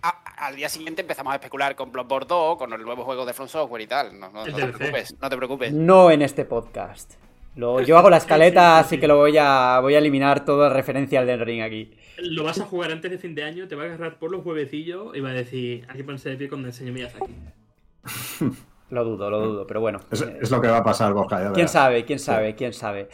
A- 0.03 0.21
al 0.45 0.55
día 0.55 0.69
siguiente 0.69 1.01
empezamos 1.01 1.33
a 1.33 1.35
especular 1.35 1.75
con 1.75 1.91
Bloodborne 1.91 2.27
2, 2.29 2.57
con 2.57 2.71
el 2.73 2.81
nuevo 2.83 3.03
juego 3.03 3.25
de 3.25 3.33
From 3.33 3.47
Software 3.49 3.81
y 3.81 3.87
tal. 3.87 4.19
No, 4.19 4.29
no- 4.29 4.45
El 4.45 4.51
no 4.51 4.57
te 4.57 4.67
preocupes, 4.67 5.15
no 5.19 5.29
te 5.29 5.37
preocupes. 5.37 5.73
No 5.73 6.11
en 6.11 6.21
este 6.21 6.45
podcast. 6.45 7.13
Lo, 7.55 7.81
yo 7.81 7.97
hago 7.97 8.09
la 8.09 8.17
escaleta, 8.17 8.79
así 8.79 8.97
que 8.99 9.07
lo 9.07 9.17
voy 9.17 9.37
a, 9.37 9.79
voy 9.81 9.95
a 9.95 9.97
eliminar 9.97 10.45
toda 10.45 10.69
referencia 10.69 11.19
al 11.19 11.27
Den 11.27 11.39
Ring 11.39 11.61
aquí. 11.61 11.91
Lo 12.17 12.43
vas 12.43 12.59
a 12.59 12.65
jugar 12.65 12.91
antes 12.91 13.11
de 13.11 13.17
fin 13.17 13.35
de 13.35 13.43
año, 13.43 13.67
te 13.67 13.75
va 13.75 13.83
a 13.83 13.85
agarrar 13.87 14.19
por 14.19 14.31
los 14.31 14.45
huevecillos 14.45 15.15
y 15.15 15.19
va 15.19 15.29
a 15.29 15.33
decir, 15.33 15.85
aquí 15.89 16.03
ponerse 16.03 16.29
de 16.29 16.37
pie 16.37 16.49
cuando 16.49 16.67
enseñe 16.67 16.91
Miyazaki. 16.91 17.33
Lo 18.91 19.05
dudo, 19.05 19.29
lo 19.29 19.39
dudo, 19.39 19.65
pero 19.65 19.79
bueno. 19.79 20.01
Es, 20.11 20.21
eh, 20.21 20.37
es 20.41 20.51
lo 20.51 20.59
que 20.59 20.67
va 20.67 20.79
a 20.79 20.83
pasar, 20.83 21.15
ya 21.15 21.53
¿Quién 21.53 21.69
sabe? 21.69 22.03
¿Quién 22.03 22.19
sabe? 22.19 22.55
¿Quién 22.55 22.73
sabe? 22.73 23.07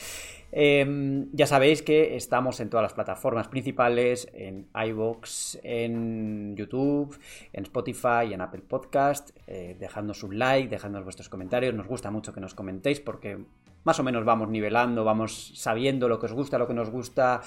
Em, 0.52 1.30
ya 1.34 1.46
sabéis 1.46 1.84
que 1.84 2.16
estamos 2.16 2.60
en 2.62 2.70
todas 2.72 2.82
las 2.82 2.94
plataformas 2.94 3.48
principales, 3.48 4.28
en 4.34 4.70
iVoox, 4.74 5.60
en 5.62 6.56
YouTube, 6.56 7.16
en 7.54 7.64
Spotify, 7.64 8.34
en 8.34 8.42
Apple 8.42 8.64
Podcast. 8.68 9.30
Eh, 9.46 9.76
dejadnos 9.80 10.24
un 10.24 10.40
like, 10.40 10.68
dejadnos 10.70 11.04
vuestros 11.04 11.30
comentarios. 11.30 11.76
Nos 11.76 11.86
gusta 11.86 12.10
mucho 12.10 12.34
que 12.34 12.42
nos 12.42 12.56
comentéis 12.56 13.00
porque 13.00 13.38
más 13.88 14.00
o 14.02 14.04
menos 14.04 14.26
vamos 14.26 14.50
nivelando, 14.50 15.06
vamos 15.06 15.54
sabiendo 15.56 16.10
lo 16.10 16.20
que 16.20 16.26
os 16.26 16.34
gusta, 16.34 16.58
lo 16.58 16.68
que 16.68 16.74
nos 16.74 16.90
gusta, 16.90 17.42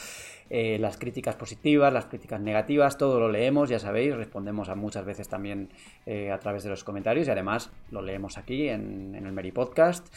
eh, 0.49 0.79
las 0.81 0.97
críticas 0.97 1.37
positivas, 1.37 1.93
las 1.93 2.07
críticas 2.07 2.41
negativas, 2.41 2.97
todo 2.97 3.21
lo 3.21 3.29
leemos, 3.29 3.69
ya 3.69 3.79
sabéis, 3.79 4.17
respondemos 4.17 4.71
a 4.71 4.75
muchas 4.75 5.05
veces 5.05 5.29
también 5.29 5.69
eh, 6.07 6.33
a 6.33 6.39
través 6.39 6.65
de 6.65 6.71
los 6.71 6.83
comentarios 6.83 7.29
y 7.29 7.31
además 7.31 7.71
lo 7.91 8.01
leemos 8.01 8.39
aquí 8.39 8.69
en, 8.69 9.15
el 9.15 9.33
Meri 9.33 9.53
Podcast. 9.53 10.09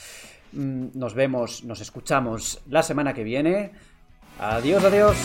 Mm, 0.54 0.98
nos 0.98 1.14
vemos, 1.14 1.66
nos 1.66 1.82
escuchamos 1.82 2.62
la 2.70 2.84
semana 2.84 3.14
que 3.14 3.26
viene. 3.26 3.72
Adiós, 4.40 4.82
adiós. 4.86 5.18